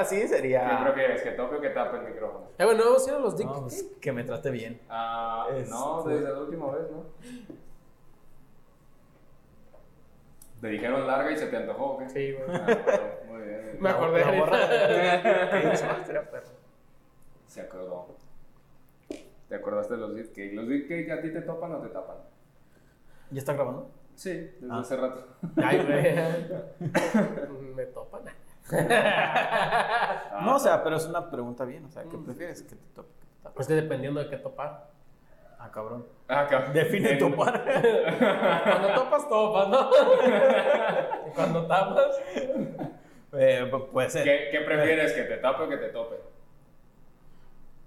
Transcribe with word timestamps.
así 0.00 0.16
¿Qué 0.20 0.28
sería. 0.28 0.80
prefieres? 0.84 1.22
¿Que 1.22 1.30
tope 1.32 1.56
o 1.56 1.60
que 1.60 1.70
tape 1.70 1.96
el 1.98 2.04
micrófono? 2.14 2.46
Eh, 2.58 2.64
bueno, 2.64 2.82
hemos 2.84 3.06
ido 3.06 3.16
a 3.16 3.20
los 3.20 3.36
dick 3.36 3.46
No, 3.46 3.60
pues, 3.62 3.82
que 4.00 4.12
me 4.12 4.24
trate 4.24 4.50
bien. 4.50 4.80
Ah, 4.88 5.46
no, 5.68 5.98
Este- 6.00 6.10
desde 6.14 6.32
la 6.32 6.40
última 6.40 6.70
vez, 6.72 6.90
¿no? 6.90 7.04
¿Te 10.60 10.68
dijeron 10.68 11.06
larga 11.06 11.30
y 11.30 11.36
se 11.36 11.46
te 11.46 11.56
antojó 11.56 11.84
o 11.92 11.98
qué? 11.98 12.08
Sí, 12.08 12.32
güey. 12.32 12.44
Ah, 12.50 12.64
bueno, 12.84 13.02
muy 13.28 13.42
bien. 13.46 13.76
Me 13.80 13.90
acordé 13.90 14.38
borra. 14.38 14.58
Se 17.46 17.60
acordó. 17.62 18.16
¿Te 19.48 19.54
acordaste 19.54 19.94
de 19.94 20.00
los 20.00 20.14
Deep 20.14 20.28
Cake? 20.28 20.52
¿Los 20.52 20.68
Deep 20.68 20.88
Cake 20.88 21.10
a 21.12 21.22
ti 21.22 21.32
te 21.32 21.40
topan 21.42 21.72
o 21.74 21.78
te 21.80 21.88
tapan? 21.88 22.16
¿Ya 23.30 23.38
está 23.38 23.54
grabando? 23.54 23.90
Sí, 24.16 24.30
desde 24.32 24.68
Ah. 24.70 24.80
hace 24.80 24.96
rato. 24.96 25.24
Ay, 25.56 25.78
güey. 25.86 26.02
Me 27.74 27.86
topan. 27.86 28.22
No, 30.42 30.56
o 30.56 30.58
sea, 30.58 30.82
pero 30.84 30.96
es 30.96 31.06
una 31.06 31.30
pregunta 31.30 31.64
bien. 31.64 31.84
O 31.84 31.90
sea, 31.90 32.04
¿qué 32.04 32.16
prefieres? 32.18 32.62
¿Que 32.62 32.76
te 32.76 32.86
tope? 32.94 33.08
que 33.20 33.26
te 33.26 33.42
tape? 33.42 33.54
Pues 33.54 33.66
que 33.66 33.74
dependiendo 33.74 34.20
de 34.20 34.28
qué 34.28 34.36
topar. 34.36 34.86
Ah, 35.58 35.70
cabrón. 35.72 36.06
Ah, 36.28 36.46
cabrón. 36.48 36.72
Define 36.72 37.16
topar. 37.16 37.64
Cuando 38.64 38.88
topas, 38.94 39.28
topas, 39.28 39.68
¿no? 39.68 39.90
Y 41.26 41.30
cuando 41.34 41.66
tapas. 41.66 42.20
Eh, 43.32 43.68
pu- 43.70 43.88
puede 43.88 44.10
ser. 44.10 44.24
¿Qué, 44.24 44.48
¿Qué 44.52 44.60
prefieres? 44.60 45.12
¿Que 45.12 45.22
te 45.24 45.36
tape 45.38 45.62
o 45.64 45.68
que 45.68 45.76
te 45.78 45.88
tope? 45.88 46.16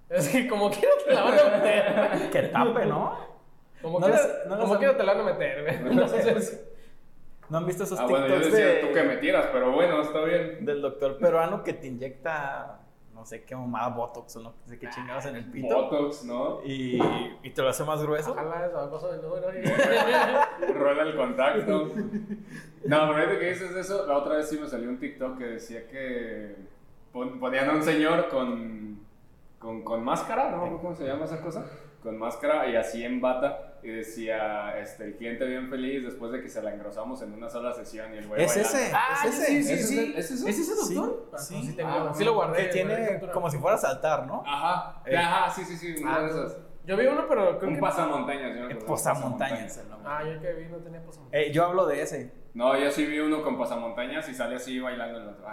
Es 0.09 0.27
que 0.27 0.47
como 0.47 0.69
quiera 0.69 0.91
te 1.05 1.13
la 1.13 1.23
van 1.23 1.39
a 1.39 1.57
meter. 1.57 2.29
Que 2.31 2.41
tape, 2.43 2.85
¿no? 2.85 3.17
Como 3.81 3.99
No 3.99 4.07
quiera, 4.07 4.21
no 4.45 4.49
las 4.51 4.59
como 4.59 4.73
han- 4.73 4.79
quiera 4.79 4.97
te 4.97 5.03
la 5.03 5.13
van 5.13 5.21
a 5.21 5.31
meter, 5.31 5.61
güey. 5.63 5.79
No 5.95 6.01
las- 6.01 6.13
Entonces, 6.13 6.67
¿No 7.51 7.57
han 7.57 7.65
visto 7.67 7.83
esos 7.83 7.99
Ah, 7.99 8.05
bueno, 8.07 8.25
TikToks 8.25 8.45
yo 8.47 8.51
decía 8.51 8.65
de- 8.67 8.79
tú 8.87 8.93
que 8.93 9.03
me 9.03 9.17
tiras, 9.17 9.47
pero 9.51 9.71
bueno, 9.71 10.01
está 10.01 10.23
bien. 10.23 10.65
del 10.65 10.81
doctor 10.81 11.17
peruano 11.17 11.63
que 11.63 11.73
te 11.73 11.87
inyecta 11.87 12.77
no 13.13 13.25
sé 13.25 13.43
qué 13.43 13.55
mamada 13.55 13.89
Botox 13.89 14.37
o 14.37 14.39
no 14.41 14.53
sé 14.65 14.79
qué 14.79 14.89
chingados 14.89 15.25
en 15.27 15.35
el 15.35 15.45
pito? 15.51 15.75
Botox, 15.75 16.23
¿no? 16.23 16.61
Y, 16.65 16.99
y 17.43 17.49
te 17.51 17.61
lo 17.61 17.69
hace 17.69 17.83
más 17.83 18.01
grueso. 18.01 18.31
ojalá 18.31 18.65
esa 18.65 18.89
cosa 18.89 19.09
de 19.11 19.21
número. 19.21 19.47
y- 19.53 20.73
Rueda 20.73 21.03
el 21.03 21.15
contacto. 21.15 21.91
No, 22.85 22.99
pero 22.99 23.13
ahorita 23.13 23.37
que 23.39 23.49
dices 23.49 23.75
eso, 23.75 24.07
la 24.07 24.17
otra 24.17 24.37
vez 24.37 24.49
sí 24.49 24.57
me 24.57 24.67
salió 24.67 24.89
un 24.89 24.97
TikTok 24.97 25.37
que 25.37 25.45
decía 25.45 25.87
que 25.87 26.55
pon- 27.11 27.39
ponían 27.39 27.69
a 27.69 27.73
un 27.73 27.83
señor 27.83 28.27
con, 28.29 29.01
con, 29.59 29.83
con 29.83 30.03
máscara, 30.03 30.49
¿no? 30.49 30.77
¿Cómo 30.81 30.95
se 30.95 31.05
llama 31.05 31.25
esa 31.25 31.41
cosa? 31.41 31.65
Con 32.01 32.17
máscara 32.17 32.67
y 32.69 32.75
así 32.75 33.03
en 33.03 33.21
bata. 33.21 33.70
Y 33.83 33.89
decía, 33.89 34.77
este, 34.79 35.05
el 35.05 35.15
cliente 35.17 35.45
bien 35.45 35.69
feliz 35.69 36.03
después 36.03 36.31
de 36.31 36.41
que 36.41 36.49
se 36.49 36.61
la 36.61 36.73
engrosamos 36.73 37.21
en 37.23 37.33
una 37.33 37.49
sola 37.49 37.73
sesión 37.73 38.13
y 38.13 38.17
el 38.17 38.27
güey 38.27 38.43
Es 38.43 38.49
bailando. 38.55 38.77
ese. 38.77 38.91
Ah, 38.93 39.15
es 39.25 39.33
ese. 39.33 39.45
sí, 39.45 39.63
sí, 39.63 39.73
¿Es 39.73 39.87
sí. 39.89 39.99
ese- 39.99 40.19
es 40.19 40.31
ese? 40.31 40.49
¿Es 40.49 40.59
ese 40.59 40.75
Sí, 40.75 40.93
doctor? 40.95 41.29
Ah, 41.33 41.37
sí. 41.39 41.55
no, 41.55 41.61
sí, 41.63 41.75
tengo- 41.75 41.89
Ah, 41.91 42.11
sí 42.13 42.23
lo 42.23 42.33
guardé. 42.35 42.57
Que 42.57 42.65
tiene 42.69 43.21
como 43.33 43.49
si 43.49 43.57
fuera 43.57 43.75
a 43.75 43.79
saltar, 43.79 44.27
¿no? 44.27 44.43
Ajá, 44.45 45.01
Eh. 45.05 45.17
ajá, 45.17 45.49
sí, 45.49 45.65
sí, 45.65 45.75
sí, 45.77 46.03
una 46.03 46.15
Ah, 46.15 46.21
de 46.21 46.29
esas. 46.29 46.57
Yo 46.85 46.97
vi 46.97 47.05
uno, 47.07 47.25
pero 47.27 47.57
creo 47.59 47.69
Un 47.69 47.75
que. 47.75 47.81
pasamontañas, 47.81 48.41
yo 48.55 48.61
me 48.61 48.61
Eh, 48.61 48.65
acuerdo, 48.65 48.85
Posamontañas. 48.87 49.77
el 49.77 49.89
nombre. 49.89 50.09
Ah, 50.11 50.23
yo 50.23 50.31
el 50.31 50.39
que 50.41 50.53
vi 50.53 50.65
no 50.67 50.77
tenía 50.77 51.03
pasamontañas. 51.05 51.47
Eh, 51.47 51.51
yo 51.51 51.65
hablo 51.65 51.85
de 51.85 52.01
ese. 52.01 52.33
No, 52.53 52.77
yo 52.77 52.91
sí 52.91 53.05
vi 53.05 53.19
uno 53.19 53.41
con 53.43 53.57
pasamontañas 53.57 54.27
y 54.29 54.33
sale 54.33 54.55
así 54.57 54.79
bailando 54.79 55.17
en 55.19 55.23
el 55.23 55.29
otro. 55.29 55.45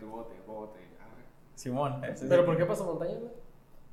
Tu 0.00 0.06
bote, 0.08 0.34
bote. 0.46 0.78
arre. 1.00 1.24
Simón. 1.54 2.02
ese 2.04 2.26
¿Pero 2.26 2.42
sí. 2.42 2.46
por 2.46 2.56
qué 2.56 2.64
pasamontañas, 2.66 3.18
güey? 3.18 3.32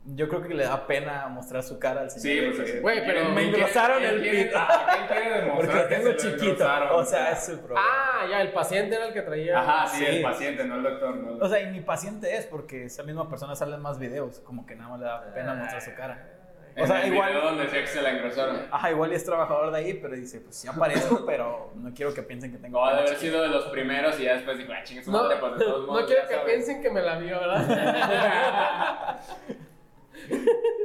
Yo 0.06 0.28
creo 0.28 0.42
que 0.42 0.54
le 0.54 0.66
da 0.66 0.86
pena 0.86 1.28
mostrar 1.30 1.64
su 1.64 1.80
cara 1.80 2.02
al 2.02 2.12
Sí, 2.12 2.20
señor. 2.20 2.54
pues 2.56 2.58
de 2.68 2.74
que- 2.74 2.80
Güey, 2.82 3.06
pero 3.06 3.20
me 3.30 3.36
¿quién 3.36 3.36
quiere- 3.54 3.58
engrosaron 3.60 4.04
el 4.04 4.22
pito. 4.22 4.58
ah, 4.60 4.86
¿Quién 4.94 5.08
quiere 5.08 5.42
demostrar 5.42 5.56
Porque 5.56 5.76
lo 5.78 5.88
tengo 6.04 6.18
chiquito. 6.18 6.68
O 6.92 7.06
sea, 7.06 7.32
es 7.32 7.48
el 7.50 7.60
problema. 7.60 7.82
Ah, 7.90 8.26
ya, 8.30 8.42
el 8.42 8.52
paciente 8.52 8.96
era 8.96 9.08
el 9.08 9.14
que 9.14 9.22
traía. 9.22 9.60
Ajá, 9.62 9.88
sí, 9.88 10.06
Sí. 10.06 10.16
el 10.18 10.22
paciente, 10.22 10.66
no 10.66 10.76
el 10.76 10.84
doctor. 10.84 11.16
No 11.16 11.30
el 11.36 11.42
O 11.42 11.48
sea, 11.48 11.62
y 11.62 11.68
mi 11.72 11.80
paciente 11.80 12.36
es 12.36 12.46
porque 12.46 12.86
esa 12.86 13.04
misma 13.04 13.30
persona 13.30 13.56
sale 13.56 13.76
en 13.76 13.82
más 13.82 13.98
videos. 13.98 14.40
Como 14.42 14.66
que 14.66 14.76
nada 14.76 14.90
más 14.90 15.00
le 15.00 15.06
da 15.06 15.16
Ah. 15.26 15.34
pena 15.34 15.54
mostrar 15.54 15.82
su 15.82 15.94
cara. 15.96 16.30
O 16.76 16.86
sea, 16.88 17.02
el 17.06 17.14
igual. 17.14 17.30
video 17.30 17.44
donde 17.46 17.64
decía 17.66 17.82
que 17.82 17.88
se 17.88 18.02
la 18.02 18.10
engrosaron. 18.10 18.58
Ajá, 18.72 18.90
igual 18.92 19.14
es 19.14 19.24
trabajador 19.24 19.72
de 19.72 19.78
ahí, 19.78 19.94
pero 19.94 20.16
dice, 20.16 20.42
pues 20.42 20.56
sí 20.58 20.68
aparezco, 20.68 21.24
pero 21.26 21.72
no 21.76 21.94
quiero 21.94 22.14
que 22.14 22.24
piensen 22.24 22.52
que 22.52 22.58
tengo 22.58 22.80
No, 22.80 22.86
ha 22.86 22.94
de 22.94 22.98
haber 23.02 23.10
chiquita. 23.12 23.32
sido 23.32 23.42
de 23.44 23.50
los 23.50 23.66
primeros 23.68 24.20
y 24.20 24.24
ya 24.24 24.34
después 24.34 24.58
dijo, 24.58 24.74
ah, 24.76 24.84
chingue 24.84 25.04
su 25.04 25.12
No, 25.12 25.22
madre, 25.24 25.38
pues 25.40 25.54
de 25.60 25.66
todos 25.66 25.86
modos. 25.88 26.02
no 26.02 26.08
quiero 26.08 26.24
que 26.28 26.34
saben". 26.34 26.46
piensen 26.48 26.82
que 26.82 26.90
me 26.90 27.02
la 27.02 27.20
vio, 27.20 27.40
¿verdad? 27.40 29.20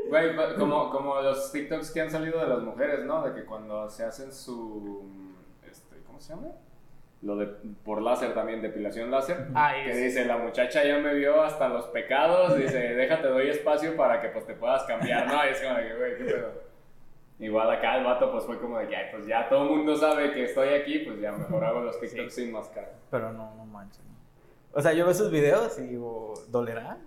Güey, 0.09 0.35
como, 0.59 0.91
como 0.91 1.21
los 1.21 1.53
TikToks 1.53 1.91
que 1.91 2.01
han 2.01 2.11
salido 2.11 2.41
de 2.41 2.49
las 2.49 2.61
mujeres, 2.61 3.05
¿no? 3.05 3.23
De 3.23 3.35
que 3.35 3.45
cuando 3.45 3.89
se 3.91 4.05
hacen 4.05 4.33
su. 4.33 5.07
Este, 5.71 5.97
¿Cómo 6.07 6.19
se 6.21 6.35
llama? 6.35 6.49
Lo 7.21 7.37
de 7.37 7.47
por 7.85 8.01
láser 8.01 8.33
también, 8.33 8.63
depilación 8.63 9.11
láser. 9.11 9.49
Ay, 9.55 9.85
que 9.85 9.93
sí. 9.95 10.01
dice, 10.05 10.25
la 10.25 10.39
muchacha 10.39 10.85
ya 10.85 10.99
me 10.99 11.15
vio 11.15 11.43
hasta 11.43 11.69
los 11.69 11.87
pecados. 11.87 12.57
Dice, 12.57 12.79
déjate, 12.79 13.27
doy 13.29 13.49
espacio 13.49 13.97
para 13.97 14.21
que 14.21 14.29
pues 14.29 14.47
te 14.47 14.55
puedas 14.55 14.85
cambiar, 14.85 15.27
¿no? 15.27 15.45
Y 15.45 15.49
es 15.49 15.61
como 15.61 15.75
de 15.75 15.89
que, 15.89 15.95
güey, 15.97 16.17
qué 16.17 16.25
pedo. 16.25 16.69
Igual 17.41 17.71
acá 17.71 17.99
el 17.99 18.05
vato 18.05 18.33
pues 18.33 18.45
fue 18.45 18.59
como 18.59 18.79
de 18.79 18.89
que, 18.89 18.97
ay, 18.97 19.07
pues 19.13 19.27
ya 19.27 19.49
todo 19.49 19.65
el 19.65 19.71
mundo 19.71 19.97
sabe 19.97 20.33
que 20.33 20.45
estoy 20.45 20.71
aquí, 20.71 21.01
pues 21.01 21.21
ya 21.21 21.33
mejor 21.33 21.65
hago 21.65 21.81
los 21.81 22.01
TikToks 22.01 22.35
sin 22.35 22.53
máscara. 22.53 22.91
Pero 23.11 23.33
no, 23.33 23.55
no 23.55 23.65
manches. 23.67 24.03
no. 24.05 24.17
O 24.73 24.81
sea, 24.81 24.93
yo 24.93 25.05
veo 25.05 25.13
esos 25.13 25.31
videos 25.31 25.79
y 25.79 25.83
digo, 25.83 26.35
¿dolerá? 26.49 26.99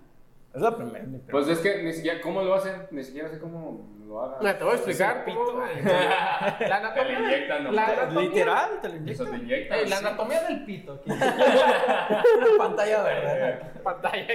Es 0.54 0.60
la 0.60 0.76
primera. 0.76 1.04
Pues 1.30 1.48
es 1.48 1.58
que 1.60 1.82
ni 1.82 1.92
siquiera, 1.92 2.20
¿cómo 2.20 2.42
lo 2.42 2.54
hacen? 2.54 2.86
Ni 2.90 3.02
siquiera 3.02 3.28
sé 3.30 3.38
cómo 3.38 3.88
lo 4.06 4.20
hagan. 4.22 4.58
Te 4.58 4.64
voy 4.64 4.72
a 4.74 4.76
explicar. 4.76 5.24
Pito. 5.24 5.58
La 5.82 6.56
Te 6.58 6.64
anatomía. 6.66 7.18
lo 7.18 7.24
inyectan, 7.26 7.64
¿no? 7.64 7.72
La 7.72 7.86
Te- 7.86 7.92
anatomía. 7.92 8.28
Literal, 8.28 8.80
te 8.82 8.88
lo 8.90 9.10
Eso 9.10 9.34
inyectan. 9.34 9.78
te 9.78 9.86
la 9.88 9.96
sí. 9.96 10.04
anatomía 10.06 10.42
del 10.42 10.64
pito. 10.66 10.92
Aquí. 10.92 11.10
Una 11.10 12.58
pantalla 12.58 13.02
verde. 13.02 13.60
Pantalla. 13.82 14.26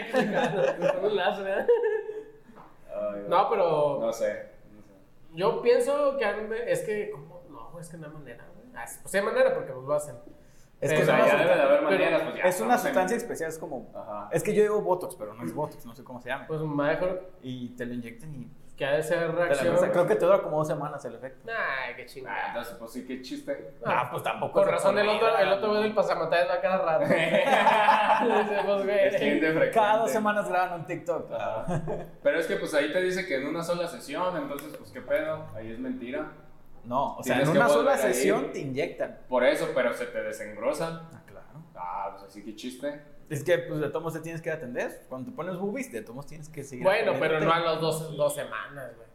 Ay, 2.96 3.26
No, 3.28 3.50
pero 3.50 3.98
No 4.02 4.12
sé. 4.14 4.50
no 4.74 4.82
sé. 4.82 4.94
yo 5.34 5.62
pienso 5.62 6.18
que 6.18 6.26
es 6.72 6.82
que, 6.82 7.12
¿cómo? 7.12 7.44
No, 7.50 7.80
es 7.80 7.90
que 7.90 7.98
no 7.98 8.08
hay 8.08 8.14
manera, 8.14 8.44
güey. 8.56 8.68
Ah, 8.76 8.86
Pues 9.04 9.14
hay 9.16 9.22
manera 9.22 9.54
porque 9.54 9.72
pues, 9.72 9.86
lo 9.86 9.94
hacen. 9.94 10.16
Es 10.80 10.92
que 10.94 11.00
es 11.02 11.08
una, 11.08 11.18
sustancia- 11.20 11.38
debe 11.40 11.56
de 11.56 11.62
haber 11.64 11.78
pero 11.80 11.90
maneras, 11.90 12.22
pues 12.22 12.36
ya. 12.36 12.42
es 12.44 12.62
una 12.62 12.76
estamos 12.76 12.76
en- 12.76 12.80
sustancia 12.88 13.18
especial, 13.18 13.50
es 13.50 13.58
como... 13.58 13.88
Ajá. 13.96 14.30
Es 14.32 14.44
que 14.44 14.54
yo 14.54 14.62
digo 14.62 14.82
Botox, 14.82 15.16
pero 15.16 15.34
no 15.34 15.44
es 15.44 15.54
Botox, 15.54 15.86
no 15.86 15.96
sé 15.96 16.04
cómo 16.04 16.22
se 16.22 16.30
llama. 16.30 16.46
Pues 16.48 16.62
mejor 16.62 17.32
Y 17.42 17.70
te 17.70 17.86
lo 17.88 17.94
inyectan 17.96 18.36
y... 18.36 18.48
que 18.78 18.86
ha 18.86 18.92
de 18.92 19.02
ser 19.02 19.20
te 19.22 19.26
la- 19.40 19.46
reacción. 19.46 19.76
o 19.76 19.80
sea, 19.80 19.92
creo 19.92 20.06
que 20.06 20.16
te 20.16 20.24
dura 20.26 20.40
como 20.44 20.58
dos 20.60 20.68
semanas 20.68 21.04
el 21.06 21.16
efecto. 21.16 21.50
Ay, 21.52 21.96
qué 21.96 22.04
Ah, 22.04 22.06
chingada. 22.06 22.48
entonces, 22.50 22.76
pues 22.78 22.92
sí, 22.92 23.06
qué 23.08 23.22
chiste. 23.24 23.72
Ah, 23.84 24.08
pues 24.12 24.22
tampoco. 24.22 24.54
Con 24.62 24.68
razón 24.70 25.00
el 25.00 25.10
otro, 25.10 25.36
el 25.36 25.50
otro 25.54 25.74
ve 25.74 25.80
del 25.80 25.96
pasamontañas 25.96 26.48
va 26.48 26.62
cada 26.62 26.78
rato. 26.78 27.06
Dice, 28.44 28.62
pues, 28.64 28.84
güey. 28.86 29.72
Cada 29.72 29.98
dos 29.98 30.12
semanas 30.12 30.48
graban 30.48 30.82
un 30.82 30.86
TikTok. 30.86 31.32
Ajá. 31.32 31.82
Pero 32.24 32.40
es 32.40 32.46
que 32.46 32.56
pues 32.58 32.74
ahí 32.76 32.92
te 32.94 33.02
dice 33.02 33.26
que 33.26 33.38
en 33.38 33.48
una 33.48 33.64
sola 33.64 33.88
sesión, 33.88 34.38
entonces 34.38 34.76
pues 34.78 34.92
qué 34.92 35.02
pedo, 35.02 35.44
ahí 35.56 35.72
es 35.72 35.80
mentira. 35.80 36.28
No, 36.88 37.18
o 37.18 37.24
sea, 37.24 37.42
en 37.42 37.50
una 37.50 37.68
sola 37.68 37.98
sesión 37.98 38.52
te 38.54 38.60
inyectan. 38.60 39.20
Por 39.28 39.44
eso, 39.44 39.68
pero 39.76 39.94
se 39.94 40.06
te 40.06 40.24
desengrosan. 40.24 41.02
Ah, 41.12 41.24
claro. 41.26 41.64
Ah, 41.76 42.10
pues 42.14 42.30
así 42.30 42.44
que 42.44 42.56
chiste. 42.56 43.02
Es 43.30 43.44
que, 43.44 43.58
pues, 43.58 43.82
de 43.82 43.90
todos 43.90 44.14
te 44.14 44.22
tienes 44.22 44.42
que 44.42 44.50
atender. 44.50 45.06
Cuando 45.10 45.30
te 45.30 45.36
pones 45.36 45.58
boobies, 45.58 45.92
de 45.92 46.02
todos 46.02 46.26
tienes 46.26 46.48
que 46.48 46.64
seguir 46.64 46.86
Bueno, 46.86 47.12
pero 47.20 47.42
no 47.42 47.52
a 47.52 47.60
las 47.60 47.82
dos, 47.82 48.16
dos 48.16 48.34
semanas, 48.34 48.96
güey. 48.96 49.08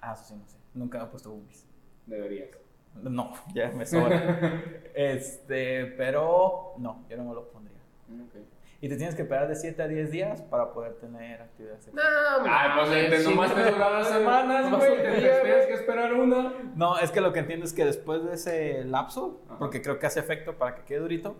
Ah, 0.00 0.14
eso 0.14 0.24
sí, 0.24 0.34
no 0.34 0.48
sé. 0.48 0.56
Nunca 0.74 0.98
me 0.98 1.04
he 1.04 1.06
puesto 1.06 1.30
boobies. 1.30 1.64
Deberías. 2.06 2.48
No, 2.94 3.32
ya 3.54 3.70
me 3.70 3.86
sobra. 3.86 4.62
este, 4.94 5.86
pero 5.96 6.74
no, 6.78 7.04
yo 7.08 7.16
no 7.18 7.24
me 7.24 7.34
lo 7.34 7.48
pondría. 7.50 7.78
Ok. 8.10 8.55
Y 8.86 8.88
te 8.88 8.96
tienes 8.96 9.16
que 9.16 9.22
esperar 9.22 9.48
de 9.48 9.56
7 9.56 9.82
a 9.82 9.88
10 9.88 10.12
días 10.12 10.42
para 10.42 10.72
poder 10.72 10.94
tener 10.94 11.42
actividad 11.42 11.76
sexual. 11.80 12.04
No, 12.04 12.44
Ah, 12.48 12.84
pues 12.88 13.10
te, 13.10 13.24
nomás 13.28 13.52
te 13.52 13.68
dura 13.68 13.98
dos 13.98 14.06
semanas, 14.16 14.70
güey. 14.70 14.96
Te 15.02 15.12
tienes 15.42 15.66
que 15.66 15.72
esperar 15.72 16.12
una. 16.12 16.52
No, 16.76 16.96
es 16.96 17.10
que 17.10 17.20
lo 17.20 17.32
que 17.32 17.40
entiendo 17.40 17.66
es 17.66 17.72
que 17.72 17.84
después 17.84 18.24
de 18.24 18.34
ese 18.34 18.84
lapso, 18.84 19.40
Ajá. 19.48 19.58
porque 19.58 19.82
creo 19.82 19.98
que 19.98 20.06
hace 20.06 20.20
efecto 20.20 20.56
para 20.56 20.76
que 20.76 20.84
quede 20.84 21.00
durito, 21.00 21.34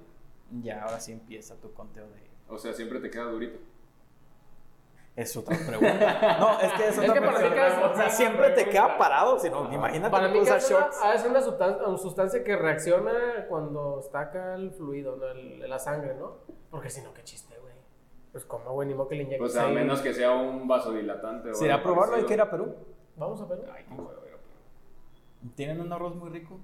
ya 0.61 0.83
ahora 0.83 0.99
sí 0.99 1.13
empieza 1.13 1.55
tu 1.61 1.73
conteo 1.73 2.09
de... 2.09 2.21
O 2.49 2.59
sea, 2.59 2.73
siempre 2.73 2.99
te 2.99 3.11
queda 3.11 3.25
durito. 3.27 3.61
Es 5.17 5.35
otra 5.37 5.57
pregunta. 5.67 6.37
No, 6.39 6.61
es 6.61 6.73
que 6.75 6.83
es 6.89 6.91
Es 6.91 6.99
otra 6.99 7.15
que 7.15 7.21
para 7.21 7.33
mí 7.33 7.39
pregunta. 7.49 7.69
cada- 7.81 7.91
O 7.91 7.97
sea, 7.97 8.11
siempre 8.11 8.51
te 8.51 8.69
queda 8.69 8.99
parado, 8.99 9.39
sino 9.39 9.61
Ajá. 9.65 9.75
imagínate 9.75 10.11
Para 10.11 10.27
que 10.27 10.33
mí 10.35 10.39
que 10.41 10.43
usas 10.45 10.63
es 10.65 10.71
una, 10.71 10.81
shorts. 10.81 11.01
ha 11.03 11.13
de 11.13 11.19
ser 11.19 11.31
una 11.31 11.41
sustancia, 11.41 11.87
una 11.87 11.99
sustancia 11.99 12.45
que 12.45 12.57
reacciona 12.57 13.13
cuando 13.49 14.01
está 14.01 14.21
acá 14.21 14.55
el 14.57 14.73
fluido, 14.73 15.17
¿no? 15.17 15.27
El- 15.29 15.69
la 15.69 15.79
sangre, 15.79 16.15
¿no? 16.15 16.37
Porque 16.71 16.91
si 16.91 17.01
no, 17.01 17.15
qué 17.15 17.23
chiste, 17.25 17.55
güey. 17.59 17.73
Pues 18.33 18.45
como, 18.45 18.71
güey, 18.73 18.87
ni 18.89 18.95
modo 18.95 19.09
que 19.09 19.15
le 19.15 19.23
inyectes 19.23 19.41
Pues 19.55 19.57
a 19.57 19.69
menos 19.69 20.01
que 20.03 20.13
sea 20.13 20.33
un 20.33 20.69
vasodilatante. 20.69 21.51
o 21.51 21.55
Si 21.55 21.67
a 21.71 21.75
algo 21.77 21.85
probarlo 21.85 22.17
hay 22.17 22.25
que 22.25 22.35
ir 22.35 22.41
a 22.43 22.51
Perú. 22.51 22.75
Vamos 23.17 23.41
a 23.41 23.47
ver. 23.47 23.61
Ay, 23.75 23.85
qué 23.89 23.95
huevo, 23.95 24.11
ir 24.27 24.35
a 24.35 25.55
Tienen 25.57 25.81
un 25.81 25.91
arroz 25.95 26.15
muy 26.15 26.29
rico. 26.29 26.61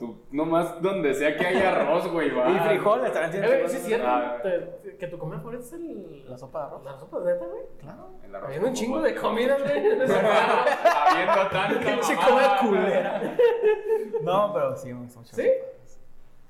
Tú, 0.00 0.24
nomás 0.32 0.82
donde 0.82 1.14
sea 1.14 1.36
que 1.36 1.46
haya 1.46 1.70
arroz, 1.76 2.10
güey, 2.10 2.30
va. 2.30 2.50
Y 2.50 2.58
frijoles, 2.68 3.12
también 3.12 3.44
Eh, 3.44 3.46
güey, 3.46 3.60
frijoles. 3.60 3.70
sí 3.72 3.76
es 3.78 3.84
cierto. 3.84 4.06
Ah. 4.08 4.38
te- 4.42 4.96
que 4.96 5.06
tu 5.06 5.18
comida 5.18 5.38
favorita 5.38 5.62
es 5.64 5.72
el... 5.74 6.28
La 6.28 6.36
sopa 6.38 6.60
de 6.60 6.66
arroz. 6.66 6.84
La 6.84 6.98
sopa 6.98 7.20
de 7.20 7.32
neta, 7.34 7.46
güey. 7.46 7.62
Claro. 7.78 8.08
El 8.24 8.34
arroz 8.34 8.46
Habiendo 8.48 8.68
un 8.68 8.74
chingo 8.74 9.00
de 9.02 9.14
comida, 9.14 9.56
güey. 9.58 9.70
Habiendo 9.80 11.48
tanta 11.50 11.80
Pinche 11.80 12.16
comida 12.16 12.58
culera. 12.60 13.36
No, 14.22 14.52
pero 14.52 14.76
sí, 14.76 14.92
me 14.92 15.02
gusta 15.04 15.20
mucho. 15.20 15.36
¿Sí? 15.36 15.50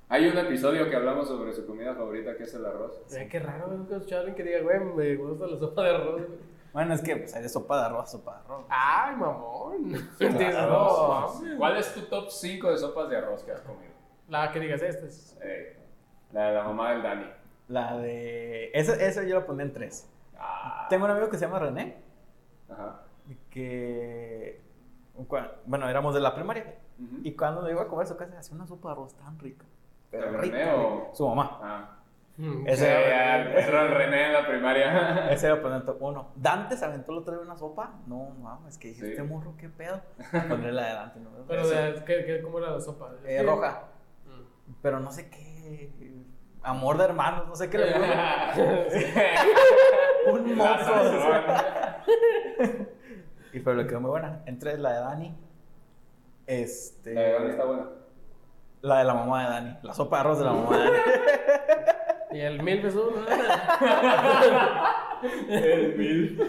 Hay 0.09 0.29
un 0.29 0.39
episodio 0.39 0.89
que 0.89 0.95
hablamos 0.97 1.27
sobre 1.27 1.53
su 1.53 1.67
comida 1.67 1.95
favorita 1.95 2.37
que 2.37 2.45
es 2.45 2.55
el 2.55 2.65
arroz. 2.65 3.03
Ay, 3.19 3.29
qué 3.29 3.41
raro, 3.41 3.67
nunca 3.69 3.95
he 3.95 3.97
escuchado 3.99 4.21
a 4.23 4.27
alguien 4.27 4.37
que 4.37 4.45
diga, 4.45 4.63
güey, 4.63 4.79
me 4.95 5.17
gusta 5.17 5.47
la 5.49 5.59
sopa 5.59 5.83
de 5.83 5.91
arroz. 5.91 6.13
güey. 6.13 6.56
Bueno, 6.77 6.93
es 6.93 7.01
que 7.01 7.17
pues 7.17 7.35
hay 7.35 7.43
de 7.43 7.49
sopa 7.49 7.79
de 7.81 7.87
arroz, 7.87 8.11
sopa 8.11 8.35
de 8.35 8.39
arroz. 8.45 8.67
Ay, 8.69 9.17
mamón. 9.17 9.93
No. 9.93 11.33
¿Cuál 11.57 11.79
es 11.79 11.95
tu 11.95 12.03
top 12.03 12.29
5 12.29 12.71
de 12.71 12.77
sopas 12.77 13.09
de 13.09 13.17
arroz 13.17 13.43
que 13.45 13.53
has 13.53 13.63
comido? 13.63 13.93
La 14.29 14.53
que 14.53 14.61
digas, 14.61 14.83
esta 14.83 15.07
es. 15.07 15.39
Eh, 15.41 15.75
la 16.33 16.49
de 16.49 16.55
la 16.55 16.65
mamá 16.65 16.91
del 16.93 17.03
Dani. 17.03 17.27
La 17.69 17.97
de. 17.97 18.71
Esa, 18.75 18.93
esa 18.95 19.23
yo 19.23 19.41
la 19.41 19.47
pondré 19.47 19.65
en 19.65 19.73
tres. 19.73 20.07
Ah, 20.39 20.87
Tengo 20.91 21.07
un 21.07 21.13
amigo 21.13 21.31
que 21.31 21.39
se 21.39 21.47
llama 21.47 21.61
René, 21.61 21.97
Ajá. 22.69 23.01
que. 23.49 24.61
Bueno, 25.65 25.89
éramos 25.89 26.13
de 26.15 26.21
la 26.21 26.35
primaria. 26.35 26.75
Y 27.23 27.33
cuando 27.33 27.63
me 27.63 27.71
iba 27.71 27.81
a 27.85 27.89
comer 27.89 28.07
su 28.07 28.19
casa, 28.19 28.39
hacía 28.39 28.55
una 28.55 28.67
sopa 28.67 28.91
de 28.91 28.93
arroz 28.93 29.15
tan 29.15 29.39
rica. 29.39 29.65
Pero 30.11 30.29
¿El 30.29 30.39
rica, 30.41 30.57
René 30.59 30.73
o- 30.75 30.91
rica. 31.01 31.15
Su 31.15 31.27
mamá. 31.27 31.59
Ah. 31.63 31.96
Mm, 32.39 32.67
Ese 32.69 32.87
era- 32.91 33.85
el 33.87 33.95
René 33.95 34.27
en 34.27 34.33
la 34.35 34.47
primaria. 34.47 35.29
Ese 35.33 35.47
era 35.47 35.61
poner 35.63 35.85
top 35.87 36.03
uno. 36.03 36.33
Dante 36.37 36.77
se 36.77 36.85
aventó 36.85 37.13
el 37.13 37.19
otro 37.19 37.35
día 37.35 37.43
una 37.43 37.57
sopa. 37.57 37.95
No, 38.07 38.31
mames, 38.41 38.75
es 38.75 38.79
que 38.79 38.89
dije, 38.89 39.01
Sí. 39.03 39.11
este 39.13 39.23
morro, 39.23 39.55
qué 39.59 39.69
pedo. 39.71 40.01
Ponerle 40.49 40.73
la 40.73 40.87
de 40.87 40.93
Dante, 40.95 41.21
¿no? 41.21 41.31
Pero, 41.49 41.67
de, 41.69 42.03
¿qué, 42.05 42.25
qué, 42.27 42.43
¿cómo 42.43 42.59
era 42.59 42.73
la 42.73 42.81
sopa? 42.81 43.11
eh, 43.25 43.43
roja. 43.43 43.85
Mm. 44.27 44.73
Pero 44.83 45.01
no 45.01 45.11
sé 45.11 45.31
qué. 45.31 45.91
Amor 46.63 46.99
de 46.99 47.05
hermanos, 47.05 47.47
no 47.47 47.55
sé 47.55 47.71
qué 47.71 47.79
le 47.79 47.87
puso. 47.93 48.03
Un 50.33 50.57
sazón. 50.59 51.17
Y 53.53 53.61
pero 53.61 53.77
le 53.77 53.87
quedó 53.87 54.01
muy 54.01 54.11
buena. 54.11 54.43
Entre 54.47 54.77
la 54.77 54.93
de 54.93 55.01
Dani. 55.01 55.37
Este. 56.47 57.15
La 57.15 57.21
de 57.21 57.33
Dani 57.33 57.49
está 57.51 57.65
buena. 57.65 57.87
La 58.83 58.99
de 58.99 59.05
la 59.05 59.15
mamá 59.15 59.45
de 59.45 59.49
Dani. 59.51 59.79
La 59.83 59.95
sopa 59.95 60.17
de 60.17 60.21
arroz 60.21 60.39
de 60.41 60.45
la 60.45 60.53
mamá 60.53 60.77
de 60.77 60.85
Dani. 60.85 60.99
Y 62.33 62.41
el 62.41 62.63
mil 62.63 62.83
pesos, 62.83 63.13
¿no? 63.15 63.27
El 65.49 65.97
mil. 65.97 66.41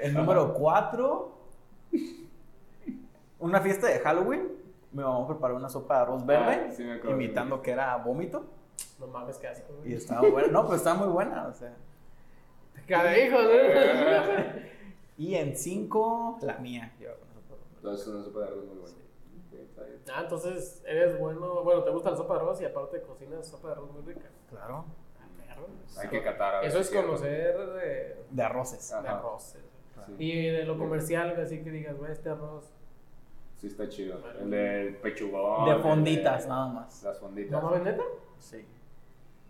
El 0.00 0.14
número 0.14 0.54
4. 0.54 1.38
Una 3.40 3.60
fiesta 3.60 3.88
de 3.88 3.98
Halloween. 3.98 4.48
Mi 4.92 5.02
mamá 5.02 5.26
preparó 5.26 5.56
una 5.56 5.68
sopa 5.68 5.96
de 5.96 6.00
arroz 6.02 6.26
verde. 6.26 6.66
Ah, 6.66 6.70
sí 6.70 6.82
me 6.84 6.94
acuerdo. 6.94 7.16
imitando 7.16 7.62
que 7.62 7.70
era 7.70 7.96
vómito. 7.96 8.44
No 8.98 9.06
mames, 9.06 9.38
qué 9.38 9.48
asco. 9.48 9.72
Y 9.84 9.94
estaba 9.94 10.28
buena. 10.28 10.48
No, 10.48 10.64
pero 10.64 10.76
estaba 10.76 10.98
muy 10.98 11.08
buena. 11.08 11.46
O 11.46 11.54
sea. 11.54 11.74
Carajo, 12.86 13.42
¿no? 13.42 13.50
Y 15.16 15.34
en 15.34 15.56
5, 15.56 16.38
la 16.42 16.58
mía. 16.58 16.92
Yo, 16.98 17.08
con 17.08 17.28
la 17.28 17.34
sopa 17.34 17.54
de 17.54 17.60
arroz. 17.60 17.76
Entonces 17.76 18.06
es 18.06 18.14
una 18.14 18.24
sopa 18.24 18.40
de 18.40 18.46
arroz 18.46 18.64
muy 18.64 18.78
buena. 18.78 18.96
Sí, 19.86 19.92
está 19.94 20.12
bien. 20.12 20.18
Ah, 20.18 20.20
entonces 20.22 20.82
eres 20.86 21.18
bueno. 21.18 21.62
Bueno, 21.62 21.82
te 21.82 21.90
gusta 21.90 22.10
la 22.10 22.16
sopa 22.16 22.34
de 22.34 22.40
arroz 22.40 22.60
y 22.60 22.64
aparte 22.64 23.00
cocinas 23.02 23.46
sopa 23.46 23.68
de 23.68 23.74
arroz 23.74 23.90
muy 23.92 24.02
rica. 24.14 24.28
Claro. 24.48 24.84
Hay 25.98 26.08
que 26.08 26.22
catar 26.22 26.54
a 26.54 26.60
ver 26.60 26.68
Eso 26.68 26.82
si 26.82 26.96
es 26.96 27.02
conocer 27.02 27.58
de, 27.58 28.24
De 28.30 28.42
arroces. 28.42 28.88
De 28.88 28.96
Ajá. 28.96 29.18
arroces. 29.18 29.62
Sí. 30.06 30.14
Y 30.18 30.46
de 30.48 30.64
lo 30.64 30.78
comercial, 30.78 31.38
así 31.40 31.62
que 31.62 31.70
digas, 31.70 31.96
güey, 31.98 32.12
este 32.12 32.30
arroz. 32.30 32.72
Sí, 33.56 33.66
está 33.66 33.88
chido. 33.88 34.18
El 34.40 34.50
del 34.50 34.96
pechugón. 34.96 35.66
De 35.66 35.72
el 35.72 35.82
fonditas, 35.82 36.46
nada 36.46 36.68
más. 36.68 37.02
Las 37.02 37.18
fonditas. 37.18 37.52
¿No 37.52 37.60
mames, 37.68 37.82
neta? 37.82 38.02
Sí. 38.38 38.64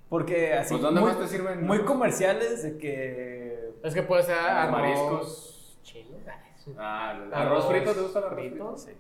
Porque 0.09 0.55
así. 0.55 0.71
Pues, 0.75 0.83
¿dónde 0.83 1.01
muy, 1.01 1.11
más 1.11 1.21
te 1.21 1.29
sirven? 1.29 1.65
Muy 1.65 1.85
comerciales 1.85 2.65
de 2.65 2.79
que. 2.79 3.75
Es 3.85 3.95
que 3.95 4.03
puede 4.03 4.25
ser 4.25 4.37
arroz 4.37 4.73
mariscos. 4.73 5.79
chino. 5.83 6.19
Ah, 6.77 7.15
¿el 7.17 7.33
Arroz 7.33 7.65
arroz 7.65 7.67
frito 7.67 7.93
te 7.95 8.01
gusta 8.01 8.19
el 8.19 8.25
arroz 8.25 8.39
frito. 8.41 8.55
frito? 8.55 8.77
Sí. 8.79 8.91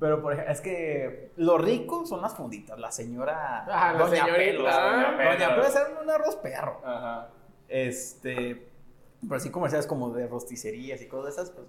Pero, 0.00 0.22
por 0.22 0.32
ejemplo, 0.32 0.52
es 0.52 0.60
que 0.62 1.32
lo 1.36 1.58
rico 1.58 2.06
son 2.06 2.22
las 2.22 2.34
funditas. 2.34 2.78
La 2.78 2.90
señora. 2.90 3.64
Ah, 3.68 3.92
la 3.92 4.08
señorita. 4.08 4.34
Pelos. 4.34 4.64
Doña 4.64 5.12
Doña 5.32 5.54
Pelos. 5.56 5.76
Era 5.76 6.00
un 6.02 6.10
arroz 6.10 6.36
perro. 6.36 6.80
Ajá. 6.82 7.28
Este. 7.68 8.66
Pero 9.20 9.34
así 9.36 9.50
comerciales 9.50 9.86
como 9.86 10.10
de 10.10 10.26
rosticerías 10.26 11.02
y 11.02 11.06
cosas 11.06 11.36
de 11.36 11.42
esas, 11.42 11.50
pues. 11.54 11.66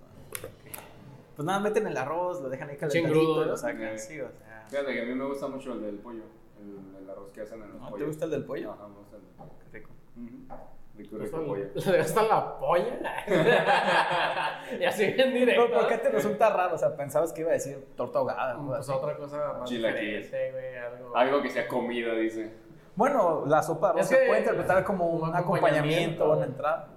Pues 1.36 1.46
nada, 1.46 1.60
meten 1.60 1.86
el 1.88 1.98
arroz, 1.98 2.42
lo 2.42 2.50
dejan 2.50 2.70
ahí 2.70 2.78
calentadito 2.78 3.44
y 3.44 3.46
lo 3.46 3.58
sacan. 3.58 4.00
Sí, 4.00 4.20
o 4.22 4.30
sea. 4.32 4.66
Fíjate 4.70 4.94
que 4.94 5.02
a 5.02 5.06
mí 5.06 5.14
me 5.14 5.26
gusta 5.26 5.48
mucho 5.48 5.74
el 5.74 5.82
del 5.82 5.96
pollo. 5.98 6.24
El, 6.60 7.04
el 7.04 7.10
arroz 7.10 7.32
que 7.34 7.42
hacen 7.42 7.62
en 7.62 7.70
los 7.74 7.82
¿No? 7.82 7.90
pollos. 7.90 8.00
¿Te 8.00 8.06
gusta 8.06 8.26
el 8.26 8.32
del 8.32 8.46
pollo? 8.46 8.72
Ajá, 8.72 8.88
me 8.88 8.96
gusta 8.96 9.18
el 9.18 9.24
del 9.24 9.32
pollo. 9.32 9.52
Qué 9.60 9.78
rico. 9.78 9.92
Ujú. 10.16 10.56
Rico, 10.96 11.18
¿Le 11.18 11.26
rico 11.26 11.38
gusta, 11.38 11.48
pollo. 11.52 11.92
¿Le 11.94 11.98
gusta 12.04 12.22
la 12.24 12.60
polla? 12.60 13.00
y 14.80 14.84
así 14.86 15.06
bien 15.08 15.34
directo. 15.34 15.72
¿por 15.72 15.88
qué 15.88 15.98
te 15.98 16.10
resulta 16.10 16.50
raro? 16.50 16.76
O 16.76 16.78
sea, 16.78 16.96
pensabas 16.96 17.32
que 17.34 17.42
iba 17.42 17.50
a 17.52 17.54
decir 17.54 17.88
torta 17.96 18.20
ahogada. 18.20 18.58
o 18.58 18.68
Pues 18.68 18.80
así. 18.82 18.92
otra 18.92 19.16
cosa 19.18 19.54
más 19.60 19.70
Chilaquiles. 19.70 20.24
diferente, 20.26 20.52
güey, 20.52 20.78
algo. 20.78 21.16
Algo 21.18 21.42
que 21.42 21.50
sea 21.50 21.68
comida, 21.68 22.14
dice. 22.14 22.52
Bueno, 22.96 23.46
la 23.48 23.64
sopa 23.64 23.94
de 23.94 24.02
Es 24.02 24.08
se 24.08 24.20
que- 24.20 24.26
puede 24.28 24.40
interpretar 24.42 24.84
como 24.84 25.08
un, 25.08 25.30
un 25.30 25.36
acompañamiento 25.36 26.32
una 26.32 26.46
entrada. 26.46 26.88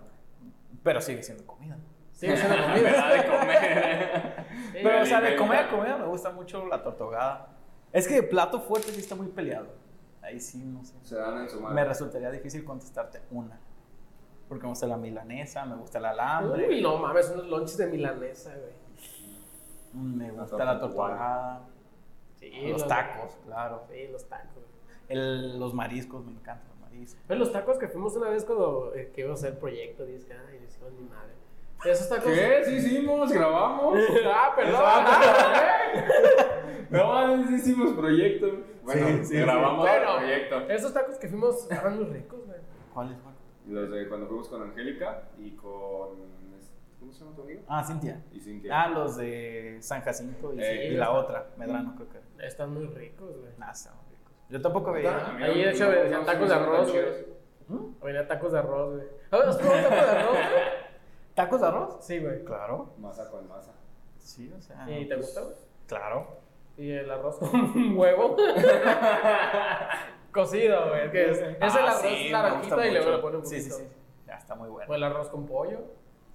Pero 0.83 1.01
sigue 1.01 1.23
siendo 1.23 1.47
comida. 1.47 1.77
Sigue 2.13 2.37
siendo 2.37 2.57
Me 2.57 2.65
comida. 2.75 2.93
da 2.93 3.15
de 3.15 3.27
comer. 3.27 4.45
Pero, 4.73 5.03
o 5.03 5.07
sea, 5.07 5.21
de 5.21 5.37
comida 5.37 5.61
a 5.61 5.69
comida 5.69 5.97
me 5.97 6.07
gusta 6.07 6.31
mucho 6.31 6.67
la 6.67 6.83
torta 6.83 7.05
ahogada. 7.05 7.49
Es 7.93 8.09
que 8.09 8.15
de 8.17 8.23
plato 8.25 8.61
fuerte 8.61 8.89
sí 8.91 9.01
está 9.01 9.15
muy 9.15 9.29
peleado. 9.29 9.69
Ahí 10.21 10.41
sí, 10.41 10.59
no 10.65 10.85
sé. 10.85 10.95
Se 11.03 11.17
dan 11.17 11.39
en 11.43 11.49
su 11.49 11.57
Me 11.61 11.69
madre. 11.69 11.85
resultaría 11.85 12.31
difícil 12.31 12.65
contestarte 12.65 13.21
una. 13.31 13.59
Porque 14.49 14.63
me 14.65 14.69
gusta 14.71 14.87
la 14.87 14.97
milanesa, 14.97 15.65
me 15.65 15.77
gusta 15.77 15.99
el 15.99 16.05
alambre, 16.07 16.69
Uy, 16.69 16.81
no 16.83 16.99
mames, 16.99 17.31
unos 17.31 17.47
lonches 17.49 17.77
de 17.79 17.87
milanesa, 17.87 18.51
güey. 18.55 18.73
mm, 19.95 20.17
me 20.17 20.31
gusta 20.33 20.65
la 20.65 20.75
igual. 20.75 21.13
ahogada, 21.13 21.61
Sí, 22.39 22.51
los 22.69 22.87
tacos, 22.87 23.37
claro. 23.47 23.85
Sí, 23.91 24.07
los 24.13 24.29
tacos. 24.29 24.63
El- 25.09 25.59
los 25.59 25.73
mariscos, 25.73 26.25
me 26.27 26.33
encantan 26.33 26.69
los 26.69 26.79
mariscos. 26.81 27.23
Pero 27.27 27.41
los 27.41 27.53
tacos 27.53 27.79
que 27.79 27.89
fuimos 27.89 28.15
una 28.17 28.29
vez 28.29 28.45
cuando 28.45 28.93
eh, 28.95 29.11
que 29.15 29.23
iba 29.23 29.31
a 29.31 29.35
hacer 29.35 29.53
el 29.53 29.59
proyecto, 29.59 30.05
dices 30.05 30.27
que, 30.27 30.35
ay, 30.35 30.59
decimos 30.59 30.93
mi 30.93 31.09
madre. 31.09 31.33
Esos 31.87 32.09
tacos. 32.09 32.33
¿Qué? 32.33 32.63
Sí 32.65 32.73
hicimos, 32.77 33.31
grabamos. 33.33 33.99
ah, 34.27 34.53
perdón. 34.57 34.83
No, 36.91 37.47
sí 37.49 37.55
hicimos 37.55 37.93
proyecto. 37.95 38.47
Bueno, 38.83 39.07
Sí, 39.07 39.25
sí, 39.25 39.37
grabamos 39.37 39.87
sí. 39.89 39.95
el 39.95 40.01
Bueno. 40.05 40.19
proyecto. 40.19 40.61
Esos 40.71 40.93
tacos 40.93 41.17
que 41.19 41.29
fuimos 41.29 41.63
estaban 41.63 41.97
muy 41.97 42.05
ricos, 42.07 42.45
güey. 42.47 42.59
¿Cuáles 42.93 43.17
fueron? 43.19 43.34
Los 43.67 43.91
de 43.91 44.09
cuando 44.09 44.27
fuimos 44.27 44.49
con 44.49 44.63
Angélica 44.63 45.23
y 45.39 45.51
con. 45.53 46.35
¿Cómo 47.01 47.13
se 47.13 47.21
llama 47.25 47.37
tu 47.37 47.43
amigo? 47.43 47.63
Ah, 47.69 47.85
Cintia. 47.85 48.23
Y 48.33 48.41
Cintia. 48.41 48.83
Ah, 48.83 48.89
los 48.89 49.17
de 49.17 49.77
San 49.81 50.01
Jacinto 50.03 50.55
y, 50.55 50.61
Eh, 50.63 50.89
y 50.93 50.97
la 50.97 51.05
está- 51.05 51.11
otra, 51.13 51.47
Medrano, 51.59 51.95
creo 51.97 52.09
que. 52.09 52.47
Están 52.47 52.73
muy 52.73 52.87
ricos, 52.87 53.29
güey. 53.37 53.53
Nah, 53.59 53.71
están 53.73 53.95
muy 53.97 54.17
ricos. 54.17 54.33
Yo 54.49 54.61
tampoco 54.63 54.93
veía. 54.93 55.37
Ahí, 55.37 55.63
de 55.65 55.71
hecho, 55.71 55.91
decían 55.91 56.21
no, 56.21 56.27
tacos 56.27 56.49
de 56.49 56.55
arroz, 56.55 56.91
güey. 56.93 57.05
¿Mm? 57.69 58.27
Tacos 58.29 58.53
de 58.53 58.59
arroz, 58.59 58.95
güey. 58.95 59.07
¿Has 59.31 59.57
probado 59.57 59.57
tacos 59.59 59.93
de 59.93 60.11
arroz, 60.11 60.31
güey? 60.51 60.65
¿Tacos 61.35 61.61
de 61.61 61.67
arroz? 61.67 61.97
Sí, 62.05 62.19
güey. 62.21 62.45
Claro. 62.45 62.95
Masa 62.99 63.31
con 63.31 63.49
masa. 63.49 63.73
Sí, 64.19 64.51
o 64.57 64.61
sea. 64.61 64.87
¿Y 64.91 65.07
te 65.09 65.15
pues, 65.17 65.27
gusta, 65.27 65.41
güey? 65.43 65.55
Claro. 65.87 66.27
Y 66.79 66.91
el 66.91 67.11
arroz 67.11 67.37
con 67.39 67.51
huevo. 67.99 68.37
Cocido, 70.35 70.89
güey. 70.89 71.11
que 71.13 71.31
es, 71.31 71.39
es 71.39 71.43
el 71.45 71.57
Ah, 71.61 71.67
arroz 71.67 72.01
sí, 72.03 72.29
naranjita 72.33 72.87
y 72.87 72.91
luego 72.93 73.11
le 73.13 73.19
pone 73.19 73.37
un 73.39 73.47
Sí, 73.47 73.57
poquito. 73.57 73.77
sí, 73.77 73.83
sí. 73.85 73.89
Ya 74.27 74.35
está 74.35 74.55
muy 74.57 74.69
O 74.69 74.73
bueno. 74.73 74.95
el 74.95 75.03
arroz 75.05 75.29
con 75.29 75.47
pollo. 75.47 75.79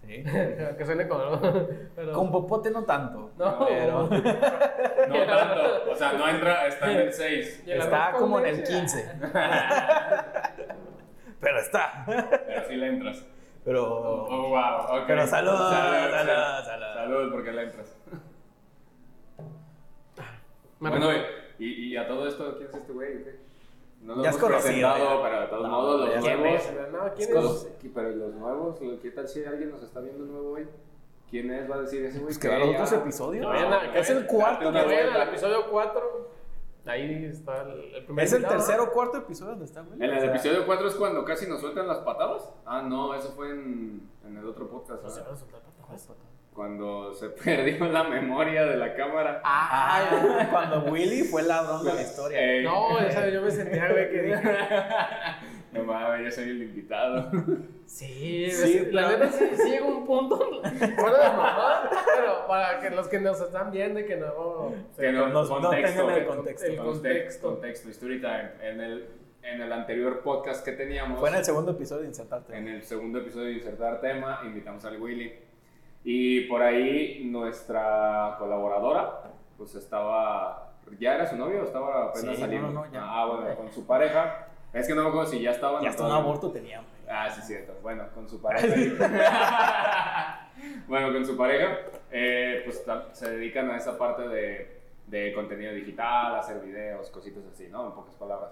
Sí. 0.08 0.24
que 0.78 0.86
suene 0.86 1.08
con. 1.08 1.20
Pero... 1.96 2.14
Con 2.14 2.32
popote 2.32 2.72
no 2.72 2.86
tanto. 2.86 3.32
No. 3.38 3.66
Pero 3.68 4.04
No 4.08 5.26
tanto. 5.26 5.92
O 5.92 5.96
sea, 5.96 6.14
no 6.14 6.28
entra, 6.30 6.68
está 6.68 6.92
en 6.92 6.98
el 7.00 7.14
6. 7.14 7.64
Y 7.68 7.72
el 7.72 7.82
está 7.82 8.14
como 8.14 8.40
en 8.40 8.46
el 8.46 8.58
leche. 8.58 8.72
15. 8.74 9.12
Pero 11.42 11.60
está. 11.60 12.04
Pero 12.06 12.68
sí 12.68 12.76
le 12.76 12.88
entras. 12.88 13.26
Pero. 13.66 13.86
Oh, 14.26 14.50
wow. 14.50 15.00
ok. 15.02 15.04
Pero 15.08 15.28
salud, 15.28 15.52
Salud, 15.52 15.70
salud, 15.70 16.12
salud. 16.12 16.66
salud. 16.66 16.94
Salud, 16.96 17.32
porque 17.32 17.52
le 17.52 17.64
entras. 17.64 17.98
Me 20.80 20.90
Bueno, 20.90 21.08
y, 21.60 21.90
y 21.92 21.98
a 21.98 22.08
todo 22.08 22.26
esto, 22.28 22.56
¿quién 22.58 22.70
es 22.70 22.76
este 22.76 22.94
güey? 22.94 23.18
o 23.22 23.24
qué? 23.26 23.49
No 24.02 24.16
lo 24.16 24.24
Ya 24.24 24.30
es 24.30 24.36
hemos 24.38 24.48
conocido, 24.50 24.90
presentado, 24.94 25.18
ya. 25.18 25.24
pero 25.24 25.42
de 25.42 25.48
todos 25.48 25.64
No, 25.64 25.70
modos, 25.70 26.00
los 26.02 26.14
ya 26.16 26.22
¿Quién 26.22 26.40
nuevos. 26.40 26.64
No, 26.92 27.14
¿quién 27.16 27.34
Los- 27.34 27.66
es? 27.66 27.76
Pero 27.94 28.10
los 28.10 28.34
nuevos, 28.36 28.80
¿qué 29.02 29.12
tal 29.12 29.28
si 29.28 29.44
alguien 29.44 29.72
nos 29.72 29.84
está 29.84 30.00
viendo 30.00 30.26
nuevo 30.26 30.52
hoy? 30.54 30.68
¿Quién 31.30 31.52
es? 31.52 31.70
Va 31.70 31.76
a 31.76 31.82
decir 31.82 32.04
ese 32.06 32.14
güey. 32.20 32.26
Pues 32.26 32.40
que 32.40 32.48
los 32.48 32.70
otros 32.70 32.92
episodios. 32.94 33.46
Que 33.46 33.52
vayan 33.52 33.74
a- 33.74 33.92
que 33.92 34.00
es 34.00 34.10
el 34.10 34.26
cuarto. 34.26 34.72
Que 34.72 34.84
vayan 34.84 35.10
al 35.14 35.28
episodio 35.30 35.70
4. 35.70 36.30
Ahí 36.86 37.26
está 37.26 37.62
el, 37.64 37.94
el 37.96 38.06
primer 38.06 38.26
Es 38.26 38.32
el 38.32 38.38
invitado, 38.38 38.58
tercer 38.66 38.80
o 38.80 38.92
cuarto 38.92 39.18
episodio 39.18 39.52
donde 39.52 39.66
está, 39.66 39.82
güey. 39.82 40.02
En 40.02 40.10
O 40.10 40.14
el 40.14 40.20
sea, 40.22 40.30
episodio 40.32 40.66
4 40.66 40.88
es 40.88 40.96
cuando 40.96 41.24
casi 41.26 41.46
nos 41.48 41.60
sueltan 41.60 41.88
las 41.88 42.00
patadas. 42.00 42.52
Ah, 42.66 42.82
no, 42.82 43.14
eso 43.14 43.32
fue 43.34 43.52
en, 43.52 44.10
en 44.26 44.38
el 44.38 44.48
otro 44.48 44.68
podcast. 44.70 45.04
¿no? 45.04 45.08
No 45.08 45.10
se 45.14 45.20
¿verdad? 45.20 45.28
van 45.28 45.36
a 45.36 45.40
soltar 45.40 45.62
patadas. 45.62 46.08
Cuando 46.60 47.14
se 47.14 47.30
perdió 47.46 47.86
la 47.88 48.04
memoria 48.04 48.66
de 48.66 48.76
la 48.76 48.94
cámara. 48.94 49.40
Ah, 49.46 50.48
cuando 50.52 50.92
Willy 50.92 51.24
fue 51.24 51.40
el 51.40 51.48
ladrón 51.48 51.86
de 51.86 51.94
la 51.94 52.02
historia. 52.02 52.38
Ey. 52.38 52.66
No, 52.66 53.00
esa 53.00 53.30
yo 53.30 53.42
me 53.44 53.50
sentía, 53.50 53.90
güey, 53.90 54.10
que 54.12 54.22
dije. 54.24 54.42
No 55.72 55.84
mames, 55.84 56.26
yo 56.26 56.32
soy 56.32 56.50
el 56.50 56.64
invitado. 56.64 57.32
Sí, 57.86 58.50
Sí, 58.52 58.88
la 58.92 59.08
pero- 59.08 59.20
neta 59.20 59.32
sí, 59.32 59.46
sí 59.56 59.70
llega 59.70 59.86
un 59.86 60.06
punto. 60.06 60.38
Fuera 60.38 61.30
de 61.30 61.38
mamá. 61.38 61.90
Pero 62.18 62.46
para 62.48 62.80
que 62.82 62.90
los 62.90 63.08
que 63.08 63.20
nos 63.22 63.40
están 63.40 63.72
viendo 63.72 64.00
y 64.02 64.06
que 64.06 64.18
no. 64.18 64.74
Que 64.98 65.14
no, 65.14 65.28
no- 65.30 65.44
no 65.44 65.48
contexto, 65.62 66.02
tengan 66.02 66.18
el 66.18 66.26
contexto. 66.28 66.66
El 66.68 66.78
Context- 66.80 66.84
contexto. 66.84 67.48
contexto, 67.52 67.90
story 67.92 68.20
time. 68.20 68.50
En 68.64 68.82
el, 68.82 69.06
en 69.44 69.62
el 69.62 69.72
anterior 69.72 70.20
podcast 70.24 70.66
que 70.66 70.74
teníamos, 70.74 71.20
Fue 71.22 71.30
en 71.30 71.36
el 71.36 71.46
segundo 71.46 71.72
episodio 71.72 72.02
de 72.02 72.08
Insertarte. 72.10 72.58
en 72.58 72.68
el 72.68 72.84
segundo 72.84 73.20
episodio 73.20 73.46
de 73.46 73.54
Insertar 73.54 74.02
Tema, 74.02 74.42
invitamos 74.44 74.84
al 74.84 75.00
Willy. 75.00 75.32
Y 76.04 76.42
por 76.42 76.62
ahí 76.62 77.22
nuestra 77.26 78.36
colaboradora, 78.40 79.24
pues 79.58 79.76
estaba, 79.76 80.72
¿ya 81.00 81.16
era 81.16 81.28
su 81.28 81.36
novio 81.36 81.62
o 81.62 81.66
estaba 81.66 82.06
apenas 82.06 82.36
Sí, 82.36 82.42
saliendo? 82.42 82.70
no, 82.70 82.86
no, 82.86 82.92
ya. 82.92 83.02
Ah, 83.04 83.26
bueno, 83.26 83.56
con 83.56 83.72
su 83.72 83.86
pareja. 83.86 84.48
Es 84.72 84.88
que 84.88 84.94
no 84.96 85.04
me 85.04 85.10
acuerdo 85.10 85.30
si 85.32 85.42
ya 85.42 85.52
estaban. 85.52 85.84
Y 85.84 85.88
o 85.88 85.90
hasta 85.90 86.06
un 86.06 86.12
aborto 86.12 86.52
tenía. 86.52 86.82
Ah, 87.10 87.30
sí, 87.30 87.42
cierto. 87.42 87.74
Bueno, 87.82 88.06
con 88.14 88.30
su 88.30 88.40
pareja. 88.42 88.68
bueno, 90.88 91.12
con 91.12 91.26
su 91.26 91.36
pareja, 91.36 91.80
eh, 92.12 92.62
pues 92.66 92.86
se 93.14 93.30
dedican 93.32 93.70
a 93.72 93.78
esa 93.78 93.98
parte 93.98 94.28
de, 94.28 94.80
de 95.08 95.34
contenido 95.34 95.74
digital, 95.74 96.36
hacer 96.36 96.60
videos, 96.62 97.10
cositas 97.10 97.44
así, 97.52 97.68
¿no? 97.68 97.88
En 97.88 97.94
pocas 97.94 98.14
palabras. 98.16 98.52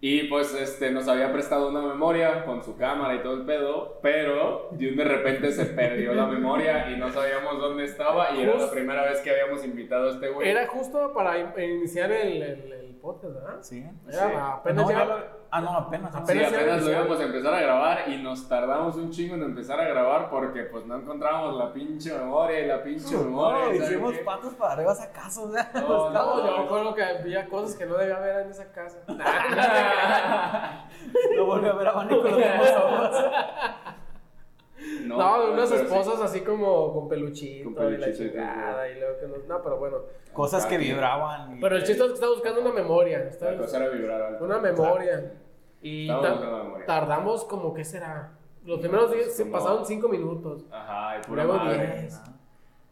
Y 0.00 0.24
pues 0.28 0.54
este, 0.54 0.92
nos 0.92 1.08
había 1.08 1.32
prestado 1.32 1.70
una 1.70 1.80
memoria 1.82 2.44
con 2.44 2.62
su 2.62 2.76
cámara 2.76 3.16
y 3.16 3.18
todo 3.18 3.34
el 3.34 3.42
pedo, 3.42 3.98
pero 4.00 4.68
de 4.70 4.90
un 4.90 4.96
de 4.96 5.02
repente 5.02 5.50
se 5.50 5.64
perdió 5.66 6.14
la 6.14 6.26
memoria 6.26 6.88
y 6.92 6.96
no 6.96 7.10
sabíamos 7.10 7.58
dónde 7.58 7.84
estaba 7.84 8.30
y 8.36 8.42
era 8.42 8.54
la 8.54 8.70
primera 8.70 9.02
vez 9.04 9.20
que 9.22 9.30
habíamos 9.32 9.64
invitado 9.64 10.08
a 10.08 10.12
este 10.12 10.28
güey. 10.28 10.48
Era 10.48 10.68
justo 10.68 11.12
para 11.12 11.38
in- 11.40 11.48
iniciar 11.76 12.12
el, 12.12 12.40
el 12.42 12.77
podcast, 13.08 13.34
¿verdad? 13.34 13.58
Sí. 13.62 13.86
Apenas 14.08 14.86
No, 14.86 15.38
Ah, 15.50 15.62
no, 15.62 15.70
apenas. 15.70 16.12
Sí, 16.12 16.18
Apenas 16.20 16.52
apenas 16.52 16.82
lo 16.82 16.90
íbamos 16.90 17.20
a 17.20 17.22
empezar 17.22 17.54
a 17.54 17.60
grabar 17.60 18.08
y 18.10 18.22
nos 18.22 18.46
tardamos 18.48 18.96
un 18.96 19.10
chingo 19.10 19.34
en 19.34 19.44
empezar 19.44 19.80
a 19.80 19.84
grabar 19.84 20.28
porque 20.28 20.64
pues 20.64 20.84
no 20.84 20.96
encontrábamos 20.96 21.56
la 21.56 21.72
pinche 21.72 22.12
memoria 22.18 22.60
y 22.60 22.66
la 22.66 22.82
pinche 22.82 23.16
memoria. 23.16 23.58
No, 23.60 23.64
¿sabes 23.64 23.82
hicimos 23.90 24.12
qué? 24.12 24.18
patos 24.24 24.54
para 24.54 24.72
arriba 24.74 24.92
a 24.92 25.10
casa, 25.10 25.40
o 25.40 25.50
sea. 25.50 25.70
No, 25.72 26.10
No, 26.10 26.10
no, 26.10 26.46
yo 26.46 26.58
me 26.58 26.64
acuerdo 26.64 26.94
que 26.94 27.02
había 27.02 27.48
cosas 27.48 27.76
que 27.76 27.86
no 27.86 27.96
debía 27.96 28.16
haber 28.18 28.40
en 28.44 28.50
esa 28.50 28.70
casa. 28.72 28.98
No 31.36 31.46
volvió 31.46 31.72
a 31.72 31.76
ver 31.76 31.88
a 31.88 31.92
con 31.92 32.08
los 32.08 32.24
mismos 32.24 32.70
ojos. 32.76 33.24
No, 35.04 35.16
unas 35.52 35.70
pero 35.70 35.80
sí. 35.80 35.86
esposas 35.86 36.20
así 36.20 36.40
como 36.42 36.92
con 36.92 37.08
peluchito, 37.08 37.74
Con 37.74 37.92
y 37.94 37.96
la 37.98 38.06
peluchito 38.06 38.24
y 38.24 38.30
todo, 38.30 38.38
chingada 38.38 38.88
y 38.90 39.00
luego 39.00 39.18
que 39.20 39.26
no, 39.26 39.36
no, 39.56 39.62
pero 39.62 39.78
bueno. 39.78 39.96
Cosas 40.32 40.66
que 40.66 40.78
vibraban. 40.78 41.58
Pero 41.60 41.76
el 41.76 41.82
chiste 41.84 42.02
es 42.02 42.08
que 42.08 42.14
está 42.14 42.28
buscando 42.28 42.60
una 42.60 42.72
memoria, 42.72 43.24
está- 43.28 43.52
La 43.52 43.58
cosa 43.58 43.78
era 43.78 43.88
vibrar 43.88 44.20
alto. 44.22 44.44
una 44.44 44.58
memoria. 44.58 45.32
Y 45.82 46.06
la 46.06 46.20
memoria. 46.34 46.86
tardamos 46.86 47.44
como, 47.44 47.72
¿qué 47.74 47.84
será? 47.84 48.32
Los 48.64 48.80
primeros 48.80 49.10
días 49.12 49.32
se 49.34 49.46
pasaron 49.46 49.86
5 49.86 50.08
minutos. 50.08 50.64
Ajá, 50.70 51.18
y 51.18 51.26
pura 51.26 51.44
Luego 51.44 51.58
madre. 51.64 52.00
10. 52.02 52.20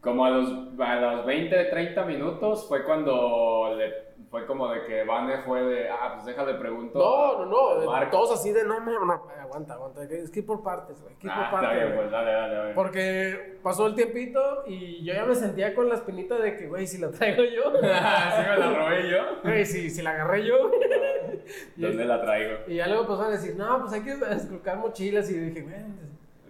Como 0.01 0.25
a 0.25 0.29
los, 0.29 0.49
a 0.79 0.95
los 0.95 1.25
20, 1.25 1.65
30 1.65 2.05
minutos 2.05 2.65
fue 2.67 2.83
cuando 2.83 3.75
le, 3.77 4.06
fue 4.29 4.45
como 4.45 4.67
de 4.67 4.83
que 4.85 5.03
Vane 5.05 5.37
fue 5.43 5.63
de, 5.63 5.89
ah, 5.89 6.11
pues 6.15 6.25
déjale 6.25 6.55
pregunto. 6.55 6.99
No, 6.99 7.45
no, 7.45 7.85
no. 7.85 8.09
Todos 8.09 8.33
así 8.39 8.51
de, 8.51 8.63
no, 8.65 8.79
no, 8.81 9.05
no, 9.05 9.23
aguanta, 9.39 9.75
aguanta. 9.75 10.03
Es 10.03 10.29
que 10.29 10.39
ir 10.39 10.45
por 10.45 10.61
partes, 10.61 11.01
güey. 11.01 11.15
que 11.15 11.27
ir 11.27 11.33
por 11.33 11.41
Ah, 11.41 11.45
está 11.45 11.61
partes. 11.61 11.83
bien, 11.83 11.95
pues 11.95 12.11
dale, 12.11 12.31
dale, 12.33 12.55
dale. 12.55 12.73
Porque 12.73 13.57
pasó 13.63 13.87
el 13.87 13.95
tiempito 13.95 14.63
y 14.67 15.03
yo 15.05 15.13
ya 15.13 15.23
me 15.25 15.33
sentía 15.33 15.73
con 15.73 15.87
la 15.87 15.95
espinita 15.95 16.35
de 16.39 16.57
que, 16.57 16.67
güey, 16.67 16.85
si 16.85 16.97
la 16.97 17.09
traigo 17.09 17.43
yo, 17.43 17.71
sí 17.75 17.81
me 17.81 18.57
la 18.57 18.73
robé 18.75 19.09
yo. 19.09 19.17
güey, 19.43 19.65
si, 19.65 19.89
si 19.89 20.01
la 20.01 20.09
agarré 20.11 20.45
yo. 20.45 20.71
¿Dónde 21.77 22.05
la 22.05 22.21
traigo? 22.21 22.57
Y 22.67 22.75
ya 22.75 22.87
luego 22.87 23.03
empezaron 23.03 23.31
a 23.31 23.35
decir, 23.37 23.55
no, 23.55 23.79
pues 23.79 23.93
hay 23.93 24.01
que 24.01 24.11
esculcar 24.35 24.77
mochilas. 24.77 25.29
Y 25.31 25.39
dije, 25.39 25.61
güey, 25.61 25.75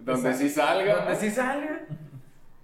Donde 0.00 0.34
sí 0.34 0.48
salga. 0.48 0.96
donde 0.96 1.14
sí 1.16 1.30
salga. 1.30 1.82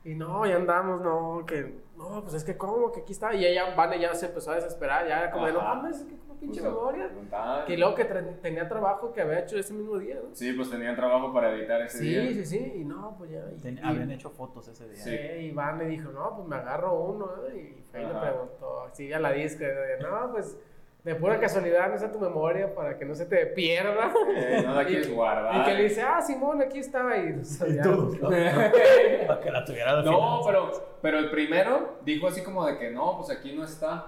Y 0.05 0.15
no, 0.17 0.45
ya 0.45 0.57
andamos, 0.57 1.01
no, 1.03 1.45
que, 1.47 1.84
no, 2.11 2.23
pues 2.23 2.35
es 2.35 2.45
que, 2.45 2.57
¿cómo? 2.57 2.93
Que 2.93 3.01
aquí 3.01 3.13
está. 3.13 3.35
Y 3.35 3.45
ella, 3.45 3.75
Vane, 3.75 3.99
ya 3.99 4.15
se 4.15 4.27
empezó 4.27 4.51
a 4.53 4.57
desesperar, 4.57 5.07
ya 5.09 5.31
como 5.31 5.47
de, 5.47 5.53
no 5.53 5.61
Ajá. 5.61 5.75
mames, 5.75 5.97
es 6.01 6.05
que 6.05 6.17
como 6.17 6.35
pinche 6.39 6.61
Pues, 6.61 6.73
memoria. 6.73 7.07
preguntar. 7.07 7.65
Que 7.65 7.77
luego 7.77 7.95
que 7.95 8.05
tenía 8.05 8.69
trabajo 8.69 9.13
que 9.13 9.21
había 9.21 9.41
hecho 9.41 9.59
ese 9.59 9.73
mismo 9.75 9.99
día, 9.99 10.17
¿no? 10.17 10.35
Sí, 10.35 10.53
pues 10.53 10.71
tenían 10.71 10.95
trabajo 10.97 11.33
para 11.33 11.53
editar 11.55 11.81
ese 11.83 11.99
Sí, 11.99 12.05
día. 12.09 12.23
sí, 12.33 12.45
sí, 12.45 12.73
y 12.77 12.85
no, 12.85 13.15
pues 13.19 13.31
ya. 13.31 13.45
y- 13.55 13.61
Ten- 13.61 13.79
y- 13.79 13.81
habían 13.87 14.11
hecho 14.11 14.31
fotos 14.31 14.69
ese 14.69 14.89
día. 14.89 15.03
Sí. 15.03 15.11
y 15.11 15.47
Iván 15.47 15.79
le 15.79 15.87
dijo, 15.87 16.11
no, 16.11 16.35
pues 16.37 16.49
me 16.49 16.57
agarro 16.57 16.95
uno, 17.01 17.31
¿eh? 17.49 17.77
y 17.79 17.83
fue 17.91 18.01
y 18.03 18.05
le 18.07 18.11
Ajá. 18.11 18.21
preguntó, 18.21 18.83
así 18.85 19.13
a 19.13 19.19
la 19.21 19.33
disca, 19.33 19.65
no, 20.01 20.33
pues 20.33 20.59
de 21.05 21.15
pura 21.17 21.39
casualidad 21.39 21.89
no 21.91 21.97
está 21.97 22.11
tu 22.11 22.19
memoria 22.19 22.75
para 22.75 22.97
que 22.97 23.05
no 23.05 23.15
se 23.15 23.27
te 23.27 23.45
pierda. 23.47 24.11
Eh, 24.35 24.63
no 24.65 24.75
la 24.75 24.85
quieres 24.87 25.15
guardar. 25.15 25.61
Y 25.61 25.65
que 25.65 25.75
le 25.75 25.83
dice, 25.85 26.01
ah, 26.01 26.21
Simón, 26.23 26.63
aquí 26.63 26.79
está. 26.79 27.15
Y, 27.19 27.41
Y 27.69 27.83
tú, 27.83 28.17
¿no? 28.23 28.31
Para 29.27 29.41
que 29.41 29.51
la 29.51 29.65
tuviera 29.67 29.91
al 29.99 30.05
No, 30.05 30.41
pero, 30.47 30.71
pero 31.03 31.19
el 31.19 31.31
primero 31.31 31.99
dijo 32.05 32.27
así 32.27 32.43
como 32.43 32.65
de 32.67 32.79
que 32.79 32.91
no, 32.91 33.19
pues 33.19 33.31
aquí 33.31 33.53
no 33.53 33.65
está. 33.65 34.07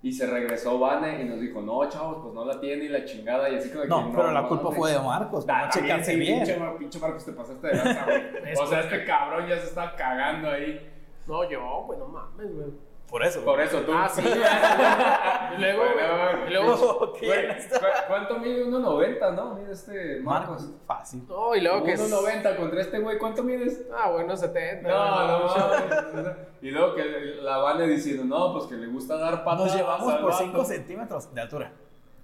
Y 0.00 0.12
se 0.12 0.26
regresó 0.26 0.78
Vane 0.78 1.20
y 1.20 1.24
nos 1.24 1.40
dijo, 1.40 1.60
no, 1.60 1.86
chavos, 1.88 2.18
pues 2.22 2.32
no 2.32 2.44
la 2.46 2.58
tiene 2.60 2.84
y 2.84 2.88
la 2.88 3.04
chingada. 3.04 3.50
Y 3.50 3.56
así 3.56 3.68
como 3.68 3.82
de 3.82 3.88
No, 3.88 4.10
que 4.10 4.16
pero 4.16 4.32
la 4.32 4.48
culpa 4.48 4.70
fue 4.70 4.92
de 4.92 5.00
Marcos. 5.00 5.44
Ah, 5.48 5.64
No 5.66 5.70
también, 5.70 5.96
checarse 5.96 6.16
bien. 6.16 6.44
Pinche, 6.44 6.60
pinche 6.78 6.98
Marcos, 6.98 7.24
te 7.26 7.32
pasaste 7.32 7.66
de 7.66 7.74
lanza, 7.74 8.04
güey. 8.04 8.54
O 8.62 8.66
sea, 8.66 8.80
este 8.80 9.04
cabrón 9.04 9.46
ya 9.48 9.58
se 9.58 9.66
está 9.66 9.94
cagando 9.96 10.48
ahí. 10.48 10.88
No, 11.26 11.46
yo, 11.50 11.82
güey, 11.86 11.98
no 11.98 12.06
mames, 12.08 12.54
güey. 12.54 12.87
Por 13.08 13.22
eso. 13.24 13.42
Por 13.42 13.58
eso 13.60 13.80
tú. 13.80 13.92
Ah, 13.94 14.06
sí. 14.08 14.20
y 15.56 15.60
luego, 15.60 15.82
Bueno, 15.82 16.46
y 16.46 16.50
luego, 16.52 17.12
¿Qué? 17.14 17.26
Güey, 17.26 17.46
¿cu- 17.68 17.86
¿Cuánto 18.06 18.38
mide 18.38 18.66
1.90, 18.66 19.34
no? 19.34 19.54
Mide 19.54 19.72
este 19.72 20.20
Marcos. 20.20 20.62
Marcos, 20.62 20.70
fácil. 20.86 21.26
no, 21.26 21.54
y 21.54 21.60
luego 21.62 21.84
que 21.84 21.92
es... 21.92 22.12
1.90 22.12 22.56
contra 22.56 22.80
este 22.82 22.98
güey, 22.98 23.16
¿cuánto 23.18 23.42
mides? 23.42 23.86
Ah, 23.96 24.10
bueno, 24.10 24.36
70. 24.36 24.86
No, 24.88 25.26
no, 25.26 25.38
no. 25.38 25.56
mames. 25.56 26.36
Y 26.60 26.70
luego 26.72 26.94
que 26.96 27.04
la 27.40 27.58
Vane 27.58 27.86
diciendo, 27.86 28.24
no, 28.24 28.52
pues 28.52 28.66
que 28.66 28.74
le 28.74 28.88
gusta 28.88 29.16
dar 29.16 29.44
patas. 29.44 29.66
Nos 29.66 29.74
llevamos 29.76 30.12
por 30.14 30.24
vato. 30.32 30.38
5 30.44 30.64
centímetros 30.64 31.32
de 31.34 31.40
altura. 31.40 31.72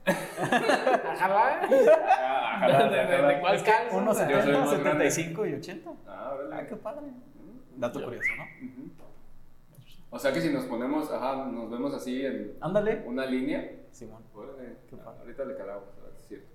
Ojalá. 0.07 1.61
Ah, 1.63 2.57
ojalá, 2.59 2.85
¿De- 2.89 2.97
de- 2.97 3.07
de 3.07 3.15
ojalá. 3.17 3.41
cuál 3.41 3.63
calza? 3.63 3.97
Unos 3.97 4.19
Yo 4.19 4.25
soy 4.25 4.35
70, 4.35 4.59
más 4.61 4.71
grande. 4.81 5.11
75 5.11 5.47
y 5.47 5.55
80. 5.55 5.91
Ah. 6.09 6.33
Ah, 6.53 6.63
qué 6.69 6.77
padre. 6.77 7.07
Dato 7.77 8.03
curioso, 8.05 8.29
¿no? 8.37 9.04
O 10.15 10.19
sea 10.19 10.33
que 10.33 10.41
si 10.41 10.51
nos 10.53 10.65
ponemos, 10.67 11.11
ajá, 11.11 11.45
nos 11.47 11.69
vemos 11.71 11.93
así 11.93 12.25
en 12.25 12.57
Ándale. 12.61 13.03
una 13.07 13.27
línea, 13.27 13.69
Simón. 13.91 14.23
órale, 14.33 14.77
Qué 14.89 14.97
padre. 14.97 15.19
ahorita 15.21 15.45
le 15.45 15.57
calamos, 15.57 15.85
es 16.21 16.27
cierto, 16.29 16.47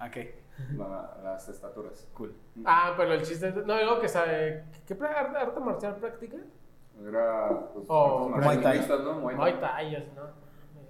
¿A 0.00 0.10
qué? 0.10 0.40
la- 0.76 1.16
las 1.22 1.48
estaturas. 1.48 2.08
Cool. 2.14 2.34
Ah, 2.64 2.94
pero 2.96 3.12
el 3.14 3.22
chiste. 3.22 3.50
No, 3.52 3.62
luego 3.76 4.00
que 4.00 4.08
sabe... 4.08 4.64
¿Qué 4.86 4.98
pra- 4.98 5.14
arte, 5.14 5.38
arte 5.38 5.60
marcial 5.60 5.96
práctica? 5.96 6.36
Era, 7.06 7.48
pues, 7.72 7.86
Oh, 7.88 8.26
artes 8.34 8.44
Muay 8.44 8.56
Thai. 8.56 8.64
marcialistas, 8.64 9.00
¿no? 9.04 9.20
Muay 9.20 9.36
Muay 9.36 9.60
Thai. 9.60 9.94
Así, 9.96 10.08
¿no? 10.16 10.22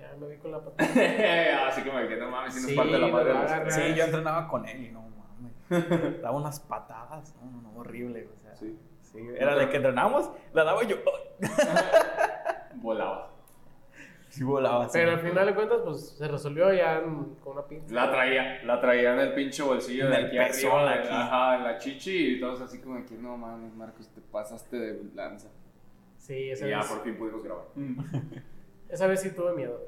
Ya 0.00 0.16
me 0.18 0.26
vi 0.26 0.36
con 0.38 0.50
la 0.52 0.60
patada. 0.64 0.88
Así 1.68 1.82
como 1.82 1.98
que 2.08 2.16
no 2.16 2.30
mames, 2.30 2.54
si 2.54 2.60
nos 2.62 2.70
Sí, 2.70 2.76
parte 2.76 2.98
la 2.98 3.06
madre 3.08 3.30
a 3.36 3.64
los. 3.64 3.74
Sí, 3.74 3.94
yo 3.94 4.04
entrenaba 4.04 4.48
con 4.48 4.66
él 4.66 4.86
y 4.86 4.90
no 4.90 5.02
mames. 5.02 6.22
Daba 6.22 6.36
unas 6.36 6.58
patadas. 6.60 7.34
No, 7.42 7.50
no, 7.50 7.62
no, 7.72 7.78
horrible. 7.78 8.26
O 8.34 8.40
sea, 8.42 8.56
Sí. 8.56 8.76
Sí, 9.12 9.18
era 9.38 9.56
de 9.56 9.68
que 9.68 9.76
entrenábamos, 9.76 10.30
la 10.52 10.64
daba 10.64 10.82
yo. 10.84 10.96
Volaba. 12.74 13.30
Sí, 14.28 14.44
volaba. 14.44 14.84
sí. 14.84 14.90
Pero 14.92 15.10
al 15.10 15.18
final 15.20 15.46
de 15.46 15.54
cuentas, 15.54 15.78
pues 15.84 16.10
se 16.10 16.28
resolvió 16.28 16.72
ya 16.72 16.98
en- 16.98 17.34
con 17.42 17.54
una 17.54 17.62
pinza. 17.66 17.92
La 17.92 18.10
traía, 18.12 18.62
la 18.64 18.80
traía 18.80 19.12
en 19.14 19.18
el 19.20 19.34
pinche 19.34 19.62
bolsillo 19.62 20.04
En 20.04 20.10
de 20.12 20.16
el 20.18 20.26
aquí 20.26 20.36
pezón, 20.38 20.70
arriba, 20.88 20.94
aquí. 21.04 21.08
ajá, 21.10 21.56
en 21.56 21.64
la 21.64 21.78
chichi 21.78 22.34
y 22.36 22.40
todos 22.40 22.60
así 22.60 22.78
como 22.80 23.04
que 23.04 23.16
no 23.16 23.36
mames, 23.36 23.74
Marcos, 23.74 24.08
te 24.14 24.20
pasaste 24.20 24.76
de 24.78 25.00
lanza. 25.16 25.48
Sí, 26.16 26.50
esa 26.50 26.66
Y 26.66 26.70
ya 26.70 26.78
vez, 26.78 26.86
por 26.86 27.02
fin 27.02 27.16
pudimos 27.16 27.42
grabar. 27.42 27.64
esa 28.88 29.06
vez 29.08 29.20
sí 29.20 29.30
tuve 29.30 29.52
miedo. 29.54 29.80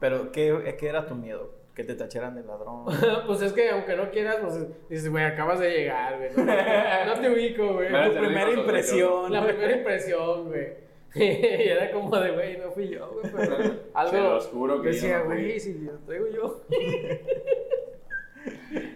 Pero, 0.00 0.32
¿qué, 0.32 0.76
¿qué 0.80 0.88
era 0.88 1.06
tu 1.06 1.14
miedo? 1.14 1.50
Que 1.76 1.84
te 1.84 1.94
tacharan 1.94 2.34
de 2.34 2.42
ladrón. 2.42 2.86
pues 3.26 3.42
es 3.42 3.52
que 3.52 3.68
aunque 3.68 3.94
no 3.96 4.10
quieras, 4.10 4.38
pues 4.40 4.88
dices, 4.88 5.10
güey, 5.10 5.24
acabas 5.24 5.60
de 5.60 5.70
llegar, 5.70 6.16
güey. 6.16 6.30
No, 6.34 7.14
no 7.14 7.20
te 7.20 7.30
ubico, 7.30 7.74
güey. 7.74 7.92
Te 7.92 8.18
primera 8.18 8.50
impresión. 8.50 9.30
La 9.30 9.44
primera 9.44 9.76
impresión, 9.76 10.46
güey. 10.48 10.86
y 11.14 11.68
era 11.68 11.90
como 11.92 12.18
de, 12.18 12.30
güey, 12.32 12.56
no 12.56 12.70
fui 12.70 12.88
yo, 12.88 13.10
güey. 13.12 13.30
Pero 13.30 13.56
algo. 13.92 14.10
Se 14.10 14.20
los 14.20 14.46
juro 14.48 14.80
que 14.80 14.88
Decía, 14.88 15.18
no 15.18 15.26
güey, 15.26 15.60
si 15.60 15.74
lo 15.74 15.92
traigo 16.00 16.26
yo. 16.28 16.62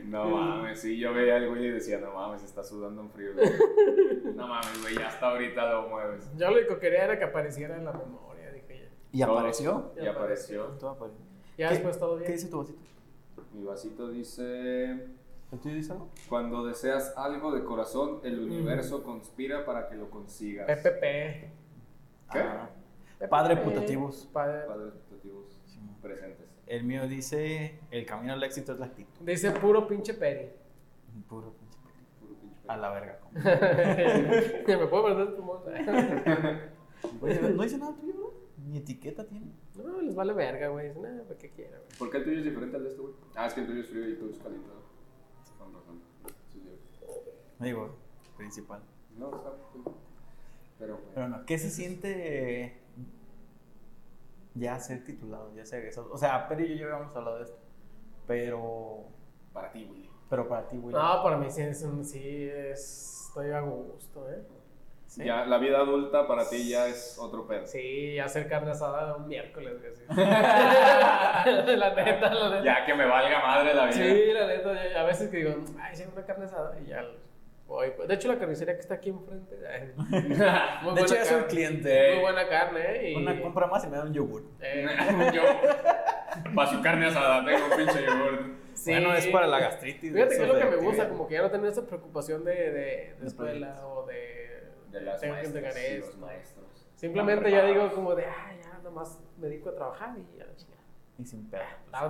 No 0.04 0.28
mames, 0.28 0.80
sí, 0.80 0.98
yo 0.98 1.14
veía 1.14 1.36
al 1.36 1.48
güey 1.48 1.66
y 1.66 1.70
decía, 1.70 1.98
no 1.98 2.12
mames, 2.12 2.42
está 2.42 2.64
sudando 2.64 3.00
un 3.00 3.10
frío. 3.10 3.32
güey". 3.32 3.48
No 4.34 4.46
mames, 4.48 4.82
güey, 4.82 4.96
ya 4.96 5.06
hasta 5.06 5.30
ahorita 5.30 5.72
lo 5.72 5.88
mueves. 5.88 6.28
Yo 6.36 6.50
lo 6.50 6.56
único 6.58 6.74
que 6.74 6.80
quería 6.80 7.04
era 7.04 7.18
que 7.18 7.24
apareciera 7.24 7.76
en 7.76 7.84
la 7.84 7.92
memoria, 7.92 8.50
dije 8.50 8.80
ya. 8.80 8.88
¿Y 9.12 9.22
apareció? 9.22 9.92
Y 10.00 10.06
apareció. 10.06 10.64
Todo 10.78 10.90
apareció. 10.90 11.29
Ya 11.60 11.68
¿Qué- 11.68 11.74
después 11.74 11.98
todo 11.98 12.16
bien. 12.16 12.26
¿Qué 12.26 12.32
dice 12.32 12.48
tu 12.48 12.58
vasito? 12.58 12.78
Mi 13.52 13.64
vasito 13.64 14.08
dice, 14.08 14.84
¿El 15.52 15.58
tuyo 15.60 15.74
dice 15.74 15.92
algo? 15.92 16.08
cuando 16.30 16.64
deseas 16.64 17.12
algo 17.18 17.52
de 17.52 17.64
corazón, 17.64 18.20
el 18.24 18.38
universo 18.40 19.02
conspira 19.02 19.66
para 19.66 19.86
que 19.88 19.96
lo 19.96 20.08
consigas. 20.08 20.66
PPP. 20.66 21.00
¿Qué? 22.32 22.38
Ah, 22.38 22.70
Padre 23.28 23.58
putativos. 23.58 24.26
Padre. 24.32 24.66
Padres 24.66 24.94
putativos 24.94 25.60
presentes. 26.00 26.46
El 26.66 26.84
mío 26.84 27.06
dice, 27.06 27.78
el 27.90 28.06
camino 28.06 28.32
al 28.32 28.42
éxito 28.42 28.72
es 28.72 28.78
la 28.78 28.86
actitud. 28.86 29.20
Dice 29.26 29.50
puro 29.50 29.86
pinche 29.86 30.14
peri. 30.14 30.48
Puro 31.28 31.52
pinche. 31.52 31.78
Puro 32.20 32.34
pinche 32.40 32.56
A 32.68 32.76
la 32.78 32.90
verga. 32.90 33.18
Me 34.66 34.86
puedo 34.86 35.04
perder 35.04 35.36
tu 35.36 35.42
moto. 35.42 35.70
No 37.20 37.62
dice 37.62 37.76
nada 37.78 37.94
tuyo, 37.96 38.14
bro. 38.14 38.39
Ni 38.70 38.78
etiqueta 38.78 39.26
tiene. 39.26 39.52
No, 39.74 40.00
les 40.00 40.14
vale 40.14 40.32
verga, 40.32 40.68
güey. 40.68 40.88
Dicen, 40.88 41.04
"Ah, 41.04 41.22
¿para 41.26 41.38
qué 41.38 41.50
quiera, 41.50 41.76
güey? 41.78 41.98
¿Por 41.98 42.08
qué 42.10 42.18
el 42.18 42.24
tuyo 42.24 42.38
es 42.38 42.44
diferente 42.44 42.76
al 42.76 42.84
de 42.84 42.88
este, 42.90 43.02
güey? 43.02 43.14
Ah, 43.34 43.46
es 43.46 43.54
que 43.54 43.60
el 43.62 43.66
tuyo 43.66 43.80
es 43.80 43.88
frío 43.88 44.02
y 44.08 44.12
el 44.12 44.18
tuyo 44.18 44.30
es 44.32 44.38
calentado. 44.38 44.80
Con 45.58 45.74
razón. 45.74 46.00
Sí, 46.52 46.60
sí. 46.60 47.06
Digo, 47.58 47.96
principal. 48.36 48.80
No, 49.18 49.34
está. 49.34 49.52
Pero, 50.78 50.94
güey. 50.98 51.08
Pero 51.14 51.28
no, 51.28 51.44
¿qué 51.46 51.58
se 51.58 51.68
siente 51.68 52.80
ya 54.54 54.78
ser 54.78 55.04
titulado, 55.04 55.52
ya 55.54 55.64
ser 55.66 55.80
egresado? 55.80 56.10
O 56.12 56.16
sea, 56.18 56.46
pero 56.48 56.60
yo 56.64 56.74
ya 56.74 56.84
habíamos 56.94 57.16
hablado 57.16 57.38
de 57.38 57.44
esto. 57.44 57.58
Pero, 58.28 59.04
Para 59.52 59.72
ti, 59.72 59.84
güey. 59.84 60.08
pero 60.28 60.48
para 60.48 60.68
ti, 60.68 60.76
güey. 60.78 60.94
No, 60.94 61.22
para 61.24 61.36
mí 61.36 61.50
sí 61.50 61.62
es 61.62 61.82
un. 61.82 62.04
Sí, 62.04 62.20
es. 62.22 63.16
Estoy 63.30 63.50
a 63.50 63.60
gusto, 63.60 64.30
¿eh? 64.30 64.42
¿Sí? 65.10 65.24
Ya, 65.24 65.44
la 65.44 65.58
vida 65.58 65.78
adulta 65.78 66.26
para 66.28 66.48
ti 66.48 66.68
ya 66.68 66.86
es 66.86 67.18
otro 67.18 67.46
pedo. 67.46 67.66
Sí, 67.66 68.18
hacer 68.18 68.48
carne 68.48 68.70
asada 68.70 69.16
un 69.16 69.26
miércoles, 69.28 69.74
güey. 69.80 69.94
sí. 69.94 70.04
la 70.14 71.94
neta, 71.94 72.34
la 72.34 72.50
neta. 72.50 72.64
Ya 72.64 72.84
que 72.86 72.94
me 72.94 73.04
valga 73.06 73.40
madre 73.40 73.74
la 73.74 73.86
vida. 73.86 73.94
Sí, 73.94 74.32
la 74.32 74.46
neta, 74.46 75.00
a 75.00 75.04
veces 75.04 75.28
que 75.30 75.36
digo, 75.38 75.54
ay, 75.80 75.96
sí, 75.96 76.04
una 76.12 76.24
carne 76.24 76.44
asada 76.44 76.78
y 76.80 76.86
ya 76.86 77.04
voy. 77.66 77.92
De 78.06 78.14
hecho, 78.14 78.28
la 78.28 78.38
carnicería 78.38 78.74
que 78.74 78.80
está 78.80 78.94
aquí 78.94 79.10
enfrente, 79.10 79.56
ay, 79.68 79.92
muy 79.96 80.20
De 80.20 80.36
buena 80.82 81.00
hecho, 81.02 81.14
ya 81.14 81.24
soy 81.24 81.42
cliente. 81.44 82.12
Muy 82.14 82.20
buena 82.22 82.48
carne, 82.48 82.80
¿eh? 82.80 83.10
Y, 83.12 83.16
Una 83.16 83.40
compra 83.40 83.66
más 83.66 83.84
y 83.84 83.88
me 83.88 83.96
da 83.96 84.04
un 84.04 84.12
yogur. 84.14 84.42
eh, 84.60 84.86
Yo, 85.34 85.42
para 86.54 86.70
su 86.70 86.80
carne 86.82 87.06
asada, 87.06 87.44
tengo 87.44 87.64
un 87.66 87.76
pinche 87.76 88.04
yogur. 88.04 88.54
sí. 88.74 88.90
Bueno, 88.92 89.14
es 89.14 89.26
para 89.28 89.46
la 89.46 89.60
gastritis. 89.60 90.12
Fíjate 90.12 90.36
que 90.36 90.42
es 90.42 90.48
lo 90.48 90.58
que 90.58 90.64
me 90.64 90.76
gusta, 90.76 91.08
como 91.08 91.26
que 91.28 91.34
ya 91.34 91.42
no 91.42 91.50
tener 91.50 91.68
esa 91.70 91.86
preocupación 91.86 92.44
de, 92.44 92.54
de, 92.54 92.70
de 92.70 93.14
De 93.20 93.26
escuela 93.26 93.86
o 93.86 94.04
de, 94.06 94.49
De 94.90 95.00
las 95.02 95.20
tengo 95.20 95.34
que 95.34 95.40
maestras 95.42 95.64
entregar 95.64 95.92
y 95.92 95.98
los 96.00 96.08
esto. 96.08 96.20
maestros. 96.26 96.86
Simplemente 96.94 97.50
ya 97.50 97.64
digo 97.64 97.90
como 97.92 98.14
de, 98.14 98.24
ah, 98.26 98.52
ya 98.62 98.78
nomás 98.82 99.18
me 99.38 99.48
dedico 99.48 99.70
a 99.70 99.74
trabajar 99.74 100.16
y 100.18 100.38
ya, 100.38 100.44
chingada. 100.56 100.80
Y 101.18 101.24
sin 101.24 101.50
pedo. 101.50 101.60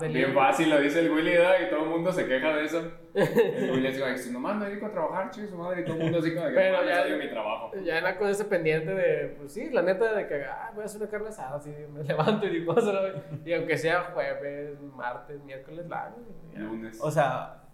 De 0.00 0.08
Bien 0.08 0.32
fácil, 0.32 0.70
lo 0.70 0.80
dice 0.80 1.00
el 1.00 1.10
Willy, 1.10 1.32
¿verdad? 1.32 1.54
Y 1.66 1.70
todo 1.70 1.82
el 1.82 1.90
mundo 1.90 2.12
se 2.12 2.26
queja 2.26 2.54
de 2.54 2.64
eso. 2.64 2.92
El 3.14 3.70
Willy 3.72 3.88
dice, 3.88 4.18
si 4.18 4.30
nomás 4.30 4.54
me 4.56 4.66
dedico 4.66 4.86
a 4.86 4.92
trabajar, 4.92 5.30
chido, 5.30 5.48
su 5.48 5.56
madre, 5.56 5.80
y 5.80 5.84
todo 5.84 5.96
el 5.96 6.02
mundo 6.04 6.18
así 6.20 6.32
como 6.32 6.46
que, 6.46 6.54
Pero 6.54 6.78
"Pero 6.78 6.88
ya- 6.88 7.08
ya 7.08 7.16
mi 7.16 7.28
trabajo. 7.28 7.72
Ya 7.82 7.98
era 7.98 8.16
con 8.16 8.28
ese 8.28 8.44
pendiente 8.44 8.94
de, 8.94 9.28
pues 9.38 9.52
sí, 9.52 9.68
la 9.70 9.82
neta 9.82 10.14
de 10.14 10.28
que, 10.28 10.44
ah, 10.44 10.70
voy 10.74 10.82
a 10.82 10.86
hacer 10.86 11.00
una 11.02 11.10
carne 11.10 11.28
asada, 11.28 11.56
así 11.56 11.70
me 11.92 12.04
levanto 12.04 12.46
y 12.46 12.50
digo, 12.50 12.70
"Hacerlo", 12.72 13.20
y 13.44 13.52
aunque 13.52 13.76
sea 13.78 14.02
jueves, 14.14 14.80
martes, 14.94 15.42
miércoles, 15.42 15.86
la 15.88 16.14
ya. 16.54 16.60
Lunes. 16.60 16.98
O 17.02 17.10
sea, 17.10 17.64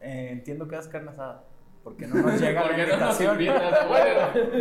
eh, 0.00 0.28
entiendo 0.32 0.66
que 0.66 0.76
das 0.76 0.88
carne 0.88 1.10
asada. 1.10 1.42
Porque 1.84 2.06
no 2.06 2.14
nos 2.14 2.40
llega 2.40 2.62
¿Por 2.62 2.70
la 2.70 2.76
no 2.78 2.82
invitación. 2.92 3.32
invitas, 3.32 3.88
güey? 3.88 4.02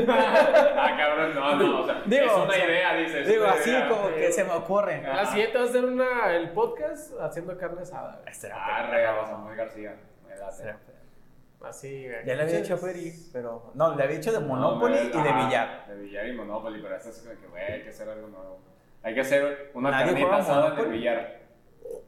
ah, 0.10 0.96
cabrón, 0.98 1.34
no, 1.36 1.56
no, 1.56 1.82
o 1.82 1.86
sea, 1.86 2.02
Digo, 2.06 2.26
es 2.26 2.34
una 2.34 2.58
idea, 2.58 2.96
dices. 2.96 3.28
Digo, 3.28 3.46
así 3.46 3.70
idea. 3.70 3.88
como 3.90 4.08
que 4.10 4.32
se 4.32 4.44
me 4.44 4.52
ocurre. 4.52 5.02
La 5.02 5.26
siguiente 5.26 5.58
va 5.58 5.64
a 5.64 5.68
ser 5.68 5.86
una, 5.86 6.36
el 6.36 6.50
podcast 6.52 7.14
haciendo 7.22 7.58
carne 7.58 7.82
asada. 7.82 8.22
Será 8.32 8.64
Arre, 8.66 9.08
a 9.08 9.26
Samuel 9.26 9.56
García. 9.56 9.96
me 10.28 11.68
Así, 11.68 12.06
güey. 12.10 12.26
Ya 12.26 12.36
le 12.36 12.44
había 12.44 12.60
dicho 12.60 12.74
a 12.74 12.78
Feri, 12.78 13.14
pero. 13.32 13.72
No, 13.74 13.96
le 13.96 14.04
había 14.04 14.18
dicho 14.18 14.34
de 14.34 14.40
Monopoly 14.42 14.96
No, 15.14 15.20
y 15.22 15.24
de 15.24 15.34
billar. 15.46 15.86
De 15.88 15.96
billar 15.96 16.28
y 16.28 16.34
Monopoly, 16.34 16.82
pero 16.82 16.98
esto 16.98 17.10
es 17.10 17.20
como 17.22 17.40
que, 17.40 17.48
güey, 17.48 17.64
hay 17.64 17.84
que 17.84 17.90
hacer 17.90 18.10
algo 18.10 18.28
nuevo. 18.28 18.60
Hay 19.02 19.14
que 19.14 19.22
hacer 19.22 19.72
una 19.74 19.92
carnita 19.92 20.36
asada 20.36 20.62
de 20.64 20.70
Monopoly. 20.72 20.98
billar. 20.98 21.40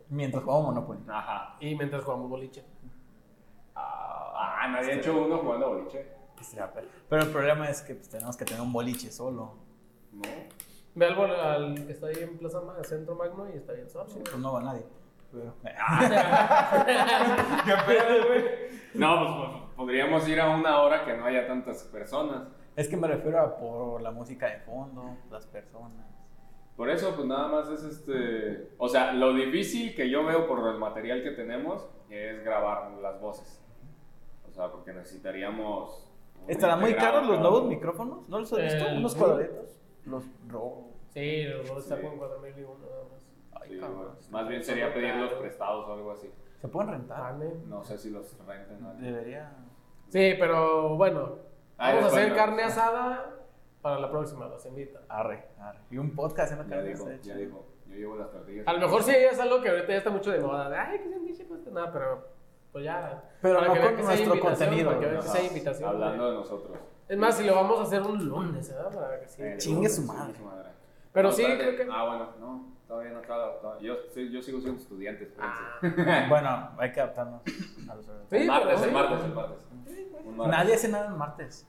Mientras 0.09 0.43
jugamos 0.43 0.65
Monopoly. 0.75 0.99
Ajá. 1.07 1.55
Y 1.61 1.73
mientras 1.75 2.03
jugamos 2.03 2.29
boliche. 2.29 2.65
Ah, 3.75 4.14
nadie 4.69 4.93
ha 4.93 4.95
hecho 4.95 5.17
uno 5.25 5.37
jugando 5.39 5.69
boliche. 5.69 6.07
Pero 7.09 7.21
el 7.23 7.29
problema 7.29 7.69
es 7.69 7.81
que 7.81 7.95
pues, 7.95 8.09
tenemos 8.09 8.35
que 8.37 8.45
tener 8.45 8.61
un 8.61 8.71
boliche 8.73 9.11
solo. 9.11 9.55
No. 10.11 10.21
Ve 10.95 11.05
al, 11.05 11.15
bol- 11.15 11.31
al 11.31 11.75
que 11.85 11.91
está 11.91 12.07
ahí 12.07 12.17
en 12.21 12.37
Plaza 12.37 12.61
Ma- 12.61 12.81
Centro 12.83 13.15
Magno 13.15 13.47
y 13.53 13.57
está 13.57 13.73
bien 13.73 13.89
solo. 13.89 14.09
Sí, 14.09 14.19
pues 14.23 14.37
no 14.37 14.53
va 14.53 14.61
nadie. 14.61 14.85
Pero- 15.31 15.53
¿Qué 17.65 17.73
pedo, 17.87 18.27
güey? 18.27 18.43
No, 18.93 19.19
pues, 19.19 19.31
pues, 19.51 19.63
podríamos 19.75 20.27
ir 20.27 20.39
a 20.39 20.49
una 20.49 20.81
hora 20.81 21.03
que 21.05 21.15
no 21.17 21.25
haya 21.25 21.47
tantas 21.47 21.83
personas. 21.83 22.47
Es 22.75 22.87
que 22.87 22.97
me 22.97 23.07
refiero 23.07 23.39
a 23.39 23.57
por 23.57 24.01
la 24.01 24.11
música 24.11 24.47
de 24.47 24.59
fondo, 24.59 25.17
las 25.31 25.45
personas. 25.47 26.05
Por 26.77 26.89
eso, 26.89 27.15
pues 27.15 27.25
nada 27.27 27.47
más 27.47 27.69
es 27.69 27.83
este. 27.83 28.69
O 28.77 28.87
sea, 28.89 29.13
lo 29.13 29.33
difícil 29.33 29.95
que 29.95 30.09
yo 30.09 30.25
veo 30.25 30.45
por 30.47 30.59
el 30.69 30.77
material 30.77 31.23
que 31.23 31.31
tenemos 31.31 31.87
es 32.09 32.43
grabar 32.43 32.91
las 33.01 33.19
voces. 33.21 33.61
O 34.55 34.57
sea, 34.57 34.71
porque 34.71 34.93
necesitaríamos. 34.93 36.09
¿Estarán 36.47 36.79
muy 36.79 36.93
caros 36.95 37.27
los 37.27 37.39
nuevos 37.41 37.65
micrófonos? 37.65 38.29
¿No 38.29 38.39
los 38.39 38.53
has 38.53 38.61
visto? 38.61 38.87
El 38.87 38.97
Unos 38.99 39.17
Rode. 39.17 39.25
cuadraditos. 39.33 39.79
Los 40.05 40.23
Rode. 40.47 40.83
Sí, 41.09 41.43
los 41.45 41.67
dos 41.67 41.83
está 41.83 41.97
Sí. 41.97 42.01
con 42.03 42.17
4000 42.17 42.57
y 42.57 42.63
uno 42.63 42.77
nada 42.79 43.03
más. 43.03 43.61
Ay, 43.61 43.69
Sí, 43.73 43.79
cabrón. 43.79 44.11
Más 44.31 44.47
bien 44.47 44.63
sería 44.63 44.93
pedirlos 44.93 45.33
prestados 45.33 45.87
o 45.89 45.93
algo 45.93 46.11
así. 46.11 46.31
¿Se 46.61 46.67
pueden 46.69 46.91
rentar? 46.91 47.19
Vale. 47.19 47.53
No 47.67 47.83
sé 47.83 47.97
si 47.97 48.11
los 48.11 48.37
renten. 48.45 48.81
¿no? 48.81 48.93
Debería. 48.95 49.51
Sí, 50.09 50.35
pero 50.39 50.95
bueno, 50.95 51.39
Ah, 51.77 51.93
vamos 51.93 52.13
a 52.13 52.15
hacer 52.17 52.33
carne 52.33 52.63
asada 52.63 53.31
para 53.81 53.99
la 53.99 54.09
próxima, 54.09 54.47
los 54.47 54.65
invito. 54.65 54.99
Arre, 55.09 55.43
arre. 55.59 55.79
Y 55.91 55.97
un 55.97 56.15
podcast 56.15 56.53
en 56.53 56.59
la 56.59 56.63
Ya 56.63 56.69
carne. 56.69 56.89
dijo, 56.89 57.09
está 57.09 57.27
ya 57.27 57.35
dijo. 57.35 57.65
Yo 57.87 57.95
llevo 57.95 58.15
las 58.15 58.31
tortillas. 58.31 58.65
A 58.67 58.73
lo 58.73 58.79
mejor 58.79 59.03
sí 59.03 59.11
es 59.13 59.37
algo 59.39 59.61
que 59.61 59.69
ahorita 59.69 59.87
ya 59.89 59.97
está 59.97 60.09
mucho 60.11 60.31
de 60.31 60.39
moda. 60.39 60.69
de, 60.69 60.77
Ay, 60.77 60.99
que 60.99 61.09
se 61.09 61.19
dice 61.19 61.43
pues 61.45 61.65
nada, 61.67 61.91
pero 61.91 62.27
pues 62.75 62.83
ya. 62.83 63.23
Pero 63.41 63.55
para 63.55 63.67
no 63.69 63.73
que 63.73 63.79
con 63.79 63.95
que 63.95 64.03
nuestro 64.03 64.39
contenido, 64.41 64.89
Para 64.89 64.99
que 64.99 65.05
vean 65.05 65.21
que 65.21 65.25
Ajá. 65.25 65.31
sí 65.31 65.37
hay 65.37 65.47
invitación. 65.47 65.89
Hablando 65.89 66.23
güey. 66.23 66.31
de 66.33 66.37
nosotros. 66.39 66.77
Es 67.07 67.17
más, 67.17 67.37
si 67.37 67.45
lo 67.45 67.55
vamos 67.55 67.79
a 67.79 67.83
hacer 67.83 68.01
un 68.01 68.25
lunes, 68.27 68.69
¿verdad? 68.69 68.93
Para 68.93 69.19
que 69.21 69.27
sí. 69.29 69.41
Eh, 69.43 69.55
Chingue 69.57 69.87
su 69.87 70.01
madre. 70.01 70.33
Pero 71.13 71.29
No, 71.29 71.33
sí, 71.33 71.43
creo 71.45 71.77
que. 71.77 71.87
Ah, 71.89 72.05
bueno, 72.05 72.29
no, 72.37 72.65
todavía 72.85 73.11
no 73.13 73.19
acaba. 73.19 73.61
todavía- 73.61 73.93
Yo, 73.93 74.21
yo 74.23 74.41
sigo 74.41 74.59
siendo 74.59 74.81
estudiante, 74.81 75.23
espérense. 75.23 75.57
Ah, 76.11 76.25
Bueno, 76.27 76.69
hay 76.77 76.91
que 76.91 76.99
adaptarnos 76.99 77.41
a 77.89 77.95
los 77.95 78.09
horarios. 78.09 78.29
Sí, 78.29 78.35
el 78.35 78.47
martes, 78.47 78.81
el 78.81 78.89
sí. 78.89 78.93
martes, 78.93 79.19
el 79.23 79.33
martes. 79.33 79.57
Un 80.25 80.35
martes. 80.37 80.57
Nadie 80.57 80.73
hace 80.73 80.89
nada 80.89 81.07
el 81.07 81.15
martes. 81.15 81.65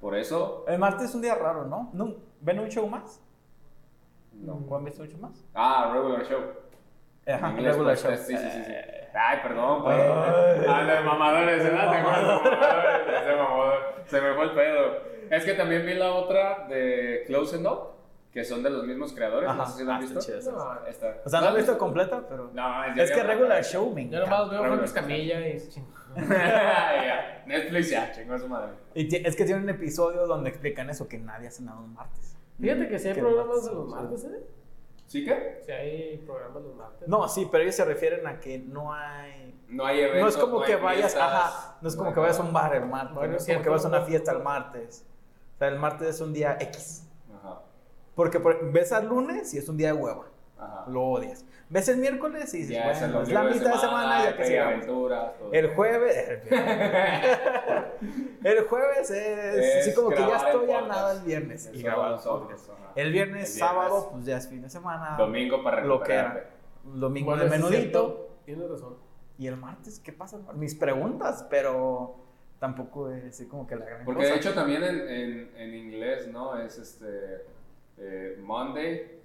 Por 0.00 0.14
eso, 0.14 0.64
El 0.68 0.78
martes 0.78 1.08
es 1.08 1.14
un 1.16 1.22
día 1.22 1.34
raro, 1.34 1.64
¿no? 1.64 1.90
¿Ven 2.42 2.60
un 2.60 2.68
show 2.68 2.86
más? 2.86 3.20
no. 4.34 4.64
¿O 4.68 4.76
han 4.76 4.84
visto 4.84 5.02
un 5.02 5.08
show 5.08 5.18
más? 5.18 5.44
Ah, 5.52 5.90
regular 5.92 6.24
show. 6.24 6.40
Ajá, 7.26 7.46
En 7.48 7.52
inglés, 7.56 7.72
regular 7.72 7.96
pues, 8.00 8.02
show. 8.02 8.26
Sí, 8.26 8.36
sí, 8.36 8.50
sí. 8.50 8.64
sí. 8.64 8.72
Eh, 8.72 9.08
Ay, 9.14 9.38
perdón, 9.42 9.84
pues. 9.84 9.96
Ay. 9.96 10.66
Ah, 10.68 10.84
de 10.84 11.00
mamadores, 11.04 11.62
¿verdad? 11.64 11.90
¿Te 11.90 11.96
acuerdas? 11.98 12.40
Ese 13.22 13.36
mamador. 13.36 13.74
Se 14.06 14.20
me 14.20 14.34
fue 14.34 14.44
el 14.44 14.50
pedo. 14.52 15.14
Es 15.30 15.44
que 15.44 15.54
también 15.54 15.86
vi 15.86 15.94
la 15.94 16.12
otra 16.12 16.66
de 16.68 17.22
Close 17.26 17.56
and 17.56 17.66
Up, 17.66 17.78
que 18.32 18.44
son 18.44 18.62
de 18.62 18.70
los 18.70 18.84
mismos 18.84 19.12
creadores. 19.14 19.48
Ajá, 19.48 19.56
No 19.58 19.66
sé 19.66 19.78
si 19.78 19.84
la 19.84 19.92
ah, 19.94 19.96
han 19.96 20.02
está 20.02 20.14
visto. 20.18 20.32
chida 20.32 20.38
esa. 20.40 20.52
No, 20.52 20.86
Esta. 20.86 21.16
O 21.24 21.28
sea, 21.28 21.40
no 21.40 21.50
lo 21.50 21.54
he 21.54 21.58
visto 21.58 21.78
completa, 21.78 22.22
pero. 22.28 22.50
No, 22.52 22.84
Es 22.94 23.10
que 23.12 23.22
regular 23.22 23.64
show 23.64 23.90
me 23.94 24.08
Yo 24.08 24.20
nomás 24.20 24.50
veo 24.50 24.58
Juan 24.58 24.84
show. 24.84 24.94
Camilla 24.94 25.40
y 25.48 25.58
Netflix 27.46 27.90
ya, 27.90 28.12
chingó 28.12 28.34
a 28.34 28.38
su 28.38 28.48
madre. 28.48 28.72
Y 28.94 29.14
es 29.26 29.34
que 29.36 29.44
tiene 29.44 29.62
un 29.62 29.68
episodio 29.68 30.26
donde 30.26 30.50
explican 30.50 30.90
eso, 30.90 31.08
que 31.08 31.18
nadie 31.18 31.48
hace 31.48 31.62
nada 31.62 31.78
un 31.80 31.94
martes. 31.94 32.36
Fíjate 32.60 32.88
que 32.88 32.98
si 32.98 33.08
hay 33.08 33.20
martes, 33.20 33.64
de 33.64 33.72
los 33.74 33.88
sí. 33.88 33.94
martes, 33.94 34.24
¿eh? 34.24 34.46
¿Sí 35.06 35.24
que? 35.24 35.60
Si 35.64 35.70
hay 35.72 36.16
programas 36.26 36.62
los 36.62 36.74
martes. 36.74 37.08
No, 37.08 37.28
sí, 37.28 37.48
pero 37.50 37.62
ellos 37.62 37.74
se 37.76 37.84
refieren 37.84 38.26
a 38.26 38.40
que 38.40 38.58
no 38.58 38.92
hay. 38.92 39.54
No 39.68 39.84
hay 39.86 40.00
eventos. 40.00 40.20
No 40.22 40.28
es 40.28 40.36
como 40.36 40.62
que 40.62 40.76
vayas, 40.76 41.12
fiestas, 41.12 41.22
ajá, 41.22 41.78
no 41.80 41.88
es 41.88 41.96
como 41.96 42.12
que 42.12 42.20
vayas 42.20 42.38
a 42.38 42.42
un 42.42 42.52
bar 42.52 42.74
el 42.74 42.86
martes, 42.86 43.14
Bueno, 43.14 43.32
no 43.32 43.38
es 43.38 43.46
como 43.46 43.62
que 43.62 43.68
vas 43.68 43.84
a 43.84 43.88
una 43.88 44.00
fiesta 44.02 44.32
el 44.32 44.42
martes. 44.42 45.04
O 45.54 45.58
sea, 45.58 45.68
el 45.68 45.78
martes 45.78 46.08
es 46.08 46.20
un 46.20 46.32
día 46.32 46.56
X. 46.60 47.06
Ajá, 47.36 47.60
Porque 48.14 48.40
por- 48.40 48.72
ves 48.72 48.92
al 48.92 49.06
lunes 49.08 49.52
y 49.54 49.58
es 49.58 49.68
un 49.68 49.76
día 49.76 49.88
de 49.88 49.92
hueva, 49.94 50.26
ajá. 50.64 50.90
lo 50.90 51.02
odias. 51.02 51.44
Ves 51.70 51.88
el 51.88 51.96
miércoles 51.98 52.52
y 52.54 52.58
dices, 52.58 52.76
Ya 52.76 52.90
es 52.90 53.02
el 53.02 53.10
bueno, 53.12 53.22
es 53.26 53.32
la 53.32 53.42
mitad 53.44 53.72
de 53.72 53.78
semana, 53.78 54.24
ya 54.24 54.36
que 54.36 54.42
hay 54.42 54.48
sigamos. 54.48 54.74
aventuras, 54.74 55.38
todo. 55.38 55.52
El 55.52 55.68
jueves. 55.74 56.28
El 58.44 58.60
jueves 58.68 59.10
es, 59.10 59.56
Es 59.56 59.86
así 59.86 59.94
como 59.94 60.10
que 60.10 60.16
ya 60.16 60.36
estoy 60.36 60.70
a 60.72 60.80
nada 60.82 61.12
el 61.14 61.20
viernes. 61.22 61.66
Eso 61.66 61.76
Y 61.76 61.82
grabar 61.82 62.18
el 62.96 63.12
viernes, 63.12 63.58
sábado, 63.58 64.10
pues 64.12 64.24
ya 64.24 64.36
es 64.36 64.48
fin 64.48 64.62
de 64.62 64.70
semana. 64.70 65.16
Domingo 65.18 65.62
para 65.64 65.82
Lo 65.84 66.00
que 66.00 66.12
recuperarte. 66.12 66.38
era. 66.40 66.50
Domingo 66.84 67.30
Bueno, 67.30 67.44
de 67.44 67.50
menudito. 67.50 68.28
Tienes 68.44 68.70
razón. 68.70 68.96
Y 69.38 69.46
el 69.48 69.56
martes, 69.56 69.98
¿qué 69.98 70.12
pasa? 70.12 70.38
Mis 70.54 70.74
preguntas, 70.76 71.44
pero 71.50 72.16
tampoco 72.60 73.10
es 73.10 73.24
así 73.24 73.46
como 73.46 73.66
que 73.66 73.74
la 73.74 73.84
gran 73.84 74.04
Porque 74.04 74.20
cosa. 74.22 74.32
de 74.34 74.38
hecho 74.38 74.54
también 74.54 74.84
en, 74.84 75.08
en, 75.08 75.50
en 75.56 75.74
inglés, 75.74 76.28
¿no? 76.28 76.56
Es 76.56 76.78
este 76.78 77.42
eh, 77.98 78.38
Monday, 78.40 79.22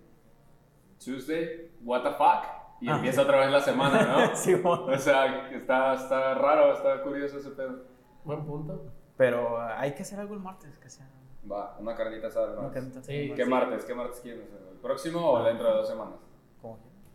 Tuesday, 1.03 1.71
what 1.83 2.03
the 2.03 2.12
fuck, 2.12 2.43
y 2.81 2.89
Ah. 2.89 2.95
empieza 2.95 3.21
otra 3.21 3.39
vez 3.39 3.51
la 3.51 3.62
semana, 3.62 4.03
¿no? 4.03 4.35
Sí, 4.35 4.55
bueno. 4.55 4.85
O 4.85 4.97
sea, 4.97 5.49
está, 5.51 5.93
está 5.93 6.33
raro, 6.35 6.73
está 6.73 7.01
curioso 7.01 7.38
ese 7.38 7.49
pedo. 7.51 7.83
Buen 8.23 8.45
punto. 8.45 8.85
Pero 9.17 9.59
hay 9.62 9.93
que 9.93 10.03
hacer 10.03 10.19
algo 10.19 10.33
el 10.33 10.39
martes, 10.39 10.77
que 10.77 10.89
sea. 10.89 11.09
Va, 11.49 11.75
una 11.79 11.95
carnita 11.95 12.27
asada. 12.27 12.53
una 12.53 12.67
¿no? 12.67 12.71
carnita 12.73 13.01
Sí. 13.01 13.33
¿Qué 13.35 13.45
martes? 13.45 13.85
¿Qué 13.85 13.93
martes 13.95 14.19
quieres? 14.21 14.45
¿El 14.71 14.77
próximo 14.77 15.31
o 15.31 15.43
dentro 15.43 15.67
de 15.67 15.73
dos 15.73 15.88
semanas? 15.88 16.15
Que- 16.62 16.67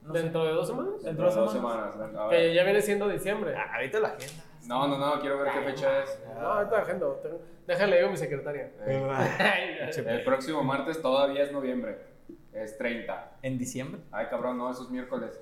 no 0.03 0.13
sé. 0.13 0.23
¿Dentro 0.23 0.45
de 0.45 0.53
dos 0.53 0.67
semanas? 0.67 1.03
Dentro 1.03 1.31
de 1.31 1.35
dos 1.35 1.53
semanas. 1.53 1.93
semanas. 1.95 2.31
Que 2.31 2.53
ya 2.55 2.65
viene 2.65 2.83
siendo 2.83 3.09
diciembre. 3.09 3.55
Ah, 3.57 3.75
ahorita 3.75 4.01
la 4.01 4.09
agenda. 4.09 4.45
No, 4.67 4.87
no, 4.89 4.99
no, 4.99 5.21
quiero 5.21 5.39
ver 5.39 5.53
qué 5.53 5.61
fecha 5.61 6.03
es. 6.03 6.21
No, 6.35 6.41
ahorita 6.47 6.79
agendo. 6.79 7.21
tengo- 7.23 7.41
Déjale, 7.67 7.97
digo 7.97 8.09
a 8.09 8.11
mi 8.11 8.17
secretaria. 8.19 8.71
El 9.97 10.25
próximo 10.25 10.63
martes 10.63 11.01
todavía 11.01 11.43
es 11.45 11.53
noviembre. 11.53 12.14
Es 12.53 12.79
30. 12.79 13.39
En 13.43 13.59
diciembre. 13.59 14.01
Ay, 14.13 14.27
cabrón, 14.31 14.59
no, 14.59 14.71
eso 14.71 14.85
es 14.85 14.91
miércoles. 14.91 15.41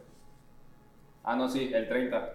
Ah, 1.25 1.37
no, 1.37 1.49
sí, 1.49 1.73
el 1.73 1.89
30. 1.89 2.33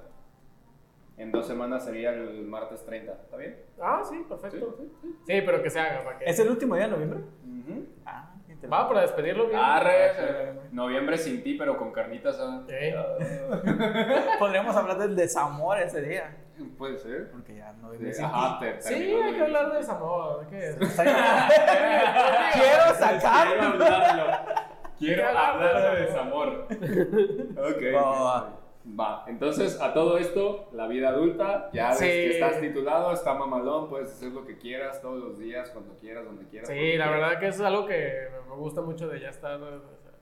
En 1.17 1.31
dos 1.31 1.47
semanas 1.47 1.83
sería 1.83 2.11
el 2.11 2.45
martes 2.45 2.85
30. 2.85 3.11
¿Está 3.11 3.37
bien? 3.37 3.57
Ah, 3.81 4.01
sí, 4.07 4.23
perfecto. 4.29 4.75
Sí, 4.77 4.91
sí. 5.01 5.15
Sí, 5.25 5.41
pero 5.45 5.63
que 5.63 5.69
se 5.69 5.79
haga 5.79 6.03
para 6.03 6.19
que. 6.19 6.25
¿Es 6.25 6.39
el 6.39 6.49
último 6.49 6.75
día 6.75 6.85
de 6.85 6.91
noviembre? 6.91 7.19
Ujú. 7.19 7.87
Ah, 8.05 8.35
qué 8.45 8.53
interesante. 8.53 8.67
Va 8.67 8.87
para 8.87 9.01
despedirlo 9.01 9.47
bien. 9.47 9.59
Arre, 9.59 10.11
eh, 10.19 10.53
noviembre 10.71 11.17
sin 11.17 11.41
ti, 11.41 11.55
pero 11.55 11.75
con 11.77 11.91
carnitas. 11.91 12.37
¿ah? 12.39 12.63
Sí. 12.67 12.75
Podríamos 14.39 14.75
hablar 14.75 14.99
del 14.99 15.15
desamor 15.15 15.79
ese 15.79 16.01
día. 16.03 16.37
Puede 16.77 16.97
ser. 16.97 17.31
Porque 17.31 17.55
ya 17.55 17.73
no 17.73 17.91
Sí, 17.93 18.13
sin 18.13 18.25
Ajá, 18.25 18.59
te- 18.59 18.81
Sí, 18.81 18.93
hay 18.93 19.33
que 19.35 19.41
hablar 19.41 19.71
de 19.71 19.77
desamor. 19.77 20.39
¿de 20.41 20.47
¿Qué 20.47 20.67
es? 20.69 20.75
Quiero 20.75 20.95
Quiero 22.53 22.93
sacarlo. 22.95 23.63
hablarlo. 23.63 24.23
Quiero 24.97 25.23
Quiero 25.23 25.27
hablar 25.39 25.95
de 25.95 26.01
desamor. 26.05 26.67
Ok. 27.57 27.83
Va. 27.95 28.53
Va, 28.99 29.25
entonces 29.27 29.81
a 29.81 29.93
todo 29.93 30.17
esto, 30.17 30.69
la 30.71 30.87
vida 30.87 31.09
adulta, 31.09 31.69
ya 31.73 31.89
ves 31.89 31.97
Sí. 31.97 32.05
que 32.05 32.29
estás 32.35 32.61
titulado, 32.61 33.11
está 33.11 33.33
mamalón, 33.33 33.89
puedes 33.89 34.13
hacer 34.13 34.29
lo 34.31 34.45
que 34.45 34.57
quieras 34.57 35.01
todos 35.01 35.19
los 35.21 35.37
días, 35.37 35.69
cuando 35.71 35.93
quieras, 35.95 36.23
donde 36.23 36.45
quieras. 36.45 36.69
Sí, 36.69 36.95
la 36.95 37.03
quieras. 37.03 37.11
verdad 37.11 37.39
que 37.41 37.47
eso 37.49 37.63
es 37.63 37.67
algo 37.67 37.85
que 37.85 38.29
me 38.47 38.55
gusta 38.55 38.81
mucho 38.81 39.09
de 39.09 39.19
ya 39.19 39.27
estar. 39.29 39.59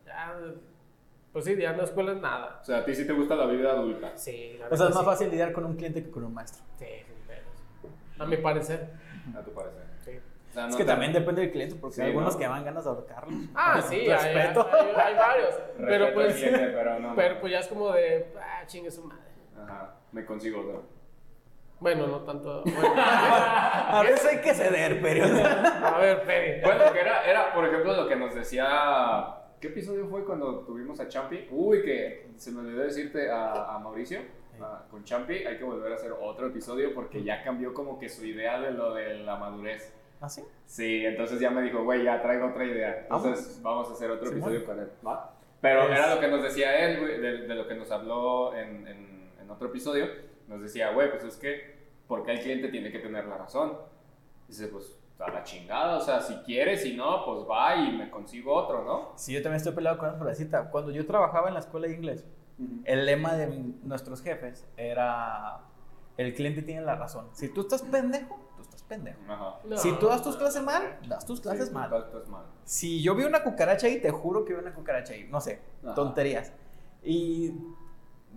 Ya, 0.03 0.35
pues 1.35 1.43
sí, 1.43 1.57
ya 1.57 1.73
no 1.73 1.83
escuela 1.83 2.13
es 2.13 2.21
nada. 2.21 2.59
O 2.61 2.63
sea, 2.63 2.77
a 2.77 2.85
ti 2.85 2.95
sí 2.95 3.05
te 3.05 3.11
gusta 3.11 3.35
la 3.35 3.45
vida 3.45 3.71
adulta. 3.71 4.13
Sí, 4.15 4.55
la 4.57 4.67
O 4.67 4.77
sea, 4.77 4.87
es 4.87 4.93
más 4.95 5.03
sí. 5.03 5.05
fácil 5.05 5.29
lidiar 5.31 5.51
con 5.51 5.65
un 5.65 5.75
cliente 5.75 6.01
que 6.01 6.09
con 6.09 6.23
un 6.23 6.33
maestro. 6.33 6.63
Sí, 6.79 6.85
pedos. 7.27 7.91
A 8.17 8.25
mi 8.25 8.37
parecer. 8.37 8.87
A 9.37 9.41
tu 9.41 9.51
parecer. 9.51 9.83
Sí. 10.05 10.11
O 10.51 10.53
sea, 10.53 10.67
Es 10.69 10.75
que 10.77 10.83
te- 10.85 10.89
también 10.89 11.11
depende 11.11 11.41
del 11.41 11.51
cliente, 11.51 11.75
porque 11.75 11.95
Sí, 11.97 12.01
hay 12.03 12.07
algunos 12.11 12.35
¿no? 12.35 12.39
que 12.39 12.47
van 12.47 12.63
ganas 12.63 12.85
de 12.85 12.89
ahorcarlos. 12.89 13.33
Ah, 13.53 13.81
sí, 13.81 13.95
hay, 13.95 14.09
hay, 14.11 14.33
Respeto. 14.33 14.69
hay- 14.71 14.95
hay 14.95 15.15
varios. 15.15 15.55
Pero 15.77 15.87
Respeto 15.89 16.05
al 16.07 16.13
pues, 16.13 16.35
cliente, 16.37 16.67
pero 16.73 16.99
no. 17.01 17.15
pero 17.17 17.39
pues 17.41 17.51
ya 17.51 17.59
es 17.59 17.67
como 17.67 17.91
de, 17.91 18.27
ah, 18.41 18.63
chingue 18.65 18.89
su 18.89 19.03
madre. 19.03 19.21
Ajá, 19.61 19.93
me 20.13 20.23
consigo 20.25 20.61
otro. 20.61 20.83
Bueno, 21.81 22.07
no 22.07 22.19
tanto. 22.21 22.63
Bueno. 22.65 22.93
A 22.97 24.01
veces 24.03 24.25
hay 24.25 24.39
que 24.39 24.53
ceder, 24.53 25.01
pero. 25.01 25.25
A 25.25 25.97
ver, 25.99 26.23
Peri. 26.23 26.61
Bueno, 26.61 26.93
que 26.93 26.99
era, 27.01 27.25
era, 27.29 27.53
por 27.53 27.65
ejemplo, 27.65 27.93
lo 27.93 28.07
que 28.07 28.15
nos 28.15 28.33
decía. 28.33 28.65
¿Qué 29.65 29.71
episodio 29.71 30.05
fue 30.07 30.23
cuando 30.23 30.59
tuvimos 30.59 30.99
a 30.99 31.07
Champi? 31.07 31.47
Uy, 31.49 31.81
que 31.81 32.27
se 32.37 32.51
me 32.51 32.59
olvidó 32.59 32.83
decirte 32.83 33.31
a, 33.31 33.73
a 33.73 33.79
Mauricio. 33.79 34.19
a- 34.61 34.85
con 34.91 35.03
Champi 35.03 35.33
hay 35.43 35.57
que 35.57 35.63
volver 35.63 35.91
a 35.91 35.95
hacer 35.95 36.11
otro 36.11 36.45
episodio 36.47 36.93
porque 36.93 37.23
ya 37.23 37.43
cambió 37.43 37.73
como 37.73 37.97
que 37.97 38.07
su 38.07 38.23
idea 38.23 38.59
de 38.61 38.69
lo 38.69 38.93
de 38.93 39.15
la 39.23 39.37
madurez. 39.37 39.91
¿Ah, 40.21 40.29
sí? 40.29 40.43
Sí, 40.67 41.03
entonces 41.03 41.39
ya 41.39 41.49
me 41.49 41.63
dijo, 41.63 41.83
güey, 41.83 42.03
ya 42.03 42.21
traigo 42.21 42.49
otra 42.49 42.63
idea. 42.63 42.99
Entonces 43.09 43.59
vamos 43.63 43.89
a 43.89 43.93
hacer 43.93 44.11
otro 44.11 44.29
episodio 44.29 44.63
con 44.67 44.79
él. 44.79 44.91
¿va? 45.05 45.33
Pero 45.61 45.85
Es- 45.85 45.97
era 45.97 46.13
lo 46.13 46.21
que 46.21 46.27
nos 46.27 46.43
decía 46.43 46.87
él, 46.87 46.99
güey, 46.99 47.19
de, 47.19 47.37
de 47.47 47.55
lo 47.55 47.67
que 47.67 47.73
nos 47.73 47.89
habló 47.89 48.53
en, 48.55 48.87
en, 48.87 49.31
en 49.41 49.49
otro 49.49 49.69
episodio. 49.69 50.05
Nos 50.47 50.61
decía, 50.61 50.91
güey, 50.91 51.09
pues 51.09 51.23
es 51.23 51.37
que, 51.37 51.73
porque 52.07 52.33
el 52.33 52.39
cliente 52.39 52.67
tiene 52.67 52.91
que 52.91 52.99
tener 52.99 53.25
la 53.25 53.37
razón. 53.39 53.75
Dice, 54.47 54.67
pues 54.67 54.95
a 55.19 55.29
la 55.31 55.43
chingada, 55.43 55.97
o 55.97 56.01
sea, 56.01 56.19
si 56.21 56.35
quiere, 56.39 56.77
si 56.77 56.95
no, 56.95 57.23
pues 57.25 57.47
va 57.49 57.75
y 57.75 57.91
me 57.95 58.09
consigo 58.09 58.53
otro, 58.53 58.83
¿no? 58.83 59.13
Sí, 59.15 59.33
yo 59.33 59.41
también 59.41 59.57
estoy 59.57 59.73
peleado 59.73 59.97
con 59.97 60.09
esa 60.09 60.17
frasecita. 60.19 60.69
Cuando 60.69 60.91
yo 60.91 61.05
trabajaba 61.05 61.47
en 61.47 61.53
la 61.53 61.61
escuela 61.61 61.87
de 61.87 61.93
inglés, 61.95 62.25
el 62.83 63.05
lema 63.05 63.33
de 63.33 63.47
nuestros 63.83 64.21
jefes 64.21 64.65
era: 64.77 65.61
el 66.17 66.33
cliente 66.33 66.61
tiene 66.61 66.81
la 66.81 66.95
razón. 66.95 67.27
Si 67.33 67.49
tú 67.49 67.61
estás 67.61 67.81
pendejo, 67.83 68.39
tú 68.55 68.61
estás 68.61 68.83
pendejo. 68.83 69.19
Ajá. 69.27 69.55
No. 69.63 69.77
Si 69.77 69.91
tú 69.93 70.07
das 70.07 70.21
tus 70.21 70.35
clases 70.37 70.61
mal, 70.63 70.99
das 71.07 71.25
tus 71.25 71.39
clases 71.41 71.69
Sí, 71.69 71.73
mal. 71.73 71.89
mal. 71.89 72.45
Si 72.65 73.01
yo 73.01 73.15
vi 73.15 73.23
una 73.23 73.43
cucaracha 73.43 73.87
ahí, 73.87 74.01
te 74.01 74.11
juro 74.11 74.43
que 74.45 74.53
vi 74.53 74.59
una 74.59 74.73
cucaracha 74.73 75.13
ahí. 75.13 75.27
No 75.29 75.39
sé, 75.41 75.61
Ajá. 75.83 75.93
tonterías. 75.95 76.51
Y 77.03 77.53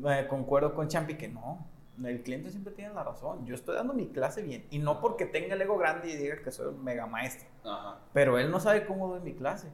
eh, 0.06 0.26
concuerdo 0.28 0.74
con 0.74 0.86
Champi 0.88 1.16
que 1.16 1.28
no. 1.28 1.66
El 2.04 2.22
cliente 2.22 2.50
siempre 2.50 2.72
tiene 2.72 2.94
la 2.94 3.02
razón. 3.02 3.44
Yo 3.46 3.54
estoy 3.54 3.74
dando 3.74 3.92
mi 3.94 4.08
clase 4.08 4.42
bien. 4.42 4.66
Y 4.70 4.78
no 4.78 5.00
porque 5.00 5.26
tenga 5.26 5.54
el 5.54 5.62
ego 5.62 5.76
grande 5.78 6.08
y 6.10 6.16
diga 6.16 6.36
que 6.42 6.50
soy 6.52 6.66
un 6.68 6.84
mega 6.84 7.06
maestro. 7.06 7.48
Ajá. 7.64 7.98
Pero 8.12 8.38
él 8.38 8.50
no 8.50 8.60
sabe 8.60 8.86
cómo 8.86 9.08
doy 9.08 9.20
mi 9.20 9.34
clase. 9.34 9.72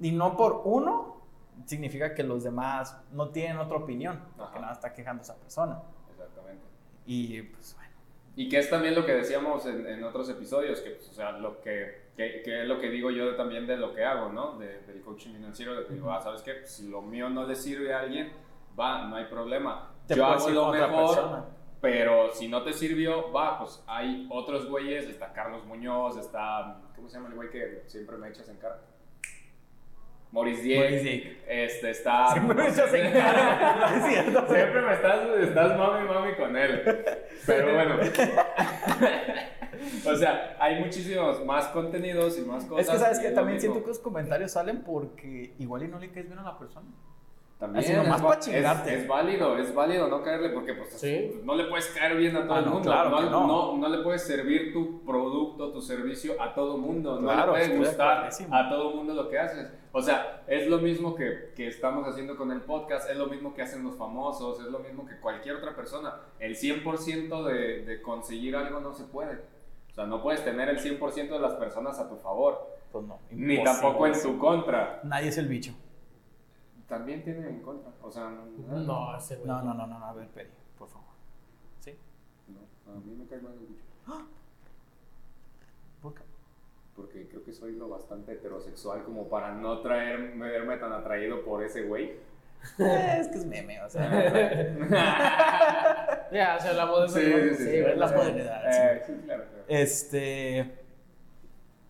Y 0.00 0.12
no 0.12 0.36
por 0.36 0.62
uno 0.64 1.20
significa 1.66 2.14
que 2.14 2.22
los 2.22 2.44
demás 2.44 3.00
no 3.12 3.30
tienen 3.30 3.58
otra 3.58 3.76
opinión. 3.78 4.20
Porque 4.36 4.60
nada 4.60 4.72
está 4.72 4.92
quejando 4.92 5.22
esa 5.22 5.36
persona. 5.36 5.80
Exactamente. 6.10 6.64
Y 7.06 7.42
pues 7.42 7.74
bueno. 7.76 7.92
Y 8.36 8.48
que 8.48 8.58
es 8.58 8.68
también 8.68 8.94
lo 8.96 9.04
que 9.06 9.14
decíamos 9.14 9.64
en, 9.66 9.86
en 9.86 10.02
otros 10.02 10.28
episodios, 10.28 10.80
que, 10.80 10.90
pues, 10.90 11.08
o 11.08 11.12
sea, 11.14 11.32
lo 11.32 11.60
que, 11.60 12.08
que, 12.16 12.42
que 12.42 12.62
es 12.62 12.68
lo 12.68 12.80
que 12.80 12.88
digo 12.90 13.10
yo 13.12 13.36
también 13.36 13.64
de 13.66 13.76
lo 13.76 13.94
que 13.94 14.04
hago, 14.04 14.28
¿no? 14.30 14.58
De- 14.58 14.80
del 14.82 15.02
coaching 15.02 15.32
financiero, 15.34 15.74
de 15.76 15.86
que 15.86 15.94
digo, 15.94 16.10
ah, 16.12 16.20
¿sabes 16.20 16.42
qué? 16.42 16.54
Pues, 16.54 16.70
si 16.72 16.88
lo 16.88 17.00
mío 17.00 17.28
no 17.30 17.46
le 17.46 17.54
sirve 17.54 17.94
a 17.94 18.00
alguien, 18.00 18.32
va, 18.78 19.06
no 19.06 19.14
hay 19.16 19.26
problema. 19.26 19.92
Te 20.08 20.16
yo 20.16 20.26
hago 20.26 20.48
lo 20.50 20.72
mejor, 20.72 21.14
persona. 21.14 21.44
Pero 21.84 22.32
si 22.32 22.48
no 22.48 22.62
te 22.62 22.72
sirvió, 22.72 23.30
va, 23.30 23.58
pues 23.58 23.84
hay 23.86 24.26
otros 24.30 24.70
güeyes, 24.70 25.06
está 25.06 25.34
Carlos 25.34 25.66
Muñoz, 25.66 26.16
está, 26.16 26.78
¿cómo 26.96 27.10
se 27.10 27.16
llama 27.16 27.28
el 27.28 27.34
güey 27.34 27.50
que 27.50 27.82
siempre 27.88 28.16
me 28.16 28.30
echas 28.30 28.48
en 28.48 28.56
cara? 28.56 28.80
Maurice 30.32 30.62
Dieck. 30.62 31.44
Este, 31.46 31.90
está... 31.90 32.28
Siempre 32.32 32.56
me 32.56 32.70
echas 32.70 32.94
en 32.94 33.12
cara. 33.12 33.96
Es 33.98 34.14
cierto. 34.14 34.46
Siempre 34.48 34.80
me 34.80 34.94
estás, 34.94 35.28
estás 35.40 35.78
mami 35.78 36.08
mami 36.08 36.34
con 36.36 36.56
él. 36.56 37.04
Pero 37.44 37.74
bueno. 37.74 37.96
o 40.06 40.16
sea, 40.16 40.56
hay 40.58 40.80
muchísimos 40.80 41.44
más 41.44 41.66
contenidos 41.66 42.38
y 42.38 42.46
más 42.46 42.64
cosas. 42.64 42.86
Es 42.86 42.92
que 42.92 42.98
sabes 42.98 43.20
que 43.20 43.28
también 43.32 43.60
siento 43.60 43.82
que 43.82 43.88
los 43.88 43.98
comentarios 43.98 44.52
salen 44.52 44.84
porque 44.84 45.54
igual 45.58 45.82
y 45.82 45.88
no 45.88 45.98
le 45.98 46.10
caes 46.10 46.28
bien 46.28 46.38
a 46.38 46.44
la 46.44 46.58
persona. 46.58 46.88
También 47.64 47.84
así 47.84 47.92
nomás 47.94 48.16
es, 48.16 48.22
pa' 48.22 48.28
va- 48.28 48.38
chingarte. 48.38 48.94
Es, 48.94 49.02
es 49.02 49.08
válido, 49.08 49.58
es 49.58 49.74
válido 49.74 50.08
no 50.08 50.22
caerle 50.22 50.50
porque 50.50 50.74
pues, 50.74 50.90
Sí. 50.94 51.40
no 51.44 51.54
le 51.54 51.64
puedes 51.64 51.86
caer 51.88 52.16
bien 52.16 52.36
a 52.36 52.42
todo 52.44 52.54
Ah, 52.54 52.58
el 52.58 52.64
no, 52.66 52.70
mundo. 52.72 52.90
claro 52.90 53.10
no, 53.10 53.20
no. 53.30 53.46
no- 53.46 53.76
no 53.78 53.88
le 53.88 54.02
puedes 54.02 54.22
servir 54.24 54.72
tu 54.72 55.02
producto, 55.04 55.72
tu 55.72 55.80
servicio 55.80 56.40
a 56.40 56.54
todo 56.54 56.76
mundo. 56.78 57.20
no 57.20 57.34
le 57.34 57.42
puede 57.50 57.76
gustar 57.78 58.28
a 58.50 58.68
todo 58.68 58.90
mundo 58.94 59.14
lo 59.14 59.28
que 59.28 59.38
haces. 59.38 59.70
O 59.92 60.02
sea, 60.02 60.42
es 60.48 60.66
lo 60.66 60.78
mismo 60.78 61.14
que, 61.14 61.52
que 61.54 61.68
estamos 61.68 62.06
haciendo 62.08 62.36
con 62.36 62.50
el 62.50 62.60
podcast, 62.62 63.08
es 63.10 63.16
lo 63.16 63.26
mismo 63.26 63.54
que 63.54 63.62
hacen 63.62 63.84
los 63.84 63.96
famosos, 63.96 64.58
es 64.60 64.66
lo 64.66 64.80
mismo 64.80 65.06
que 65.06 65.16
cualquier 65.20 65.56
otra 65.56 65.74
persona. 65.76 66.16
El 66.40 66.56
100% 66.56 67.44
de, 67.44 67.84
de 67.84 68.02
conseguir 68.02 68.56
algo 68.56 68.80
no 68.80 68.92
se 68.92 69.04
puede. 69.04 69.36
O 69.90 69.94
sea, 69.94 70.06
no 70.06 70.20
puedes 70.22 70.44
tener 70.44 70.68
el 70.68 70.78
100% 70.80 71.34
de 71.34 71.38
las 71.40 71.52
personas 71.54 71.98
a 72.00 72.08
tu 72.08 72.16
favor, 72.16 72.76
Pues 72.90 73.04
no. 73.06 73.20
ni 73.30 73.62
tampoco 73.62 74.06
en 74.08 74.20
tu 74.20 74.36
contra. 74.38 75.00
Nadie 75.04 75.28
es 75.28 75.38
el 75.38 75.46
bicho. 75.46 75.72
También 76.88 77.22
tienen 77.24 77.46
en 77.46 77.60
contra. 77.62 77.92
O 78.02 78.10
sea, 78.10 78.28
no, 78.30 78.78
No, 78.78 79.16
ese 79.16 79.36
güey. 79.36 79.46
No, 79.48 79.62
no, 79.62 79.74
no, 79.74 79.86
no, 79.86 79.98
no, 79.98 80.04
a 80.06 80.12
ver, 80.12 80.28
Peri, 80.28 80.50
por 80.78 80.88
favor. 80.88 81.08
¿Sí? 81.80 81.96
no, 82.48 82.92
a 82.92 82.96
mí 83.00 83.14
me 83.16 83.26
cae 83.26 83.40
mal 83.40 83.52
el 83.54 83.60
bicho. 83.60 83.82
¿Por 86.02 86.14
qué? 86.14 86.22
Porque 86.94 87.28
creo 87.28 87.42
que 87.42 87.52
soy 87.52 87.74
lo 87.76 87.88
bastante 87.88 88.32
heterosexual 88.32 89.02
como 89.04 89.28
para 89.28 89.52
no 89.52 89.80
traer, 89.80 90.36
verme 90.36 90.76
tan 90.76 90.92
atraído 90.92 91.42
por 91.44 91.62
ese 91.64 91.82
güey. 91.82 92.12
Eh, 92.78 93.16
es 93.20 93.28
que 93.28 93.38
es 93.38 93.46
meme, 93.46 93.80
o 93.82 93.88
sea. 93.88 94.10
Ya, 96.32 96.56
o 96.56 96.60
sea, 96.60 96.72
de 97.00 97.06
eso. 97.06 97.14
Sí, 97.16 97.22
sí, 97.22 97.54
sí, 97.64 97.70
sí. 97.70 97.82
la 97.96 98.08
Sí. 98.08 98.14
modernidad, 98.14 98.62
Eh, 98.66 99.02
sí, 99.06 99.12
claro, 99.24 99.44
claro. 99.44 99.64
Este. 99.68 100.78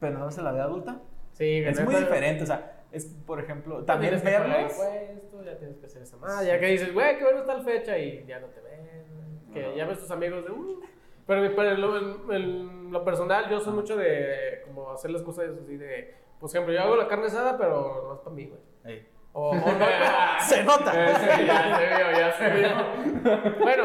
Pero 0.01 0.19
no 0.19 0.29
en 0.39 0.45
la 0.45 0.53
vida 0.53 0.65
adulta. 0.65 1.01
Sí, 1.33 1.63
Es 1.65 1.83
muy 1.85 1.95
diferente, 1.95 2.43
o 2.43 2.47
sea, 2.47 2.74
es, 2.95 3.07
por 3.27 3.41
ejemplo, 3.41 3.85
también 3.85 4.21
verlos. 4.23 4.73
impuestos, 4.73 5.45
ya 5.45 5.59
tienes 5.59 5.77
que 5.79 5.87
hacer 5.87 6.03
esa 6.03 6.17
madre. 6.17 6.47
Ya 6.47 6.59
que 6.61 6.67
dices, 6.67 6.93
güey, 6.95 7.19
que 7.19 7.25
bueno 7.25 7.41
está 7.41 7.55
la 7.55 7.63
fecha 7.65 7.99
y 7.99 8.25
ya 8.27 8.41
no 8.41 8.47
te 8.49 8.61
ven. 8.61 9.53
Que 9.53 9.65
Ajá. 9.67 9.75
ya 9.75 9.87
ves 9.87 9.99
tus 9.99 10.11
amigos 10.11 10.45
de. 10.45 10.51
"Uh". 10.53 10.81
Pero, 11.27 11.55
pero 11.57 11.75
lo, 11.77 11.97
en- 11.99 12.33
en 12.33 12.93
lo 12.93 13.05
personal, 13.05 13.49
yo 13.49 13.61
soy 13.61 13.73
mucho 13.73 13.97
de 13.97 14.61
como 14.65 14.91
hacer 14.93 15.11
las 15.11 15.23
cosas 15.23 15.51
así 15.63 15.77
de. 15.77 16.15
Por 16.41 16.51
ejemplo, 16.51 16.73
yo 16.73 16.81
hago 16.81 16.97
la 16.97 17.09
carne 17.09 17.27
asada, 17.27 17.57
pero 17.57 18.05
no 18.09 18.15
es 18.15 18.21
para 18.21 18.37
mí, 18.37 18.47
güey. 18.47 18.61
Ey. 18.85 19.09
O, 19.37 19.51
o 19.51 19.55
no, 19.55 19.63
pero- 19.65 20.15
Se 20.41 20.63
nota. 20.63 20.93
Sí, 20.93 21.47
ya 21.47 21.77
se 21.77 21.87
vio, 21.87 22.11
ya 22.19 22.33
se 22.33 22.51
vio. 22.51 23.55
Bueno, 23.61 23.85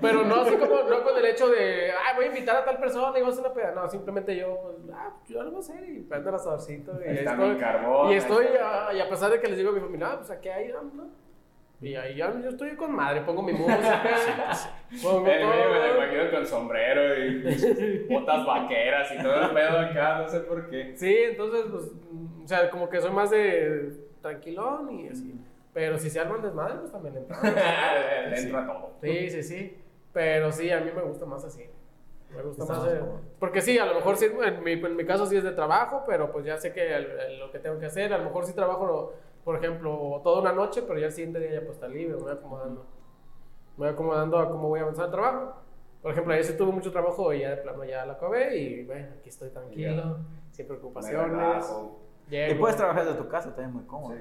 pero 0.00 0.22
no 0.24 0.34
así 0.42 0.54
como, 0.56 0.82
no 0.82 1.02
con 1.02 1.16
el 1.18 1.24
hecho 1.24 1.48
de, 1.48 1.90
ah, 1.92 2.12
voy 2.14 2.26
a 2.26 2.28
invitar 2.28 2.56
a 2.56 2.64
tal 2.64 2.78
persona 2.78 3.18
y 3.18 3.22
vamos 3.22 3.36
a 3.38 3.40
hacer 3.40 3.50
una 3.52 3.54
peda. 3.54 3.72
No, 3.74 3.88
simplemente 3.88 4.36
yo, 4.36 4.60
pues, 4.62 4.76
ah, 4.94 5.10
yo 5.26 5.42
lo 5.42 5.50
voy 5.50 5.56
a 5.56 5.60
hacer 5.60 5.88
y 5.88 6.00
prendo 6.02 6.28
el 6.28 6.34
asadorcito 6.36 6.92
y 7.04 7.08
ahí 7.08 7.16
Está 7.18 7.32
estoy. 7.32 7.48
mi 7.50 7.58
carbón. 7.58 8.12
y 8.12 8.14
estoy, 8.14 8.46
ah, 8.62 8.90
y 8.94 9.00
a 9.00 9.08
pesar 9.08 9.30
de 9.30 9.40
que 9.40 9.48
les 9.48 9.56
digo 9.56 9.70
a 9.70 9.72
mi 9.72 9.80
familia, 9.80 10.08
ah, 10.12 10.16
pues 10.18 10.30
aquí 10.30 10.48
hay, 10.48 10.70
ah, 10.72 10.82
¿no? 10.94 11.06
Y 11.80 11.96
ahí 11.96 12.16
ya, 12.16 12.32
yo 12.40 12.48
estoy 12.50 12.76
con 12.76 12.94
madre, 12.94 13.22
pongo 13.22 13.42
mi 13.42 13.52
música, 13.52 14.02
pongo 15.02 15.26
El 15.26 15.44
güey 15.46 15.58
me 15.58 15.78
todo. 15.88 15.96
imagino 15.96 16.30
con 16.30 16.46
sombrero 16.46 17.18
y 17.24 18.06
botas 18.08 18.46
vaqueras 18.46 19.10
y 19.12 19.22
todo 19.22 19.40
el 19.42 19.50
pedo 19.50 19.78
acá, 19.80 20.18
no 20.18 20.28
sé 20.28 20.40
por 20.40 20.68
qué. 20.70 20.92
Sí, 20.96 21.14
entonces, 21.30 21.64
pues, 21.70 21.84
o 22.44 22.46
sea, 22.46 22.70
como 22.70 22.88
que 22.88 23.00
soy 23.00 23.10
más 23.10 23.30
de 23.30 24.03
tranquilón 24.24 24.90
y 24.90 25.08
así. 25.08 25.40
Pero 25.72 25.98
si 25.98 26.08
se 26.08 26.20
arman 26.20 26.40
desmadre, 26.40 26.76
pues 26.78 26.92
también 26.92 27.14
le 27.14 27.20
entramos. 27.20 27.52
Le 28.30 28.38
entra 28.38 28.66
todo. 28.66 28.90
Sí, 29.02 29.30
sí, 29.30 29.42
sí. 29.42 29.76
Pero 30.12 30.52
sí, 30.52 30.70
a 30.70 30.80
mí 30.80 30.90
me 30.94 31.02
gusta 31.02 31.26
más 31.26 31.44
así. 31.44 31.64
Me 32.34 32.42
gusta 32.42 32.64
más. 32.64 32.88
porque 33.38 33.60
sí, 33.60 33.78
a 33.78 33.86
lo 33.86 33.94
mejor 33.94 34.16
sí, 34.16 34.26
en 34.26 34.62
mi, 34.64 34.72
en 34.72 34.96
mi, 34.96 35.04
caso 35.04 35.26
sí 35.26 35.36
es 35.36 35.44
de 35.44 35.52
trabajo, 35.52 36.02
pero 36.06 36.32
pues 36.32 36.44
ya 36.44 36.56
sé 36.56 36.72
que 36.72 36.98
lo 37.38 37.50
que 37.50 37.58
tengo 37.58 37.78
que 37.78 37.86
hacer. 37.86 38.12
A 38.12 38.18
lo 38.18 38.24
mejor 38.24 38.46
sí 38.46 38.54
trabajo, 38.54 39.12
por 39.44 39.56
ejemplo, 39.56 40.20
toda 40.24 40.40
una 40.40 40.52
noche, 40.52 40.82
pero 40.82 40.98
ya 40.98 41.06
el 41.06 41.12
siguiente 41.12 41.38
día 41.38 41.52
ya 41.52 41.60
pues 41.60 41.72
está 41.72 41.88
libre, 41.88 42.16
me 42.16 42.22
voy 42.22 42.32
acomodando. 42.32 42.86
Me 43.76 43.86
voy 43.86 43.88
acomodando 43.88 44.38
a 44.38 44.48
cómo 44.50 44.68
voy 44.68 44.80
a 44.80 44.82
avanzar 44.82 45.06
el 45.06 45.10
trabajo. 45.12 45.54
Por 46.02 46.12
ejemplo, 46.12 46.32
ayer 46.32 46.44
sí 46.44 46.56
tuve 46.56 46.72
mucho 46.72 46.92
trabajo 46.92 47.32
y 47.32 47.40
ya 47.40 47.50
de 47.50 47.56
plano 47.58 47.84
ya 47.84 48.04
la 48.04 48.14
acabé 48.14 48.56
y 48.56 48.84
bueno, 48.84 49.08
aquí 49.18 49.28
estoy 49.28 49.50
tranquilo, 49.50 50.18
sin 50.50 50.66
preocupaciones. 50.66 51.66
Y 52.30 52.54
puedes 52.54 52.76
trabajar 52.76 53.04
desde 53.04 53.18
tu 53.18 53.28
casa, 53.28 53.48
también 53.54 53.72
muy 53.72 53.84
cómodo. 53.84 54.14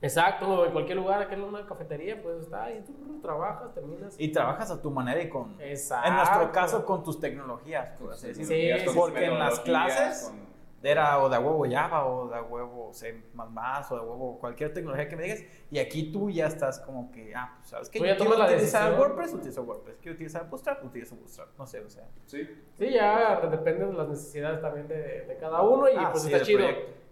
Exacto, 0.00 0.64
en 0.64 0.72
cualquier 0.72 0.96
lugar, 0.96 1.22
aquí 1.22 1.34
en 1.34 1.42
una 1.42 1.66
cafetería, 1.66 2.22
pues 2.22 2.42
está 2.42 2.70
y 2.72 2.82
tú 2.82 2.92
trabajas, 3.20 3.74
terminas. 3.74 4.14
Y 4.16 4.28
trabajas 4.28 4.70
a 4.70 4.80
tu 4.80 4.90
manera 4.90 5.20
y 5.20 5.28
con. 5.28 5.60
Exacto. 5.60 6.08
En 6.08 6.14
nuestro 6.14 6.52
caso, 6.52 6.84
con 6.84 7.02
tus 7.02 7.18
tecnologías, 7.18 7.90
por 7.98 8.12
así 8.12 8.28
decirlo. 8.28 8.92
Sí, 8.92 8.96
porque 8.96 9.24
en 9.24 9.38
las 9.38 9.58
clases 9.60 10.32
era 10.80 11.18
o 11.18 11.28
de 11.28 11.36
huevo 11.38 11.66
Java 11.68 12.06
o 12.06 12.28
de 12.28 12.40
huevo 12.40 12.92
C 12.92 13.20
o 13.36 13.94
de 13.94 14.00
huevo 14.00 14.38
cualquier 14.38 14.72
tecnología 14.72 15.08
que 15.08 15.16
me 15.16 15.24
digas. 15.24 15.42
Y 15.70 15.78
aquí 15.80 16.12
tú 16.12 16.30
ya 16.30 16.46
estás 16.46 16.78
como 16.78 17.10
que, 17.10 17.34
ah, 17.34 17.54
pues 17.56 17.68
sabes 17.68 17.88
que 17.90 17.98
yo 17.98 18.04
quiero 18.16 18.44
utilizar 18.44 18.96
WordPress, 18.96 19.34
utilizo 19.34 19.62
WordPress. 19.62 19.96
Quiero 20.00 20.14
utilizar 20.14 20.48
Bootstrap, 20.48 20.84
utilizo 20.84 21.16
Bootstrap. 21.16 21.48
No 21.58 21.66
sé, 21.66 21.80
o 21.80 21.90
sea. 21.90 22.06
Sí. 22.26 22.48
Sí, 22.74 22.90
ya 22.92 23.40
depende 23.40 23.86
de 23.86 23.92
las 23.92 24.08
necesidades 24.08 24.60
también 24.60 24.86
de, 24.86 25.22
de 25.22 25.36
cada 25.38 25.62
uno 25.62 25.88
y 25.88 25.96
ah, 25.96 26.10
pues 26.12 26.24
está 26.24 26.42
chido. 26.42 26.64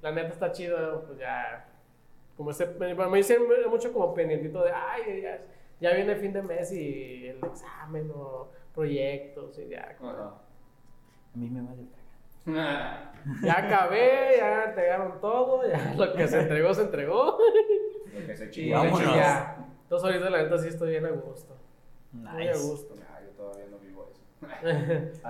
La 0.06 0.12
neta 0.12 0.28
está 0.28 0.52
chido, 0.52 1.02
pues 1.04 1.18
ya 1.18 1.66
como 2.36 2.52
ese, 2.52 2.64
me 2.78 3.16
dicen 3.16 3.42
mucho 3.68 3.92
como 3.92 4.14
pendientito 4.14 4.62
de, 4.62 4.70
ay, 4.70 5.20
ya, 5.20 5.40
ya, 5.80 5.96
viene 5.96 6.12
el 6.12 6.20
fin 6.20 6.32
de 6.32 6.42
mes 6.42 6.70
y 6.70 7.26
el 7.26 7.44
examen 7.44 8.12
o 8.14 8.48
proyectos 8.72 9.58
y 9.58 9.68
ya. 9.68 9.96
A 10.00 10.38
mí 11.34 11.50
me 11.50 11.60
vale 11.60 11.86
Ya 13.42 13.58
acabé, 13.58 14.36
ya 14.36 14.64
entregaron 14.66 15.20
todo, 15.20 15.68
ya 15.68 15.92
lo 15.96 16.12
que 16.12 16.28
se 16.28 16.42
entregó, 16.42 16.72
se 16.72 16.82
entregó. 16.82 17.38
Lo 18.14 18.26
que 18.28 18.36
se 18.36 18.48
chingó, 18.48 18.84
ya. 19.00 19.56
Entonces 19.82 20.06
ahorita 20.06 20.30
la 20.30 20.44
neta 20.44 20.56
sí 20.58 20.68
estoy 20.68 20.90
bien 20.90 21.06
a 21.06 21.10
gusto. 21.10 21.56
Nice. 22.12 22.32
Muy 22.32 22.46
a 22.46 22.56
gusto. 22.56 22.94
Ya, 22.94 23.22
yo 23.26 23.30
todavía 23.30 23.66
no 23.72 23.78
vivo 23.78 24.08
eso. 24.08 24.22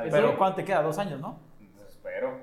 Pero 0.10 0.36
¿cuánto 0.36 0.56
te 0.56 0.64
queda? 0.66 0.82
¿Dos 0.82 0.98
años, 0.98 1.18
no? 1.18 1.38
Espero. 1.88 2.40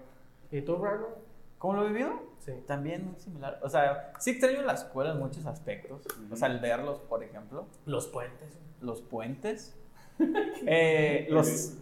¿Y 0.49 0.61
tú, 0.61 0.77
Brandon? 0.77 1.22
¿Cómo 1.63 1.75
lo 1.75 1.85
he 1.85 1.93
vivido? 1.93 2.21
Sí. 2.39 2.51
También 2.67 3.05
muy 3.05 3.15
similar. 3.21 3.57
O 3.63 3.69
sea, 3.69 4.11
sí 4.19 4.31
extraño 4.31 4.63
la 4.63 4.73
escuela 4.73 5.13
en 5.13 5.19
muchos 5.19 5.45
aspectos. 5.45 6.05
O 6.29 6.35
sea, 6.35 6.49
el 6.49 6.59
verlos, 6.59 6.99
por 6.99 7.23
ejemplo. 7.23 7.67
Los 7.85 8.07
puentes. 8.07 8.59
Los 8.81 9.01
puentes. 9.01 9.73
eh, 10.67 11.25
los, 11.29 11.77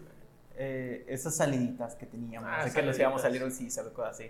eh, 0.56 1.04
esas 1.08 1.36
saliditas 1.36 1.96
que 1.96 2.06
teníamos. 2.06 2.48
Ah, 2.48 2.70
que 2.72 2.84
nos 2.84 3.00
íbamos 3.00 3.22
a 3.22 3.24
salir 3.24 3.44
un 3.44 3.50
César 3.50 3.88
o 3.88 3.91
cosas 3.91 4.20
así. 4.20 4.30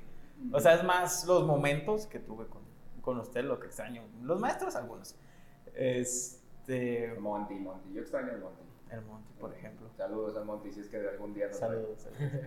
O 0.54 0.62
sea, 0.62 0.76
es 0.76 0.86
más 0.86 1.26
los 1.26 1.46
momentos 1.46 2.06
que 2.06 2.20
tuve 2.20 2.46
con, 2.48 2.62
con 3.02 3.20
usted, 3.20 3.44
lo 3.44 3.60
que 3.60 3.68
extraño. 3.68 4.04
Los 4.22 4.40
maestros, 4.40 4.78
algunos. 4.78 5.18
Este. 5.76 7.14
Monty, 7.20 7.56
Monty. 7.56 7.94
Yo 7.94 8.00
extraño 8.04 8.32
el 8.32 8.40
Monty. 8.40 8.64
El 8.90 9.02
Monty, 9.02 9.34
por 9.38 9.54
ejemplo. 9.54 9.90
Saludos 9.98 10.38
al 10.38 10.46
Monty, 10.46 10.72
si 10.72 10.80
es 10.80 10.88
que 10.88 10.98
de 10.98 11.10
algún 11.10 11.34
día 11.34 11.48
nos 11.48 11.58
Saludos. 11.58 12.04
saludos. 12.04 12.42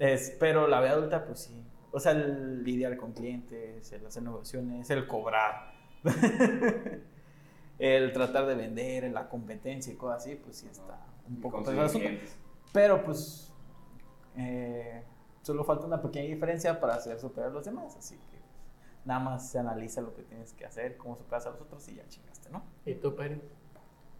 es, 0.00 0.36
pero 0.40 0.66
la 0.66 0.80
vida 0.80 0.90
adulta, 0.90 1.24
pues 1.24 1.38
sí 1.38 1.64
o 1.92 2.00
sea, 2.00 2.12
el 2.12 2.64
lidiar 2.64 2.96
con 2.96 3.12
clientes, 3.12 3.92
el 3.92 4.06
hacer 4.06 4.22
negociaciones, 4.22 4.88
el 4.90 5.06
cobrar, 5.06 5.72
el 7.78 8.12
tratar 8.12 8.46
de 8.46 8.54
vender, 8.54 9.04
en 9.04 9.14
la 9.14 9.28
competencia 9.28 9.92
y 9.92 9.96
cosas 9.96 10.22
así, 10.22 10.36
pues 10.36 10.56
sí 10.56 10.68
está 10.68 11.06
un 11.28 11.40
poco 11.40 11.62
pesado 11.62 12.00
Pero 12.72 13.04
pues 13.04 13.52
eh, 14.36 15.04
solo 15.42 15.64
falta 15.64 15.86
una 15.86 16.00
pequeña 16.00 16.28
diferencia 16.28 16.80
para 16.80 16.94
hacer 16.94 17.18
superar 17.20 17.50
a 17.50 17.52
los 17.52 17.64
demás, 17.64 17.94
así 17.96 18.16
que 18.16 18.40
nada 19.04 19.20
más 19.20 19.50
se 19.50 19.58
analiza 19.58 20.00
lo 20.00 20.14
que 20.14 20.22
tienes 20.22 20.54
que 20.54 20.64
hacer, 20.64 20.96
cómo 20.96 21.16
superas 21.16 21.46
a 21.46 21.50
los 21.50 21.60
otros 21.60 21.86
y 21.88 21.96
ya 21.96 22.08
chingaste, 22.08 22.50
¿no? 22.50 22.62
¿Y 22.86 22.94
tú, 22.94 23.14
Peri? 23.14 23.40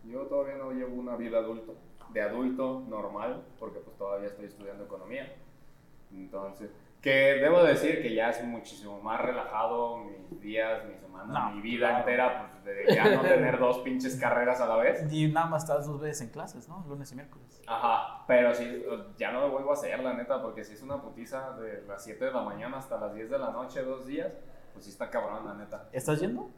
Yo 0.04 0.26
todavía 0.26 0.56
no 0.56 0.72
llevo 0.72 0.94
una 0.94 1.16
vida 1.16 1.38
adulto, 1.38 1.76
de 2.12 2.20
adulto 2.20 2.84
normal, 2.88 3.44
porque 3.58 3.78
pues 3.78 3.96
todavía 3.96 4.28
estoy 4.28 4.46
estudiando 4.46 4.84
economía. 4.84 5.32
Entonces, 6.10 6.70
que 7.02 7.10
debo 7.10 7.64
decir 7.64 8.00
que 8.00 8.14
ya 8.14 8.30
es 8.30 8.42
muchísimo 8.44 9.00
más 9.02 9.20
relajado 9.20 9.98
mis 9.98 10.40
días, 10.40 10.84
mi 10.84 10.94
semana, 10.94 11.50
mi 11.50 11.60
vida 11.60 11.98
entera, 11.98 12.52
pues 12.62 12.64
de 12.64 12.94
ya 12.94 13.16
no 13.16 13.22
tener 13.28 13.58
dos 13.58 13.80
pinches 13.80 14.14
carreras 14.16 14.60
a 14.60 14.66
la 14.66 14.76
vez. 14.76 15.12
Y 15.12 15.26
nada 15.26 15.46
más 15.46 15.64
estás 15.64 15.88
dos 15.88 16.00
veces 16.00 16.22
en 16.22 16.28
clases, 16.28 16.68
¿no? 16.68 16.84
Lunes 16.88 17.10
y 17.10 17.16
miércoles. 17.16 17.60
Ajá, 17.66 18.24
pero 18.28 18.54
sí, 18.54 18.84
ya 19.18 19.32
no 19.32 19.40
lo 19.40 19.50
vuelvo 19.50 19.70
a 19.70 19.74
hacer, 19.74 19.98
la 19.98 20.14
neta, 20.14 20.40
porque 20.40 20.62
si 20.62 20.74
es 20.74 20.82
una 20.82 21.02
putiza 21.02 21.58
de 21.58 21.82
las 21.88 22.04
7 22.04 22.24
de 22.24 22.30
la 22.30 22.42
mañana 22.42 22.78
hasta 22.78 22.98
las 22.98 23.12
10 23.12 23.30
de 23.30 23.38
la 23.38 23.50
noche, 23.50 23.82
dos 23.82 24.06
días, 24.06 24.38
pues 24.72 24.84
sí 24.84 24.92
está 24.92 25.10
cabrón, 25.10 25.44
la 25.44 25.54
neta. 25.54 25.88
¿Estás 25.92 26.20
yendo? 26.20 26.50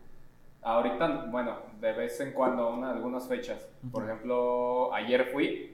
Ahorita, 0.61 1.27
bueno, 1.31 1.57
de 1.81 1.93
vez 1.93 2.21
en 2.21 2.33
cuando, 2.33 2.69
una, 2.69 2.91
algunas 2.91 3.27
fechas. 3.27 3.67
Por 3.91 4.05
ejemplo, 4.05 4.93
ayer 4.93 5.25
fui 5.27 5.74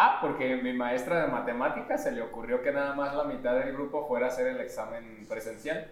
Ah, 0.00 0.18
porque 0.20 0.54
mi 0.54 0.72
maestra 0.74 1.22
de 1.22 1.26
matemáticas 1.26 2.04
se 2.04 2.12
le 2.12 2.22
ocurrió 2.22 2.62
que 2.62 2.70
nada 2.70 2.94
más 2.94 3.16
la 3.16 3.24
mitad 3.24 3.58
del 3.58 3.72
grupo 3.72 4.06
fuera 4.06 4.26
a 4.26 4.28
hacer 4.28 4.46
el 4.46 4.60
examen 4.60 5.26
presencial 5.28 5.90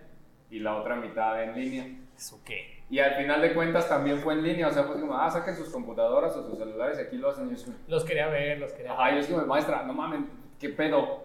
y 0.48 0.60
la 0.60 0.76
otra 0.76 0.94
mitad 0.94 1.42
en 1.42 1.56
línea. 1.56 1.86
¿Eso 2.16 2.40
qué? 2.44 2.84
Y 2.88 3.00
al 3.00 3.16
final 3.16 3.42
de 3.42 3.52
cuentas 3.52 3.88
también 3.88 4.18
fue 4.20 4.34
en 4.34 4.44
línea, 4.44 4.68
o 4.68 4.70
sea, 4.70 4.86
pues 4.86 5.00
como, 5.00 5.18
ah, 5.18 5.28
saquen 5.28 5.56
sus 5.56 5.70
computadoras 5.70 6.36
o 6.36 6.48
sus 6.48 6.56
celulares 6.56 7.00
y 7.00 7.02
aquí 7.02 7.16
lo 7.16 7.30
hacen. 7.30 7.50
los 7.88 8.04
quería 8.04 8.28
ver, 8.28 8.60
los 8.60 8.70
quería 8.74 8.92
ver. 8.92 9.00
Ajá, 9.00 9.10
yo 9.12 9.18
es 9.18 9.26
como, 9.26 9.44
maestra, 9.44 9.82
no 9.82 9.92
mames, 9.92 10.20
¿qué 10.60 10.68
pedo? 10.68 11.24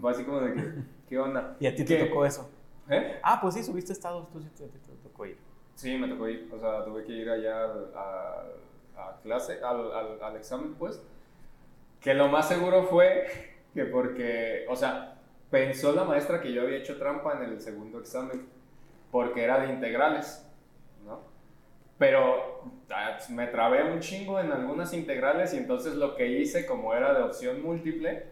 Fue 0.00 0.10
así 0.10 0.24
como 0.24 0.40
de 0.40 0.54
que, 0.54 0.72
¿qué 1.06 1.18
onda? 1.18 1.54
¿Y 1.60 1.66
a 1.66 1.74
ti 1.74 1.84
te 1.84 2.02
tocó 2.02 2.24
eso? 2.24 2.50
¿Eh? 2.88 3.20
Ah, 3.22 3.38
pues 3.42 3.56
sí, 3.56 3.62
subiste 3.62 3.92
estados, 3.92 4.26
tú 4.30 4.40
sí 4.40 4.48
te, 4.56 4.66
tocó 5.02 5.26
ir. 5.26 5.36
Sí, 5.74 5.98
me 5.98 6.08
tocó 6.08 6.26
ir, 6.30 6.48
o 6.50 6.58
sea, 6.58 6.82
tuve 6.82 7.04
que 7.04 7.12
ir 7.12 7.28
allá 7.28 7.66
a, 7.94 8.44
a 8.96 9.20
clase, 9.22 9.62
al, 9.62 9.92
al, 9.92 10.22
al 10.22 10.36
examen, 10.36 10.74
pues. 10.78 10.98
Que 12.00 12.14
lo 12.14 12.28
más 12.28 12.48
seguro 12.48 12.84
fue 12.84 13.26
que 13.74 13.84
porque, 13.84 14.64
o 14.68 14.76
sea, 14.76 15.18
pensó 15.50 15.92
la 15.92 16.04
maestra 16.04 16.40
que 16.40 16.52
yo 16.52 16.62
había 16.62 16.78
hecho 16.78 16.98
trampa 16.98 17.34
en 17.34 17.50
el 17.50 17.60
segundo 17.60 18.00
examen, 18.00 18.48
porque 19.10 19.42
era 19.42 19.60
de 19.60 19.72
integrales, 19.72 20.46
¿no? 21.04 21.20
Pero 21.98 22.64
ah, 22.90 23.18
me 23.28 23.46
trabé 23.48 23.92
un 23.92 24.00
chingo 24.00 24.40
en 24.40 24.52
algunas 24.52 24.94
integrales 24.94 25.52
y 25.52 25.58
entonces 25.58 25.94
lo 25.94 26.16
que 26.16 26.28
hice, 26.28 26.66
como 26.66 26.94
era 26.94 27.12
de 27.12 27.22
opción 27.22 27.62
múltiple, 27.62 28.26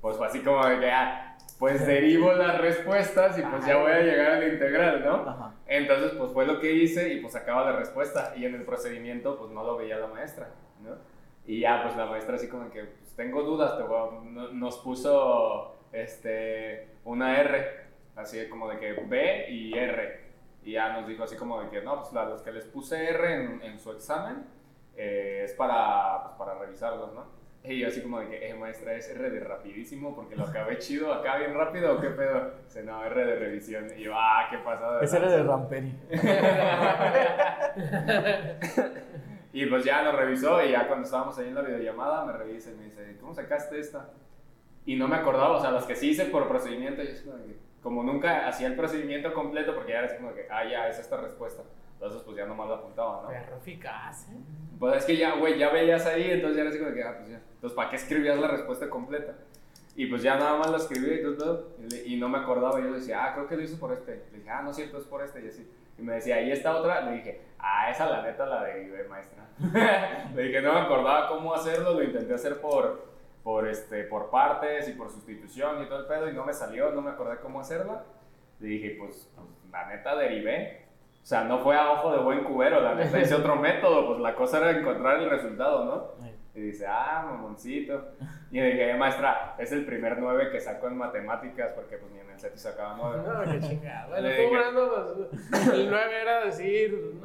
pues 0.00 0.16
fue 0.16 0.26
así 0.26 0.40
como 0.40 0.66
de 0.66 0.80
que, 0.80 0.90
ah, 0.90 1.36
pues 1.58 1.86
derivo 1.86 2.32
las 2.32 2.58
respuestas 2.58 3.38
y 3.38 3.42
pues 3.42 3.66
ya 3.66 3.76
voy 3.76 3.92
a 3.92 4.00
llegar 4.00 4.32
al 4.32 4.52
integral, 4.52 5.04
¿no? 5.04 5.54
Entonces, 5.66 6.12
pues 6.16 6.32
fue 6.32 6.46
lo 6.46 6.58
que 6.58 6.72
hice 6.72 7.12
y 7.12 7.20
pues 7.20 7.36
acaba 7.36 7.70
la 7.70 7.76
respuesta 7.76 8.32
y 8.36 8.46
en 8.46 8.54
el 8.54 8.62
procedimiento 8.62 9.38
pues 9.38 9.50
no 9.50 9.62
lo 9.62 9.76
veía 9.76 9.98
la 9.98 10.06
maestra, 10.06 10.48
¿no? 10.82 10.96
Y 11.46 11.60
ya, 11.60 11.82
pues 11.82 11.96
la 11.96 12.06
maestra 12.06 12.36
así 12.36 12.48
como 12.48 12.70
que, 12.70 12.84
pues 12.84 13.09
tengo 13.20 13.42
dudas, 13.42 13.76
te 13.76 13.84
nos 14.54 14.78
puso 14.78 15.76
este, 15.92 16.88
una 17.04 17.38
R, 17.38 17.66
así 18.16 18.48
como 18.48 18.66
de 18.66 18.78
que 18.78 18.94
B 18.94 19.44
y 19.50 19.76
R. 19.76 20.20
Y 20.64 20.72
ya 20.72 20.94
nos 20.94 21.06
dijo 21.06 21.24
así 21.24 21.36
como 21.36 21.60
de 21.60 21.68
que, 21.68 21.82
no, 21.82 22.00
pues 22.00 22.14
los 22.14 22.40
que 22.40 22.50
les 22.50 22.64
puse 22.64 23.10
R 23.10 23.34
en, 23.34 23.62
en 23.62 23.78
su 23.78 23.92
examen 23.92 24.46
eh, 24.96 25.42
es 25.44 25.52
para, 25.52 26.22
pues, 26.22 26.34
para 26.36 26.58
revisarlos, 26.58 27.12
¿no? 27.12 27.26
Y 27.62 27.80
yo 27.80 27.88
así 27.88 28.00
como 28.00 28.20
de 28.20 28.28
que, 28.28 28.48
eh, 28.48 28.54
maestra, 28.54 28.94
es 28.94 29.10
R 29.10 29.28
de 29.28 29.40
rapidísimo 29.40 30.16
porque 30.16 30.34
lo 30.34 30.44
acabé 30.44 30.78
chido 30.78 31.12
acá 31.12 31.36
bien 31.36 31.52
rápido 31.52 31.96
o 31.96 32.00
qué 32.00 32.08
pedo. 32.08 32.52
Dice, 32.64 32.82
no, 32.84 33.04
R 33.04 33.22
de 33.22 33.36
revisión. 33.36 33.86
Y 33.98 34.04
yo, 34.04 34.12
ah, 34.14 34.46
qué 34.50 34.56
pasada. 34.58 35.02
Es 35.02 35.12
R 35.12 35.28
de 35.28 35.42
ramperi. 35.42 35.94
Y 39.52 39.66
pues 39.66 39.84
ya 39.84 40.02
lo 40.02 40.12
revisó 40.12 40.64
y 40.64 40.72
ya 40.72 40.86
cuando 40.86 41.04
estábamos 41.04 41.36
ahí 41.38 41.48
en 41.48 41.54
la 41.54 41.62
videollamada 41.62 42.24
me 42.24 42.32
revisa 42.32 42.70
y 42.70 42.74
me 42.74 42.84
dice, 42.84 43.16
¿cómo 43.20 43.34
sacaste 43.34 43.78
esta? 43.80 44.10
Y 44.86 44.96
no 44.96 45.08
me 45.08 45.16
acordaba, 45.16 45.56
o 45.56 45.60
sea, 45.60 45.70
las 45.72 45.84
que 45.84 45.96
sí 45.96 46.10
hice 46.10 46.26
por 46.26 46.48
procedimiento, 46.48 47.02
yo 47.02 47.10
como, 47.24 47.44
que, 47.44 47.56
como 47.82 48.02
nunca 48.02 48.48
hacía 48.48 48.68
el 48.68 48.76
procedimiento 48.76 49.34
completo 49.34 49.74
porque 49.74 49.92
ya 49.92 49.98
era 50.00 50.16
como 50.16 50.32
que, 50.34 50.46
ah, 50.50 50.64
ya, 50.64 50.88
es 50.88 50.98
esta 50.98 51.16
respuesta. 51.16 51.62
Entonces, 51.94 52.22
pues 52.22 52.36
ya 52.36 52.46
nomás 52.46 52.68
lo 52.68 52.74
apuntaba, 52.76 53.22
¿no? 53.22 53.28
Perro 53.28 53.56
eficaz, 53.56 54.28
¿eh? 54.30 54.36
Pues 54.78 54.96
es 54.96 55.04
que 55.04 55.16
ya, 55.18 55.36
güey, 55.36 55.58
ya 55.58 55.68
veías 55.68 56.06
ahí, 56.06 56.30
entonces 56.30 56.56
ya 56.56 56.62
era 56.62 56.70
así 56.70 56.78
como 56.78 56.94
que, 56.94 57.02
ah, 57.02 57.14
pues 57.18 57.28
ya. 57.28 57.42
Entonces, 57.54 57.76
¿para 57.76 57.90
qué 57.90 57.96
escribías 57.96 58.38
la 58.38 58.48
respuesta 58.48 58.88
completa? 58.88 59.34
Y 59.96 60.06
pues 60.06 60.22
ya 60.22 60.36
nada 60.38 60.56
más 60.56 60.70
la 60.70 60.78
escribí 60.78 61.12
y 61.12 61.36
todo, 61.36 61.72
y, 62.06 62.16
no 62.16 62.30
me 62.30 62.38
acordaba. 62.38 62.80
Y 62.80 62.84
yo 62.84 62.92
decía, 62.94 63.22
ah, 63.22 63.34
creo 63.34 63.46
que 63.46 63.56
lo 63.56 63.62
hizo 63.62 63.78
por 63.78 63.92
este. 63.92 64.24
Le 64.32 64.38
dije, 64.38 64.48
ah, 64.48 64.62
no 64.62 64.70
es 64.70 64.76
cierto, 64.76 64.96
es 64.96 65.04
por 65.04 65.22
este. 65.22 65.44
Y 65.44 65.48
así. 65.48 65.70
Y 66.00 66.02
me 66.02 66.14
decía, 66.14 66.40
¿y 66.40 66.50
esta 66.50 66.74
otra? 66.76 67.02
Le 67.02 67.16
dije, 67.16 67.42
ah, 67.58 67.90
esa 67.90 68.08
la 68.08 68.22
neta 68.22 68.46
la 68.46 68.64
de 68.64 69.06
maestra. 69.08 69.44
Le 70.34 70.42
dije, 70.44 70.62
no 70.62 70.72
me 70.72 70.80
acordaba 70.80 71.28
cómo 71.28 71.54
hacerlo, 71.54 71.92
lo 71.92 72.02
intenté 72.02 72.32
hacer 72.32 72.60
por, 72.60 73.04
por, 73.42 73.68
este, 73.68 74.04
por 74.04 74.30
partes 74.30 74.88
y 74.88 74.92
por 74.92 75.10
sustitución 75.10 75.82
y 75.82 75.86
todo 75.86 76.00
el 76.00 76.06
pedo 76.06 76.30
y 76.30 76.32
no 76.32 76.46
me 76.46 76.54
salió, 76.54 76.90
no 76.92 77.02
me 77.02 77.10
acordé 77.10 77.36
cómo 77.40 77.60
hacerla. 77.60 78.04
Le 78.60 78.68
dije, 78.68 78.96
pues, 78.98 79.30
pues 79.34 79.48
la 79.70 79.86
neta 79.88 80.16
derivé. 80.16 80.86
O 81.22 81.26
sea, 81.26 81.44
no 81.44 81.58
fue 81.58 81.76
a 81.76 81.92
ojo 81.92 82.12
de 82.12 82.18
buen 82.18 82.44
cubero, 82.44 82.80
la 82.80 82.94
neta 82.94 83.18
hice 83.18 83.34
otro 83.34 83.56
método, 83.60 84.06
pues 84.08 84.20
la 84.20 84.34
cosa 84.34 84.58
era 84.58 84.78
encontrar 84.78 85.18
el 85.18 85.28
resultado, 85.28 85.84
¿no? 85.84 86.26
Y 86.60 86.64
dice, 86.64 86.86
ah, 86.86 87.24
mamoncito. 87.26 88.12
Y 88.50 88.60
le 88.60 88.72
dije, 88.72 88.94
maestra, 88.94 89.54
es 89.58 89.72
el 89.72 89.86
primer 89.86 90.18
9 90.18 90.50
que 90.50 90.60
saco 90.60 90.88
en 90.88 90.98
matemáticas, 90.98 91.72
porque 91.72 91.96
pues 91.96 92.12
ni 92.12 92.20
en 92.20 92.30
el 92.30 92.38
CETI 92.38 92.58
sacaba 92.58 92.96
9. 92.98 93.22
No, 93.26 93.52
qué 93.52 93.60
chingada. 93.60 94.08
Bueno, 94.08 94.28
tú, 94.74 95.28
pues, 95.50 95.68
el 95.68 95.90
9 95.90 96.20
era 96.20 96.44
decir... 96.44 97.20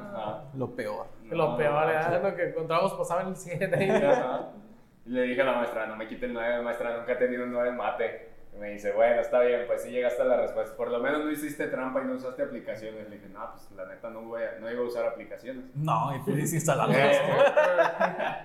Lo 0.56 0.76
peor. 0.76 1.08
Lo 1.30 1.58
peor, 1.58 1.90
era 1.90 2.20
lo 2.20 2.36
que 2.36 2.50
encontrábamos 2.50 2.94
pasaba 2.94 3.24
en 3.24 3.28
el 3.28 3.36
7. 3.36 4.26
Y 5.06 5.10
le 5.10 5.22
dije 5.24 5.42
a 5.42 5.46
la 5.46 5.54
maestra, 5.54 5.86
no 5.86 5.98
me 5.98 6.08
quite 6.08 6.28
el 6.28 6.34
9, 6.34 6.62
maestra, 6.64 6.98
nunca 6.98 7.12
he 7.12 7.16
tenido 7.18 7.44
un 7.44 7.52
9 7.52 7.70
en 7.70 7.76
mate. 7.76 8.35
Y 8.56 8.58
me 8.58 8.70
dice, 8.70 8.94
bueno, 8.94 9.20
está 9.20 9.42
bien, 9.42 9.64
pues 9.68 9.84
sí 9.84 9.92
llegaste 9.92 10.22
a 10.22 10.26
la 10.26 10.38
respuesta. 10.38 10.78
Por 10.78 10.90
lo 10.90 11.00
menos 11.00 11.26
no 11.26 11.32
hiciste 11.32 11.68
trampa 11.68 12.02
y 12.02 12.06
no 12.06 12.14
usaste 12.14 12.44
aplicaciones. 12.44 13.10
Le 13.10 13.18
dije, 13.18 13.28
no, 13.28 13.52
pues 13.52 13.70
la 13.72 13.86
neta 13.86 14.10
no, 14.10 14.22
voy 14.22 14.44
a, 14.44 14.60
no 14.60 14.72
iba 14.72 14.82
a 14.82 14.86
usar 14.86 15.06
aplicaciones. 15.06 15.66
No, 15.76 16.16
y 16.16 16.24
tú 16.24 16.34
desinstalarlas. 16.34 16.98
Eh, 16.98 17.20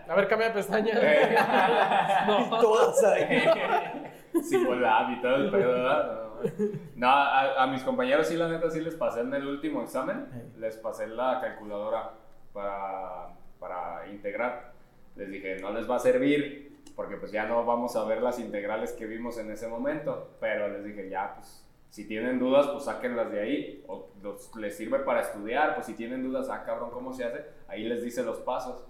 a 0.09 0.15
ver, 0.17 0.27
cambia 0.27 0.49
de 0.49 0.55
pestaña. 0.55 0.95
Eh. 1.01 1.37
no, 2.27 2.61
todas 2.61 3.05
ahí. 3.05 3.45
Y 4.33 5.21
todo 5.21 5.37
el 5.37 5.51
pedo, 5.51 5.73
¿verdad? 5.73 6.21
No, 6.95 7.09
a, 7.09 7.63
a, 7.63 7.67
mis 7.67 7.83
compañeros 7.83 8.29
sí, 8.29 8.37
la 8.37 8.49
neta, 8.49 8.71
sí 8.71 8.81
les 8.81 8.95
pasé 8.95 9.21
en 9.21 9.35
el 9.35 9.47
último 9.47 9.83
examen. 9.83 10.53
Les 10.57 10.77
pasé 10.77 11.09
la 11.09 11.41
calculadora 11.41 12.13
para, 12.53 13.29
para 13.59 14.07
integrar. 14.09 14.73
Les 15.17 15.31
dije, 15.31 15.57
no 15.61 15.73
les 15.73 15.91
va 15.91 15.97
a 15.97 15.99
servir 15.99 16.70
porque 17.01 17.17
pues 17.17 17.33
ya 17.33 17.47
no 17.47 17.65
vamos 17.65 17.97
a 17.97 18.05
ver 18.05 18.21
las 18.21 18.39
integrales 18.39 18.93
que 18.93 19.07
vimos 19.07 19.39
en 19.39 19.51
ese 19.51 19.67
momento, 19.67 20.37
pero 20.39 20.69
les 20.69 20.85
dije, 20.85 21.09
ya, 21.09 21.33
pues 21.35 21.65
si 21.89 22.07
tienen 22.07 22.39
dudas, 22.39 22.69
pues 22.69 22.85
sáquenlas 22.85 23.33
de 23.33 23.41
ahí, 23.41 23.85
o 23.89 24.11
les 24.59 24.77
sirve 24.77 24.99
para 24.99 25.23
estudiar, 25.23 25.77
pues 25.77 25.87
si 25.87 25.95
tienen 25.95 26.23
dudas, 26.23 26.51
ah, 26.51 26.63
cabrón, 26.63 26.91
¿cómo 26.91 27.15
se 27.15 27.25
hace? 27.25 27.43
Ahí 27.69 27.85
les 27.85 28.03
dice 28.03 28.23
los 28.23 28.41
pasos. 28.41 28.85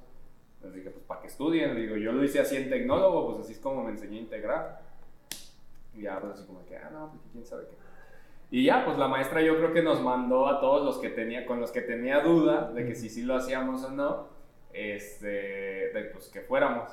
Les 0.61 0.75
dije, 0.75 0.91
pues 0.91 1.05
para 1.05 1.21
que 1.21 1.29
estudien, 1.29 1.77
digo, 1.77 1.95
yo 1.95 2.11
lo 2.11 2.25
hice 2.25 2.41
así 2.41 2.57
en 2.57 2.69
tecnólogo, 2.69 3.27
pues 3.29 3.45
así 3.45 3.53
es 3.53 3.61
como 3.61 3.85
me 3.85 3.93
enseñé 3.93 4.19
a 4.19 4.23
integrar. 4.23 4.81
Y 5.95 6.03
ya, 6.03 6.19
pues 6.19 6.33
así 6.33 6.45
como 6.49 6.67
que, 6.67 6.79
ah, 6.79 6.91
no, 6.93 7.11
pues 7.11 7.23
quién 7.31 7.47
sabe 7.47 7.67
qué. 7.71 7.77
Y 8.51 8.65
ya, 8.65 8.85
pues 8.85 8.99
la 8.99 9.07
maestra 9.07 9.41
yo 9.41 9.57
creo 9.57 9.73
que 9.73 9.83
nos 9.83 10.03
mandó 10.03 10.49
a 10.49 10.61
todos 10.61 10.85
los 10.85 10.99
que 10.99 11.11
tenía, 11.11 11.47
con 11.47 11.61
los 11.61 11.71
que 11.71 11.83
tenía 11.83 12.19
duda 12.25 12.73
de 12.73 12.87
que 12.87 12.97
si 12.97 13.09
sí 13.09 13.23
lo 13.23 13.37
hacíamos 13.37 13.85
o 13.85 13.93
no, 13.93 14.27
este, 14.73 15.93
de 15.95 16.11
pues 16.13 16.27
que 16.27 16.41
fuéramos. 16.41 16.91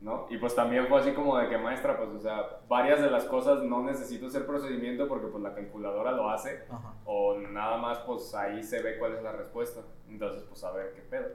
¿No? 0.00 0.26
Y 0.28 0.36
pues 0.38 0.54
también 0.54 0.86
fue 0.86 1.00
así 1.00 1.12
como 1.12 1.36
de 1.38 1.48
que 1.48 1.56
maestra, 1.56 1.96
pues, 1.96 2.10
o 2.10 2.20
sea, 2.20 2.60
varias 2.68 3.00
de 3.00 3.10
las 3.10 3.24
cosas 3.24 3.62
no 3.62 3.82
necesito 3.82 4.26
hacer 4.26 4.46
procedimiento 4.46 5.08
porque 5.08 5.28
pues 5.28 5.42
la 5.42 5.54
calculadora 5.54 6.12
lo 6.12 6.28
hace 6.28 6.64
o 7.04 7.38
nada 7.38 7.78
más 7.78 7.98
pues 8.00 8.34
ahí 8.34 8.62
se 8.62 8.82
ve 8.82 8.98
cuál 8.98 9.14
es 9.14 9.22
la 9.22 9.32
respuesta. 9.32 9.80
Entonces, 10.08 10.42
pues 10.44 10.62
a 10.64 10.72
ver 10.72 10.92
qué 10.94 11.02
pedo, 11.02 11.28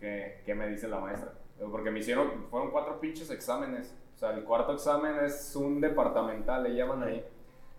qué, 0.00 0.42
qué 0.44 0.54
me 0.54 0.68
dice 0.68 0.88
la 0.88 1.00
maestra. 1.00 1.32
Porque 1.70 1.90
me 1.90 1.98
hicieron, 1.98 2.46
fueron 2.50 2.70
cuatro 2.70 3.00
pinches 3.00 3.30
exámenes. 3.30 3.94
O 4.14 4.18
sea, 4.18 4.30
el 4.30 4.44
cuarto 4.44 4.72
examen 4.72 5.16
es 5.24 5.54
un 5.56 5.80
departamental, 5.80 6.62
le 6.62 6.74
llaman 6.74 7.02
ahí. 7.02 7.24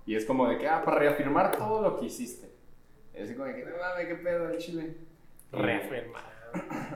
Y 0.06 0.16
es 0.16 0.26
como 0.26 0.48
de 0.48 0.58
que, 0.58 0.68
ah, 0.68 0.82
para 0.84 1.00
reafirmar 1.00 1.56
todo 1.56 1.82
lo 1.82 2.00
que 2.00 2.06
hiciste. 2.06 2.50
Es 3.14 3.26
así 3.26 3.36
como 3.36 3.48
de 3.48 3.56
que, 3.56 3.66
no 3.66 3.78
mames, 3.78 4.08
qué 4.08 4.16
pedo 4.16 4.50
el 4.50 4.58
chile. 4.58 4.98
Reafirmar. 5.52 6.24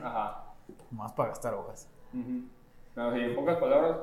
Ajá. 0.02 0.54
Más 0.90 1.12
para 1.12 1.30
gastar 1.30 1.54
hojas. 1.54 1.90
No, 2.96 3.14
en 3.14 3.34
pocas 3.34 3.56
palabras, 3.58 3.96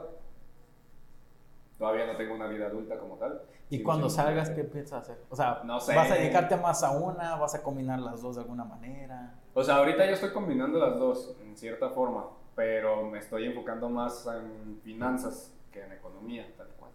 todavía 1.78 2.06
no 2.08 2.16
tengo 2.18 2.36
una 2.36 2.48
vida 2.48 2.68
adulta 2.68 2.98
como 2.98 3.16
tal. 3.16 3.42
¿Y 3.70 3.82
cuando 3.82 4.10
salgas, 4.10 4.50
qué 4.50 4.64
piensas 4.64 5.04
hacer? 5.04 5.24
O 5.30 5.36
sea, 5.36 5.62
no 5.64 5.80
sé. 5.80 5.96
¿vas 5.96 6.12
a 6.12 6.16
dedicarte 6.16 6.58
más 6.58 6.84
a 6.84 6.92
una? 6.92 7.36
¿Vas 7.38 7.56
a 7.56 7.64
combinar 7.64 8.00
las 8.00 8.22
dos 8.22 8.36
de 8.36 8.42
alguna 8.42 8.66
manera? 8.66 9.36
O 9.54 9.64
sea, 9.64 9.78
ahorita 9.78 10.06
yo 10.06 10.14
estoy 10.14 10.32
combinando 10.32 10.78
las 10.78 11.00
dos, 11.00 11.36
en 11.42 11.56
cierta 11.58 11.90
forma, 11.90 12.26
pero 12.56 13.04
me 13.04 13.20
estoy 13.20 13.46
enfocando 13.46 13.90
más 13.90 14.28
en 14.28 14.80
finanzas 14.84 15.58
que 15.72 15.84
en 15.84 15.94
economía, 15.94 16.46
tal 16.58 16.68
cual. 16.78 16.92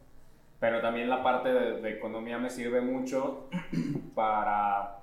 Pero 0.60 0.80
también 0.80 1.08
la 1.08 1.22
parte 1.22 1.52
de, 1.52 1.80
de 1.80 1.90
economía 1.92 2.38
me 2.38 2.50
sirve 2.50 2.80
mucho 2.80 3.48
para 4.14 5.00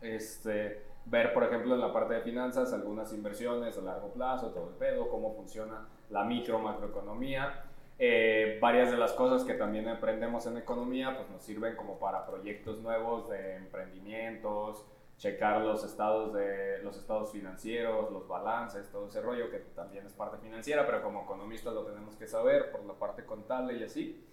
este, 0.00 0.82
ver, 1.06 1.32
por 1.32 1.44
ejemplo, 1.44 1.74
en 1.74 1.80
la 1.80 1.92
parte 1.92 2.14
de 2.14 2.20
finanzas, 2.20 2.72
algunas 2.72 3.12
inversiones 3.12 3.76
a 3.78 3.82
largo 3.82 4.12
plazo, 4.12 4.50
todo 4.50 4.68
el 4.68 4.74
pedo, 4.76 5.08
cómo 5.08 5.34
funciona 5.34 5.86
la 6.10 6.24
micro, 6.24 6.58
macroeconomía. 6.58 7.64
Eh, 7.98 8.58
varias 8.60 8.90
de 8.90 8.96
las 8.96 9.12
cosas 9.12 9.44
que 9.44 9.54
también 9.54 9.88
aprendemos 9.88 10.46
en 10.46 10.56
economía, 10.56 11.16
pues 11.16 11.30
nos 11.30 11.42
sirven 11.42 11.76
como 11.76 11.98
para 11.98 12.26
proyectos 12.26 12.78
nuevos 12.80 13.28
de 13.28 13.56
emprendimientos, 13.56 14.84
checar 15.18 15.60
los 15.60 15.84
estados, 15.84 16.32
de, 16.32 16.82
los 16.82 16.96
estados 16.96 17.30
financieros, 17.30 18.10
los 18.10 18.26
balances, 18.26 18.90
todo 18.90 19.06
ese 19.06 19.20
rollo 19.20 19.50
que 19.50 19.58
también 19.58 20.04
es 20.04 20.12
parte 20.14 20.38
financiera, 20.38 20.84
pero 20.84 21.00
como 21.00 21.22
economistas 21.22 21.72
lo 21.74 21.84
tenemos 21.84 22.16
que 22.16 22.26
saber 22.26 22.72
por 22.72 22.84
la 22.84 22.94
parte 22.94 23.24
contable 23.24 23.74
y 23.74 23.84
así. 23.84 24.24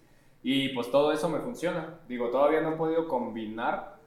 Y 0.42 0.70
pues 0.70 0.90
todo 0.90 1.12
eso 1.12 1.28
me 1.28 1.38
funciona. 1.38 2.00
Digo, 2.08 2.30
todavía 2.30 2.62
no 2.62 2.72
he 2.72 2.76
podido 2.76 3.06
combinar 3.06 3.99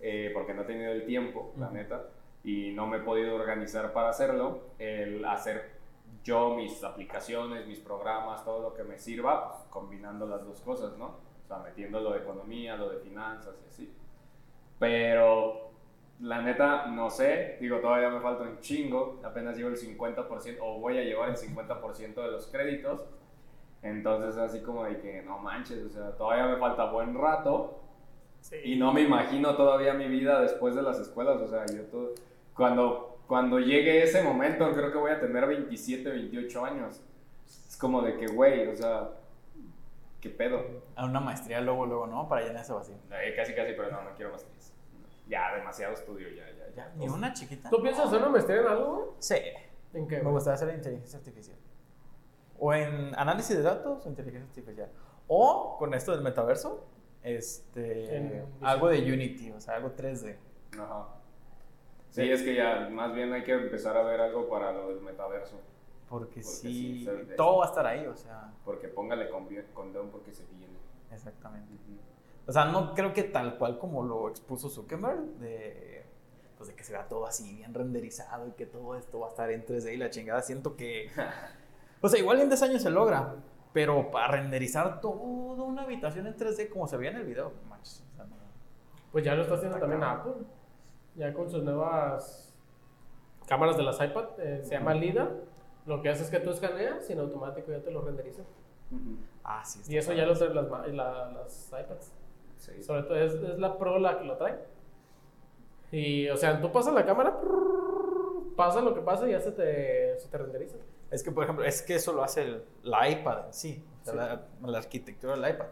eh, 0.00 0.30
porque 0.32 0.54
no 0.54 0.62
he 0.62 0.64
tenido 0.64 0.92
el 0.92 1.04
tiempo, 1.04 1.52
la 1.58 1.70
neta, 1.70 2.04
y 2.44 2.72
no 2.72 2.86
me 2.86 2.98
he 2.98 3.00
podido 3.00 3.34
organizar 3.34 3.92
para 3.92 4.10
hacerlo, 4.10 4.62
el 4.78 5.24
hacer 5.24 5.78
yo 6.24 6.54
mis 6.54 6.82
aplicaciones, 6.84 7.66
mis 7.66 7.80
programas, 7.80 8.44
todo 8.44 8.62
lo 8.62 8.74
que 8.74 8.84
me 8.84 8.98
sirva, 8.98 9.48
pues, 9.48 9.62
combinando 9.70 10.26
las 10.26 10.44
dos 10.44 10.60
cosas, 10.60 10.96
¿no? 10.96 11.06
O 11.06 11.46
sea, 11.46 11.58
metiendo 11.58 12.00
lo 12.00 12.12
de 12.12 12.18
economía, 12.18 12.76
lo 12.76 12.90
de 12.90 12.98
finanzas 12.98 13.54
y 13.64 13.68
así. 13.68 13.94
Pero 14.78 15.70
la 16.20 16.42
neta, 16.42 16.86
no 16.86 17.10
sé, 17.10 17.56
digo, 17.60 17.78
todavía 17.78 18.10
me 18.10 18.20
falta 18.20 18.42
un 18.42 18.60
chingo, 18.60 19.20
apenas 19.24 19.56
llevo 19.56 19.70
el 19.70 19.76
50% 19.76 20.58
o 20.60 20.78
voy 20.78 20.98
a 20.98 21.02
llevar 21.02 21.30
el 21.30 21.36
50% 21.36 22.14
de 22.14 22.30
los 22.30 22.46
créditos. 22.48 23.04
Entonces, 23.82 24.36
así 24.36 24.60
como 24.60 24.84
de 24.84 25.00
que 25.00 25.22
no 25.22 25.38
manches, 25.38 25.84
o 25.84 25.88
sea, 25.88 26.10
todavía 26.16 26.46
me 26.46 26.56
falta 26.56 26.90
buen 26.90 27.14
rato 27.16 27.80
y 28.64 28.76
no 28.76 28.92
me 28.92 29.02
imagino 29.02 29.56
todavía 29.56 29.94
mi 29.94 30.08
vida 30.08 30.40
después 30.40 30.74
de 30.74 30.82
las 30.82 30.98
escuelas, 30.98 31.40
o 31.40 31.48
sea, 31.48 31.66
yo 31.66 31.82
todo, 31.84 32.14
cuando, 32.54 33.18
cuando 33.26 33.60
llegue 33.60 34.02
ese 34.02 34.22
momento, 34.22 34.70
creo 34.72 34.90
que 34.90 34.98
voy 34.98 35.10
a 35.10 35.20
tener 35.20 35.46
27, 35.46 36.08
28 36.08 36.64
años. 36.64 37.00
Es 37.46 37.76
como 37.76 38.02
de 38.02 38.16
que, 38.16 38.26
güey, 38.26 38.66
o 38.66 38.74
sea, 38.74 39.10
¿qué 40.20 40.30
pedo? 40.30 40.64
A 40.96 41.06
una 41.06 41.20
maestría 41.20 41.60
luego, 41.60 41.86
luego, 41.86 42.06
¿no? 42.06 42.28
Para 42.28 42.42
llenar 42.42 42.62
ese 42.62 42.72
vacío. 42.72 42.96
Eh, 43.12 43.34
casi, 43.36 43.54
casi, 43.54 43.72
pero 43.74 43.90
no, 43.90 44.02
no 44.02 44.14
quiero 44.16 44.30
maestrías. 44.30 44.72
Ya, 45.28 45.54
demasiado 45.54 45.92
estudio, 45.92 46.28
ya, 46.30 46.46
ya, 46.50 46.74
ya. 46.74 46.92
¿Ni 46.96 47.08
una 47.08 47.32
chiquita? 47.32 47.68
¿Tú 47.68 47.82
piensas 47.82 48.06
hacer 48.06 48.18
una 48.18 48.30
maestría 48.30 48.60
en 48.62 48.66
algo? 48.66 49.16
Sí. 49.18 49.36
¿En 49.92 50.08
qué? 50.08 50.22
Me 50.22 50.30
gustaría 50.30 50.54
hacer 50.54 50.74
inteligencia 50.74 51.18
artificial. 51.18 51.56
O 52.58 52.74
en 52.74 53.14
análisis 53.14 53.56
de 53.56 53.62
datos 53.62 54.04
o 54.04 54.08
inteligencia 54.08 54.48
artificial. 54.48 54.90
O 55.26 55.76
con 55.78 55.92
esto 55.94 56.12
del 56.12 56.22
metaverso, 56.22 56.86
este, 57.36 58.44
algo 58.60 58.88
de 58.88 59.12
Unity, 59.12 59.50
o 59.52 59.60
sea, 59.60 59.76
algo 59.76 59.94
3D. 59.96 60.36
Ajá. 60.78 61.08
Sí, 62.10 62.30
es 62.30 62.42
que 62.42 62.54
ya 62.54 62.88
más 62.90 63.14
bien 63.14 63.32
hay 63.32 63.44
que 63.44 63.52
empezar 63.52 63.96
a 63.96 64.02
ver 64.02 64.20
algo 64.20 64.48
para 64.48 64.72
lo 64.72 64.88
del 64.88 65.00
metaverso. 65.00 65.60
Porque, 66.08 66.42
sí, 66.42 67.06
todo 67.36 67.58
va 67.58 67.66
a 67.66 67.68
estar 67.68 67.86
ahí, 67.86 68.06
o 68.06 68.16
sea. 68.16 68.52
Porque 68.64 68.88
póngale 68.88 69.28
condón 69.28 70.10
porque 70.10 70.32
se 70.32 70.44
viene. 70.46 70.78
Exactamente. 71.12 71.74
O 72.46 72.52
sea, 72.52 72.64
no 72.64 72.94
creo 72.94 73.12
que 73.12 73.24
tal 73.24 73.58
cual 73.58 73.78
como 73.78 74.02
lo 74.02 74.30
expuso 74.30 74.70
Zuckerberg, 74.70 75.20
de, 75.38 76.02
pues 76.56 76.70
de 76.70 76.74
que 76.74 76.82
se 76.82 76.92
vea 76.92 77.06
todo 77.06 77.26
así 77.26 77.56
bien 77.56 77.74
renderizado 77.74 78.48
y 78.48 78.52
que 78.52 78.64
todo 78.64 78.96
esto 78.96 79.20
va 79.20 79.26
a 79.26 79.30
estar 79.30 79.50
en 79.50 79.66
3D 79.66 79.92
y 79.92 79.96
la 79.98 80.08
chingada. 80.08 80.40
Siento 80.40 80.74
que. 80.74 81.10
o 82.00 82.08
sea, 82.08 82.18
igual 82.18 82.40
en 82.40 82.48
10 82.48 82.62
años 82.62 82.82
se 82.82 82.88
logra, 82.88 83.34
pero 83.78 84.10
para 84.10 84.26
renderizar 84.26 85.00
toda 85.00 85.14
una 85.62 85.82
habitación 85.82 86.26
en 86.26 86.36
3D 86.36 86.68
como 86.68 86.88
se 86.88 86.96
veía 86.96 87.12
en 87.12 87.18
el 87.18 87.26
video, 87.26 87.52
manches. 87.68 88.04
Pues 89.12 89.24
ya 89.24 89.36
lo 89.36 89.42
está 89.42 89.54
haciendo 89.54 89.78
también 89.78 90.02
Apple. 90.02 90.32
Ya 91.14 91.32
con 91.32 91.48
sus 91.48 91.62
nuevas 91.62 92.52
cámaras 93.46 93.76
de 93.76 93.84
las 93.84 94.00
iPad, 94.00 94.30
eh, 94.38 94.62
se 94.64 94.74
llama 94.74 94.94
LIDA. 94.94 95.30
Lo 95.86 96.02
que 96.02 96.08
hace 96.08 96.24
es 96.24 96.28
que 96.28 96.40
tú 96.40 96.50
escaneas 96.50 97.08
y 97.08 97.12
en 97.12 97.20
automático 97.20 97.70
ya 97.70 97.80
te 97.80 97.92
lo 97.92 98.00
renderiza. 98.00 98.42
Ah, 99.44 99.64
sí. 99.64 99.80
Y 99.86 99.96
eso 99.96 100.12
ya 100.12 100.26
lo 100.26 100.36
traen 100.36 100.56
las, 100.96 101.32
las 101.32 101.68
iPads. 101.68 102.12
Sí. 102.56 102.82
Sobre 102.82 103.04
todo 103.04 103.16
es, 103.16 103.32
es, 103.34 103.60
la 103.60 103.78
Pro 103.78 104.00
la 104.00 104.18
que 104.18 104.24
lo 104.24 104.36
trae. 104.36 104.58
Y, 105.92 106.28
o 106.30 106.36
sea, 106.36 106.60
tú 106.60 106.72
pasas 106.72 106.94
la 106.94 107.06
cámara, 107.06 107.38
pasa 108.56 108.80
lo 108.80 108.92
que 108.92 109.02
pasa 109.02 109.28
y 109.28 109.30
ya 109.30 109.40
se 109.40 109.52
te, 109.52 110.18
se 110.18 110.28
te 110.28 110.36
renderiza. 110.36 110.78
Es 111.10 111.22
que, 111.22 111.30
por 111.30 111.44
ejemplo, 111.44 111.64
es 111.64 111.82
que 111.82 111.94
eso 111.94 112.12
lo 112.12 112.22
hace 112.22 112.42
el, 112.42 112.64
la 112.82 113.08
iPad 113.08 113.46
en 113.46 113.52
sí, 113.52 113.84
La, 114.14 114.42
arquitectura 114.76 115.36
del 115.36 115.54
iPad. 115.54 115.66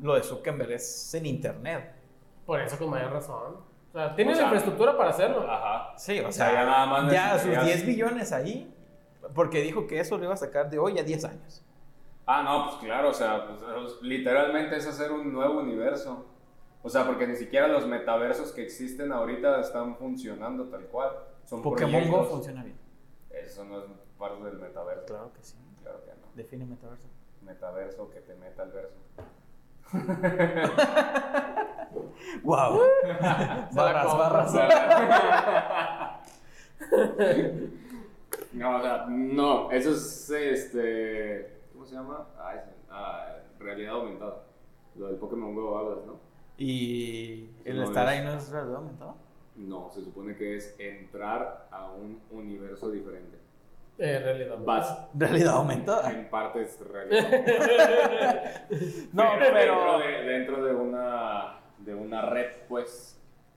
Lo 0.00 0.14
de 0.14 0.22
Zuckerberg 0.22 0.72
es 0.72 1.14
en 1.14 1.26
Internet. 1.26 1.92
Por 2.44 2.60
eso, 2.60 2.78
con 2.78 2.90
mayor 2.90 3.12
razón. 3.12 3.56
O 3.92 3.98
sea, 3.98 4.14
tiene 4.14 4.34
la 4.34 4.42
infraestructura 4.42 4.96
para 4.96 5.10
hacerlo. 5.10 5.50
Ajá. 5.50 5.96
Sí, 5.96 6.20
o, 6.20 6.30
sea, 6.30 6.52
ya 6.52 6.64
nada 6.64 6.86
más. 6.86 7.12
Ya 7.12 7.38
sus 7.38 7.64
10 7.64 7.86
billones 7.86 8.32
ahí, 8.32 8.72
porque 9.34 9.62
dijo 9.62 9.86
que 9.86 9.98
eso 9.98 10.18
lo 10.18 10.24
iba 10.24 10.34
a 10.34 10.36
sacar 10.36 10.70
de 10.70 10.78
hoy 10.78 10.98
a 10.98 11.02
10 11.02 11.24
años. 11.24 11.64
Ah, 12.26 12.42
no, 12.42 12.66
pues 12.66 12.76
claro, 12.84 13.10
o 13.10 13.14
sea, 13.14 13.46
pues, 13.46 14.02
literalmente 14.02 14.76
es 14.76 14.86
hacer 14.86 15.12
un 15.12 15.32
nuevo 15.32 15.60
universo. 15.60 16.26
O 16.82 16.88
sea, 16.88 17.04
porque 17.04 17.26
ni 17.26 17.34
siquiera 17.34 17.66
los 17.66 17.86
metaversos 17.86 18.52
que 18.52 18.62
existen 18.62 19.12
ahorita 19.12 19.60
están 19.60 19.96
funcionando 19.96 20.64
tal 20.68 20.86
cual. 20.86 21.10
Son 21.44 21.62
Pokémon 21.62 22.08
Go 22.08 22.24
funciona 22.24 22.62
bien. 22.62 22.78
eso 23.30 23.64
no 23.64 23.78
es 23.78 23.84
parte 24.18 24.44
del 24.44 24.58
metaverso. 24.58 25.06
Claro 25.06 25.32
que 25.32 25.42
sí. 25.42 25.56
Claro 25.82 26.04
que 26.04 26.10
no. 26.10 26.26
Define 26.34 26.66
metaverso. 26.66 27.08
Metaverso 27.42 28.10
que 28.10 28.20
te 28.20 28.34
meta 28.34 28.62
al 28.62 28.72
verso. 28.72 28.98
wow. 32.42 32.76
barras, 33.72 34.18
barras. 34.18 34.52
no, 38.52 38.76
o 38.76 38.82
sea, 38.82 39.06
no, 39.08 39.70
eso 39.70 39.92
es 39.92 40.28
este. 40.30 41.62
¿Cómo 41.72 41.86
se 41.86 41.94
llama? 41.94 42.26
Ah, 42.38 42.56
es, 42.56 42.64
ah, 42.90 43.36
realidad 43.58 43.94
aumentada. 43.94 44.42
Lo 44.96 45.06
del 45.08 45.16
Pokémon 45.16 45.54
Go 45.54 45.78
hablas, 45.78 46.04
¿no? 46.06 46.20
¿Y 46.58 47.50
el 47.64 47.82
estar 47.82 48.08
ahí 48.08 48.24
no 48.24 48.32
es 48.32 48.50
realidad 48.50 48.76
aumentada? 48.76 49.14
No, 49.56 49.90
se 49.90 50.02
supone 50.02 50.36
que 50.36 50.56
es 50.56 50.74
entrar 50.78 51.68
a 51.70 51.90
un 51.92 52.20
universo 52.30 52.90
diferente. 52.90 53.38
Eh, 53.98 54.18
realidad 54.18 54.58
Vas. 54.64 55.08
Realidad 55.14 55.54
aumentada. 55.54 56.10
En 56.10 56.28
parte 56.28 56.62
es 56.62 56.78
realidad 56.80 57.28
no, 59.12 59.24
pero. 59.38 59.98
Dentro 59.98 59.98
de, 59.98 60.22
dentro 60.24 60.64
de, 60.64 60.74
una, 60.74 61.60
de 61.78 61.94
una 61.94 62.22
red, 62.22 62.46
pues. 62.68 63.12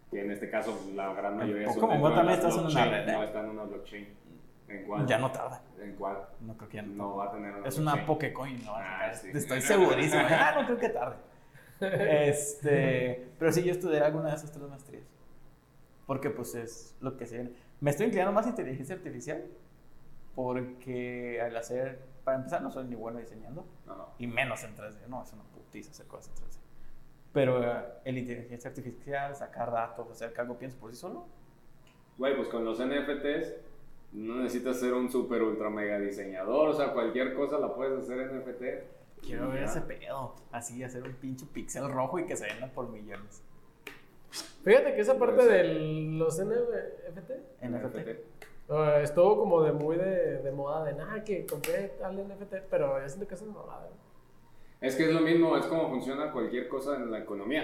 Que 0.10 0.22
en 0.22 0.32
este 0.32 0.50
caso 0.50 0.76
la 0.96 1.14
gran 1.14 1.38
mayoría 1.38 1.72
son. 1.72 1.82
Como 1.82 2.12
también 2.14 2.40
estás 2.40 2.58
en 2.58 2.66
una 2.66 2.86
red. 2.86 3.12
No, 3.12 3.24
está 3.24 3.40
en 3.42 3.50
una 3.50 3.64
blockchain. 3.64 4.08
¿En 4.70 4.84
cuál? 4.86 5.06
Ya 5.06 5.18
no 5.18 5.32
tarda. 5.32 5.62
¿En 5.82 5.96
cuál? 5.96 6.18
No 6.42 6.56
creo 6.56 6.70
que 6.70 6.78
ya 6.78 6.84
no. 6.84 6.94
No 6.96 7.16
va 7.18 7.26
a 7.26 7.32
tener 7.32 7.54
una 7.54 7.68
Es 7.68 7.78
una 7.78 8.06
Pokecoin, 8.06 8.64
¿no? 8.64 8.74
Ah, 8.76 9.12
sí. 9.14 9.30
Estoy 9.34 9.62
segurísimo. 9.62 10.24
ah, 10.30 10.54
no 10.56 10.66
creo 10.66 10.78
que 10.78 10.90
tarde. 10.90 11.18
Este. 11.82 13.28
Pero 13.38 13.52
sí, 13.52 13.64
yo 13.64 13.72
estudié 13.72 14.00
alguna 14.00 14.30
de 14.30 14.36
esas 14.36 14.52
tres 14.52 14.68
maestrías. 14.68 15.04
Porque, 16.06 16.30
pues, 16.30 16.56
es 16.56 16.96
lo 17.02 17.18
que 17.18 17.26
se 17.26 17.36
viene. 17.36 17.52
Me 17.82 17.92
estoy 17.92 18.08
inclinando 18.08 18.34
más 18.34 18.46
a 18.46 18.50
inteligencia 18.50 18.96
artificial 18.96 19.44
porque 20.42 21.42
al 21.42 21.58
hacer, 21.58 22.00
para 22.24 22.38
empezar, 22.38 22.62
no 22.62 22.72
soy 22.72 22.86
ni 22.86 22.96
bueno 22.96 23.20
diseñando, 23.20 23.66
y 24.18 24.26
menos 24.26 24.64
en 24.64 24.74
3D, 24.74 25.08
no, 25.10 25.22
es 25.22 25.34
una 25.34 25.44
putiza 25.44 25.92
hacer 25.92 26.08
cosas 26.08 26.30
en 26.30 26.48
3D. 26.48 26.60
Pero 27.34 27.62
eh, 27.62 27.84
el 28.06 28.20
inteligencia 28.20 28.70
artificial, 28.70 29.36
sacar 29.36 29.70
datos, 29.70 30.10
hacer 30.10 30.32
que 30.32 30.40
algo 30.40 30.58
piense 30.58 30.78
por 30.78 30.92
sí 30.92 30.98
solo. 30.98 31.26
Güey, 32.18 32.38
pues 32.38 32.48
con 32.48 32.64
los 32.64 32.80
NFTs 32.80 33.54
no 34.14 34.36
necesitas 34.38 34.80
ser 34.80 34.94
un 34.94 35.12
super 35.12 35.44
ultra 35.44 35.70
mega 35.70 36.00
diseñador, 36.00 36.70
o 36.70 36.74
sea, 36.74 36.94
cualquier 36.94 37.34
cosa 37.34 37.60
la 37.60 37.76
puedes 37.76 38.02
hacer 38.02 38.22
en 38.22 38.40
NFT. 38.40 39.22
Quiero 39.22 39.50
ver 39.50 39.64
ese 39.64 39.82
pedo, 39.82 40.36
así 40.54 40.82
hacer 40.86 41.04
un 41.04 41.16
pinche 41.16 41.48
pixel 41.48 41.92
rojo 41.92 42.18
y 42.18 42.26
que 42.26 42.38
se 42.38 42.46
venda 42.46 42.68
por 42.68 42.88
millones. 42.88 43.44
Fíjate 44.64 44.96
que 44.96 45.02
esa 45.02 45.20
parte 45.20 45.46
de 45.46 45.64
los 46.14 46.40
NFT, 46.42 47.62
NFT. 47.62 48.49
Uh, 48.70 49.01
estuvo 49.01 49.36
como 49.39 49.63
de 49.63 49.72
muy 49.72 49.97
de, 49.97 50.43
de 50.43 50.51
moda, 50.51 50.84
de 50.84 50.93
nada, 50.93 51.24
que 51.24 51.43
compré 51.47 51.88
tal 51.99 52.15
NFT, 52.15 52.67
pero 52.70 52.99
ya 52.99 53.09
siento 53.09 53.28
que 53.28 53.34
es 53.34 53.41
una 53.41 53.53
moda. 53.53 53.89
Es 54.80 54.95
que 54.95 55.05
es 55.05 55.11
lo 55.11 55.22
mismo, 55.22 55.57
es 55.57 55.65
como 55.65 55.89
funciona 55.89 56.32
cualquier 56.32 56.67
cosa 56.67 56.95
en 56.95 57.09
la 57.09 57.17
economía. 57.17 57.63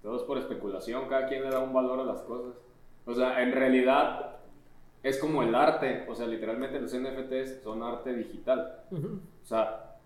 Todo 0.00 0.16
es 0.16 0.22
por 0.22 0.38
especulación, 0.38 1.08
cada 1.08 1.26
quien 1.26 1.42
le 1.42 1.50
da 1.50 1.58
un 1.58 1.72
valor 1.72 1.98
a 1.98 2.04
las 2.04 2.20
cosas. 2.22 2.54
O 3.04 3.14
sea, 3.14 3.42
en 3.42 3.50
realidad 3.50 4.36
es 5.02 5.18
como 5.18 5.42
el 5.42 5.56
arte, 5.56 6.06
o 6.08 6.14
sea, 6.14 6.28
literalmente 6.28 6.80
los 6.80 6.96
NFTs 6.96 7.62
son 7.64 7.82
arte 7.82 8.14
digital. 8.14 8.84
O 8.92 9.44
sea, 9.44 9.96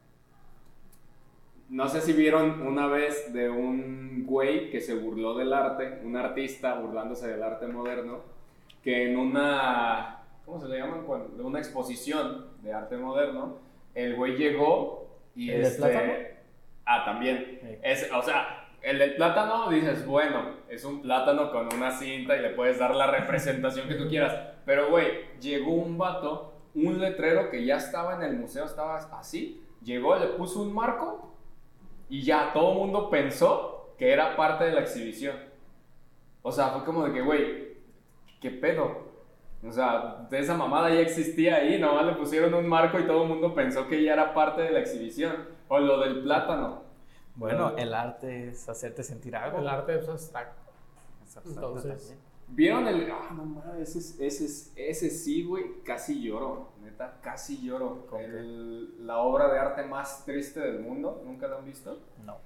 no 1.69 1.89
sé 1.89 2.01
si 2.01 2.15
vieron 2.15 2.63
una 2.63 2.87
vez 2.87 3.35
de 3.35 3.51
un 3.51 4.25
güey 4.25 4.71
que 4.71 4.81
se 4.81 4.95
burló 4.95 5.37
del 5.37 5.53
arte, 5.53 6.01
un 6.05 6.17
artista 6.17 6.75
burlándose 6.81 7.29
del 7.29 7.43
arte 7.43 7.67
moderno 7.67 8.36
que 8.87 9.11
en 9.11 9.19
una, 9.19 10.23
¿cómo 10.45 10.61
se 10.61 10.69
le 10.69 10.79
llaman? 10.79 11.03
Cuando, 11.07 11.45
una 11.45 11.59
exposición 11.59 12.53
de 12.63 12.73
arte 12.73 12.97
moderno, 12.97 13.59
el 13.97 14.15
güey 14.15 14.37
llegó 14.37 15.09
y 15.35 15.51
¿El 15.51 15.63
este, 15.63 15.79
plátano? 15.83 16.13
Ah, 16.85 17.05
también. 17.05 17.81
Es, 17.83 18.09
o 18.15 18.23
sea, 18.23 18.69
el 18.81 19.01
del 19.01 19.17
plátano 19.17 19.71
dices, 19.71 20.07
bueno, 20.07 20.51
es 20.69 20.85
un 20.85 21.03
plátano 21.03 21.51
con 21.51 21.75
una 21.75 21.91
cinta 21.91 22.37
y 22.37 22.43
le 22.43 22.51
puedes 22.51 22.79
dar 22.79 22.95
la 22.95 23.09
representación 23.09 23.89
que 23.89 23.97
tú 23.97 24.07
quieras. 24.09 24.37
Pero, 24.65 24.89
güey, 24.89 25.37
llegó 25.41 25.73
un 25.73 25.99
vato, 25.99 26.53
un 26.77 27.01
letrero 27.01 27.51
que 27.51 27.65
ya 27.67 27.79
estaba 27.79 28.15
en 28.15 28.23
el 28.23 28.35
museo, 28.35 28.67
estaba 28.67 28.99
así, 29.19 29.65
llegó, 29.83 30.15
le 30.15 30.27
puso 30.27 30.63
un 30.63 30.73
marco 30.73 31.35
y 32.09 32.23
ya 32.23 32.53
todo 32.53 32.71
el 32.71 32.79
mundo 32.79 33.11
pensó 33.11 33.95
que 33.99 34.13
era 34.13 34.37
parte 34.37 34.63
de 34.63 34.75
la 34.75 34.83
exhibición. 34.83 35.35
O 36.43 36.53
sea, 36.53 36.69
fue 36.69 36.85
como 36.85 37.05
de 37.05 37.13
que, 37.13 37.23
güey, 37.23 37.66
¿qué 38.41 38.51
pedo? 38.51 39.17
O 39.67 39.73
sea, 39.73 40.29
esa 40.31 40.57
mamada 40.57 40.91
ya 40.91 41.01
existía 41.01 41.57
ahí, 41.57 41.79
nomás 41.81 42.07
le 42.07 42.13
pusieron 42.13 42.55
un 42.55 42.69
marco 42.69 42.99
y 42.99 43.07
todo 43.07 43.23
el 43.23 43.29
mundo 43.29 43.55
pensó 43.55 43.89
que 43.89 44.03
ya 44.03 44.13
era 44.13 44.35
parte 44.35 44.63
de 44.63 44.71
la 44.71 44.81
exhibición. 44.81 45.57
O 45.69 45.79
lo 45.81 45.99
del 46.01 46.23
plátano. 46.23 46.83
Bueno, 47.35 47.77
el 47.77 47.93
arte 47.93 48.49
es 48.49 48.69
hacerte 48.69 49.03
sentir 49.03 49.35
algo. 49.35 49.59
El 49.59 49.69
arte 49.69 49.99
es 49.99 50.09
abstracto. 50.09 50.63
Entonces, 51.45 52.17
¿vieron 52.49 52.87
el...? 52.87 53.11
Ah, 53.11 53.31
no 53.35 53.45
mames, 53.45 53.97
ese, 53.97 54.27
ese, 54.27 54.71
ese 54.77 55.11
sí, 55.11 55.45
güey, 55.45 55.83
casi 55.83 56.23
lloro. 56.23 56.71
Neta, 56.83 57.19
casi 57.21 57.61
lloro. 57.61 58.07
El, 58.19 59.07
la 59.07 59.19
obra 59.19 59.53
de 59.53 59.59
arte 59.59 59.83
más 59.83 60.25
triste 60.25 60.61
del 60.61 60.81
mundo, 60.81 61.23
¿nunca 61.27 61.49
lo 61.49 61.59
han 61.59 61.65
visto? 61.65 61.99
No. 62.25 62.39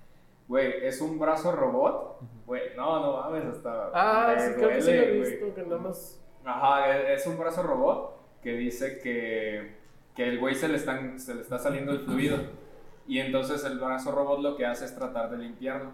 Güey, 0.50 0.84
es 0.84 1.00
un 1.00 1.16
brazo 1.16 1.52
robot. 1.52 2.18
Güey, 2.44 2.74
no, 2.76 2.98
no 2.98 3.18
mames, 3.18 3.44
hasta. 3.44 3.90
Ah, 3.94 4.34
sí, 4.36 4.54
creo 4.56 4.68
que 4.70 4.82
sí 4.82 4.92
lo 4.92 5.02
he 5.02 5.12
visto, 5.20 5.54
que 5.54 5.62
nada 5.62 5.78
más. 5.78 6.20
Ajá, 6.44 6.98
e, 6.98 7.14
es 7.14 7.24
un 7.28 7.38
brazo 7.38 7.62
robot 7.62 8.40
que 8.42 8.54
dice 8.54 8.98
que, 8.98 9.76
que 10.12 10.28
el 10.28 10.40
güey 10.40 10.56
se 10.56 10.66
le, 10.66 10.74
están, 10.74 11.20
se 11.20 11.36
le 11.36 11.42
está 11.42 11.56
saliendo 11.56 11.92
el 11.92 12.00
fluido. 12.00 12.36
Y 13.06 13.20
entonces 13.20 13.64
el 13.64 13.78
brazo 13.78 14.10
robot 14.10 14.40
lo 14.40 14.56
que 14.56 14.66
hace 14.66 14.86
es 14.86 14.96
tratar 14.96 15.30
de 15.30 15.38
limpiarlo. 15.38 15.92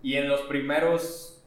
Y 0.00 0.14
en 0.14 0.28
los 0.28 0.42
primeros 0.42 1.44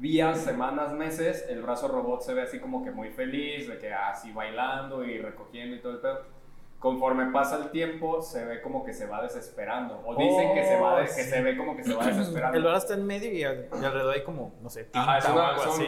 días, 0.00 0.40
semanas, 0.40 0.92
meses, 0.94 1.46
el 1.48 1.62
brazo 1.62 1.86
robot 1.86 2.22
se 2.22 2.34
ve 2.34 2.42
así 2.42 2.58
como 2.58 2.82
que 2.82 2.90
muy 2.90 3.10
feliz, 3.10 3.68
de 3.68 3.78
que 3.78 3.94
así 3.94 4.32
bailando 4.32 5.04
y 5.04 5.18
recogiendo 5.18 5.76
y 5.76 5.78
todo 5.78 5.92
el 5.92 5.98
pedo 5.98 6.37
conforme 6.78 7.32
pasa 7.32 7.56
el 7.56 7.70
tiempo, 7.70 8.22
se 8.22 8.44
ve 8.44 8.60
como 8.62 8.84
que 8.84 8.92
se 8.92 9.06
va 9.06 9.22
desesperando. 9.22 10.00
O 10.06 10.14
dicen 10.14 10.54
que, 10.54 10.64
se 10.64 10.80
va 10.80 11.00
que 11.00 11.08
se 11.08 11.42
ve 11.42 11.56
como 11.56 11.76
que 11.76 11.82
se 11.82 11.94
va 11.94 12.06
desesperando. 12.06 12.56
El 12.56 12.62
brazo 12.62 12.78
está 12.78 12.94
en 12.94 13.06
medio 13.06 13.32
y, 13.32 13.42
alrededor 13.42 14.14
hay 14.14 14.22
como, 14.22 14.54
no 14.62 14.70
sé, 14.70 14.84
tinta 14.84 15.20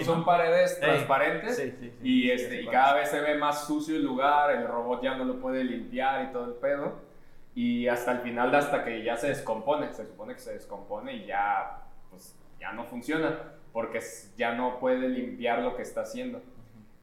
son, 0.05 0.25
paredes 0.25 0.81
transparentes 0.81 1.63
y, 2.03 2.31
este, 2.31 2.63
y 2.63 2.67
cada 2.67 2.95
vez 2.95 3.09
se 3.09 3.21
ve 3.21 3.37
más 3.37 3.67
sucio 3.67 3.95
el 3.97 4.05
lugar, 4.05 4.51
el 4.51 4.67
robot 4.67 5.03
ya 5.03 5.17
no 5.17 5.25
lo 5.25 5.41
puede 5.41 5.63
limpiar 5.63 6.25
y 6.29 6.33
todo 6.33 6.47
el 6.47 6.55
pedo. 6.55 7.11
Y 7.55 7.89
hasta 7.89 8.13
el 8.13 8.21
final, 8.21 8.55
hasta 8.55 8.85
que 8.85 9.03
ya 9.05 9.17
se 9.17 9.29
descompone, 9.29 9.93
se 9.93 10.07
supone 10.07 10.35
que 10.35 10.41
se 10.41 10.55
descompone 10.55 11.15
y 11.15 11.27
ya, 11.27 11.83
pues, 12.09 12.37
ya 12.61 12.73
no 12.73 12.85
funciona, 12.85 13.39
porque 13.73 14.01
ya 14.37 14.55
no 14.55 14.79
puede 14.79 15.09
limpiar 15.09 15.61
lo 15.61 15.77
que 15.77 15.83
está 15.83 16.03
haciendo. 16.03 16.41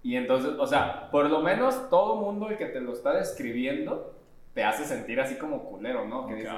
Y 0.03 0.15
entonces, 0.15 0.51
o 0.57 0.67
sea, 0.67 1.09
por 1.11 1.29
lo 1.29 1.41
menos 1.41 1.89
todo 1.89 2.15
mundo 2.15 2.49
el 2.49 2.57
que 2.57 2.67
te 2.67 2.79
lo 2.79 2.93
está 2.93 3.13
describiendo 3.13 4.13
te 4.53 4.63
hace 4.63 4.85
sentir 4.85 5.19
así 5.19 5.35
como 5.37 5.63
culero, 5.63 6.05
¿no? 6.05 6.27
Que 6.27 6.33
dices, 6.33 6.51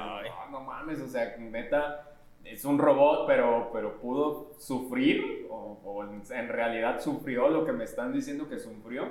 no, 0.50 0.60
mames, 0.60 1.02
o 1.02 1.06
sea, 1.06 1.36
neta, 1.38 2.08
es 2.44 2.64
un 2.64 2.78
robot, 2.78 3.26
pero, 3.26 3.68
pero 3.74 4.00
pudo 4.00 4.52
sufrir, 4.58 5.46
o, 5.50 6.02
en 6.30 6.48
realidad 6.48 7.00
sufrió 7.00 7.50
lo 7.50 7.66
que 7.66 7.72
me 7.72 7.84
están 7.84 8.12
diciendo 8.12 8.48
que 8.48 8.58
sufrió. 8.58 9.10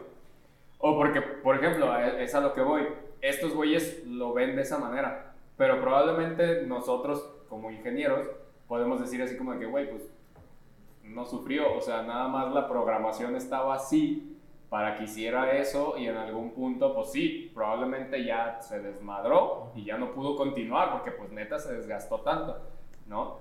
O 0.80 0.97
porque, 0.97 1.21
por 1.21 1.57
ejemplo, 1.57 1.95
es 1.99 2.34
a 2.34 2.39
lo 2.39 2.55
que 2.55 2.61
voy, 2.61 2.88
estos 3.21 3.53
güeyes 3.53 4.03
lo 4.07 4.34
ven 4.34 4.55
de 4.55 4.63
esa 4.63 4.80
manera, 4.80 5.34
pero 5.55 5.80
probablemente 5.82 6.63
nosotros, 6.65 7.30
como 7.47 7.69
ingenieros, 7.69 8.27
podemos 8.67 8.99
decir 9.01 9.21
así 9.21 9.38
como 9.38 9.53
de 9.53 9.59
que, 9.59 9.65
güey, 9.67 9.89
pues 9.89 10.09
no 11.10 11.26
sufrió, 11.26 11.76
o 11.76 11.82
sea, 11.82 12.03
nada 12.03 12.28
más 12.28 12.53
la 12.53 12.68
programación 12.68 13.36
estaba 13.36 13.76
así 13.76 14.38
para 14.70 14.95
que 14.95 15.05
hiciera 15.05 15.57
eso 15.57 15.95
y 15.97 16.05
en 16.05 16.16
algún 16.16 16.51
punto, 16.51 16.93
pues 16.93 17.12
sí, 17.12 17.51
probablemente 17.53 18.24
ya 18.24 18.62
se 18.62 18.80
desmadró 18.80 19.72
y 19.76 19.84
ya 19.84 19.97
no 19.97 20.14
pudo 20.14 20.36
continuar 20.36 20.91
porque 20.91 21.12
pues 21.12 21.32
neta 21.32 21.57
se 21.57 21.74
desgastó 21.74 22.22
tanto, 22.22 22.57
¿no? 23.07 23.39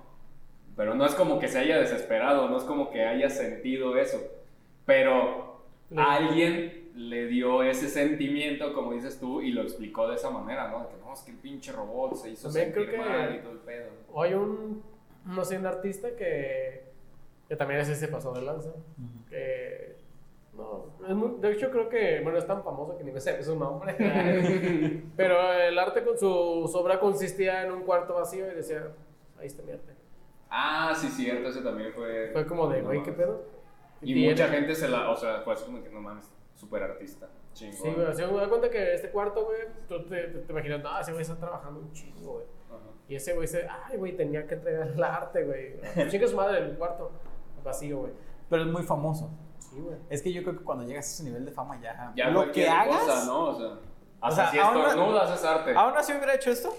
Pero 0.75 0.95
no 0.95 1.05
es 1.05 1.13
como 1.13 1.39
que 1.39 1.47
se 1.47 1.59
haya 1.59 1.77
desesperado, 1.77 2.49
no 2.49 2.57
es 2.57 2.63
como 2.63 2.89
que 2.89 3.05
haya 3.05 3.29
sentido 3.29 3.95
eso, 3.97 4.19
pero 4.85 5.61
alguien 5.95 6.89
le 6.95 7.27
dio 7.27 7.63
ese 7.63 7.87
sentimiento, 7.89 8.73
como 8.73 8.93
dices 8.93 9.19
tú, 9.19 9.41
y 9.41 9.51
lo 9.51 9.61
explicó 9.61 10.07
de 10.07 10.15
esa 10.15 10.31
manera, 10.31 10.69
¿no? 10.69 10.89
Que 10.89 10.95
no, 10.97 11.13
es 11.13 11.21
que 11.21 11.31
el 11.31 11.37
pinche 11.37 11.71
robot 11.71 12.15
se 12.15 12.31
hizo 12.31 12.49
sentir 12.49 12.97
mal 12.97 13.35
y 13.35 13.39
todo 13.39 13.51
el 13.51 13.59
pedo. 13.59 13.89
Hay 14.17 14.33
un, 14.33 14.81
no 15.25 15.45
sé, 15.45 15.57
un 15.57 15.65
artista 15.67 16.09
que 16.15 16.88
que 17.49 17.55
también 17.55 17.81
ese 17.81 17.95
se 17.95 18.07
pasó 18.07 18.31
de 18.31 18.43
lanza. 18.43 18.69
no, 20.53 21.37
de 21.39 21.51
hecho 21.51 21.71
creo 21.71 21.89
que, 21.89 22.21
bueno, 22.21 22.37
es 22.37 22.45
tan 22.45 22.63
famoso 22.63 22.95
que 22.95 23.03
ni 23.03 23.11
me 23.11 23.19
sé 23.19 23.43
su 23.43 23.57
nombre. 23.57 23.95
Pero 25.17 25.53
el 25.53 25.77
arte 25.79 26.03
con 26.03 26.15
su, 26.15 26.29
obra 26.29 26.99
consistía 26.99 27.63
en 27.63 27.71
un 27.71 27.81
cuarto 27.81 28.13
vacío 28.13 28.45
y 28.51 28.55
decía, 28.55 28.91
ahí 29.39 29.47
está 29.47 29.63
mi 29.63 29.71
arte. 29.71 29.95
Ah, 30.51 30.93
sí, 30.95 31.07
cierto, 31.07 31.49
ese 31.49 31.61
también 31.61 31.91
fue... 31.91 32.29
Fue 32.33 32.45
como 32.45 32.67
de, 32.67 32.83
güey, 32.83 33.01
¿qué 33.01 33.13
pedo? 33.13 33.43
Y, 34.01 34.29
mucha 34.29 34.47
gente 34.47 34.75
se 34.75 34.87
la, 34.87 35.09
o 35.09 35.17
sea, 35.17 35.41
fue 35.41 35.53
así 35.53 35.65
como 35.65 35.83
que 35.83 35.89
no 35.89 36.01
mames, 36.01 36.31
super 36.53 36.83
artista. 36.83 37.29
Chingón. 37.53 37.77
Sí, 37.77 37.89
güey, 37.89 38.15
se 38.15 38.27
me 38.27 38.37
da 38.37 38.47
cuenta 38.47 38.69
que 38.69 38.93
este 38.93 39.09
cuarto, 39.09 39.43
güey, 39.43 39.61
tú 39.87 40.05
te, 40.05 40.27
te, 40.27 40.51
imaginas, 40.51 40.83
no, 40.83 40.99
ese 40.99 41.11
güey 41.11 41.23
está 41.23 41.35
trabajando 41.35 41.79
un 41.79 41.91
chingo, 41.93 42.33
güey. 42.33 42.45
Y 43.07 43.15
ese 43.15 43.33
güey 43.33 43.47
dice, 43.47 43.67
ay, 43.67 43.97
güey, 43.97 44.15
tenía 44.15 44.45
que 44.45 44.53
entregar 44.53 44.87
el 44.87 45.03
arte, 45.03 45.43
güey. 45.43 45.79
Chinga 46.09 46.27
su 46.27 46.35
madre 46.35 46.59
el 46.59 46.77
cuarto 46.77 47.11
vacío, 47.63 47.99
güey. 47.99 48.13
Pero 48.49 48.63
es 48.63 48.67
muy 48.69 48.83
famoso. 48.83 49.29
Sí, 49.59 49.79
güey. 49.79 49.97
Es 50.09 50.21
que 50.21 50.31
yo 50.31 50.43
creo 50.43 50.57
que 50.57 50.63
cuando 50.63 50.85
llegas 50.85 51.05
a 51.05 51.09
ese 51.09 51.23
nivel 51.23 51.45
de 51.45 51.51
fama 51.51 51.79
ya. 51.81 52.11
ya 52.15 52.29
lo 52.29 52.51
que 52.51 52.67
hagas. 52.67 53.01
Cosa, 53.01 53.25
¿no? 53.25 53.45
O 53.45 53.55
sea, 53.55 53.67
hasta 54.21 54.27
o 54.27 54.31
sea, 54.31 54.51
si 54.51 54.57
estornudas 54.57 55.39
es 55.39 55.45
arte. 55.45 55.73
¿Aún 55.75 55.97
así 55.97 56.11
hubiera 56.13 56.35
hecho 56.35 56.51
esto? 56.51 56.75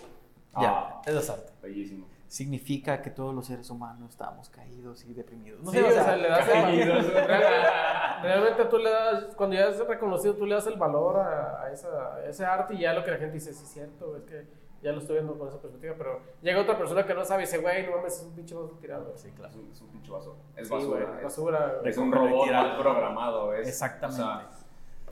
Ah, 0.53 1.01
ya, 1.05 1.11
eso 1.11 1.21
es 1.21 1.31
arte. 1.31 1.53
Bellísimo 1.63 2.07
significa 2.31 3.03
que 3.03 3.11
todos 3.11 3.35
los 3.35 3.45
seres 3.45 3.69
humanos 3.71 4.11
estamos 4.11 4.49
caídos 4.51 5.05
y 5.05 5.13
deprimidos. 5.13 5.61
No 5.65 5.73
sí, 5.73 5.79
o 5.79 5.91
sea, 5.91 6.17
le 6.17 6.29
das 6.29 6.49
caídos. 6.49 7.05
El, 7.07 7.13
realmente 8.23 8.65
tú 8.67 8.79
le 8.79 8.89
das, 8.89 9.35
cuando 9.35 9.57
ya 9.57 9.67
es 9.67 9.85
reconocido, 9.85 10.37
tú 10.37 10.47
le 10.47 10.55
das 10.55 10.69
el 10.69 10.79
valor 10.79 11.17
a, 11.17 11.63
a, 11.63 11.73
esa, 11.73 12.25
ese 12.25 12.45
arte 12.45 12.75
y 12.75 12.79
ya 12.79 12.95
lo 12.95 13.03
que 13.03 13.11
la 13.11 13.17
gente 13.17 13.35
dice, 13.35 13.53
sí 13.53 13.65
es 13.65 13.73
cierto, 13.73 14.17
es 14.17 14.23
que 14.23 14.47
ya 14.83 14.93
lo 14.93 14.99
estoy 14.99 15.17
viendo 15.17 15.39
con 15.39 15.49
esa 15.49 15.61
perspectiva, 15.61 15.95
pero 15.99 16.21
llega 16.41 16.61
otra 16.61 16.79
persona 16.79 17.05
que 17.05 17.15
no 17.15 17.25
sabe 17.25 17.43
y 17.43 17.47
dice, 17.47 17.59
güey, 17.59 17.87
no 17.87 17.97
mames, 17.97 18.19
es 18.19 18.23
un 18.23 18.35
pinche 18.35 18.55
vaso 18.55 18.79
tirado. 18.81 19.13
Sí, 19.17 19.31
claro. 19.33 19.53
Es 19.71 19.81
un, 19.81 19.89
pinche 19.89 20.11
vaso. 20.11 20.37
Es 20.57 20.69
basura. 20.69 21.17
es, 21.19 21.23
basura. 21.23 21.81
Es 21.85 21.99
un 21.99 22.11
robot 22.11 22.51
mal 22.51 22.79
programado. 22.79 23.53
Es, 23.53 23.69
Exactamente. 23.69 24.23
O 24.23 24.27
sea, 24.27 24.51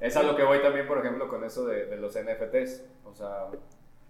es 0.00 0.16
a 0.16 0.22
lo 0.22 0.36
que 0.36 0.44
voy 0.44 0.62
también, 0.62 0.86
por 0.86 0.98
ejemplo, 0.98 1.28
con 1.28 1.44
eso 1.44 1.66
de, 1.66 1.86
de 1.86 1.96
los 1.96 2.14
NFTs. 2.14 2.84
O 3.04 3.14
sea, 3.14 3.48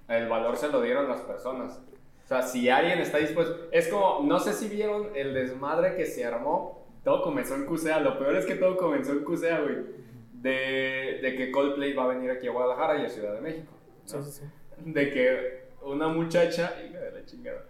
el 0.09 0.29
valor 0.29 0.57
se 0.57 0.69
lo 0.69 0.81
dieron 0.81 1.09
las 1.09 1.21
personas. 1.23 1.81
O 2.25 2.29
sea, 2.29 2.43
si 2.43 2.69
alguien 2.69 3.01
está 3.01 3.19
dispuesto. 3.19 3.69
Es 3.73 3.89
como, 3.89 4.21
no 4.23 4.39
sé 4.39 4.53
si 4.53 4.69
vieron 4.69 5.09
el 5.15 5.35
desmadre 5.35 5.97
que 5.97 6.07
se 6.07 6.25
armó. 6.25 6.87
Todo 7.03 7.23
comenzó 7.23 7.55
en 7.55 7.67
QCA. 7.67 8.01
Lo 8.01 8.19
peor 8.19 8.37
es 8.37 8.47
que 8.47 8.55
todo 8.55 8.77
comenzó 8.77 9.13
en 9.13 9.25
QCA, 9.25 9.61
güey. 9.61 9.99
De, 10.35 11.21
de 11.23 11.35
que 11.37 11.51
Coldplay 11.51 11.95
va 11.95 12.05
a 12.05 12.09
venir 12.09 12.31
aquí 12.31 12.47
a 12.47 12.53
Guadalajara 12.53 13.03
y 13.03 13.07
a 13.07 13.09
Ciudad 13.09 13.35
de 13.35 13.41
México. 13.41 13.73
Sí, 14.05 14.17
sí, 14.23 14.31
sí. 14.31 14.45
De 14.85 15.11
que 15.11 15.69
una 15.83 16.09
muchacha, 16.09 16.75
hija 16.87 16.99
de 16.99 17.13
la 17.13 17.25
chingada, 17.25 17.65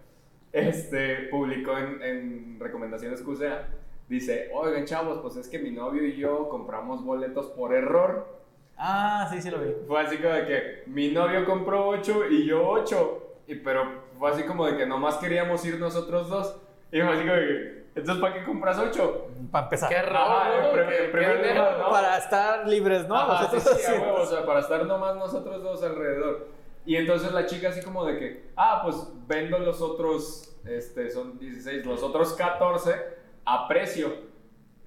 este, 0.53 1.29
publicó 1.31 1.77
en, 1.77 2.03
en 2.03 2.61
recomendaciones 2.61 3.23
QCA. 3.23 3.69
Dice, 4.09 4.51
oigan 4.55 4.87
chavos, 4.87 5.19
pues 5.19 5.37
es 5.37 5.49
que 5.49 5.59
mi 5.59 5.71
novio 5.71 6.05
y 6.05 6.17
yo 6.17 6.49
compramos 6.49 7.05
boletos 7.05 7.47
por 7.49 7.75
error. 7.75 8.39
Ah, 8.77 9.29
sí, 9.31 9.43
sí 9.43 9.51
lo 9.51 9.59
vi. 9.61 9.75
Fue 9.87 10.01
así 10.01 10.17
como 10.17 10.35
de 10.35 10.47
que 10.47 10.83
mi 10.87 11.11
novio 11.11 11.45
compró 11.45 11.89
8 11.89 12.29
y 12.31 12.47
yo 12.47 12.67
8. 12.67 13.25
Y, 13.49 13.57
pero 13.57 14.03
fue 14.19 14.31
así 14.31 14.45
como 14.45 14.67
de 14.67 14.77
que 14.77 14.87
nomás 14.87 15.17
queríamos 15.17 15.65
ir 15.65 15.79
nosotros 15.79 16.29
dos. 16.29 16.57
Y 16.93 17.01
fue 17.01 17.13
así 17.13 17.21
como 17.21 17.35
de 17.35 17.47
que, 17.47 17.79
entonces, 17.99 18.23
¿para 18.23 18.35
qué 18.35 18.45
compras 18.45 18.79
ocho? 18.79 19.27
Para 19.51 19.65
empezar. 19.65 19.89
Qué 19.89 20.03
raro. 20.03 20.73
Para 21.91 22.19
estar 22.19 22.69
libres, 22.69 23.09
¿no? 23.09 23.17
sí, 23.59 23.93
o 24.17 24.25
sea, 24.25 24.47
para 24.47 24.61
estar 24.61 24.87
nomás 24.87 25.17
nosotros 25.17 25.63
dos 25.63 25.83
alrededor. 25.83 26.47
Y 26.89 26.97
entonces 26.97 27.33
la 27.33 27.45
chica 27.45 27.69
así 27.69 27.83
como 27.83 28.07
de 28.07 28.19
que, 28.19 28.51
ah, 28.57 28.81
pues 28.83 28.97
vendo 29.27 29.59
los 29.59 29.83
otros, 29.83 30.59
este, 30.65 31.11
son 31.11 31.39
16, 31.39 31.85
los 31.85 32.03
otros 32.03 32.33
14 32.33 32.95
a 33.45 33.69
precio. 33.69 34.11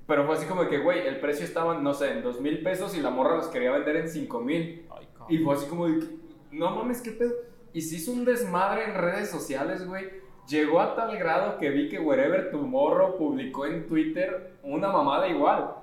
Pero 0.07 0.25
fue 0.25 0.33
así 0.33 0.47
como 0.47 0.63
de 0.63 0.69
que, 0.71 0.79
güey, 0.79 1.05
el 1.05 1.19
precio 1.19 1.45
estaba, 1.45 1.77
no 1.77 1.93
sé, 1.93 2.13
en 2.13 2.23
2 2.23 2.41
mil 2.41 2.63
pesos 2.63 2.97
y 2.97 3.01
la 3.01 3.11
morra 3.11 3.35
los 3.35 3.49
quería 3.49 3.71
vender 3.71 3.97
en 3.97 4.09
5 4.09 4.41
mil. 4.41 4.87
Y 5.29 5.37
fue 5.43 5.53
así 5.53 5.67
como 5.67 5.87
de 5.87 5.99
que, 5.99 6.07
no 6.53 6.71
mames, 6.71 7.03
qué 7.03 7.11
pedo. 7.11 7.33
Y 7.71 7.81
se 7.81 7.97
hizo 7.97 8.13
un 8.13 8.25
desmadre 8.25 8.85
en 8.85 8.95
redes 8.95 9.29
sociales, 9.29 9.87
güey. 9.87 10.09
Llegó 10.47 10.81
a 10.81 10.95
tal 10.95 11.15
grado 11.19 11.59
que 11.59 11.69
vi 11.69 11.87
que 11.87 11.99
Wherever 11.99 12.49
Tomorrow 12.49 13.15
publicó 13.15 13.67
en 13.67 13.85
Twitter 13.85 14.57
una 14.63 14.87
mamada 14.87 15.27
igual. 15.27 15.75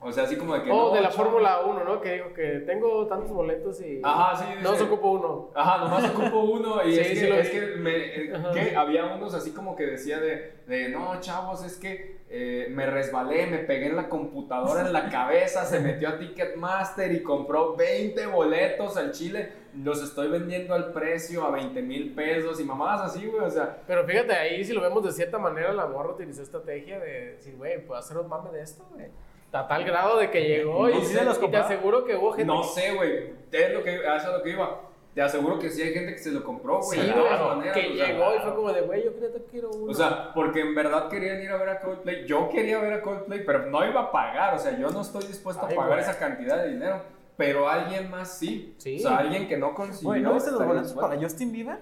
O 0.00 0.12
sea, 0.12 0.24
así 0.24 0.36
como 0.36 0.54
de 0.54 0.62
que. 0.62 0.70
Oh, 0.70 0.94
de 0.94 1.00
la 1.00 1.10
Fórmula 1.10 1.62
1, 1.64 1.84
¿no? 1.84 2.00
Que 2.00 2.14
dijo 2.14 2.34
que 2.34 2.62
tengo 2.66 3.06
tantos 3.06 3.30
boletos 3.30 3.80
y. 3.80 4.00
Ajá, 4.02 4.36
sí. 4.36 4.44
No 4.62 4.74
se 4.74 4.84
ocupo 4.84 5.12
uno. 5.12 5.50
Ajá, 5.54 5.78
nomás 5.78 6.10
ocupo 6.10 6.40
uno. 6.40 6.84
Y 6.84 6.92
sí, 6.92 7.00
es, 7.00 7.08
que, 7.08 7.14
sí 7.14 7.26
es 7.26 7.50
que, 7.50 7.60
me, 7.78 7.96
eh, 7.96 8.76
había 8.76 9.06
unos 9.06 9.32
así 9.34 9.52
como 9.52 9.74
que 9.74 9.86
decía 9.86 10.20
de, 10.20 10.60
de 10.66 10.90
no, 10.90 11.18
chavos, 11.20 11.64
es 11.64 11.78
que 11.78 12.18
eh, 12.28 12.66
me 12.70 12.86
resbalé, 12.86 13.46
me 13.46 13.58
pegué 13.58 13.86
en 13.86 13.96
la 13.96 14.08
computadora 14.08 14.82
en 14.82 14.92
la 14.92 15.08
cabeza, 15.10 15.64
se 15.64 15.80
metió 15.80 16.10
a 16.10 16.18
Ticketmaster 16.18 17.10
y 17.12 17.22
compró 17.22 17.74
20 17.74 18.26
boletos 18.26 18.96
al 18.96 19.12
Chile 19.12 19.64
los 19.82 20.02
estoy 20.02 20.28
vendiendo 20.28 20.74
al 20.74 20.92
precio 20.92 21.44
a 21.44 21.50
20 21.50 21.82
mil 21.82 22.14
pesos 22.14 22.60
y 22.60 22.64
mamadas 22.64 23.10
así, 23.10 23.26
güey, 23.26 23.44
o 23.44 23.50
sea. 23.50 23.82
Pero 23.86 24.04
fíjate, 24.04 24.32
ahí 24.32 24.64
si 24.64 24.72
lo 24.72 24.80
vemos 24.80 25.02
de 25.04 25.12
cierta 25.12 25.38
manera, 25.38 25.72
la 25.72 25.86
morra 25.86 26.10
utilizó 26.10 26.42
estrategia 26.42 27.00
de 27.00 27.32
decir, 27.32 27.56
güey, 27.56 27.84
¿puedo 27.84 27.98
hacer 27.98 28.18
un 28.18 28.28
mame 28.28 28.50
de 28.50 28.62
esto, 28.62 28.86
güey? 28.92 29.08
A 29.54 29.68
tal 29.68 29.84
grado 29.84 30.18
de 30.18 30.30
que 30.30 30.42
llegó 30.42 30.88
y, 30.88 30.94
te 31.00 31.56
aseguro 31.56 32.04
que 32.04 32.16
hubo 32.16 32.32
gente. 32.32 32.44
No 32.44 32.64
sé, 32.64 32.92
güey, 32.92 33.32
es 33.52 33.72
lo 33.72 33.82
que, 33.82 33.94
eso 33.96 34.16
es 34.16 34.24
lo 34.26 34.42
que 34.42 34.50
iba. 34.50 34.80
Te 35.14 35.22
aseguro 35.22 35.60
que 35.60 35.70
sí 35.70 35.80
hay 35.80 35.94
gente 35.94 36.12
que 36.12 36.18
se 36.18 36.32
lo 36.32 36.42
compró, 36.42 36.80
güey. 36.80 37.00
Sí, 37.00 37.06
de 37.06 37.12
todas 37.12 37.56
maneras. 37.56 37.76
Que 37.76 37.88
llegó 37.90 38.34
y 38.34 38.38
fue 38.40 38.54
como 38.54 38.72
de, 38.72 38.80
güey, 38.80 39.04
yo 39.04 39.12
creo 39.14 39.32
que 39.32 39.44
quiero 39.44 39.70
uno. 39.70 39.92
O 39.92 39.94
sea, 39.94 40.34
porque 40.34 40.60
en 40.60 40.74
verdad 40.74 41.08
querían 41.08 41.40
ir 41.40 41.50
a 41.50 41.56
ver 41.56 41.68
a 41.68 41.80
Coldplay. 41.80 42.26
Yo 42.26 42.48
quería 42.48 42.80
ver 42.80 42.94
a 42.94 43.00
Coldplay, 43.00 43.44
pero 43.44 43.66
no 43.66 43.86
iba 43.88 44.00
a 44.00 44.10
pagar. 44.10 44.54
O 44.54 44.58
sea, 44.58 44.76
yo 44.76 44.90
no 44.90 45.02
estoy 45.02 45.24
dispuesto 45.24 45.64
a 45.64 45.68
pagar 45.68 46.00
esa 46.00 46.18
cantidad 46.18 46.62
de 46.62 46.70
dinero 46.70 47.14
pero 47.36 47.68
alguien 47.68 48.10
más 48.10 48.38
sí. 48.38 48.74
sí. 48.78 48.96
O 48.98 49.08
sea, 49.08 49.18
alguien 49.18 49.48
que 49.48 49.56
no 49.56 49.74
consiguió. 49.74 50.10
Güey, 50.10 50.22
¿no 50.22 50.34
viste 50.34 50.50
los 50.50 50.64
boletos 50.64 50.92
para 50.92 51.20
Justin 51.20 51.52
Bieber? 51.52 51.78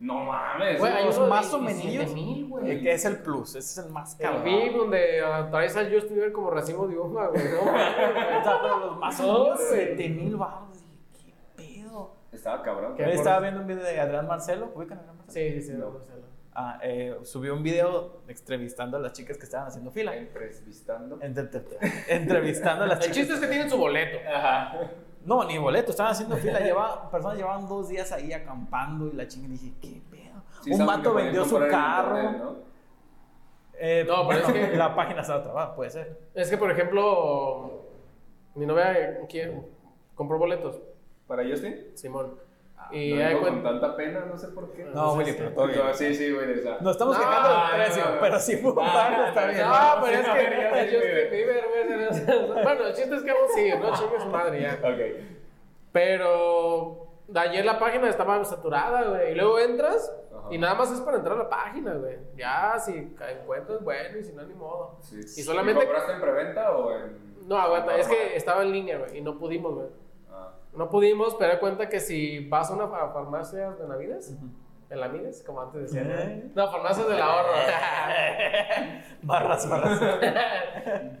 No 0.00 0.24
mames. 0.24 0.78
Güey, 0.78 1.04
los 1.04 1.28
más 1.28 1.52
o 1.54 1.60
menos. 1.60 1.82
Que 1.82 2.92
es 2.92 3.04
el 3.04 3.18
plus, 3.18 3.50
ese 3.50 3.58
es 3.58 3.86
el 3.86 3.92
más 3.92 4.14
caro. 4.16 4.38
El 4.38 4.42
VIP 4.42 4.76
donde 4.76 5.22
traes 5.50 5.76
a 5.76 5.84
Justin 5.84 6.14
Bieber 6.14 6.32
como 6.32 6.50
recibo 6.50 6.86
de 6.86 6.98
hoja, 6.98 7.28
güey. 7.28 7.44
No, 7.44 7.60
pero 8.62 8.78
los 8.80 8.98
más 8.98 9.20
o 9.20 9.44
menos 9.44 9.60
7 9.70 10.08
mil 10.10 10.36
baros. 10.36 10.78
¿Qué 11.24 11.32
pedo? 11.56 12.16
Estaba 12.32 12.62
cabrón. 12.62 12.94
Estaba 12.98 13.40
viendo 13.40 13.60
un 13.60 13.66
video 13.66 13.82
de 13.82 14.00
Adrián 14.00 14.26
Marcelo. 14.26 14.72
¿Ubican 14.74 14.98
a 14.98 15.00
Adrián 15.02 15.18
Marcelo? 15.18 15.50
Sí, 15.50 15.62
sí, 15.62 15.72
Adrián 15.72 15.92
Marcelo. 15.92 16.24
Ah, 16.56 16.78
eh, 16.82 17.16
subió 17.24 17.52
un 17.52 17.64
video 17.64 18.22
entrevistando 18.28 18.96
a 18.96 19.00
las 19.00 19.12
chicas 19.12 19.36
que 19.38 19.44
estaban 19.44 19.66
haciendo 19.66 19.90
fila. 19.90 20.16
¿Entrevistando? 20.16 21.18
entrevistando 22.08 22.84
a 22.84 22.86
las 22.86 23.00
chicas. 23.00 23.16
El 23.16 23.22
chiste 23.22 23.34
es 23.34 23.40
que 23.40 23.46
tienen 23.48 23.68
su 23.68 23.76
boleto. 23.76 24.18
Ajá. 24.28 24.90
No, 25.24 25.44
ni 25.44 25.58
boleto, 25.58 25.90
estaban 25.90 26.12
haciendo 26.12 26.36
fila. 26.36 26.60
Lleva, 26.60 27.10
personas 27.10 27.36
llevaban 27.36 27.66
dos 27.68 27.88
días 27.88 28.12
ahí 28.12 28.32
acampando 28.32 29.08
y 29.08 29.12
la 29.12 29.26
chica 29.26 29.48
dije, 29.48 29.72
¿qué 29.80 30.02
pedo? 30.10 30.74
un 30.74 30.86
vato 30.86 31.14
vendió 31.14 31.44
su 31.44 31.58
carro. 31.58 32.32
¿no? 32.32 32.56
Eh, 33.78 34.04
no, 34.06 34.26
pero 34.28 34.40
es 34.40 34.52
que 34.52 34.76
la 34.76 34.94
página 34.94 35.22
estaba 35.22 35.42
trabada, 35.42 35.74
puede 35.74 35.90
ser. 35.90 36.20
Es 36.34 36.48
que, 36.48 36.56
por 36.56 36.70
ejemplo, 36.70 37.82
mi 38.54 38.66
novia 38.66 39.20
¿quién? 39.28 39.66
compró 40.14 40.38
boletos. 40.38 40.80
¿Para 41.26 41.42
Justin? 41.44 41.76
Simón. 41.94 42.38
Y 42.90 43.14
no 43.14 43.40
con 43.40 43.62
tanta 43.62 43.96
pena, 43.96 44.24
no 44.26 44.38
sé 44.38 44.48
por 44.48 44.72
qué. 44.72 44.84
No, 44.84 45.14
Willy, 45.14 45.32
pero 45.32 45.50
todo 45.52 45.66
bien. 45.66 45.80
sí, 45.94 46.14
sí, 46.14 46.32
güey. 46.32 46.60
O 46.60 46.82
Nos 46.82 46.92
estamos 46.92 47.18
quejando 47.18 47.48
del 47.48 47.84
precio, 47.84 48.04
pero 48.20 48.38
si 48.38 48.56
fue 48.56 48.72
ah, 48.80 49.24
está 49.28 49.46
bien. 49.46 49.66
No, 49.66 50.02
pero 50.02 50.76
es 50.76 50.88
que 50.90 52.62
Bueno, 52.62 52.86
el 52.86 52.94
chiste 52.94 53.14
es 53.16 53.22
que 53.22 53.32
vamos 53.32 53.56
a 53.56 53.60
ir, 53.60 53.78
no 53.78 53.94
chingue 53.94 54.20
su 54.20 54.28
madre 54.28 54.60
ya. 54.60 54.78
Ok. 54.82 55.26
Pero 55.92 57.06
ayer 57.34 57.64
la 57.64 57.78
página 57.78 58.08
estaba 58.08 58.44
saturada, 58.44 59.02
güey. 59.04 59.32
Y 59.32 59.34
luego 59.34 59.58
entras 59.58 60.12
y 60.50 60.58
nada 60.58 60.74
más 60.74 60.90
es 60.92 61.00
para 61.00 61.16
entrar 61.16 61.36
a 61.36 61.44
la 61.44 61.48
página, 61.48 61.94
güey. 61.94 62.18
Ya, 62.36 62.78
si 62.78 62.92
encuentras, 62.92 63.82
bueno, 63.82 64.18
y 64.18 64.24
si 64.24 64.32
no, 64.32 64.42
ni 64.42 64.54
modo. 64.54 64.98
Sí. 65.00 65.18
Y 65.18 65.42
solamente... 65.42 65.84
¿Compraste 65.84 66.12
en 66.12 66.20
preventa 66.20 66.76
o 66.76 66.92
en...? 66.92 67.48
No, 67.48 67.56
aguanta, 67.56 67.96
es 67.98 68.08
que 68.08 68.36
estaba 68.36 68.62
en 68.62 68.72
línea, 68.72 68.98
güey, 68.98 69.18
y 69.18 69.20
no 69.20 69.38
pudimos, 69.38 69.74
güey. 69.74 69.88
No 70.76 70.90
pudimos, 70.90 71.34
pero 71.36 71.58
cuenta 71.60 71.88
que 71.88 72.00
si 72.00 72.48
vas 72.48 72.70
a 72.70 72.74
una 72.74 72.88
farmacia 72.88 73.70
de 73.72 73.88
Navides, 73.88 74.36
en 74.90 75.00
la 75.00 75.08
Mides, 75.08 75.42
como 75.42 75.60
antes 75.60 75.82
decían. 75.82 76.10
¿Eh? 76.10 76.50
No, 76.54 76.70
farmacias 76.70 77.08
del 77.08 77.20
ahorro. 77.20 77.52
barras, 79.22 79.68
barras. 79.68 80.00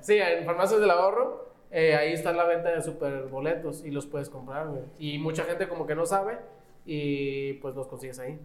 sí, 0.00 0.18
en 0.18 0.44
farmacias 0.44 0.80
del 0.80 0.90
ahorro, 0.90 1.52
eh, 1.70 1.96
ahí 1.96 2.12
está 2.12 2.32
la 2.32 2.44
venta 2.44 2.70
de 2.70 2.82
super 2.82 3.24
boletos 3.24 3.84
y 3.84 3.90
los 3.90 4.06
puedes 4.06 4.30
comprar, 4.30 4.68
güey. 4.68 4.82
Y 4.98 5.18
mucha 5.18 5.44
gente 5.44 5.68
como 5.68 5.86
que 5.86 5.94
no 5.94 6.06
sabe 6.06 6.38
y 6.84 7.54
pues 7.54 7.74
los 7.74 7.86
consigues 7.86 8.18
ahí. 8.18 8.38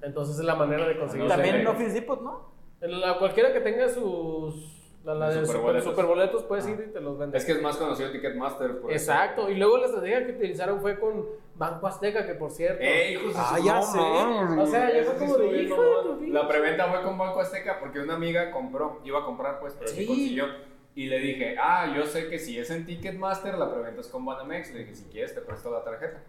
Entonces 0.00 0.38
es 0.38 0.44
la 0.44 0.54
manera 0.54 0.86
de 0.86 0.98
conseguirlos. 0.98 1.32
También 1.32 1.56
en 1.56 1.66
Office 1.66 1.92
Depot, 1.92 2.20
¿no? 2.20 2.52
En 2.80 3.00
la, 3.00 3.18
cualquiera 3.18 3.52
que 3.52 3.60
tenga 3.60 3.88
sus 3.88 4.81
la, 5.04 5.14
la 5.14 5.30
de 5.30 5.46
superboletos. 5.82 6.44
puedes 6.44 6.66
ir 6.68 6.84
y 6.88 6.92
te 6.92 7.00
los 7.00 7.18
venden. 7.18 7.36
Es 7.36 7.44
que 7.44 7.52
es 7.52 7.62
más 7.62 7.76
conocido 7.76 8.10
Ticketmaster. 8.10 8.80
Exacto. 8.90 9.50
Y 9.50 9.56
luego 9.56 9.78
la 9.78 9.86
estrategia 9.86 10.24
que 10.26 10.32
utilizaron 10.32 10.80
fue 10.80 10.98
con 10.98 11.26
Banco 11.56 11.86
Azteca, 11.86 12.24
que 12.24 12.34
por 12.34 12.50
cierto. 12.50 12.82
¡Ey, 12.82 13.14
hijos 13.14 13.34
ah, 13.36 13.58
ya 13.64 13.82
sé! 13.82 13.98
O 13.98 14.66
sea, 14.66 14.96
yo 14.96 15.04
fue 15.04 15.16
como 15.16 15.36
de 15.38 15.62
hijo 15.62 16.16
de 16.20 16.28
La 16.28 16.46
preventa 16.46 16.86
fue 16.86 17.02
con 17.02 17.18
Banco 17.18 17.40
Azteca 17.40 17.78
porque 17.80 18.00
una 18.00 18.14
amiga 18.14 18.50
compró, 18.50 19.00
iba 19.04 19.20
a 19.20 19.24
comprar, 19.24 19.58
pues, 19.60 19.74
pero 19.78 19.90
sí 19.90 20.06
consiguió. 20.06 20.46
Y 20.94 21.06
le 21.06 21.18
dije, 21.18 21.56
ah, 21.58 21.92
yo 21.96 22.04
sé 22.04 22.28
que 22.28 22.38
si 22.38 22.58
es 22.58 22.70
en 22.70 22.84
Ticketmaster, 22.84 23.56
la 23.56 23.72
preventa 23.72 24.02
es 24.02 24.08
con 24.08 24.24
Banamex. 24.24 24.72
Le 24.72 24.80
dije, 24.80 24.94
si 24.94 25.04
quieres, 25.06 25.34
te 25.34 25.40
presto 25.40 25.70
la 25.70 25.82
tarjeta. 25.82 26.22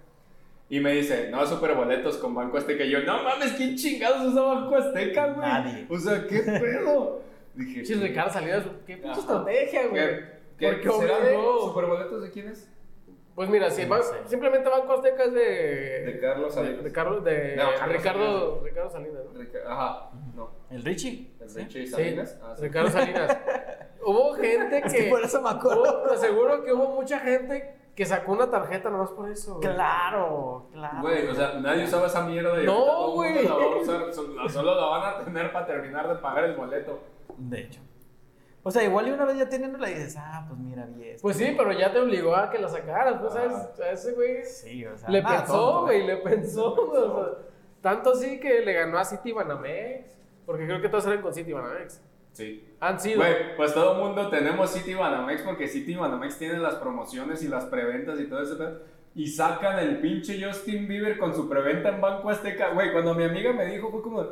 Y 0.69 0.79
me 0.79 0.93
dice, 0.93 1.29
no, 1.29 1.45
superboletos 1.45 2.17
con 2.17 2.33
Banco 2.33 2.57
Azteca. 2.57 2.83
Y 2.83 2.89
yo, 2.89 3.01
no 3.01 3.21
mames, 3.21 3.51
¿quién 3.53 3.75
chingados 3.75 4.25
usa 4.25 4.41
Banco 4.41 4.75
Azteca, 4.75 5.27
güey? 5.33 5.47
Nadie. 5.47 5.85
O 5.89 5.99
sea, 5.99 6.25
¿qué 6.25 6.39
pedo? 6.39 7.21
Dije, 7.55 7.85
sí, 7.85 7.93
Ricardo 7.95 8.33
salió 8.33 8.61
su. 8.61 8.69
¿Qué 8.85 8.97
pinche 8.97 9.19
estrategia, 9.19 9.87
güey? 9.87 10.19
¿Qué? 10.57 10.81
¿Será 10.83 11.19
de 11.19 11.37
superboletos 11.61 12.21
de 12.23 12.31
quién 12.31 12.47
es? 12.49 12.69
Pues 13.35 13.49
mira, 13.49 13.69
si 13.71 13.87
simplemente 14.27 14.69
Banco 14.69 14.93
Azteca 14.93 15.23
es 15.23 15.33
de. 15.33 16.05
De 16.05 16.19
Carlos 16.19 16.53
Salinas. 16.53 16.83
De, 16.83 16.91
Carlos, 16.91 17.23
de 17.23 17.59
Ricardo, 17.87 18.61
Ricardo 18.63 18.89
Salinas, 18.91 19.23
¿no? 19.33 19.71
ajá, 19.71 20.11
no. 20.35 20.51
¿El 20.69 20.83
Richie? 20.83 21.31
¿El 21.39 21.53
Richie 21.53 21.87
Salinas? 21.87 22.31
¿Sí? 22.31 22.37
Ah, 22.43 22.53
Ricardo 22.59 22.89
Salinas. 22.91 23.37
hubo 24.05 24.33
gente 24.35 24.81
que. 24.81 24.87
Es 24.87 24.93
que 24.93 25.03
por 25.09 25.23
eso 25.23 25.41
me 25.41 25.49
acuerdo. 25.49 26.03
te 26.03 26.13
aseguro 26.13 26.63
que 26.63 26.73
hubo 26.73 26.89
mucha 26.89 27.19
gente 27.19 27.75
que 27.95 28.05
sacó 28.05 28.33
una 28.33 28.51
tarjeta 28.51 28.91
nomás 28.91 29.09
por 29.11 29.29
eso. 29.29 29.59
Claro, 29.59 30.67
claro. 30.71 31.01
Güey, 31.01 31.27
o 31.27 31.33
sea, 31.33 31.53
nadie 31.59 31.85
usaba 31.85 32.05
esa 32.05 32.21
mierda 32.21 32.55
de. 32.55 32.65
No, 32.65 33.11
güey. 33.11 33.47
Solo 33.47 34.75
la 34.75 34.85
van 34.85 35.21
a 35.21 35.25
tener 35.25 35.51
para 35.51 35.65
terminar 35.65 36.07
de 36.07 36.15
pagar 36.15 36.43
el 36.43 36.55
boleto. 36.55 36.99
De 37.37 37.61
hecho. 37.61 37.81
O 38.65 38.71
sea, 38.71 38.83
igual 38.83 39.09
y 39.09 39.11
una 39.11 39.25
vez 39.25 39.37
ya 39.37 39.49
teniéndola 39.49 39.89
dices, 39.89 40.15
ah, 40.17 40.45
pues 40.47 40.57
mira, 40.57 40.85
bien. 40.85 41.17
Pues 41.21 41.35
sí, 41.35 41.53
pero 41.57 41.73
ya 41.73 41.91
te 41.91 41.99
obligó 41.99 42.33
a 42.33 42.49
que 42.49 42.59
la 42.59 42.69
sacaras, 42.69 43.19
pues, 43.19 43.33
¿sabes? 43.33 43.79
A 43.79 43.91
ese 43.91 44.13
güey. 44.13 44.45
Sí, 44.45 44.85
o 44.85 44.97
sea. 44.97 45.09
Le 45.09 45.21
pensó, 45.21 45.81
güey, 45.81 46.05
le 46.05 46.17
pensó. 46.17 46.73
O 46.93 47.23
sea, 47.25 47.37
tanto 47.81 48.11
así 48.11 48.39
que 48.39 48.61
le 48.61 48.73
ganó 48.73 48.97
a 48.97 49.03
City 49.03 49.33
Banamex. 49.33 50.17
Porque 50.45 50.65
creo 50.65 50.81
que 50.81 50.87
todos 50.87 51.05
eran 51.05 51.21
con 51.21 51.33
City 51.33 51.51
Banamex. 51.51 52.01
Sí. 52.31 52.65
Han 52.79 52.99
sido. 52.99 53.17
Güey, 53.17 53.57
pues 53.57 53.73
todo 53.73 53.93
el 53.93 54.01
mundo 54.01 54.29
tenemos 54.29 54.71
City 54.71 54.93
Banamex 54.93 55.41
porque 55.41 55.67
City 55.67 55.95
Banamex 55.95 56.37
tiene 56.37 56.57
las 56.57 56.75
promociones 56.75 57.43
y 57.43 57.49
las 57.49 57.65
preventas 57.65 58.19
y 58.19 58.25
todo 58.25 58.41
eso. 58.41 58.57
Y 59.13 59.27
sacan 59.27 59.77
el 59.79 59.99
pinche 59.99 60.43
Justin 60.43 60.87
Bieber 60.87 61.17
con 61.17 61.35
su 61.35 61.49
preventa 61.49 61.89
en 61.89 61.99
Banco 61.99 62.29
Azteca. 62.29 62.69
Güey, 62.69 62.93
cuando 62.93 63.13
mi 63.13 63.25
amiga 63.25 63.51
me 63.51 63.65
dijo, 63.65 63.91
fue 63.91 64.01
como 64.01 64.25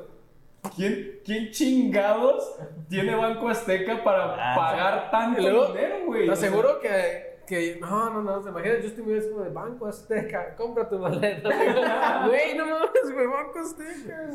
¿Quién, 0.75 1.19
¿Quién 1.25 1.51
chingados 1.51 2.55
tiene 2.87 3.15
Banco 3.15 3.49
Azteca 3.49 4.03
para 4.03 4.53
ah, 4.53 4.55
pagar 4.55 5.11
tanto 5.11 5.41
dinero, 5.41 6.05
güey? 6.05 6.27
Te 6.27 6.33
aseguro 6.33 6.79
que, 6.79 7.39
que. 7.47 7.77
No, 7.81 8.11
no, 8.11 8.21
no. 8.21 8.43
¿Se 8.43 8.49
imagina 8.49 8.75
Justin 8.81 9.05
Bieber 9.05 9.23
es 9.23 9.29
como 9.29 9.43
de 9.43 9.49
Banco 9.49 9.87
Azteca? 9.87 10.55
Compra 10.55 10.87
tu 10.87 10.99
maleta. 10.99 11.49
Güey, 12.27 12.55
no 12.55 12.65
mames, 12.65 13.13
güey, 13.13 13.25
Banco 13.25 13.59
Azteca. 13.59 14.29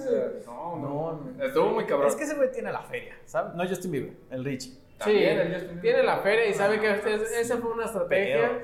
No, 0.47 0.77
no, 0.77 1.45
Estuvo 1.45 1.71
muy 1.71 1.85
cabrón. 1.85 2.09
Es 2.09 2.17
que 2.17 2.25
ese 2.25 2.35
güey 2.35 2.51
tiene 2.51 2.73
la 2.73 2.83
feria, 2.83 3.17
¿sabes? 3.25 3.55
No 3.55 3.67
Justin 3.67 3.93
Bieber, 3.93 4.13
el 4.31 4.45
Richie. 4.45 4.73
Sí, 5.05 5.23
el 5.23 5.55
Justin 5.55 5.81
tiene 5.81 6.03
la 6.03 6.19
feria 6.19 6.47
y 6.47 6.55
sabe 6.55 6.81
que 6.81 6.91
esa 7.39 7.59
fue 7.59 7.71
una 7.71 7.85
estrategia 7.85 8.63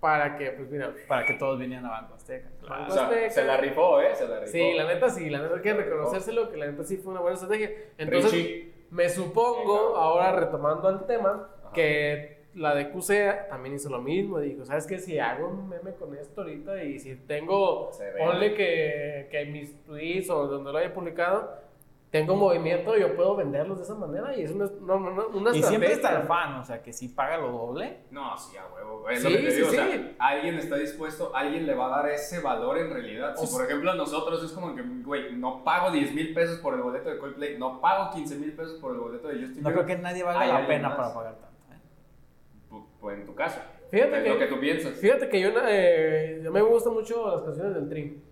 para 0.00 0.36
que, 0.36 0.50
pues 0.52 0.70
mira. 0.70 0.92
Para 1.06 1.24
que 1.24 1.34
todos 1.34 1.58
vinieran 1.58 1.86
a 1.86 1.90
Banco 1.90 2.14
Azteca. 2.14 2.48
Banco 2.68 2.92
Azteca. 2.92 3.30
se 3.30 3.44
la 3.44 3.56
rifó, 3.56 4.00
¿eh? 4.00 4.14
Se 4.14 4.28
la 4.28 4.40
rifó. 4.40 4.52
Sí, 4.52 4.72
la 4.74 4.84
neta 4.84 5.10
sí, 5.10 5.28
la 5.28 5.42
neta 5.42 5.56
hay 5.56 5.62
que 5.62 5.74
reconocérselo, 5.74 6.50
que 6.50 6.56
la 6.56 6.66
neta 6.66 6.84
sí 6.84 6.96
fue 6.98 7.12
una 7.12 7.20
buena 7.20 7.34
estrategia. 7.34 7.70
Entonces, 7.96 8.66
me 8.90 9.08
supongo, 9.08 9.96
ahora 9.96 10.32
retomando 10.32 10.88
el 10.88 11.04
tema, 11.06 11.48
que 11.74 12.38
la 12.54 12.74
de 12.74 12.90
QC 12.90 13.48
también 13.48 13.74
hizo 13.74 13.88
lo 13.90 14.00
mismo. 14.00 14.38
Dijo, 14.38 14.64
¿sabes 14.64 14.86
qué? 14.86 14.98
Si 14.98 15.18
hago 15.18 15.48
un 15.48 15.68
meme 15.68 15.94
con 15.94 16.16
esto 16.16 16.42
ahorita 16.42 16.82
y 16.84 16.98
si 16.98 17.14
tengo, 17.16 17.90
ponle 18.18 18.54
que, 18.54 19.28
que 19.30 19.44
mis 19.46 19.82
tweets 19.84 20.30
o 20.30 20.46
donde 20.46 20.72
lo 20.72 20.78
haya 20.78 20.92
publicado, 20.92 21.67
tengo 22.10 22.36
movimiento, 22.36 22.96
yo 22.96 23.14
puedo 23.14 23.36
venderlos 23.36 23.78
de 23.78 23.84
esa 23.84 23.94
manera 23.94 24.34
y 24.34 24.42
es 24.42 24.52
una, 24.52 24.66
una 24.66 25.54
Y 25.54 25.62
siempre 25.62 25.92
está 25.92 26.20
el 26.20 26.26
fan, 26.26 26.54
o 26.54 26.64
sea, 26.64 26.82
que 26.82 26.92
si 26.92 27.08
paga 27.08 27.36
lo 27.36 27.52
doble. 27.52 28.04
No, 28.10 28.36
sí, 28.38 28.56
a 28.56 28.66
huevo. 28.74 29.08
Es 29.10 29.22
lo 29.22 29.28
que 29.28 29.38
te 29.38 29.52
digo, 29.52 29.68
o 29.68 29.70
sea, 29.70 30.14
alguien 30.18 30.54
está 30.54 30.76
dispuesto, 30.76 31.34
alguien 31.34 31.66
le 31.66 31.74
va 31.74 31.86
a 31.86 32.02
dar 32.02 32.10
ese 32.10 32.40
valor 32.40 32.78
en 32.78 32.90
realidad. 32.90 33.36
Si, 33.36 33.46
por 33.54 33.64
ejemplo, 33.64 33.92
nosotros 33.94 34.42
es 34.42 34.52
como 34.52 34.74
que, 34.74 34.82
güey, 34.82 35.34
no 35.36 35.62
pago 35.62 35.90
10 35.90 36.14
mil 36.14 36.32
pesos 36.32 36.58
por 36.60 36.74
el 36.74 36.80
boleto 36.80 37.10
de 37.10 37.18
Coldplay, 37.18 37.58
no 37.58 37.80
pago 37.80 38.10
15 38.14 38.36
mil 38.36 38.52
pesos 38.52 38.80
por 38.80 38.94
el 38.94 39.00
boleto 39.00 39.28
de 39.28 39.42
Justin 39.42 39.62
No 39.62 39.72
creo 39.72 39.84
que 39.84 39.98
nadie 39.98 40.22
valga 40.22 40.46
la 40.46 40.66
pena 40.66 40.96
para 40.96 41.12
pagar 41.12 41.34
tanto. 41.34 41.74
¿eh? 41.74 42.84
Pues 43.00 43.18
en 43.18 43.26
tu 43.26 43.34
caso. 43.34 43.60
Fíjate 43.90 44.22
que, 44.22 44.28
lo 44.30 44.38
que 44.38 44.46
tú 44.46 44.60
piensas. 44.60 44.94
Fíjate 44.94 45.28
que 45.28 45.40
yo, 45.40 45.50
eh, 45.66 46.40
yo 46.42 46.52
me 46.52 46.62
gustan 46.62 46.94
mucho 46.94 47.30
las 47.30 47.42
canciones 47.42 47.74
del 47.74 47.88
Dream. 47.88 48.27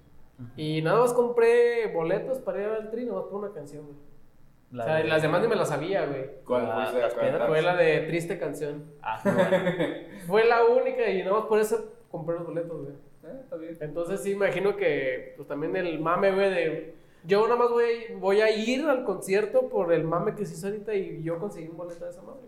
Y 0.57 0.83
nada 0.83 1.01
más 1.01 1.13
compré 1.13 1.93
boletos 1.93 2.39
para 2.39 2.61
ir 2.61 2.67
al 2.67 2.91
tri, 2.91 3.07
más 3.07 3.25
por 3.25 3.45
una 3.45 3.53
canción, 3.53 3.87
güey. 3.87 4.81
o 4.81 4.85
sea, 4.85 5.03
las 5.05 5.23
demás 5.23 5.41
ni 5.41 5.49
me 5.49 5.57
las 5.57 5.69
sabía, 5.69 6.05
güey. 6.07 6.43
¿Cuál 6.45 6.91
fue? 6.91 7.47
Fue 7.47 7.63
la 7.63 7.77
de 7.77 8.01
Triste 8.01 8.39
Canción. 8.39 8.85
Ah, 9.01 9.19
fue 10.27 10.45
la 10.45 10.65
única 10.65 11.09
y 11.09 11.23
nada 11.23 11.39
más 11.39 11.47
por 11.47 11.59
eso 11.59 11.93
compré 12.11 12.37
los 12.37 12.47
boletos, 12.47 12.83
güey. 12.83 12.95
Eh, 13.25 13.41
está 13.41 13.57
bien. 13.57 13.77
Entonces 13.81 14.23
sí, 14.23 14.33
imagino 14.33 14.77
que 14.77 15.35
pues 15.37 15.49
también 15.49 15.75
el 15.77 15.99
mame, 16.01 16.33
güey, 16.33 16.51
de... 16.51 16.95
Yo 17.25 17.43
nada 17.45 17.57
más 17.57 17.71
voy, 17.71 18.15
voy 18.21 18.41
a 18.41 18.51
ir 18.51 18.87
al 18.87 19.05
concierto 19.05 19.69
por 19.69 19.93
el 19.93 20.05
mame 20.05 20.37
que 20.37 20.47
se 20.47 20.55
hizo 20.55 20.69
ahorita 20.69 20.95
y 20.95 21.25
yo 21.25 21.41
conseguí 21.41 21.67
un 21.67 21.77
boleto 21.77 22.05
de 22.05 22.11
esa 22.11 22.23
madre. 22.23 22.43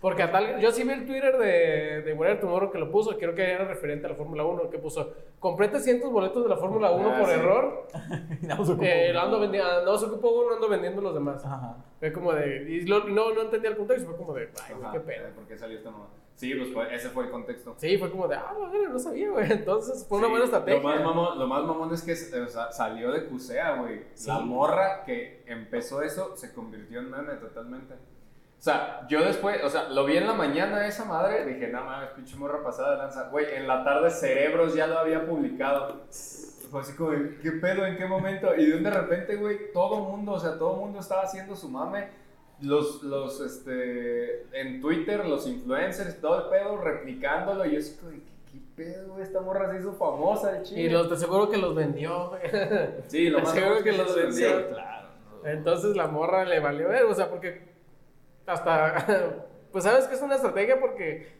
Porque 0.00 0.22
a 0.22 0.30
tal, 0.30 0.60
yo 0.60 0.70
sí 0.72 0.84
vi 0.84 0.90
el 0.90 1.06
Twitter 1.06 1.38
de, 1.38 2.02
de 2.02 2.12
Warrior 2.12 2.38
Tomorrow 2.38 2.70
que 2.70 2.78
lo 2.78 2.90
puso, 2.90 3.16
creo 3.16 3.34
que 3.34 3.50
era 3.50 3.64
referente 3.64 4.06
a 4.06 4.10
la 4.10 4.14
Fórmula 4.14 4.44
1, 4.44 4.68
que 4.68 4.78
puso, 4.78 5.14
compré 5.38 5.68
300 5.68 6.12
boletos 6.12 6.42
de 6.42 6.50
la 6.50 6.56
Fórmula 6.56 6.90
1 6.90 7.10
ah, 7.10 7.20
por 7.20 7.30
error. 7.30 7.88
no 8.42 8.64
se 8.64 8.72
ocupó 8.72 8.84
eh, 8.84 9.16
ando 9.16 9.38
no 9.84 9.98
se 9.98 10.06
ocupó 10.06 10.30
uno, 10.42 10.54
ando 10.54 10.68
vendiendo 10.68 11.00
los 11.00 11.14
demás. 11.14 11.44
Ajá. 11.44 11.76
Fue 11.98 12.12
como 12.12 12.32
de, 12.32 12.70
y 12.70 12.84
no, 12.84 13.04
no 13.04 13.40
entendía 13.40 13.70
el 13.70 13.76
contexto, 13.76 14.06
fue 14.08 14.16
como 14.16 14.34
de, 14.34 14.50
ay, 14.66 14.74
qué 14.92 15.00
pena. 15.00 15.30
¿Por 15.34 15.46
qué 15.46 15.56
salió 15.56 15.78
esta 15.78 15.90
mamá? 15.90 16.08
Sí, 16.36 16.54
pues 16.54 16.92
ese 16.92 17.08
fue 17.08 17.24
el 17.24 17.30
contexto. 17.30 17.74
Sí, 17.78 17.96
fue 17.96 18.10
como 18.10 18.28
de, 18.28 18.36
ah, 18.36 18.52
no, 18.54 18.88
no 18.90 18.98
sabía, 18.98 19.30
güey. 19.30 19.50
Entonces 19.50 20.04
fue 20.06 20.18
una 20.18 20.28
buena 20.28 20.44
estrategia. 20.44 20.82
Lo 20.82 20.86
más, 20.86 21.00
mamón, 21.02 21.38
lo 21.38 21.46
más 21.46 21.64
mamón 21.64 21.94
es 21.94 22.02
que 22.02 22.12
o 22.12 22.48
sea, 22.48 22.70
salió 22.70 23.10
de 23.10 23.24
Cusea, 23.24 23.76
güey. 23.76 24.02
La 24.26 24.40
morra 24.40 25.04
que 25.04 25.42
empezó 25.46 26.02
eso 26.02 26.36
se 26.36 26.52
convirtió 26.52 27.00
en 27.00 27.10
meme 27.10 27.34
totalmente. 27.36 27.94
O 28.58 28.62
sea, 28.66 29.06
yo 29.08 29.24
después, 29.24 29.62
o 29.62 29.68
sea, 29.68 29.88
lo 29.90 30.04
vi 30.04 30.16
en 30.16 30.26
la 30.26 30.32
mañana 30.32 30.86
esa 30.86 31.04
madre, 31.04 31.44
dije, 31.44 31.68
no 31.68 31.84
mames, 31.84 32.10
pinche 32.10 32.36
morra 32.36 32.62
pasada 32.62 32.92
de 32.92 32.98
lanza. 32.98 33.28
Güey, 33.28 33.54
en 33.54 33.68
la 33.68 33.84
tarde 33.84 34.10
Cerebros 34.10 34.74
ya 34.74 34.86
lo 34.86 34.98
había 34.98 35.26
publicado. 35.26 36.06
Fue 36.70 36.80
así 36.80 36.96
como, 36.96 37.10
¿qué 37.42 37.52
pedo? 37.52 37.86
¿En 37.86 37.96
qué 37.96 38.06
momento? 38.06 38.54
Y 38.56 38.66
de 38.66 38.90
repente, 38.90 39.36
güey, 39.36 39.72
todo 39.72 40.00
mundo, 40.00 40.32
o 40.32 40.40
sea, 40.40 40.58
todo 40.58 40.74
mundo 40.76 40.98
estaba 41.00 41.22
haciendo 41.22 41.54
su 41.54 41.68
mame. 41.68 42.08
Los, 42.60 43.02
los, 43.02 43.40
este, 43.40 44.46
en 44.58 44.80
Twitter, 44.80 45.26
los 45.26 45.46
influencers, 45.46 46.20
todo 46.20 46.44
el 46.44 46.50
pedo, 46.50 46.78
replicándolo. 46.78 47.66
Y 47.66 47.72
yo 47.72 47.78
así 47.78 47.96
como, 48.00 48.12
¿qué, 48.12 48.58
pedo, 48.74 49.12
güey? 49.12 49.22
Esta 49.22 49.42
morra 49.42 49.70
se 49.70 49.78
hizo 49.78 49.92
famosa, 49.92 50.56
el 50.56 50.62
chido. 50.64 50.80
Y 50.80 50.88
los, 50.88 51.08
te 51.08 51.16
seguro 51.16 51.50
que 51.50 51.58
los 51.58 51.74
vendió, 51.74 52.30
güey. 52.30 52.40
Sí, 53.06 53.28
lo 53.28 53.40
más 53.40 53.52
seguro 53.52 53.82
que 53.84 53.92
los 53.92 54.16
vendió. 54.16 54.68
claro. 54.70 55.08
Entonces 55.44 55.94
la 55.94 56.08
morra 56.08 56.44
le 56.44 56.58
valió 56.58 56.88
ver, 56.88 57.04
o 57.04 57.14
sea, 57.14 57.30
porque 57.30 57.75
hasta, 58.46 59.06
pues 59.72 59.84
sabes 59.84 60.06
que 60.06 60.14
es 60.14 60.22
una 60.22 60.36
estrategia 60.36 60.80
porque 60.80 61.36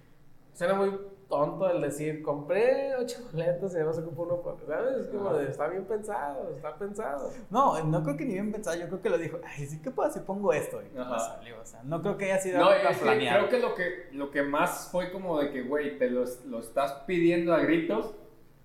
suena 0.52 0.74
muy 0.74 0.98
tonto 1.28 1.68
el 1.68 1.80
decir, 1.80 2.22
compré 2.22 2.94
ocho 2.96 3.18
boletos 3.32 3.72
y 3.72 3.76
además 3.76 3.98
ocupo 3.98 4.22
uno 4.22 4.36
por, 4.42 4.59
¿sabes? 4.66 4.96
Es 4.96 5.09
como 5.09 5.34
de, 5.34 5.50
está 5.50 5.66
bien 5.68 5.84
pensado, 5.84 6.50
está 6.54 6.76
pensado. 6.76 7.30
No, 7.50 7.82
no 7.82 8.02
creo 8.02 8.16
que 8.16 8.24
ni 8.24 8.34
bien 8.34 8.52
pensado, 8.52 8.76
yo 8.78 8.86
creo 8.86 9.02
que 9.02 9.11
lo 9.11 9.18
dijo, 9.18 9.38
ay, 9.44 9.66
sí, 9.66 9.80
¿qué 9.82 9.90
puedo 9.90 10.11
si 10.11 10.20
pongo 10.20 10.52
esto? 10.52 10.80
Y 10.82 10.96
salió, 10.96 11.61
o 11.61 11.66
sea, 11.66 11.82
no 11.82 12.00
creo 12.00 12.16
que 12.16 12.26
haya 12.26 12.38
sido 12.38 12.59
no, 12.59 12.68
algo 12.68 12.88
Creo 13.00 13.48
que 13.48 13.59
lo, 13.59 13.74
que 13.74 14.09
lo 14.12 14.30
que 14.30 14.42
más 14.42 14.88
fue 14.90 15.11
como 15.11 15.38
de 15.40 15.50
que, 15.50 15.62
güey, 15.62 15.98
te 15.98 16.11
lo, 16.11 16.24
lo 16.46 16.61
estás 16.61 16.92
pidiendo 17.07 17.54
a 17.54 17.59
gritos, 17.59 18.14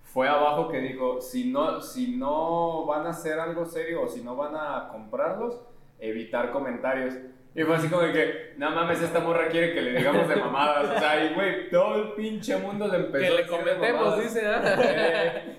fue 0.03 0.27
abajo 0.27 0.67
que 0.67 0.79
dijo, 0.79 1.21
si 1.21 1.51
no, 1.51 1.81
si 1.81 2.15
no 2.17 2.85
van 2.85 3.07
a 3.07 3.11
hacer 3.11 3.39
algo 3.39 3.65
serio 3.65 4.03
o 4.03 4.07
si 4.07 4.21
no 4.21 4.35
van 4.35 4.55
a 4.55 4.89
comprarlos, 4.91 5.61
evitar 5.99 6.51
comentarios. 6.51 7.15
Y 7.53 7.63
fue 7.63 7.75
así 7.75 7.89
como 7.89 8.03
de 8.03 8.13
que, 8.13 8.53
no 8.57 8.71
mames, 8.71 9.01
esta 9.01 9.19
morra 9.19 9.49
quiere 9.49 9.73
que 9.73 9.81
le 9.81 9.97
digamos 9.97 10.27
de 10.27 10.37
mamadas. 10.37 10.95
O 10.95 10.99
sea, 10.99 11.25
y 11.25 11.33
güey, 11.33 11.69
todo 11.69 11.95
el 11.95 12.13
pinche 12.13 12.55
mundo 12.57 12.87
le 12.87 12.97
empezó 12.97 13.35
Que 13.35 13.41
le 13.41 13.47
comentemos, 13.47 14.21
dice, 14.21 14.41
¿eh? 14.45 15.57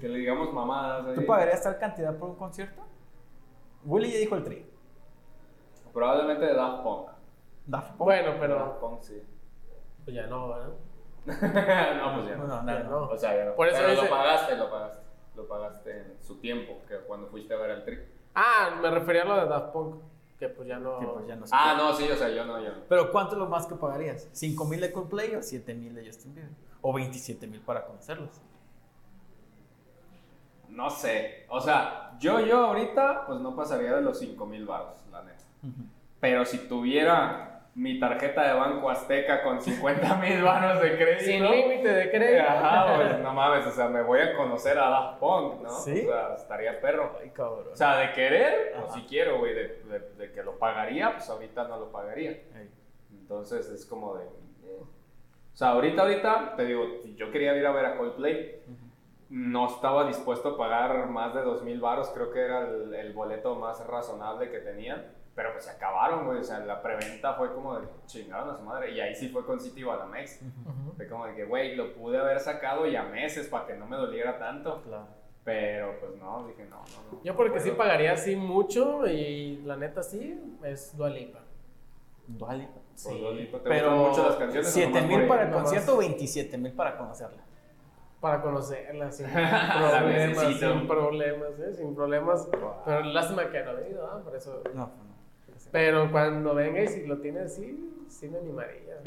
que 0.00 0.08
le 0.08 0.18
digamos 0.18 0.52
mamadas. 0.52 1.14
¿Tú 1.14 1.24
pagarías 1.24 1.62
tal 1.62 1.78
cantidad 1.78 2.16
por 2.16 2.30
un 2.30 2.36
concierto? 2.36 2.82
Willy 3.84 4.12
ya 4.12 4.18
dijo 4.18 4.34
el 4.34 4.44
tri. 4.44 4.66
Probablemente 5.92 6.46
de 6.46 6.54
Daft 6.54 6.82
Punk. 6.82 7.10
Daft 7.66 7.88
Punk. 7.90 7.98
Bueno, 7.98 8.34
pero. 8.40 8.54
Daft 8.56 8.80
Punk, 8.80 9.00
sí. 9.02 9.22
Pues 10.04 10.16
ya 10.16 10.26
no, 10.26 10.48
¿verdad? 10.48 10.72
no, 11.26 12.14
pues 12.14 12.28
ya 12.28 12.36
no. 12.36 12.46
No, 12.46 12.62
no, 12.62 12.84
no. 12.84 13.08
O 13.08 13.16
sea, 13.16 13.36
ya 13.36 13.44
no. 13.44 13.54
Por 13.54 13.68
eso 13.68 13.78
pero 13.80 14.02
lo 14.02 14.10
pagaste, 14.10 14.56
lo 14.56 14.70
pagaste. 14.70 15.02
Lo 15.36 15.46
pagaste 15.46 15.90
en 15.96 16.16
su 16.20 16.40
tiempo, 16.40 16.82
que 16.88 16.96
cuando 16.98 17.28
fuiste 17.28 17.54
a 17.54 17.56
ver 17.56 17.70
el 17.70 17.84
tri. 17.84 17.98
Ah, 18.34 18.78
me 18.82 18.90
refería 18.90 19.22
a 19.22 19.26
lo 19.26 19.36
de 19.36 19.46
Daft 19.46 19.72
Punk. 19.72 20.09
Que 20.40 20.48
pues 20.48 20.66
ya 20.66 20.78
no. 20.78 20.98
Pues 21.14 21.26
ya 21.26 21.36
no 21.36 21.44
ah, 21.52 21.74
no, 21.76 21.94
sí, 21.94 22.08
o 22.10 22.16
sea, 22.16 22.30
yo 22.30 22.46
no, 22.46 22.58
yo 22.58 22.70
no. 22.70 22.82
Pero 22.88 23.12
¿cuánto 23.12 23.34
es 23.34 23.38
lo 23.38 23.46
más 23.46 23.66
que 23.66 23.74
pagarías? 23.74 24.26
¿5 24.32 24.66
mil 24.66 24.80
de 24.80 24.90
Coldplay 24.90 25.34
o 25.34 25.42
7 25.42 25.74
mil 25.74 25.94
de 25.94 26.06
Justin 26.06 26.34
Bieber? 26.34 26.50
¿O 26.80 26.94
27 26.94 27.46
mil 27.46 27.60
para 27.60 27.84
conocerlos? 27.84 28.30
No 30.70 30.88
sé. 30.88 31.44
O 31.50 31.60
sea, 31.60 32.16
yo, 32.18 32.40
yo 32.40 32.68
ahorita, 32.68 33.26
pues 33.26 33.38
no 33.40 33.54
pasaría 33.54 33.94
de 33.94 34.00
los 34.00 34.18
5 34.18 34.46
mil 34.46 34.64
baros, 34.64 34.96
la 35.12 35.22
neta. 35.22 35.44
Pero 36.20 36.46
si 36.46 36.56
tuviera 36.56 37.59
mi 37.80 37.98
tarjeta 37.98 38.46
de 38.46 38.52
Banco 38.52 38.90
Azteca 38.90 39.42
con 39.42 39.58
50 39.58 40.16
mil 40.20 40.42
vanos 40.42 40.82
de 40.82 40.96
crédito. 40.98 41.24
Sin 41.24 41.50
límite 41.50 41.88
de 41.88 42.10
crédito. 42.10 42.44
Ajá, 42.46 42.94
pues 42.94 43.18
no 43.20 43.32
mames, 43.32 43.66
o 43.66 43.70
sea, 43.70 43.88
me 43.88 44.02
voy 44.02 44.20
a 44.20 44.36
conocer 44.36 44.78
a 44.78 44.90
Daft 44.90 45.18
Punk, 45.18 45.62
¿no? 45.62 45.70
Sí. 45.70 46.06
O 46.06 46.12
sea, 46.12 46.34
estaría 46.34 46.78
perro. 46.78 47.16
Ay, 47.18 47.30
cabrón. 47.30 47.68
O 47.72 47.76
sea, 47.76 47.96
de 47.96 48.12
querer, 48.12 48.74
pues 48.78 48.92
si 48.92 49.00
quiero, 49.04 49.38
güey, 49.38 49.54
de, 49.54 50.10
de, 50.18 50.30
que 50.30 50.42
lo 50.42 50.58
pagaría, 50.58 51.12
pues 51.12 51.30
ahorita 51.30 51.68
no 51.68 51.78
lo 51.78 51.90
pagaría. 51.90 52.38
Entonces 53.10 53.66
es 53.70 53.86
como 53.86 54.14
de, 54.16 54.26
O 54.26 55.56
sea, 55.56 55.70
ahorita, 55.70 56.02
ahorita, 56.02 56.56
te 56.56 56.66
digo, 56.66 56.84
yo 57.16 57.30
quería 57.30 57.56
ir 57.56 57.66
a 57.66 57.72
ver 57.72 57.86
a 57.86 57.96
Coldplay. 57.96 58.60
No 59.30 59.68
estaba 59.68 60.06
dispuesto 60.06 60.50
a 60.50 60.58
pagar 60.58 61.08
más 61.08 61.34
de 61.34 61.42
dos 61.42 61.62
mil 61.62 61.80
baros, 61.80 62.10
creo 62.10 62.30
que 62.30 62.40
era 62.40 62.68
el, 62.68 62.92
el, 62.92 63.12
boleto 63.14 63.54
más 63.54 63.86
razonable 63.86 64.50
que 64.50 64.58
tenían. 64.58 65.19
Pero 65.34 65.52
pues 65.52 65.64
se 65.64 65.70
acabaron, 65.70 66.26
güey. 66.26 66.40
O 66.40 66.44
sea, 66.44 66.58
la 66.60 66.82
preventa 66.82 67.34
fue 67.34 67.52
como 67.54 67.78
de 67.78 67.86
chingaron 68.06 68.50
a 68.50 68.56
su 68.56 68.62
madre. 68.62 68.92
Y 68.92 69.00
ahí 69.00 69.14
sí 69.14 69.28
fue 69.28 69.44
con 69.44 69.60
City 69.60 69.82
Banamex. 69.82 70.40
Fue 70.96 71.08
como 71.08 71.26
de 71.26 71.34
que, 71.34 71.44
güey, 71.44 71.76
lo 71.76 71.94
pude 71.94 72.18
haber 72.18 72.40
sacado 72.40 72.86
ya 72.86 73.04
meses 73.04 73.48
para 73.48 73.66
que 73.66 73.74
no 73.74 73.86
me 73.86 73.96
doliera 73.96 74.38
tanto. 74.38 74.82
Claro. 74.82 75.20
Pero 75.44 75.98
pues 75.98 76.16
no, 76.16 76.46
dije 76.46 76.64
no, 76.64 76.76
no, 76.76 77.12
no. 77.12 77.22
Yo 77.24 77.34
porque 77.34 77.60
sí 77.60 77.70
pagaría 77.70 78.12
así 78.12 78.36
mucho 78.36 79.06
y 79.06 79.56
la 79.64 79.76
neta 79.76 80.02
sí, 80.02 80.38
es 80.62 80.96
Dualipa. 80.96 81.40
Dualipa. 82.26 82.80
Sí. 82.94 83.18
Dualipa. 83.18 83.58
¿Te 83.58 83.68
pero 83.68 83.90
mucho 83.96 84.28
las 84.28 84.36
canciones? 84.36 84.70
7 84.70 85.00
mil 85.02 85.26
para 85.26 85.44
el 85.44 85.52
concierto, 85.52 85.96
27 85.96 86.58
mil 86.58 86.72
para 86.72 86.96
conocerla. 86.98 87.42
Para 88.20 88.42
conocerla, 88.42 89.10
sin 89.10 89.26
problemas, 89.30 90.58
sin 90.58 90.86
problemas, 90.86 91.58
¿eh? 91.58 91.74
sin 91.74 91.94
problemas. 91.94 92.48
Pero 92.84 93.00
lástima 93.04 93.50
que 93.50 93.62
no 93.62 93.78
he 93.78 93.90
ido, 93.90 94.06
¿ah? 94.06 94.20
Por 94.22 94.36
eso. 94.36 94.62
No, 94.74 94.80
no. 94.80 95.10
Pero 95.72 96.10
cuando 96.10 96.54
venga 96.54 96.82
y 96.82 96.88
si 96.88 97.06
lo 97.06 97.18
tiene 97.18 97.40
así, 97.40 98.04
sí 98.08 98.28
me 98.28 98.38
animaría. 98.38 99.00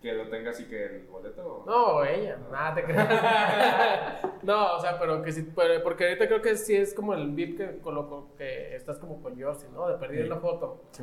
Que 0.00 0.14
lo 0.14 0.28
tenga 0.28 0.50
así 0.50 0.64
que 0.64 0.86
el 0.86 1.06
boleto. 1.06 1.64
No, 1.66 2.02
ella, 2.04 2.38
nada 2.50 2.74
te 2.74 2.84
creas. 2.84 4.22
no, 4.42 4.76
o 4.76 4.80
sea, 4.80 4.98
pero 4.98 5.22
que 5.22 5.30
sí, 5.30 5.42
porque 5.82 6.04
ahorita 6.04 6.26
creo 6.26 6.40
que 6.40 6.56
sí 6.56 6.74
es 6.74 6.94
como 6.94 7.12
el 7.12 7.30
VIP 7.32 7.58
que 7.58 7.78
coloco, 7.80 8.34
que 8.38 8.74
estás 8.74 8.98
como 8.98 9.22
con 9.22 9.40
Josie, 9.40 9.68
¿no? 9.70 9.86
De 9.88 9.98
perder 9.98 10.28
la 10.28 10.36
foto. 10.36 10.84
Sí, 10.92 11.02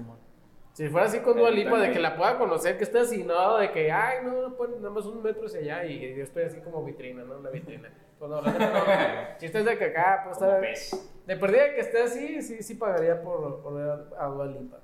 si 0.73 0.89
fuera 0.89 1.07
así 1.07 1.19
con 1.19 1.37
Dua 1.37 1.49
Lipa, 1.51 1.79
de 1.79 1.91
que 1.91 1.99
la 1.99 2.15
pueda 2.15 2.37
conocer, 2.37 2.77
que 2.77 2.83
esté 2.83 2.99
así, 2.99 3.23
no, 3.23 3.57
de 3.57 3.71
que, 3.71 3.91
ay, 3.91 4.19
no, 4.23 4.55
pues 4.55 4.69
nada 4.77 4.89
más 4.91 5.05
un 5.05 5.23
metro 5.23 5.45
hacia 5.45 5.59
allá 5.59 5.85
y 5.85 6.15
yo 6.15 6.23
estoy 6.23 6.43
así 6.43 6.59
como 6.61 6.83
vitrina, 6.83 7.23
¿no? 7.23 7.37
Una 7.37 7.49
vitrina. 7.49 7.91
Pues 8.17 8.31
no, 8.31 8.41
no, 8.41 8.51
chistes 9.37 9.65
de 9.65 9.77
que 9.77 9.85
acá, 9.85 10.21
pues 10.25 10.37
estar. 10.37 11.07
De 11.25 11.35
perdida 11.35 11.73
que 11.73 11.81
esté 11.81 12.01
así, 12.01 12.41
sí, 12.41 12.63
sí 12.63 12.75
pagaría 12.75 13.21
por, 13.21 13.61
por 13.61 13.75
ver 13.75 13.89
a 14.19 14.27
Dua 14.27 14.45
Lipa. 14.47 14.77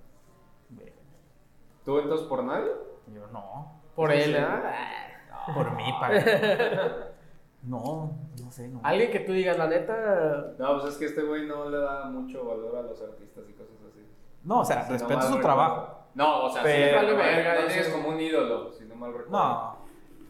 ¿Tú 1.86 2.00
entonces 2.00 2.28
por 2.28 2.44
nadie? 2.44 2.72
Yo 3.14 3.28
no. 3.28 3.82
Por 3.96 4.12
él, 4.12 4.36
¿ah? 4.38 4.74
Por 5.54 5.72
mí, 5.76 5.84
pa. 6.00 6.10
No, 7.64 8.12
no 8.42 8.52
sé. 8.52 8.68
No. 8.68 8.82
Alguien 8.84 9.12
que 9.12 9.22
tú 9.22 9.32
digas, 9.32 9.58
la 9.58 9.68
neta. 9.68 10.54
No, 10.58 10.80
pues 10.80 10.94
es 10.94 10.98
que 10.98 11.06
este 11.06 11.24
güey 11.24 11.46
no 11.46 11.70
le 11.70 11.78
da 11.78 12.06
mucho 12.06 12.46
valor 12.46 12.76
a 12.78 12.82
los 12.82 13.02
artistas 13.02 13.46
y 13.50 13.54
cosas 13.54 13.76
así. 13.90 14.06
No, 14.44 14.62
o 14.62 14.66
sea, 14.66 14.88
respeto 14.88 15.22
su 15.22 15.40
trabajo. 15.40 16.00
No, 16.16 16.46
o 16.46 16.50
sea, 16.50 16.62
pero, 16.62 17.00
sí, 17.00 17.16
verga, 17.16 17.62
no 17.62 17.68
es 17.68 17.90
como 17.90 18.10
un 18.10 18.20
ídolo, 18.20 18.72
si 18.72 18.86
no 18.86 18.96
mal 18.96 19.12
recuerdo. 19.14 19.32
No. 19.32 19.78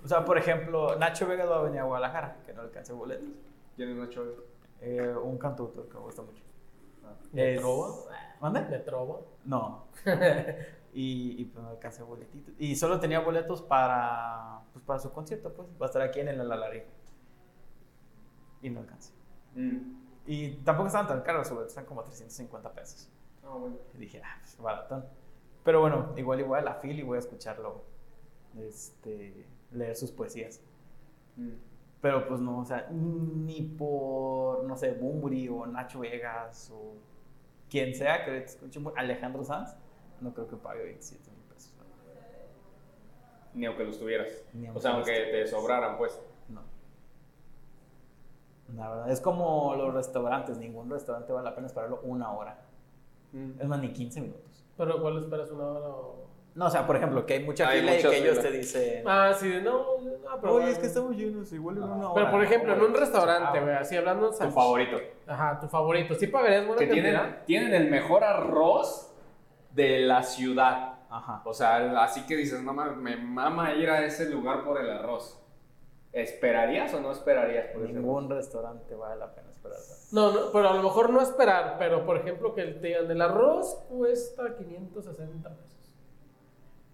O 0.03 0.07
sea, 0.07 0.23
por 0.23 0.37
ejemplo, 0.37 0.95
Nacho 0.97 1.27
Vega 1.27 1.45
va 1.45 1.59
a 1.59 1.61
venir 1.63 1.79
a 1.79 1.83
Guadalajara, 1.83 2.37
que 2.45 2.53
no 2.53 2.61
alcance 2.61 2.93
boletos. 2.93 3.29
¿Quién 3.75 3.89
es 3.89 3.95
Nacho 3.95 4.23
Vega? 4.23 4.37
Eh, 4.81 5.15
un 5.15 5.37
cantautor 5.37 5.87
que 5.87 5.95
me 5.95 6.01
gusta 6.01 6.21
mucho. 6.21 6.43
Ah. 7.05 7.13
¿De 7.31 7.57
trova? 7.57 7.87
¿Mande? 8.41 8.61
¿De 8.65 8.79
trova? 8.79 9.19
No. 9.45 9.85
y, 10.93 11.41
y 11.41 11.45
pues 11.45 11.63
no 11.63 11.71
alcancé 11.71 12.03
boletitos. 12.03 12.53
Y 12.59 12.75
solo 12.75 12.99
tenía 12.99 13.19
boletos 13.19 13.61
para, 13.61 14.61
pues, 14.71 14.85
para 14.85 14.99
su 14.99 15.11
concierto, 15.11 15.53
pues. 15.53 15.67
Va 15.81 15.85
a 15.85 15.87
estar 15.87 16.01
aquí 16.01 16.19
en 16.19 16.29
el 16.29 16.41
Alalari. 16.41 16.83
Y 18.61 18.69
no 18.69 18.81
alcancé. 18.81 19.13
Mm. 19.55 20.03
Y 20.25 20.51
tampoco 20.57 20.87
estaban 20.87 21.07
tan 21.07 21.21
caros, 21.21 21.51
los 21.51 21.67
están 21.67 21.85
como 21.85 22.03
350 22.03 22.71
pesos. 22.73 23.09
Ah, 23.43 23.55
bueno. 23.59 23.77
Y 23.93 23.97
dije, 23.97 24.21
ah, 24.23 24.37
pues 24.39 24.57
baratón. 24.57 25.05
Pero 25.63 25.81
bueno, 25.81 26.13
igual 26.17 26.39
igual 26.39 26.61
a 26.61 26.73
la 26.73 26.75
fila 26.75 26.99
y 26.99 27.03
voy 27.03 27.17
a 27.17 27.19
escucharlo, 27.19 27.83
este, 28.57 29.47
leer 29.71 29.95
sus 29.95 30.11
poesías. 30.11 30.61
Mm. 31.35 31.51
Pero 32.01 32.27
pues 32.27 32.41
no, 32.41 32.59
o 32.59 32.65
sea, 32.65 32.89
ni 32.91 33.61
por, 33.61 34.65
no 34.65 34.75
sé, 34.75 34.91
Bumburi 34.91 35.47
o 35.47 35.65
Nacho 35.65 36.01
Vegas 36.01 36.69
o 36.73 36.95
quien 37.69 37.95
sea 37.95 38.25
que 38.25 38.39
escuche, 38.39 38.81
Alejandro 38.97 39.43
Sanz, 39.43 39.75
no 40.21 40.33
creo 40.33 40.47
que 40.47 40.55
pague 40.55 40.83
27 40.83 41.31
mil 41.31 41.43
pesos. 41.53 41.73
Ni 43.53 43.65
aunque 43.65 43.83
los 43.83 43.99
tuvieras. 43.99 44.43
o 44.73 44.79
sea, 44.79 44.91
aunque 44.91 45.11
te 45.11 45.47
sobraran, 45.47 45.97
pues. 45.97 46.19
No. 46.49 46.61
La 48.75 48.89
verdad, 48.89 49.11
es 49.11 49.21
como 49.21 49.75
los 49.75 49.93
restaurantes. 49.93 50.57
Ningún 50.57 50.89
restaurante 50.89 51.31
vale 51.31 51.49
la 51.49 51.55
pena 51.55 51.67
esperarlo 51.67 51.99
una 52.03 52.31
hora. 52.31 52.59
Mm. 53.31 53.61
Es 53.61 53.67
más, 53.67 53.79
ni 53.79 53.93
15 53.93 54.21
minutos. 54.21 54.65
¿Pero 54.77 55.01
cuál 55.01 55.17
esperas 55.17 55.51
una 55.51 55.67
hora 55.67 55.87
o.? 55.87 56.23
No, 56.55 56.67
o 56.67 56.69
sea, 56.69 56.85
por 56.85 56.95
ejemplo, 56.95 57.25
que 57.25 57.33
hay 57.33 57.43
mucha 57.43 57.67
fila 57.67 57.97
y 57.97 58.01
que 58.01 58.17
ellos 58.17 58.39
te 58.39 58.51
dicen. 58.51 59.03
Ah, 59.07 59.33
sí, 59.35 59.51
no, 59.63 59.99
no 60.01 60.39
pero. 60.39 60.53
Oye, 60.53 60.69
es 60.69 60.77
que 60.77 60.85
estamos 60.85 61.15
llenos, 61.15 61.51
igual 61.51 61.77
en 61.77 61.83
una 61.83 62.11
hora. 62.11 62.13
Pero 62.13 62.31
por 62.31 62.43
ejemplo, 62.43 62.73
en 62.73 62.81
un 62.81 62.93
restaurante, 62.93 63.59
güey, 63.59 63.73
así 63.73 63.97
hablando. 63.97 64.29
Tu 64.29 64.51
favorito. 64.51 64.97
Ajá, 65.25 65.59
tu 65.59 65.67
favorito. 65.67 66.13
¿Sí 66.13 66.27
pagarías 66.27 66.67
buena 66.67 66.79
que 66.79 66.87
tienen, 66.87 67.37
tienen 67.45 67.73
el 67.73 67.89
mejor 67.89 68.23
arroz 68.23 69.12
de 69.73 69.99
la 69.99 70.23
ciudad. 70.23 70.99
Ajá. 71.09 71.41
O 71.45 71.53
sea, 71.53 72.01
así 72.01 72.25
que 72.25 72.35
dices, 72.35 72.61
no 72.63 72.73
me 72.73 73.15
mama 73.17 73.73
ir 73.73 73.89
a 73.89 74.05
ese 74.05 74.29
lugar 74.29 74.63
por 74.63 74.79
el 74.79 74.89
arroz. 74.89 75.39
¿Esperarías 76.11 76.93
o 76.93 77.01
no 77.01 77.11
esperarías 77.11 77.67
por 77.73 77.89
Ningún 77.89 78.29
restaurante 78.29 78.93
vale 78.95 79.15
la 79.15 79.33
pena 79.33 79.49
esperar. 79.49 79.79
No, 80.11 80.31
no, 80.31 80.39
pero 80.51 80.69
a 80.69 80.73
lo 80.75 80.83
mejor 80.83 81.09
no 81.09 81.21
esperar, 81.21 81.75
pero 81.79 82.05
por 82.05 82.17
ejemplo 82.17 82.53
que 82.53 82.65
te 82.65 82.87
digan, 82.87 83.09
el 83.09 83.19
arroz 83.19 83.83
cuesta 83.89 84.55
560 84.55 85.49
pesos. 85.49 85.91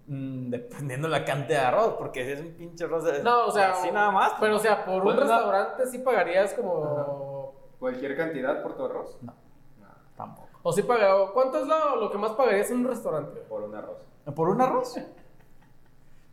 Mm, 0.07 0.49
dependiendo 0.49 1.09
la 1.09 1.25
cantidad 1.25 1.59
de 1.59 1.65
arroz, 1.67 1.95
porque 1.97 2.25
si 2.25 2.31
es 2.31 2.39
un 2.39 2.53
pinche 2.53 2.85
arroz 2.85 3.03
de... 3.03 3.21
No, 3.21 3.47
o 3.47 3.51
sea... 3.51 3.73
Así 3.73 3.91
nada 3.91 4.09
más. 4.09 4.33
Pero 4.39 4.55
o 4.55 4.59
sea, 4.59 4.85
por 4.85 5.05
un 5.05 5.17
restaurante 5.17 5.85
sí 5.87 5.99
pagarías 5.99 6.53
como... 6.53 7.53
¿Cualquier 7.77 8.15
cantidad 8.15 8.63
por 8.63 8.75
tu 8.75 8.85
arroz? 8.85 9.17
No, 9.21 9.33
no 9.79 9.87
tampoco. 10.15 10.48
O 10.61 10.73
sí 10.73 10.83
pagaría, 10.83 11.13
¿cuánto 11.33 11.59
es 11.59 11.67
lo, 11.67 11.95
lo 11.95 12.11
que 12.11 12.17
más 12.17 12.31
pagarías 12.31 12.69
en 12.71 12.79
un 12.79 12.87
restaurante? 12.87 13.39
Por 13.41 13.63
un 13.63 13.75
arroz. 13.75 13.97
¿Por 14.35 14.49
un 14.49 14.61
arroz? 14.61 14.97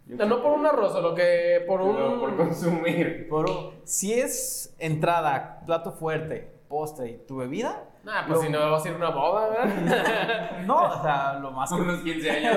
no 0.07 0.43
por 0.43 0.53
un 0.53 0.67
arroz, 0.67 0.95
lo 1.03 1.15
que 1.15 1.65
por 1.67 1.81
un... 1.81 2.21
por 2.21 2.37
consumir. 2.37 3.29
Por 3.29 3.47
si 3.85 4.15
es 4.15 4.75
entrada, 4.79 5.63
plato 5.67 5.93
fuerte, 5.93 6.61
postre 6.69 7.11
y 7.11 7.17
tu 7.19 7.37
bebida... 7.37 7.91
Nah, 8.05 8.25
pues 8.25 8.41
si 8.41 8.49
no 8.49 8.59
va 8.71 8.77
a 8.77 8.81
ser 8.81 8.95
una 8.95 9.11
boda, 9.11 9.49
¿verdad? 9.49 10.61
no, 10.67 10.77
o 10.77 11.03
sea, 11.03 11.41
lo 11.41 11.51
más... 11.51 11.73
Unos 11.73 12.03
15 12.03 12.31
años. 12.31 12.57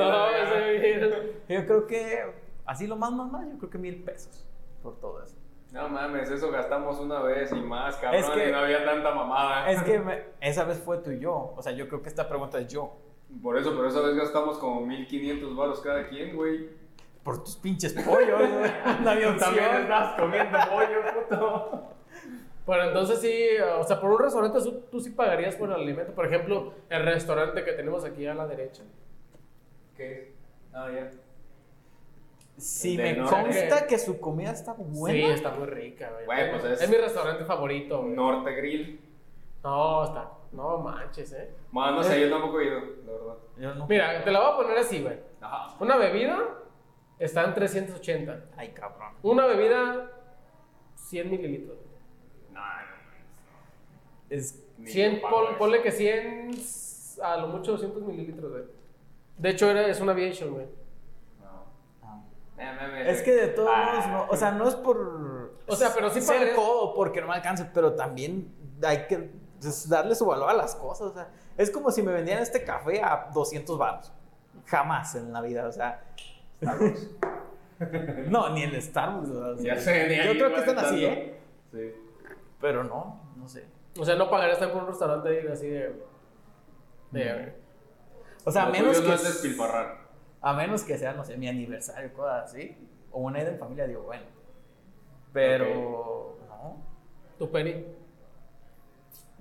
yo 1.49 1.65
creo 1.65 1.87
que, 1.87 2.23
así 2.67 2.85
lo 2.85 2.95
más, 2.95 3.11
más, 3.11 3.31
más, 3.31 3.49
yo 3.49 3.57
creo 3.57 3.69
que 3.71 3.77
mil 3.79 4.03
pesos 4.03 4.45
por 4.83 4.99
todo 4.99 5.23
eso. 5.23 5.35
No 5.71 5.87
mames, 5.87 6.31
eso 6.31 6.49
gastamos 6.51 6.99
una 6.99 7.21
vez 7.21 7.51
y 7.51 7.61
más, 7.61 7.95
cabrón, 7.97 8.21
es 8.21 8.29
que, 8.31 8.49
y 8.49 8.51
no 8.51 8.57
había 8.59 8.83
tanta 8.83 9.13
mamada. 9.13 9.69
Es 9.69 9.83
que 9.83 10.01
esa 10.41 10.63
vez 10.63 10.79
fue 10.79 10.97
tú 10.97 11.11
y 11.11 11.19
yo. 11.19 11.53
O 11.55 11.61
sea, 11.61 11.71
yo 11.73 11.87
creo 11.87 12.01
que 12.01 12.09
esta 12.09 12.27
pregunta 12.27 12.59
es 12.59 12.67
yo. 12.67 12.97
Por 13.43 13.55
eso, 13.57 13.71
pero 13.75 13.87
esa 13.87 14.01
vez 14.01 14.15
gastamos 14.15 14.57
como 14.57 14.81
1500 14.81 15.55
baros 15.55 15.79
cada 15.81 16.07
quien, 16.07 16.35
güey. 16.35 16.69
Por 17.23 17.43
tus 17.43 17.55
pinches 17.57 17.93
pollos, 17.93 18.39
güey. 18.39 18.71
También 19.03 19.29
estás 19.29 20.19
comiendo 20.19 20.57
pollo, 20.71 21.01
puto. 21.13 21.89
Bueno, 22.65 22.83
entonces 22.85 23.19
sí, 23.19 23.57
o 23.79 23.83
sea, 23.83 23.99
por 23.99 24.11
un 24.11 24.19
restaurante 24.19 24.59
tú, 24.89 24.99
sí 24.99 25.11
pagarías 25.11 25.55
por 25.55 25.69
el 25.69 25.75
alimento. 25.75 26.13
Por 26.13 26.25
ejemplo, 26.25 26.73
el 26.89 27.03
restaurante 27.03 27.63
que 27.63 27.73
tenemos 27.73 28.03
aquí 28.03 28.25
a 28.25 28.33
la 28.33 28.47
derecha. 28.47 28.83
¿Qué? 29.95 30.33
Ah, 30.73 30.87
ya. 30.93 31.11
Sí, 32.59 32.97
me 32.97 33.17
consta 33.17 33.87
que 33.87 33.97
su 33.97 34.19
comida 34.19 34.51
está 34.51 34.73
buena. 34.73 35.17
Sí, 35.17 35.25
está 35.25 35.51
muy 35.51 35.67
rica, 35.67 36.11
güey. 36.25 36.51
pues 36.51 36.81
es, 36.81 36.89
mi 36.89 36.97
restaurante 36.97 37.45
favorito, 37.45 38.01
güey. 38.01 38.13
Norte 38.13 38.51
Grill. 38.53 38.99
No, 39.63 40.05
está. 40.05 40.31
No 40.51 40.79
manches, 40.79 41.31
eh. 41.33 41.51
Bueno, 41.71 41.97
no 41.97 42.03
sé, 42.03 42.19
yo 42.21 42.29
tampoco 42.29 42.59
he 42.59 42.65
ido, 42.65 42.79
la 43.05 43.11
verdad. 43.11 43.85
Mira, 43.87 44.23
te 44.23 44.31
la 44.31 44.39
voy 44.39 44.53
a 44.53 44.57
poner 44.57 44.77
así, 44.77 45.01
güey. 45.01 45.17
Ajá. 45.41 45.75
Una 45.79 45.95
bebida 45.95 46.37
está 47.19 47.43
en 47.45 47.53
380. 47.53 48.45
Ay, 48.57 48.69
cabrón. 48.69 49.13
Una 49.21 49.45
bebida, 49.45 50.11
100 50.95 51.29
mililitros. 51.29 51.77
No, 52.51 52.59
no, 52.59 52.65
no. 52.65 54.29
Es 54.29 54.65
100, 54.85 55.21
ponle 55.57 55.81
que 55.81 55.91
100, 55.91 56.51
a 57.21 57.37
lo 57.37 57.47
mucho 57.47 57.73
200 57.73 58.01
mililitros, 58.03 58.51
güey. 58.51 58.63
De 59.37 59.49
hecho, 59.49 59.69
era, 59.69 59.87
es 59.87 60.01
una 60.01 60.13
aviation, 60.13 60.51
güey. 60.51 60.65
Es 63.05 63.21
que 63.21 63.33
de 63.33 63.47
todos 63.47 63.69
modos, 63.69 64.07
no, 64.07 64.27
o 64.29 64.35
sea, 64.35 64.51
no 64.51 64.67
es 64.67 64.75
por. 64.75 65.59
O 65.67 65.75
sea, 65.75 65.91
pero 65.93 66.09
sí 66.09 66.21
ser 66.21 66.53
codo 66.55 66.93
porque 66.93 67.21
no 67.21 67.27
me 67.27 67.33
alcance, 67.33 67.65
pero 67.73 67.93
también 67.93 68.53
hay 68.83 69.07
que 69.07 69.31
darle 69.87 70.15
su 70.15 70.25
valor 70.25 70.49
a 70.49 70.53
las 70.53 70.75
cosas. 70.75 71.07
O 71.07 71.13
sea, 71.13 71.29
es 71.57 71.71
como 71.71 71.91
si 71.91 72.01
me 72.01 72.11
vendieran 72.11 72.43
este 72.43 72.63
café 72.63 73.01
a 73.01 73.29
200 73.33 73.77
baros. 73.77 74.11
Jamás 74.65 75.15
en 75.15 75.31
la 75.31 75.41
vida, 75.41 75.67
o 75.67 75.71
sea. 75.71 76.03
no, 78.29 78.49
ni 78.49 78.63
el 78.63 78.81
Starbucks. 78.81 79.63
ya 79.63 79.77
sé, 79.77 80.23
Yo 80.25 80.33
creo 80.33 80.53
que 80.53 80.59
están 80.59 80.79
así, 80.79 81.05
¿eh? 81.05 81.39
Sí. 81.71 81.93
Pero 82.59 82.83
no, 82.83 83.21
no 83.37 83.47
sé. 83.47 83.65
O 83.97 84.05
sea, 84.05 84.15
no 84.15 84.29
pagaría 84.29 84.53
estar 84.53 84.71
por 84.71 84.83
un 84.83 84.89
restaurante 84.89 85.49
así 85.51 85.67
de. 85.67 86.03
de 87.11 87.55
o 88.43 88.51
sea, 88.51 88.67
menos 88.67 88.99
que. 88.99 89.07
No 89.07 89.13
es 89.13 89.23
despilfarrar. 89.23 90.08
A 90.41 90.53
menos 90.53 90.83
que 90.83 90.97
sea, 90.97 91.13
no 91.13 91.23
sé, 91.23 91.37
mi 91.37 91.47
aniversario, 91.47 92.13
cosas 92.13 92.45
así. 92.45 92.77
o 93.11 93.21
una 93.21 93.41
ida 93.41 93.49
en 93.49 93.59
familia, 93.59 93.87
digo, 93.87 94.03
bueno. 94.03 94.23
Pero, 95.33 96.37
no. 96.47 96.77
¿Tu 97.37 97.49
penny? 97.51 97.85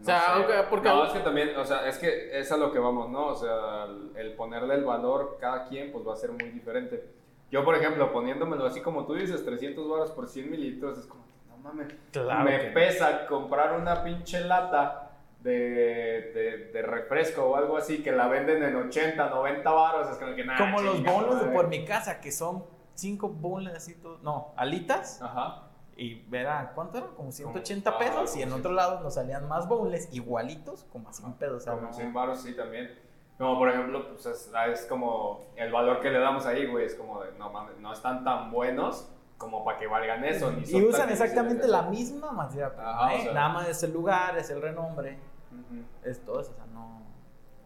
o 0.00 0.04
sea, 0.04 0.34
aunque, 0.34 0.54
porque... 0.68 0.88
No, 0.88 1.04
es 1.04 1.12
que 1.12 1.20
también, 1.20 1.56
o 1.56 1.64
sea, 1.64 1.88
es 1.88 1.98
que 1.98 2.38
es 2.38 2.50
a 2.52 2.56
lo 2.56 2.72
que 2.72 2.78
vamos, 2.78 3.10
¿no? 3.10 3.26
O 3.28 3.34
sea, 3.34 3.86
el 4.16 4.32
ponerle 4.34 4.74
el 4.74 4.84
valor 4.84 5.38
cada 5.40 5.66
quien, 5.68 5.92
pues 5.92 6.06
va 6.06 6.14
a 6.14 6.16
ser 6.16 6.30
muy 6.30 6.50
diferente. 6.50 7.04
Yo, 7.50 7.64
por 7.64 7.74
ejemplo, 7.74 8.12
poniéndomelo 8.12 8.66
así 8.66 8.80
como 8.80 9.06
tú 9.06 9.14
dices, 9.14 9.44
300 9.44 9.88
baros 9.88 10.10
por 10.10 10.28
100 10.28 10.50
mililitros, 10.50 10.98
es 10.98 11.06
como, 11.06 11.24
no 11.48 11.56
mames, 11.58 11.88
me 12.44 12.70
pesa 12.72 13.26
comprar 13.26 13.80
una 13.80 14.02
pinche 14.04 14.40
lata 14.40 15.07
de, 15.40 16.70
de, 16.72 16.82
refresco 16.82 17.44
o 17.44 17.56
algo 17.56 17.76
así 17.76 18.02
que 18.02 18.12
la 18.12 18.28
venden 18.28 18.62
en 18.62 18.74
80, 18.74 19.30
90 19.30 19.70
baros, 19.70 20.10
es 20.10 20.16
como 20.16 20.34
que 20.34 20.44
nada. 20.44 20.58
Como 20.58 20.80
los 20.80 21.02
bolos 21.02 21.44
de 21.44 21.48
por 21.52 21.68
mi 21.68 21.84
casa, 21.84 22.20
que 22.20 22.32
son 22.32 22.64
5 22.94 23.28
bolos 23.28 23.74
así, 23.74 23.96
no, 24.22 24.52
alitas. 24.56 25.22
Ajá 25.22 25.68
y 25.98 26.14
verá, 26.28 26.70
¿cuánto 26.76 26.98
era? 26.98 27.08
Como 27.08 27.32
180 27.32 27.98
pesos. 27.98 28.36
y 28.36 28.42
en 28.42 28.52
otro 28.52 28.72
lado 28.72 29.00
nos 29.00 29.14
salían 29.14 29.48
más 29.48 29.66
bowls 29.66 30.08
igualitos, 30.12 30.86
como 30.92 31.08
a 31.08 31.12
100 31.12 31.32
pesos. 31.34 31.66
como 31.66 31.92
100 31.92 32.14
baros, 32.14 32.40
sí, 32.40 32.54
también. 32.54 32.96
Como 33.36 33.58
por 33.58 33.68
ejemplo, 33.68 34.08
pues 34.08 34.26
es, 34.26 34.50
es, 34.72 34.86
como 34.86 35.46
el 35.56 35.72
valor 35.72 36.00
que 36.00 36.10
le 36.10 36.20
damos 36.20 36.46
ahí, 36.46 36.66
güey, 36.66 36.86
es 36.86 36.94
como 36.94 37.22
de, 37.22 37.32
no 37.32 37.50
mames, 37.50 37.78
no 37.78 37.92
están 37.92 38.22
tan 38.24 38.50
buenos 38.52 39.08
como 39.36 39.64
para 39.64 39.78
que 39.78 39.88
valgan 39.88 40.24
eso. 40.24 40.52
Ni 40.52 40.68
y 40.68 40.84
usan 40.84 41.10
exactamente 41.10 41.66
la 41.66 41.82
misma 41.82 42.32
materia 42.32 42.72
¿eh? 43.12 43.30
Nada 43.32 43.48
más 43.48 43.68
es 43.68 43.82
el 43.82 43.92
lugar, 43.92 44.36
es 44.38 44.50
el 44.50 44.62
renombre, 44.62 45.18
es 46.04 46.20
todo 46.24 46.40
eso, 46.40 46.52
o 46.52 46.54
sea, 46.54 46.66
no... 46.72 47.02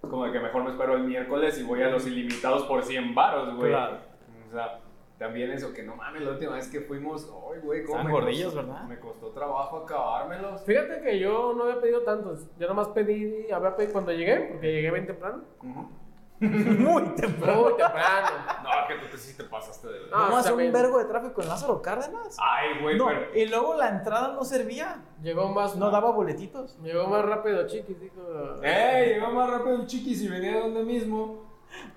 Es 0.03 0.11
como 0.11 0.25
de 0.25 0.33
que 0.33 0.41
mejor 0.41 0.65
me 0.65 0.71
espero 0.71 0.97
el 0.97 1.05
miércoles 1.05 1.59
y 1.59 1.63
voy 1.63 1.83
a 1.83 1.89
los 1.89 2.07
ilimitados 2.07 2.65
por 2.65 2.83
100 2.83 3.15
baros, 3.15 3.55
güey. 3.57 3.71
Claro. 3.71 3.99
O 4.49 4.53
sea, 4.53 4.81
también 5.19 5.53
eso, 5.53 5.73
que 5.73 5.85
no 5.85 5.95
mames, 5.95 6.23
la 6.23 6.33
última 6.33 6.55
vez 6.55 6.69
que 6.69 6.81
fuimos, 6.81 7.31
ay, 7.53 7.61
güey, 7.61 7.85
¿cómo 7.85 8.03
me 8.03 8.11
gordillos, 8.11 8.55
¿verdad? 8.55 8.83
Me 8.85 8.99
costó 8.99 9.29
trabajo 9.29 9.79
acabármelos. 9.79 10.63
Fíjate 10.63 11.01
que 11.01 11.21
yo 11.21 11.55
no 11.57 11.63
había 11.63 11.81
pedido 11.81 12.03
tantos. 12.03 12.49
Yo 12.59 12.67
nomás 12.67 12.89
pedí, 12.89 13.49
había 13.53 13.77
pedido 13.77 13.93
cuando 13.93 14.11
llegué, 14.11 14.49
porque 14.51 14.73
llegué 14.73 14.91
bien 14.91 15.07
temprano. 15.07 15.45
Muy 16.79 17.03
temprano. 17.15 17.63
Muy 17.63 17.77
temprano. 17.77 18.29
No, 18.65 18.89
que 18.89 18.95
tú 18.97 19.11
te, 19.11 19.19
sí 19.19 19.37
te 19.37 19.45
pasaste 19.45 19.87
de 19.87 20.01
verdad. 20.01 20.29
No, 20.29 20.37
hace 20.37 20.53
un 20.53 20.73
vergo 20.73 20.99
de 20.99 21.05
tráfico 21.05 21.41
en 21.43 21.49
Lázaro 21.49 21.81
Cárdenas. 21.81 22.37
Ay, 22.41 22.83
güey, 22.83 22.99
no, 22.99 23.07
pero... 23.07 23.35
Y 23.35 23.47
luego 23.47 23.77
la 23.77 23.89
entrada 23.91 24.33
no 24.33 24.45
servía. 24.45 25.03
Llegó 25.23 25.49
más... 25.49 25.77
No 25.77 25.91
daba 25.91 26.11
boletitos. 26.11 26.77
Llegó 26.83 27.07
más 27.07 27.25
rápido 27.25 27.67
Chiquis, 27.67 28.01
dijo... 28.01 28.21
¡Eh! 28.63 29.15
Llegó 29.15 29.31
más 29.31 29.51
rápido 29.51 29.77
el 29.77 29.87
Chiquis 29.87 30.23
y 30.23 30.29
venía 30.29 30.55
de 30.55 30.61
donde 30.61 30.83
mismo. 30.83 31.45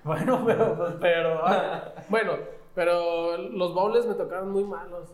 Bueno, 0.04 0.42
pero... 0.46 0.76
Pues, 0.76 0.92
pero 1.00 1.42
bueno... 2.08 2.32
Pero 2.76 3.38
los 3.38 3.74
bowls 3.74 4.06
me 4.06 4.14
tocaron 4.14 4.52
muy 4.52 4.62
malos. 4.62 5.08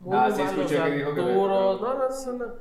Muy, 0.00 0.16
ah, 0.16 0.30
sí, 0.30 0.42
malos, 0.42 0.72
que 0.72 0.90
dijo 0.90 1.10
duros. 1.12 1.80
no, 1.80 1.94
no, 1.94 2.08
no, 2.08 2.46
no. 2.46 2.54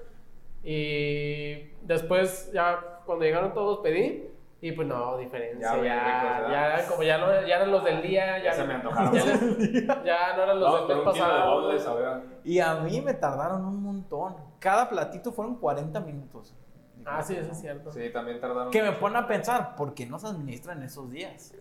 Y 0.62 1.72
después, 1.82 2.52
ya 2.52 3.00
cuando 3.06 3.24
llegaron 3.24 3.54
todos, 3.54 3.80
pedí. 3.80 4.31
Y 4.62 4.72
pues 4.74 4.88
no, 4.88 5.18
diferencia. 5.18 5.76
Ya, 5.78 5.84
ya, 5.84 6.78
ya, 6.78 6.88
como 6.88 7.02
ya, 7.02 7.18
no, 7.18 7.28
ya 7.48 7.56
eran 7.56 7.72
los 7.72 7.84
del 7.84 8.02
día. 8.04 8.38
Ya, 8.38 8.44
ya 8.44 8.54
se 8.54 8.64
me 8.64 8.74
antojaron. 8.76 9.14
Ya, 9.14 10.04
ya 10.04 10.36
no 10.36 10.44
eran 10.44 10.60
los 10.60 10.88
del 10.88 10.98
mes 10.98 11.06
pasado. 11.06 12.24
Y 12.44 12.60
a 12.60 12.76
mí 12.76 13.02
me 13.02 13.16
tardaron 13.16 13.66
un 13.66 13.82
montón. 13.82 14.36
Cada 14.60 14.88
platito 14.88 15.32
fueron 15.32 15.56
40 15.56 16.00
minutos. 16.02 16.56
Ah, 17.04 17.24
sí, 17.24 17.36
eso 17.36 17.52
es 17.52 17.60
cierto. 17.60 17.92
Sí, 17.92 18.12
también 18.12 18.40
tardaron. 18.40 18.72
Que 18.72 18.84
me 18.84 18.92
pone 18.92 19.18
a 19.18 19.28
pensar, 19.28 19.76
¿por 19.76 19.96
qué 19.96 20.06
no 20.06 20.20
se 20.20 20.28
administran 20.28 20.84
esos 20.84 21.10
días? 21.10 21.54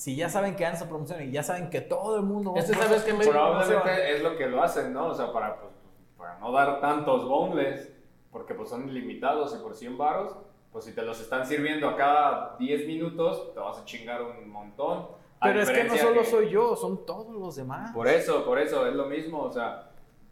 si 0.00 0.16
ya 0.16 0.30
saben 0.30 0.56
que 0.56 0.64
dan 0.64 0.72
esa 0.72 0.88
promoción 0.88 1.22
y 1.22 1.30
ya 1.30 1.42
saben 1.42 1.68
que 1.68 1.82
todo 1.82 2.16
el 2.16 2.22
mundo 2.22 2.54
va 2.54 2.62
sabes 2.62 3.02
que 3.02 3.12
Probablemente 3.12 4.16
es 4.16 4.22
lo 4.22 4.34
que 4.34 4.46
lo 4.46 4.62
hacen, 4.62 4.94
¿no? 4.94 5.08
O 5.08 5.14
sea, 5.14 5.30
para, 5.30 5.60
pues, 5.60 5.74
para 6.16 6.38
no 6.38 6.52
dar 6.52 6.80
tantos 6.80 7.28
boneless, 7.28 7.92
porque 8.32 8.54
pues 8.54 8.70
son 8.70 8.94
limitados 8.94 9.54
y 9.54 9.62
por 9.62 9.74
100 9.74 9.98
baros, 9.98 10.38
pues 10.72 10.84
si 10.84 10.94
te 10.94 11.02
los 11.02 11.20
están 11.20 11.46
sirviendo 11.46 11.88
a 11.88 11.96
cada 11.96 12.56
10 12.58 12.86
minutos, 12.86 13.52
te 13.52 13.60
vas 13.60 13.78
a 13.78 13.84
chingar 13.84 14.22
un 14.22 14.48
montón. 14.48 15.08
Pero 15.42 15.60
es 15.60 15.70
que 15.70 15.84
no 15.84 15.96
solo 15.96 16.24
soy 16.24 16.50
yo, 16.50 16.76
son 16.76 17.06
todos 17.06 17.34
los 17.34 17.56
demás. 17.56 17.92
Por 17.92 18.06
eso, 18.08 18.44
por 18.44 18.58
eso, 18.58 18.86
es 18.86 18.94
lo 18.94 19.06
mismo, 19.06 19.42
o 19.42 19.50
sea, 19.50 19.90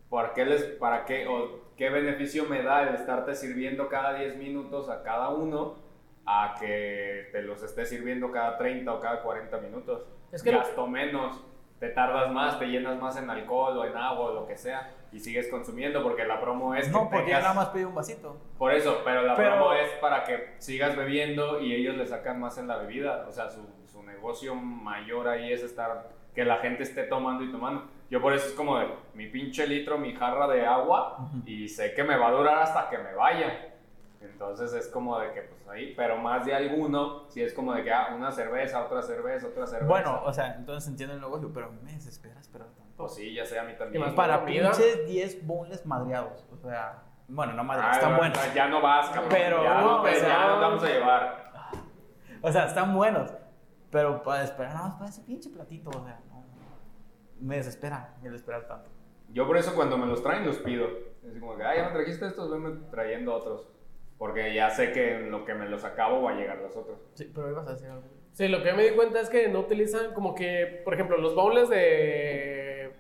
¿por 0.09 0.35
qué 0.35 0.45
les, 0.45 0.63
para 0.63 1.05
qué, 1.05 1.27
o 1.27 1.71
qué 1.77 1.89
beneficio 1.89 2.45
me 2.45 2.63
da 2.63 2.89
el 2.89 2.95
estarte 2.95 3.35
sirviendo 3.35 3.89
cada 3.89 4.15
10 4.15 4.37
minutos 4.37 4.89
a 4.89 5.03
cada 5.03 5.31
uno? 5.31 5.89
a 6.31 6.55
que 6.61 7.31
te 7.33 7.41
los 7.41 7.63
estés 7.63 7.89
sirviendo 7.89 8.31
cada 8.31 8.59
30 8.59 8.93
o 8.93 9.01
cada 9.01 9.23
40 9.23 9.59
minutos. 9.61 10.03
Es 10.31 10.43
que 10.43 10.51
Gasto 10.51 10.87
menos, 10.87 11.43
te 11.79 11.89
tardas 11.91 12.31
más, 12.33 12.59
te 12.59 12.67
llenas 12.67 12.99
más 13.01 13.17
en 13.17 13.31
alcohol 13.31 13.79
o 13.79 13.85
en 13.85 13.97
agua 13.97 14.31
o 14.31 14.35
lo 14.35 14.47
que 14.47 14.57
sea 14.57 14.91
y 15.13 15.21
sigues 15.21 15.49
consumiendo 15.49 16.03
porque 16.03 16.25
la 16.25 16.41
promo 16.41 16.75
es 16.75 16.91
no 16.91 17.09
porque 17.09 17.33
nada 17.33 17.55
más 17.55 17.69
pide 17.69 17.87
un 17.87 17.95
vasito. 17.95 18.37
Por 18.59 18.75
eso 18.75 19.03
pero 19.05 19.23
la 19.23 19.35
promo 19.35 19.73
es 19.73 19.91
para 20.01 20.25
que 20.25 20.55
sigas 20.59 20.97
bebiendo 20.97 21.61
y 21.61 21.75
ellos 21.75 21.97
le 21.97 22.07
sacan 22.07 22.41
más 22.41 22.59
en 22.59 22.67
la 22.67 22.77
bebida. 22.77 23.25
O 23.29 23.33
sea 23.33 23.49
su, 23.49 23.61
su 23.87 24.03
negocio 24.03 24.55
mayor 24.55 25.29
ahí 25.29 25.53
es 25.53 25.63
estar 25.63 26.11
que 26.35 26.45
la 26.45 26.59
gente 26.59 26.83
esté 26.83 27.05
tomando 27.05 27.45
y 27.45 27.51
tomando. 27.51 27.85
Yo 28.11 28.21
por 28.23 28.33
eso 28.33 28.47
es 28.47 28.53
como 28.55 28.79
de 28.79 28.87
mi 29.15 29.27
pinche 29.27 29.67
litro 29.67 29.99
mi 29.99 30.15
jarra 30.15 30.49
de 30.49 30.67
agua 30.67 31.19
y 31.45 31.69
sé 31.69 31.95
que 31.95 32.05
me 32.05 32.17
va 32.17 32.29
a 32.29 32.33
durar 32.33 32.59
hasta 32.59 32.89
que 32.89 32.99
me 32.99 33.15
vaya 33.15 33.68
entonces 34.21 34.73
es 34.73 34.89
como 34.89 35.19
de 35.19 35.33
que, 35.33 35.43
pues 35.43 35.69
ahí, 35.69 35.95
pero 35.97 36.17
más 36.17 36.45
de 36.45 36.55
alguno, 36.55 37.29
si 37.29 37.43
es 37.43 37.55
como 37.55 37.73
de 37.73 37.85
que, 37.85 37.93
ah, 37.93 38.13
una 38.15 38.33
cerveza, 38.33 38.85
otra 38.85 39.01
cerveza, 39.03 39.47
otra 39.47 39.67
cerveza. 39.67 39.89
Bueno, 39.89 40.23
o 40.25 40.33
sea, 40.33 40.55
entonces 40.55 40.89
entiendo 40.89 41.15
el 41.15 41.21
negocio, 41.21 41.53
pero 41.53 41.71
me 41.83 41.93
desespera 41.93 42.41
esperar 42.41 42.69
tanto. 42.69 42.93
Pues 42.97 43.15
sí, 43.15 43.33
ya 43.33 43.47
sé, 43.47 43.59
a 43.59 43.65
mí 43.65 43.75
también. 43.79 44.15
para 44.15 44.45
pinches 44.45 45.07
10 45.07 45.47
bonles 45.47 45.87
madreados, 45.87 46.47
o 46.53 46.57
sea, 46.57 47.05
bueno, 47.29 47.53
no 47.53 47.63
madreados, 47.63 47.97
están 47.97 48.17
buenos. 48.17 48.55
Ya 48.55 48.69
no 48.69 48.81
vas, 48.81 49.09
cabrón. 49.11 49.29
Pero, 49.31 49.63
ya, 49.63 49.81
no, 49.83 50.01
pues, 50.01 50.23
ya 50.23 50.47
nos 50.49 50.61
vamos 50.61 50.83
a 50.83 50.87
llevar. 50.87 51.49
O 52.41 52.53
sea, 52.53 52.67
están 52.67 52.95
buenos, 52.95 53.33
pero 53.91 54.23
para 54.23 54.45
esperar 54.45 54.73
nada 54.73 54.89
más 54.91 54.97
para 54.97 55.11
ese 55.11 55.23
pinche 55.23 55.51
platito, 55.51 55.91
o 55.91 56.05
sea, 56.05 56.21
no, 56.31 56.45
me 57.41 57.57
desespera 57.57 58.15
el 58.23 58.33
esperar 58.33 58.69
tanto. 58.69 58.89
Yo 59.33 59.45
por 59.45 59.57
eso 59.57 59.75
cuando 59.75 59.99
me 59.99 60.07
los 60.07 60.23
traen 60.23 60.47
los 60.47 60.59
pido. 60.59 60.87
Es 61.25 61.39
como 61.41 61.57
que, 61.57 61.65
ah, 61.65 61.77
ya 61.77 61.87
me 61.87 61.91
trajiste 61.91 62.27
estos, 62.27 62.49
venme 62.49 62.79
trayendo 62.91 63.35
otros. 63.35 63.69
Porque 64.19 64.53
ya 64.53 64.69
sé 64.71 64.93
que 64.93 65.15
en 65.15 65.31
lo 65.31 65.45
que 65.45 65.55
me 65.55 65.69
los 65.69 65.85
acabo 65.85 66.23
va 66.23 66.33
a 66.33 66.35
llegar 66.35 66.59
los 66.59 66.77
otros. 66.77 66.99
Sí, 67.15 67.31
pero 67.33 67.51
ibas 67.51 67.67
a 67.69 67.73
decir 67.73 67.89
algo. 67.89 68.03
Sí, 68.33 68.49
lo 68.49 68.63
que 68.63 68.73
me 68.73 68.85
di 68.85 68.97
cuenta 68.97 69.21
es 69.21 69.29
que 69.31 69.49
no 69.49 69.61
utilizan 69.61 70.13
como 70.13 70.35
que, 70.35 70.83
por 70.85 70.95
ejemplo, 70.95 71.17
los 71.19 71.35
bowls 71.35 71.69
de... 71.71 72.93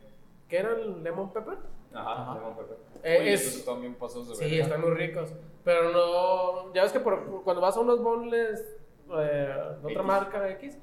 ¿Qué 0.48 0.58
eran? 0.58 1.02
¿Lemon 1.02 1.32
pepper? 1.32 1.58
Ajá, 1.92 2.34
lemon 2.34 2.56
pepper. 2.56 2.76
Eh, 3.02 3.32
es... 3.32 3.64
también 3.64 3.94
pasos 3.94 4.28
de 4.28 4.34
Sí, 4.36 4.60
están 4.60 4.80
muy 4.80 4.90
ricos. 4.90 5.34
Pero 5.64 5.90
no... 5.90 6.72
Ya 6.72 6.82
ves 6.82 6.92
que 6.92 7.00
por, 7.00 7.42
cuando 7.42 7.60
vas 7.60 7.76
a 7.76 7.80
unos 7.80 8.02
bowls 8.02 8.32
eh, 8.32 9.54
de 9.82 9.86
otra 9.86 10.02
marca 10.02 10.48
X, 10.50 10.78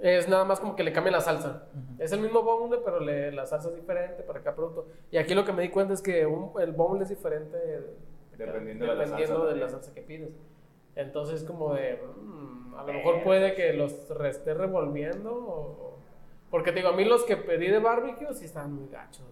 es 0.00 0.28
nada 0.28 0.44
más 0.44 0.60
como 0.60 0.76
que 0.76 0.84
le 0.84 0.92
cambia 0.92 1.12
la 1.12 1.20
salsa. 1.20 1.68
Es 1.98 2.12
el 2.12 2.20
mismo 2.20 2.42
bowl, 2.42 2.82
pero 2.84 3.00
le, 3.00 3.32
la 3.32 3.46
salsa 3.46 3.68
es 3.70 3.76
diferente 3.76 4.22
para 4.22 4.40
cada 4.40 4.56
producto. 4.56 4.88
Y 5.10 5.16
aquí 5.16 5.34
lo 5.34 5.44
que 5.44 5.52
me 5.52 5.62
di 5.62 5.70
cuenta 5.70 5.94
es 5.94 6.02
que 6.02 6.20
el 6.20 6.72
bowl 6.72 7.00
es 7.00 7.08
diferente 7.08 7.56
Dependiendo, 8.36 8.86
de, 8.86 9.56
la 9.56 9.68
salsa, 9.68 9.94
que 9.94 10.02
pides. 10.02 10.30
Entonces, 10.94 11.44
como 11.44 11.74
de, 11.74 12.00
mm, 12.22 12.74
a 12.74 12.84
lo 12.84 12.92
mejor 12.92 13.22
puede 13.22 13.54
que 13.54 13.72
los 13.72 14.10
esté 14.24 14.54
revolviendo. 14.54 15.98
porque 16.50 16.72
digo, 16.72 16.88
a 16.88 16.92
mí 16.92 17.04
los 17.04 17.24
que 17.24 17.36
pedí 17.36 17.66
de 17.66 17.80
barbecue 17.80 18.32
sí 18.34 18.44
estaban 18.44 18.72
muy 18.72 18.88
gachos. 18.88 19.26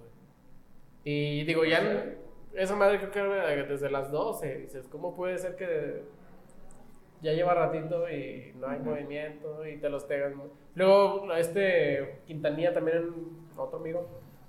Y 1.05 1.45
digo, 1.45 1.65
ya 1.65 2.17
esa 2.55 2.77
madre 2.77 2.99
creo 2.99 3.11
que 3.11 3.63
desde 3.69 3.91
las 3.91 4.11
12. 4.11 4.59
Dices, 4.59 4.89
¿cómo 4.89 5.15
puede 5.15 5.39
ser 5.39 5.57
que 5.57 6.03
ya 7.21 7.33
lleva 7.33 7.55
ratito 7.55 8.09
y 8.11 8.53
no 8.57 8.69
hay 8.69 8.81
movimiento 8.81 9.67
y 9.67 9.77
te 9.79 9.89
los 9.89 10.05
pegan? 10.05 10.41
Luego, 10.75 11.33
este 11.35 12.21
Quintanilla 12.27 12.73
también, 12.73 13.13
otro 13.57 13.79
amigo, 13.79 14.07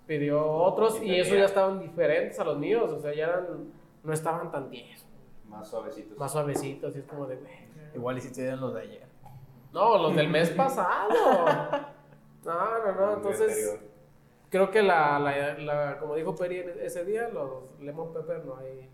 pidió 0.08 0.44
otros 0.46 1.02
y 1.02 1.20
esos 1.20 1.38
ya 1.38 1.46
estaban 1.46 1.80
diferentes 1.80 2.40
a 2.40 2.44
los 2.44 2.58
míos. 2.58 2.92
O 2.92 3.00
sea, 3.00 3.14
ya 3.14 3.26
eran 3.26 3.72
no 4.06 4.14
estaban 4.14 4.52
tan 4.52 4.70
tiesos. 4.70 5.08
Más 5.48 5.68
suavecitos. 5.68 6.18
Más 6.18 6.32
suavecitos, 6.32 6.96
y 6.96 7.00
es 7.00 7.06
como 7.06 7.26
de, 7.26 7.40
Igual 7.94 8.18
hiciste 8.18 8.56
los 8.56 8.74
de 8.74 8.82
ayer. 8.82 9.08
No, 9.72 9.98
los 9.98 10.16
del 10.16 10.30
mes 10.30 10.50
pasado. 10.52 11.10
No, 12.44 12.54
no, 12.54 12.92
no, 12.94 13.14
entonces 13.16 13.80
creo 14.50 14.70
que 14.70 14.84
la, 14.84 15.20
la, 15.20 15.98
como 16.00 16.16
dijo 16.16 16.36
Peri 16.36 16.60
ese 16.80 17.04
día, 17.04 17.30
los 17.30 17.80
lemon 17.80 18.14
pepper 18.14 18.46
no 18.46 18.58
hay, 18.58 18.90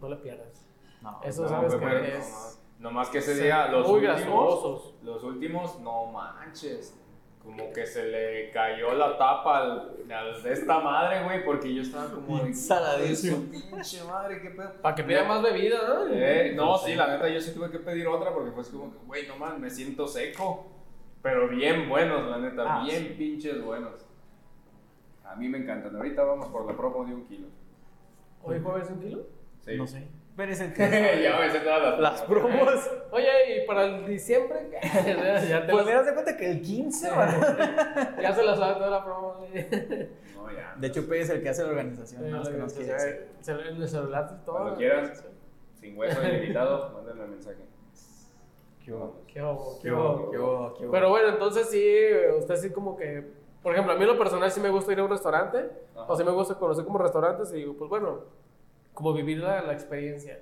no 0.00 0.08
le 0.08 0.16
pierdas. 0.16 0.66
No, 1.00 1.20
Eso 1.22 1.48
sabes 1.48 1.74
que 1.76 2.16
es... 2.16 2.62
No 2.78 2.90
más 2.90 3.08
que 3.08 3.18
ese 3.18 3.34
día, 3.42 3.68
los 3.68 3.88
últimos, 3.88 4.94
los 5.02 5.24
últimos, 5.24 5.80
no 5.80 6.06
manches 6.06 6.98
como 7.46 7.72
que 7.72 7.86
se 7.86 8.04
le 8.06 8.50
cayó 8.50 8.92
la 8.94 9.16
tapa 9.16 9.58
al, 9.58 10.42
de 10.42 10.52
esta 10.52 10.80
madre, 10.80 11.22
güey, 11.22 11.44
porque 11.44 11.72
yo 11.72 11.82
estaba 11.82 12.10
como 12.10 12.40
saladísimo. 12.52 13.44
pinche 13.48 14.02
madre, 14.02 14.42
qué 14.42 14.50
pedo. 14.50 14.72
Para 14.82 14.96
que 14.96 15.04
pida 15.04 15.22
más 15.22 15.42
bebida, 15.42 15.78
¿no? 15.86 16.06
Eh, 16.12 16.52
no, 16.56 16.76
sí, 16.76 16.96
la 16.96 17.06
neta, 17.06 17.28
yo 17.28 17.40
sí 17.40 17.54
tuve 17.54 17.70
que 17.70 17.78
pedir 17.78 18.08
otra 18.08 18.34
porque 18.34 18.50
fue 18.50 18.64
como 18.64 18.92
que, 18.92 18.98
güey, 19.06 19.28
no 19.28 19.36
man, 19.36 19.60
me 19.60 19.70
siento 19.70 20.08
seco. 20.08 20.72
Pero 21.22 21.48
bien 21.48 21.88
buenos, 21.88 22.28
la 22.28 22.38
neta, 22.38 22.64
ah, 22.66 22.84
bien 22.84 23.14
pinches 23.16 23.62
buenos. 23.64 24.04
A 25.24 25.36
mí 25.36 25.48
me 25.48 25.58
encantan. 25.58 25.94
Ahorita 25.94 26.24
vamos 26.24 26.46
por 26.48 26.66
la 26.66 26.76
promo 26.76 27.04
de 27.04 27.14
un 27.14 27.26
kilo. 27.26 27.46
¿Hoy 28.42 28.60
jueves 28.60 28.90
un 28.90 29.00
kilo? 29.00 29.26
Sí. 29.64 29.76
No 29.76 29.86
sé. 29.86 30.06
El 30.38 30.48
ya 31.22 31.38
me 31.38 31.50
sé 31.50 31.60
todas 31.60 31.82
las, 31.82 31.98
las 31.98 32.22
promos. 32.22 32.90
Oye, 33.10 33.62
¿y 33.62 33.66
para 33.66 33.84
el 33.84 34.06
diciembre? 34.06 34.68
ya 35.48 35.64
te 35.64 35.72
pues 35.72 35.86
me 35.86 35.92
das 35.92 36.04
de 36.04 36.12
cuenta 36.12 36.36
que 36.36 36.50
el 36.50 36.60
15, 36.60 37.08
Ya 38.20 38.34
se 38.34 38.42
la 38.42 38.54
sabe 38.54 38.74
toda 38.74 38.90
la 38.90 39.04
promo. 39.04 39.46
no, 39.46 40.52
ya. 40.52 40.74
De 40.76 40.86
hecho, 40.88 41.08
P 41.08 41.20
es 41.20 41.30
el 41.30 41.42
que 41.42 41.48
hace 41.48 41.62
la 41.62 41.70
organización. 41.70 42.30
más 42.30 42.48
que 42.48 42.56
nos 42.58 42.72
quiere 42.74 43.28
En 43.46 43.82
el 43.82 43.88
celular 43.88 44.44
todo. 44.44 44.56
Cuando 44.56 44.76
quieran, 44.76 45.10
sin 45.80 45.96
hueso 45.96 46.22
invitado, 46.22 46.90
mándenme 46.94 47.24
un 47.24 47.30
mensaje. 47.30 47.56
Qué 48.84 48.92
qué 49.26 49.40
qué 49.82 49.90
qué 50.78 50.86
Pero 50.92 51.08
bueno, 51.08 51.28
entonces 51.28 51.70
sí, 51.70 51.82
usted 52.38 52.56
sí 52.56 52.70
como 52.70 52.94
que, 52.94 53.26
por 53.62 53.72
ejemplo, 53.72 53.94
a 53.94 53.96
mí 53.96 54.02
en 54.02 54.08
lo 54.08 54.18
personal 54.18 54.50
sí 54.52 54.60
me 54.60 54.68
gusta 54.68 54.92
ir 54.92 55.00
a 55.00 55.04
un 55.04 55.10
restaurante, 55.10 55.70
o 55.94 56.14
sí 56.14 56.22
me 56.22 56.30
gusta 56.30 56.56
conocer 56.56 56.84
como 56.84 56.98
restaurantes 56.98 57.50
y 57.52 57.56
digo, 57.56 57.74
pues 57.76 57.88
bueno, 57.88 58.20
como 58.96 59.12
vivir 59.12 59.38
la, 59.38 59.62
la, 59.62 59.74
experiencia. 59.74 60.40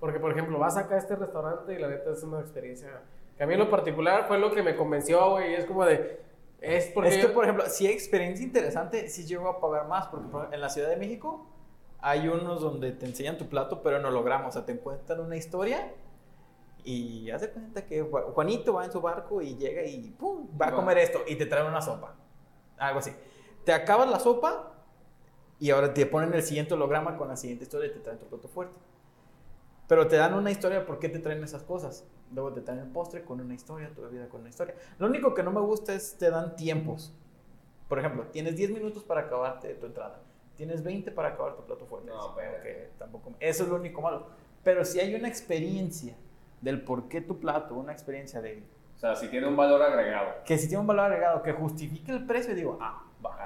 Porque, 0.00 0.20
por 0.20 0.30
ejemplo, 0.30 0.58
vas 0.58 0.76
acá 0.76 0.94
a 0.94 0.98
este 0.98 1.16
restaurante 1.16 1.74
y 1.74 1.78
la 1.78 1.88
neta 1.88 2.12
es 2.12 2.22
una 2.22 2.40
experiencia 2.40 3.02
que 3.36 3.44
a 3.44 3.46
mí 3.46 3.52
en 3.52 3.58
lo 3.58 3.70
particular 3.70 4.26
fue 4.26 4.38
lo 4.38 4.50
que 4.50 4.62
me 4.62 4.76
convenció, 4.76 5.30
güey, 5.32 5.52
y 5.52 5.54
es 5.54 5.66
como 5.66 5.84
de... 5.84 6.24
Es, 6.60 6.86
porque 6.86 7.10
es 7.10 7.26
que, 7.26 7.28
por 7.28 7.44
ejemplo, 7.44 7.66
si 7.66 7.86
hay 7.86 7.92
experiencia 7.92 8.44
interesante, 8.44 9.08
sí 9.08 9.26
llego 9.26 9.46
a 9.48 9.60
pagar 9.60 9.86
más, 9.88 10.06
porque 10.06 10.54
en 10.54 10.60
la 10.60 10.70
Ciudad 10.70 10.88
de 10.88 10.96
México 10.96 11.46
hay 12.00 12.28
unos 12.28 12.62
donde 12.62 12.92
te 12.92 13.04
enseñan 13.04 13.36
tu 13.36 13.46
plato, 13.48 13.82
pero 13.82 13.98
en 13.98 14.04
holograma, 14.06 14.46
o 14.46 14.52
sea, 14.52 14.64
te 14.64 14.78
cuentan 14.78 15.20
una 15.20 15.36
historia 15.36 15.92
y 16.82 17.30
hace 17.30 17.50
cuenta 17.50 17.84
que 17.84 18.00
Juanito 18.02 18.72
va 18.72 18.86
en 18.86 18.92
su 18.92 19.02
barco 19.02 19.42
y 19.42 19.56
llega 19.56 19.82
y 19.84 20.10
¡pum! 20.12 20.48
va 20.60 20.68
a 20.68 20.72
comer 20.72 20.96
esto 20.98 21.20
y 21.26 21.36
te 21.36 21.44
trae 21.44 21.66
una 21.66 21.82
sopa. 21.82 22.14
Algo 22.78 23.00
así. 23.00 23.12
Te 23.64 23.72
acabas 23.72 24.08
la 24.08 24.18
sopa 24.18 24.75
y 25.58 25.70
ahora 25.70 25.94
te 25.94 26.06
ponen 26.06 26.34
el 26.34 26.42
siguiente 26.42 26.74
holograma 26.74 27.16
con 27.16 27.28
la 27.28 27.36
siguiente 27.36 27.64
historia 27.64 27.88
y 27.88 27.92
te 27.92 28.00
traen 28.00 28.18
tu 28.18 28.26
plato 28.26 28.48
fuerte. 28.48 28.78
Pero 29.88 30.08
te 30.08 30.16
dan 30.16 30.34
una 30.34 30.50
historia 30.50 30.84
por 30.84 30.98
qué 30.98 31.08
te 31.08 31.18
traen 31.18 31.42
esas 31.42 31.62
cosas. 31.62 32.04
Luego 32.34 32.52
te 32.52 32.60
traen 32.60 32.80
el 32.80 32.88
postre 32.88 33.24
con 33.24 33.40
una 33.40 33.54
historia, 33.54 33.90
tu 33.94 34.02
bebida 34.02 34.28
con 34.28 34.40
una 34.40 34.50
historia. 34.50 34.74
Lo 34.98 35.06
único 35.06 35.32
que 35.32 35.42
no 35.42 35.52
me 35.52 35.60
gusta 35.60 35.94
es 35.94 36.18
te 36.18 36.28
dan 36.28 36.56
tiempos. 36.56 37.14
Por 37.88 38.00
ejemplo, 38.00 38.24
tienes 38.24 38.56
10 38.56 38.72
minutos 38.72 39.04
para 39.04 39.22
acabarte 39.22 39.72
tu 39.74 39.86
entrada. 39.86 40.20
Tienes 40.56 40.82
20 40.82 41.12
para 41.12 41.28
acabar 41.28 41.54
tu 41.54 41.64
plato 41.64 41.86
fuerte. 41.86 42.08
No, 42.08 42.34
pero 42.34 42.62
que 42.62 42.90
tampoco. 42.98 43.32
Eso 43.38 43.62
es 43.62 43.68
lo 43.68 43.76
único 43.76 44.02
malo. 44.02 44.26
Pero 44.64 44.84
si 44.84 44.98
hay 44.98 45.14
una 45.14 45.28
experiencia 45.28 46.16
del 46.60 46.82
por 46.82 47.08
qué 47.08 47.20
tu 47.20 47.38
plato, 47.38 47.74
una 47.74 47.92
experiencia 47.92 48.40
de... 48.40 48.64
O 48.96 48.98
sea, 48.98 49.14
si 49.14 49.28
tiene 49.28 49.46
un 49.46 49.56
valor 49.56 49.80
agregado. 49.82 50.42
Que 50.44 50.58
si 50.58 50.66
tiene 50.66 50.80
un 50.80 50.86
valor 50.86 51.12
agregado 51.12 51.42
que 51.42 51.52
justifique 51.52 52.10
el 52.10 52.26
precio, 52.26 52.54
digo, 52.54 52.78
ah, 52.80 53.04
va. 53.24 53.36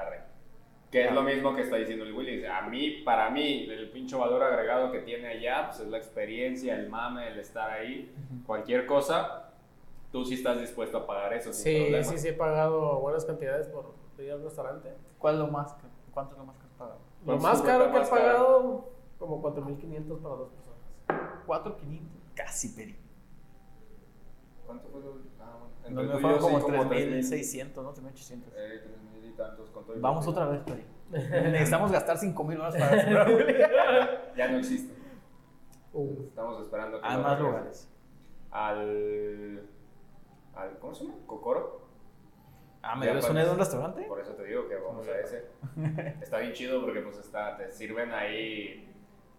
Que 0.90 1.06
es 1.06 1.12
lo 1.12 1.22
mismo 1.22 1.54
que 1.54 1.62
está 1.62 1.76
diciendo 1.76 2.04
el 2.04 2.12
Willy. 2.12 2.44
A 2.44 2.62
mí, 2.62 3.02
para 3.04 3.30
mí, 3.30 3.68
el 3.70 3.90
pincho 3.90 4.18
valor 4.18 4.42
agregado 4.42 4.90
que 4.90 5.00
tiene 5.00 5.28
allá, 5.28 5.68
pues 5.68 5.80
es 5.80 5.88
la 5.88 5.98
experiencia, 5.98 6.74
el 6.74 6.88
mame, 6.88 7.28
el 7.28 7.38
estar 7.38 7.70
ahí, 7.70 8.12
cualquier 8.44 8.86
cosa, 8.86 9.52
tú 10.10 10.24
sí 10.24 10.34
estás 10.34 10.60
dispuesto 10.60 10.98
a 10.98 11.06
pagar 11.06 11.32
eso. 11.34 11.52
Sí, 11.52 11.92
sí, 12.02 12.18
sí 12.18 12.28
he 12.28 12.32
pagado 12.32 12.98
buenas 12.98 13.24
cantidades 13.24 13.68
por 13.68 13.94
ir 14.18 14.32
al 14.32 14.42
restaurante. 14.42 14.92
¿Cuál 15.18 15.34
es 15.34 15.40
lo 15.40 15.46
más, 15.46 15.76
cuánto 16.12 16.32
es 16.32 16.38
lo 16.38 16.44
más 16.44 16.56
que 16.56 16.66
has 16.66 16.72
pagado? 16.72 16.98
Lo 17.26 17.38
más 17.38 17.62
caro 17.62 17.92
que 17.92 17.98
he 17.98 18.06
pagado, 18.06 18.90
como 19.18 19.42
4.500 19.42 20.18
para 20.22 20.34
dos 20.34 20.48
personas. 20.50 21.46
4.500, 21.46 22.00
casi 22.34 22.68
peri. 22.70 22.96
¿Cuánto 24.66 24.88
fue 24.88 25.00
lo? 25.00 25.18
Ah, 25.40 25.58
bueno. 25.82 26.02
No, 26.02 26.14
me 26.14 26.20
fueron 26.20 26.60
como 26.60 26.90
3.600, 26.90 27.74
¿no? 27.82 27.94
3.800. 27.94 28.42
Eh, 28.56 28.82
3.000 28.84 29.19
y 29.19 29.19
tantos 29.40 29.70
con 29.70 29.84
todo. 29.84 29.96
Vamos 30.00 30.26
otra 30.26 30.46
vez, 30.46 30.60
Peri. 30.62 30.84
Necesitamos 31.10 31.90
gastar 31.90 32.16
5.000 32.16 32.56
dólares 32.56 32.82
para 32.82 34.34
Ya 34.36 34.48
no 34.48 34.58
existe. 34.58 34.94
Uh. 35.92 36.24
Estamos 36.28 36.62
esperando 36.62 37.00
que. 37.00 37.06
Hay 37.06 37.18
más 37.18 37.40
lugares. 37.40 37.90
Al. 38.50 39.68
al 40.54 40.78
¿Cómo 40.78 40.94
se 40.94 41.04
llama? 41.04 41.16
¿Cocoro? 41.26 41.80
Ah, 42.82 42.96
¿me 42.96 43.06
debes 43.06 43.28
una 43.28 43.44
de 43.44 43.50
un 43.50 43.58
restaurante? 43.58 44.02
Por 44.04 44.20
eso 44.20 44.32
te 44.32 44.44
digo 44.44 44.66
que 44.68 44.76
vamos 44.76 45.06
a 45.08 45.18
ese. 45.18 45.50
Está 46.22 46.38
bien 46.38 46.52
chido 46.52 46.80
porque 46.80 47.00
pues 47.00 47.18
está, 47.18 47.56
te 47.56 47.70
sirven 47.70 48.12
ahí 48.12 48.86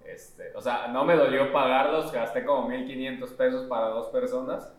este, 0.05 0.55
o 0.55 0.61
sea, 0.61 0.87
no 0.87 1.05
me 1.05 1.15
dolió 1.15 1.51
pagarlos, 1.51 2.11
gasté 2.11 2.43
como 2.43 2.67
1500 2.67 3.33
pesos 3.33 3.65
para 3.67 3.87
dos 3.87 4.09
personas. 4.09 4.73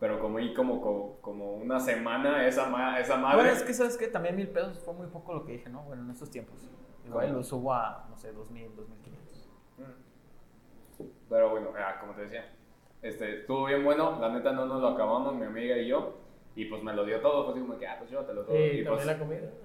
Pero 0.00 0.18
como 0.20 0.38
y 0.40 0.52
como, 0.54 1.18
como, 1.20 1.54
una 1.54 1.78
semana 1.80 2.46
esa, 2.46 2.98
esa 2.98 3.16
madre. 3.16 3.36
Bueno, 3.36 3.52
es 3.52 3.62
que 3.62 3.72
sabes 3.72 3.96
que 3.96 4.08
también 4.08 4.36
mil 4.36 4.48
pesos 4.48 4.78
fue 4.80 4.92
muy 4.94 5.06
poco 5.06 5.32
lo 5.34 5.44
que 5.44 5.52
dije, 5.52 5.70
¿no? 5.70 5.82
Bueno, 5.82 6.02
en 6.02 6.10
estos 6.10 6.30
tiempos. 6.30 6.68
Igual 7.06 7.32
lo 7.32 7.42
subo 7.42 7.72
a, 7.72 8.06
no 8.08 8.16
sé, 8.16 8.32
2000, 8.32 8.76
2500. 8.76 9.48
Mm. 9.78 11.04
Pero 11.28 11.50
bueno, 11.50 11.68
como 12.00 12.14
te 12.14 12.22
decía, 12.22 12.50
este, 13.02 13.40
estuvo 13.40 13.66
bien 13.66 13.84
bueno. 13.84 14.18
La 14.20 14.30
neta 14.30 14.52
no 14.52 14.66
nos 14.66 14.80
lo 14.80 14.88
acabamos, 14.88 15.34
mi 15.34 15.44
amiga 15.44 15.76
y 15.76 15.88
yo. 15.88 16.18
Y 16.56 16.66
pues 16.66 16.82
me 16.82 16.92
lo 16.92 17.04
dio 17.04 17.20
todo, 17.20 17.46
pues 17.46 17.60
como 17.60 17.78
que, 17.78 17.86
ah, 17.86 17.96
pues 17.98 18.10
yo 18.10 18.20
te 18.20 18.32
lo 18.32 18.44
doy. 18.44 18.80
y 18.80 18.84
pues, 18.84 19.04
la 19.04 19.18
comida. 19.18 19.50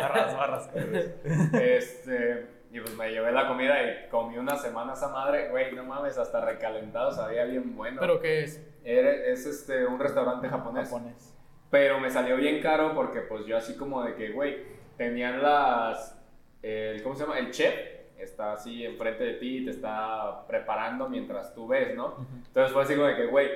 barras, 0.00 0.36
barras. 0.36 0.70
Este, 1.54 2.59
y 2.72 2.80
pues 2.80 2.96
me 2.96 3.10
llevé 3.10 3.32
la 3.32 3.48
comida 3.48 3.82
y 3.82 4.08
comí 4.08 4.38
una 4.38 4.56
semana 4.56 4.92
esa 4.92 5.08
madre, 5.08 5.48
güey, 5.48 5.74
no 5.74 5.84
mames, 5.84 6.16
hasta 6.18 6.40
recalentado, 6.44 7.10
sabía 7.10 7.44
bien 7.44 7.76
bueno. 7.76 8.00
¿Pero 8.00 8.20
qué 8.20 8.44
es? 8.44 8.64
es 8.84 9.46
este, 9.46 9.86
un 9.86 9.98
restaurante 9.98 10.48
japonés. 10.48 10.88
Japonés. 10.88 11.34
Pero 11.70 12.00
me 12.00 12.10
salió 12.10 12.36
bien 12.36 12.60
caro 12.60 12.94
porque 12.94 13.20
pues 13.20 13.44
yo 13.46 13.56
así 13.56 13.76
como 13.76 14.02
de 14.04 14.14
que, 14.14 14.30
güey, 14.30 14.58
tenían 14.96 15.42
las, 15.42 16.16
el, 16.62 17.02
¿cómo 17.02 17.16
se 17.16 17.22
llama? 17.22 17.38
El 17.38 17.50
chef 17.50 17.74
está 18.18 18.52
así 18.52 18.84
enfrente 18.84 19.24
de 19.24 19.34
ti 19.34 19.58
y 19.58 19.64
te 19.64 19.70
está 19.70 20.46
preparando 20.46 21.08
mientras 21.08 21.54
tú 21.54 21.66
ves, 21.66 21.94
¿no? 21.96 22.26
Entonces 22.46 22.72
fue 22.72 22.82
así 22.82 22.94
como 22.94 23.06
de 23.06 23.16
que, 23.16 23.26
güey, 23.26 23.48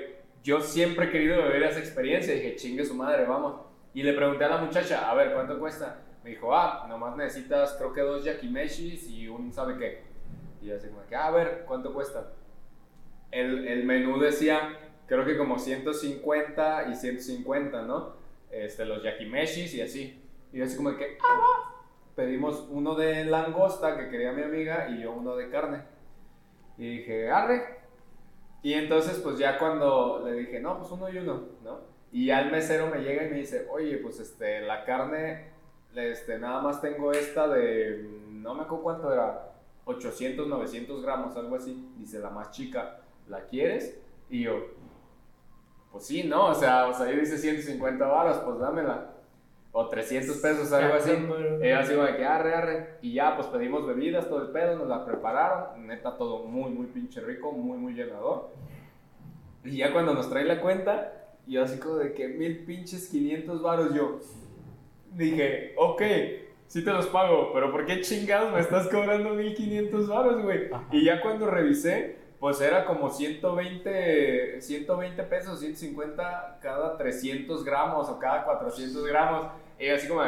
yo 0.42 0.60
siempre 0.60 1.06
he 1.06 1.10
querido 1.10 1.42
vivir 1.42 1.62
esa 1.62 1.78
experiencia. 1.80 2.34
Y 2.34 2.38
dije, 2.38 2.56
chingue 2.56 2.84
su 2.84 2.94
madre, 2.94 3.24
vamos. 3.24 3.62
Y 3.92 4.02
le 4.02 4.12
pregunté 4.12 4.44
a 4.44 4.48
la 4.48 4.58
muchacha, 4.58 5.10
a 5.10 5.14
ver, 5.14 5.32
¿cuánto 5.32 5.58
cuesta? 5.58 5.98
Me 6.25 6.31
dijo, 6.31 6.55
ah, 6.57 6.87
nomás 6.89 7.16
necesitas 7.16 7.75
creo 7.79 7.93
que 7.93 8.01
dos 8.01 8.25
yakimeshis 8.25 9.09
y 9.09 9.29
un 9.29 9.53
sabe 9.53 9.79
qué. 9.79 10.03
Y 10.61 10.66
yo 10.66 10.77
así 10.77 10.89
como 10.89 11.07
que, 11.07 11.14
ah, 11.14 11.29
a 11.29 11.31
ver, 11.31 11.64
¿cuánto 11.68 11.95
cuesta? 11.95 12.33
El, 13.31 13.68
el 13.68 13.85
menú 13.85 14.18
decía, 14.18 14.77
creo 15.07 15.25
que 15.25 15.37
como 15.37 15.59
150 15.59 16.89
y 16.91 16.97
150, 16.97 17.83
¿no? 17.83 18.14
Este, 18.51 18.85
los 18.85 19.03
yakimeshis 19.03 19.75
y 19.75 19.83
así. 19.83 20.20
Y 20.53 20.59
yo 20.59 20.64
así 20.64 20.77
como 20.77 20.97
que, 20.97 21.18
ah, 21.22 21.70
Pedimos 22.16 22.68
uno 22.70 22.95
de 22.95 23.25
langosta 23.25 23.97
que 23.97 24.09
quería 24.09 24.33
mi 24.33 24.43
amiga 24.43 24.89
y 24.89 25.01
yo 25.03 25.12
uno 25.12 25.35
de 25.35 25.51
carne. 25.51 25.83
Y 26.79 26.99
dije, 26.99 27.29
arre, 27.29 27.81
y 28.64 28.72
entonces, 28.72 29.18
pues 29.18 29.37
ya 29.37 29.59
cuando 29.59 30.22
le 30.25 30.33
dije, 30.33 30.59
no, 30.59 30.79
pues 30.79 30.91
uno 30.91 31.11
y 31.11 31.18
uno, 31.18 31.43
¿no? 31.62 31.81
Y 32.11 32.27
ya 32.27 32.41
el 32.41 32.51
mesero 32.51 32.87
me 32.87 33.03
llega 33.03 33.25
y 33.25 33.29
me 33.29 33.37
dice, 33.37 33.66
oye, 33.70 33.99
pues 33.99 34.20
este, 34.20 34.62
la 34.62 34.85
carne, 34.87 35.51
este, 35.95 36.38
nada 36.38 36.61
más 36.61 36.80
tengo 36.80 37.12
esta 37.12 37.49
de, 37.49 38.09
no 38.30 38.55
me 38.55 38.62
acuerdo 38.62 38.82
cuánto 38.82 39.12
era, 39.12 39.53
800, 39.84 40.47
900 40.47 41.03
gramos, 41.03 41.36
algo 41.36 41.57
así. 41.57 41.88
Dice, 41.99 42.18
la 42.18 42.30
más 42.30 42.51
chica, 42.51 43.01
¿la 43.28 43.45
quieres? 43.47 44.01
Y 44.30 44.42
yo, 44.42 44.55
pues 45.92 46.07
sí, 46.07 46.24
¿no? 46.24 46.47
O 46.47 46.55
sea, 46.55 46.86
o 46.88 46.95
sea, 46.95 47.11
yo 47.11 47.20
dice 47.20 47.38
150 47.38 48.07
varas, 48.07 48.38
pues 48.38 48.59
dámela 48.59 49.11
o 49.76 49.88
300 49.88 50.36
pesos, 50.36 50.72
algo 50.72 50.95
así. 50.95 51.11
Era 51.61 51.80
así 51.80 51.95
como 51.95 52.07
de 52.07 52.16
que 52.16 52.24
arre, 52.24 52.55
arre. 52.55 52.99
Y 53.03 53.14
ya, 53.14 53.34
pues 53.36 53.49
pedimos 53.49 53.84
bebidas, 53.84 54.28
todo 54.28 54.42
el 54.42 54.49
pedo, 54.49 54.76
nos 54.76 54.88
la 54.88 55.05
prepararon. 55.05 55.86
Neta, 55.86 56.16
todo 56.16 56.45
muy, 56.45 56.70
muy 56.70 56.86
pinche 56.86 57.20
rico, 57.20 57.51
muy, 57.51 57.76
muy 57.76 57.92
llenador. 57.92 58.51
Y 59.64 59.78
ya 59.78 59.92
cuando 59.92 60.14
nos 60.14 60.30
trae 60.30 60.45
la 60.45 60.61
cuenta, 60.61 61.26
yo 61.49 61.64
así 61.64 61.78
como 61.78 61.97
de 61.97 62.14
que 62.14 62.28
mil 62.28 62.64
pinches 62.64 63.09
500 63.09 63.62
varos, 63.62 63.95
yo 63.95 64.20
dije, 65.16 65.74
ok, 65.76 66.02
sí 66.66 66.84
te 66.84 66.92
los 66.92 67.06
pago, 67.06 67.52
pero 67.52 67.70
¿por 67.70 67.86
qué 67.86 68.00
chingados 68.00 68.52
me 68.52 68.60
estás 68.60 68.88
cobrando 68.88 69.30
1500 69.30 70.08
varos, 70.08 70.42
güey? 70.42 70.70
Y 70.92 71.04
ya 71.04 71.20
cuando 71.20 71.46
revisé, 71.46 72.16
pues 72.40 72.60
era 72.60 72.84
como 72.84 73.10
120, 73.10 74.60
120 74.60 75.22
pesos, 75.22 75.60
150 75.60 76.58
cada 76.60 76.96
300 76.98 77.64
gramos 77.64 78.08
o 78.08 78.18
cada 78.18 78.44
400 78.44 79.06
gramos. 79.06 79.46
Y 79.78 79.88
así 79.88 80.08
como, 80.08 80.22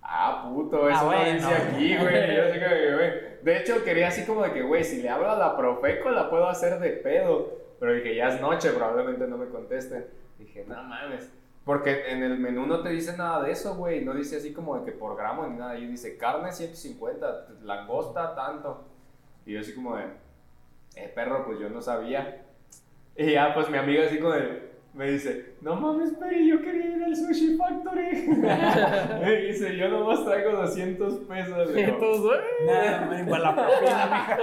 ah, 0.00 0.48
puto, 0.48 0.88
eso 0.88 1.10
ah, 1.10 1.24
no 1.24 1.32
dice 1.32 1.54
aquí, 1.54 1.96
güey. 1.96 2.36
Yo 2.36 2.44
así 2.44 2.58
como, 2.58 2.96
güey. 2.96 3.10
De 3.42 3.58
hecho, 3.58 3.84
quería 3.84 4.08
así 4.08 4.24
como 4.24 4.42
de 4.42 4.52
que, 4.52 4.62
güey, 4.62 4.84
si 4.84 5.02
le 5.02 5.08
hablo 5.08 5.30
a 5.30 5.36
la 5.36 5.56
Profeco 5.56 6.10
la 6.10 6.30
puedo 6.30 6.48
hacer 6.48 6.78
de 6.78 6.90
pedo. 6.90 7.58
Pero 7.78 7.94
dije, 7.94 8.14
ya 8.14 8.28
es 8.28 8.40
noche, 8.40 8.70
probablemente 8.70 9.26
no 9.26 9.36
me 9.36 9.48
contesten. 9.48 10.06
Dije, 10.38 10.64
no 10.66 10.82
mames. 10.82 11.30
Porque 11.64 12.10
en 12.10 12.22
el 12.22 12.38
menú 12.38 12.66
no 12.66 12.82
te 12.82 12.88
dice 12.88 13.16
nada 13.16 13.42
de 13.42 13.52
eso, 13.52 13.76
güey. 13.76 14.04
No 14.04 14.14
dice 14.14 14.36
así 14.36 14.52
como 14.52 14.78
de 14.78 14.84
que 14.84 14.92
por 14.92 15.16
gramo 15.16 15.46
ni 15.46 15.56
nada. 15.56 15.78
Y 15.78 15.86
dice 15.86 16.16
carne 16.16 16.52
150, 16.52 17.46
langosta 17.62 18.34
tanto. 18.34 18.84
Y 19.46 19.52
yo 19.52 19.60
así 19.60 19.74
como 19.74 19.96
de, 19.96 20.04
eh, 20.96 21.10
perro, 21.14 21.44
pues 21.46 21.58
yo 21.60 21.68
no 21.68 21.80
sabía. 21.80 22.44
Y 23.16 23.32
ya, 23.32 23.54
pues 23.54 23.68
mi 23.70 23.78
amiga 23.78 24.06
así 24.06 24.18
con 24.18 24.34
el, 24.34 24.72
me 24.94 25.10
dice, 25.10 25.54
no 25.62 25.76
mames, 25.76 26.12
Peri, 26.14 26.48
yo 26.48 26.60
quería 26.60 26.96
ir 26.96 27.02
al 27.02 27.16
Sushi 27.16 27.56
Factory. 27.56 28.26
me 29.20 29.36
dice, 29.36 29.76
yo 29.76 29.88
nomás 29.88 30.24
traigo 30.24 30.52
200 30.52 31.14
pesos. 31.20 31.68
Entonces, 31.74 32.40
Nada, 32.66 33.06
me 33.06 33.20
igual 33.20 33.42
la 33.42 33.54
propina, 33.54 34.06
mija. 34.06 34.38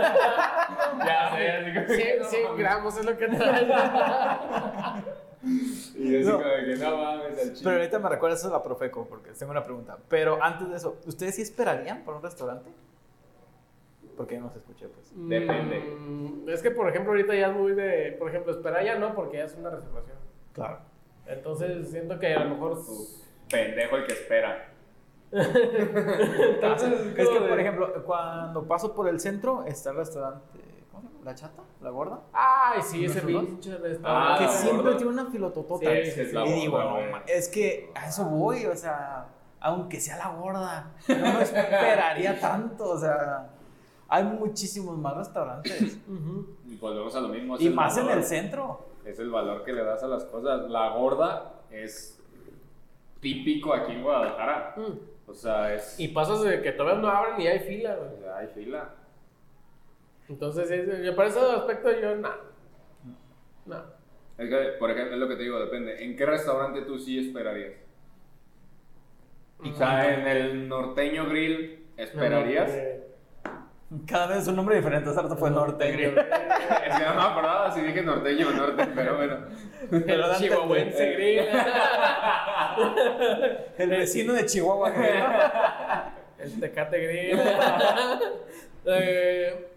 ya 1.06 1.86
sé, 1.86 1.96
100, 1.96 2.26
100 2.26 2.58
gramos 2.58 2.98
es 2.98 3.06
lo 3.06 3.18
que 3.18 3.28
trae. 3.28 3.68
Y 5.44 6.12
yo 6.12 6.20
así 6.20 6.28
No. 6.28 6.38
como 6.38 6.50
de 6.50 6.66
que 6.66 6.76
no 6.76 6.98
mames, 6.98 7.26
al 7.40 7.54
chile. 7.54 7.62
Pero 7.64 7.76
ahorita 7.78 8.00
me 8.00 8.10
recuerdas 8.10 8.40
eso 8.40 8.50
de 8.50 8.54
la 8.56 8.64
Profeco, 8.64 9.06
porque 9.08 9.32
tengo 9.32 9.52
una 9.52 9.64
pregunta. 9.64 9.98
Pero 10.10 10.42
antes 10.44 10.70
de 10.70 10.76
eso, 10.76 10.98
¿ustedes 11.06 11.36
sí 11.36 11.42
esperarían 11.44 12.04
por 12.04 12.16
un 12.16 12.22
restaurante? 12.24 12.70
Porque 14.18 14.36
yo 14.36 14.42
no 14.42 14.50
se 14.52 14.58
escuché, 14.60 14.88
pues. 14.90 15.12
Depende. 15.16 15.80
Mm, 15.98 16.50
es 16.50 16.62
que, 16.62 16.72
por 16.72 16.90
ejemplo, 16.90 17.12
ahorita 17.14 17.34
ya 17.36 17.48
es 17.48 17.56
muy 17.56 17.72
de. 17.74 18.16
Por 18.20 18.28
ejemplo, 18.30 18.52
esperar 18.52 18.84
ya 18.84 18.96
no, 19.00 19.16
porque 19.16 19.38
ya 19.38 19.46
es 19.46 19.56
una 19.56 19.70
reservación. 19.70 20.18
Claro. 20.54 20.80
Entonces, 21.26 21.90
siento 21.90 22.20
que 22.20 22.34
a 22.34 22.44
lo 22.44 22.50
mejor. 22.56 22.80
Pendejo 23.50 23.96
el 23.96 24.06
que 24.06 24.14
espera. 24.14 24.66
Entonces, 25.32 26.92
Es 27.18 27.30
que, 27.30 27.40
de- 27.40 27.48
por 27.50 27.60
ejemplo, 27.60 28.04
cuando 28.06 28.64
paso 28.68 28.94
por 28.94 29.08
el 29.08 29.20
centro, 29.20 29.64
está 29.66 29.92
el 29.92 29.98
restaurante. 29.98 30.60
¿Cómo 31.00 31.10
se 31.10 31.16
llama? 31.16 31.26
¿La 31.26 31.36
Chata? 31.36 31.64
¿La 31.82 31.90
Gorda? 31.90 32.20
Ay, 32.34 32.82
sí, 32.82 33.06
ese 33.06 33.22
pinche 33.22 33.78
Ah, 34.04 34.36
que 34.40 34.48
siempre 34.50 34.84
Gorda. 34.84 34.98
tiene 34.98 35.12
una 35.14 35.26
filototota. 35.32 35.86
Sí, 35.90 36.12
sí, 36.12 36.22
es 36.22 36.34
la 36.34 36.46
y 36.46 36.52
digo, 36.54 36.78
Gorda, 36.78 37.10
no, 37.12 37.18
es 37.28 37.48
que 37.50 37.92
a 37.96 38.08
eso 38.08 38.26
voy, 38.26 38.66
o 38.66 38.76
sea, 38.76 39.28
aunque 39.62 40.00
sea 40.00 40.18
la 40.18 40.30
gorda, 40.30 40.92
no 41.08 41.16
me 41.34 41.42
esperaría 41.44 42.40
tanto, 42.42 42.92
o 42.92 42.98
sea, 42.98 43.50
hay 44.08 44.24
muchísimos 44.24 44.98
más 44.98 45.16
restaurantes. 45.18 45.98
Y 46.68 46.76
volvemos 46.78 47.16
a 47.16 47.20
lo 47.22 47.28
mismo. 47.30 47.58
y 47.60 47.70
más 47.70 47.98
en 47.98 48.06
valor. 48.06 48.18
el 48.20 48.24
centro. 48.24 48.86
Es 49.06 49.20
el 49.20 49.30
valor 49.30 49.64
que 49.64 49.74
le 49.74 49.84
das 49.84 50.02
a 50.04 50.08
las 50.08 50.24
cosas. 50.26 50.70
La 50.70 50.90
gorda 50.90 51.54
es 51.72 52.20
típico 53.20 53.74
aquí 53.74 53.92
en 53.94 54.04
Guadalajara. 54.04 54.76
Mm. 54.78 55.30
O 55.30 55.34
sea, 55.34 55.74
es. 55.74 56.00
Y 56.00 56.08
pasas 56.10 56.42
de 56.42 56.62
que 56.62 56.72
todavía 56.72 57.02
no 57.02 57.10
abren 57.10 57.40
y 57.42 57.48
hay 57.48 57.60
fila, 57.60 57.96
güey. 57.96 58.14
o 58.16 58.20
sea, 58.20 58.38
hay 58.38 58.48
fila. 58.48 58.90
Entonces, 60.30 60.70
es- 60.72 61.12
para 61.16 61.30
ese 61.30 61.40
aspecto, 61.40 61.92
yo, 62.00 62.16
no. 62.16 62.30
No. 63.66 63.84
Es 64.38 64.50
que, 64.50 64.56
por 64.80 64.92
ejemplo, 64.92 65.16
es 65.16 65.20
lo 65.20 65.28
que 65.28 65.36
te 65.36 65.44
digo, 65.44 65.60
depende. 65.60 66.02
¿En 66.04 66.16
qué 66.16 66.26
restaurante 66.26 66.82
tú 66.84 66.98
sí 67.00 67.28
esperarías? 67.28 67.74
O 69.62 69.74
sea, 69.74 70.14
en 70.14 70.26
el 70.28 70.70
norteño 70.70 71.28
grill, 71.28 71.86
¿esperarías? 71.98 72.72
Eh, 72.72 73.04
Cada 74.08 74.28
vez 74.28 74.38
es 74.44 74.48
un 74.48 74.56
nombre 74.56 74.78
diferente, 74.78 75.10
hace 75.10 75.22
rato 75.22 75.36
fue 75.36 75.50
norte. 75.52 75.92
grill. 75.92 76.18
Es 76.18 76.98
que 76.98 77.04
no 77.06 77.16
me 77.16 77.22
acordaba 77.22 77.70
si 77.72 77.82
dije 77.82 78.02
norteño 78.02 78.48
o 78.48 78.52
norte, 78.52 78.88
pero 78.96 79.18
bueno. 79.18 79.38
El 79.92 80.24
chihuahuense 80.38 81.12
grill. 81.14 81.40
El 83.78 83.90
vecino 83.90 84.34
de 84.34 84.46
Chihuahua. 84.46 84.92
grill. 84.92 85.24
El 86.40 86.60
tecate 86.60 87.00
grill. 87.00 87.40
Eh, 88.86 89.69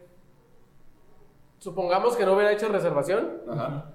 supongamos 1.66 2.16
que 2.16 2.24
no 2.26 2.34
hubiera 2.34 2.50
hecho 2.52 2.68
reservación 2.68 3.40
Ajá. 3.48 3.92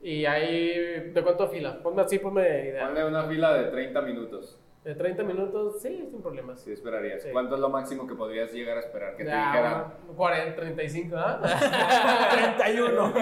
y 0.00 0.24
hay. 0.24 1.10
¿De 1.12 1.22
cuánto 1.22 1.48
fila? 1.48 1.82
Ponme 1.82 2.02
así, 2.02 2.18
ponme 2.20 2.42
idea. 2.42 2.86
Ponle 2.86 3.04
una 3.04 3.24
fila 3.24 3.52
de 3.54 3.64
30 3.70 4.00
minutos. 4.02 4.60
De 4.84 4.94
30 4.94 5.24
minutos, 5.24 5.82
sí, 5.82 6.06
sin 6.08 6.22
problemas. 6.22 6.60
Sí, 6.60 6.72
esperarías. 6.72 7.22
Sí. 7.22 7.28
¿Cuánto 7.32 7.56
es 7.56 7.60
lo 7.60 7.68
máximo 7.68 8.06
que 8.06 8.14
podrías 8.14 8.52
llegar 8.52 8.76
a 8.76 8.80
esperar? 8.80 9.16
Que 9.16 9.24
te 9.24 9.30
Ya, 9.30 9.46
dijeran. 9.48 9.74
una- 10.06 10.16
40, 10.16 10.56
35, 10.56 11.16
¿ah? 11.18 11.40
31. 12.56 13.12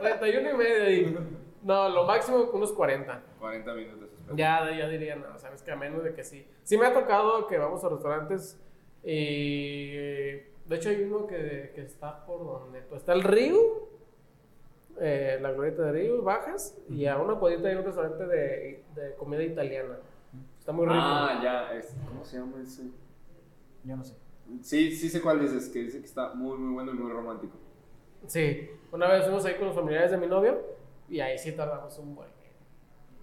31 0.00 0.50
y 0.50 0.54
medio. 0.56 0.82
ahí. 0.84 1.18
No, 1.62 1.88
lo 1.90 2.04
máximo 2.06 2.48
unos 2.52 2.72
40. 2.72 3.22
40 3.40 3.74
minutos. 3.74 4.08
esperar. 4.12 4.36
Ya, 4.36 4.70
ya 4.78 4.88
diría, 4.88 5.16
no, 5.16 5.36
sabes 5.38 5.62
que 5.62 5.72
a 5.72 5.76
menos 5.76 6.04
de 6.04 6.14
que 6.14 6.22
sí. 6.24 6.46
Sí 6.62 6.78
me 6.78 6.86
ha 6.86 6.94
tocado 6.94 7.46
que 7.48 7.58
vamos 7.58 7.84
a 7.84 7.88
restaurantes 7.90 8.58
y 9.02 10.36
de 10.70 10.76
hecho 10.76 10.88
hay 10.88 11.02
uno 11.02 11.26
que, 11.26 11.72
que 11.74 11.82
está 11.82 12.24
por 12.24 12.44
donde 12.44 12.80
pues, 12.82 13.00
está 13.02 13.12
el 13.12 13.22
río, 13.24 13.88
eh, 15.00 15.38
la 15.40 15.52
glorieta 15.52 15.82
de 15.84 15.92
río, 15.92 16.22
bajas 16.22 16.76
y 16.88 17.06
a 17.06 17.18
una 17.18 17.34
cuadrita 17.34 17.68
hay 17.68 17.76
un 17.76 17.84
restaurante 17.84 18.26
de, 18.26 18.84
de 18.94 19.14
comida 19.16 19.42
italiana. 19.42 19.98
Está 20.58 20.72
muy 20.72 20.86
rico. 20.86 20.98
Ah, 21.00 21.40
ya. 21.42 21.72
es- 21.76 21.94
¿Cómo 22.06 22.24
se 22.24 22.38
llama 22.38 22.62
ese? 22.62 22.84
Yo 23.84 23.96
no 23.96 24.04
sé. 24.04 24.14
Sí, 24.62 24.92
sí 24.94 25.08
sé 25.08 25.20
cuál 25.20 25.40
dices, 25.40 25.68
que 25.68 25.80
dice 25.80 26.00
que 26.00 26.06
está 26.06 26.34
muy, 26.34 26.56
muy 26.58 26.74
bueno 26.74 26.92
y 26.92 26.94
muy 26.94 27.10
romántico. 27.12 27.56
Sí, 28.26 28.70
una 28.92 29.08
vez 29.08 29.24
fuimos 29.24 29.44
ahí 29.46 29.54
con 29.56 29.66
los 29.68 29.74
familiares 29.74 30.10
de 30.10 30.18
mi 30.18 30.26
novio 30.26 30.60
y 31.08 31.20
ahí 31.20 31.38
sí 31.38 31.52
tardamos 31.52 31.98
un 31.98 32.14
buen. 32.14 32.28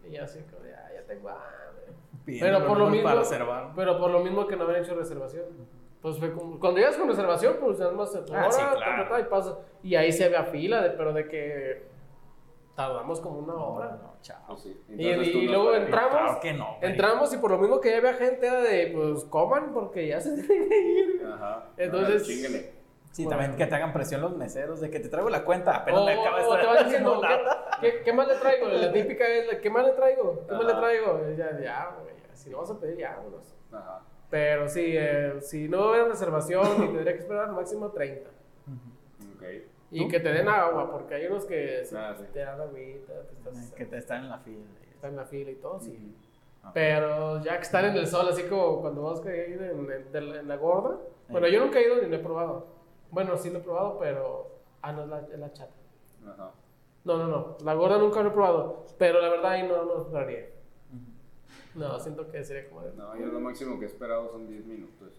Y 0.07 0.11
ya 0.11 0.23
así 0.23 0.39
como, 0.51 0.65
ya, 0.65 0.89
ya 0.93 1.03
tengo 1.05 1.29
hambre. 1.29 1.93
Pero 2.39 2.65
por 2.67 2.77
lo 2.77 2.87
mismo, 2.89 3.07
Para 3.07 3.19
reservar. 3.21 3.71
pero 3.75 3.97
por 3.97 4.11
lo 4.11 4.19
mismo 4.19 4.45
que 4.47 4.55
no 4.55 4.65
habían 4.65 4.83
hecho 4.83 4.95
reservación. 4.95 5.45
Pues 6.01 6.19
fue 6.19 6.31
como- 6.33 6.59
cuando 6.59 6.79
llegas 6.79 6.95
con 6.97 7.07
reservación, 7.07 7.55
pues 7.59 7.79
nada 7.79 7.91
más 7.93 8.11
se 8.11 8.19
Ah, 8.33 8.47
sí, 8.51 8.61
claro. 8.75 9.19
y 9.19 9.23
pasa. 9.23 9.57
Y 9.81 9.95
ahí 9.95 10.11
se 10.11 10.25
había 10.25 10.43
fila, 10.43 10.81
de, 10.83 10.89
pero 10.91 11.11
de 11.13 11.27
que 11.27 11.87
tardamos 12.75 13.19
como 13.19 13.39
una 13.39 13.55
hora. 13.55 13.97
No, 14.01 14.13
chao. 14.21 14.37
Oh, 14.49 14.57
sí. 14.57 14.79
Y, 14.89 15.09
y 15.09 15.45
no 15.47 15.51
luego 15.53 15.73
entramos, 15.75 16.11
Claro 16.11 16.39
que 16.39 16.53
no, 16.53 16.77
entramos 16.81 17.33
y 17.33 17.37
por 17.37 17.49
lo 17.51 17.57
mismo 17.57 17.81
que 17.81 17.89
ya 17.91 17.97
había 17.97 18.13
gente 18.13 18.45
era 18.45 18.61
de, 18.61 18.91
pues 18.93 19.23
coman 19.25 19.73
porque 19.73 20.07
ya 20.07 20.19
se 20.21 20.35
tienen 20.43 20.69
que 20.69 20.79
ir. 20.79 21.25
Ajá. 21.33 21.65
Entonces- 21.77 22.13
Ahora, 22.13 22.23
chíngale. 22.25 22.77
Sí, 23.11 23.23
Bueno. 23.23 23.39
también 23.39 23.57
que 23.57 23.65
te 23.65 23.73
hagan 23.75 23.93
presión 23.93 24.21
los 24.21 24.37
meseros 24.37 24.79
de 24.79 24.91
que 24.91 24.99
te 24.99 25.09
traigo 25.09 25.29
la 25.31 25.43
cuenta, 25.43 25.83
pero 25.83 26.03
o, 26.03 26.05
me 26.05 26.13
acaba 26.13 26.37
de 26.39 26.45
o 26.45 26.53
estar 26.53 26.61
te 26.61 26.67
van 26.67 26.85
diciendo. 26.85 27.21
¿qué, 27.81 27.91
qué, 27.91 28.01
qué 28.03 28.13
más 28.13 28.27
le 28.27 28.35
traigo? 28.35 28.67
La 28.67 28.91
típica 28.93 29.27
es, 29.27 29.57
¿qué 29.57 29.69
más 29.71 29.85
le 29.87 29.93
traigo? 29.93 30.43
¿Qué 30.47 30.53
más 30.53 30.65
le 30.65 30.71
Ajá. 30.73 30.81
traigo? 30.81 31.21
Ya, 31.35 31.59
ya, 31.59 31.95
güey, 31.99 32.13
si 32.37 32.49
no 32.49 32.59
vas 32.59 32.71
a 32.71 32.79
pedir, 32.79 32.97
ya, 32.97 33.15
vámonos. 33.17 33.53
Ajá. 33.71 34.01
Pero 34.29 34.67
sí, 34.67 34.93
eh, 34.97 35.35
si 35.41 35.67
no 35.69 35.93
hay 35.93 36.03
reservación 36.03 36.65
y 36.83 36.87
tendría 36.87 37.13
que 37.13 37.19
esperar 37.19 37.51
máximo 37.51 37.89
30. 37.91 38.29
Ok. 39.35 39.43
Y 39.91 40.03
¿Tú? 40.03 40.09
que 40.09 40.19
te 40.19 40.29
den 40.33 40.49
agua, 40.49 40.91
porque 40.91 41.15
hay 41.15 41.27
unos 41.27 41.45
que 41.45 41.85
sí, 41.85 41.95
Ah, 41.97 42.13
sí. 42.17 42.25
te 42.33 42.39
dan 42.39 42.59
agüita, 42.59 43.13
te 43.23 43.33
estás, 43.35 43.71
Que 43.71 43.85
te 43.85 43.97
están 43.97 44.23
en 44.25 44.29
la 44.29 44.39
fila. 44.39 44.65
están 44.93 45.11
en 45.11 45.15
la 45.15 45.25
fila 45.25 45.51
y 45.51 45.55
todo, 45.55 45.79
sí. 45.79 46.13
Pero 46.73 47.41
ya 47.41 47.55
que 47.55 47.61
estar 47.63 47.85
en 47.85 47.95
el 47.95 48.07
sol, 48.07 48.27
así 48.29 48.43
como 48.43 48.81
cuando 48.81 49.03
vas 49.03 49.25
a 49.25 49.33
ir 49.33 49.61
en, 49.61 49.89
en- 49.89 50.35
en 50.35 50.47
la 50.49 50.57
gorda. 50.57 50.97
Bueno, 51.29 51.47
yo 51.47 51.61
nunca 51.63 51.79
he 51.79 51.83
ido 51.87 52.01
ni 52.01 52.09
lo 52.09 52.15
he 52.17 52.19
probado. 52.19 52.67
Bueno, 53.09 53.37
sí 53.37 53.49
lo 53.49 53.59
he 53.59 53.61
probado, 53.61 53.97
pero. 53.97 54.51
Ah, 54.81 54.91
no, 54.91 55.03
es 55.03 55.07
la, 55.09 55.19
es 55.21 55.39
la 55.39 55.53
chata. 55.53 55.71
Ajá. 56.27 56.51
No, 57.05 57.17
no, 57.17 57.27
no. 57.27 57.57
La 57.63 57.73
gorda 57.73 57.97
nunca 57.97 58.21
lo 58.21 58.29
he 58.29 58.33
probado. 58.33 58.85
Pero 58.97 59.21
la 59.21 59.29
verdad 59.29 59.51
ahí 59.51 59.63
no 59.65 59.81
lo 59.83 60.01
esperaría. 60.01 60.47
No, 61.93 61.99
siento 61.99 62.29
que 62.31 62.43
sería 62.43 62.69
como 62.69 62.81
de. 62.81 62.93
No, 62.93 63.15
yo 63.17 63.27
lo 63.27 63.39
máximo 63.39 63.77
que 63.79 63.85
he 63.85 63.87
esperado 63.87 64.31
son 64.31 64.47
10 64.47 64.65
minutos. 64.65 65.13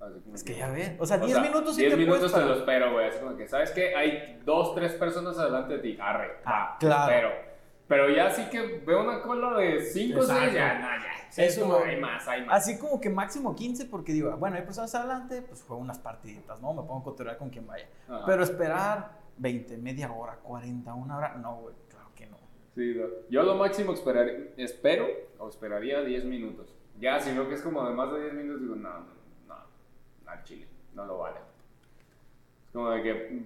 Así 0.00 0.20
como 0.20 0.34
Es 0.36 0.44
que 0.44 0.54
ya 0.56 0.70
ves. 0.70 0.92
O 1.00 1.06
sea, 1.06 1.16
O 1.16 1.20
10 1.26 1.32
sea, 1.32 1.42
minutos 1.42 1.74
sí 1.74 1.80
10 1.82 1.92
te 1.94 1.98
minutos 1.98 2.32
te 2.32 2.40
lo 2.40 2.54
espero, 2.54 2.92
güey. 2.92 3.08
Así 3.08 3.18
como 3.18 3.36
que, 3.36 3.48
¿sabes 3.48 3.70
qué? 3.72 3.94
Hay 3.96 4.40
dos, 4.44 4.74
tres 4.74 4.92
personas 4.92 5.36
adelante 5.38 5.74
de 5.74 5.78
ti. 5.80 5.98
Arre. 6.00 6.36
Ah, 6.44 6.70
va, 6.74 6.78
claro. 6.78 7.12
Pero, 7.12 7.48
pero 7.88 8.10
ya 8.14 8.30
sí 8.30 8.44
que 8.50 8.82
veo 8.86 9.02
una 9.02 9.20
cola 9.22 9.58
de 9.58 9.80
5 9.82 10.20
o 10.20 10.22
6, 10.22 10.30
Exacto. 10.38 10.54
ya, 10.54 10.74
no, 10.78 10.86
ya. 11.02 11.12
Sí, 11.30 11.42
Eso 11.42 11.62
como- 11.62 11.78
no 11.80 11.84
hay 11.84 12.00
más, 12.00 12.28
hay 12.28 12.44
más. 12.46 12.56
Así 12.62 12.78
como 12.78 13.00
que 13.00 13.10
máximo 13.10 13.54
15, 13.56 13.86
porque 13.86 14.12
digo, 14.12 14.34
bueno, 14.36 14.56
hay 14.56 14.62
personas 14.62 14.94
adelante, 14.94 15.42
pues 15.42 15.62
juego 15.62 15.82
unas 15.82 15.98
partiditas, 15.98 16.60
¿no? 16.62 16.72
Me 16.72 16.82
pongo 16.82 17.00
a 17.00 17.04
cotorrear 17.04 17.36
con 17.36 17.50
quien 17.50 17.66
vaya. 17.66 17.86
Ajá. 18.08 18.22
Pero 18.24 18.44
esperar 18.44 19.10
20, 19.36 19.76
media 19.78 20.12
hora, 20.12 20.36
40, 20.42 20.94
una 20.94 21.16
hora, 21.18 21.34
no, 21.36 21.56
güey, 21.56 21.74
que. 21.87 21.87
Sí, 22.78 22.94
no. 22.94 23.06
Yo 23.28 23.42
lo 23.42 23.56
máximo 23.56 23.92
esperar, 23.92 24.30
espero 24.56 25.08
o 25.38 25.48
esperaría 25.48 26.00
10 26.02 26.24
minutos. 26.26 26.72
Ya, 27.00 27.18
si 27.18 27.32
veo 27.32 27.48
que 27.48 27.56
es 27.56 27.62
como 27.62 27.84
de 27.84 27.92
más 27.92 28.12
de 28.12 28.20
10 28.20 28.34
minutos, 28.34 28.62
digo, 28.62 28.76
no, 28.76 28.88
no, 28.88 29.04
no, 29.48 29.56
al 30.26 30.44
chile, 30.44 30.68
no 30.94 31.04
lo 31.04 31.18
vale. 31.18 31.38
Es 32.66 32.72
como 32.72 32.90
de 32.90 33.02
que 33.02 33.42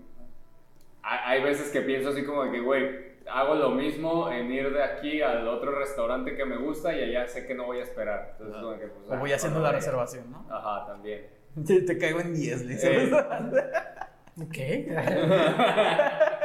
hay, 1.02 1.42
veces 1.42 1.70
que 1.70 1.80
pienso 1.80 2.10
así 2.10 2.26
como 2.26 2.44
de 2.44 2.50
que, 2.50 2.60
güey, 2.60 3.12
hago 3.26 3.54
lo 3.54 3.70
mismo 3.70 4.30
en 4.30 4.52
ir 4.52 4.70
de 4.70 4.82
aquí 4.82 5.22
al 5.22 5.48
otro 5.48 5.78
restaurante 5.78 6.36
que 6.36 6.44
me 6.44 6.59
gusta 6.59 6.94
y 6.94 7.02
allá 7.02 7.26
sé 7.26 7.46
que 7.46 7.54
no 7.54 7.64
voy 7.64 7.78
a 7.78 7.84
esperar. 7.84 8.36
Entonces, 8.38 8.60
como 8.60 8.78
que, 8.78 8.86
pues, 8.88 9.09
O 9.09 9.14
ah, 9.14 9.18
voy 9.18 9.32
haciendo 9.32 9.60
no, 9.60 9.64
la 9.64 9.72
reservación, 9.72 10.30
¿no? 10.30 10.46
Ajá, 10.50 10.88
también. 10.88 11.26
Te, 11.66 11.80
te 11.80 11.96
caigo 11.96 12.20
en 12.20 12.34
10, 12.34 12.64
le. 12.66 12.74
Eh. 12.74 13.10
¿Qué? 14.52 14.94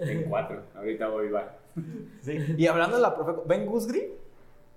En 0.00 0.22
4, 0.30 0.62
ahorita 0.76 1.08
voy, 1.08 1.28
va. 1.28 1.59
Sí. 2.22 2.36
Y 2.58 2.66
hablando 2.66 2.96
de 2.96 3.02
la 3.02 3.14
profe, 3.14 3.40
¿ven 3.46 3.66
Gusgri? 3.66 4.12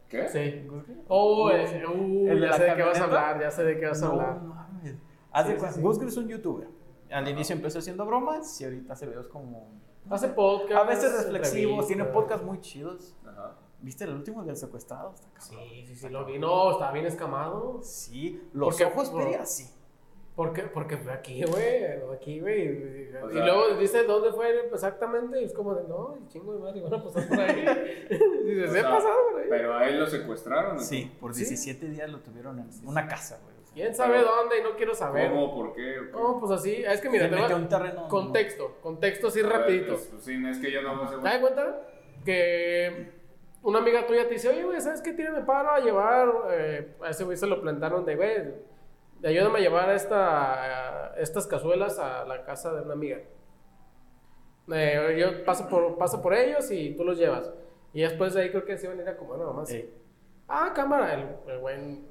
¿Qué? 0.10 0.30
Sí. 0.30 0.68
Oh, 1.08 1.50
eh, 1.50 1.84
uh, 1.88 2.28
¿El 2.28 2.40
de 2.42 2.48
ya 2.48 2.54
sé 2.54 2.64
de 2.64 2.76
qué 2.76 2.84
vas 2.84 3.00
a 3.00 3.04
hablar, 3.06 3.42
ya 3.42 3.52
sé 3.52 3.64
de 3.64 3.80
qué 3.80 3.86
vas 3.88 4.04
a 4.04 4.08
hablar. 4.08 4.42
No 4.42 4.54
mames. 4.54 4.96
Haz 5.32 5.48
Sí, 5.48 5.54
sí. 5.74 5.82
Gusgri 5.82 6.08
es 6.08 6.18
un 6.18 6.28
youtuber. 6.28 6.68
Al 7.12 7.28
inicio 7.28 7.56
empezó 7.56 7.80
haciendo 7.80 8.06
bromas 8.06 8.60
y 8.62 8.66
ahorita 8.66 8.94
hace 8.94 9.08
videos 9.08 9.28
como. 9.28 9.70
Hace 10.10 10.28
podcast. 10.30 10.72
A 10.74 10.84
veces 10.84 11.24
reflexivos, 11.26 11.88
tiene 11.88 12.04
podcasts 12.06 12.46
muy 12.46 12.60
chidos. 12.62 13.16
Ajá. 13.26 13.56
¿Viste 13.82 14.04
el 14.06 14.14
último 14.14 14.44
del 14.44 14.56
secuestrado? 14.56 15.14
Está 15.14 15.30
cabrón. 15.34 15.60
Sí, 15.70 15.86
sí, 15.88 15.96
sí, 15.96 16.10
lo 16.10 16.26
vi. 16.26 16.40
No, 16.40 16.72
estaba 16.72 16.92
bien 16.92 17.06
escamado. 17.06 17.80
Sí, 17.82 18.42
los 18.54 18.70
Porque- 18.76 18.86
ojos, 18.86 19.10
por- 19.10 19.28
así. 19.36 19.70
Porque, 20.36 20.64
porque 20.64 20.98
fue 20.98 21.12
aquí, 21.12 21.44
güey, 21.44 21.84
aquí, 22.12 22.40
güey. 22.40 23.08
y 23.32 23.36
luego 23.36 23.76
dice 23.80 24.04
dónde 24.04 24.32
fue 24.32 24.68
exactamente 24.72 25.40
y 25.40 25.44
es 25.44 25.54
como 25.54 25.76
de, 25.76 25.88
no, 25.88 26.18
chingo 26.28 26.54
de 26.54 26.60
madre, 26.60 26.82
van 26.82 26.94
a 26.96 27.04
pasar 27.04 27.28
por 27.28 27.40
ahí. 27.40 27.66
y 28.46 28.68
se 28.68 28.80
ha 28.80 28.90
pasado 28.90 29.16
por 29.32 29.42
ahí. 29.42 29.48
Pero 29.48 29.78
a 29.78 29.88
él 29.88 30.00
lo 30.00 30.08
secuestraron. 30.08 30.80
Sí, 30.80 31.12
por 31.20 31.36
17 31.36 31.88
días 31.88 32.10
lo 32.10 32.20
tuvieron 32.20 32.58
en 32.60 32.68
una 32.88 33.08
casa, 33.08 33.40
güey. 33.44 33.54
¿Quién 33.74 33.94
sabe 33.96 34.22
dónde? 34.22 34.60
Y 34.60 34.64
no 34.64 34.76
quiero 34.76 34.94
saber. 34.94 35.32
¿Cómo? 35.32 35.56
¿Por 35.56 35.74
qué? 35.74 35.98
No, 36.12 36.40
pues 36.40 36.52
así. 36.52 36.84
Es 36.84 37.02
que 37.02 37.10
mira, 37.10 37.30
te 37.30 37.54
un 37.54 37.68
terreno, 37.68 38.08
contexto. 38.08 38.78
Contexto 38.82 39.28
así 39.28 39.42
rapidito. 39.42 39.94
Pues, 39.94 40.08
pues, 40.12 40.24
sí, 40.24 40.44
es 40.48 40.60
que 40.60 40.72
yo 40.72 40.82
no 40.82 41.08
sé. 41.10 41.18
¿Te 41.18 41.24
das 41.24 41.40
cuenta? 41.40 41.82
Que 42.24 43.12
una 43.64 43.80
amiga 43.80 44.06
tuya 44.06 44.28
te 44.28 44.36
dice, 44.36 44.50
oye, 44.50 44.64
güey, 44.64 44.80
¿sabes 44.80 45.02
qué? 45.02 45.14
Tírame 45.14 45.42
para 45.42 45.80
llevar. 45.80 46.32
Eh, 46.52 46.96
a 47.02 47.10
ese 47.10 47.24
güey 47.24 47.36
se 47.36 47.48
lo 47.48 47.62
plantaron 47.62 48.06
de, 48.06 48.16
güey, 48.16 48.54
ayúdame 49.24 49.60
a 49.60 49.62
llevar 49.62 49.90
esta, 49.92 51.14
estas 51.18 51.48
cazuelas 51.48 52.00
a 52.00 52.26
la 52.26 52.44
casa 52.44 52.74
de 52.74 52.82
una 52.82 52.94
amiga. 52.94 53.20
Eh, 54.72 55.18
yo 55.20 55.44
paso 55.44 55.68
por, 55.68 55.98
paso 55.98 56.22
por 56.22 56.34
ellos 56.34 56.70
y 56.72 56.96
tú 56.96 57.04
los 57.04 57.18
llevas. 57.18 57.52
Y 57.94 58.02
después 58.02 58.34
de 58.34 58.42
ahí 58.42 58.50
creo 58.50 58.66
que 58.66 58.78
se 58.78 58.88
iban 58.88 59.00
a 59.00 59.04
ir 59.04 59.10
a 59.10 59.18
comer 59.18 59.40
nada 59.40 59.54
más. 59.54 59.74
Ah, 60.48 60.72
cámara. 60.74 61.14
El, 61.14 61.52
el 61.52 61.60
güey 61.60 62.02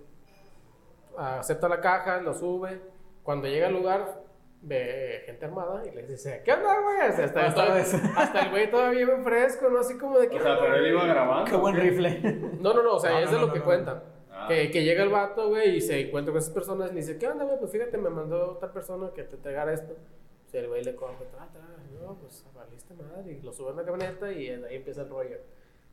acepta 1.16 1.68
la 1.68 1.80
caja, 1.80 2.20
lo 2.20 2.34
sube. 2.34 2.80
Cuando 3.22 3.48
llega 3.48 3.68
al 3.68 3.74
lugar, 3.74 4.22
ve 4.62 5.22
gente 5.26 5.44
armada 5.44 5.82
y 5.86 5.90
le 5.94 6.06
dice, 6.06 6.43
¿qué 6.44 6.52
onda, 6.52 6.80
güey? 6.80 7.01
hasta, 7.01 7.47
hasta, 7.47 8.40
el 8.43 8.51
güey 8.51 8.70
todavía 8.70 9.06
bien 9.06 9.24
fresco, 9.24 9.68
¿no? 9.68 9.80
Así 9.80 9.98
como 9.98 10.18
de 10.18 10.28
que... 10.28 10.36
O 10.36 10.43
sea, 10.43 10.59
pero 10.60 10.74
él 10.76 10.86
iba 10.86 11.05
grabando. 11.06 11.51
Qué 11.51 11.56
buen 11.56 11.76
rifle. 11.76 12.20
No, 12.60 12.72
no, 12.72 12.82
no, 12.82 12.94
o 12.94 13.01
sea, 13.01 13.20
es 13.20 13.30
de 13.30 13.39
lo 13.39 13.52
que 13.52 13.60
cuentan. 13.60 14.02
Que, 14.48 14.70
que, 14.70 14.85
llega 14.85 15.02
el 15.02 15.09
vato, 15.09 15.48
güey, 15.48 15.77
y 15.77 15.81
se 15.81 16.01
encuentra 16.01 16.32
con 16.32 16.40
esas 16.40 16.52
personas 16.52 16.93
y 16.93 16.97
dice, 16.97 17.19
¿qué 17.19 17.28
onda, 17.28 17.44
güey? 17.44 17.59
Pues 17.59 17.70
fíjate, 17.70 17.98
me 17.98 18.10
mandó 18.10 18.56
tal 18.59 18.73
persona 18.73 19.10
que 19.14 19.24
te 19.24 19.36
entregara 19.36 19.73
esto. 19.73 19.94
O 20.47 20.51
sea, 20.51 20.60
el 20.60 20.69
güey 20.69 20.85
le 20.85 20.94
coge, 20.94 21.24
ah, 21.39 21.48
no, 22.02 22.14
pues 22.19 22.47
valiste 22.55 22.94
madre. 22.94 23.32
Y 23.32 23.43
lo 23.43 23.52
sube 23.52 23.70
en 23.70 23.77
la 23.77 23.85
camioneta 23.85 24.32
y 24.32 24.48
ahí 24.48 24.77
empieza 24.77 25.02
el 25.02 25.09
rollo. 25.09 25.36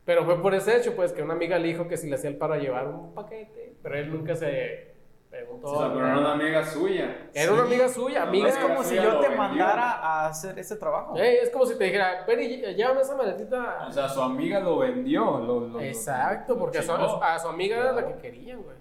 Pero 0.04 0.24
fue 0.24 0.40
por 0.40 0.54
ese 0.54 0.76
hecho, 0.76 0.94
pues, 0.96 1.12
que 1.12 1.22
una 1.22 1.34
amiga 1.34 1.58
le 1.58 1.68
dijo 1.68 1.86
que 1.86 1.96
si 1.96 2.08
le 2.08 2.16
hacía 2.16 2.30
el 2.30 2.36
paro 2.36 2.54
a 2.54 2.58
llevar 2.58 2.88
un 2.88 3.14
paquete, 3.14 3.74
pero 3.82 3.96
él 3.96 4.10
nunca 4.10 4.34
se 4.34 4.89
Preguntó. 5.30 5.68
O 5.68 5.78
sea, 5.78 5.92
pero 5.92 6.06
era 6.08 6.18
una 6.18 6.32
amiga 6.32 6.64
suya. 6.66 7.30
Era 7.32 7.52
una 7.52 7.62
amiga 7.62 7.88
suya. 7.88 8.24
Amiga, 8.24 8.48
es 8.48 8.58
como 8.58 8.82
si 8.82 8.96
yo 8.96 9.20
te 9.20 9.28
mandara 9.30 9.92
a 9.92 10.26
hacer 10.26 10.58
ese 10.58 10.74
trabajo. 10.74 11.14
es 11.16 11.50
como 11.50 11.64
si 11.66 11.78
te 11.78 11.84
dijera, 11.84 12.24
ven 12.26 12.40
y 12.40 12.74
llévame 12.74 13.02
esa 13.02 13.14
maletita. 13.14 13.86
O 13.86 13.92
sea, 13.92 14.08
su 14.08 14.20
amiga 14.20 14.58
lo 14.58 14.78
vendió. 14.78 15.38
Lo, 15.38 15.80
Exacto, 15.80 16.58
porque 16.58 16.78
a 16.78 16.82
su, 16.82 16.92
a 16.92 17.38
su, 17.38 17.48
amiga 17.48 17.76
era 17.76 17.92
la 17.92 18.08
que 18.08 18.16
quería, 18.20 18.56
güey. 18.56 18.76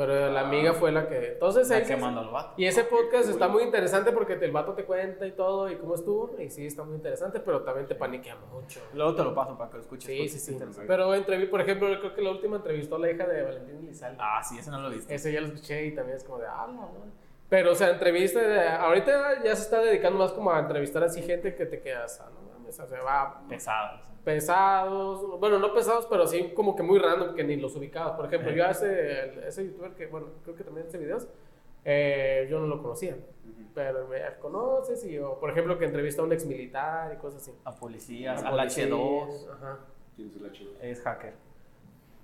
Pero 0.00 0.30
la 0.30 0.40
amiga 0.40 0.72
fue 0.72 0.92
la 0.92 1.06
que. 1.06 1.32
Entonces, 1.32 1.68
la 1.68 1.82
que 1.82 1.94
mandó 1.94 2.22
el 2.22 2.28
vato. 2.30 2.54
Y 2.56 2.64
ese 2.64 2.84
podcast 2.84 3.28
está 3.28 3.48
muy 3.48 3.62
interesante 3.64 4.12
porque 4.12 4.32
el 4.32 4.50
vato 4.50 4.72
te 4.72 4.84
cuenta 4.84 5.26
y 5.26 5.32
todo 5.32 5.70
y 5.70 5.76
cómo 5.76 5.94
estuvo. 5.94 6.34
Y 6.38 6.48
sí, 6.48 6.64
está 6.64 6.84
muy 6.84 6.94
interesante, 6.94 7.38
pero 7.40 7.60
también 7.64 7.86
te 7.86 7.94
paniquea 7.94 8.36
mucho. 8.50 8.80
Luego 8.94 9.14
te 9.14 9.24
lo 9.24 9.34
paso 9.34 9.58
para 9.58 9.68
que 9.68 9.76
lo 9.76 9.82
escuches. 9.82 10.06
Sí, 10.06 10.26
sí, 10.30 10.38
sí. 10.38 10.58
Pero 10.86 11.14
entreví, 11.14 11.48
por 11.48 11.60
ejemplo, 11.60 11.86
creo 11.98 12.14
que 12.14 12.22
la 12.22 12.30
última 12.30 12.56
entrevistó 12.56 12.96
a 12.96 12.98
la 13.00 13.10
hija 13.10 13.26
de 13.26 13.42
Valentín 13.42 13.86
Lizal. 13.86 14.16
Ah, 14.18 14.42
sí, 14.42 14.58
ese 14.58 14.70
no 14.70 14.80
lo 14.80 14.88
viste. 14.88 15.14
Ese 15.14 15.34
ya 15.34 15.42
lo 15.42 15.48
escuché 15.48 15.84
y 15.84 15.94
también 15.94 16.16
es 16.16 16.24
como 16.24 16.38
de, 16.38 16.46
ah, 16.46 16.66
no, 16.66 16.80
no. 16.80 17.20
Pero, 17.50 17.72
o 17.72 17.74
sea, 17.74 17.90
entrevista, 17.90 18.82
ahorita 18.82 19.44
ya 19.44 19.54
se 19.54 19.64
está 19.64 19.80
dedicando 19.80 20.18
más 20.18 20.32
como 20.32 20.50
a 20.50 20.60
entrevistar 20.60 21.04
así 21.04 21.20
gente 21.20 21.54
que 21.54 21.66
te 21.66 21.82
quedas, 21.82 22.22
ah, 22.22 22.30
no 22.32 22.40
o 22.78 22.86
sea, 22.86 23.02
va. 23.02 23.42
Pesado 23.48 24.10
pesados, 24.24 25.38
bueno, 25.38 25.58
no 25.58 25.72
pesados, 25.72 26.06
pero 26.06 26.26
sí 26.26 26.52
como 26.54 26.76
que 26.76 26.82
muy 26.82 26.98
random, 26.98 27.34
que 27.34 27.44
ni 27.44 27.56
los 27.56 27.74
ubicabas. 27.76 28.12
Por 28.12 28.26
ejemplo, 28.26 28.50
yo 28.52 28.66
a 28.66 28.70
ese, 28.70 29.46
ese 29.46 29.66
youtuber 29.66 29.92
que, 29.94 30.06
bueno, 30.06 30.28
creo 30.44 30.56
que 30.56 30.64
también 30.64 30.86
hace 30.86 30.98
videos, 30.98 31.26
eh, 31.84 32.46
yo 32.50 32.60
no 32.60 32.66
lo 32.66 32.82
conocía. 32.82 33.16
Pero 33.74 34.08
me 34.08 34.20
conoces 34.40 35.04
y 35.04 35.12
yo, 35.12 35.38
por 35.38 35.50
ejemplo, 35.50 35.78
que 35.78 35.84
entrevista 35.84 36.22
a 36.22 36.24
un 36.24 36.32
ex 36.32 36.44
militar 36.44 37.14
y 37.14 37.18
cosas 37.18 37.42
así. 37.42 37.52
A 37.64 37.72
policías, 37.72 38.42
al 38.42 38.58
H2. 38.58 39.52
Ajá. 39.52 39.78
¿Quién 40.16 40.28
es 40.28 40.36
el 40.36 40.52
H2? 40.52 40.68
Es 40.82 41.00
hacker. 41.02 41.34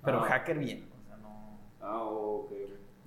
Pero 0.03 0.19
ah. 0.19 0.25
hacker 0.25 0.59
bien, 0.59 0.89
o 1.01 1.07
sea, 1.07 1.17
no... 1.17 1.59
Ah, 1.81 2.03
ok. 2.03 2.51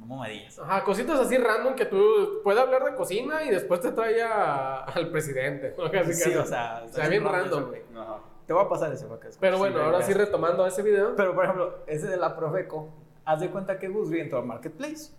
No 0.06 0.20
me 0.20 0.30
digas. 0.30 0.58
Ajá, 0.58 0.82
cositas 0.84 1.20
así 1.20 1.36
random 1.36 1.74
que 1.74 1.86
tú 1.86 2.40
puedes 2.42 2.60
hablar 2.60 2.84
de 2.84 2.94
cocina 2.94 3.44
y 3.44 3.50
después 3.50 3.80
te 3.80 3.92
trae 3.92 4.22
al 4.22 5.10
presidente. 5.10 5.74
sí, 6.12 6.34
o 6.34 6.44
sea, 6.44 6.84
o 6.86 6.88
sea 6.88 7.08
bien 7.08 7.24
random, 7.24 7.68
güey. 7.68 7.82
Ajá. 7.96 8.18
Te 8.50 8.54
voy 8.54 8.64
a 8.64 8.68
pasar 8.68 8.92
ese 8.92 9.06
para 9.06 9.20
Pero 9.38 9.58
bueno, 9.58 9.80
ahora 9.80 10.02
sí 10.02 10.12
retomando 10.12 10.66
ese 10.66 10.82
video. 10.82 11.14
Pero 11.14 11.36
por 11.36 11.44
ejemplo, 11.44 11.84
ese 11.86 12.08
de 12.08 12.16
la 12.16 12.34
Profeco, 12.34 12.88
haz 13.24 13.38
de 13.38 13.48
cuenta 13.48 13.78
que 13.78 13.86
Gusby 13.86 14.18
entró 14.18 14.38
al 14.40 14.44
Marketplace 14.44 15.12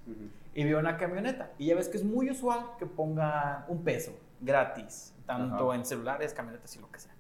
y 0.54 0.66
vio 0.66 0.80
una 0.80 0.98
camioneta. 0.98 1.54
Y 1.58 1.68
ya 1.68 1.76
ves 1.76 1.88
que 1.88 1.96
es 1.96 2.04
muy 2.04 2.30
usual 2.30 2.72
que 2.78 2.86
ponga 2.86 3.64
un 3.70 3.86
peso 3.86 4.12
gratis, 4.42 5.16
tanto 5.26 5.74
en 5.74 5.86
celulares, 5.86 6.34
camionetas 6.34 6.76
y 6.76 6.80
lo 6.80 6.92
que 6.92 7.00
sea. 7.00 7.14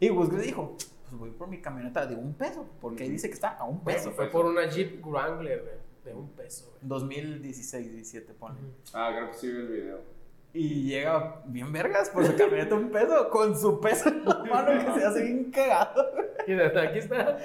Y 0.00 0.08
Gusby 0.08 0.38
dijo, 0.38 0.74
pues 0.76 1.16
voy 1.16 1.30
por 1.30 1.46
mi 1.46 1.60
camioneta 1.60 2.06
de 2.06 2.16
un 2.16 2.34
peso, 2.34 2.66
porque 2.80 3.04
ahí 3.04 3.10
dice 3.10 3.28
que 3.28 3.34
está 3.34 3.50
a 3.50 3.62
un 3.62 3.84
peso. 3.84 4.10
fue 4.10 4.26
por 4.30 4.46
una 4.46 4.66
Jeep 4.66 5.00
Wrangler, 5.06 5.78
de 6.04 6.14
un 6.14 6.30
peso. 6.30 6.76
2016, 6.82 7.92
17, 7.92 8.34
pone. 8.34 8.58
Ah, 8.92 9.12
creo 9.14 9.30
que 9.30 9.34
sí 9.34 9.50
vi 9.50 9.58
el 9.58 9.68
video. 9.68 10.22
Y 10.54 10.84
llega 10.84 11.40
bien 11.46 11.72
vergas 11.72 12.10
por 12.10 12.26
su 12.26 12.36
camioneta 12.36 12.74
un 12.74 12.90
peso, 12.90 13.30
con 13.30 13.58
su 13.58 13.80
peso 13.80 14.10
en 14.10 14.22
la 14.24 14.44
mano 14.44 14.84
que 14.84 15.00
se 15.00 15.06
hace 15.06 15.22
bien 15.22 15.50
cagado. 15.50 16.10
Y 16.46 16.52
está, 16.52 16.82
aquí 16.82 16.98
está. 16.98 17.38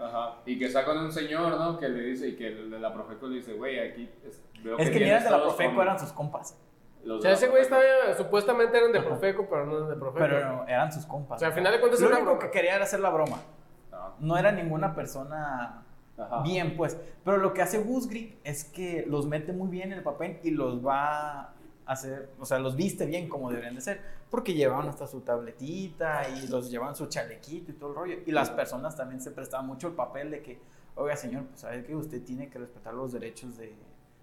Ajá. 0.00 0.38
Y 0.44 0.58
que 0.58 0.64
está 0.64 0.84
con 0.84 0.98
un 0.98 1.12
señor, 1.12 1.56
¿no? 1.56 1.78
Que 1.78 1.88
le 1.88 2.02
dice, 2.02 2.28
y 2.28 2.36
que 2.36 2.48
el 2.48 2.70
de 2.70 2.80
la 2.80 2.92
Profeco 2.92 3.28
le 3.28 3.36
dice, 3.36 3.52
güey, 3.52 3.78
aquí 3.78 4.10
veo 4.64 4.76
es 4.78 4.90
que, 4.90 4.98
ni 4.98 5.04
eran 5.04 5.22
de 5.22 5.30
la 5.30 5.42
Profeco, 5.42 5.82
eran 5.82 6.00
sus 6.00 6.12
compas. 6.12 6.58
o 7.08 7.20
sea, 7.20 7.32
ese 7.32 7.48
güey 7.48 7.62
estaba, 7.62 7.82
supuestamente 8.16 8.76
eran 8.76 8.90
de 8.90 9.02
Profeco, 9.02 9.46
pero 9.48 9.66
no 9.66 9.76
eran 9.76 9.90
de 9.90 9.96
Profeco. 9.96 10.24
Pero 10.24 10.48
no, 10.48 10.66
eran 10.66 10.90
sus 10.90 11.06
compas. 11.06 11.36
O 11.36 11.38
sea, 11.38 11.48
al 11.48 11.54
final 11.54 11.72
de 11.72 11.78
cuentas 11.78 12.00
Lo 12.00 12.08
único 12.08 12.38
que 12.40 12.50
quería 12.50 12.74
era 12.74 12.84
hacer 12.84 12.98
la 12.98 13.10
broma. 13.10 13.36
Ah. 13.92 14.14
No 14.18 14.36
era 14.36 14.50
ninguna 14.50 14.96
persona 14.96 15.84
bien, 16.44 16.76
pues. 16.76 16.96
Pero 17.24 17.38
lo 17.38 17.54
que 17.54 17.62
hace 17.62 17.78
Gusgri 17.78 18.38
es 18.44 18.64
que 18.64 19.04
los 19.06 19.26
mete 19.26 19.52
muy 19.52 19.68
bien 19.68 19.92
en 19.92 19.98
el 19.98 20.04
papel 20.04 20.38
y 20.42 20.50
los 20.50 20.84
va 20.84 21.54
hacer, 21.86 22.30
o 22.38 22.44
sea, 22.44 22.58
los 22.58 22.76
viste 22.76 23.06
bien 23.06 23.28
como 23.28 23.50
deberían 23.50 23.74
de 23.74 23.80
ser, 23.80 24.00
porque 24.30 24.54
llevaban 24.54 24.88
hasta 24.88 25.06
su 25.06 25.20
tabletita 25.20 26.28
y 26.28 26.48
los 26.48 26.70
llevaban 26.70 26.94
su 26.96 27.06
chalequito 27.06 27.72
y 27.72 27.74
todo 27.74 27.90
el 27.90 27.96
rollo. 27.96 28.16
Y 28.26 28.32
las 28.32 28.50
personas 28.50 28.96
también 28.96 29.20
se 29.20 29.30
prestaban 29.30 29.66
mucho 29.66 29.88
el 29.88 29.94
papel 29.94 30.30
de 30.30 30.42
que, 30.42 30.58
oiga 30.94 31.16
señor, 31.16 31.44
pues 31.46 31.60
sabe 31.60 31.84
que 31.84 31.94
usted 31.94 32.22
tiene 32.22 32.48
que 32.48 32.58
respetar 32.58 32.94
los 32.94 33.12
derechos 33.12 33.56
de, 33.56 33.74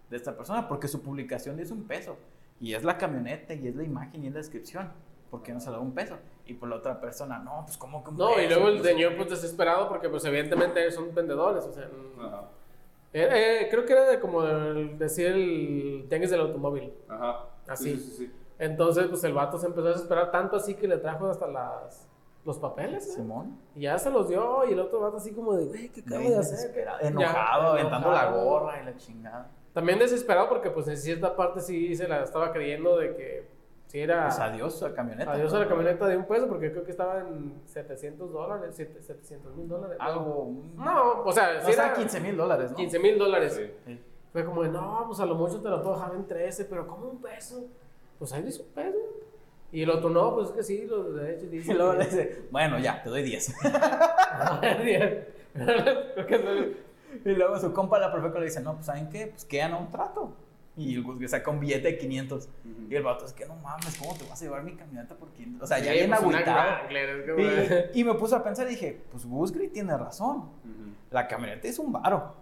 de 0.10 0.18
esta 0.18 0.36
persona, 0.36 0.68
porque 0.68 0.88
su 0.88 1.02
publicación 1.02 1.60
es 1.60 1.72
un 1.72 1.84
peso, 1.84 2.18
y 2.60 2.74
es 2.74 2.84
la 2.84 2.98
camioneta, 2.98 3.54
y 3.54 3.68
es 3.68 3.76
la 3.76 3.84
imagen, 3.84 4.24
y 4.24 4.28
es 4.28 4.34
la 4.34 4.40
descripción. 4.40 4.92
porque 5.30 5.54
no 5.54 5.60
se 5.60 5.70
da 5.70 5.80
un 5.80 5.94
peso? 5.94 6.18
Y 6.50 6.56
por 6.56 6.68
la 6.68 6.78
otra 6.78 7.00
persona, 7.00 7.38
no, 7.38 7.62
pues 7.64 7.78
como 7.78 8.04
que 8.04 8.12
No, 8.12 8.40
y 8.42 8.48
luego 8.48 8.70
el 8.70 8.82
señor 8.82 9.16
pues 9.16 9.30
desesperado 9.30 9.88
porque 9.88 10.10
pues 10.10 10.26
evidentemente 10.26 10.90
son 10.92 11.14
vendedores, 11.14 11.64
o 11.64 11.72
sea... 11.72 11.88
Eh, 13.12 13.28
eh, 13.32 13.68
creo 13.70 13.86
que 13.86 13.94
era 13.94 14.06
de 14.06 14.20
como 14.20 14.44
decir 14.44 15.28
el 15.28 16.06
tengas 16.10 16.30
del 16.32 16.42
automóvil. 16.42 16.94
Ajá. 17.08 17.46
Así. 17.68 17.98
Sí, 17.98 18.04
sí, 18.04 18.12
sí, 18.18 18.32
Entonces, 18.58 19.08
pues 19.08 19.24
el 19.24 19.34
vato 19.34 19.58
se 19.58 19.68
empezó 19.68 19.88
a 19.88 19.92
desesperar 19.92 20.32
tanto 20.32 20.56
así 20.56 20.76
que 20.76 20.88
le 20.88 20.98
trajo 20.98 21.28
hasta 21.28 21.48
las, 21.48 22.08
los 22.46 22.58
papeles. 22.58 23.08
¿eh? 23.08 23.12
Simón. 23.12 23.60
Y 23.76 23.82
ya 23.82 23.98
se 23.98 24.10
los 24.10 24.28
dio 24.28 24.68
y 24.68 24.74
el 24.74 24.80
otro 24.80 25.00
vato 25.00 25.18
así 25.18 25.32
como 25.32 25.54
de, 25.54 25.66
güey, 25.66 25.90
¿qué 25.90 26.02
acabo 26.02 26.30
de 26.30 26.38
hacer? 26.38 26.88
Enojado, 27.02 27.74
aventando 27.74 28.12
la 28.12 28.32
gorra 28.32 28.82
y 28.82 28.86
la 28.86 28.98
chingada. 28.98 29.52
También 29.74 30.00
desesperado 30.00 30.50
porque 30.50 30.72
pues 30.72 30.88
en 30.88 30.98
cierta 30.98 31.36
parte 31.36 31.62
sí 31.62 31.96
se 31.96 32.08
la 32.08 32.24
estaba 32.24 32.52
creyendo 32.52 32.98
de 32.98 33.16
que 33.16 33.59
Sí, 33.90 34.00
era. 34.00 34.28
Pues 34.28 34.40
adiós 34.40 34.84
a 34.84 34.90
la 34.90 34.96
camioneta. 34.96 35.32
Adiós 35.32 35.52
a 35.52 35.60
la 35.60 35.68
camioneta 35.68 36.08
de 36.08 36.16
un 36.16 36.26
peso, 36.26 36.48
porque 36.48 36.72
creo 36.72 36.84
que 36.84 36.92
estaba 36.92 37.22
en 37.22 37.60
700 37.66 38.32
dólares, 38.32 38.76
700 38.76 39.56
mil 39.56 39.68
dólares. 39.68 39.98
Algo. 40.00 40.54
No, 40.76 41.24
o 41.24 41.32
sea, 41.32 41.60
sí 41.62 41.72
era 41.72 41.92
15 41.92 42.20
mil 42.20 42.38
dólares, 42.38 42.70
¿no? 42.70 42.78
15 42.78 43.00
mil 43.00 43.18
dólares. 43.18 43.60
Sí. 43.86 44.00
Fue 44.32 44.46
como 44.46 44.62
de, 44.62 44.70
no, 44.70 45.06
pues 45.08 45.20
a 45.20 45.26
lo 45.26 45.34
mucho 45.34 45.60
te 45.60 45.70
lo 45.70 45.82
puedo 45.82 45.96
dejar 45.96 46.14
en 46.14 46.28
13, 46.28 46.66
pero 46.66 46.86
¿cómo 46.86 47.08
un 47.08 47.20
peso? 47.20 47.66
Pues 48.20 48.32
ahí 48.32 48.44
dice 48.44 48.62
un 48.62 48.68
peso. 48.68 48.98
Y 49.72 49.82
el 49.82 49.90
otro, 49.90 50.12
no, 50.12 50.36
pues 50.36 50.50
es 50.50 50.56
que 50.56 50.64
sí, 50.64 50.86
los 50.86 51.16
derechos 51.16 51.50
dicen. 51.52 51.72
Y 51.72 51.78
luego 51.78 51.94
le 51.94 52.06
dice, 52.06 52.44
bueno, 52.52 52.78
ya, 52.78 53.02
te 53.02 53.10
doy 53.10 53.24
10. 53.24 53.56
y 57.26 57.30
luego 57.30 57.58
su 57.58 57.74
compa, 57.74 57.98
la 57.98 58.12
perfecta, 58.12 58.38
le 58.38 58.46
dice, 58.46 58.62
no, 58.62 58.76
pues 58.76 58.86
¿saben 58.86 59.10
qué? 59.10 59.26
Pues 59.28 59.46
quedan 59.46 59.74
a 59.74 59.78
un 59.78 59.90
trato. 59.90 60.32
Y 60.80 60.96
el 60.96 61.04
Gus 61.04 61.30
saca 61.30 61.52
un 61.52 61.60
billete 61.60 61.90
de 61.90 61.98
500. 61.98 62.50
Y 62.90 62.96
el 62.96 63.04
vato 63.04 63.26
es 63.26 63.34
que 63.34 63.46
no 63.46 63.56
mames, 63.56 63.98
¿cómo 63.98 64.16
te 64.16 64.26
vas 64.26 64.42
a 64.42 64.46
llevar 64.46 64.64
mi 64.64 64.76
camioneta 64.76 65.16
por 65.16 65.30
500? 65.30 65.64
O 65.64 65.68
sea, 65.68 65.80
ya 65.80 65.92
bien 65.92 66.10
pues 66.10 67.94
Y, 67.94 68.00
y, 68.00 68.04
me 68.04 68.14
puse 68.16 68.36
a 68.36 68.44
pensar 68.44 68.66
y 68.68 68.72
dije, 68.72 69.02
pues 69.12 69.26
Gusgri 69.26 69.68
tiene 69.68 69.98
razón. 69.98 70.50
La 71.12 71.28
camioneta 71.28 71.68
es 71.68 71.80
un 71.80 71.92
varo. 71.92 72.36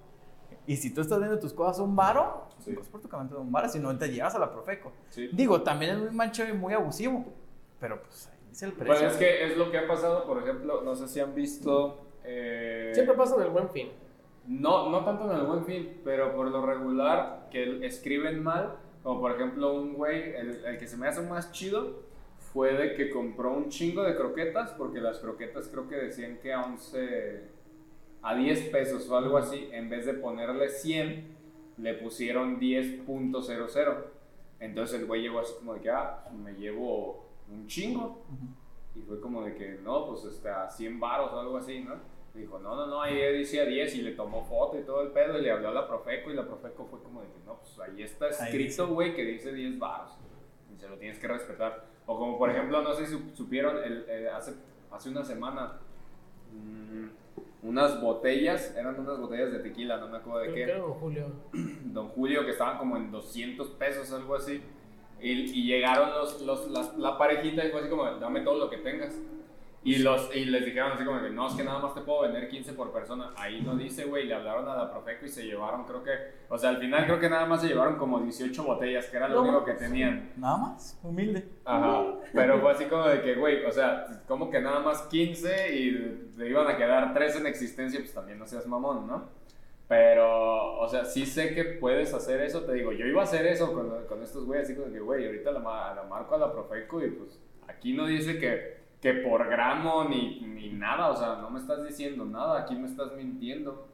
Y 0.68 0.76
si 0.76 0.94
tú 0.94 1.02
estás 1.02 1.18
viendo 1.20 1.40
tus 1.40 1.54
cosas 1.54 1.80
un 1.80 1.96
varo, 1.96 2.48
sí. 2.60 2.74
pues 2.74 2.88
por 2.90 3.02
tu 3.02 3.08
camioneta 3.08 3.38
un 3.38 3.52
varo, 3.52 3.70
si 3.70 3.80
no 3.80 3.98
te 3.98 4.10
llevas 4.10 4.36
a 4.36 4.40
la 4.40 4.52
Profeco. 4.52 4.92
Digo, 5.32 5.62
también 5.62 5.96
es 5.96 5.98
muy 6.00 6.12
mancho 6.12 6.48
y 6.48 6.54
muy 6.54 6.74
abusivo. 6.74 7.26
Pero 7.80 8.04
pues 8.04 8.28
ahí 8.28 8.52
es 8.52 8.62
el 8.64 8.74
precio. 8.74 8.94
Pues 8.94 9.14
es 9.14 9.18
que 9.18 9.46
es 9.46 9.58
lo 9.58 9.72
que 9.72 9.78
ha 9.78 9.88
pasado, 9.88 10.26
por 10.26 10.44
ejemplo, 10.44 10.82
no 10.84 10.96
sé 10.96 11.08
si 11.08 11.20
han 11.20 11.34
visto. 11.34 12.06
Eh... 12.24 12.92
Siempre 12.94 13.16
pasa 13.16 13.36
en 13.36 13.44
el 13.44 13.50
buen 13.50 13.70
fin. 13.70 13.90
No, 14.48 14.90
no 14.90 15.04
tanto 15.04 15.30
en 15.32 15.38
el 15.38 15.46
buen 15.46 15.66
fin, 15.66 16.02
pero 16.04 16.36
por 16.36 16.50
lo 16.50 16.66
regular 16.66 17.50
que 17.52 17.86
escriben 17.86 18.42
mal. 18.42 18.78
Como 19.04 19.22
por 19.22 19.32
ejemplo 19.34 19.74
un 19.76 19.94
güey, 19.94 20.36
el, 20.36 20.66
el 20.66 20.78
que 20.78 20.88
se 20.88 20.98
me 20.98 21.08
hace 21.08 21.22
más 21.22 21.52
chido 21.52 22.08
fue 22.58 22.74
de 22.74 22.94
que 22.96 23.10
compró 23.10 23.54
un 23.54 23.70
chingo 23.70 24.04
de 24.04 24.16
croquetas, 24.16 24.72
porque 24.72 25.00
las 25.00 25.20
croquetas 25.20 25.68
creo 25.68 25.88
que 25.88 25.96
decían 25.96 26.40
que 26.42 26.54
a 26.54 26.62
11, 26.62 27.44
a 28.22 28.36
10 28.36 28.70
pesos 28.70 29.10
o 29.10 29.18
algo 29.18 29.38
así, 29.38 29.70
en 29.72 29.90
vez 29.90 30.06
de 30.06 30.14
ponerle 30.14 30.70
100, 30.70 31.38
le 31.78 31.94
pusieron 31.96 32.60
10.00. 32.60 34.04
Entonces 34.60 35.00
el 35.00 35.06
güey 35.06 35.22
llegó 35.22 35.40
así 35.40 35.54
como 35.60 35.76
de 35.76 35.82
que, 35.82 35.90
ah, 35.90 36.28
me 36.34 36.54
llevo 36.54 37.28
un 37.52 37.68
chingo. 37.68 38.24
Y 38.96 39.02
fue 39.02 39.22
como 39.22 39.44
de 39.44 39.54
que, 39.54 39.80
no, 39.84 40.08
pues 40.08 40.24
este, 40.26 40.50
a 40.50 40.70
100 40.70 41.00
baros 41.00 41.32
o 41.34 41.40
algo 41.40 41.58
así, 41.58 41.82
¿no? 41.82 41.96
Dijo, 42.38 42.60
no, 42.60 42.76
no, 42.76 42.88
no, 42.88 43.02
ahí 43.02 43.16
decía 43.16 43.66
10 43.66 43.96
y 43.96 44.02
le 44.02 44.12
tomó 44.12 44.44
foto 44.46 44.80
y 44.80 44.84
todo 44.84 45.02
el 45.02 45.10
pedo 45.10 45.38
y 45.38 45.42
le 45.42 45.52
habló 45.52 45.70
a 45.70 45.74
la 45.74 45.88
Profeco 45.88 46.32
y 46.32 46.36
la 46.36 46.46
Profeco 46.46 46.86
fue 46.86 47.02
como 47.02 47.22
de 47.22 47.28
que, 47.28 47.40
no, 47.46 47.60
pues 47.60 47.80
ahí 47.80 48.04
está 48.04 48.30
escrito, 48.30 48.88
güey, 48.88 49.16
que 49.16 49.24
dice 49.24 49.54
10 49.54 49.80
baros. 49.80 50.12
Y 50.74 50.78
se 50.78 50.88
lo 50.88 50.98
tienes 50.98 51.20
que 51.20 51.28
respetar. 51.28 51.86
O 52.06 52.18
como 52.18 52.38
por 52.38 52.50
ejemplo, 52.50 52.82
no 52.82 52.94
sé 52.94 53.08
si 53.08 53.18
supieron, 53.34 53.84
el, 53.84 54.06
eh, 54.08 54.30
hace, 54.30 54.54
hace 54.92 55.10
una 55.10 55.24
semana, 55.24 55.80
mm, 56.54 57.08
unas 57.64 58.00
botellas, 58.02 58.76
eran 58.78 59.00
unas 59.00 59.20
botellas 59.20 59.52
de 59.52 59.60
tequila, 59.60 59.98
no 59.98 60.08
me 60.08 60.18
acuerdo 60.18 60.40
de 60.40 60.54
qué. 60.54 60.74
Don 60.74 60.94
Julio. 60.94 61.26
Don 61.84 62.10
Julio, 62.10 62.46
que 62.46 62.52
estaban 62.52 62.78
como 62.78 62.98
en 62.98 63.12
200 63.12 63.68
pesos, 63.72 64.12
algo 64.14 64.36
así. 64.36 64.62
Y, 65.20 65.32
y 65.32 65.66
llegaron 65.66 66.12
los, 66.12 66.42
los, 66.42 66.98
la 66.98 67.18
parejita 67.18 67.66
y 67.66 67.72
fue 67.72 67.82
así 67.82 67.90
como, 67.90 68.06
dame 68.06 68.42
todo 68.42 68.58
lo 68.60 68.70
que 68.70 68.78
tengas. 68.78 69.20
Y, 69.88 70.00
los, 70.00 70.36
y 70.36 70.44
les 70.44 70.66
dijeron 70.66 70.92
así 70.92 71.06
como 71.06 71.22
que 71.22 71.30
no, 71.30 71.48
es 71.48 71.54
que 71.54 71.64
nada 71.64 71.80
más 71.80 71.94
te 71.94 72.02
puedo 72.02 72.24
vender 72.24 72.50
15 72.50 72.74
por 72.74 72.92
persona. 72.92 73.32
Ahí 73.38 73.62
no 73.62 73.74
dice, 73.74 74.04
güey, 74.04 74.28
le 74.28 74.34
hablaron 74.34 74.68
a 74.68 74.76
la 74.76 74.92
Profeco 74.92 75.26
y 75.26 75.30
se 75.30 75.46
llevaron, 75.46 75.86
creo 75.86 76.04
que, 76.04 76.12
o 76.50 76.58
sea, 76.58 76.72
al 76.72 76.78
final 76.78 77.06
creo 77.06 77.20
que 77.22 77.30
nada 77.30 77.46
más 77.46 77.62
se 77.62 77.70
llevaron 77.70 77.96
como 77.96 78.20
18 78.20 78.66
botellas, 78.66 79.06
que 79.06 79.16
era 79.16 79.30
lo 79.30 79.42
único 79.42 79.64
que 79.64 79.76
tenían. 79.76 80.34
Nada 80.36 80.58
más, 80.58 81.00
humilde. 81.02 81.48
Ajá, 81.64 82.04
pero 82.34 82.60
fue 82.60 82.72
así 82.74 82.84
como 82.86 83.08
de 83.08 83.22
que, 83.22 83.36
güey, 83.36 83.64
o 83.64 83.72
sea, 83.72 84.24
como 84.28 84.52
que 84.52 84.60
nada 84.60 84.82
más 84.82 85.04
15 85.04 85.74
y 85.78 86.32
te 86.38 86.50
iban 86.50 86.68
a 86.68 86.76
quedar 86.76 87.14
3 87.14 87.38
en 87.38 87.48
existencia, 87.48 88.02
pues 88.02 88.14
también 88.14 88.40
no 88.40 88.46
seas 88.46 88.68
mamón, 88.68 89.08
¿no? 89.08 89.30
Pero, 89.88 90.82
o 90.82 90.88
sea, 90.90 91.06
sí 91.06 91.26
sé 91.26 91.56
que 91.56 91.64
puedes 91.64 92.14
hacer 92.14 92.42
eso, 92.42 92.64
te 92.64 92.74
digo, 92.74 92.92
yo 92.92 93.06
iba 93.06 93.22
a 93.22 93.24
hacer 93.24 93.48
eso 93.48 93.72
con, 93.72 94.06
con 94.06 94.22
estos 94.22 94.44
güeyes, 94.46 94.66
así 94.66 94.76
como 94.78 94.92
que, 94.92 95.00
güey, 95.00 95.26
ahorita 95.26 95.50
la, 95.52 95.94
la 95.96 96.04
marco 96.10 96.36
a 96.36 96.40
la 96.40 96.52
Profeco 96.52 97.02
y 97.06 97.12
pues 97.12 97.40
aquí 97.70 97.94
no 97.94 98.06
dice 98.06 98.38
que 98.38 98.87
que 99.08 99.22
por 99.22 99.48
gramo 99.48 100.04
ni, 100.04 100.42
ni 100.42 100.70
nada, 100.70 101.10
o 101.10 101.16
sea, 101.16 101.36
no 101.36 101.50
me 101.50 101.60
estás 101.60 101.82
diciendo 101.86 102.26
nada, 102.26 102.60
aquí 102.60 102.76
me 102.76 102.88
estás 102.88 103.14
mintiendo. 103.14 103.88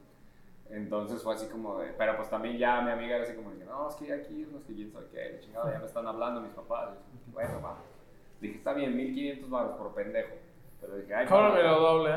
Entonces 0.70 1.22
fue 1.22 1.34
así 1.34 1.46
como 1.46 1.78
de, 1.78 1.92
pero 1.92 2.16
pues 2.16 2.28
también 2.28 2.58
ya 2.58 2.80
mi 2.80 2.90
amiga 2.90 3.14
era 3.16 3.24
así 3.24 3.34
como 3.34 3.52
de, 3.52 3.64
no, 3.64 3.88
es 3.88 3.94
que 3.94 4.12
aquí 4.12 4.48
no 4.50 4.58
es 4.58 4.64
que 4.64 4.74
quién 4.74 4.90
sabe 4.90 5.06
qué, 5.12 5.38
chingada, 5.40 5.72
ya 5.72 5.78
me 5.78 5.86
están 5.86 6.06
hablando 6.06 6.40
mis 6.40 6.50
papás. 6.50 6.90
bueno, 7.32 7.60
va. 7.62 7.76
Dije, 8.40 8.56
está 8.56 8.72
bien, 8.72 8.96
1500 8.96 9.50
baros 9.50 9.76
por 9.76 9.94
pendejo. 9.94 10.34
Pero 10.80 10.96
dije, 10.96 11.14
ay, 11.14 11.26
¿Cómo 11.26 11.50
me 11.50 11.62
lo 11.62 11.80
doble, 11.80 12.10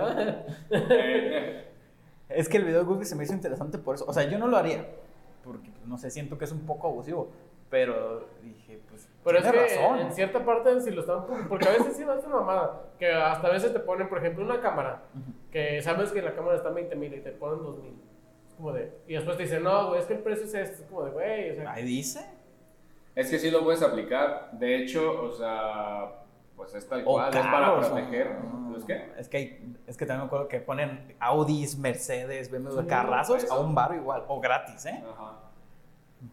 ¿eh? 0.72 1.68
es 2.30 2.50
que 2.50 2.58
el 2.58 2.64
video 2.64 2.80
de 2.80 2.86
Google 2.86 3.06
se 3.06 3.16
me 3.16 3.26
hizo 3.26 3.34
interesante 3.34 3.78
por 3.78 3.94
eso. 3.94 4.06
O 4.08 4.14
sea, 4.14 4.24
yo 4.24 4.40
no 4.40 4.48
lo 4.48 4.58
haría, 4.58 4.88
porque 5.44 5.70
pues, 5.70 5.86
no 5.86 6.00
sé, 6.00 6.10
siento 6.10 6.40
que 6.40 6.46
es 6.46 6.52
un 6.52 6.66
poco 6.66 6.88
abusivo. 6.88 7.30
Pero 7.70 8.28
dije, 8.42 8.80
pues. 8.90 9.08
Pero 9.28 9.40
es 9.40 9.46
que 9.46 9.78
razón. 9.78 10.00
en 10.00 10.12
cierta 10.14 10.46
parte, 10.46 10.80
si 10.80 10.90
lo 10.92 11.02
están. 11.02 11.26
Porque 11.50 11.68
a 11.68 11.72
veces 11.72 11.98
sí 11.98 12.06
no 12.06 12.14
una 12.14 12.28
mamada. 12.28 12.82
Que 12.98 13.12
hasta 13.12 13.48
a 13.48 13.52
veces 13.52 13.74
te 13.74 13.80
ponen, 13.80 14.08
por 14.08 14.20
ejemplo, 14.20 14.46
una 14.46 14.62
cámara. 14.62 15.04
Que 15.52 15.82
sabes 15.82 16.14
que 16.14 16.22
la 16.22 16.34
cámara 16.34 16.56
está 16.56 16.70
en 16.70 16.76
20 16.76 16.96
mil 16.96 17.14
y 17.14 17.20
te 17.20 17.32
ponen 17.32 17.62
2 17.62 17.80
mil. 17.80 18.02
Como 18.56 18.72
de. 18.72 18.98
Y 19.06 19.16
después 19.16 19.36
te 19.36 19.44
dicen, 19.44 19.64
no, 19.64 19.90
güey, 19.90 20.00
es 20.00 20.06
que 20.06 20.14
el 20.14 20.20
precio 20.20 20.46
es 20.46 20.54
este. 20.54 20.84
Es 20.84 20.90
como 20.90 21.04
de, 21.04 21.12
güey. 21.12 21.52
O 21.52 21.56
sea, 21.56 21.74
Ahí 21.74 21.84
dice. 21.84 22.26
Es 23.16 23.30
que 23.30 23.38
sí 23.38 23.52
lo 23.52 23.66
puedes 23.66 23.82
aplicar. 23.82 24.52
De 24.54 24.78
hecho, 24.78 25.24
o 25.24 25.32
sea. 25.34 26.24
Pues 26.56 26.74
es 26.74 26.88
tal 26.88 27.04
cual, 27.04 27.30
es 27.30 27.46
para 27.46 27.80
proteger. 27.80 28.32
¿Es 28.78 28.86
qué? 28.86 29.12
Es 29.18 29.28
que, 29.28 29.62
es 29.86 29.98
que 29.98 30.06
también 30.06 30.22
me 30.22 30.28
acuerdo 30.28 30.48
que 30.48 30.60
ponen 30.62 31.16
Audis, 31.20 31.78
Mercedes, 31.78 32.50
BMW, 32.50 32.88
carrazos 32.88 33.52
a 33.52 33.60
un 33.60 33.76
bar 33.76 33.94
igual, 33.94 34.24
o 34.28 34.40
gratis, 34.40 34.86
¿eh? 34.86 35.04
Ajá. 35.08 35.34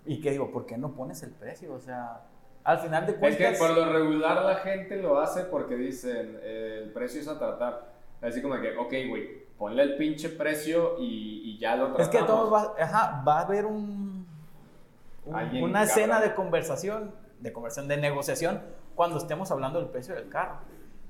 Y 0.07 0.21
que 0.21 0.31
digo, 0.31 0.51
¿por 0.51 0.65
qué 0.65 0.79
no 0.79 0.93
pones 0.93 1.23
el 1.23 1.31
precio? 1.33 1.75
O 1.75 1.79
sea, 1.81 2.23
al 2.65 2.79
final 2.79 3.07
de 3.07 3.15
cuentas. 3.17 3.41
Es 3.41 3.53
que 3.53 3.59
por 3.59 3.77
lo 3.77 3.93
regular 3.93 4.43
la 4.43 4.57
gente 4.57 4.97
lo 4.97 5.21
hace 5.21 5.45
porque 5.45 5.77
dicen, 5.77 6.39
eh, 6.43 6.81
el 6.83 6.91
precio 6.91 7.21
es 7.21 7.29
a 7.29 7.39
tratar. 7.39 7.93
Así 8.23 8.41
como 8.41 8.59
que, 8.61 8.77
ok, 8.77 8.93
güey, 9.09 9.45
ponle 9.59 9.83
el 9.83 9.97
pinche 9.97 10.31
precio 10.31 10.97
y, 10.99 11.43
y 11.45 11.59
ya 11.59 11.77
lo 11.77 11.93
tratamos. 11.93 12.15
Es 12.15 12.21
que 12.21 12.27
todo 12.27 12.51
va, 12.51 12.75
ajá, 12.79 13.23
va 13.27 13.41
a 13.41 13.43
haber 13.43 13.67
un, 13.67 14.27
una 15.27 15.83
escena 15.83 16.21
de 16.21 16.35
conversación, 16.35 17.15
de 17.41 17.53
conversación, 17.53 17.89
de 17.89 17.99
negociación, 17.99 18.63
cuando 18.95 19.19
estemos 19.19 19.51
hablando 19.51 19.79
del 19.79 19.91
precio 19.91 20.15
del 20.15 20.29
carro. 20.29 20.59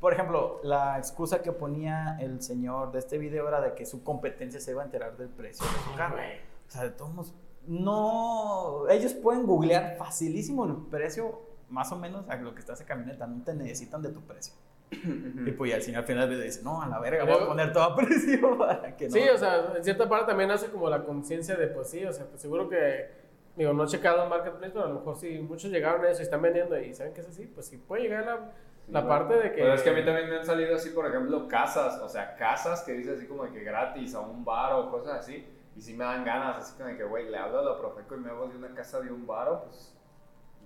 Por 0.01 0.13
ejemplo, 0.13 0.61
la 0.65 0.99
excusa 0.99 1.41
que 1.41 1.53
ponía 1.53 2.19
el 2.21 2.43
señor 2.43 2.93
de 2.93 2.99
este 2.99 3.17
video 3.17 3.49
era 3.49 3.61
de 3.61 3.75
que 3.75 3.87
su 3.87 4.03
competencia 4.03 4.61
se 4.61 4.73
iba 4.73 4.83
a 4.83 4.85
enterar 4.85 5.17
del 5.17 5.29
precio 5.29 5.65
de 5.65 5.73
su 5.73 5.97
carro. 5.97 6.17
O 6.17 6.71
sea, 6.71 6.83
de 6.83 6.91
todos 6.91 7.15
modos, 7.15 7.35
no, 7.67 8.89
ellos 8.89 9.15
pueden 9.15 9.47
googlear 9.47 9.97
facilísimo 9.97 10.67
el 10.67 10.77
precio, 10.91 11.41
más 11.71 11.91
o 11.93 11.97
menos 11.97 12.29
a 12.29 12.37
lo 12.37 12.55
que 12.55 12.61
está 12.61 12.75
esa 12.75 12.85
camioneta, 12.85 13.27
no 13.27 13.43
te 13.43 13.55
necesitan 13.55 14.03
de 14.03 14.11
tu 14.11 14.21
precio. 14.21 14.55
y 14.91 15.51
pues 15.53 15.71
ya 15.71 15.77
al 15.77 15.83
final, 15.83 16.01
al 16.03 16.07
final 16.07 16.31
le 16.31 16.45
dice, 16.45 16.63
no, 16.63 16.83
a 16.83 16.89
la 16.89 17.01
verga, 17.01 17.25
voy 17.25 17.43
a 17.43 17.47
poner 17.47 17.73
todo 17.73 17.85
a 17.85 17.97
precio 17.97 18.59
para 18.59 18.97
que 18.97 19.07
no. 19.07 19.13
Sí, 19.13 19.23
o 19.29 19.39
sea, 19.39 19.73
en 19.77 19.83
cierta 19.83 20.09
parte 20.09 20.27
también 20.27 20.51
hace 20.51 20.69
como 20.69 20.91
la 20.91 21.05
conciencia 21.05 21.57
de, 21.57 21.69
pues 21.69 21.89
sí, 21.89 22.05
o 22.05 22.13
sea, 22.13 22.27
pues 22.27 22.43
seguro 22.43 22.69
que, 22.69 23.11
digo, 23.57 23.73
no 23.73 23.85
he 23.85 23.87
checado 23.87 24.25
en 24.25 24.29
Marketplace, 24.29 24.73
pero 24.73 24.85
a 24.85 24.89
lo 24.89 24.95
mejor 24.97 25.17
si 25.17 25.39
muchos 25.39 25.71
llegaron 25.71 26.05
a 26.05 26.11
eso 26.11 26.21
y 26.21 26.25
están 26.25 26.43
vendiendo 26.43 26.79
y 26.79 26.93
saben 26.95 27.15
que 27.15 27.23
es 27.23 27.29
así, 27.29 27.47
pues 27.47 27.67
sí 27.67 27.79
puede 27.79 28.03
llegar 28.03 28.27
la, 28.27 28.53
la 28.91 29.09
parte 29.09 29.35
de 29.35 29.53
que... 29.53 29.63
Pero 29.63 29.73
es 29.73 29.83
que 29.83 29.91
a 29.91 29.95
mí 29.95 30.05
también 30.05 30.29
me 30.29 30.37
han 30.37 30.45
salido 30.45 30.77
así, 30.77 30.91
por 30.91 31.07
ejemplo, 31.07 31.49
casas, 31.49 31.99
o 32.01 32.09
sea, 32.09 32.37
casas 32.37 32.83
que 32.83 32.93
dice 32.93 33.15
así 33.15 33.27
como 33.27 33.45
de 33.45 33.53
que 33.53 33.65
gratis 33.65 34.15
a 34.15 34.21
un 34.21 34.45
bar 34.45 34.75
o 34.75 34.91
cosas 34.91 35.21
así 35.21 35.45
y 35.77 35.81
si 35.81 35.95
me 35.95 36.05
dan 36.05 36.25
ganas, 36.25 36.59
así 36.59 36.81
como 36.81 36.97
que, 36.97 37.05
güey, 37.05 37.31
le 37.31 37.37
hablo 37.37 37.59
a 37.59 37.63
la 37.63 37.79
Profeco 37.79 38.15
y 38.15 38.19
me 38.19 38.31
hago 38.31 38.47
de 38.47 38.57
una 38.57 38.73
casa 38.75 39.01
de 39.01 39.11
un 39.11 39.27
baro, 39.27 39.65
pues 39.65 39.95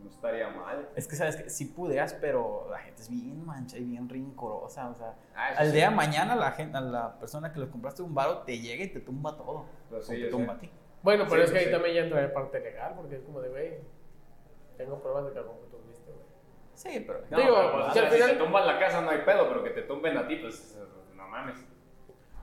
no 0.03 0.11
estaría 0.11 0.49
mal. 0.51 0.89
Es 0.95 1.09
que 1.09 1.17
sabes 1.17 1.37
que 1.37 1.51
sí 1.51 1.67
pudieras, 1.67 2.15
pero 2.15 2.69
la 2.71 2.79
gente 2.79 3.03
es 3.03 3.09
bien 3.09 3.45
mancha 3.45 3.79
y 3.79 3.85
bien 3.85 4.09
rincorosa. 4.09 4.91
O 4.91 4.95
sea, 4.95 5.15
ah, 5.35 5.49
al 5.57 5.73
día 5.73 5.89
de 5.89 5.97
mañana 5.97 6.37
la 6.37 6.53
gente, 6.53 6.77
a 6.77 6.81
la 6.81 7.19
persona 7.19 7.53
que 7.53 7.61
lo 7.61 7.71
compraste 7.71 8.03
un 8.03 8.15
baro 8.15 8.39
te 8.39 8.59
llega 8.59 8.85
y 8.85 8.89
te 8.89 9.01
tumba 9.01 9.37
todo. 9.37 9.65
Pues 9.89 10.07
sí, 10.07 10.21
te 10.21 10.29
tumba 10.29 10.55
a 10.55 10.59
ti. 10.59 10.71
Bueno, 11.03 11.27
pero 11.29 11.43
es 11.43 11.51
que 11.51 11.59
ahí 11.59 11.71
también 11.71 11.95
ya 11.95 12.03
entra 12.03 12.21
de 12.21 12.29
parte 12.29 12.61
legal, 12.61 12.93
porque 12.97 13.17
es 13.17 13.23
como 13.23 13.41
de, 13.41 13.49
güey, 13.49 13.79
tengo 14.77 15.01
pruebas 15.01 15.27
de 15.27 15.33
que 15.33 15.39
algo 15.39 15.61
que 15.61 15.67
tú 15.71 15.79
viste, 15.89 16.11
güey. 16.11 16.27
Sí, 16.75 17.05
pero. 17.07 17.21
No, 17.31 17.39
digo, 17.39 17.55
pero, 17.57 17.73
pues, 17.73 17.93
si, 17.93 17.99
al 17.99 18.09
final... 18.09 18.31
te 18.31 18.37
tumban 18.37 18.67
la 18.67 18.79
casa 18.79 19.01
no 19.01 19.11
hay 19.11 19.23
pedo, 19.23 19.49
pero 19.49 19.65
que 19.65 19.71
te 19.71 19.83
tumben 19.83 20.17
a 20.17 20.27
ti, 20.27 20.37
pues 20.37 20.79
no 21.15 21.29
mames. 21.29 21.57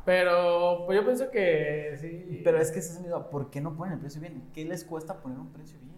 Pero 0.06 0.84
pues 0.86 1.00
yo 1.00 1.04
pienso 1.04 1.32
que 1.32 1.98
sí. 2.00 2.42
Pero 2.44 2.60
es 2.60 2.72
que 2.72 2.80
ese 2.80 2.94
sonido, 2.94 3.30
¿por 3.30 3.50
qué 3.50 3.60
no 3.60 3.76
ponen 3.76 3.94
el 3.94 4.00
precio 4.00 4.22
bien? 4.22 4.50
¿Qué 4.54 4.64
les 4.64 4.86
cuesta 4.86 5.20
poner 5.20 5.40
un 5.40 5.52
precio 5.52 5.80
bien? 5.80 5.96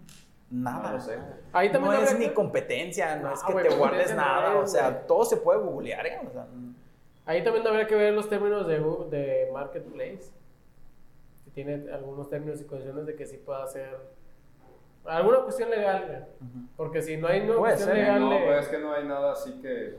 Nada. 0.50 0.92
No, 0.92 1.00
sé. 1.00 1.18
Ahí 1.52 1.70
también 1.70 1.94
no 1.94 2.00
es 2.00 2.18
ni 2.18 2.30
competencia, 2.30 3.16
no, 3.16 3.34
es 3.34 3.42
que 3.42 3.52
te 3.54 3.74
guardes 3.74 4.14
nada. 4.14 4.56
o 4.56 4.66
sea, 4.66 5.06
todo 5.06 5.24
se 5.24 5.36
puede 5.36 5.60
googlear, 5.60 6.06
¿eh? 6.06 6.20
O 6.26 6.30
sea, 6.30 6.46
Ahí 7.26 7.44
también 7.44 7.66
habría 7.66 7.86
que 7.86 7.94
ver 7.94 8.14
los 8.14 8.26
términos 8.30 8.66
de, 8.66 8.80
de 9.10 9.50
Marketplace. 9.52 10.32
Si 11.44 11.50
tiene 11.50 11.92
algunos 11.92 12.30
términos 12.30 12.58
y 12.62 12.64
condiciones 12.64 13.04
de 13.04 13.14
que 13.14 13.26
sí 13.26 13.36
pueda 13.36 13.64
hacer 13.64 13.98
alguna 15.04 15.40
cuestión 15.42 15.68
legal. 15.68 16.28
Porque 16.74 17.02
si 17.02 17.18
no 17.18 17.28
hay 17.28 17.46
no 17.46 17.58
cuestión 17.58 17.92
legal. 17.92 18.20
No, 18.20 18.30
pues 18.30 18.64
es 18.64 18.68
que 18.68 18.78
no 18.78 18.94
hay 18.94 19.04
nada 19.04 19.32
así 19.32 19.60
que 19.60 19.98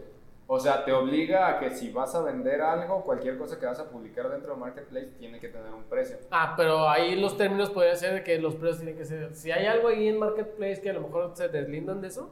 o 0.52 0.60
sea, 0.60 0.84
te 0.84 0.92
obliga 0.92 1.48
a 1.48 1.60
que 1.60 1.70
si 1.70 1.92
vas 1.92 2.16
a 2.16 2.24
vender 2.24 2.60
algo, 2.60 3.04
cualquier 3.04 3.38
cosa 3.38 3.60
que 3.60 3.68
vas 3.68 3.80
a 3.80 3.88
publicar 3.88 4.32
dentro 4.32 4.56
de 4.56 4.60
Marketplace 4.60 5.12
tiene 5.20 5.40
que 5.40 5.48
tener 5.48 5.72
un 5.72 5.84
precio. 5.84 6.18
Ah, 6.32 6.56
pero 6.58 6.90
ahí 6.90 7.16
los 7.16 7.38
términos 7.38 7.70
pueden 7.70 7.96
ser 7.96 8.16
de 8.16 8.24
que 8.24 8.40
los 8.40 8.56
precios 8.56 8.80
tienen 8.80 8.98
que 8.98 9.06
ser. 9.06 9.36
Si 9.36 9.52
hay 9.52 9.68
algo 9.68 9.90
ahí 9.90 10.08
en 10.08 10.18
Marketplace 10.18 10.82
que 10.82 10.90
a 10.90 10.94
lo 10.94 11.02
mejor 11.02 11.34
se 11.36 11.50
deslindan 11.50 12.02
de 12.02 12.08
eso. 12.08 12.32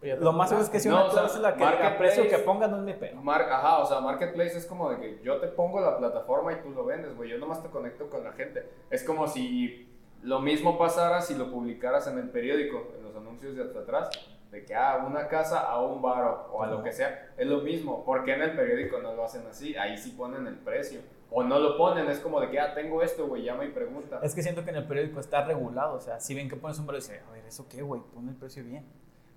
Pues 0.00 0.18
lo 0.18 0.32
más 0.32 0.48
seguro 0.48 0.64
es 0.64 0.70
que 0.70 0.80
si 0.80 0.88
una 0.88 1.06
no, 1.08 1.38
la 1.38 1.54
que 1.54 1.86
el 1.86 1.96
precio 1.98 2.26
que 2.30 2.38
pongan 2.38 2.70
no 2.70 2.78
es 2.78 2.82
mi 2.82 2.94
pelo. 2.94 3.20
ajá, 3.30 3.80
o 3.80 3.86
sea, 3.86 4.00
Marketplace 4.00 4.56
es 4.56 4.64
como 4.64 4.88
de 4.88 4.98
que 4.98 5.20
yo 5.22 5.36
te 5.36 5.48
pongo 5.48 5.82
la 5.82 5.98
plataforma 5.98 6.54
y 6.54 6.62
tú 6.62 6.70
lo 6.70 6.86
vendes, 6.86 7.14
güey. 7.14 7.28
Yo 7.28 7.36
nomás 7.36 7.62
te 7.62 7.68
conecto 7.68 8.08
con 8.08 8.24
la 8.24 8.32
gente. 8.32 8.70
Es 8.88 9.04
como 9.04 9.28
si 9.28 9.86
lo 10.22 10.40
mismo 10.40 10.78
pasara 10.78 11.20
si 11.20 11.34
lo 11.34 11.50
publicaras 11.50 12.06
en 12.06 12.16
el 12.16 12.30
periódico, 12.30 12.88
en 12.96 13.04
los 13.04 13.14
anuncios 13.14 13.54
de 13.54 13.64
hasta 13.64 13.80
atrás 13.80 14.08
de 14.50 14.64
que 14.64 14.74
a 14.74 14.92
ah, 14.92 15.06
una 15.06 15.28
casa 15.28 15.60
a 15.60 15.80
un 15.80 16.02
bar 16.02 16.46
o 16.50 16.62
a 16.62 16.66
lo 16.66 16.82
que 16.82 16.92
sea, 16.92 17.32
es 17.36 17.46
lo 17.46 17.60
mismo. 17.60 18.04
porque 18.04 18.34
en 18.34 18.42
el 18.42 18.56
periódico 18.56 18.98
no 18.98 19.14
lo 19.14 19.24
hacen 19.24 19.46
así? 19.48 19.76
Ahí 19.76 19.96
sí 19.96 20.10
ponen 20.10 20.46
el 20.46 20.56
precio. 20.56 21.00
O 21.32 21.44
no 21.44 21.60
lo 21.60 21.76
ponen, 21.76 22.08
es 22.08 22.18
como 22.18 22.40
de 22.40 22.50
que, 22.50 22.58
ah, 22.58 22.74
tengo 22.74 23.02
esto, 23.02 23.28
güey, 23.28 23.44
llama 23.44 23.64
y 23.64 23.68
pregunta. 23.68 24.18
Es 24.22 24.34
que 24.34 24.42
siento 24.42 24.64
que 24.64 24.70
en 24.70 24.76
el 24.76 24.86
periódico 24.86 25.20
está 25.20 25.44
regulado, 25.44 25.94
o 25.94 26.00
sea, 26.00 26.18
si 26.18 26.34
ven 26.34 26.48
que 26.48 26.56
pones 26.56 26.78
un 26.80 26.86
precio, 26.86 27.14
a 27.28 27.32
ver, 27.32 27.44
¿eso 27.46 27.68
qué, 27.68 27.82
güey? 27.82 28.02
Pon 28.12 28.28
el 28.28 28.34
precio 28.34 28.64
bien. 28.64 28.84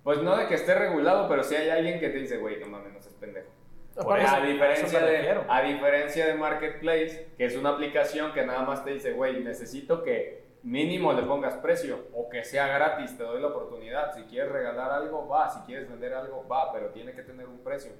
Pues 0.02 0.20
no 0.20 0.36
de 0.36 0.48
que 0.48 0.54
esté 0.54 0.74
regulado, 0.74 1.28
pero 1.28 1.44
si 1.44 1.54
hay 1.54 1.70
alguien 1.70 2.00
que 2.00 2.08
te 2.08 2.18
dice, 2.18 2.38
güey, 2.38 2.58
no 2.58 2.66
mames, 2.66 2.92
no 2.92 3.00
seas 3.00 3.14
pendejo. 3.14 3.48
a, 3.96 4.40
diferencia 4.44 5.00
de, 5.00 5.44
a 5.48 5.62
diferencia 5.62 6.26
de 6.26 6.34
Marketplace, 6.34 7.28
que 7.38 7.44
es 7.44 7.56
una 7.56 7.70
aplicación 7.70 8.32
que 8.32 8.44
nada 8.44 8.64
más 8.64 8.84
te 8.84 8.90
dice, 8.90 9.12
güey, 9.12 9.44
necesito 9.44 10.02
que 10.02 10.43
mínimo 10.64 11.12
le 11.12 11.22
pongas 11.22 11.54
precio 11.56 12.06
o 12.14 12.28
que 12.28 12.42
sea 12.42 12.66
gratis, 12.66 13.16
te 13.16 13.22
doy 13.22 13.40
la 13.40 13.48
oportunidad. 13.48 14.12
Si 14.14 14.22
quieres 14.22 14.50
regalar 14.50 14.90
algo, 14.90 15.28
va. 15.28 15.48
Si 15.50 15.60
quieres 15.60 15.88
vender 15.88 16.14
algo, 16.14 16.46
va, 16.50 16.72
pero 16.72 16.88
tiene 16.88 17.12
que 17.12 17.22
tener 17.22 17.46
un 17.46 17.58
precio. 17.58 17.92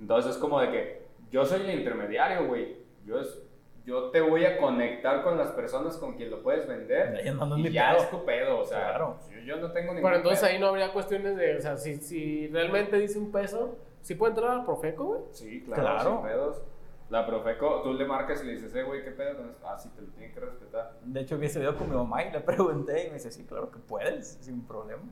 Entonces 0.00 0.32
es 0.32 0.38
como 0.38 0.60
de 0.60 0.70
que 0.70 1.02
yo 1.30 1.44
soy 1.44 1.60
el 1.60 1.78
intermediario, 1.78 2.48
güey. 2.48 2.78
Yo, 3.04 3.20
es, 3.20 3.42
yo 3.84 4.10
te 4.10 4.20
voy 4.20 4.44
a 4.46 4.58
conectar 4.58 5.22
con 5.22 5.36
las 5.36 5.48
personas 5.48 5.96
con 5.98 6.14
quien 6.14 6.30
lo 6.30 6.42
puedes 6.42 6.66
vender. 6.66 7.20
y 7.58 7.70
ya 7.70 7.94
es 7.94 8.10
tu 8.10 8.24
pedo, 8.24 8.60
o 8.60 8.64
sea, 8.64 8.88
claro. 8.88 9.18
yo, 9.44 9.56
no 9.56 9.70
tengo 9.70 9.88
ningún 9.88 10.02
Bueno, 10.02 10.16
entonces 10.16 10.42
ahí 10.42 10.58
no 10.58 10.68
habría 10.68 10.92
cuestiones 10.92 11.36
de, 11.36 11.56
o 11.56 11.60
sea, 11.60 11.76
si, 11.76 11.96
si 11.96 12.48
realmente 12.48 12.98
dice 12.98 13.18
un 13.18 13.30
peso, 13.30 13.76
¿sí 14.00 14.14
puede 14.14 14.32
entrar 14.32 14.50
al 14.52 14.64
Profeco, 14.64 15.04
güey? 15.04 15.20
Sí, 15.32 15.62
claro, 15.64 15.82
claro. 15.82 16.10
sin 16.10 16.22
pedos. 16.22 16.62
La 17.10 17.26
Profeco, 17.26 17.82
tú 17.82 17.92
le 17.92 18.04
marcas 18.04 18.40
y 18.40 18.46
le 18.46 18.52
dices, 18.52 18.72
eh, 18.72 18.84
güey, 18.84 19.02
¿qué 19.02 19.10
pedo? 19.10 19.42
Ah, 19.64 19.76
sí, 19.76 19.88
te 19.88 20.00
lo 20.00 20.06
tienen 20.12 20.32
que 20.32 20.38
respetar. 20.38 20.92
De 21.02 21.20
hecho, 21.20 21.36
vi 21.38 21.46
ese 21.46 21.58
video 21.58 21.76
con 21.76 21.90
mi 21.90 21.96
mamá 21.96 22.22
y 22.22 22.30
le 22.30 22.38
pregunté 22.40 23.06
y 23.06 23.08
me 23.08 23.14
dice, 23.14 23.32
sí, 23.32 23.44
claro 23.44 23.68
que 23.72 23.80
puedes, 23.80 24.38
sin 24.40 24.64
problemas. 24.64 25.08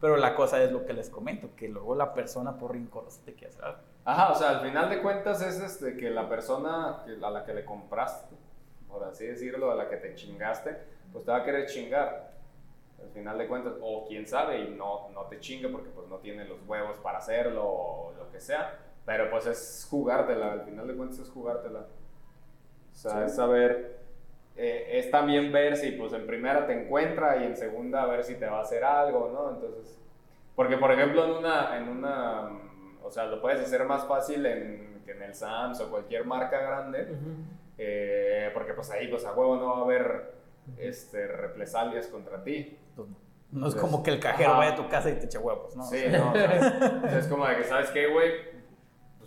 Pero 0.00 0.16
la 0.16 0.36
cosa 0.36 0.62
es 0.62 0.70
lo 0.70 0.86
que 0.86 0.92
les 0.92 1.10
comento, 1.10 1.50
que 1.56 1.68
luego 1.68 1.96
la 1.96 2.14
persona 2.14 2.56
por 2.56 2.72
rincón 2.72 3.06
te 3.24 3.34
quiere 3.34 3.48
hacer 3.48 3.64
Ajá, 4.04 4.30
o 4.30 4.34
sea, 4.36 4.50
al 4.50 4.60
final 4.60 4.88
de 4.88 5.02
cuentas 5.02 5.42
es 5.42 5.60
este, 5.60 5.96
que 5.96 6.10
la 6.10 6.28
persona 6.28 7.02
a 7.04 7.30
la 7.30 7.44
que 7.44 7.54
le 7.54 7.64
compraste, 7.64 8.36
por 8.88 9.02
así 9.02 9.26
decirlo, 9.26 9.72
a 9.72 9.74
la 9.74 9.88
que 9.88 9.96
te 9.96 10.14
chingaste, 10.14 10.76
pues 11.12 11.24
te 11.24 11.32
va 11.32 11.38
a 11.38 11.44
querer 11.44 11.66
chingar. 11.66 12.32
Al 13.00 13.10
final 13.10 13.36
de 13.36 13.48
cuentas, 13.48 13.74
o 13.80 14.06
quién 14.06 14.28
sabe, 14.28 14.60
y 14.60 14.70
no, 14.76 15.08
no 15.10 15.22
te 15.22 15.40
chingue 15.40 15.68
porque 15.68 15.90
pues 15.90 16.06
no 16.08 16.18
tiene 16.18 16.44
los 16.44 16.58
huevos 16.68 16.98
para 16.98 17.18
hacerlo 17.18 17.64
o 17.64 18.12
lo 18.16 18.30
que 18.30 18.38
sea 18.38 18.78
pero 19.04 19.30
pues 19.30 19.46
es 19.46 19.86
jugártela, 19.90 20.52
al 20.52 20.62
final 20.62 20.86
de 20.86 20.94
cuentas 20.94 21.18
es 21.18 21.30
jugártela. 21.30 21.80
O 21.80 22.94
sea, 22.94 23.24
es 23.24 23.34
saber, 23.34 23.98
eh, 24.56 24.90
es 24.92 25.10
también 25.10 25.50
ver 25.50 25.76
si 25.76 25.92
pues 25.92 26.12
en 26.12 26.26
primera 26.26 26.66
te 26.66 26.72
encuentra 26.72 27.38
y 27.38 27.44
en 27.44 27.56
segunda 27.56 28.02
a 28.02 28.06
ver 28.06 28.22
si 28.22 28.34
te 28.34 28.46
va 28.46 28.58
a 28.58 28.62
hacer 28.62 28.84
algo, 28.84 29.30
¿no? 29.32 29.54
Entonces, 29.54 29.98
porque 30.54 30.76
por 30.76 30.92
ejemplo 30.92 31.24
en 31.24 31.30
una, 31.32 31.76
en 31.76 31.88
una, 31.88 32.50
o 33.02 33.10
sea, 33.10 33.26
lo 33.26 33.40
puedes 33.40 33.60
hacer 33.60 33.84
más 33.84 34.06
fácil 34.06 34.44
en, 34.46 35.02
que 35.04 35.12
en 35.12 35.22
el 35.22 35.34
Sams 35.34 35.80
o 35.80 35.90
cualquier 35.90 36.24
marca 36.24 36.60
grande, 36.60 37.08
eh, 37.78 38.50
porque 38.54 38.74
pues 38.74 38.90
ahí 38.90 39.08
pues 39.08 39.24
a 39.24 39.32
huevo 39.32 39.56
no 39.56 39.66
va 39.70 39.78
a 39.78 39.82
haber 39.82 40.34
este, 40.78 41.26
represalias 41.26 42.06
contra 42.06 42.44
ti. 42.44 42.78
Pues 42.94 43.08
no. 43.50 43.66
es 43.66 43.74
como 43.74 44.02
que 44.02 44.10
el 44.10 44.20
cajero 44.20 44.52
vaya 44.52 44.72
a 44.72 44.76
tu 44.76 44.88
casa 44.88 45.10
y 45.10 45.14
te 45.14 45.26
eche 45.26 45.38
huevos, 45.38 45.74
¿no? 45.76 45.84
Sí, 45.84 46.04
no. 46.10 46.34
es 47.06 47.26
como 47.26 47.46
de 47.46 47.56
que, 47.56 47.64
¿sabes 47.64 47.90
qué, 47.90 48.06
güey? 48.06 48.51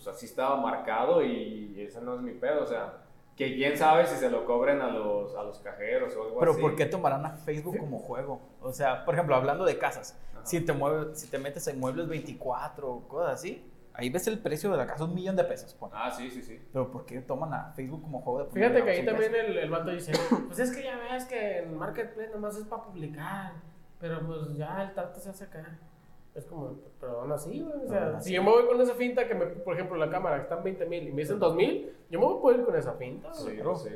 Pues, 0.05 0.17
así 0.17 0.27
estaba 0.27 0.57
marcado 0.57 1.23
y 1.23 1.75
ese 1.77 1.99
no 1.99 2.15
es 2.15 2.21
mi 2.21 2.33
pedo, 2.33 2.63
o 2.63 2.67
sea, 2.67 3.01
que 3.35 3.55
quién 3.55 3.75
sabe 3.75 4.05
si 4.05 4.15
se 4.15 4.29
lo 4.29 4.45
cobren 4.45 4.79
a 4.81 4.89
los, 4.89 5.35
a 5.35 5.43
los 5.43 5.59
cajeros 5.59 6.15
o 6.15 6.23
algo 6.23 6.39
Pero 6.39 6.51
así. 6.51 6.61
Pero 6.61 6.69
¿por 6.69 6.77
qué 6.77 6.85
tomarán 6.85 7.25
a 7.25 7.31
Facebook 7.31 7.77
como 7.79 7.99
juego? 7.99 8.39
O 8.61 8.71
sea, 8.71 9.03
por 9.03 9.15
ejemplo, 9.15 9.35
hablando 9.35 9.65
de 9.65 9.77
casas, 9.77 10.17
si 10.43 10.61
te, 10.61 10.73
mueves, 10.73 11.19
si 11.19 11.27
te 11.27 11.39
metes 11.39 11.67
en 11.67 11.79
muebles 11.79 12.07
24 12.07 12.87
o 12.87 13.07
cosas 13.07 13.33
así, 13.33 13.67
ahí 13.93 14.11
ves 14.11 14.27
el 14.27 14.37
precio 14.37 14.69
de 14.69 14.77
la 14.77 14.85
casa, 14.85 15.05
un 15.05 15.15
millón 15.15 15.35
de 15.35 15.43
pesos. 15.43 15.75
Ah, 15.91 16.11
sí, 16.11 16.29
sí, 16.29 16.43
sí. 16.43 16.61
Pero 16.71 16.91
¿por 16.91 17.05
qué 17.05 17.21
toman 17.21 17.53
a 17.53 17.73
Facebook 17.75 18.03
como 18.03 18.21
juego 18.21 18.43
de 18.43 18.51
Fíjate 18.51 18.83
que 18.83 18.89
ahí 18.91 19.05
también 19.05 19.33
el, 19.33 19.57
el 19.57 19.69
vato 19.71 19.89
dice, 19.89 20.13
pues 20.47 20.59
es 20.59 20.75
que 20.75 20.83
ya 20.83 20.97
ves 20.97 21.25
que 21.25 21.59
en 21.63 21.75
Marketplace 21.75 22.29
nomás 22.29 22.55
es 22.57 22.65
para 22.65 22.83
publicar, 22.83 23.53
pero 23.99 24.25
pues 24.25 24.55
ya 24.55 24.83
el 24.83 24.93
tanto 24.93 25.19
se 25.19 25.29
hace 25.29 25.45
acá. 25.45 25.79
Es 26.35 26.45
como, 26.45 26.77
pero 26.99 27.21
aún 27.21 27.31
así, 27.31 27.61
güey. 27.61 27.85
O 27.85 27.87
sea, 27.87 28.19
si 28.19 28.33
yo 28.33 28.43
me 28.43 28.51
voy 28.51 28.65
con 28.65 28.79
esa 28.81 28.93
finta 28.93 29.25
que, 29.25 29.33
me, 29.33 29.45
por 29.45 29.73
ejemplo, 29.73 29.95
la 29.95 30.09
cámara 30.09 30.35
que 30.35 30.43
está 30.43 30.57
en 30.57 30.63
20 30.65 30.85
mil 30.85 31.07
y 31.07 31.11
me 31.11 31.21
dicen 31.21 31.39
2 31.39 31.55
mil, 31.55 31.95
yo 32.09 32.19
me 32.19 32.25
voy 32.25 32.53
a 32.53 32.57
ir 32.57 32.65
con 32.65 32.75
esa 32.75 32.93
finta. 32.93 33.33
Sí, 33.33 33.57
sí. 33.77 33.89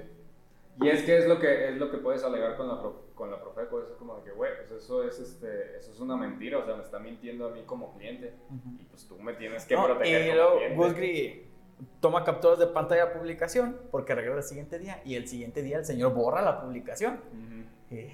Y 0.82 0.88
es 0.88 1.04
que 1.04 1.18
es 1.18 1.28
lo 1.28 1.40
que, 1.40 1.70
es 1.70 1.78
lo 1.78 1.92
que 1.92 1.98
puedes 1.98 2.24
alegar 2.24 2.56
con 2.56 2.70
la, 2.70 2.82
con 3.14 3.30
la 3.30 3.42
Profeco. 3.42 3.82
Es 3.82 3.98
como 3.98 4.16
de 4.16 4.24
que, 4.24 4.32
güey, 4.32 4.52
pues 4.58 4.72
eso 4.72 5.04
es, 5.04 5.20
este, 5.20 5.78
eso 5.78 5.92
es 5.92 6.00
una 6.00 6.16
mentira. 6.16 6.60
O 6.60 6.66
sea, 6.66 6.76
me 6.76 6.84
está 6.84 7.00
mintiendo 7.00 7.48
a 7.48 7.52
mí 7.52 7.64
como 7.66 7.94
cliente. 7.96 8.34
Y 8.80 8.86
pues 8.86 9.06
tú 9.06 9.20
me 9.20 9.34
tienes 9.34 9.66
que 9.66 9.76
proteger. 9.76 10.30
Y 10.30 10.34
luego, 10.34 10.60
toma 12.00 12.24
capturas 12.24 12.60
de 12.60 12.68
pantalla 12.68 13.08
de 13.08 13.16
publicación 13.16 13.78
porque 13.92 14.16
regresa 14.16 14.38
el 14.38 14.44
siguiente 14.44 14.80
día. 14.80 15.02
Y 15.04 15.16
el 15.16 15.28
siguiente 15.28 15.62
día 15.62 15.80
el 15.80 15.86
señor 15.86 16.14
borra 16.14 16.42
la 16.42 16.62
publicación. 16.62 17.20
Y, 17.92 18.08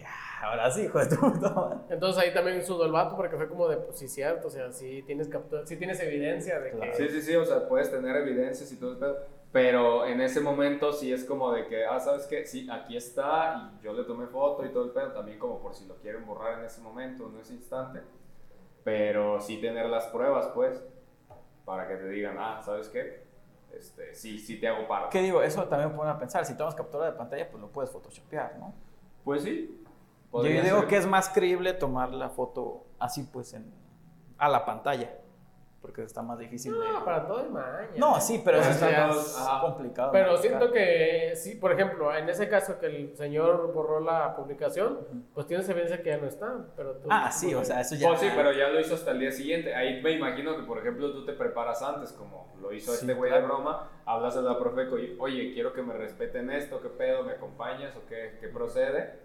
ahora 0.45 0.71
sí, 0.71 0.83
hijo 0.83 0.99
de 0.99 1.07
tu 1.07 1.25
Entonces 1.89 2.23
ahí 2.23 2.33
también 2.33 2.63
sudó 2.63 2.85
el 2.85 2.91
vato 2.91 3.15
porque 3.15 3.35
fue 3.35 3.47
como 3.47 3.67
de, 3.67 3.77
pues 3.77 3.97
sí, 3.97 4.07
cierto, 4.07 4.47
o 4.47 4.51
sea, 4.51 4.71
sí 4.71 5.03
tienes, 5.05 5.27
captura, 5.27 5.65
sí 5.65 5.77
tienes 5.77 5.99
evidencia 5.99 6.59
de 6.59 6.71
que... 6.71 6.93
Sí, 6.93 7.07
sí, 7.09 7.21
sí, 7.21 7.35
o 7.35 7.45
sea, 7.45 7.67
puedes 7.67 7.89
tener 7.89 8.15
evidencias 8.15 8.71
y 8.71 8.77
todo 8.77 8.91
el 8.91 8.97
pedo, 8.97 9.17
pero 9.51 10.05
en 10.05 10.21
ese 10.21 10.41
momento 10.41 10.91
sí 10.91 11.11
es 11.11 11.25
como 11.25 11.51
de 11.51 11.67
que, 11.67 11.85
ah, 11.85 11.99
¿sabes 11.99 12.27
qué? 12.27 12.45
Sí, 12.45 12.67
aquí 12.71 12.95
está 12.95 13.71
y 13.79 13.83
yo 13.83 13.93
le 13.93 14.03
tomé 14.03 14.27
foto 14.27 14.65
y 14.65 14.69
todo 14.69 14.85
el 14.85 14.91
pedo, 14.91 15.11
también 15.11 15.39
como 15.39 15.59
por 15.59 15.73
si 15.73 15.85
lo 15.87 15.95
quieren 15.95 16.25
borrar 16.25 16.59
en 16.59 16.65
ese 16.65 16.81
momento, 16.81 17.29
en 17.29 17.39
ese 17.39 17.53
instante, 17.53 18.01
pero 18.83 19.39
sí 19.39 19.57
tener 19.59 19.87
las 19.87 20.05
pruebas, 20.07 20.47
pues, 20.53 20.83
para 21.65 21.87
que 21.87 21.95
te 21.95 22.07
digan, 22.09 22.37
ah, 22.39 22.61
¿sabes 22.63 22.89
qué? 22.89 23.25
Este, 23.73 24.13
sí, 24.13 24.39
sí 24.39 24.59
te 24.59 24.67
hago 24.67 24.87
paro. 24.87 25.09
¿Qué 25.09 25.21
digo? 25.21 25.41
Eso 25.41 25.65
también 25.65 25.93
pone 25.95 26.09
a 26.09 26.17
pensar, 26.17 26.45
si 26.45 26.55
tomas 26.55 26.75
captura 26.75 27.07
de 27.07 27.11
pantalla, 27.13 27.49
pues 27.49 27.59
lo 27.61 27.69
puedes 27.69 27.89
photoshopear, 27.89 28.57
¿no? 28.57 28.73
Pues 29.23 29.41
sí, 29.41 29.84
yo 30.43 30.61
digo 30.61 30.87
que 30.87 30.97
es 30.97 31.07
más 31.07 31.29
creíble 31.29 31.73
tomar 31.73 32.11
la 32.11 32.29
foto 32.29 32.85
así, 32.99 33.23
pues, 33.23 33.53
en, 33.53 33.71
a 34.37 34.49
la 34.49 34.65
pantalla. 34.65 35.19
Porque 35.85 36.01
está 36.01 36.23
más 36.23 36.39
difícil 36.39 36.73
no, 36.73 37.05
para 37.05 37.27
todo 37.27 37.41
es 37.41 37.51
maña. 37.51 37.89
No, 37.95 38.19
sí, 38.19 38.41
pero 38.43 38.57
eso 38.57 38.71
está 38.71 39.07
más 39.07 39.61
complicado. 39.61 40.11
Pero 40.11 40.35
siento 40.37 40.71
que, 40.71 41.33
sí, 41.35 41.53
por 41.53 41.71
ejemplo, 41.71 42.11
en 42.15 42.27
ese 42.27 42.49
caso 42.49 42.79
que 42.79 42.87
el 42.87 43.15
señor 43.15 43.71
borró 43.71 43.99
la 43.99 44.35
publicación, 44.35 45.27
pues 45.35 45.45
tienes 45.45 45.69
evidencia 45.69 46.01
que 46.01 46.09
ya 46.09 46.17
no 46.17 46.25
está. 46.25 46.65
Pero 46.75 46.99
ah, 47.07 47.31
sí, 47.31 47.53
o 47.53 47.63
sea, 47.63 47.81
eso 47.81 47.93
ya. 47.93 48.09
Oh, 48.09 48.17
sí, 48.17 48.25
pero 48.35 48.51
ya 48.51 48.69
lo 48.69 48.79
hizo 48.79 48.95
hasta 48.95 49.11
el 49.11 49.19
día 49.19 49.31
siguiente. 49.31 49.75
Ahí 49.75 50.01
me 50.01 50.13
imagino 50.13 50.57
que, 50.57 50.63
por 50.63 50.79
ejemplo, 50.79 51.11
tú 51.11 51.23
te 51.23 51.33
preparas 51.33 51.83
antes, 51.83 52.11
como 52.13 52.51
lo 52.59 52.73
hizo 52.73 52.91
este 52.91 53.13
güey 53.13 53.31
de 53.31 53.41
broma, 53.41 53.91
hablas 54.05 54.35
a 54.37 54.41
la 54.41 54.57
Profeco 54.57 54.97
y, 54.97 55.15
oye, 55.19 55.53
quiero 55.53 55.71
que 55.71 55.83
me 55.83 55.93
respeten 55.93 56.49
esto, 56.49 56.81
¿qué 56.81 56.89
pedo? 56.89 57.23
¿Me 57.23 57.33
acompañas 57.33 57.95
o 57.95 58.07
qué, 58.09 58.39
qué 58.41 58.47
procede? 58.47 59.19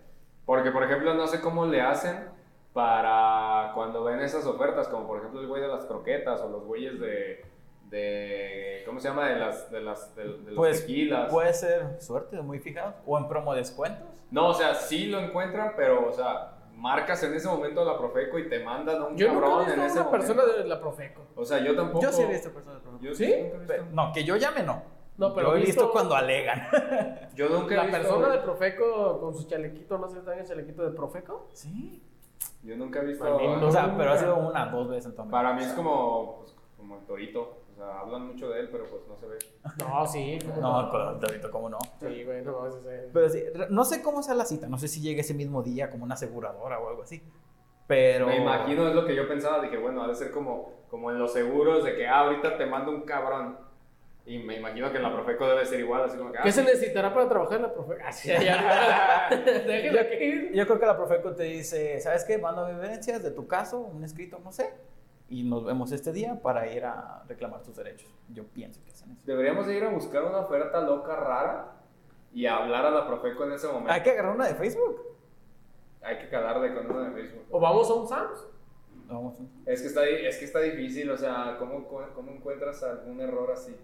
Porque, 0.50 0.72
por 0.72 0.82
ejemplo, 0.82 1.14
no 1.14 1.28
sé 1.28 1.40
cómo 1.40 1.64
le 1.64 1.80
hacen 1.80 2.28
para 2.72 3.70
cuando 3.72 4.02
ven 4.02 4.18
esas 4.18 4.44
ofertas, 4.46 4.88
como 4.88 5.06
por 5.06 5.18
ejemplo 5.18 5.40
el 5.40 5.46
güey 5.46 5.62
de 5.62 5.68
las 5.68 5.84
croquetas 5.84 6.40
o 6.40 6.48
los 6.48 6.64
güeyes 6.64 6.98
de, 6.98 7.44
de 7.84 8.82
¿cómo 8.84 8.98
se 8.98 9.06
llama? 9.06 9.28
De 9.28 9.36
las, 9.36 9.70
de 9.70 9.80
las, 9.80 10.12
de, 10.16 10.24
los 10.24 10.56
pues, 10.56 10.80
tequilas. 10.80 11.30
Puede 11.30 11.54
ser 11.54 12.00
suerte, 12.00 12.42
muy 12.42 12.58
fijado, 12.58 12.94
o 13.06 13.16
en 13.16 13.28
promo 13.28 13.54
descuentos. 13.54 14.08
No, 14.32 14.48
o 14.48 14.52
sea, 14.52 14.74
sí 14.74 15.06
lo 15.06 15.20
encuentran, 15.20 15.74
pero, 15.76 16.08
o 16.08 16.12
sea, 16.12 16.56
marcas 16.74 17.22
en 17.22 17.32
ese 17.34 17.46
momento 17.46 17.84
la 17.84 17.96
Profeco 17.96 18.36
y 18.40 18.48
te 18.48 18.58
mandan 18.64 19.02
a 19.02 19.06
un 19.06 19.16
yo 19.16 19.28
cabrón 19.28 19.50
nunca 19.68 19.74
he 19.74 19.84
visto 19.84 20.00
una 20.00 20.10
persona 20.10 20.42
de 20.46 20.64
la 20.64 20.80
Profeco. 20.80 21.28
O 21.36 21.44
sea, 21.44 21.60
yo 21.60 21.76
tampoco. 21.76 22.02
Yo 22.02 22.10
sí 22.10 22.22
he 22.22 22.26
visto 22.26 22.50
personas 22.50 22.82
de 22.82 22.88
Profeco. 22.88 23.04
Yo 23.04 23.14
¿Sí? 23.14 23.34
no, 23.92 24.12
que 24.12 24.24
yo 24.24 24.34
llame 24.34 24.64
no. 24.64 24.82
No, 25.20 25.34
pero 25.34 25.50
Yo 25.50 25.56
he 25.58 25.60
visto, 25.60 25.92
cuando 25.92 26.14
alegan. 26.14 26.62
Yo 27.36 27.50
nunca 27.50 27.74
he 27.74 27.76
La 27.76 27.82
visto... 27.84 27.98
persona 27.98 28.28
de 28.30 28.38
Profeco 28.38 29.20
con 29.20 29.34
su 29.34 29.46
chalequito, 29.46 29.98
¿no 29.98 30.08
se 30.08 30.18
está 30.18 30.32
en 30.32 30.40
el 30.40 30.46
chalequito 30.46 30.82
de 30.82 30.92
Profeco? 30.92 31.46
Sí. 31.52 32.02
Yo 32.62 32.74
nunca 32.78 33.00
he 33.00 33.04
visto... 33.04 33.36
o 33.36 33.70
sea, 33.70 33.94
pero 33.98 34.12
ha 34.12 34.16
sido 34.16 34.36
una, 34.36 34.66
dos 34.70 34.88
veces 34.88 35.06
en 35.06 35.14
toda 35.14 35.30
Para 35.30 35.52
mí 35.52 35.62
es 35.62 35.74
como, 35.74 36.38
pues, 36.38 36.56
como 36.74 36.96
el 36.96 37.04
torito. 37.04 37.58
O 37.70 37.76
sea, 37.76 38.00
hablan 38.00 38.28
mucho 38.28 38.48
de 38.48 38.60
él, 38.60 38.68
pero 38.72 38.84
pues 38.84 39.02
no 39.06 39.16
se 39.18 39.26
ve. 39.26 39.38
No, 39.78 40.06
sí. 40.06 40.38
No, 40.58 40.88
pero 40.90 41.10
el 41.10 41.20
torito, 41.20 41.50
¿cómo 41.50 41.68
no? 41.68 41.78
Sí, 41.98 42.24
güey, 42.24 42.42
no, 42.42 42.66
ese 42.66 42.78
es 42.78 43.10
Pero 43.12 43.28
sí, 43.28 43.42
no 43.68 43.84
sé 43.84 44.02
cómo 44.02 44.22
sea 44.22 44.34
la 44.34 44.46
cita. 44.46 44.68
No 44.68 44.78
sé 44.78 44.88
si 44.88 45.02
llega 45.02 45.20
ese 45.20 45.34
mismo 45.34 45.62
día 45.62 45.90
como 45.90 46.04
una 46.04 46.14
aseguradora 46.14 46.78
o 46.78 46.88
algo 46.88 47.02
así. 47.02 47.22
Pero... 47.86 48.26
Me 48.26 48.38
imagino, 48.38 48.88
es 48.88 48.94
lo 48.94 49.04
que 49.04 49.14
yo 49.14 49.28
pensaba. 49.28 49.60
Dije, 49.60 49.76
bueno, 49.76 50.02
ha 50.02 50.08
de 50.08 50.14
ser 50.14 50.30
como, 50.30 50.86
como 50.88 51.10
en 51.10 51.18
los 51.18 51.30
seguros 51.30 51.84
de 51.84 51.94
que, 51.94 52.08
ah, 52.08 52.20
ahorita 52.20 52.56
te 52.56 52.64
mando 52.64 52.90
un 52.90 53.02
cabrón 53.02 53.68
y 54.26 54.38
me 54.38 54.58
imagino 54.58 54.90
que 54.90 54.98
en 54.98 55.02
la 55.02 55.12
Profeco 55.12 55.48
debe 55.48 55.66
ser 55.66 55.80
igual, 55.80 56.04
así 56.04 56.16
como 56.16 56.30
que... 56.30 56.38
¿Qué 56.42 56.48
ah, 56.48 56.52
se 56.52 56.62
necesitará 56.62 57.12
para 57.12 57.28
trabajar 57.28 57.56
en 57.56 57.62
la 57.62 57.72
Profeco? 57.72 58.00
Así, 58.04 58.28
ya, 58.28 59.28
yo, 59.30 60.52
yo 60.52 60.66
creo 60.66 60.80
que 60.80 60.86
la 60.86 60.96
Profeco 60.96 61.34
te 61.34 61.44
dice, 61.44 62.00
¿sabes 62.00 62.24
qué? 62.24 62.38
Mando 62.38 62.68
evidencias 62.68 63.22
de 63.22 63.30
tu 63.30 63.46
caso, 63.46 63.80
un 63.80 64.04
escrito, 64.04 64.38
no 64.44 64.52
sé, 64.52 64.72
y 65.28 65.44
nos 65.44 65.64
vemos 65.64 65.92
este 65.92 66.12
día 66.12 66.40
para 66.42 66.66
ir 66.70 66.84
a 66.84 67.22
reclamar 67.28 67.62
tus 67.62 67.76
derechos. 67.76 68.08
Yo 68.28 68.44
pienso 68.44 68.82
que 68.84 68.90
es 68.90 68.96
eso. 68.96 69.06
Deberíamos 69.24 69.68
ir 69.68 69.84
a 69.84 69.88
buscar 69.88 70.24
una 70.24 70.38
oferta 70.38 70.80
loca, 70.80 71.16
rara, 71.16 71.72
y 72.32 72.46
hablar 72.46 72.86
a 72.86 72.90
la 72.90 73.06
Profeco 73.06 73.44
en 73.44 73.52
ese 73.52 73.66
momento. 73.68 73.92
Hay 73.92 74.02
que 74.02 74.10
agarrar 74.10 74.34
una 74.34 74.46
de 74.46 74.54
Facebook. 74.54 75.02
Hay 76.02 76.18
que 76.18 76.28
calarle 76.28 76.74
con 76.74 76.90
una 76.90 77.08
de 77.08 77.12
Facebook. 77.12 77.44
¿O 77.50 77.60
vamos 77.60 77.88
a 77.90 77.94
un 77.94 78.08
Sams? 78.08 78.46
Vamos 79.06 79.38
Es 79.66 79.82
que 79.82 79.88
está, 79.88 80.06
es 80.06 80.38
que 80.38 80.44
está 80.44 80.60
difícil, 80.60 81.10
o 81.10 81.16
sea, 81.16 81.56
¿cómo, 81.58 81.86
cómo 81.86 82.30
encuentras 82.30 82.82
algún 82.82 83.20
error 83.20 83.50
así? 83.52 83.76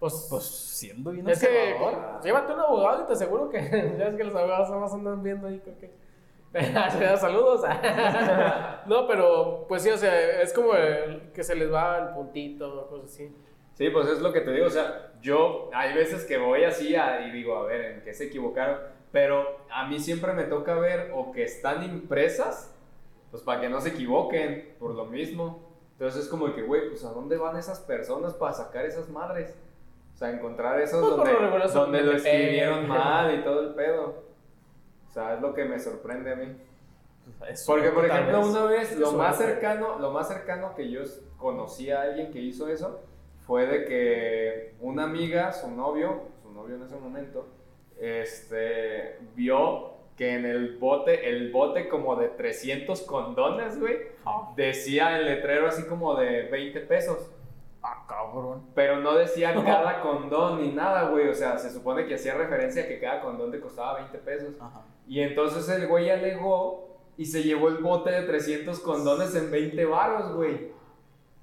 Pues, 0.00 0.26
pues 0.30 0.44
siendo 0.44 1.10
bien 1.10 1.28
Es 1.28 1.38
que 1.40 1.76
llévate 2.24 2.54
un 2.54 2.60
abogado 2.60 3.04
y 3.04 3.06
te 3.06 3.12
aseguro 3.12 3.50
que 3.50 3.60
ya 3.98 4.08
es 4.08 4.16
que 4.16 4.24
los 4.24 4.34
abogados 4.34 4.70
más 4.70 4.94
andan 4.94 5.22
viendo 5.22 5.46
ahí 5.46 5.60
creo 5.60 5.78
que 5.78 5.90
saludos. 7.18 7.62
no, 8.86 9.06
pero 9.06 9.66
pues 9.68 9.82
sí, 9.82 9.90
o 9.90 9.96
sea, 9.96 10.42
es 10.42 10.52
como 10.52 10.72
que 11.32 11.44
se 11.44 11.54
les 11.54 11.72
va 11.72 11.98
el 11.98 12.14
puntito, 12.14 12.88
cosas 12.88 13.12
así. 13.12 13.32
Sí, 13.74 13.90
pues 13.90 14.08
es 14.08 14.20
lo 14.20 14.32
que 14.32 14.40
te 14.40 14.50
digo, 14.50 14.66
o 14.66 14.70
sea, 14.70 15.12
yo 15.20 15.70
hay 15.72 15.94
veces 15.94 16.24
que 16.24 16.38
voy 16.38 16.64
así 16.64 16.94
y 16.96 17.30
digo, 17.30 17.56
a 17.56 17.66
ver, 17.66 17.92
¿en 17.92 18.02
qué 18.02 18.12
se 18.12 18.24
equivocaron? 18.24 18.78
Pero 19.12 19.60
a 19.70 19.86
mí 19.86 20.00
siempre 20.00 20.32
me 20.32 20.44
toca 20.44 20.74
ver 20.74 21.12
o 21.14 21.30
que 21.30 21.44
están 21.44 21.84
impresas, 21.84 22.74
pues 23.30 23.42
para 23.42 23.60
que 23.60 23.68
no 23.68 23.80
se 23.80 23.90
equivoquen, 23.90 24.74
por 24.80 24.94
lo 24.94 25.04
mismo. 25.04 25.70
Entonces 25.92 26.24
es 26.24 26.28
como 26.28 26.52
que, 26.52 26.62
güey, 26.62 26.88
pues 26.88 27.04
¿a 27.04 27.12
dónde 27.12 27.36
van 27.36 27.56
esas 27.56 27.78
personas 27.80 28.34
para 28.34 28.54
sacar 28.54 28.84
esas 28.86 29.08
madres? 29.08 29.54
O 30.20 30.22
sea, 30.22 30.32
encontrar 30.32 30.78
esos 30.78 31.00
pues, 31.00 31.16
donde, 31.16 31.72
donde 31.72 32.02
lo 32.02 32.12
escribieron 32.12 32.86
mal 32.86 33.34
y 33.34 33.42
todo 33.42 33.62
el 33.62 33.74
pedo. 33.74 34.22
O 35.08 35.10
sea, 35.10 35.32
es 35.32 35.40
lo 35.40 35.54
que 35.54 35.64
me 35.64 35.78
sorprende 35.78 36.32
a 36.32 36.36
mí. 36.36 36.56
Porque, 37.66 37.88
por 37.88 38.04
ejemplo, 38.04 38.46
una 38.46 38.64
vez, 38.64 38.98
lo 38.98 39.12
más, 39.12 39.38
cercano, 39.38 39.98
lo 39.98 40.10
más 40.10 40.28
cercano 40.28 40.74
que 40.74 40.90
yo 40.90 41.00
conocí 41.38 41.90
a 41.90 42.02
alguien 42.02 42.30
que 42.30 42.38
hizo 42.38 42.68
eso 42.68 43.00
fue 43.46 43.66
de 43.66 43.86
que 43.86 44.74
una 44.80 45.04
amiga, 45.04 45.52
su 45.52 45.70
novio, 45.70 46.24
su 46.42 46.52
novio 46.52 46.76
en 46.76 46.82
ese 46.82 46.96
momento, 46.96 47.48
este, 47.98 49.20
vio 49.34 49.94
que 50.18 50.34
en 50.34 50.44
el 50.44 50.76
bote, 50.76 51.30
el 51.30 51.50
bote 51.50 51.88
como 51.88 52.16
de 52.16 52.28
300 52.28 53.00
condones, 53.04 53.80
güey, 53.80 53.96
decía 54.54 55.18
el 55.18 55.24
letrero 55.24 55.66
así 55.66 55.86
como 55.86 56.14
de 56.14 56.42
20 56.42 56.78
pesos. 56.80 57.30
Ah, 57.82 58.04
cabrón. 58.06 58.66
Pero 58.74 59.00
no 59.00 59.14
decía 59.14 59.54
cada 59.64 60.00
condón 60.02 60.60
ni 60.60 60.72
nada, 60.72 61.08
güey. 61.10 61.28
O 61.28 61.34
sea, 61.34 61.58
se 61.58 61.70
supone 61.70 62.06
que 62.06 62.14
hacía 62.14 62.34
referencia 62.34 62.84
a 62.84 62.88
que 62.88 63.00
cada 63.00 63.22
condón 63.22 63.50
te 63.50 63.60
costaba 63.60 63.94
20 63.94 64.18
pesos. 64.18 64.54
Y 65.08 65.20
entonces 65.20 65.68
el 65.68 65.88
güey 65.88 66.10
alegó 66.10 66.98
y 67.16 67.26
se 67.26 67.42
llevó 67.42 67.68
el 67.68 67.78
bote 67.78 68.10
de 68.10 68.22
300 68.22 68.78
condones 68.80 69.34
en 69.34 69.50
20 69.50 69.84
varos, 69.86 70.34
güey. 70.34 70.72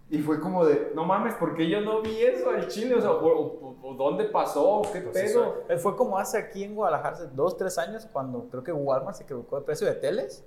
Y 0.09 0.19
fue 0.19 0.39
como 0.39 0.65
de, 0.65 0.93
no 0.95 1.03
mames, 1.03 1.33
¿por 1.35 1.53
qué 1.53 1.67
yo 1.67 1.81
no 1.81 2.01
vi 2.01 2.21
eso 2.21 2.49
al 2.49 2.67
chile? 2.69 2.95
O 2.95 3.01
sea, 3.01 3.11
o, 3.11 3.95
¿dónde 3.97 4.23
pasó? 4.25 4.81
¿Qué 4.93 5.01
pues 5.01 5.31
pedo? 5.31 5.63
Eh, 5.67 5.77
fue 5.77 5.97
como 5.97 6.17
hace 6.17 6.37
aquí 6.37 6.63
en 6.63 6.75
Guadalajara, 6.75 7.15
hace 7.15 7.27
dos, 7.27 7.57
tres 7.57 7.77
años, 7.77 8.07
cuando 8.13 8.47
creo 8.49 8.63
que 8.63 8.71
Walmart 8.71 9.17
se 9.17 9.23
equivocó 9.23 9.59
de 9.59 9.65
precio 9.65 9.85
de 9.85 9.95
teles. 9.95 10.45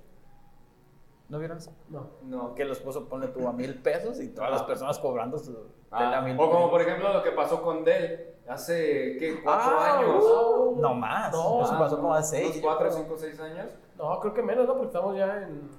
¿No 1.29 1.37
vieron 1.37 1.59
eso? 1.59 1.71
No. 1.89 2.07
No, 2.23 2.55
que 2.55 2.63
el 2.63 2.71
esposo 2.71 3.07
pone 3.07 3.27
tú 3.27 3.47
a 3.47 3.53
mil 3.53 3.79
pesos 3.81 4.19
y 4.19 4.29
todas 4.29 4.49
las 4.49 4.63
personas 4.63 4.97
cobrando 4.97 5.37
su 5.37 5.55
ah, 5.91 6.25
O 6.37 6.49
como 6.49 6.69
por 6.69 6.81
ejemplo 6.81 7.13
lo 7.13 7.23
que 7.23 7.31
pasó 7.31 7.61
con 7.61 7.83
Dell 7.83 8.31
hace, 8.47 9.17
¿qué? 9.17 9.41
¿Cuatro 9.43 9.77
ah, 9.79 9.99
años? 9.99 10.23
no 10.77 10.93
más. 10.93 11.31
No, 11.31 11.63
eso 11.63 11.77
pasó 11.77 11.97
como 11.97 12.13
hace 12.13 12.37
seis. 12.37 12.59
¿Cuatro, 12.61 12.91
cinco, 12.91 13.15
seis 13.17 13.39
años? 13.39 13.69
No, 13.97 14.19
creo 14.19 14.33
que 14.33 14.41
menos, 14.41 14.67
¿no? 14.67 14.73
Porque 14.73 14.87
estamos 14.87 15.17
ya 15.17 15.43
en... 15.43 15.69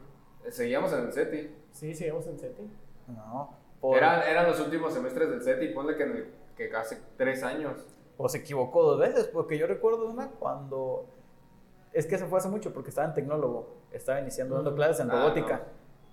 Seguíamos 0.48 0.92
en 0.92 1.00
el 1.00 1.12
SETI. 1.12 1.54
Sí, 1.72 1.94
seguíamos 1.94 2.26
en 2.26 2.38
SETI. 2.38 2.70
No. 3.08 3.56
Eran, 3.94 4.22
eran 4.22 4.46
los 4.46 4.60
últimos 4.60 4.92
semestres 4.92 5.28
del 5.30 5.42
SETI, 5.42 5.68
ponle 5.68 5.96
que, 5.96 6.32
que 6.56 6.68
casi 6.68 6.96
tres 7.16 7.42
años. 7.42 7.84
O 8.16 8.28
se 8.28 8.38
equivocó 8.38 8.82
dos 8.82 9.00
veces, 9.00 9.26
porque 9.26 9.58
yo 9.58 9.66
recuerdo 9.66 10.06
una 10.06 10.28
cuando... 10.28 11.06
Es 11.92 12.06
que 12.06 12.16
se 12.16 12.26
fue 12.26 12.38
hace 12.38 12.48
mucho 12.48 12.72
porque 12.72 12.88
estaba 12.88 13.08
en 13.08 13.14
tecnólogo, 13.14 13.76
estaba 13.90 14.20
iniciando 14.20 14.54
dando 14.54 14.74
clases 14.74 15.00
en 15.00 15.10
ah, 15.10 15.14
robótica. 15.14 15.64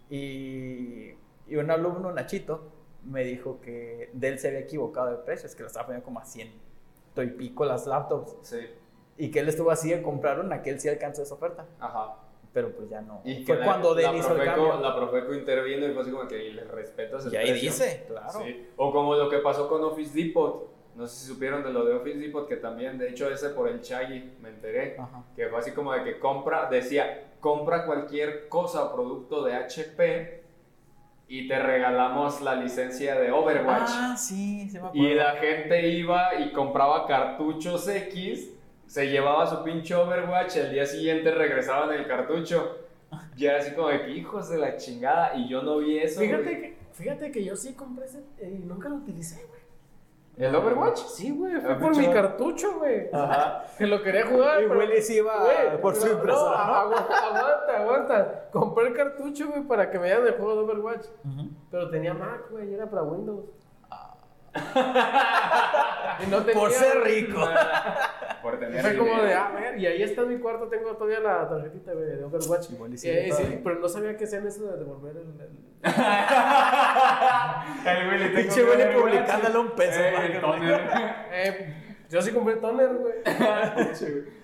y, 0.09 1.11
y 1.47 1.55
un 1.55 1.71
alumno, 1.71 2.11
Nachito, 2.11 2.78
me 3.09 3.23
dijo 3.23 3.59
que 3.61 4.09
de 4.13 4.27
él 4.29 4.39
se 4.39 4.47
había 4.47 4.59
equivocado 4.59 5.11
de 5.11 5.17
precios, 5.17 5.55
que 5.55 5.63
lo 5.63 5.67
estaba 5.67 5.87
poniendo 5.87 6.05
como 6.05 6.19
a 6.19 6.25
100 6.25 6.69
y 7.17 7.27
pico 7.27 7.65
las 7.65 7.85
laptops. 7.85 8.37
Sí. 8.41 8.59
Y 9.17 9.29
que 9.31 9.39
él 9.39 9.49
estuvo 9.49 9.71
así 9.71 9.89
de 9.89 10.01
comprar 10.01 10.39
una, 10.39 10.61
que 10.61 10.69
él 10.69 10.79
sí 10.79 10.87
alcanzó 10.87 11.23
esa 11.23 11.33
oferta. 11.33 11.65
Ajá 11.79 12.15
pero 12.53 12.71
pues 12.71 12.89
ya 12.89 13.01
no. 13.01 13.21
Y 13.23 13.43
fue 13.45 13.59
cuando 13.59 13.95
la, 13.95 14.13
hizo 14.15 14.35
el 14.35 14.43
cambio. 14.43 14.79
La 14.79 14.95
Profeco 14.95 15.33
intervino 15.33 15.87
y 15.87 15.93
fue 15.93 16.01
así 16.01 16.11
como 16.11 16.27
que 16.27 16.37
le 16.51 16.63
respetas 16.63 17.25
el 17.25 17.33
Y 17.33 17.37
ahí 17.37 17.53
dice, 17.53 18.05
claro. 18.07 18.39
O 18.75 18.91
como 18.91 19.15
lo 19.15 19.29
que 19.29 19.37
pasó 19.39 19.67
con 19.67 19.83
Office 19.83 20.11
Depot. 20.13 20.67
No 20.95 21.07
sé 21.07 21.21
si 21.21 21.27
supieron 21.31 21.63
de 21.63 21.71
lo 21.71 21.85
de 21.85 21.93
Office 21.93 22.17
Depot, 22.17 22.47
que 22.47 22.57
también, 22.57 22.97
de 22.97 23.09
hecho, 23.09 23.29
ese 23.29 23.49
por 23.49 23.69
el 23.69 23.81
Chaggy 23.81 24.37
me 24.41 24.49
enteré. 24.49 24.97
Que 25.35 25.47
fue 25.47 25.59
así 25.59 25.71
como 25.71 25.93
de 25.93 26.03
que 26.03 26.19
compra, 26.19 26.67
decía, 26.69 27.35
compra 27.39 27.85
cualquier 27.85 28.49
cosa 28.49 28.85
o 28.85 28.93
producto 28.93 29.43
de 29.45 29.53
HP 29.53 30.38
y 31.29 31.47
te 31.47 31.59
regalamos 31.59 32.41
la 32.41 32.55
licencia 32.55 33.17
de 33.19 33.31
Overwatch. 33.31 33.89
Ah, 33.93 34.17
sí, 34.17 34.67
se 34.69 34.81
me 34.81 34.89
Y 34.93 35.13
la 35.13 35.35
gente 35.35 35.87
iba 35.89 36.35
y 36.35 36.51
compraba 36.51 37.05
cartuchos 37.05 37.87
X 37.87 38.49
se 38.89 39.05
llevaba 39.05 39.45
su 39.45 39.63
pinche 39.63 39.93
Overwatch, 39.93 40.57
el 40.57 40.71
día 40.71 40.83
siguiente 40.87 41.29
regresaban 41.29 41.93
el 41.93 42.07
cartucho. 42.07 42.79
Y 43.37 43.45
era 43.45 43.59
así 43.59 43.75
como 43.75 43.89
de 43.89 44.01
que 44.01 44.11
hijos 44.11 44.49
de 44.49 44.57
la 44.57 44.77
chingada, 44.77 45.35
y 45.35 45.47
yo 45.47 45.61
no 45.61 45.77
vi 45.77 45.99
eso. 45.99 46.19
Fíjate, 46.19 46.59
que, 46.59 46.77
fíjate 46.93 47.31
que 47.31 47.43
yo 47.43 47.55
sí 47.55 47.73
compré 47.73 48.05
ese 48.05 48.23
y 48.41 48.65
nunca 48.65 48.89
lo 48.89 48.95
utilicé, 48.95 49.45
güey. 49.47 49.58
¿El 50.39 50.55
Overwatch? 50.55 50.99
Sí, 50.99 51.31
güey, 51.31 51.59
fue 51.59 51.75
por 51.75 51.97
mi 51.97 52.07
cartucho, 52.07 52.79
güey. 52.79 53.09
Ajá. 53.11 53.65
Que 53.77 53.85
lo 53.85 54.01
quería 54.01 54.25
jugar. 54.25 54.63
Y 54.97 55.01
se 55.01 55.15
iba 55.15 55.33
por 55.81 55.95
su 55.95 56.07
impresora. 56.07 56.65
No, 56.65 56.73
aguanta, 56.73 57.77
aguanta. 57.77 58.49
Compré 58.49 58.87
el 58.87 58.93
cartucho, 58.95 59.49
güey, 59.49 59.63
para 59.63 59.91
que 59.91 59.99
me 59.99 60.05
dieran 60.05 60.25
el 60.25 60.33
juego 60.35 60.55
de 60.55 60.59
Overwatch. 60.61 61.07
Pero 61.69 61.89
tenía 61.89 62.13
Mac, 62.13 62.49
güey, 62.49 62.71
y 62.71 62.73
era 62.73 62.89
para 62.89 63.03
Windows. 63.03 63.45
y 66.25 66.29
no 66.29 66.37
tenía, 66.43 66.61
por 66.61 66.71
ser 66.71 67.03
rico. 67.03 67.39
por 68.41 68.59
tener 68.59 68.81
Fue 68.81 68.97
como 68.97 69.21
de, 69.21 69.33
a 69.33 69.47
ah, 69.47 69.51
ver, 69.51 69.77
y 69.77 69.85
ahí 69.85 70.01
está 70.03 70.23
mi 70.23 70.37
cuarto, 70.39 70.67
tengo 70.67 70.95
todavía 70.95 71.19
la 71.19 71.47
tarjetita 71.47 71.93
de 71.93 72.23
Overwatch. 72.23 72.69
Y 72.91 72.97
sí, 72.97 73.09
pero 73.63 73.79
no 73.79 73.87
sabía 73.87 74.17
que 74.17 74.25
sean 74.27 74.47
eso 74.47 74.65
de 74.65 74.77
devolver 74.77 75.15
el. 75.17 75.29
El, 77.85 78.21
el 78.21 78.33
Pinche 78.33 78.63
güey 78.63 78.93
publicándole 78.93 79.57
un 79.57 79.71
peso. 79.71 79.99
Eh, 80.01 80.41
eh, 81.31 81.75
yo 82.09 82.21
sí 82.21 82.31
compré 82.31 82.55
toner, 82.55 82.89
güey. 82.95 83.13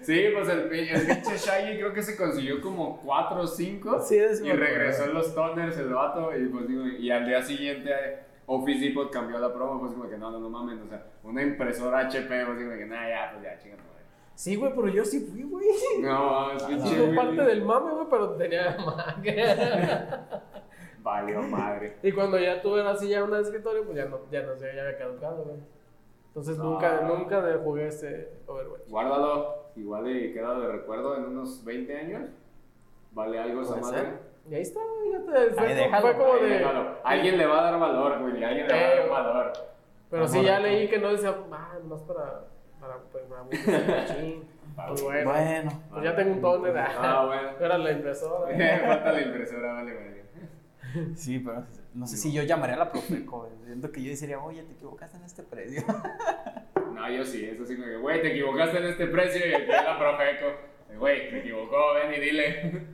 sí, 0.02 0.23
pues 0.34 0.49
el, 0.49 0.72
el 0.72 1.07
pinche 1.07 1.38
Shaggy 1.38 1.77
creo 1.77 1.94
que 1.94 2.03
se 2.03 2.15
consiguió 2.15 2.61
como 2.61 3.02
4 3.02 3.41
o 3.41 3.48
5. 3.48 4.02
Sí, 4.02 4.18
es 4.18 4.41
Y 4.41 4.52
regresó 4.52 5.06
en 5.06 5.15
los 5.15 5.34
toners 5.34 5.76
el 5.77 5.90
vato. 5.90 6.32
Y, 6.38 6.48
pues, 6.48 6.68
digo, 6.68 6.86
y 6.86 7.10
al 7.10 7.26
día 7.26 7.41
siguiente 7.41 7.91
Office 8.48 8.80
Depot 8.80 9.12
cambió 9.12 9.40
la 9.40 9.54
promo, 9.54 9.80
pues 9.80 9.94
como 9.94 10.10
que 10.10 10.18
no, 10.18 10.32
no, 10.32 10.40
no 10.40 10.50
mames, 10.50 10.80
o 10.82 10.88
sea, 10.88 11.06
una 11.24 11.42
impresora 11.42 12.00
HP, 12.00 12.28
pues 12.46 12.58
como 12.60 12.78
que 12.78 12.86
nada, 12.86 13.10
ya, 13.10 13.32
pues 13.32 13.44
ya, 13.44 13.58
chingate. 13.60 13.96
Sí, 14.36 14.58
güey, 14.58 14.74
pero 14.76 14.90
yo 14.90 15.06
sí 15.06 15.22
fui, 15.22 15.44
güey. 15.44 15.66
No, 16.02 16.52
es 16.52 16.64
que 16.64 16.80
sí. 16.80 16.96
Fue 16.96 17.16
parte 17.16 17.42
del 17.42 17.64
mame, 17.64 17.92
güey, 17.92 18.08
pero 18.10 18.32
tenía 18.32 18.78
Valió 21.02 21.42
madre. 21.44 21.98
Y 22.04 22.12
cuando 22.12 22.38
ya 22.38 22.62
tuve 22.62 22.82
así 22.82 23.08
ya 23.08 23.24
una 23.24 23.40
escritorio, 23.40 23.86
pues 23.86 23.96
ya 23.96 24.06
no, 24.06 24.20
ya 24.30 24.42
no 24.44 24.56
sé, 24.58 24.76
ya 24.76 24.82
había 24.82 24.98
caducado, 24.98 25.44
güey. 25.44 25.58
Entonces 26.28 26.58
nunca, 26.58 27.02
nunca 27.02 27.42
jugué 27.64 27.88
ese 27.88 28.30
Overwatch. 28.46 28.90
Guárdalo, 28.90 29.68
igual 29.78 30.10
y 30.10 30.34
queda 30.34 30.60
de 30.60 30.68
recuerdo 30.68 31.16
en 31.16 31.26
unos 31.26 31.64
20 31.64 31.98
años. 31.98 32.30
Vale 33.14 33.40
algo 33.40 33.62
esa 33.62 33.78
madre. 33.78 34.20
Y 34.50 34.56
ahí 34.56 34.62
está, 34.62 34.80
fíjate. 35.04 35.54
Fue, 35.56 36.02
fue 36.02 36.18
como 36.18 36.36
de. 36.36 36.66
Alguien 37.04 37.38
le 37.38 37.46
va 37.46 37.60
a 37.60 37.72
dar 37.72 37.80
valor, 37.80 38.20
güey. 38.20 38.44
Alguien 38.44 38.68
le 38.68 38.74
va 38.74 38.80
a 39.20 39.24
dar 39.24 39.34
valor. 39.34 39.54
Pero 40.10 40.28
sí, 40.28 40.44
ya 40.44 40.60
leí 40.60 40.88
que 40.88 41.00
no 41.00 41.12
decía, 41.12 41.36
ah, 41.52 41.80
más 41.88 42.02
para. 42.04 42.46
Para, 42.80 42.98
pues, 43.12 43.24
para, 43.26 43.44
pues 44.88 45.02
bueno. 45.02 45.32
bueno. 45.32 45.72
Pues 45.90 46.04
ya 46.04 46.16
tengo 46.16 46.34
un 46.34 46.42
toner. 46.42 46.78
Ah, 46.78 47.26
bueno. 47.26 47.50
Era 47.60 47.78
la 47.78 47.92
impresora. 47.92 48.86
Falta 48.88 49.12
la 49.12 49.22
impresora, 49.22 49.74
vale, 49.74 49.94
vale. 49.96 50.26
Sí, 51.16 51.40
pero 51.40 51.66
no 51.94 52.06
sé 52.06 52.18
si 52.18 52.32
yo 52.32 52.44
llamaría 52.44 52.76
a 52.76 52.80
la 52.80 52.92
Profeco. 52.92 53.50
Siento 53.66 53.92
que 53.92 54.04
yo 54.04 54.16
diría, 54.16 54.40
oye, 54.40 54.64
te 54.64 54.74
equivocaste 54.74 55.18
en 55.18 55.24
este 55.24 55.44
precio. 55.44 55.84
No, 56.94 57.10
yo 57.10 57.26
sí, 57.26 57.44
eso 57.46 57.66
sí, 57.66 57.76
güey, 58.00 58.22
te 58.22 58.32
equivocaste 58.32 58.78
en 58.78 58.86
este 58.86 59.08
precio 59.08 59.46
y 59.46 59.54
aquí 59.54 59.72
la 59.72 59.98
Profeco. 59.98 60.46
Güey, 60.98 61.32
me 61.32 61.40
equivocó, 61.40 61.94
ven 61.96 62.14
y 62.14 62.20
dile. 62.24 62.88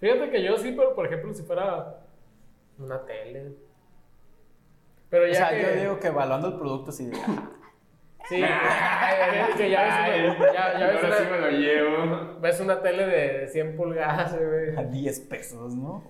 Fíjate 0.00 0.30
que 0.30 0.42
yo 0.42 0.56
sí, 0.56 0.72
pero 0.72 0.94
por 0.94 1.06
ejemplo, 1.06 1.32
si 1.34 1.42
fuera 1.42 2.00
una 2.78 3.04
tele. 3.04 3.52
Pero 5.10 5.26
ya. 5.26 5.32
O 5.32 5.34
sea, 5.34 5.60
yo 5.74 5.80
digo 5.80 6.00
que 6.00 6.08
evaluando 6.08 6.48
el 6.48 6.54
producto 6.54 6.90
sí. 6.90 7.10
Sí, 8.28 8.36
que 9.56 9.70
ya 9.70 10.08
ves, 10.08 10.36
una, 10.38 10.52
ya, 10.52 10.78
ya 10.78 10.86
ves 10.88 11.02
una, 11.02 11.16
sí 11.16 11.24
me 11.30 11.38
lo 11.38 11.50
llevo. 11.50 12.40
ves 12.40 12.60
una 12.60 12.80
tele 12.80 13.06
de 13.06 13.48
100 13.48 13.76
pulgadas, 13.76 14.38
güey. 14.38 14.76
A 14.76 14.84
10 14.84 15.20
pesos, 15.20 15.74
¿no? 15.74 16.04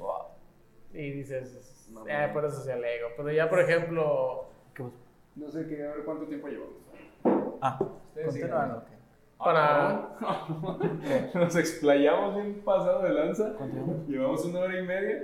Y 0.93 1.13
dices, 1.13 1.89
eh, 2.07 2.29
por 2.33 2.45
eso 2.45 2.61
se 2.63 2.73
alego. 2.73 3.09
Pero 3.17 3.31
ya, 3.33 3.49
por 3.49 3.61
ejemplo. 3.61 4.51
No 5.37 5.49
sé 5.49 5.67
qué, 5.67 5.83
a 5.83 5.95
ver 5.95 6.05
cuánto 6.05 6.27
tiempo 6.27 6.49
llevamos. 6.49 6.77
Ah, 7.63 7.79
continúan, 8.15 8.73
ok. 8.73 9.00
Para. 9.43 10.11
Nos 11.35 11.57
explayamos 11.57 12.35
bien 12.35 12.63
pasado 12.63 13.03
de 13.03 13.11
lanza. 13.11 13.53
Llevamos 14.07 14.45
una 14.45 14.61
hora 14.61 14.79
y 14.79 14.83
media. 14.83 15.19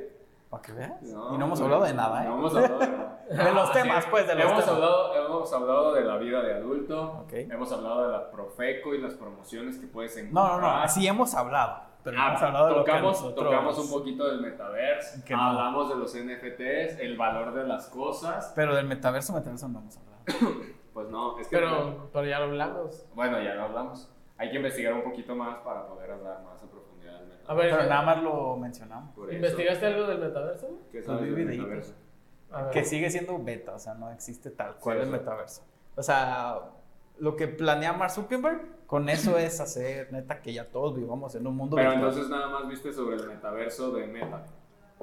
¿Para 0.49 0.63
que 0.63 0.73
veas? 0.73 0.93
y 1.03 1.13
no 1.13 1.45
hemos 1.45 1.61
hablado 1.61 1.85
de 1.85 1.93
nada, 1.93 2.25
¿eh? 2.25 2.29
No 2.29 2.39
hemos 2.39 2.55
hablado 2.55 2.79
de 2.79 2.87
nada. 2.87 3.21
de 3.31 3.53
los 3.53 3.73
temas, 3.73 4.07
pues, 4.07 4.27
de 4.27 4.35
los 4.37 4.45
hemos 4.45 4.65
temas. 4.65 4.69
Hablado, 4.69 5.27
hemos 5.27 5.53
hablado 5.53 5.95
de 5.95 6.05
la 6.05 6.17
vida 6.17 6.43
de 6.43 6.55
adulto. 6.55 7.27
Hemos 7.31 7.73
hablado 7.73 8.07
de 8.07 8.13
la 8.13 8.31
Profeco 8.31 8.95
y 8.95 9.01
las 9.03 9.15
promociones 9.15 9.79
que 9.79 9.87
puedes 9.87 10.17
encontrar. 10.17 10.61
No, 10.61 10.61
no, 10.61 10.61
no. 10.61 10.83
Así 10.83 11.07
hemos 11.07 11.35
hablado. 11.35 11.85
Pero 12.03 12.17
hemos 12.17 12.41
hablado 12.41 12.75
tocamos, 12.77 13.21
de 13.21 13.29
lo 13.29 13.35
que 13.35 13.43
tocamos 13.43 13.79
un 13.79 13.91
poquito 13.91 14.29
del 14.29 14.41
metaverso. 14.41 15.21
Hablamos 15.37 15.89
de 15.89 15.97
los 15.97 16.15
NFTs, 16.15 17.01
el 17.01 17.17
valor 17.17 17.53
de 17.53 17.65
las 17.65 17.89
cosas. 17.89 18.53
Pero 18.55 18.77
del 18.77 18.87
metaverso, 18.87 19.33
metaverso 19.33 19.69
no 19.69 19.81
hemos 19.81 19.99
hablado. 19.99 20.63
Pues 20.97 21.11
no, 21.11 21.39
es 21.39 21.47
que. 21.47 21.57
Pero, 21.57 22.09
pero 22.11 22.27
ya 22.27 22.39
lo 22.39 22.47
hablamos. 22.47 23.05
Bueno, 23.15 23.39
ya 23.43 23.55
lo 23.55 23.65
hablamos. 23.65 24.11
hay 24.39 24.49
que 24.49 24.57
investigar 24.57 24.95
un 24.95 25.03
poquito 25.03 25.37
más 25.37 25.59
para 25.59 25.87
poder 25.87 26.11
hablar 26.11 26.43
más 26.43 26.63
a 26.63 26.71
profundidad 26.71 27.19
del 27.19 27.29
metaverso. 27.29 27.53
A 27.53 27.55
ver, 27.55 27.71
pero 27.71 27.83
nada 27.83 28.03
más 28.03 28.23
lo 28.23 28.57
mencionamos. 28.57 29.15
¿Investigaste 29.31 29.85
algo 29.85 30.07
del 30.07 30.21
metaverso? 30.21 30.81
¿Qué 30.91 31.03
sabes 31.03 31.37
del 31.37 31.47
metaverso? 31.49 31.93
Que 32.73 32.83
sigue 32.83 33.11
siendo 33.11 33.39
beta, 33.39 33.75
o 33.75 33.79
sea, 33.79 33.93
no 33.93 34.11
existe 34.11 34.51
tal 34.51 34.77
cual 34.77 35.03
el 35.03 35.11
metaverso. 35.11 35.65
O 35.97 36.03
sea, 36.03 36.61
lo 37.19 37.37
que 37.37 37.47
planea 37.47 37.93
Mark 37.93 38.13
Zuckerberg, 38.13 38.87
con 38.87 39.11
eso 39.11 39.37
es 39.39 39.61
hacer, 39.61 40.11
neta, 40.15 40.41
que 40.41 40.55
ya 40.55 40.71
todos 40.71 40.97
vivamos 40.97 41.35
en 41.35 41.47
un 41.47 41.57
mundo 41.57 41.77
Pero 41.77 41.93
entonces 41.93 42.31
nada 42.31 42.49
más 42.49 42.67
viste 42.69 42.91
sobre 42.91 43.17
el 43.17 43.29
metaverso 43.29 43.91
de 43.91 44.07
Meta. 44.07 44.47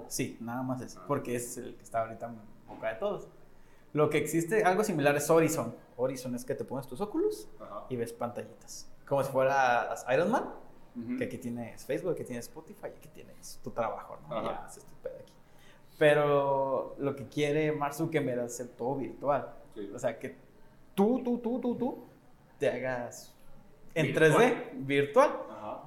Sí, 0.07 0.39
nada 0.41 0.63
más 0.63 0.81
eso, 0.81 1.01
ah. 1.03 1.05
porque 1.07 1.35
es 1.35 1.55
el 1.59 1.75
que 1.75 1.83
está 1.83 2.01
ahorita 2.01 2.29
en 2.29 2.39
boca 2.67 2.89
de 2.89 2.95
todos. 2.95 3.29
Lo 3.93 4.09
que 4.09 4.17
existe, 4.17 4.63
algo 4.63 4.83
similar 4.83 5.15
es 5.15 5.29
Horizon. 5.29 5.75
Horizon 5.95 6.33
es 6.35 6.43
que 6.43 6.55
te 6.55 6.65
pones 6.65 6.87
tus 6.87 6.99
óculos 6.99 7.47
y 7.89 7.95
ves 7.95 8.11
pantallitas. 8.11 8.91
Como 9.07 9.23
si 9.23 9.31
fueras 9.31 10.05
Iron 10.11 10.31
Man, 10.31 10.49
que 11.17 11.25
aquí 11.25 11.37
tienes 11.37 11.85
Facebook, 11.85 12.15
que 12.15 12.23
tienes 12.23 12.45
Spotify, 12.45 12.87
aquí 12.87 13.09
tienes 13.09 13.59
tu 13.63 13.71
trabajo, 13.71 14.17
¿no? 14.27 14.41
Y 14.41 14.45
ya 14.45 14.65
haces 14.65 14.83
tu 14.85 14.95
pedo 14.95 15.15
aquí. 15.19 15.33
Pero 15.97 16.95
lo 16.97 17.15
que 17.15 17.27
quiere 17.27 17.71
Mark 17.71 17.93
Zuckerberg 17.93 18.39
es 18.39 18.53
hacer 18.53 18.69
todo 18.69 18.95
virtual. 18.95 19.53
O 19.93 19.99
sea, 19.99 20.17
que 20.17 20.35
tú, 20.95 21.21
tú, 21.23 21.37
tú, 21.37 21.59
tú, 21.59 21.75
tú, 21.75 22.03
te 22.57 22.69
hagas 22.69 23.33
en 23.93 24.13
3D, 24.13 24.71
virtual. 24.73 25.31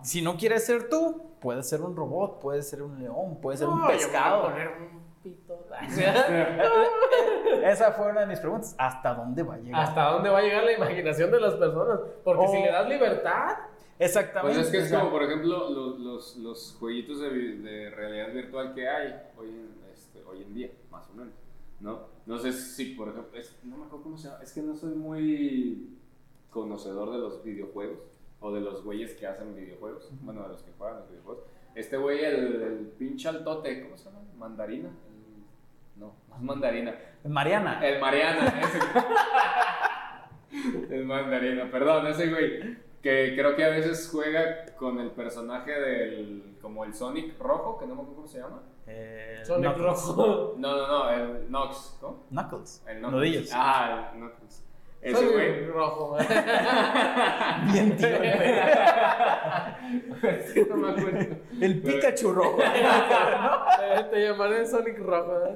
Si 0.02 0.22
no 0.22 0.36
quieres 0.36 0.64
ser 0.64 0.88
tú, 0.88 1.22
puedes 1.40 1.68
ser 1.68 1.82
un 1.82 1.96
robot, 1.96 2.40
puedes 2.40 2.68
ser 2.68 2.82
un 2.82 2.98
león, 3.00 3.38
puedes 3.40 3.60
ser 3.60 3.68
un 3.68 3.84
pescado. 3.86 4.44
poner 4.44 4.68
un 4.68 5.05
pito. 5.26 5.66
Esa 7.64 7.92
fue 7.92 8.10
una 8.10 8.20
de 8.20 8.26
mis 8.26 8.40
preguntas. 8.40 8.74
¿Hasta 8.78 9.14
dónde 9.14 9.42
va 9.42 9.54
a 9.54 9.58
llegar? 9.58 9.80
¿Hasta 9.80 10.10
dónde 10.12 10.30
va 10.30 10.38
a 10.38 10.42
llegar 10.42 10.64
la 10.64 10.72
imaginación 10.72 11.30
de 11.30 11.40
las 11.40 11.54
personas? 11.54 12.00
Porque 12.24 12.48
si 12.48 12.58
le 12.58 12.70
das 12.70 12.88
libertad. 12.88 13.56
Exactamente. 13.98 14.58
Pues 14.58 14.66
es 14.66 14.72
que 14.72 14.78
es 14.86 14.92
como, 14.92 15.10
por 15.10 15.22
ejemplo, 15.22 15.70
los, 15.70 15.98
los, 15.98 16.36
los 16.36 16.76
jueguitos 16.78 17.20
de, 17.20 17.30
de, 17.30 17.90
realidad 17.90 18.32
virtual 18.32 18.74
que 18.74 18.88
hay 18.88 19.14
hoy 19.38 19.48
en, 19.48 19.74
este, 19.92 20.22
hoy 20.24 20.42
en 20.42 20.54
día, 20.54 20.70
más 20.90 21.08
o 21.08 21.14
menos. 21.14 21.32
¿no? 21.80 22.00
No 22.26 22.38
sé 22.38 22.52
si, 22.52 22.94
por 22.94 23.08
ejemplo, 23.08 23.40
no 23.64 23.76
me 23.78 23.84
acuerdo 23.84 24.02
cómo 24.02 24.18
se 24.18 24.28
llama, 24.28 24.42
es 24.42 24.52
que 24.52 24.60
no 24.60 24.76
soy 24.76 24.94
muy 24.94 25.98
conocedor 26.50 27.10
de 27.10 27.18
los 27.18 27.42
videojuegos 27.42 27.98
o 28.40 28.52
de 28.52 28.60
los 28.60 28.84
güeyes 28.84 29.14
que 29.14 29.26
hacen 29.26 29.56
videojuegos, 29.56 30.10
bueno, 30.22 30.42
de 30.42 30.48
los 30.48 30.62
que 30.62 30.72
juegan 30.76 30.98
los 30.98 31.08
videojuegos. 31.08 31.44
Este 31.74 31.96
güey, 31.96 32.24
el, 32.24 32.62
el 32.62 32.78
pinche 32.98 33.28
altote, 33.28 33.82
¿cómo 33.82 33.96
se 33.96 34.04
llama? 34.04 34.20
Mandarina. 34.38 34.90
No, 35.96 36.14
no 36.28 36.36
es 36.36 36.42
mandarina. 36.42 36.94
Mariana. 37.24 37.86
El 37.86 38.00
Mariana, 38.00 38.46
ese. 38.60 38.78
el 40.94 41.04
mandarina, 41.04 41.70
perdón, 41.70 42.06
ese 42.06 42.28
güey 42.28 42.76
que 43.02 43.34
creo 43.36 43.54
que 43.54 43.64
a 43.64 43.68
veces 43.68 44.08
juega 44.10 44.66
con 44.76 44.98
el 44.98 45.10
personaje 45.12 45.70
del 45.72 46.56
como 46.60 46.84
el 46.84 46.92
Sonic 46.92 47.38
rojo, 47.38 47.78
que 47.78 47.86
no 47.86 47.94
me 47.94 48.00
acuerdo 48.00 48.16
cómo 48.16 48.28
se 48.28 48.40
llama. 48.40 48.62
Eh, 48.86 49.40
Sonic 49.44 49.76
rojo. 49.76 50.54
No, 50.58 50.76
no, 50.76 50.86
no, 50.88 51.10
el 51.10 51.50
Nox, 51.50 51.96
¿cómo? 52.00 52.24
Knuckles. 52.30 52.82
El 52.88 52.98
Knuckles. 52.98 53.12
Nudillos. 53.12 53.50
Ah, 53.52 54.10
el 54.12 54.18
Knuckles. 54.18 54.65
Ese 55.06 55.26
güey. 55.26 55.66
rojo. 55.66 56.16
Bien 57.72 57.96
tío. 57.96 58.08
es 60.28 60.52
que 60.52 60.66
no 60.68 60.76
me 60.76 60.90
acuerdo. 60.90 61.36
El 61.60 61.80
Pikachu 61.80 62.32
rojo. 62.32 62.58
Te 64.10 64.20
llamaré 64.20 64.66
Sonic 64.66 64.98
rojo. 64.98 65.54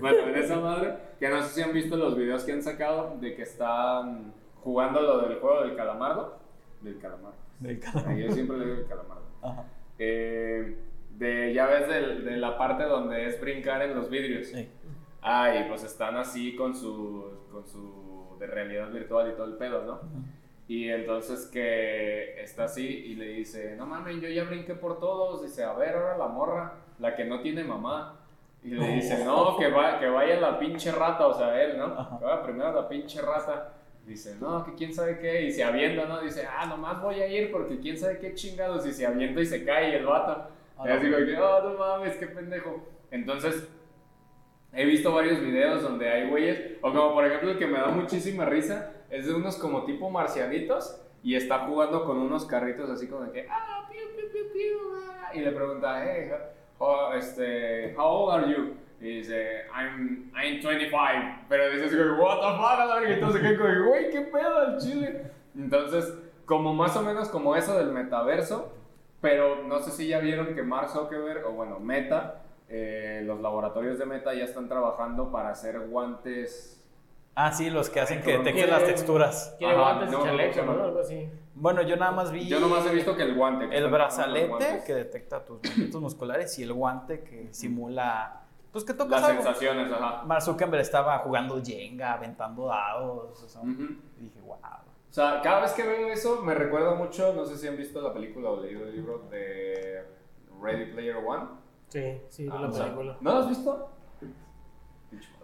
bueno, 0.00 0.18
en 0.26 0.36
esa 0.36 0.58
madre, 0.58 0.94
que 1.18 1.28
no 1.28 1.42
sé 1.42 1.48
si 1.50 1.60
han 1.60 1.74
visto 1.74 1.98
los 1.98 2.16
videos 2.16 2.44
que 2.44 2.52
han 2.52 2.62
sacado 2.62 3.18
de 3.20 3.34
que 3.34 3.42
están 3.42 4.32
jugando 4.62 5.02
lo 5.02 5.18
del 5.28 5.38
juego 5.38 5.60
del 5.60 5.76
calamardo. 5.76 6.38
Del 6.80 6.98
calamardo. 6.98 7.36
Del 7.58 7.78
calamardo. 7.78 8.18
Yo 8.18 8.32
siempre 8.32 8.56
le 8.56 8.64
digo 8.64 8.78
el 8.78 8.86
calamardo. 8.86 9.24
Eh, 9.98 10.78
de, 11.18 11.52
ya 11.52 11.66
ves 11.66 11.88
de, 11.88 12.30
de, 12.30 12.38
la 12.38 12.56
parte 12.56 12.84
donde 12.84 13.26
es 13.26 13.38
brincar 13.38 13.82
en 13.82 13.94
los 13.94 14.08
vidrios. 14.08 14.46
Sí. 14.46 14.66
Ah, 15.20 15.54
y 15.54 15.68
pues 15.68 15.84
están 15.84 16.16
así 16.16 16.56
con 16.56 16.74
su, 16.74 17.30
con 17.52 17.66
su 17.66 17.99
de 18.40 18.46
realidad 18.46 18.90
virtual 18.90 19.30
y 19.30 19.36
todo 19.36 19.46
el 19.46 19.54
pedo, 19.54 19.84
¿no? 19.84 20.00
Y 20.66 20.88
entonces 20.88 21.46
que 21.46 22.40
está 22.40 22.64
así 22.64 22.86
y 22.86 23.14
le 23.16 23.26
dice, 23.26 23.74
no 23.76 23.86
mames, 23.86 24.20
yo 24.20 24.28
ya 24.28 24.44
brinqué 24.44 24.74
por 24.74 25.00
todos. 25.00 25.42
Dice, 25.42 25.64
a 25.64 25.72
ver, 25.72 25.96
ahora 25.96 26.16
la 26.16 26.28
morra, 26.28 26.74
la 27.00 27.14
que 27.14 27.24
no 27.24 27.40
tiene 27.40 27.64
mamá. 27.64 28.16
Y 28.62 28.70
le 28.70 28.86
dice, 28.94 29.24
no, 29.24 29.56
que, 29.58 29.68
va, 29.68 29.98
que 29.98 30.08
vaya 30.08 30.38
la 30.38 30.58
pinche 30.58 30.92
rata, 30.92 31.26
o 31.26 31.34
sea, 31.34 31.60
él, 31.60 31.76
¿no? 31.76 32.18
Que 32.18 32.24
vaya 32.24 32.42
primero 32.42 32.72
la 32.72 32.88
pinche 32.88 33.20
rata. 33.20 33.72
Dice, 34.06 34.36
no, 34.40 34.64
que 34.64 34.74
quién 34.74 34.94
sabe 34.94 35.18
qué, 35.18 35.42
y 35.42 35.50
se 35.50 35.64
avienta, 35.64 36.06
¿no? 36.06 36.20
Dice, 36.20 36.46
ah, 36.46 36.66
nomás 36.66 37.02
voy 37.02 37.20
a 37.20 37.26
ir 37.26 37.50
porque 37.50 37.78
quién 37.80 37.98
sabe 37.98 38.18
qué 38.18 38.34
chingados, 38.34 38.86
y 38.86 38.92
se 38.92 39.06
avienta 39.06 39.40
y 39.40 39.46
se 39.46 39.64
cae 39.64 39.96
el 39.96 40.06
vato. 40.06 40.50
y 40.84 40.88
así 40.88 41.12
oh, 41.36 41.62
no 41.62 41.78
mames, 41.78 42.16
qué 42.16 42.28
pendejo. 42.28 42.86
Entonces, 43.10 43.68
he 44.72 44.84
visto 44.84 45.12
varios 45.12 45.40
videos 45.40 45.82
donde 45.82 46.08
hay 46.08 46.28
güeyes, 46.28 46.78
o 46.80 46.92
como 46.92 47.14
por 47.14 47.26
ejemplo 47.26 47.50
el 47.50 47.58
que 47.58 47.66
me 47.66 47.78
da 47.78 47.88
muchísima 47.88 48.44
risa, 48.44 48.92
es 49.10 49.26
de 49.26 49.34
unos 49.34 49.56
como 49.56 49.84
tipo 49.84 50.10
marcianitos, 50.10 51.00
y 51.22 51.34
está 51.34 51.60
jugando 51.60 52.04
con 52.04 52.18
unos 52.18 52.46
carritos 52.46 52.88
así 52.88 53.06
como 53.06 53.24
de 53.24 53.32
que, 53.32 53.48
ah, 53.50 53.86
piu, 53.90 54.00
piu, 54.16 54.32
piu, 54.32 54.52
piu, 54.52 54.78
ah", 54.94 55.30
y 55.34 55.40
le 55.40 55.52
pregunta, 55.52 56.02
hey, 56.02 56.30
este, 57.16 57.94
how 57.96 58.06
old 58.06 58.34
are 58.44 58.50
you? 58.50 58.74
Y 59.00 59.18
dice, 59.18 59.64
I'm, 59.74 60.30
I'm 60.34 60.60
25. 60.60 61.46
Pero 61.48 61.70
dices, 61.70 61.92
what 62.18 62.40
the 62.40 62.56
fuck, 62.58 63.08
y 63.08 63.12
entonces 63.12 63.40
que 63.40 63.56
güey, 63.56 64.10
qué 64.10 64.20
pedo 64.20 64.62
el 64.64 64.78
chile. 64.78 65.22
Entonces, 65.56 66.14
como 66.44 66.74
más 66.74 66.96
o 66.96 67.02
menos 67.02 67.28
como 67.28 67.56
eso 67.56 67.78
del 67.78 67.92
metaverso, 67.92 68.72
pero 69.20 69.62
no 69.64 69.80
sé 69.80 69.90
si 69.90 70.08
ya 70.08 70.18
vieron 70.18 70.54
que 70.54 70.62
Mark 70.62 70.90
Zuckerberg, 70.90 71.46
o 71.46 71.52
bueno, 71.52 71.80
Meta, 71.80 72.42
eh, 72.70 73.22
los 73.24 73.40
laboratorios 73.40 73.98
de 73.98 74.06
Meta 74.06 74.32
ya 74.32 74.44
están 74.44 74.68
trabajando 74.68 75.30
para 75.30 75.50
hacer 75.50 75.88
guantes. 75.88 76.82
Ah, 77.34 77.52
sí, 77.52 77.68
los 77.70 77.90
que 77.90 78.00
hacen 78.00 78.22
que 78.22 78.38
detecten 78.38 78.70
las 78.70 78.84
texturas. 78.84 79.54
Quiere 79.58 79.76
guantes 79.76 80.10
no, 80.10 80.22
chaleco, 80.22 80.62
¿no? 80.62 80.84
Algo 80.84 81.00
así. 81.00 81.28
Bueno, 81.54 81.82
yo 81.82 81.96
nada 81.96 82.12
más 82.12 82.32
vi. 82.32 82.48
Yo 82.48 82.60
nomás 82.60 82.86
he 82.86 82.94
visto 82.94 83.16
que 83.16 83.24
el 83.24 83.34
guante. 83.34 83.76
el 83.76 83.88
brazalete 83.88 84.82
que 84.86 84.94
detecta 84.94 85.44
tus 85.44 85.58
movimientos 85.62 86.00
musculares 86.00 86.58
y 86.58 86.62
el 86.62 86.72
guante 86.72 87.20
que 87.20 87.52
simula 87.52 88.40
pues 88.72 88.84
que 88.84 88.94
tocas 88.94 89.20
Las 89.20 89.30
sensaciones, 89.32 89.92
ajá. 89.92 90.22
Mark 90.24 90.42
Zuckerberg 90.42 90.80
estaba 90.80 91.18
jugando 91.18 91.60
Jenga, 91.62 92.12
aventando 92.12 92.66
dados. 92.66 93.42
O 93.42 93.48
sea, 93.48 93.62
y 93.64 94.22
dije, 94.22 94.40
wow. 94.42 94.56
O 94.56 95.12
sea, 95.12 95.40
cada 95.42 95.62
vez 95.62 95.72
que 95.72 95.82
veo 95.82 96.08
eso 96.08 96.42
me 96.42 96.54
recuerda 96.54 96.94
mucho, 96.94 97.32
no 97.34 97.44
sé 97.44 97.56
si 97.56 97.66
han 97.66 97.76
visto 97.76 98.00
la 98.00 98.12
película 98.12 98.50
o 98.50 98.60
leído 98.60 98.84
el 98.84 98.94
libro 98.94 99.26
de 99.28 100.04
Ready 100.62 100.92
Player 100.92 101.16
One. 101.16 101.59
Sí, 101.90 102.20
sí, 102.28 102.48
ah, 102.50 102.60
la 102.60 102.70
película. 102.70 103.16
¿No 103.20 103.32
lo 103.32 103.38
has 103.40 103.48
visto? 103.48 103.90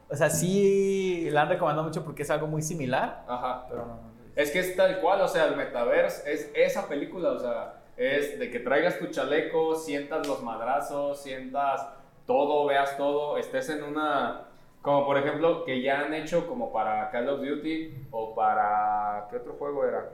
O 0.08 0.14
sea, 0.14 0.30
sí 0.30 1.28
la 1.30 1.42
han 1.42 1.48
recomendado 1.48 1.86
mucho 1.86 2.04
porque 2.04 2.22
es 2.22 2.30
algo 2.30 2.46
muy 2.46 2.62
similar. 2.62 3.24
Ajá. 3.26 3.66
Pero 3.68 3.84
no, 3.84 3.98
es 4.36 4.52
que 4.52 4.60
es 4.60 4.76
tal 4.76 5.00
cual, 5.00 5.20
o 5.22 5.28
sea, 5.28 5.46
el 5.46 5.56
metaverse 5.56 6.32
es 6.32 6.52
esa 6.54 6.88
película, 6.88 7.30
o 7.30 7.38
sea, 7.38 7.82
es 7.96 8.38
de 8.38 8.50
que 8.50 8.60
traigas 8.60 8.98
tu 8.98 9.06
chaleco, 9.06 9.74
sientas 9.74 10.26
los 10.28 10.42
madrazos, 10.42 11.20
sientas 11.20 11.88
todo, 12.26 12.66
veas 12.66 12.96
todo, 12.96 13.38
estés 13.38 13.68
en 13.70 13.82
una, 13.82 14.42
como 14.82 15.04
por 15.04 15.18
ejemplo, 15.18 15.64
que 15.64 15.82
ya 15.82 16.02
han 16.02 16.14
hecho 16.14 16.46
como 16.46 16.72
para 16.72 17.10
Call 17.10 17.28
of 17.28 17.40
Duty 17.40 18.06
o 18.12 18.34
para, 18.36 19.26
¿qué 19.30 19.38
otro 19.38 19.54
juego 19.54 19.84
era? 19.84 20.12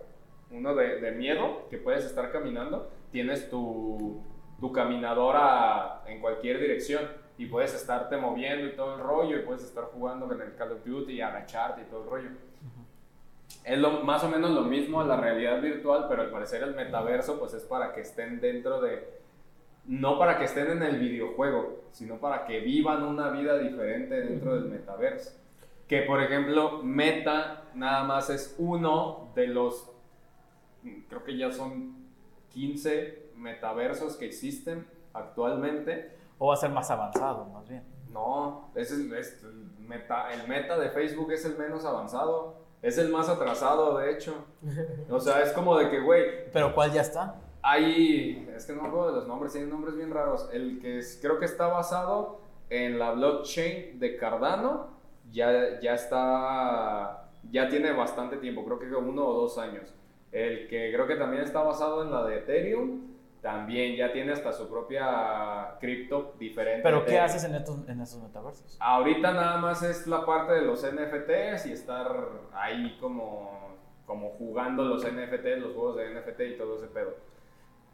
Uno 0.51 0.75
de, 0.75 1.01
de 1.01 1.13
miedo, 1.13 1.69
que 1.69 1.77
puedes 1.77 2.05
estar 2.07 2.33
caminando, 2.33 2.91
tienes 3.11 3.51
tu, 3.51 4.23
tu 4.63 4.71
caminadora 4.71 6.05
en 6.07 6.21
cualquier 6.21 6.61
dirección 6.61 7.03
y 7.37 7.47
puedes 7.47 7.75
estarte 7.75 8.17
moviendo 8.17 8.69
y 8.69 8.77
todo 8.77 8.95
el 8.95 9.01
rollo 9.01 9.37
y 9.37 9.41
puedes 9.41 9.65
estar 9.65 9.87
jugando 9.87 10.33
en 10.33 10.41
el 10.41 10.55
Call 10.55 10.71
of 10.71 10.85
Duty 10.87 11.15
y 11.15 11.21
agacharte 11.21 11.83
y 11.83 11.85
todo 11.87 12.05
el 12.05 12.09
rollo. 12.09 12.29
Es 13.65 13.77
lo, 13.77 14.05
más 14.05 14.23
o 14.23 14.29
menos 14.29 14.53
lo 14.53 14.63
mismo 14.63 15.01
a 15.01 15.05
la 15.05 15.17
realidad 15.17 15.61
virtual, 15.61 16.07
pero 16.09 16.23
al 16.23 16.31
parecer 16.31 16.63
el 16.63 16.77
metaverso 16.77 17.41
pues 17.41 17.55
es 17.55 17.65
para 17.65 17.93
que 17.93 18.03
estén 18.03 18.41
dentro 18.41 18.81
de, 18.81 19.05
no 19.87 20.17
para 20.17 20.39
que 20.39 20.45
estén 20.45 20.71
en 20.71 20.85
el 20.85 20.97
videojuego, 21.01 21.83
sino 21.91 22.19
para 22.19 22.45
que 22.45 22.61
vivan 22.61 23.03
una 23.03 23.31
vida 23.31 23.59
diferente 23.59 24.15
dentro 24.15 24.55
del 24.55 24.67
metaverso. 24.67 25.33
Que 25.89 26.03
por 26.03 26.23
ejemplo, 26.23 26.85
Meta 26.85 27.65
nada 27.75 28.05
más 28.05 28.31
es 28.31 28.55
uno 28.59 29.33
de 29.35 29.49
los, 29.49 29.91
creo 31.09 31.25
que 31.25 31.37
ya 31.37 31.51
son 31.51 31.97
15 32.51 33.22
metaversos 33.43 34.17
que 34.17 34.27
existen 34.27 34.87
actualmente. 35.13 36.17
O 36.39 36.49
va 36.49 36.55
a 36.55 36.57
ser 36.57 36.71
más 36.71 36.91
avanzado, 36.91 37.45
más 37.47 37.69
bien. 37.69 37.85
No, 38.11 38.71
es 38.75 38.91
el, 38.93 39.09
meta, 39.79 40.33
el 40.33 40.47
meta 40.49 40.79
de 40.79 40.91
Facebook 40.91 41.33
es 41.33 41.45
el 41.45 41.57
menos 41.57 41.85
avanzado. 41.85 42.63
Es 42.83 42.99
el 42.99 43.11
más 43.11 43.29
atrasado, 43.29 43.99
de 43.99 44.13
hecho. 44.13 44.35
O 45.09 45.21
sea, 45.21 45.43
es 45.43 45.53
como 45.53 45.79
de 45.79 45.89
que, 45.89 46.01
güey. 46.01 46.51
¿Pero 46.53 46.75
cuál 46.75 46.93
ya 46.93 47.03
está? 47.03 47.37
Hay, 47.63 48.49
es 48.57 48.67
que 48.67 48.73
no 48.73 48.83
me 48.83 48.89
acuerdo 48.89 49.07
de 49.09 49.13
los 49.13 49.29
nombres, 49.29 49.53
tienen 49.53 49.71
nombres 49.71 49.95
bien 49.95 50.11
raros. 50.11 50.49
El 50.53 50.81
que 50.81 51.01
creo 51.21 51.39
que 51.39 51.45
está 51.45 51.69
basado 51.69 52.41
en 52.71 52.99
la 52.99 53.13
blockchain 53.13 54.01
de 54.01 54.17
Cardano, 54.17 54.89
ya, 55.31 55.79
ya 55.81 55.95
está, 55.95 57.29
ya 57.51 57.69
tiene 57.69 57.93
bastante 57.93 58.39
tiempo, 58.39 58.65
creo 58.65 58.81
que 58.81 58.87
uno 58.87 59.27
o 59.27 59.43
dos 59.43 59.59
años. 59.59 59.95
El 60.33 60.67
que 60.67 60.91
creo 60.93 61.07
que 61.07 61.15
también 61.15 61.43
está 61.43 61.63
basado 61.63 62.03
en 62.03 62.11
la 62.11 62.25
de 62.25 62.39
Ethereum, 62.39 63.12
también 63.43 63.97
ya 63.97 64.13
tiene 64.13 64.33
hasta 64.33 64.53
su 64.53 64.69
propia 64.71 65.77
cripto 65.81 66.35
diferente. 66.39 66.83
¿Pero 66.83 67.05
qué 67.05 67.19
haces 67.19 67.43
en 67.43 67.57
estos, 67.57 67.89
en 67.89 68.01
esos 68.01 68.23
metaversos? 68.23 68.77
Ahorita 68.81 69.33
nada 69.33 69.59
más 69.59 69.83
es 69.83 70.07
la 70.07 70.25
parte 70.25 70.53
de 70.53 70.63
los 70.63 70.87
NFTs 70.87 71.67
y 71.67 71.73
estar 71.73 72.29
ahí 72.55 72.97
como, 73.01 73.77
como 74.07 74.31
jugando 74.31 74.85
los 74.85 75.05
NFTs, 75.05 75.59
los 75.59 75.75
juegos 75.75 75.97
de 75.97 76.15
NFT 76.15 76.41
y 76.41 76.57
todo 76.57 76.77
ese 76.77 76.87
pedo. 76.87 77.17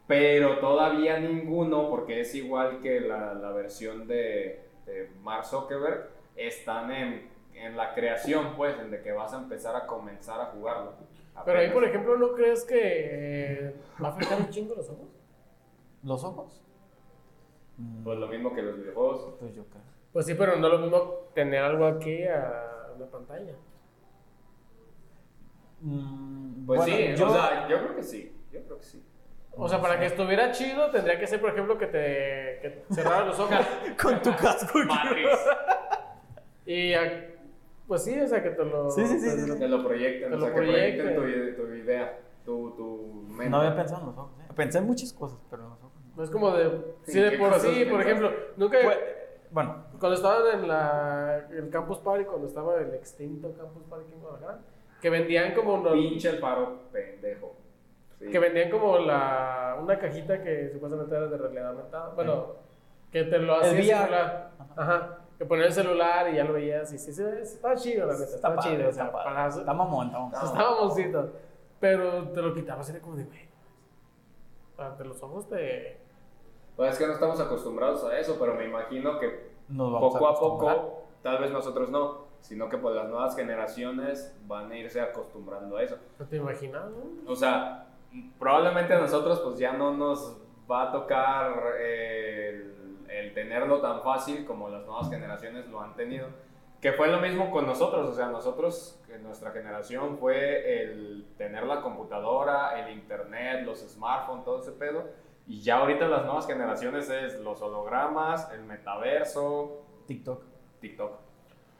Pero 0.05 0.59
todavía 0.59 1.19
ninguno, 1.19 1.89
porque 1.89 2.21
es 2.21 2.33
igual 2.35 2.79
que 2.81 2.99
la, 3.01 3.33
la 3.33 3.51
versión 3.51 4.07
de, 4.07 4.65
de 4.85 5.09
Mark 5.21 5.45
Zuckerberg, 5.45 6.09
están 6.35 6.91
en, 6.91 7.29
en 7.55 7.75
la 7.75 7.93
creación, 7.95 8.53
pues, 8.55 8.79
en 8.79 8.91
de 8.91 9.01
que 9.01 9.11
vas 9.11 9.33
a 9.33 9.37
empezar 9.37 9.75
a 9.75 9.87
comenzar 9.87 10.39
a 10.39 10.45
jugarlo. 10.45 10.93
Pero 11.43 11.59
ahí, 11.59 11.71
por 11.71 11.83
ejemplo, 11.83 12.17
¿no 12.17 12.33
crees 12.33 12.65
que 12.65 13.73
va 14.01 14.09
a 14.09 14.11
afectar 14.11 14.39
un 14.39 14.49
chingo 14.49 14.75
los 14.75 14.89
ojos? 14.89 15.18
¿Los 16.03 16.23
ojos? 16.23 16.61
Pues 18.03 18.19
lo 18.19 18.27
mismo 18.27 18.53
que 18.53 18.61
los 18.61 18.77
videojuegos. 18.77 19.35
Pues 19.39 19.55
yo 19.55 19.65
creo. 19.65 19.83
Pues 20.11 20.25
sí, 20.25 20.33
pero 20.33 20.57
no 20.57 20.67
es 20.67 20.73
lo 20.73 20.79
mismo 20.79 21.13
tener 21.33 21.63
algo 21.63 21.85
aquí 21.85 22.23
a 22.23 22.93
una 22.95 23.05
pantalla. 23.05 23.53
Mm, 25.81 26.65
pues 26.65 26.83
sí, 26.83 27.15
yo, 27.15 27.27
o 27.27 27.33
sea, 27.33 27.67
yo 27.69 27.79
creo 27.79 27.95
que 27.95 28.03
sí. 28.03 28.35
Yo 28.51 28.61
creo 28.63 28.77
que 28.77 28.83
sí. 28.83 29.03
O 29.55 29.67
sea, 29.67 29.81
para 29.81 29.99
que 29.99 30.05
estuviera 30.05 30.51
chido, 30.51 30.89
tendría 30.89 31.19
que 31.19 31.27
ser, 31.27 31.41
por 31.41 31.51
ejemplo, 31.51 31.77
que 31.77 31.87
te, 31.87 32.59
que 32.61 32.83
cerraran 32.91 33.27
los 33.27 33.39
ojos. 33.39 33.57
Con 34.01 34.21
tu 34.21 34.31
casco. 34.35 34.79
y 36.65 36.93
pues 37.87 38.03
sí, 38.03 38.19
o 38.19 38.27
sea, 38.27 38.43
que 38.43 38.51
te 38.51 38.63
lo... 38.63 38.91
Sí, 38.91 39.05
sí, 39.05 39.19
sí. 39.19 39.47
Te, 39.47 39.55
te 39.55 39.67
lo 39.67 39.83
proyecten, 39.83 40.29
te 40.29 40.35
o 40.35 40.39
sea, 40.39 40.49
lo 40.49 40.55
que 40.55 40.61
proyecten 40.61 41.15
tu, 41.15 41.21
tu, 41.63 41.73
idea, 41.73 42.19
tu, 42.45 42.71
tu 42.71 43.25
mente. 43.29 43.49
No 43.49 43.57
había 43.57 43.75
pensado 43.75 44.01
en 44.01 44.07
los 44.07 44.17
ojos. 44.17 44.39
¿eh? 44.41 44.53
Pensé 44.55 44.77
en 44.77 44.85
muchas 44.85 45.11
cosas, 45.11 45.39
pero 45.49 45.63
en 45.63 45.69
los 45.69 45.79
ojos. 45.79 45.88
No 46.19 46.25
es 46.25 46.31
como 46.31 46.51
de... 46.51 46.95
Sí, 47.03 47.17
de 47.17 47.37
por 47.37 47.53
sí, 47.61 47.85
por 47.85 48.01
ejemplo, 48.01 48.29
nunca... 48.57 48.77
bueno. 49.51 49.85
Cuando 50.01 50.17
estaban 50.17 50.59
en 50.59 50.67
la, 50.67 51.47
el 51.49 51.69
Campus 51.69 51.99
Party, 51.99 52.25
cuando 52.25 52.45
estaba 52.45 52.75
el 52.75 52.93
extinto 52.93 53.53
Campus 53.53 53.83
Party 53.89 54.11
en 54.11 54.19
Guadalajara, 54.19 54.59
que 55.01 55.09
vendían 55.09 55.53
como... 55.53 55.81
Pinche 55.93 56.31
el 56.31 56.39
paro 56.39 56.89
pendejo. 56.91 57.55
Que 58.19 58.37
vendían 58.37 58.69
como 58.69 58.97
la, 58.97 59.77
una 59.81 59.97
cajita 59.97 60.43
que 60.43 60.69
supuestamente 60.73 61.15
era 61.15 61.27
de 61.27 61.37
realidad 61.37 61.69
aumentada. 61.69 62.09
Bueno, 62.09 62.47
que 63.13 63.23
te 63.23 63.39
lo 63.39 63.55
hacía 63.55 64.01
celular. 64.01 64.51
Ajá. 64.75 65.17
Que 65.37 65.45
ponías 65.45 65.67
el 65.67 65.73
celular 65.85 66.33
y 66.33 66.35
ya 66.35 66.43
lo 66.43 66.51
veías 66.51 66.91
y 66.91 66.97
sí, 66.97 67.13
sí, 67.13 67.23
estaba 67.41 67.75
chido, 67.77 68.07
la 68.07 68.13
neta. 68.13 68.35
Estaba 68.35 68.57
chido. 68.57 68.89
o 68.89 68.91
sea, 68.91 69.05
está, 69.05 69.11
para, 69.13 69.47
está 69.47 69.73
mamón, 69.73 70.07
está 70.07 70.19
mamón. 70.19 70.33
Estaba 70.33 70.71
mamoncito. 70.71 71.33
Pero 71.79 72.27
te 72.31 72.41
lo 72.41 72.53
quitabas 72.53 72.89
y 72.89 72.91
era 72.91 72.99
como 72.99 73.15
de, 73.15 73.23
güey. 73.23 73.47
Ante 74.77 75.05
los 75.05 75.23
ojos 75.23 75.47
te. 75.47 76.08
Pues 76.79 76.93
es 76.93 76.97
que 76.97 77.07
no 77.07 77.11
estamos 77.11 77.37
acostumbrados 77.41 78.05
a 78.05 78.17
eso, 78.17 78.37
pero 78.39 78.53
me 78.53 78.63
imagino 78.63 79.19
que 79.19 79.49
poco 79.67 80.25
a, 80.25 80.31
a 80.31 80.33
poco, 80.35 81.03
tal 81.21 81.39
vez 81.39 81.51
nosotros 81.51 81.89
no, 81.89 82.27
sino 82.39 82.69
que 82.69 82.77
pues 82.77 82.95
las 82.95 83.09
nuevas 83.09 83.35
generaciones 83.35 84.33
van 84.47 84.71
a 84.71 84.77
irse 84.77 85.01
acostumbrando 85.01 85.75
a 85.75 85.83
eso. 85.83 85.97
¿Te 86.29 86.37
imaginas? 86.37 86.85
No? 86.89 87.29
O 87.29 87.35
sea, 87.35 87.87
probablemente 88.39 88.93
a 88.93 88.99
nosotros 89.01 89.41
pues 89.41 89.59
ya 89.59 89.73
no 89.73 89.93
nos 89.93 90.37
va 90.71 90.83
a 90.83 90.91
tocar 90.93 91.75
el, 91.81 93.03
el, 93.09 93.33
tenerlo 93.33 93.81
tan 93.81 94.01
fácil 94.01 94.45
como 94.45 94.69
las 94.69 94.85
nuevas 94.85 95.09
generaciones 95.09 95.67
lo 95.67 95.81
han 95.81 95.93
tenido. 95.97 96.27
Que 96.79 96.93
fue 96.93 97.09
lo 97.09 97.19
mismo 97.19 97.51
con 97.51 97.65
nosotros, 97.65 98.07
o 98.07 98.13
sea, 98.13 98.27
nosotros, 98.27 99.03
en 99.09 99.21
nuestra 99.23 99.51
generación 99.51 100.17
fue 100.17 100.81
el 100.81 101.25
tener 101.37 101.65
la 101.65 101.81
computadora, 101.81 102.79
el 102.79 102.93
internet, 102.93 103.65
los 103.65 103.79
smartphones, 103.79 104.45
todo 104.45 104.61
ese 104.61 104.71
pedo. 104.71 105.03
Y 105.49 105.61
ya 105.61 105.77
ahorita 105.77 106.07
las 106.07 106.25
nuevas 106.25 106.45
generaciones 106.45 107.09
es 107.09 107.39
los 107.39 107.59
hologramas, 107.63 108.51
el 108.53 108.63
metaverso. 108.65 109.81
TikTok. 110.05 110.43
TikTok. 110.79 111.11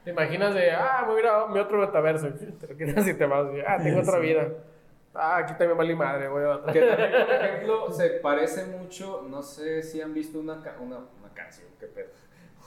¿Te 0.02 0.10
imaginas 0.10 0.54
de, 0.54 0.72
ah, 0.72 1.04
voy 1.06 1.18
a 1.18 1.20
ir 1.20 1.26
a 1.28 1.46
mi 1.46 1.60
otro 1.60 1.78
metaverso? 1.78 2.30
Te 2.60 2.66
lo 2.66 2.76
quitas 2.76 3.06
y 3.06 3.14
te 3.14 3.26
vas, 3.26 3.46
ah, 3.64 3.78
tengo 3.80 4.00
otra 4.02 4.18
vida. 4.18 4.48
Ah, 5.14 5.36
aquí 5.36 5.52
también 5.52 5.78
vale 5.78 5.94
madre, 5.94 6.26
voy 6.26 6.42
a 6.42 6.72
Que 6.72 6.80
también, 6.80 7.12
por 7.26 7.34
ejemplo, 7.44 7.92
se 7.92 8.10
parece 8.10 8.64
mucho, 8.66 9.24
no 9.30 9.40
sé 9.40 9.84
si 9.84 10.00
han 10.00 10.14
visto 10.14 10.40
una, 10.40 10.54
una, 10.80 10.98
una 11.20 11.32
canción, 11.32 11.68
qué 11.78 11.86
pedo. 11.86 12.08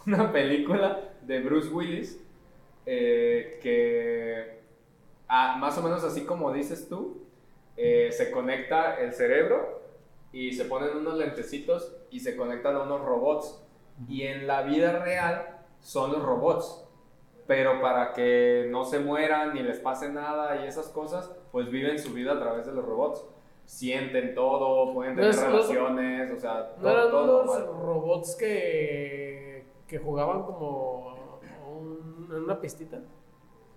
Una 0.08 0.32
película 0.32 1.02
de 1.22 1.42
Bruce 1.42 1.68
Willis 1.68 2.18
eh, 2.86 3.60
que, 3.62 4.62
ah, 5.28 5.58
más 5.60 5.78
o 5.78 5.82
menos 5.82 6.02
así 6.06 6.24
como 6.24 6.54
dices 6.54 6.88
tú, 6.88 7.26
eh, 7.76 8.10
se 8.14 8.32
conecta 8.32 8.96
el 9.02 9.12
cerebro 9.12 9.82
y 10.34 10.51
se 10.51 10.65
ponen 10.65 10.97
unos 10.97 11.18
lentecitos 11.18 11.95
y 12.10 12.19
se 12.19 12.35
conectan 12.35 12.76
a 12.76 12.84
unos 12.84 13.01
robots. 13.05 13.64
Y 14.10 14.23
en 14.23 14.47
la 14.47 14.64
vida 14.64 14.99
real 14.99 15.65
son 15.80 16.11
los 16.11 16.23
robots 16.23 16.84
pero 17.47 17.81
para 17.81 18.14
que 18.14 18.68
no 18.69 18.85
se 18.85 18.99
mueran 18.99 19.53
ni 19.53 19.61
les 19.61 19.80
pase 19.80 20.10
nada 20.10 20.64
y 20.64 20.68
esas 20.68 20.89
cosas, 20.89 21.31
pues 21.51 21.69
viven 21.69 21.99
su 21.99 22.14
vida 22.14 22.34
a 22.34 22.39
través 22.39 22.65
de 22.65 22.73
los 22.73 22.85
robots. 22.85 23.26
Sienten 23.65 24.35
todo, 24.35 24.93
pueden 24.93 25.15
tener 25.15 25.34
relaciones, 25.34 26.31
o 26.31 26.39
sea, 26.39 26.76
todo, 26.76 26.81
¿No 26.81 26.89
eran 26.89 27.15
unos 27.15 27.68
robots 27.80 28.35
que, 28.35 29.65
que 29.88 29.99
jugaban 29.99 30.43
como 30.43 31.39
en 32.30 32.43
una 32.43 32.60
pistita? 32.60 32.99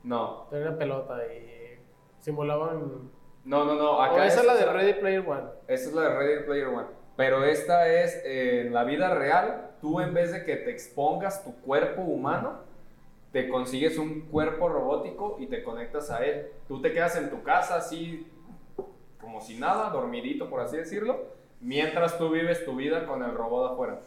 No. 0.02 0.46
Tenían 0.50 0.68
una 0.68 0.78
pelota 0.78 1.18
y 1.32 1.78
simulaban... 2.20 3.10
No, 3.46 3.64
no, 3.64 3.76
no. 3.76 4.02
Acá 4.02 4.26
esa 4.26 4.40
es 4.40 4.46
la 4.46 4.54
de 4.54 4.66
Ready 4.66 4.94
Player 4.94 5.24
One. 5.26 5.44
Esa 5.68 5.88
es 5.88 5.94
la 5.94 6.02
de 6.02 6.08
Ready 6.18 6.44
Player 6.44 6.66
One. 6.66 6.86
Pero 7.16 7.44
esta 7.44 7.88
es 7.88 8.20
en 8.24 8.74
la 8.74 8.82
vida 8.82 9.14
real, 9.14 9.70
tú 9.80 10.00
en 10.00 10.12
vez 10.12 10.32
de 10.32 10.44
que 10.44 10.56
te 10.56 10.70
expongas 10.70 11.44
tu 11.44 11.54
cuerpo 11.60 12.02
humano, 12.02 12.58
te 13.32 13.48
consigues 13.48 13.98
un 13.98 14.22
cuerpo 14.22 14.68
robótico 14.68 15.36
y 15.38 15.46
te 15.46 15.62
conectas 15.62 16.10
a 16.10 16.24
él. 16.24 16.48
Tú 16.66 16.82
te 16.82 16.92
quedas 16.92 17.16
en 17.16 17.30
tu 17.30 17.42
casa 17.44 17.76
así 17.76 18.26
como 19.20 19.40
si 19.40 19.58
nada, 19.58 19.90
dormidito 19.90 20.50
por 20.50 20.60
así 20.60 20.76
decirlo, 20.76 21.26
mientras 21.60 22.18
tú 22.18 22.30
vives 22.30 22.64
tu 22.64 22.74
vida 22.74 23.06
con 23.06 23.22
el 23.22 23.32
robot 23.32 23.72
afuera. 23.72 24.00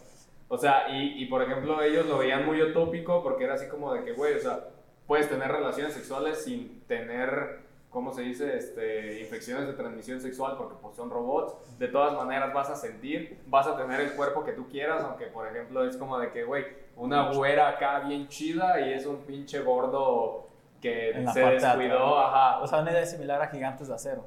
O 0.50 0.58
sea, 0.58 0.90
y, 0.90 1.24
y 1.24 1.26
por 1.28 1.42
ejemplo 1.42 1.82
ellos 1.82 2.06
lo 2.08 2.18
veían 2.18 2.46
muy 2.46 2.62
utópico 2.62 3.24
porque 3.24 3.46
era 3.46 3.54
así 3.54 3.68
como 3.68 3.94
de 3.94 4.04
que, 4.04 4.14
güey, 4.14 4.36
o 4.36 4.40
sea, 4.40 4.68
puedes 5.08 5.30
tener 5.30 5.50
relaciones 5.50 5.94
sexuales 5.94 6.44
sin 6.44 6.82
tener 6.88 7.69
¿cómo 7.90 8.12
se 8.12 8.22
dice? 8.22 8.56
Este, 8.56 9.20
infecciones 9.20 9.68
de 9.68 9.74
transmisión 9.74 10.22
sexual 10.22 10.56
porque 10.58 10.76
pues, 10.82 10.96
son 10.96 11.10
robots. 11.10 11.56
De 11.78 11.88
todas 11.88 12.14
maneras 12.14 12.54
vas 12.54 12.70
a 12.70 12.76
sentir, 12.76 13.42
vas 13.48 13.68
a 13.68 13.76
tener 13.76 14.00
el 14.02 14.14
cuerpo 14.14 14.44
que 14.44 14.54
tú 14.54 14.68
quieras, 14.68 15.04
aunque 15.04 15.28
por 15.28 15.48
ejemplo 15.48 15.86
es 15.86 15.98
como 15.98 16.18
de 16.20 16.32
que, 16.32 16.44
güey, 16.44 16.66
una 16.96 17.32
güera 17.32 17.70
acá 17.70 18.00
bien 18.02 18.28
chida 18.28 18.80
y 18.82 18.94
es 18.94 19.06
un 19.06 19.18
pinche 19.20 19.60
gordo 19.62 20.48
que 20.82 21.26
se 21.34 21.40
descuidó, 21.40 22.20
ajá. 22.20 22.60
O 22.60 22.68
sea, 22.68 22.80
una 22.80 22.92
idea 22.92 23.06
similar 23.06 23.42
a 23.42 23.48
Gigantes 23.48 23.88
de 23.88 23.96
Acero. 23.96 24.26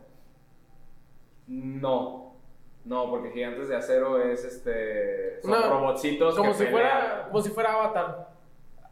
No. 1.46 2.32
No, 2.84 3.08
porque 3.10 3.30
Gigantes 3.30 3.68
de 3.68 3.76
Acero 3.76 4.20
es 4.20 4.44
este. 4.44 5.40
Son 5.42 5.70
robotcitos. 5.70 6.36
Como, 6.36 6.52
si 6.52 6.66
fuera, 6.66 7.26
como 7.28 7.42
si 7.42 7.50
fuera 7.50 7.74
Avatar. 7.74 8.28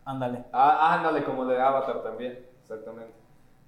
Ándale. 0.05 0.45
Ah, 0.53 0.95
ándale, 0.95 1.25
como 1.25 1.45
de 1.45 1.61
Avatar 1.61 2.03
también. 2.03 2.47
Exactamente. 2.63 3.13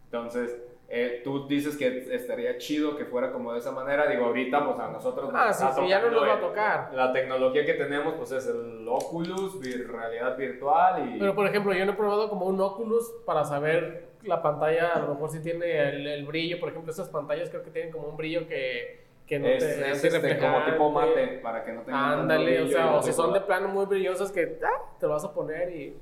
Entonces, 0.05 0.57
eh, 0.94 1.23
tú 1.24 1.48
dices 1.48 1.74
que 1.78 2.14
estaría 2.14 2.59
chido 2.59 2.98
que 2.98 3.06
fuera 3.06 3.32
como 3.32 3.55
de 3.55 3.60
esa 3.60 3.73
manera. 3.73 4.06
Digo, 4.06 4.27
ahorita, 4.27 4.62
pues 4.62 4.78
a 4.78 4.89
nosotros 4.89 5.31
ah, 5.32 5.51
sí, 5.51 5.64
sí, 5.74 5.89
ya 5.89 6.02
no 6.02 6.10
nos 6.10 6.23
va 6.23 6.35
a 6.35 6.40
tocar. 6.40 6.90
La 6.93 7.10
tecnología 7.14 7.64
que 7.64 7.73
tenemos, 7.73 8.12
pues 8.12 8.31
es 8.32 8.47
el 8.47 8.86
Oculus, 8.86 9.59
realidad 9.89 10.36
virtual. 10.36 11.09
Y... 11.09 11.19
Pero, 11.19 11.35
por 11.35 11.47
ejemplo, 11.47 11.73
yo 11.73 11.86
no 11.86 11.93
he 11.93 11.94
probado 11.94 12.28
como 12.28 12.44
un 12.44 12.60
Oculus 12.60 13.10
para 13.24 13.43
saber 13.43 14.09
la 14.24 14.43
pantalla, 14.43 14.93
a 14.93 14.98
lo 14.98 15.14
mejor 15.14 15.31
si 15.31 15.40
tiene 15.40 16.12
el, 16.12 16.27
brillo. 16.27 16.60
Por 16.60 16.69
ejemplo, 16.69 16.93
esas 16.93 17.09
pantallas 17.09 17.48
creo 17.48 17.62
que 17.62 17.70
tienen 17.70 17.90
como 17.90 18.09
un 18.09 18.19
brillo 18.19 18.47
que. 18.47 19.01
Que 19.27 19.39
no 19.39 19.47
es, 19.47 19.60
te 19.60 19.93
es 19.93 20.05
este, 20.05 20.36
como 20.36 20.62
tipo 20.66 20.90
mate 20.90 21.40
para 21.43 21.64
que 21.64 21.73
no 21.73 21.82
tenga 21.82 22.20
Ándale, 22.20 22.60
o 22.60 22.66
sea, 22.66 22.97
o 22.97 23.02
si 23.02 23.14
son 23.14 23.32
de 23.32 23.40
plano 23.40 23.69
muy 23.69 23.86
brillosas 23.86 24.31
que 24.31 24.59
ah, 24.62 24.82
te 24.98 25.06
lo 25.06 25.12
vas 25.12 25.24
a 25.24 25.32
poner 25.32 25.70
y 25.74 25.97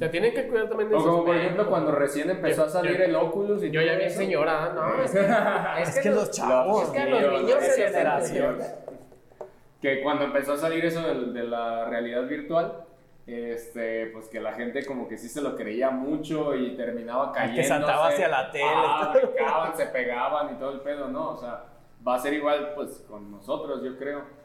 sea, 0.00 0.10
tienen 0.10 0.34
que 0.34 0.48
cuidar 0.48 0.68
también 0.68 0.88
de 0.88 0.96
O 0.96 1.04
como 1.04 1.24
por 1.26 1.36
ejemplo 1.36 1.68
cuando 1.68 1.92
recién 1.92 2.30
empezó 2.30 2.64
a 2.64 2.68
salir 2.68 3.00
el 3.00 3.14
Oculus 3.14 3.62
y 3.62 3.70
Yo 3.70 3.82
ya 3.82 3.96
vi 3.96 4.08
señora, 4.08 4.72
no, 4.74 5.02
es 5.02 5.12
que, 5.12 5.20
es 5.82 5.98
que, 6.00 6.10
los 6.10 6.30
chavos, 6.30 6.84
es 6.84 6.90
que 6.90 6.98
a 6.98 7.06
los 7.06 7.42
niños 7.42 7.58
se 7.62 7.86
generación. 7.86 8.58
Que 9.80 10.02
cuando 10.02 10.24
empezó 10.24 10.54
a 10.54 10.56
salir 10.56 10.84
eso 10.84 11.00
de, 11.02 11.32
de, 11.32 11.46
la 11.46 11.84
realidad 11.86 12.26
virtual, 12.26 12.84
este, 13.26 14.06
pues 14.06 14.28
que 14.28 14.40
la 14.40 14.52
gente 14.54 14.84
como 14.84 15.06
que 15.06 15.16
sí 15.16 15.28
se 15.28 15.40
lo 15.40 15.54
creía 15.54 15.90
mucho 15.90 16.54
y 16.54 16.76
terminaba 16.76 17.32
cayendo. 17.32 17.60
Que 17.60 17.68
saltaba 17.68 18.08
hacia 18.08 18.28
la 18.28 18.50
tele. 18.50 18.64
Ah, 18.66 19.72
se 19.76 19.86
pegaban 19.86 20.54
y 20.54 20.58
todo 20.58 20.72
el 20.72 20.80
pedo, 20.80 21.08
¿no? 21.08 21.30
O 21.30 21.36
sea, 21.36 21.64
va 22.06 22.14
a 22.16 22.18
ser 22.18 22.34
igual 22.34 22.72
pues 22.74 23.04
con 23.08 23.30
nosotros, 23.30 23.82
yo 23.82 23.96
creo. 23.98 24.39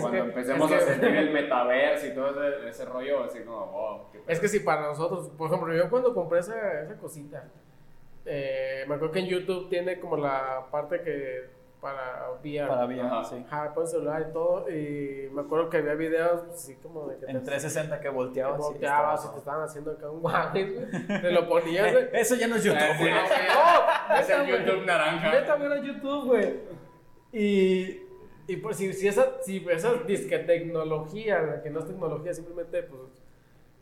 Cuando 0.00 0.18
empecemos 0.18 0.70
a 0.70 0.80
sentir 0.80 1.16
el 1.16 1.30
metaverso 1.30 2.06
y 2.06 2.10
todo 2.10 2.44
ese, 2.44 2.68
ese, 2.68 2.84
rollo, 2.84 3.24
así 3.24 3.40
como, 3.40 3.66
wow. 3.66 4.00
Es 4.26 4.38
que 4.38 4.48
si 4.48 4.60
para 4.60 4.82
nosotros, 4.82 5.30
por 5.38 5.48
ejemplo, 5.48 5.74
yo 5.74 5.88
cuando 5.88 6.12
compré 6.12 6.40
esa, 6.40 6.82
esa 6.82 6.96
cosita, 6.98 7.48
eh, 8.26 8.84
me 8.88 8.94
acuerdo 8.94 9.12
que 9.12 9.20
en 9.20 9.26
YouTube 9.26 9.68
tiene 9.68 9.98
como 10.00 10.16
la 10.16 10.66
parte 10.70 11.00
que 11.02 11.64
para 11.84 12.30
VR. 12.42 12.66
Para 12.66 12.86
VR, 12.86 13.24
sí. 13.26 13.44
Ajá, 13.46 13.74
con 13.74 13.86
celular 13.86 14.26
y 14.30 14.32
todo. 14.32 14.70
Y 14.70 15.28
me 15.32 15.42
acuerdo 15.42 15.68
que 15.68 15.76
había 15.76 15.94
videos 15.94 16.42
así 16.50 16.76
como 16.76 17.08
de 17.08 17.18
que. 17.18 17.26
En 17.26 17.42
360 17.42 18.00
que 18.00 18.08
volteabas. 18.08 18.56
Que 18.56 18.62
volteabas 18.62 19.24
y, 19.26 19.28
te 19.28 19.38
estaban 19.38 19.62
haciendo 19.62 19.90
acá 19.90 20.10
un 20.10 20.20
guay, 20.20 20.88
Te 21.20 21.30
lo 21.30 21.46
ponías, 21.46 21.92
güey. 21.92 22.08
Eso 22.14 22.36
ya 22.36 22.46
no 22.46 22.56
es 22.56 22.64
YouTube, 22.64 22.98
güey. 22.98 23.12
No, 23.12 24.16
es 24.16 24.30
el 24.30 24.46
YouTube 24.46 24.86
naranja. 24.86 25.30
Neta, 25.30 25.56
era 25.56 25.78
YouTube, 25.78 26.24
güey. 26.24 26.54
Y. 27.32 28.03
Y 28.46 28.56
pues 28.56 28.76
si, 28.76 28.92
si 28.92 29.08
esa, 29.08 29.42
si 29.42 29.64
esa 29.70 29.94
disque 30.06 30.38
tecnología, 30.40 31.62
que 31.62 31.70
no 31.70 31.80
es 31.80 31.86
tecnología, 31.86 32.34
simplemente 32.34 32.82
pues 32.82 33.24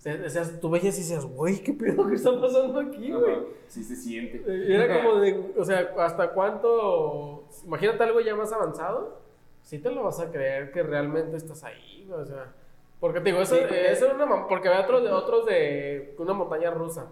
o 0.05 0.61
tú 0.61 0.71
veías 0.71 0.97
y 0.97 1.01
decías, 1.01 1.25
güey, 1.25 1.63
¿qué 1.63 1.73
pedo 1.73 2.09
que 2.09 2.17
está 2.17 2.39
pasando 2.41 2.81
aquí, 2.81 3.13
güey? 3.13 3.37
Sí 3.69 3.85
se 3.85 3.95
siente. 3.95 4.43
Era 4.47 5.03
como 5.03 5.21
de, 5.21 5.53
o 5.57 5.65
sea, 5.65 5.93
¿hasta 5.99 6.31
cuánto? 6.31 7.45
Imagínate 7.65 8.03
algo 8.03 8.21
ya 8.21 8.35
más 8.35 8.53
avanzado, 8.53 9.21
sí 9.63 9.79
te 9.79 9.91
lo 9.91 10.03
vas 10.03 10.19
a 10.19 10.31
creer 10.33 10.73
que 10.73 10.83
realmente 10.83 11.37
estás 11.37 11.63
ahí, 11.63 12.05
güey, 12.09 12.21
o 12.21 12.25
sea. 12.25 12.53
Porque 12.99 13.21
te 13.21 13.31
digo, 13.31 13.43
eso, 13.43 13.57
eso 13.57 14.07
era 14.07 14.15
una. 14.15 14.49
Porque 14.49 14.69
había 14.69 14.83
otros 14.83 15.05
de, 15.05 15.11
otros 15.11 15.47
de 15.47 16.15
una 16.19 16.33
montaña 16.35 16.71
rusa. 16.71 17.11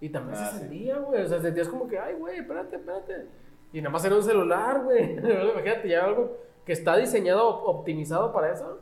Y 0.00 0.08
también 0.08 0.36
se 0.36 0.44
ah, 0.44 0.50
sentía, 0.58 0.98
güey. 0.98 1.22
O 1.22 1.28
sea, 1.28 1.40
sentías 1.40 1.68
como 1.68 1.86
que, 1.86 1.98
ay, 1.98 2.14
güey, 2.14 2.38
espérate, 2.38 2.76
espérate. 2.76 3.26
Y 3.72 3.80
nada 3.80 3.90
más 3.90 4.04
era 4.04 4.16
un 4.16 4.22
celular, 4.22 4.82
güey. 4.82 5.12
Imagínate, 5.52 5.88
ya 5.88 6.04
algo 6.04 6.36
que 6.64 6.72
está 6.72 6.96
diseñado, 6.96 7.64
optimizado 7.64 8.32
para 8.32 8.52
eso. 8.52 8.80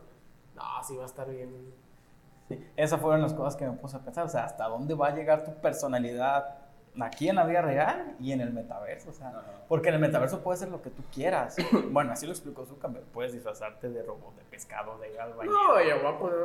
No, 0.54 0.62
sí 0.82 0.96
va 0.96 1.04
a 1.04 1.06
estar 1.06 1.28
bien 1.30 1.72
esas 2.76 3.00
fueron 3.00 3.22
las 3.22 3.34
cosas 3.34 3.56
que 3.56 3.66
me 3.66 3.72
puse 3.72 3.96
a 3.96 4.00
pensar, 4.00 4.24
o 4.24 4.28
sea, 4.28 4.44
hasta 4.44 4.68
dónde 4.68 4.94
va 4.94 5.08
a 5.08 5.14
llegar 5.14 5.44
tu 5.44 5.54
personalidad 5.60 6.56
aquí 7.00 7.28
en 7.28 7.36
la 7.36 7.46
vida 7.46 7.62
real 7.62 8.16
y 8.18 8.32
en 8.32 8.40
el 8.40 8.52
metaverso, 8.52 9.10
o 9.10 9.12
sea, 9.12 9.32
porque 9.68 9.88
en 9.88 9.96
el 9.96 10.00
metaverso 10.00 10.40
puede 10.40 10.58
ser 10.58 10.68
lo 10.68 10.82
que 10.82 10.90
tú 10.90 11.02
quieras. 11.12 11.56
bueno, 11.90 12.12
así 12.12 12.26
lo 12.26 12.32
explicó 12.32 12.66
Zuckerberg, 12.66 13.04
puedes 13.06 13.32
disfrazarte 13.32 13.88
de 13.88 14.02
robot, 14.02 14.34
de 14.36 14.42
pescado, 14.44 14.98
de 14.98 15.18
albañil. 15.18 15.52
No, 15.52 15.82
ya 15.82 15.96
voy 15.96 16.12
a 16.12 16.18
poner 16.18 16.38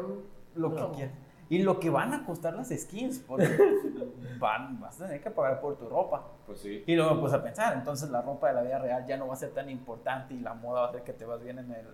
lo 0.55 0.75
que 0.75 0.95
quieras. 0.95 1.15
Y 1.49 1.59
lo 1.59 1.79
que 1.79 1.89
van 1.89 2.13
a 2.13 2.25
costar 2.25 2.55
las 2.55 2.69
skins, 2.69 3.19
porque 3.19 3.47
van, 4.39 4.79
vas 4.79 4.99
a 4.99 5.05
tener 5.05 5.21
que 5.21 5.29
pagar 5.29 5.61
por 5.61 5.77
tu 5.77 5.87
ropa. 5.87 6.27
Pues 6.45 6.59
sí. 6.59 6.83
Y 6.87 6.95
luego 6.95 7.15
me 7.15 7.21
puse 7.21 7.35
a 7.35 7.43
pensar, 7.43 7.73
entonces 7.73 8.09
la 8.09 8.21
ropa 8.21 8.47
de 8.47 8.55
la 8.55 8.61
vida 8.63 8.79
real 8.79 9.05
ya 9.05 9.17
no 9.17 9.27
va 9.27 9.33
a 9.33 9.37
ser 9.37 9.51
tan 9.51 9.69
importante 9.69 10.33
y 10.33 10.39
la 10.39 10.53
moda 10.53 10.81
va 10.81 10.87
a 10.87 10.91
ser 10.91 11.03
que 11.03 11.13
te 11.13 11.25
vas 11.25 11.43
bien 11.43 11.59
en 11.59 11.71
el, 11.71 11.87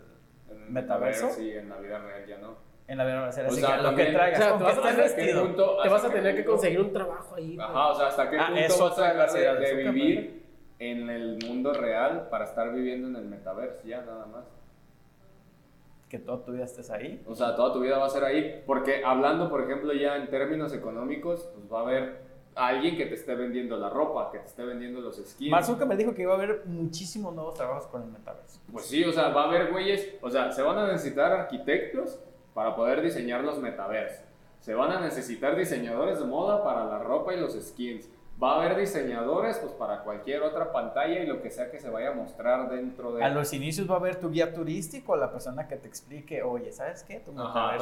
en 0.50 0.64
el 0.64 0.70
metaverso. 0.70 1.30
Sí, 1.30 1.52
en 1.52 1.70
la 1.70 1.78
vida 1.78 2.00
real 2.00 2.26
ya 2.26 2.38
no 2.38 2.72
en 2.92 2.98
la 2.98 3.06
vida 3.06 3.32
real. 3.32 3.46
Así 3.48 3.62
que 3.62 3.78
lo 3.78 3.96
que 3.96 4.06
traigas, 4.08 4.40
o 4.40 4.44
sea, 4.44 4.58
te 4.58 4.64
vas, 4.64 4.78
a 4.78 4.82
tener, 4.82 5.56
te 5.56 5.90
vas 5.90 6.06
a 6.06 6.10
tener 6.10 6.36
que 6.36 6.46
conseguir 6.46 6.82
un 6.82 6.92
trabajo 6.92 7.36
ahí. 7.36 7.58
Ajá, 7.60 7.88
o 7.88 7.96
sea, 7.96 8.08
hasta 8.08 8.30
qué 8.30 8.38
ah, 8.38 8.48
punto 8.48 8.84
vas 8.84 9.00
a 9.00 9.38
dejar 9.38 9.60
de, 9.60 9.92
vivir 9.92 10.44
en 10.80 11.10
el 11.10 11.38
mundo 11.46 11.74
real 11.74 12.28
para 12.30 12.46
estar 12.46 12.74
viviendo 12.74 13.08
en 13.08 13.16
el 13.16 13.30
metaverso, 13.30 13.88
ya 13.88 14.02
nada 14.02 14.26
más. 14.26 14.44
Que 16.12 16.20
toda 16.20 16.44
tu 16.44 16.52
vida 16.52 16.66
estés 16.66 16.90
ahí. 16.92 17.24
O 17.26 17.34
sea, 17.34 17.56
toda 17.56 17.72
tu 17.72 17.80
vida 17.80 17.98
va 17.98 18.08
a 18.08 18.10
ser 18.10 18.26
ahí. 18.26 18.62
Porque 18.66 19.02
hablando, 19.02 19.50
por 19.50 19.62
ejemplo, 19.62 19.94
ya 19.94 20.18
en 20.18 20.30
términos 20.30 20.74
económicos, 20.74 21.50
pues 21.56 21.72
va 21.72 21.80
a 21.80 21.82
haber 21.84 22.22
alguien 22.54 22.98
que 22.98 23.06
te 23.06 23.14
esté 23.14 23.34
vendiendo 23.34 23.78
la 23.78 23.90
ropa, 23.90 24.30
que 24.30 24.40
te 24.40 24.46
esté 24.46 24.66
vendiendo 24.66 25.00
los 25.00 25.16
skins. 25.16 25.50
Marzuka 25.50 25.86
me 25.86 25.96
dijo 25.96 26.14
que 26.14 26.24
iba 26.24 26.34
a 26.34 26.36
haber 26.36 26.64
muchísimos 26.66 27.34
nuevos 27.34 27.54
trabajos 27.54 27.88
con 27.88 28.04
el 28.04 28.10
metaverso. 28.10 28.60
Pues 28.70 28.88
sí, 28.88 29.06
o 29.06 29.14
sea, 29.14 29.30
va 29.30 29.44
a 29.44 29.48
haber 29.48 29.72
güeyes, 29.72 30.16
o 30.22 30.30
sea, 30.30 30.52
se 30.52 30.62
van 30.62 30.80
a 30.80 30.88
necesitar 30.92 31.32
arquitectos 31.32 32.20
para 32.54 32.76
poder 32.76 33.02
diseñar 33.02 33.46
los 33.46 33.60
metaversos. 33.60 34.26
Se 34.60 34.74
van 34.74 34.92
a 34.92 35.00
necesitar 35.00 35.56
diseñadores 35.56 36.20
de 36.20 36.26
moda 36.26 36.62
para 36.62 36.84
la 36.88 37.00
ropa 37.00 37.34
y 37.34 37.40
los 37.40 37.54
skins. 37.54 38.10
Va 38.42 38.54
a 38.54 38.56
haber 38.64 38.76
diseñadores 38.76 39.58
pues 39.60 39.72
para 39.74 40.04
cualquier 40.04 40.42
otra 40.42 40.72
pantalla 40.72 41.20
y 41.20 41.28
lo 41.28 41.44
que 41.44 41.52
sea 41.52 41.70
que 41.70 41.80
se 41.80 41.92
vaya 41.92 42.10
a 42.10 42.14
mostrar 42.14 42.70
dentro 42.70 43.14
de... 43.14 43.24
A 43.24 43.30
los 43.30 43.54
inicios 43.54 43.90
va 43.90 43.96
a 43.96 43.98
haber 43.98 44.20
tu 44.20 44.32
guía 44.32 44.52
turístico, 44.52 45.16
la 45.16 45.32
persona 45.32 45.68
que 45.68 45.76
te 45.76 45.88
explique, 45.88 46.42
oye, 46.42 46.72
¿sabes 46.72 47.04
qué? 47.04 47.20
Tu 47.20 47.40
Ajá, 47.40 47.78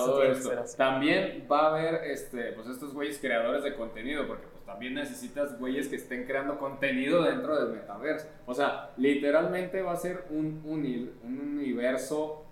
También 0.75 1.47
va 1.49 1.61
a 1.61 1.67
haber 1.69 2.03
este, 2.05 2.51
pues 2.51 2.67
estos 2.67 2.93
güeyes 2.93 3.19
creadores 3.19 3.63
de 3.63 3.73
contenido, 3.75 4.27
porque 4.27 4.47
pues 4.47 4.65
también 4.65 4.95
necesitas 4.95 5.57
güeyes 5.57 5.87
que 5.87 5.95
estén 5.95 6.25
creando 6.25 6.59
contenido 6.59 7.23
dentro 7.23 7.55
del 7.55 7.75
metaverso. 7.75 8.27
O 8.45 8.53
sea, 8.53 8.89
literalmente 8.97 9.81
va 9.81 9.93
a 9.93 9.97
ser 9.97 10.25
un, 10.29 10.61
un, 10.65 11.13
un 11.23 11.39
universo 11.39 12.43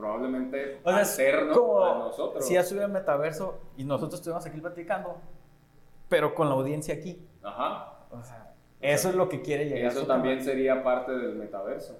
probablemente 0.00 0.80
o 0.82 0.90
como 1.54 1.84
a 1.84 1.98
nosotros. 1.98 2.46
Si 2.46 2.54
ya 2.54 2.62
subiera 2.62 2.86
el 2.86 2.92
metaverso 2.92 3.58
y 3.76 3.84
nosotros 3.84 4.20
estuvimos 4.20 4.46
aquí 4.46 4.58
platicando, 4.60 5.18
pero 6.08 6.34
con 6.34 6.48
la 6.48 6.54
audiencia 6.54 6.94
aquí. 6.94 7.26
Ajá. 7.42 7.94
O 8.10 8.22
sea, 8.22 8.52
eso 8.80 9.08
es 9.10 9.14
lo 9.14 9.28
que 9.28 9.42
quiere 9.42 9.66
llegar. 9.66 9.92
Eso 9.92 10.06
también 10.06 10.42
sería 10.42 10.82
parte 10.82 11.12
del 11.12 11.36
metaverso. 11.36 11.98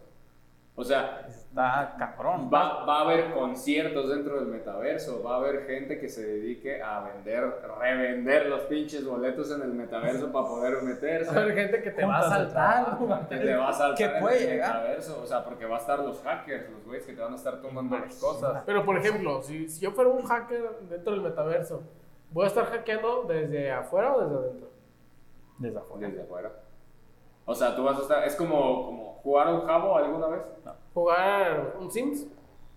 O 0.81 0.85
sea, 0.85 1.27
está 1.29 1.95
cabrón. 1.99 2.49
Va, 2.53 2.87
va, 2.87 3.01
a 3.01 3.03
haber 3.03 3.35
conciertos 3.35 4.09
dentro 4.09 4.37
del 4.37 4.47
metaverso, 4.47 5.23
va 5.23 5.35
a 5.35 5.37
haber 5.37 5.67
gente 5.67 5.99
que 5.99 6.09
se 6.09 6.25
dedique 6.25 6.81
a 6.83 7.01
vender, 7.01 7.45
revender 7.79 8.47
los 8.47 8.63
pinches 8.63 9.05
boletos 9.05 9.51
en 9.51 9.61
el 9.61 9.75
metaverso 9.75 10.33
para 10.33 10.47
poder 10.47 10.83
meterse. 10.83 11.35
Va 11.35 11.41
a 11.41 11.45
haber 11.45 11.55
gente 11.55 11.83
que 11.83 11.91
te 11.91 12.03
va 12.03 12.21
a 12.21 12.23
saltar. 12.23 12.99
Que 13.29 13.37
te 13.37 13.55
va 13.57 13.69
a 13.69 13.73
saltar. 13.75 14.13
Que 14.15 14.21
puede 14.21 14.47
llegar. 14.47 14.77
Metaverso. 14.77 15.21
O 15.23 15.27
sea, 15.27 15.45
porque 15.45 15.67
va 15.67 15.77
a 15.77 15.81
estar 15.81 15.99
los 15.99 16.23
hackers, 16.23 16.71
los 16.71 16.85
güeyes 16.87 17.05
que 17.05 17.13
te 17.13 17.21
van 17.21 17.35
a 17.35 17.37
estar 17.37 17.61
tomando 17.61 17.99
las 17.99 18.15
cosas. 18.15 18.63
Pero 18.65 18.83
por 18.83 18.97
ejemplo, 18.97 19.43
si, 19.43 19.69
si 19.69 19.81
yo 19.81 19.91
fuera 19.91 20.09
un 20.09 20.23
hacker 20.23 20.79
dentro 20.89 21.13
del 21.13 21.21
metaverso, 21.21 21.83
¿voy 22.31 22.45
a 22.45 22.49
estar 22.49 22.65
hackeando 22.65 23.25
desde 23.25 23.71
afuera 23.71 24.15
o 24.15 24.21
desde 24.23 24.35
adentro? 24.35 24.70
Desde 25.61 25.79
afuera. 25.79 26.09
Desde 26.09 26.23
afuera. 26.23 26.53
O 27.45 27.55
sea, 27.55 27.77
tú 27.77 27.85
vas 27.85 27.99
a 27.99 28.03
estar. 28.03 28.25
Es 28.25 28.35
como, 28.35 28.87
como 28.87 29.21
jugar 29.23 29.53
un 29.53 29.67
Jabo 29.67 29.97
alguna 29.97 30.27
vez. 30.29 30.43
No. 30.65 30.75
¿Jugar 30.95 31.77
un 31.79 31.91
Sims? 31.91 32.27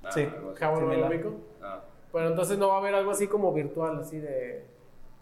Ah, 0.04 0.12
sí. 0.12 0.28
¿Jabo 0.56 0.82
no 0.82 1.34
Ah. 1.62 1.82
Bueno, 2.12 2.30
entonces 2.30 2.58
no 2.58 2.68
va 2.68 2.76
a 2.76 2.78
haber 2.78 2.94
algo 2.94 3.12
así 3.12 3.28
como 3.28 3.52
virtual, 3.54 4.00
así 4.00 4.20
de. 4.20 4.66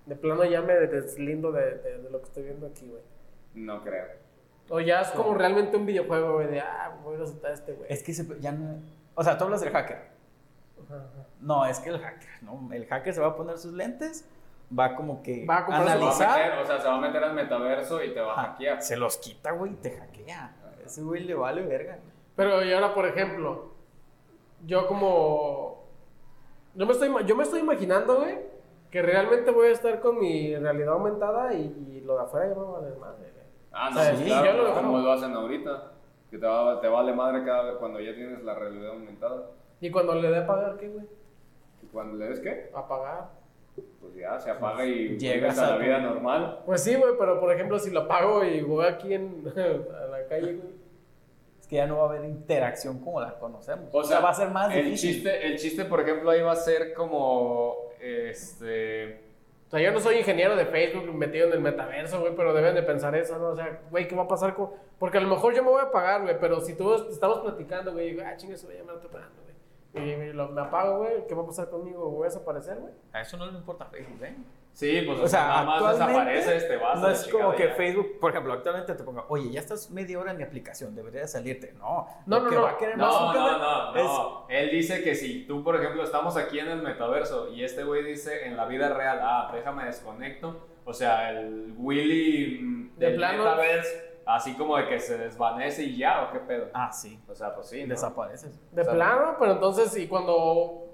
De 0.05 0.15
plano 0.15 0.43
ya 0.43 0.61
me 0.61 0.73
deslindo 0.73 1.51
de, 1.51 1.75
de, 1.75 2.09
lo 2.09 2.19
que 2.19 2.25
estoy 2.25 2.43
viendo 2.43 2.65
aquí, 2.65 2.87
güey. 2.87 3.03
No 3.53 3.83
creo. 3.83 4.07
O 4.69 4.79
ya 4.79 5.01
es 5.01 5.09
como 5.09 5.35
realmente 5.35 5.77
un 5.77 5.85
videojuego, 5.85 6.33
güey, 6.33 6.47
de 6.47 6.59
ah, 6.59 6.97
voy 7.03 7.15
a 7.15 7.19
resultar 7.19 7.51
este, 7.51 7.73
güey. 7.73 7.91
Es 7.91 8.01
que 8.01 8.13
ya 8.39 8.51
no. 8.51 8.79
O 9.13 9.23
sea, 9.23 9.37
tú 9.37 9.43
hablas 9.43 9.61
del 9.61 9.71
hacker. 9.71 9.99
No, 11.39 11.65
es 11.65 11.79
que 11.79 11.89
el 11.89 11.99
hacker, 11.99 12.41
¿no? 12.41 12.69
El 12.73 12.87
hacker 12.87 13.13
se 13.13 13.21
va 13.21 13.27
a 13.27 13.35
poner 13.35 13.57
sus 13.57 13.73
lentes 13.73 14.25
va 14.77 14.95
como 14.95 15.21
que 15.21 15.45
va 15.45 15.59
a 15.59 15.81
analizar. 15.81 16.59
o 16.61 16.65
sea, 16.65 16.79
se 16.79 16.87
va 16.87 16.95
a 16.95 17.01
meter 17.01 17.23
al 17.23 17.33
metaverso 17.33 18.03
y 18.03 18.13
te 18.13 18.21
va 18.21 18.33
a 18.33 18.43
hackear. 18.47 18.81
Se 18.81 18.97
los 18.97 19.17
quita, 19.17 19.51
güey, 19.51 19.73
y 19.73 19.75
te 19.75 19.91
hackea. 19.91 20.55
ese 20.85 21.01
güey 21.01 21.23
le 21.23 21.35
vale 21.35 21.61
verga. 21.61 21.99
Pero 22.35 22.63
y 22.63 22.71
ahora, 22.73 22.93
por 22.93 23.05
ejemplo, 23.05 23.71
yo 24.65 24.87
como... 24.87 25.81
Yo 26.73 26.85
me 26.85 26.93
estoy, 26.93 27.09
yo 27.25 27.35
me 27.35 27.43
estoy 27.43 27.59
imaginando, 27.59 28.21
güey, 28.21 28.39
que 28.89 29.01
realmente 29.01 29.51
voy 29.51 29.67
a 29.67 29.71
estar 29.71 29.99
con 29.99 30.17
mi 30.17 30.55
realidad 30.55 30.93
aumentada 30.93 31.53
y, 31.53 32.01
lo 32.05 32.15
de 32.15 32.23
afuera 32.23 32.47
ya 32.47 32.55
me 32.55 32.61
va 32.61 32.69
a 32.69 32.79
valer 32.79 32.97
madre. 32.97 33.31
Ah, 33.73 33.89
no, 33.93 34.17
sí, 34.17 34.25
claro, 34.25 34.63
lo, 34.63 34.73
como 34.73 34.99
lo 34.99 35.11
hacen 35.11 35.33
ahorita. 35.33 35.91
Que 36.29 36.37
te, 36.37 36.45
va, 36.45 36.79
te 36.79 36.87
vale 36.87 37.13
madre 37.13 37.43
cada 37.43 37.63
vez 37.63 37.75
cuando 37.75 37.99
ya 37.99 38.15
tienes 38.15 38.41
la 38.43 38.53
realidad 38.53 38.91
aumentada. 38.91 39.49
¿Y 39.81 39.91
cuando 39.91 40.15
le 40.15 40.29
dé 40.29 40.37
a 40.37 40.47
pagar 40.47 40.77
qué, 40.77 40.87
güey? 40.87 41.05
¿Cuando 41.91 42.17
le 42.17 42.29
des 42.29 42.39
qué? 42.39 42.71
A 42.73 42.87
pagar 42.87 43.40
pues 43.75 44.15
ya 44.15 44.39
se 44.39 44.49
apaga 44.49 44.85
y 44.85 45.17
llegas 45.17 45.57
a 45.59 45.71
la 45.71 45.77
vida 45.77 45.99
normal. 45.99 46.59
Pues 46.65 46.83
sí, 46.83 46.95
güey, 46.95 47.13
pero 47.17 47.39
por 47.39 47.53
ejemplo, 47.53 47.79
si 47.79 47.91
lo 47.91 48.01
apago 48.01 48.43
y 48.43 48.61
voy 48.61 48.85
aquí 48.85 49.13
en 49.13 49.43
la 49.55 50.27
calle, 50.27 50.53
güey. 50.53 50.81
Es 51.59 51.67
que 51.67 51.77
ya 51.77 51.87
no 51.87 51.97
va 51.97 52.03
a 52.03 52.09
haber 52.09 52.25
interacción 52.25 52.99
como 52.99 53.21
la 53.21 53.37
conocemos. 53.39 53.89
O 53.93 54.03
sea, 54.03 54.19
va 54.19 54.29
a 54.29 54.33
ser 54.33 54.49
más 54.49 54.73
el 54.73 54.85
difícil. 54.85 55.13
Chiste, 55.15 55.47
el 55.47 55.57
chiste, 55.57 55.85
por 55.85 56.01
ejemplo, 56.01 56.29
ahí 56.29 56.41
va 56.41 56.53
a 56.53 56.55
ser 56.55 56.93
como. 56.93 57.75
Este. 57.99 59.31
O 59.67 59.71
sea, 59.71 59.79
yo 59.79 59.93
no 59.93 60.01
soy 60.01 60.17
ingeniero 60.17 60.57
de 60.57 60.65
Facebook 60.65 61.13
metido 61.13 61.47
en 61.47 61.53
el 61.53 61.61
metaverso, 61.61 62.19
güey, 62.19 62.35
pero 62.35 62.53
deben 62.53 62.75
de 62.75 62.83
pensar 62.83 63.15
eso, 63.15 63.37
¿no? 63.37 63.51
O 63.51 63.55
sea, 63.55 63.79
güey, 63.89 64.05
¿qué 64.05 64.17
va 64.17 64.23
a 64.23 64.27
pasar 64.27 64.53
con...? 64.53 64.71
Porque 64.99 65.17
a 65.17 65.21
lo 65.21 65.29
mejor 65.29 65.55
yo 65.55 65.63
me 65.63 65.69
voy 65.69 65.81
a 65.81 65.89
pagar, 65.89 66.23
güey, 66.23 66.37
pero 66.41 66.59
si 66.59 66.75
tú 66.75 66.93
estamos 67.09 67.39
platicando, 67.39 67.93
güey, 67.93 68.19
ah, 68.19 68.35
chingue, 68.35 68.57
se 68.57 68.65
voy 68.65 68.75
a 68.75 68.79
llamar 68.79 68.97
a 68.97 68.99
pagando, 68.99 69.41
güey. 69.43 69.50
Y 69.93 70.33
lo, 70.33 70.49
me 70.49 70.61
apago, 70.61 70.99
güey. 70.99 71.27
¿Qué 71.27 71.35
va 71.35 71.43
a 71.43 71.45
pasar 71.45 71.69
conmigo? 71.69 72.09
¿Voy 72.09 72.23
a 72.23 72.29
desaparecer, 72.29 72.77
güey? 72.77 72.93
A 73.11 73.21
eso 73.21 73.37
no 73.37 73.45
le 73.45 73.57
importa 73.57 73.85
Facebook, 73.85 74.23
¿eh? 74.23 74.35
Sí, 74.73 75.03
pues 75.05 75.19
o 75.19 75.27
sea, 75.27 75.47
nada 75.47 75.63
más 75.63 75.91
desaparece 75.93 76.55
este 76.55 76.77
vaso. 76.77 77.01
No 77.01 77.09
es 77.09 77.27
como 77.27 77.53
que 77.53 77.67
Facebook, 77.69 78.19
por 78.19 78.31
ejemplo, 78.31 78.53
actualmente 78.53 78.93
te 78.93 79.03
ponga, 79.03 79.25
oye, 79.27 79.51
ya 79.51 79.59
estás 79.59 79.91
media 79.91 80.17
hora 80.17 80.31
en 80.31 80.37
mi 80.37 80.43
aplicación, 80.43 80.95
debería 80.95 81.27
salirte. 81.27 81.73
No, 81.73 82.07
no, 82.25 82.39
no. 82.39 82.51
No, 82.51 82.61
va 82.61 82.71
a 82.71 82.77
querer 82.77 82.97
no, 82.97 83.33
no, 83.33 83.57
no, 83.57 83.93
no. 83.93 84.45
Él 84.49 84.71
dice 84.71 85.03
que 85.03 85.15
si 85.15 85.45
tú, 85.45 85.61
por 85.61 85.75
ejemplo, 85.75 86.03
estamos 86.03 86.37
aquí 86.37 86.59
en 86.59 86.69
el 86.69 86.81
metaverso 86.81 87.49
y 87.51 87.65
este 87.65 87.83
güey 87.83 88.03
dice 88.03 88.47
en 88.47 88.55
la 88.55 88.65
vida 88.65 88.93
real, 88.93 89.19
ah, 89.21 89.51
déjame 89.53 89.85
desconecto. 89.85 90.67
O 90.85 90.93
sea, 90.93 91.31
el 91.31 91.73
Willy 91.77 92.91
de 92.97 93.11
plano. 93.11 93.43
Así 94.25 94.55
como 94.55 94.77
de 94.77 94.87
que 94.87 94.99
se 94.99 95.17
desvanece 95.17 95.83
y 95.83 95.97
ya, 95.97 96.23
¿o 96.23 96.31
qué 96.31 96.39
pedo? 96.39 96.67
Ah, 96.73 96.91
sí. 96.91 97.19
O 97.27 97.35
sea, 97.35 97.53
pues 97.55 97.67
sí. 97.67 97.83
¿no? 97.83 97.89
Desapareces. 97.89 98.59
De 98.71 98.85
plano, 98.85 99.35
pero 99.39 99.53
entonces, 99.53 99.95
y 99.97 100.07
cuando. 100.07 100.87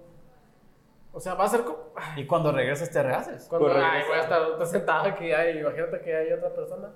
O 1.12 1.20
sea, 1.20 1.34
va 1.34 1.46
a 1.46 1.50
ser 1.50 1.64
como. 1.64 1.78
Y 2.16 2.26
cuando 2.26 2.52
regresas 2.52 2.90
te 2.90 3.04
rehaces. 3.04 3.48
Cuando 3.50 3.70
ay, 3.70 4.04
voy 4.08 4.18
a 4.18 4.22
estar 4.22 4.66
sentado 4.66 5.06
aquí, 5.06 5.32
hay, 5.32 5.60
imagínate 5.60 6.02
que 6.02 6.16
hay 6.16 6.32
otra 6.32 6.54
persona. 6.54 6.90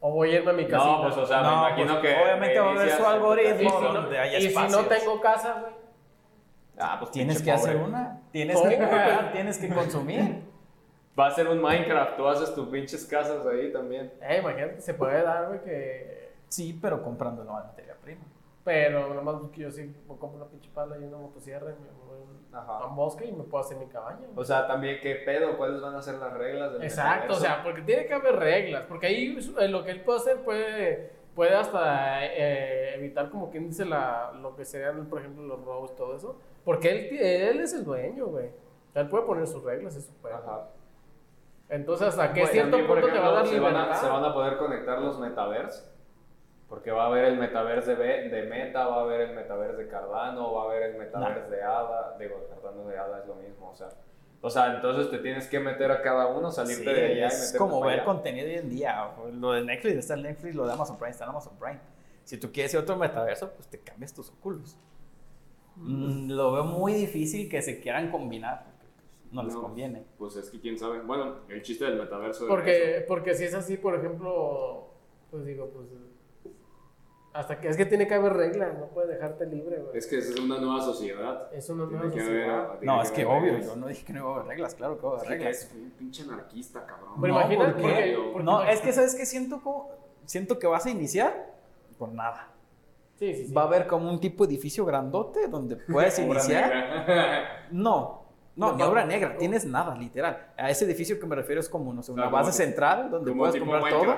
O 0.00 0.12
voy 0.12 0.30
a 0.30 0.38
irme 0.38 0.50
a 0.50 0.54
mi 0.54 0.66
casa. 0.66 0.84
No, 0.84 1.02
pues, 1.02 1.16
o 1.16 1.26
sea, 1.26 1.42
me 1.42 1.52
imagino 1.52 2.00
pues, 2.00 2.14
que. 2.14 2.22
Obviamente 2.22 2.60
va 2.60 2.66
a 2.66 2.70
haber 2.70 2.90
su 2.90 3.06
algoritmo 3.06 3.80
donde 3.80 4.18
haya 4.18 4.38
Y 4.38 4.50
si 4.50 4.68
no 4.68 4.84
tengo 4.86 5.20
casa, 5.20 5.60
güey. 5.60 5.72
Ah, 6.78 6.96
pues 6.98 7.10
tienes 7.10 7.42
que 7.42 7.52
hacer 7.52 7.76
una. 7.76 8.20
Tienes 8.32 8.60
que, 8.60 8.88
tienes 9.32 9.58
que 9.58 9.68
consumir. 9.68 10.42
Va 11.18 11.28
a 11.28 11.30
ser 11.30 11.48
un 11.48 11.60
Minecraft, 11.60 12.16
tú 12.16 12.26
haces 12.26 12.54
tus 12.54 12.68
pinches 12.68 13.06
casas 13.06 13.46
ahí 13.46 13.72
también. 13.72 14.12
Eh, 14.20 14.38
imagínate, 14.40 14.80
se 14.80 14.94
puede 14.94 15.22
dar, 15.22 15.46
güey, 15.48 15.62
que. 15.62 16.32
Sí, 16.48 16.78
pero 16.80 17.02
comprando 17.02 17.44
la 17.44 17.52
materia 17.52 17.96
prima. 18.02 18.22
Pero 18.64 19.12
nomás 19.12 19.36
que 19.52 19.60
yo 19.60 19.70
sí 19.70 19.94
compro 20.06 20.30
una 20.36 20.46
pinche 20.46 20.70
pala 20.74 20.96
y 20.98 21.04
una 21.04 21.18
motosierra 21.18 21.70
y 21.70 21.74
me 21.74 21.90
voy 21.90 22.18
a 22.52 22.86
un 22.86 22.96
bosque 22.96 23.26
y 23.26 23.32
me 23.32 23.44
puedo 23.44 23.62
hacer 23.62 23.76
mi 23.76 23.86
cabaña. 23.86 24.26
O 24.34 24.44
sea, 24.44 24.66
también 24.66 24.98
qué 25.02 25.16
pedo, 25.16 25.56
cuáles 25.56 25.80
van 25.80 25.94
a 25.94 26.02
ser 26.02 26.14
las 26.14 26.32
reglas 26.32 26.72
del 26.72 26.82
Exacto, 26.82 27.34
o 27.34 27.36
sea, 27.36 27.62
porque 27.62 27.82
tiene 27.82 28.06
que 28.06 28.14
haber 28.14 28.36
reglas, 28.36 28.84
porque 28.88 29.06
ahí 29.06 29.38
eh, 29.58 29.68
lo 29.68 29.84
que 29.84 29.90
él 29.90 30.00
puede 30.00 30.18
hacer 30.18 30.38
puede, 30.44 31.10
puede 31.34 31.54
hasta 31.54 32.24
eh, 32.24 32.94
evitar 32.94 33.28
como 33.28 33.50
quien 33.50 33.68
dice 33.68 33.84
la, 33.84 34.32
lo 34.40 34.56
que 34.56 34.64
serían, 34.64 35.06
por 35.06 35.18
ejemplo, 35.18 35.42
los 35.42 35.64
robos, 35.64 35.94
todo 35.94 36.16
eso, 36.16 36.38
porque 36.64 36.90
él, 36.90 37.18
él 37.18 37.60
es 37.60 37.74
el 37.74 37.84
dueño, 37.84 38.26
güey. 38.26 38.50
Él 38.94 39.08
puede 39.08 39.24
poner 39.24 39.46
sus 39.46 39.62
reglas, 39.62 39.96
eso 39.96 40.12
puede. 40.22 40.34
Ajá. 40.36 40.68
Entonces, 41.68 42.08
¿hasta 42.08 42.32
qué 42.32 42.46
cierto 42.46 42.76
punto 42.86 43.06
te 43.06 43.18
va 43.18 43.28
a 43.28 43.32
dar 43.32 43.46
se 43.46 43.58
Van 43.58 43.76
a, 43.76 43.94
se 43.94 44.08
van 44.08 44.24
a 44.24 44.32
poder 44.34 44.56
conectar 44.58 44.98
los 45.00 45.18
metaverse 45.18 45.94
porque 46.68 46.90
va 46.90 47.04
a 47.04 47.06
haber 47.06 47.26
el 47.26 47.38
metaverse 47.38 47.94
de, 47.94 48.28
de 48.30 48.42
Meta, 48.44 48.86
va 48.86 48.96
a 48.96 49.00
haber 49.02 49.20
el 49.20 49.36
metaverse 49.36 49.82
de 49.82 49.88
Cardano, 49.88 50.54
va 50.54 50.62
a 50.62 50.64
haber 50.64 50.82
el 50.90 50.96
metaverse 50.98 51.48
de 51.48 51.62
ADA. 51.62 52.16
Digo, 52.18 52.48
Cardano 52.48 52.88
de 52.88 52.98
ADA 52.98 53.20
es 53.20 53.26
lo 53.28 53.34
mismo, 53.36 53.70
o 53.70 53.74
sea. 53.76 53.90
O 54.40 54.50
sea, 54.50 54.74
entonces 54.74 55.10
te 55.10 55.18
tienes 55.18 55.46
que 55.46 55.60
meter 55.60 55.90
a 55.90 56.02
cada 56.02 56.26
uno, 56.26 56.50
salirte 56.50 56.92
de 56.92 57.06
allá 57.06 57.20
y 57.20 57.24
Es 57.26 57.54
como 57.56 57.80
ver 57.80 58.04
contenido 58.04 58.46
hoy 58.46 58.56
en 58.56 58.68
día. 58.68 59.08
Lo 59.34 59.52
de 59.52 59.62
Netflix 59.62 59.96
está 59.96 60.14
en 60.14 60.22
Netflix, 60.22 60.54
lo 60.54 60.66
de 60.66 60.72
Amazon 60.72 60.98
Prime 60.98 61.12
está 61.12 61.24
en 61.24 61.30
Amazon 61.30 61.56
Prime. 61.58 61.80
Si 62.24 62.38
tú 62.38 62.50
quieres 62.52 62.74
ir 62.74 62.80
otro 62.80 62.96
metaverso, 62.96 63.50
pues 63.52 63.68
te 63.68 63.78
cambias 63.78 64.12
tus 64.12 64.30
óculos. 64.30 64.76
Mm, 65.76 66.30
lo 66.30 66.52
veo 66.52 66.64
muy 66.64 66.92
difícil 66.92 67.48
que 67.48 67.62
se 67.62 67.80
quieran 67.80 68.10
combinar. 68.10 68.66
No, 69.34 69.42
les 69.42 69.54
conviene. 69.54 70.04
Pues 70.16 70.36
es 70.36 70.50
que 70.50 70.60
quién 70.60 70.78
sabe. 70.78 71.00
Bueno, 71.00 71.40
el 71.48 71.62
chiste 71.62 71.84
del 71.84 71.98
metaverso. 71.98 72.46
Porque, 72.46 73.04
porque 73.06 73.34
si 73.34 73.44
es 73.44 73.54
así, 73.54 73.76
por 73.76 73.94
ejemplo, 73.94 74.88
pues 75.30 75.44
digo, 75.44 75.68
pues 75.70 75.88
hasta 77.34 77.58
que 77.58 77.68
es 77.68 77.76
que 77.76 77.84
tiene 77.84 78.06
que 78.06 78.14
haber 78.14 78.32
reglas, 78.32 78.78
no 78.78 78.86
puedes 78.86 79.10
dejarte 79.10 79.44
libre, 79.46 79.80
güey. 79.80 79.98
Es 79.98 80.06
que 80.06 80.18
es 80.18 80.38
una 80.38 80.56
nueva 80.60 80.80
sociedad. 80.80 81.52
Es 81.52 81.68
una 81.68 81.84
nueva 81.84 82.04
sociedad. 82.04 82.80
no, 82.80 83.02
es 83.02 83.10
que, 83.10 83.24
obvio, 83.24 83.58
yo 83.58 83.74
no 83.74 83.88
dije 83.88 84.04
que 84.04 84.12
no 84.12 84.20
iba 84.20 84.30
a 84.30 84.34
haber 84.36 84.46
reglas, 84.46 84.76
claro 84.76 85.00
que 85.00 85.04
va 85.04 85.14
a 85.14 85.16
haber 85.16 85.30
reglas. 85.30 85.64
Es 85.64 85.72
un 85.74 85.90
pinche 85.90 86.22
anarquista, 86.22 86.86
cabrón. 86.86 87.20
Pero 87.20 87.34
no, 87.34 87.40
imagínate, 87.40 88.16
porque, 88.32 88.44
no, 88.44 88.62
es 88.62 88.80
que 88.80 88.92
sabes 88.92 89.16
que 89.16 89.26
siento 89.26 89.60
como, 89.60 89.90
siento 90.24 90.60
que 90.60 90.68
vas 90.68 90.86
a 90.86 90.90
iniciar 90.90 91.56
con 91.98 92.14
nada. 92.14 92.52
Sí, 93.18 93.34
sí, 93.34 93.46
sí. 93.46 93.52
Va 93.52 93.62
a 93.62 93.66
haber 93.66 93.88
como 93.88 94.08
un 94.08 94.20
tipo 94.20 94.46
de 94.46 94.54
edificio 94.54 94.84
grandote 94.84 95.48
donde 95.48 95.74
puedes 95.74 96.16
iniciar. 96.20 97.66
no, 97.72 98.23
no, 98.56 98.76
ni 98.76 98.82
obra 98.82 99.04
negra, 99.04 99.36
tienes 99.36 99.64
nada, 99.64 99.96
literal. 99.96 100.52
A 100.56 100.70
ese 100.70 100.84
edificio 100.84 101.18
que 101.18 101.26
me 101.26 101.34
refiero 101.34 101.60
es 101.60 101.68
como, 101.68 101.92
no 101.92 102.02
sé, 102.02 102.12
una 102.12 102.28
base 102.28 102.52
central 102.52 103.10
donde 103.10 103.32
puedes 103.32 103.56
comprar 103.56 103.88
todo 103.88 104.16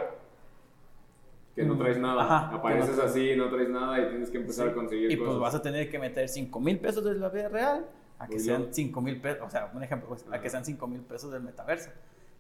que 1.57 1.65
no 1.65 1.77
traes 1.79 1.99
nada. 1.99 2.51
Apareces 2.51 2.99
así, 2.99 3.35
no 3.35 3.49
traes 3.49 3.71
nada 3.71 3.99
y 3.99 4.09
tienes 4.11 4.31
que 4.31 4.37
empezar 4.37 4.69
a 4.69 4.75
conseguir 4.75 5.11
y 5.11 5.17
pues 5.17 5.39
vas 5.39 5.55
a 5.55 5.63
tener 5.63 5.91
que 5.91 5.99
meter 5.99 6.29
5 6.29 6.61
mil 6.61 6.79
pesos 6.79 7.03
de 7.03 7.15
la 7.15 7.31
vida 7.31 7.49
real 7.49 7.87
a 8.19 8.29
que 8.29 8.39
sean 8.39 8.69
5 8.71 9.01
mil 9.01 9.21
pesos, 9.21 9.47
o 9.47 9.51
sea, 9.51 9.71
un 9.75 9.83
ejemplo, 9.83 10.09
pues, 10.09 10.25
a 10.31 10.41
que 10.41 10.51
sean 10.51 10.65
5 10.65 10.87
mil 10.87 11.01
pesos 11.01 11.33
del 11.33 11.43
metaverso 11.43 11.91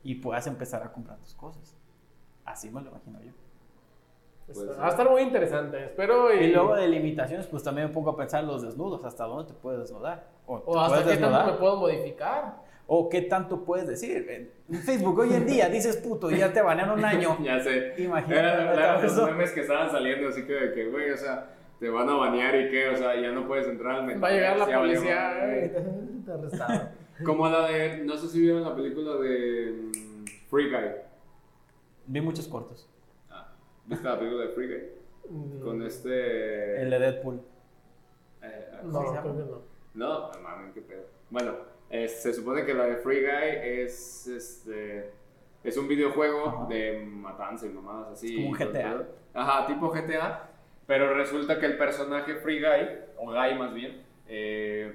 y 0.04 0.16
puedas 0.16 0.46
empezar 0.46 0.82
a 0.82 0.92
comprar 0.92 1.18
tus 1.18 1.34
cosas. 1.34 1.74
Así 2.44 2.70
me 2.70 2.82
lo 2.82 2.90
imagino 2.90 3.20
yo. 3.22 3.32
Pues, 4.46 4.78
va 4.78 4.86
a 4.86 4.90
estar 4.90 5.10
muy 5.10 5.22
interesante, 5.22 5.86
espero. 5.86 6.32
Y... 6.32 6.52
luego 6.52 6.76
de 6.76 6.86
limitaciones, 6.86 7.46
pues 7.46 7.62
también 7.62 7.88
me 7.88 7.94
pongo 7.94 8.10
a 8.10 8.16
pensar 8.16 8.44
los 8.44 8.62
desnudos, 8.62 9.04
hasta 9.04 9.24
dónde 9.24 9.52
te 9.52 9.58
puedes 9.58 9.80
desnudar. 9.80 10.28
O, 10.46 10.80
hasta 10.80 11.10
qué 11.10 11.16
tanto 11.16 11.52
me 11.52 11.58
puedo 11.58 11.76
modificar. 11.76 12.66
¿O 12.88 13.08
qué 13.08 13.22
tanto 13.22 13.64
puedes 13.64 13.88
decir? 13.88 14.52
En 14.68 14.78
Facebook 14.80 15.18
hoy 15.18 15.32
en 15.32 15.44
día 15.44 15.68
dices 15.68 15.96
puto 15.96 16.30
y 16.30 16.38
ya 16.38 16.52
te 16.52 16.62
banean 16.62 16.90
un 16.90 17.04
año. 17.04 17.36
ya 17.42 17.60
sé. 17.60 17.94
Imagínate. 17.98 18.62
Eran 18.62 19.02
los 19.02 19.16
memes 19.24 19.50
que 19.52 19.62
estaban 19.62 19.90
saliendo 19.90 20.28
así 20.28 20.44
que 20.44 20.52
de 20.52 20.72
que, 20.72 20.86
güey, 20.88 21.10
o 21.10 21.16
sea, 21.16 21.50
te 21.80 21.88
van 21.88 22.08
a 22.08 22.14
banear 22.14 22.54
y 22.54 22.70
qué, 22.70 22.88
o 22.90 22.96
sea, 22.96 23.20
ya 23.20 23.32
no 23.32 23.46
puedes 23.48 23.66
entrar 23.66 23.96
al 23.96 24.22
Va 24.22 24.28
a 24.28 24.30
llegar 24.30 24.56
la 24.56 24.66
policía. 24.66 25.34
te 26.24 26.32
arrestaron. 26.32 26.88
Como 27.24 27.48
la 27.48 27.66
de, 27.66 28.04
no 28.04 28.16
sé 28.16 28.28
si 28.28 28.40
vieron 28.40 28.62
la 28.62 28.74
película 28.76 29.16
de 29.16 29.72
mm, 29.72 30.24
Free 30.48 30.70
Guy. 30.70 30.90
Vi 32.06 32.20
muchos 32.20 32.46
cortos. 32.46 32.88
Ah, 33.30 33.52
¿viste 33.86 34.06
la 34.06 34.18
película 34.18 34.44
de 34.44 34.48
Free 34.50 34.66
Guy? 34.68 34.82
Mm. 35.30 35.60
Con 35.60 35.82
este... 35.82 36.82
El 36.82 36.90
de 36.90 36.98
Deadpool. 36.98 37.40
Eh, 38.42 38.70
no, 38.84 39.00
creo 39.00 39.22
que 39.22 39.28
no. 39.28 39.75
No, 39.96 40.30
mames, 40.42 40.72
qué 40.74 40.82
pedo. 40.82 41.04
Bueno, 41.30 41.54
se 41.90 42.32
supone 42.32 42.64
que 42.64 42.74
la 42.74 42.84
de 42.84 42.96
Free 42.96 43.22
Guy 43.22 43.80
es 43.80 44.26
este 44.26 45.10
es 45.64 45.76
un 45.76 45.88
videojuego 45.88 46.66
de 46.68 47.04
matanza 47.04 47.66
y 47.66 47.70
mamadas 47.70 48.12
así. 48.12 48.36
Como 48.36 48.50
un 48.50 48.54
GTA. 48.54 49.04
Ajá, 49.34 49.66
tipo 49.66 49.90
GTA. 49.90 50.48
Pero 50.86 51.14
resulta 51.14 51.58
que 51.58 51.66
el 51.66 51.76
personaje 51.76 52.36
Free 52.36 52.60
Guy, 52.60 52.88
o 53.18 53.32
Guy 53.32 53.58
más 53.58 53.74
bien, 53.74 54.02
eh, 54.28 54.94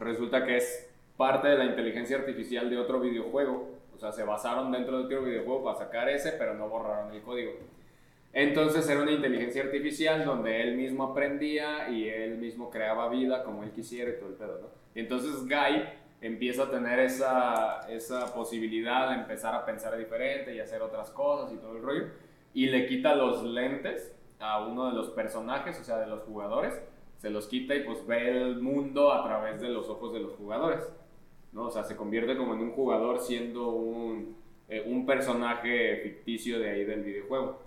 resulta 0.00 0.44
que 0.44 0.56
es 0.56 0.90
parte 1.16 1.46
de 1.48 1.58
la 1.58 1.66
inteligencia 1.66 2.16
artificial 2.16 2.68
de 2.68 2.78
otro 2.78 2.98
videojuego. 2.98 3.70
O 3.94 3.98
sea, 4.00 4.10
se 4.10 4.24
basaron 4.24 4.72
dentro 4.72 4.98
de 4.98 5.04
otro 5.04 5.22
videojuego 5.22 5.62
para 5.62 5.78
sacar 5.78 6.08
ese, 6.08 6.32
pero 6.32 6.54
no 6.54 6.68
borraron 6.68 7.12
el 7.12 7.22
código. 7.22 7.52
Entonces 8.32 8.88
era 8.88 9.02
una 9.02 9.12
inteligencia 9.12 9.62
artificial 9.62 10.24
donde 10.24 10.62
él 10.62 10.76
mismo 10.76 11.04
aprendía 11.04 11.88
y 11.88 12.08
él 12.08 12.38
mismo 12.38 12.70
creaba 12.70 13.08
vida 13.08 13.42
como 13.42 13.62
él 13.64 13.72
quisiera 13.72 14.10
y 14.10 14.18
todo 14.18 14.28
el 14.28 14.34
pedo, 14.34 14.58
¿no? 14.60 14.68
Entonces 14.94 15.46
Guy 15.46 15.84
empieza 16.20 16.64
a 16.64 16.70
tener 16.70 16.98
esa, 16.98 17.80
esa 17.88 18.34
posibilidad 18.34 19.10
de 19.10 19.16
empezar 19.16 19.54
a 19.54 19.64
pensar 19.64 19.96
diferente 19.96 20.54
y 20.54 20.60
hacer 20.60 20.82
otras 20.82 21.10
cosas 21.10 21.52
y 21.52 21.56
todo 21.56 21.76
el 21.76 21.82
rollo. 21.82 22.04
Y 22.52 22.66
le 22.66 22.86
quita 22.86 23.14
los 23.14 23.44
lentes 23.44 24.14
a 24.40 24.64
uno 24.66 24.86
de 24.86 24.92
los 24.92 25.10
personajes, 25.10 25.78
o 25.80 25.84
sea, 25.84 25.98
de 25.98 26.06
los 26.06 26.22
jugadores. 26.22 26.80
Se 27.18 27.30
los 27.30 27.46
quita 27.46 27.74
y 27.74 27.82
pues 27.82 28.06
ve 28.06 28.30
el 28.30 28.60
mundo 28.60 29.12
a 29.12 29.24
través 29.24 29.60
de 29.60 29.68
los 29.68 29.88
ojos 29.88 30.12
de 30.12 30.20
los 30.20 30.34
jugadores. 30.34 30.88
¿no? 31.52 31.66
O 31.66 31.70
sea, 31.70 31.84
se 31.84 31.96
convierte 31.96 32.36
como 32.36 32.54
en 32.54 32.60
un 32.60 32.72
jugador 32.72 33.20
siendo 33.20 33.70
un, 33.70 34.36
eh, 34.68 34.84
un 34.86 35.06
personaje 35.06 35.96
ficticio 36.02 36.58
de 36.58 36.70
ahí 36.70 36.84
del 36.84 37.02
videojuego. 37.02 37.60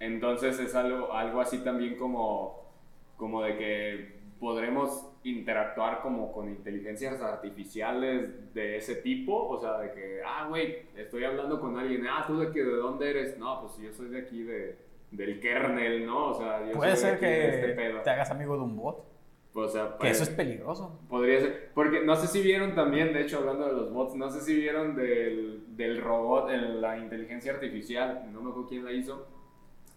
Entonces 0.00 0.58
es 0.58 0.74
algo, 0.74 1.12
algo 1.12 1.40
así 1.40 1.58
también 1.58 1.96
como, 1.96 2.68
como 3.16 3.42
de 3.42 3.56
que 3.56 4.14
podremos 4.38 5.10
interactuar 5.24 6.02
como 6.02 6.32
con 6.32 6.48
inteligencias 6.48 7.20
artificiales 7.22 8.52
de 8.52 8.76
ese 8.76 8.96
tipo, 8.96 9.48
o 9.48 9.58
sea, 9.58 9.78
de 9.78 9.92
que, 9.92 10.20
ah, 10.24 10.46
güey, 10.48 10.82
estoy 10.96 11.24
hablando 11.24 11.58
con 11.60 11.78
alguien, 11.78 12.06
ah, 12.06 12.24
tú 12.26 12.38
de, 12.38 12.52
que, 12.52 12.62
de 12.62 12.76
dónde 12.76 13.10
eres, 13.10 13.38
no, 13.38 13.62
pues 13.62 13.78
yo 13.78 13.90
soy 13.92 14.10
de 14.10 14.18
aquí 14.18 14.42
de, 14.42 14.76
del 15.10 15.40
kernel, 15.40 16.04
¿no? 16.04 16.30
O 16.30 16.34
sea, 16.34 16.66
yo 16.66 16.72
Puede 16.72 16.96
soy 16.96 17.10
ser 17.10 17.18
que 17.20 17.70
este 17.70 18.00
te 18.04 18.10
hagas 18.10 18.30
amigo 18.30 18.56
de 18.56 18.62
un 18.62 18.76
bot. 18.76 19.14
O 19.56 19.68
sea, 19.68 19.96
que 20.00 20.10
eso 20.10 20.24
es 20.24 20.30
peligroso. 20.30 20.98
Podría 21.08 21.40
ser. 21.40 21.70
Porque 21.74 22.04
no 22.04 22.16
sé 22.16 22.26
si 22.26 22.42
vieron 22.42 22.74
también, 22.74 23.12
de 23.12 23.22
hecho, 23.22 23.38
hablando 23.38 23.66
de 23.66 23.72
los 23.72 23.92
bots, 23.92 24.16
no 24.16 24.28
sé 24.28 24.40
si 24.40 24.56
vieron 24.56 24.96
del, 24.96 25.76
del 25.76 26.02
robot, 26.02 26.50
la 26.50 26.98
inteligencia 26.98 27.52
artificial, 27.52 28.28
no 28.32 28.40
me 28.40 28.50
acuerdo 28.50 28.68
quién 28.68 28.84
la 28.84 28.90
hizo, 28.90 29.28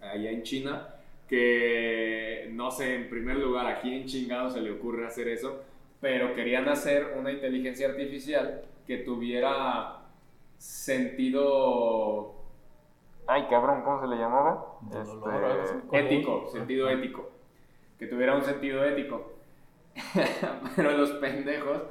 allá 0.01 0.31
en 0.31 0.43
China, 0.43 0.95
que 1.27 2.49
no 2.51 2.71
sé, 2.71 2.95
en 2.95 3.09
primer 3.09 3.37
lugar, 3.37 3.67
a 3.67 3.79
quién 3.81 4.05
chingado 4.05 4.49
se 4.49 4.61
le 4.61 4.71
ocurre 4.71 5.05
hacer 5.05 5.27
eso, 5.27 5.61
pero 5.99 6.33
querían 6.33 6.67
hacer 6.69 7.15
una 7.17 7.31
inteligencia 7.31 7.89
artificial 7.89 8.61
que 8.85 8.97
tuviera 8.99 9.99
sentido... 10.57 12.35
Ay, 13.27 13.45
cabrón, 13.49 13.81
¿cómo 13.83 13.99
se 14.01 14.07
le 14.07 14.15
llamaba? 14.15 14.79
Este, 14.89 15.99
ético, 15.99 16.47
sentido 16.49 16.89
ético. 16.89 17.29
Que 17.99 18.07
tuviera 18.07 18.35
un 18.35 18.43
sentido 18.43 18.85
ético. 18.85 19.33
pero 20.75 20.91
los 20.91 21.11
pendejos, 21.13 21.81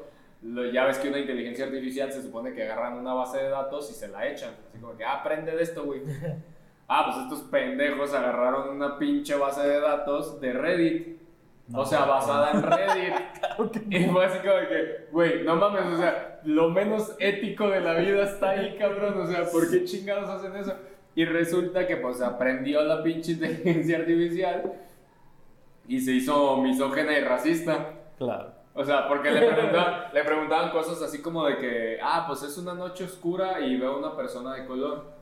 ya 0.73 0.85
ves 0.87 0.99
que 0.99 1.09
una 1.09 1.19
inteligencia 1.19 1.67
artificial 1.67 2.11
se 2.11 2.23
supone 2.23 2.55
que 2.55 2.63
agarran 2.63 2.95
una 2.95 3.13
base 3.13 3.39
de 3.39 3.51
datos 3.51 3.91
y 3.91 3.95
se 3.95 4.09
la 4.09 4.27
echan. 4.27 4.55
Así 4.69 4.79
como 4.79 4.97
que, 4.97 5.05
ah, 5.05 5.17
aprende 5.17 5.55
de 5.55 5.63
esto, 5.63 5.85
güey. 5.85 6.03
Ah, 6.89 7.05
pues 7.07 7.25
estos 7.25 7.41
pendejos 7.51 8.15
agarraron 8.15 8.69
una 8.77 8.99
pinche 8.99 9.35
base 9.35 9.67
de 9.67 9.81
datos 9.81 10.41
de 10.41 10.53
Reddit. 10.53 11.19
o 11.75 11.85
sea, 11.85 12.05
basada 12.05 12.53
en 12.53 12.63
Reddit. 12.63 13.15
y 13.91 14.05
fue 14.05 14.25
así 14.25 14.39
como 14.39 14.69
que, 14.69 15.09
güey, 15.11 15.43
no 15.43 15.57
mames, 15.57 15.87
o 15.95 15.97
sea, 15.97 16.41
lo 16.45 16.71
menos 16.71 17.17
ético 17.19 17.69
de 17.69 17.81
la 17.81 17.95
vida 17.95 18.23
está 18.23 18.51
ahí, 18.51 18.77
cabrón. 18.79 19.21
O 19.21 19.27
sea, 19.27 19.45
¿por 19.51 19.69
qué 19.71 19.85
chingados 19.85 20.29
hacen 20.29 20.55
eso? 20.57 20.75
Y 21.17 21.25
resulta 21.25 21.87
que 21.87 21.97
pues 21.97 22.21
aprendió 22.21 22.83
la 22.83 23.03
pinche 23.03 23.33
inteligencia 23.33 23.99
artificial 23.99 24.75
y 25.89 26.01
se 26.01 26.13
hizo 26.13 26.59
misógena 26.59 27.19
y 27.19 27.25
racista. 27.25 27.95
Claro. 28.19 28.53
O 28.75 28.85
sea, 28.85 29.09
porque 29.09 29.31
le 29.31 29.51
preguntaban, 29.51 30.05
le 30.13 30.25
preguntaban 30.25 30.71
cosas 30.71 31.01
así 31.03 31.23
como 31.23 31.47
de 31.47 31.57
que, 31.57 31.99
ah, 32.03 32.25
pues 32.29 32.43
es 32.43 32.59
una 32.59 32.75
noche 32.75 33.05
oscura 33.05 33.61
y 33.61 33.77
veo 33.79 33.99
una 33.99 34.15
persona 34.15 34.55
de 34.55 34.67
color. 34.67 35.16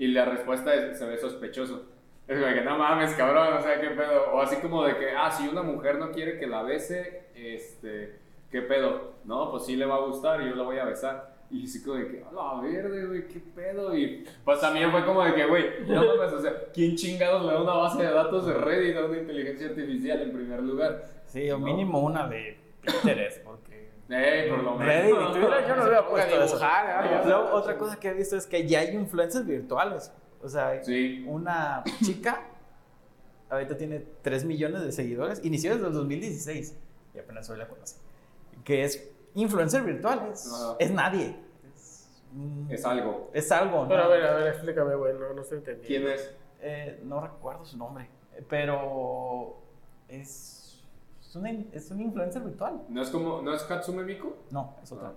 Y 0.00 0.08
la 0.08 0.24
respuesta 0.24 0.74
es, 0.74 0.98
se 0.98 1.04
ve 1.04 1.18
sospechoso. 1.18 1.82
Es 2.26 2.40
como 2.40 2.54
que 2.54 2.62
no 2.62 2.78
mames, 2.78 3.12
cabrón, 3.12 3.52
o 3.52 3.60
sea, 3.60 3.78
qué 3.78 3.90
pedo. 3.90 4.32
O 4.32 4.40
así 4.40 4.56
como 4.56 4.82
de 4.82 4.96
que, 4.96 5.10
ah, 5.10 5.30
si 5.30 5.46
una 5.46 5.62
mujer 5.62 5.98
no 5.98 6.10
quiere 6.10 6.38
que 6.38 6.46
la 6.46 6.62
bese, 6.62 7.24
este, 7.34 8.18
qué 8.50 8.62
pedo. 8.62 9.16
No, 9.26 9.50
pues 9.50 9.66
sí 9.66 9.76
le 9.76 9.84
va 9.84 9.96
a 9.96 10.06
gustar 10.06 10.40
y 10.40 10.48
yo 10.48 10.54
la 10.54 10.62
voy 10.62 10.78
a 10.78 10.86
besar. 10.86 11.36
Y 11.50 11.64
así 11.64 11.84
como 11.84 11.98
de 11.98 12.08
que, 12.08 12.24
a 12.24 12.32
la 12.32 12.62
verde, 12.62 13.04
güey, 13.04 13.28
qué 13.28 13.40
pedo. 13.54 13.94
Y 13.94 14.26
pues 14.42 14.58
también 14.58 14.90
fue 14.90 15.04
como 15.04 15.22
de 15.22 15.34
que, 15.34 15.44
güey, 15.44 15.66
no 15.86 16.02
mames, 16.02 16.32
o 16.32 16.40
sea, 16.40 16.54
¿quién 16.72 16.96
chingados 16.96 17.44
le 17.44 17.52
da 17.52 17.60
una 17.60 17.74
base 17.74 18.02
de 18.02 18.10
datos 18.10 18.46
de 18.46 18.54
Reddit 18.54 18.96
a 18.96 19.04
una 19.04 19.18
inteligencia 19.18 19.68
artificial 19.68 20.22
en 20.22 20.32
primer 20.32 20.62
lugar? 20.62 21.04
Sí, 21.26 21.50
o 21.50 21.58
mínimo 21.58 22.00
una 22.00 22.26
de 22.26 22.56
Pinterest, 22.80 23.44
porque. 23.44 23.79
Eh, 24.10 24.46
por 24.50 24.62
lo 24.64 24.74
menos. 24.76 24.86
Reddit 24.86 25.14
y 25.14 25.32
Twitter 25.40 25.68
yo 25.68 25.76
no 25.76 25.82
había 25.84 26.06
puesto 26.08 26.42
eso. 26.42 26.60
Luego, 27.26 27.50
otra 27.52 27.78
cosa 27.78 27.98
que 28.00 28.08
he 28.08 28.14
visto 28.14 28.36
es 28.36 28.46
que 28.46 28.66
ya 28.66 28.80
hay 28.80 28.88
influencers 28.94 29.46
virtuales. 29.46 30.12
O 30.42 30.48
sea, 30.48 30.82
Sí. 30.82 31.24
una 31.28 31.84
chica 32.04 32.42
ahorita 33.48 33.76
tiene 33.76 34.04
3 34.22 34.44
millones 34.44 34.82
de 34.82 34.92
seguidores, 34.92 35.44
inició 35.44 35.74
desde 35.74 35.88
el 35.88 35.92
2016 35.92 36.76
y 37.14 37.18
apenas 37.18 37.48
hoy 37.50 37.58
la 37.58 37.68
conoce. 37.68 37.96
Que 38.64 38.84
es 38.84 39.10
influencer 39.34 39.82
virtual, 39.82 40.30
es, 40.32 40.52
Ajá. 40.52 40.76
es 40.78 40.90
nadie. 40.92 41.36
Es, 41.72 42.08
Es 42.68 42.84
algo. 42.84 43.30
es 43.32 43.50
algo, 43.52 43.86
Pero 43.88 44.00
¿no? 44.00 44.04
a 44.06 44.08
ver, 44.08 44.24
a 44.24 44.34
ver, 44.34 44.48
explícame, 44.48 44.94
güey, 44.94 45.14
no, 45.14 45.32
no 45.34 45.42
estoy 45.42 45.58
entendiendo. 45.58 45.86
¿Quién 45.86 46.08
es? 46.14 46.34
Eh, 46.62 47.00
no 47.04 47.20
recuerdo 47.20 47.64
su 47.64 47.76
nombre, 47.76 48.08
pero 48.48 49.56
es, 50.08 50.59
es, 51.30 51.36
una, 51.36 51.50
es 51.50 51.90
un 51.90 52.00
influencer 52.00 52.42
virtual. 52.42 52.82
¿No 52.88 53.00
es 53.02 53.08
como, 53.10 53.40
no 53.40 53.54
es 53.54 53.62
Katsume 53.62 54.02
Miku? 54.02 54.34
No, 54.50 54.74
es 54.82 54.90
otra. 54.92 55.08
Ah. 55.08 55.12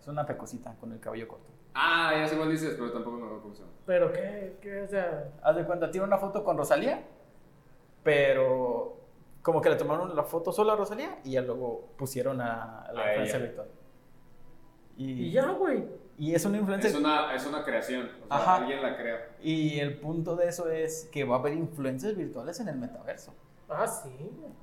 Es 0.00 0.08
una 0.08 0.24
pecosita 0.24 0.74
con 0.80 0.92
el 0.92 1.00
cabello 1.00 1.28
corto. 1.28 1.50
Ah, 1.74 2.12
ya 2.16 2.26
sé 2.26 2.36
cuál 2.36 2.50
dices, 2.50 2.74
pero 2.78 2.90
tampoco 2.92 3.16
me 3.16 3.24
acuerdo 3.24 3.42
cómo 3.42 3.54
se 3.54 3.60
llama. 3.62 3.72
¿Pero 3.86 4.12
qué? 4.12 4.56
¿Qué? 4.62 4.82
O 4.82 4.88
sea... 4.88 5.30
Haz 5.42 5.56
de 5.56 5.64
cuenta, 5.64 5.90
tiene 5.90 6.06
una 6.06 6.18
foto 6.18 6.42
con 6.42 6.56
Rosalía, 6.56 7.04
pero 8.02 8.96
como 9.42 9.60
que 9.60 9.70
le 9.70 9.76
tomaron 9.76 10.14
la 10.14 10.22
foto 10.24 10.52
solo 10.52 10.72
a 10.72 10.76
Rosalía 10.76 11.18
y 11.24 11.32
ya 11.32 11.42
luego 11.42 11.90
pusieron 11.96 12.40
a, 12.40 12.82
a 12.82 12.92
la 12.92 13.02
A 13.02 13.06
influencer 13.08 13.36
ella. 13.40 13.46
virtual. 13.46 13.68
Y, 14.96 15.10
Y 15.26 15.30
ya, 15.32 15.50
güey. 15.52 15.84
y 16.18 16.34
es 16.34 16.44
una 16.44 16.58
influencer. 16.58 16.90
Es 16.90 16.96
una, 16.96 17.34
es 17.34 17.46
una 17.46 17.64
creación, 17.64 18.06
o 18.24 18.28
sea, 18.28 18.36
Ajá. 18.36 18.56
alguien 18.56 18.82
la 18.82 18.96
crea. 18.96 19.28
Y 19.42 19.78
el 19.80 19.98
punto 19.98 20.36
de 20.36 20.48
eso 20.48 20.70
es 20.70 21.08
que 21.12 21.24
va 21.24 21.36
a 21.36 21.38
haber 21.38 21.54
influencers 21.54 22.16
virtuales 22.16 22.58
en 22.60 22.68
el 22.68 22.76
metaverso. 22.76 23.32
Ah, 23.70 23.86
sí. 23.86 24.10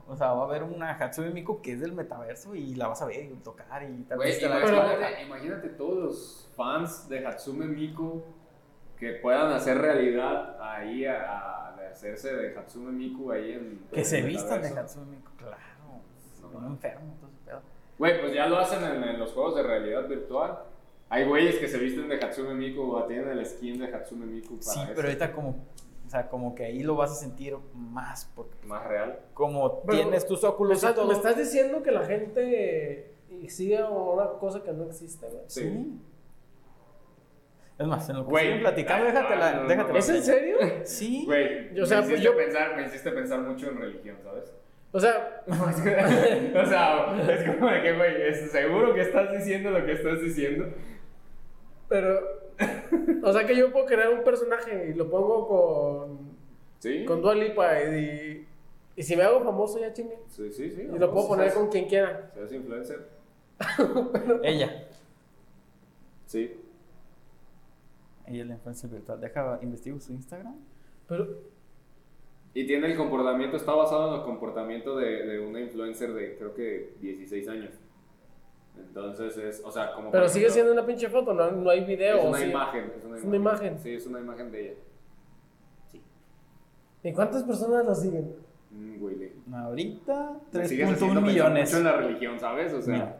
O 0.08 0.16
sea, 0.16 0.34
va 0.34 0.44
a 0.44 0.46
haber 0.46 0.64
una 0.64 0.92
Hatsune 0.92 1.30
Miku 1.32 1.62
que 1.62 1.74
es 1.74 1.80
del 1.82 1.94
metaverso 1.94 2.56
y 2.56 2.76
la 2.76 2.88
vas 2.88 3.02
a 3.02 3.06
ver 3.06 3.26
y 3.26 3.36
tocar 3.38 3.84
y 3.84 4.04
tal 4.04 4.18
Güey, 4.18 4.30
vez 4.30 4.40
te 4.40 4.48
la 4.50 4.56
pero- 4.62 4.78
imagínate, 4.78 5.24
imagínate 5.24 5.70
todos 5.70 5.98
los 5.98 6.50
fans 6.56 7.08
de 7.10 7.26
Hatsume 7.26 7.66
Miku 7.66 8.22
que 8.98 9.14
puedan 9.14 9.52
hacer 9.54 9.78
realidad 9.78 10.58
ahí 10.62 11.06
a, 11.06 11.76
hacerse 11.92 12.34
de 12.36 12.58
Hatsume 12.58 12.92
Miku 12.92 13.32
ahí 13.32 13.54
en 13.54 13.80
Que 13.92 14.04
se 14.06 14.22
vistan 14.22 14.62
de. 14.62 14.68
Hatsune 14.70 15.06
Miku, 15.12 15.32
claro. 15.38 15.58
No 16.42 16.50
mames. 16.60 16.72
enfermo, 16.72 17.16
todo 17.20 17.30
ese 17.30 17.40
pedo. 17.46 17.62
Güey, 17.98 18.22
pues 18.22 18.34
ya 18.34 18.48
lo 18.48 18.58
hacen 18.60 18.84
en, 18.84 19.04
en 19.04 19.20
los 19.20 19.32
juegos 19.34 19.56
de 19.56 19.64
realidad 19.64 20.08
virtual. 20.08 20.60
Hay 21.10 21.26
güeyes 21.26 21.58
que 21.58 21.68
se 21.68 21.78
visten 21.78 22.08
de 22.10 22.16
Hatsume 22.24 22.54
Miku 22.54 22.92
o 22.92 23.04
tienen 23.06 23.30
el 23.38 23.46
skin 23.46 23.80
de 23.80 23.94
Hatsume 23.94 24.26
Miku 24.26 24.58
para 24.60 24.62
Sí, 24.72 24.80
eso. 24.82 24.92
pero 24.96 25.08
ahorita 25.08 25.32
como, 25.32 25.56
o 26.08 26.10
sea, 26.10 26.30
como 26.30 26.56
que 26.56 26.66
ahí 26.66 26.84
lo 26.84 26.96
vas 26.96 27.12
a 27.12 27.16
sentir 27.16 27.56
más 27.76 28.32
porque 28.36 28.56
más 28.66 28.86
real. 28.88 29.20
como 29.34 29.82
Pero, 29.84 29.98
tienes 30.00 30.26
tus 30.26 30.42
¿Me 30.42 30.50
óculos 30.50 30.82
todo. 30.82 31.06
me 31.06 31.14
estás 31.14 31.38
diciendo 31.38 31.84
que 31.84 31.92
la 31.92 32.06
gente 32.06 33.14
sigue 33.50 33.84
una 33.84 34.30
cosa 34.40 34.64
que 34.64 34.72
no 34.72 34.86
existe, 34.86 35.28
güey? 35.28 35.44
Sí. 35.48 35.62
Sí. 35.62 36.02
Es 37.80 37.86
más, 37.86 38.10
en 38.10 38.16
lo 38.18 38.24
que 38.26 38.30
Güey, 38.32 38.60
platicando, 38.62 39.06
ah, 39.06 39.12
déjatela, 39.12 39.52
no, 39.54 39.62
no, 39.64 39.68
déjatela. 39.70 39.94
no. 39.94 40.00
¿Es 40.00 40.10
en 40.10 40.24
serio? 40.24 40.58
Sí. 40.84 41.26
Güey, 41.28 41.76
Yo, 41.76 41.84
o 41.84 41.86
sea, 41.86 42.00
me, 42.02 42.08
hiciste 42.08 42.24
yo- 42.24 42.36
pensar, 42.36 42.76
me 42.76 42.86
hiciste 42.88 43.12
pensar 43.12 43.40
mucho 43.42 43.70
en 43.70 43.78
religión, 43.78 44.18
¿sabes? 44.24 44.52
O 44.94 45.00
sea, 45.00 45.44
o 45.48 46.66
sea, 46.66 47.16
es 47.30 47.56
como 47.56 47.70
de 47.70 47.82
que, 47.84 47.94
güey, 47.98 48.22
¿es 48.30 48.50
seguro 48.52 48.94
que 48.96 49.02
estás 49.02 49.32
diciendo 49.32 49.70
lo 49.70 49.86
que 49.86 49.92
estás 49.92 50.22
diciendo? 50.22 50.66
pero... 51.90 52.20
O 53.24 53.34
sea 53.34 53.46
que 53.46 53.56
yo 53.56 53.72
puedo 53.72 53.86
crear 53.86 54.10
un 54.10 54.24
personaje 54.24 54.90
y 54.90 54.94
lo 54.94 55.10
pongo 55.10 55.48
con... 55.48 56.38
Sí. 56.80 57.06
Con 57.06 57.22
Dua 57.22 57.36
Lipa 57.36 57.82
y... 57.84 58.48
Y 58.96 59.04
si 59.04 59.16
me 59.16 59.24
hago 59.24 59.44
famoso 59.44 59.80
ya 59.80 59.94
chingue. 59.94 60.18
Sí, 60.28 60.52
sí, 60.52 60.72
sí. 60.72 60.82
Y 60.82 60.98
lo 60.98 61.12
puedo 61.12 61.28
poner 61.28 61.54
con 61.54 61.70
quien 61.70 61.88
quiera. 61.88 62.32
¿Seas 62.34 62.52
influencer? 62.52 63.08
Ella. 64.44 64.88
Sí. 66.26 66.60
Ella 68.26 68.42
es 68.42 68.48
la 68.48 68.54
influencer 68.56 68.90
virtual. 68.90 69.22
Deja, 69.22 69.60
investigo 69.62 70.00
su 70.00 70.14
Instagram. 70.14 70.56
Pero... 71.08 71.28
Y 72.54 72.66
tiene 72.66 72.88
el 72.88 72.98
comportamiento, 72.98 73.56
está 73.56 73.74
basado 73.74 74.10
en 74.10 74.20
el 74.20 74.26
comportamiento 74.26 74.98
de, 74.98 75.28
de 75.28 75.40
una 75.40 75.60
influencer 75.60 76.12
de 76.14 76.36
creo 76.38 76.56
que 76.56 76.96
16 77.02 77.48
años. 77.50 77.74
Entonces 78.80 79.38
es, 79.38 79.62
o 79.64 79.72
sea, 79.72 79.94
como... 79.94 80.12
Pero 80.12 80.28
sigue 80.28 80.48
ejemplo, 80.48 80.54
siendo 80.54 80.74
una 80.74 80.86
pinche 80.86 81.10
foto, 81.10 81.34
no, 81.34 81.52
no 81.52 81.70
hay 81.70 81.84
video. 81.84 82.18
Es 82.18 82.26
una 82.26 82.38
¿sí? 82.40 82.45
imagen. 82.45 82.91
Es 82.98 83.06
una 83.06 83.18
Es 83.18 83.24
una 83.24 83.36
imagen. 83.36 83.80
Sí, 83.80 83.94
es 83.94 84.08
una 84.08 84.20
imagen 84.20 84.52
de 84.52 84.62
ella. 84.62 84.74
¿Y 87.04 87.14
cuántas 87.14 87.44
personas 87.44 87.86
la 87.86 87.95
siguen? 87.95 88.36
Mm, 88.72 88.99
güey, 88.99 89.32
Ahorita, 89.54 90.38
me 90.52 90.68
sigues 90.68 90.90
3.1 90.90 90.94
haciendo 90.94 91.22
pensar 91.22 91.24
millones. 91.24 91.70
mucho 91.70 91.78
en 91.78 91.84
la 91.84 91.91
religión, 91.94 92.40
¿sabes? 92.40 92.74
O 92.74 92.82
sea, 92.82 92.94
Mira. 92.94 93.18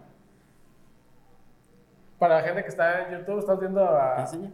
Para 2.20 2.38
la 2.38 2.44
gente 2.44 2.64
que 2.64 2.70
está 2.70 3.08
en 3.08 3.20
YouTube, 3.20 3.40
estás 3.40 3.60
viendo 3.60 3.88
a 3.88 4.24
¿Es 4.24 4.34
ella? 4.34 4.52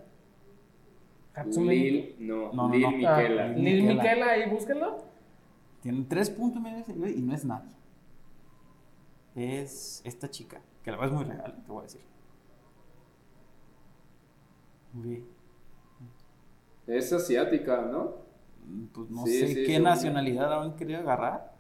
Hatsune 1.34 1.74
Lil, 1.74 2.16
no, 2.20 2.52
No, 2.54 2.68
no, 2.68 2.74
Lil 2.76 2.82
no. 2.82 2.88
Ah, 3.10 3.18
Miquela. 3.18 3.48
Lil 3.48 3.64
Lil 3.64 3.84
Miquela. 3.84 4.04
Miquela, 4.04 4.32
ahí 4.32 4.50
búsquenlo. 4.50 4.98
Tiene 5.82 6.00
3.1 6.08 6.62
millones 6.62 7.18
y 7.18 7.22
no 7.22 7.34
es 7.34 7.46
nadie. 7.46 7.70
Es 9.36 10.02
esta 10.06 10.30
chica, 10.30 10.62
que 10.84 10.92
la 10.92 10.98
verdad 10.98 11.16
es 11.20 11.26
muy 11.26 11.34
real, 11.36 11.62
te 11.66 11.72
voy 11.72 11.80
a 11.80 11.84
decir. 11.84 12.02
Ve, 14.94 15.24
Es 16.88 17.12
asiática, 17.14 17.82
¿no? 17.82 18.16
Pues 18.94 19.10
no 19.10 19.26
Sí, 19.26 19.40
sé 19.40 19.48
sí, 19.48 19.64
qué 19.66 19.80
nacionalidad 19.80 20.62
han 20.62 20.76
querido 20.76 21.00
agarrar. 21.00 21.54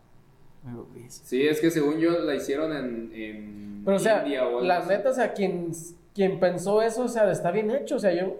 Pero 0.63 0.87
ves. 0.93 1.21
Sí, 1.25 1.41
es 1.45 1.59
que 1.59 1.71
según 1.71 1.97
yo 1.97 2.11
la 2.19 2.35
hicieron 2.35 2.71
en, 2.75 3.11
en 3.13 3.81
Pero 3.83 3.97
o 3.97 3.99
sea, 3.99 4.23
India 4.23 4.43
o 4.45 4.47
algo 4.47 4.61
la 4.61 4.77
así. 4.77 4.89
neta, 4.89 5.09
o 5.09 5.13
sea, 5.13 5.33
quien, 5.33 5.71
quien 6.13 6.39
pensó 6.39 6.81
eso, 6.81 7.03
o 7.03 7.07
sea, 7.07 7.29
está 7.31 7.51
bien 7.51 7.71
hecho. 7.71 7.95
O 7.95 7.99
sea, 7.99 8.13
yo. 8.13 8.35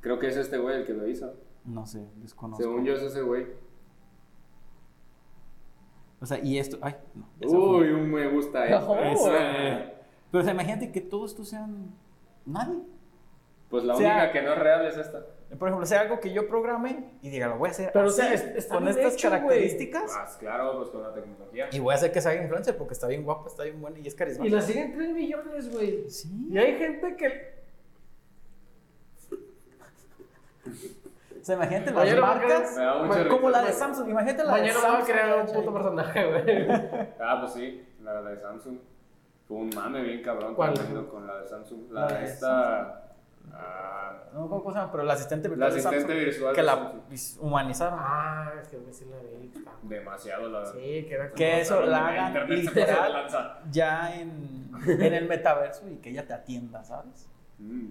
Creo 0.00 0.18
que 0.18 0.28
es 0.28 0.36
este 0.36 0.58
güey 0.58 0.76
el 0.76 0.86
que 0.86 0.92
lo 0.94 1.06
hizo. 1.08 1.32
No 1.64 1.84
sé, 1.86 2.06
desconozco. 2.16 2.62
Según 2.62 2.84
yo 2.84 2.94
es 2.94 3.02
ese 3.02 3.22
güey. 3.22 3.46
O 6.20 6.26
sea, 6.26 6.38
y 6.38 6.58
esto. 6.58 6.78
Ay, 6.82 6.94
no. 7.14 7.26
fue- 7.40 7.58
Uy, 7.58 7.88
un 7.90 8.10
me 8.12 8.28
gusta 8.28 8.66
esto. 8.66 8.94
No. 8.94 9.95
Pero 10.36 10.40
o 10.40 10.44
sea, 10.44 10.52
imagínate 10.52 10.92
que 10.92 11.00
todo 11.00 11.24
esto 11.26 11.44
sean 11.44 11.94
nadie. 12.44 12.78
Pues 13.70 13.84
la 13.84 13.94
O 13.94 13.96
sea, 13.96 14.12
única 14.16 14.32
que 14.32 14.42
no 14.42 14.52
es 14.52 14.58
real 14.58 14.86
es 14.86 14.96
esta. 14.96 15.24
Por 15.58 15.68
ejemplo, 15.68 15.86
sea 15.86 16.00
algo 16.00 16.20
que 16.20 16.32
yo 16.32 16.46
programe 16.48 17.04
y 17.22 17.30
diga, 17.30 17.46
lo 17.48 17.56
voy 17.56 17.68
a 17.68 17.70
hacer 17.72 17.90
Pero, 17.92 18.06
o 18.06 18.08
así, 18.08 18.16
sea, 18.20 18.34
es- 18.34 18.44
está 18.56 18.74
con 18.74 18.88
estas 18.88 19.14
hecho, 19.14 19.30
características. 19.30 20.02
Pues 20.24 20.36
claro, 20.38 20.76
pues 20.76 20.90
con 20.90 21.02
la 21.02 21.14
tecnología. 21.14 21.68
Y 21.72 21.78
voy 21.78 21.92
a 21.92 21.94
hacer 21.96 22.12
que 22.12 22.20
sea 22.20 22.34
influencer 22.34 22.76
porque 22.76 22.94
está 22.94 23.06
bien 23.06 23.22
guapa, 23.24 23.48
está 23.48 23.62
bien 23.64 23.80
buena 23.80 23.98
y 23.98 24.06
es 24.06 24.14
Y 24.14 24.16
carismática. 24.16 24.56
la 24.56 24.62
siguen 24.62 24.92
3 24.92 25.10
millones, 25.14 25.72
güey. 25.72 26.10
Sí. 26.10 26.48
Y 26.50 26.58
hay 26.58 26.76
gente 26.76 27.16
que. 27.16 27.56
O 31.40 31.44
sea, 31.46 31.54
imagínate 31.56 31.92
las 31.92 32.04
Mañana 32.04 32.20
marcas. 32.20 32.70
Risa. 32.70 33.28
Como 33.28 33.50
la 33.50 33.62
de 33.62 33.72
Samsung. 33.72 34.08
Imagínate 34.10 34.44
la 34.44 34.54
de 34.54 34.60
Mañana 34.60 34.80
Samsung. 34.80 34.98
va 34.98 35.02
a 35.02 35.06
crear 35.06 35.40
un 35.40 35.46
puto 35.52 35.72
personaje, 35.72 36.26
güey. 36.26 36.68
Ah, 37.20 37.38
pues 37.40 37.52
sí, 37.52 37.86
la 38.02 38.20
de 38.22 38.36
Samsung. 38.36 38.78
Fue 39.46 39.56
un 39.58 39.70
mame 39.74 40.02
bien 40.02 40.22
cabrón 40.22 40.54
¿Cuál? 40.54 40.74
con 41.08 41.26
la 41.26 41.38
de 41.40 41.48
Samsung. 41.48 41.90
La, 41.92 42.00
La 42.02 42.18
de 42.18 42.24
esta. 42.24 43.02
ah, 43.52 44.22
No 44.32 44.40
me 44.40 44.46
acuerdo 44.46 44.64
cómo 44.64 44.72
se 44.72 44.78
llama, 44.80 44.90
pero 44.92 45.04
la 45.04 45.12
asistente 45.14 45.48
la 45.48 45.54
virtual 45.54 45.74
de 45.74 45.80
Samsung. 45.82 46.08
virtual 46.24 46.54
Que 46.54 46.60
de 46.60 46.66
la 46.66 46.92
humanizaron. 47.40 47.98
Ah, 48.02 48.52
es 48.60 48.68
que 48.68 48.92
sí 48.92 49.04
la 49.04 49.16
vi. 49.18 49.52
Demasiado 49.82 50.48
la 50.48 50.66
Sí, 50.66 50.78
que 51.08 51.14
era 51.14 51.24
como. 51.26 51.36
Que 51.36 51.60
eso 51.60 51.80
la 51.82 52.06
hagan 52.08 52.50
literal 52.50 53.28
ya 53.70 54.14
en, 54.20 54.70
en 54.86 55.14
el 55.14 55.28
metaverso 55.28 55.88
y 55.88 55.96
que 55.98 56.10
ella 56.10 56.26
te 56.26 56.32
atienda, 56.34 56.82
¿sabes? 56.82 57.28
Mm, 57.58 57.88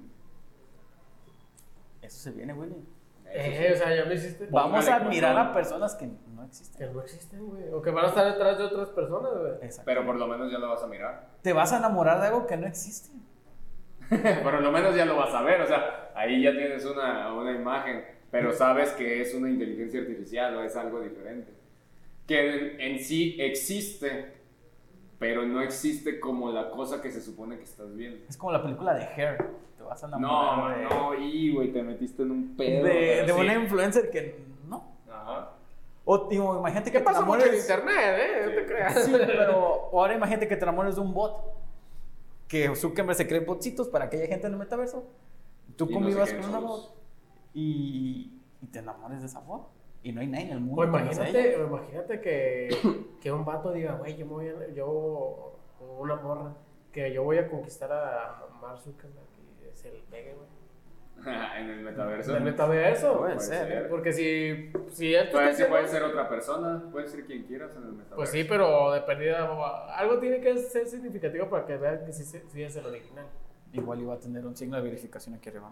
Eso 2.02 2.18
se 2.20 2.32
viene, 2.32 2.54
Willy. 2.54 2.86
Eh, 3.28 3.72
o 3.74 3.78
sea, 3.78 3.96
ya 3.96 4.06
me 4.06 4.14
hiciste. 4.16 4.48
Vamos 4.50 4.88
a 4.88 4.92
Póngale 4.92 5.06
admirar 5.06 5.38
a 5.38 5.54
personas 5.54 5.96
que 5.96 6.08
no 6.08 6.44
existen. 6.46 6.88
Que 6.88 6.94
no 6.94 7.02
existen, 7.02 7.46
güey. 7.46 7.70
O 7.74 7.82
que 7.82 7.92
van 7.92 8.06
a 8.06 8.08
estar 8.10 8.26
detrás 8.26 8.58
de 8.58 8.64
otras 8.64 8.90
personas, 8.90 9.32
güey. 9.38 9.54
Exacto. 9.62 9.84
Pero 9.86 10.06
por 10.06 10.16
lo 10.16 10.28
menos 10.28 10.52
ya 10.52 10.58
lo 10.58 10.70
vas 10.70 10.84
a 10.84 10.88
mirar. 10.88 11.28
Te 11.42 11.52
vas 11.54 11.74
a 11.74 11.78
enamorar 11.78 12.22
de 12.22 12.28
algo 12.28 12.48
que 12.48 12.58
no 12.58 12.68
existe. 12.68 13.10
Por 14.44 14.62
lo 14.62 14.72
menos 14.72 14.96
ya 14.96 15.06
lo 15.06 15.16
vas 15.16 15.34
a 15.34 15.42
ver, 15.42 15.62
o 15.62 15.68
sea, 15.68 16.12
ahí 16.14 16.44
ya 16.44 16.52
tienes 16.52 16.86
una, 16.86 17.34
una 17.34 17.52
imagen, 17.52 18.06
pero 18.30 18.52
sabes 18.52 18.92
que 18.92 19.22
es 19.22 19.34
una 19.34 19.50
inteligencia 19.50 20.00
artificial 20.00 20.56
o 20.56 20.64
es 20.64 20.76
algo 20.76 21.02
diferente. 21.02 21.52
Que 22.28 22.76
en, 22.76 22.82
en 22.82 23.00
sí 23.00 23.36
existe, 23.40 24.34
pero 25.20 25.46
no 25.46 25.62
existe 25.62 26.20
como 26.20 26.52
la 26.52 26.70
cosa 26.72 27.02
que 27.02 27.12
se 27.12 27.22
supone 27.22 27.58
que 27.58 27.64
estás 27.64 27.96
viendo. 27.96 28.26
Es 28.28 28.38
como 28.38 28.52
la 28.52 28.62
película 28.62 28.94
de 28.94 29.04
Hair. 29.04 29.38
Te 29.78 29.84
vas 29.84 30.04
a 30.04 30.08
enamorar. 30.08 30.90
No, 30.90 31.14
no, 31.14 31.20
y 31.20 31.54
güey, 31.54 31.72
te 31.72 31.84
metiste 31.84 32.24
en 32.24 32.32
un 32.32 32.56
pedo. 32.56 32.86
De, 32.86 33.24
de 33.26 33.34
una 33.34 33.54
influencer 33.54 34.10
que 34.10 34.44
no. 34.68 34.84
Ajá. 35.10 35.52
O 36.04 36.28
imagínate 36.32 36.92
que 36.92 37.00
¿Qué 37.00 37.04
pasa 37.04 37.22
mucho 37.22 37.46
en 37.46 37.56
internet, 37.56 38.20
¿eh? 38.20 38.42
No 38.46 38.52
te 38.52 38.66
creas. 38.66 39.06
Sí, 39.06 39.12
pero 39.12 39.90
ahora 39.92 40.14
imagínate 40.14 40.48
que 40.48 40.56
te 40.56 40.64
enamores 40.64 40.96
de 40.96 41.02
un 41.02 41.14
bot. 41.14 41.36
Que 42.48 42.76
Zuckerberg 42.76 43.18
se 43.18 43.28
cree 43.28 43.40
botcitos 43.40 43.88
para 43.88 44.10
que 44.10 44.18
haya 44.18 44.28
gente 44.28 44.46
en 44.46 44.54
el 44.54 44.60
metaverso. 44.60 45.04
Tú 45.76 45.90
convivas 45.90 46.32
con 46.32 46.46
una 46.46 46.60
bot 46.60 46.94
y, 47.56 48.40
y 48.62 48.68
te 48.68 48.80
enamores 48.80 49.22
de 49.22 49.26
esa 49.26 49.40
bot 49.40 49.75
y 50.06 50.12
no 50.12 50.22
hay 50.22 50.28
nadie 50.28 50.46
en 50.46 50.52
el 50.52 50.60
mundo. 50.60 50.76
Pues 50.76 50.88
imagínate, 50.88 51.58
imagínate 51.60 52.22
que, 52.22 52.70
que, 53.20 53.32
un 53.32 53.44
vato 53.44 53.72
diga, 53.72 53.96
güey, 53.96 54.16
yo, 54.16 54.28
voy 54.28 54.50
a, 54.50 54.68
yo, 54.72 55.60
una 55.98 56.16
morra, 56.18 56.54
que 56.92 57.12
yo 57.12 57.24
voy 57.24 57.40
a 57.40 57.50
conquistar 57.50 57.92
a 57.92 58.46
Mark 58.62 58.80
Zuckerberg 58.82 59.26
y 59.40 59.76
se 59.76 59.90
el 59.90 60.04
pegue, 60.04 60.36
güey. 60.36 61.26
en 61.58 61.70
el 61.72 61.80
metaverso. 61.80 62.30
En 62.30 62.38
el 62.38 62.44
metaverso. 62.44 63.18
Puede, 63.18 63.40
ser. 63.40 63.90
Porque 63.90 64.14
si, 64.14 64.72
si 64.90 65.16
él 65.16 65.30
puede, 65.32 65.66
puede 65.66 65.88
ser 65.88 66.04
otra 66.04 66.30
persona, 66.30 66.84
puede 66.92 67.08
ser 67.08 67.26
quien 67.26 67.42
quieras 67.44 67.72
en 67.72 67.82
el 67.82 67.94
metaverso. 67.94 68.16
Pues 68.16 68.30
sí, 68.30 68.44
pero 68.44 68.92
de 68.92 69.36
algo 69.96 70.20
tiene 70.20 70.40
que 70.40 70.56
ser 70.60 70.86
significativo 70.86 71.50
para 71.50 71.66
que 71.66 71.78
vean 71.78 72.06
que 72.06 72.14
sí, 72.14 72.24
sí 72.24 72.62
es 72.62 72.76
el 72.76 72.86
original. 72.86 73.26
Igual 73.74 74.02
iba 74.02 74.14
a 74.14 74.20
tener 74.20 74.46
un 74.46 74.56
signo 74.56 74.78
de 74.78 74.84
verificación 74.84 75.34
aquí 75.34 75.50
arriba. 75.50 75.72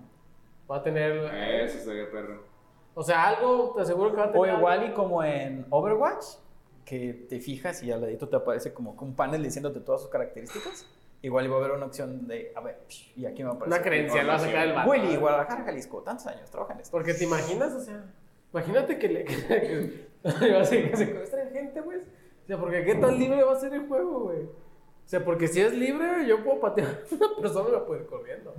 Va 0.69 0.77
a 0.77 0.81
tener. 0.81 1.11
Eso 1.35 1.77
sería 1.77 2.10
perro. 2.10 2.52
O 2.95 3.03
sea, 3.03 3.28
algo 3.28 3.74
te 3.76 3.82
aseguro 3.82 4.11
que 4.11 4.18
va 4.18 4.26
a 4.26 4.32
tener. 4.32 4.53
O 4.53 4.57
igual 4.57 4.90
y 4.90 4.94
como 4.94 5.24
en 5.24 5.65
Overwatch, 5.70 6.26
que 6.86 7.14
te 7.28 7.40
fijas 7.40 7.82
y 7.84 7.91
al 7.91 8.02
ladito 8.02 8.30
te 8.30 8.36
aparece 8.36 8.74
como 8.74 8.95
un 8.99 9.15
panel 9.15 9.41
diciéndote 9.44 9.80
todas 9.80 10.02
sus 10.02 10.10
características. 10.10 10.86
Igual 11.22 11.45
iba 11.45 11.56
a 11.56 11.60
haber 11.60 11.72
una 11.72 11.86
opción 11.86 12.28
de, 12.28 12.52
a 12.53 12.60
ver, 12.60 12.82
y 13.15 13.26
aquí 13.26 13.44
me 13.44 13.52
aparece. 13.52 13.68
Una 13.76 13.82
creencia, 13.82 14.26
va 14.26 14.36
a 14.36 14.40
sacar 14.40 14.68
el 14.68 14.74
barco. 14.74 14.91
Willy, 14.91 15.15
Guadalajara, 15.15 15.64
Jalisco, 15.64 16.02
tantos 16.02 16.28
años, 16.28 16.52
trabajan 16.52 16.80
esto. 16.82 16.91
Porque 16.91 17.14
te 17.14 17.24
imaginas, 17.24 17.74
o 17.74 17.80
sea, 17.80 18.03
imagínate 18.52 18.99
que 18.99 19.07
le. 19.07 19.24
Que, 19.24 19.36
que, 19.48 20.10
que 20.24 20.65
se 20.65 20.95
secuestren 20.98 21.52
gente, 21.52 21.80
güey. 21.80 21.99
O 21.99 22.45
sea, 22.45 22.57
porque 22.57 22.84
qué 22.84 22.95
tan 22.95 23.18
libre 23.18 23.41
va 23.41 23.53
a 23.53 23.60
ser 23.60 23.74
el 23.74 23.88
juego, 23.88 24.20
güey. 24.20 24.44
O 24.44 25.07
sea, 25.07 25.24
porque 25.24 25.48
si 25.48 25.61
es 25.61 25.74
libre, 25.74 26.28
yo 26.28 26.44
puedo 26.44 26.60
patear 26.60 26.88
a 26.90 27.15
una 27.15 27.41
persona 27.41 27.70
y 27.70 27.72
la 27.72 27.86
puedo 27.86 28.02
ir 28.02 28.07
corriendo. 28.07 28.53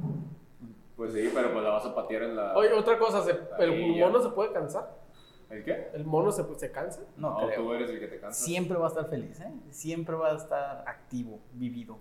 Pues 0.97 1.13
sí, 1.13 1.31
pero 1.35 1.53
pues 1.53 1.65
la 1.65 1.71
vas 1.71 1.87
a 1.87 1.95
patear 1.95 2.23
en 2.23 2.37
la. 2.37 2.55
Oye, 2.57 2.73
otra 2.73 2.99
cosa, 2.99 3.25
¿el 3.59 3.99
mono 3.99 4.23
se 4.23 4.29
puede 4.31 4.53
cansar? 4.53 5.05
¿El 5.51 5.65
qué? 5.65 5.89
¿El 5.93 6.05
mono 6.05 6.33
se, 6.33 6.45
se 6.57 6.71
cansa? 6.71 7.03
No, 7.17 7.41
no 7.41 7.49
tú 7.49 7.73
eres 7.75 7.91
el 7.91 8.01
que 8.01 8.09
te 8.09 8.19
cansa. 8.19 8.45
Siempre 8.45 8.77
va 8.79 8.87
a 8.87 8.89
estar 8.89 9.09
feliz, 9.09 9.41
¿eh? 9.41 9.53
Siempre 9.71 10.17
va 10.17 10.33
a 10.33 10.37
estar 10.37 10.85
activo, 10.87 11.41
vivido. 11.53 11.99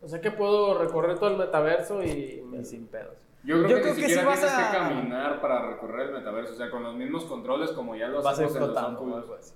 O 0.00 0.08
sea 0.08 0.20
que 0.20 0.30
puedo 0.30 0.78
recorrer 0.78 1.18
todo 1.18 1.30
el 1.30 1.38
metaverso 1.38 2.02
y, 2.02 2.44
sin 2.64 2.86
pedos. 2.88 3.16
Yo 3.42 3.62
creo 3.62 3.82
que, 3.82 3.90
ni 3.90 3.96
siquiera 3.96 4.22
tienes 4.22 4.54
que 4.54 4.76
caminar 4.76 5.40
para 5.40 5.66
recorrer 5.70 6.08
el 6.08 6.12
metaverso, 6.14 6.52
o 6.52 6.56
sea, 6.56 6.70
con 6.70 6.82
los 6.82 6.94
mismos 6.94 7.24
controles 7.24 7.70
como 7.72 7.94
ya 7.94 8.08
lo 8.08 8.26
hacemos 8.26 8.54
en 8.56 8.60
los 8.60 9.54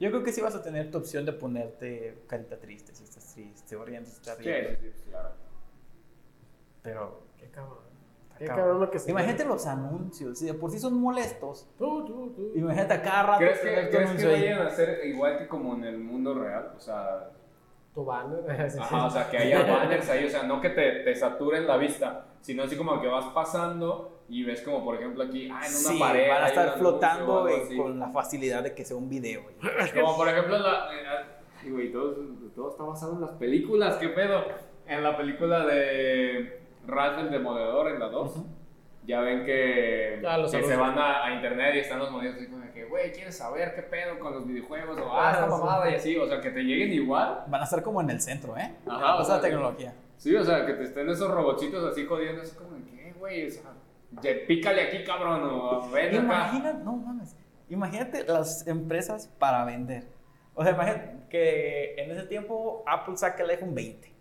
Yo 0.00 0.10
creo 0.10 0.22
que 0.22 0.32
sí 0.32 0.40
vas 0.40 0.54
a 0.54 0.62
tener 0.62 0.90
tu 0.90 0.98
opción 0.98 1.24
de 1.24 1.32
ponerte 1.32 2.24
carita 2.26 2.58
triste, 2.58 2.94
si 2.94 3.04
estás 3.04 3.32
triste, 3.34 3.76
o 3.76 3.84
riendo, 3.84 4.08
si 4.08 4.16
estás 4.16 4.38
riendo. 4.38 4.80
Sí, 4.80 4.92
sí, 4.94 5.10
claro. 5.10 5.30
Pero 6.82 7.22
Qué 7.42 7.50
cabrón. 7.50 7.78
Qué 8.38 8.46
cabrón 8.46 8.80
lo 8.80 8.90
que 8.90 8.98
se 8.98 9.10
Imagínate 9.10 9.44
los 9.44 9.66
anuncios, 9.66 10.38
si 10.38 10.46
de 10.46 10.54
por 10.54 10.70
sí 10.70 10.78
son 10.78 10.94
molestos. 10.98 11.68
Tú, 11.76 12.04
tú, 12.04 12.32
tú. 12.34 12.52
Imagínate 12.54 12.94
a 12.94 13.02
cada 13.02 13.22
rato. 13.24 13.38
¿Crees 13.38 13.60
que, 13.60 13.88
¿crees 13.90 14.10
que 14.12 14.26
vayan 14.26 14.66
a 14.66 14.70
ser 14.70 15.06
igual 15.06 15.38
que 15.38 15.48
como 15.48 15.74
en 15.74 15.84
el 15.84 15.98
mundo 15.98 16.34
real? 16.34 16.72
O 16.76 16.80
sea. 16.80 17.30
Tu 17.94 18.04
banner. 18.04 18.72
Ajá, 18.80 19.06
o 19.06 19.10
sea, 19.10 19.28
que 19.28 19.38
haya 19.38 19.62
banners 19.62 20.08
ahí, 20.08 20.24
o 20.24 20.30
sea, 20.30 20.44
no 20.44 20.60
que 20.60 20.70
te, 20.70 21.00
te 21.00 21.14
saturen 21.14 21.66
la 21.66 21.76
vista, 21.76 22.26
sino 22.40 22.62
así 22.62 22.76
como 22.76 23.00
que 23.00 23.08
vas 23.08 23.26
pasando 23.26 24.22
y 24.28 24.44
ves 24.44 24.62
como, 24.62 24.82
por 24.82 24.94
ejemplo, 24.94 25.24
aquí, 25.24 25.50
ah, 25.52 25.60
en 25.66 25.70
una 25.70 25.90
sí, 25.90 25.98
pared. 25.98 26.28
van 26.28 26.42
a 26.44 26.48
estar 26.48 26.78
flotando 26.78 27.46
con 27.76 27.98
la 27.98 28.08
facilidad 28.08 28.62
de 28.62 28.74
que 28.74 28.84
sea 28.84 28.96
un 28.96 29.08
video. 29.08 29.42
Como, 29.94 30.16
por 30.16 30.28
ejemplo, 30.28 30.58
la. 30.58 30.88
Eh, 31.64 31.70
güey, 31.70 31.92
todo, 31.92 32.16
todo 32.54 32.70
está 32.70 32.82
basado 32.82 33.14
en 33.14 33.20
las 33.20 33.32
películas, 33.32 33.96
¿qué 33.96 34.08
pedo? 34.08 34.42
En 34.86 35.02
la 35.02 35.16
película 35.16 35.66
de 35.66 36.61
Ralph 36.86 37.18
el 37.18 37.30
Demoledor 37.30 37.92
en 37.92 38.00
la 38.00 38.08
2. 38.08 38.34
Ya 39.04 39.20
ven 39.20 39.44
que, 39.44 40.22
ah, 40.24 40.38
que 40.48 40.62
se 40.62 40.76
van 40.76 40.96
a, 40.96 41.34
internet 41.34 41.74
y 41.74 41.78
están 41.80 41.98
los 41.98 42.12
monitos 42.12 42.36
así 42.36 42.46
como 42.46 42.62
que, 42.72 42.84
güey, 42.84 43.10
¿quieres 43.10 43.36
saber 43.36 43.74
qué 43.74 43.82
pedo 43.82 44.18
con 44.20 44.32
los 44.32 44.46
videojuegos? 44.46 44.96
O, 45.00 45.12
ah, 45.12 45.32
esta 45.32 45.46
mamada 45.46 45.90
y 45.90 45.94
así, 45.96 46.16
o 46.16 46.26
sea, 46.28 46.40
que 46.40 46.50
te 46.50 46.62
lleguen 46.62 46.92
igual. 46.92 47.42
Van 47.48 47.60
a 47.60 47.64
estar 47.64 47.82
como 47.82 48.00
en 48.00 48.10
el 48.10 48.20
centro, 48.20 48.56
¿eh? 48.56 48.72
Ajá. 48.86 49.16
O 49.16 49.24
sea, 49.24 49.40
tecnología. 49.40 49.92
Sí, 50.16 50.34
o 50.36 50.44
sea, 50.44 50.64
que 50.64 50.74
te 50.74 50.84
estén 50.84 51.08
esos 51.08 51.28
robotitos 51.28 51.84
así 51.84 52.06
jodiendo, 52.06 52.42
así 52.42 52.54
como, 52.54 52.76
¿qué, 52.84 53.12
güey? 53.18 53.48
O 53.48 53.50
sea, 53.50 53.72
pícale 54.46 54.82
aquí, 54.82 55.02
cabrón, 55.02 55.42
o 55.50 55.90
ven 55.90 56.14
Imagina, 56.14 56.72
no 56.74 56.92
mames, 56.92 57.36
imagínate 57.68 58.24
las 58.24 58.64
empresas 58.68 59.26
para 59.26 59.64
vender. 59.64 60.04
O 60.54 60.62
sea, 60.62 60.74
imagínate 60.74 61.16
que 61.28 61.94
en 61.96 62.10
ese 62.12 62.26
tiempo 62.26 62.84
Apple 62.86 63.16
saca 63.16 63.42
el 63.42 63.50
iPhone 63.50 63.74
20 63.74 64.12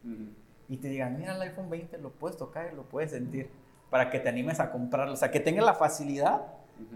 y 0.72 0.77
te 0.77 0.88
digan, 0.88 1.18
mira 1.19 1.35
el 1.35 1.41
iPhone 1.41 1.69
20, 1.69 1.98
lo 1.98 2.11
puedes 2.11 2.38
tocar 2.38 2.69
y 2.72 2.76
lo 2.77 2.84
puedes 2.84 3.11
sentir, 3.11 3.49
para 3.89 4.10
que 4.10 4.22
te 4.22 4.30
animes 4.30 4.61
a 4.61 4.72
comprarlo. 4.72 5.11
O 5.11 5.18
sea, 5.18 5.30
que 5.30 5.41
tenga 5.41 5.61
la 5.61 5.73
facilidad 5.73 6.43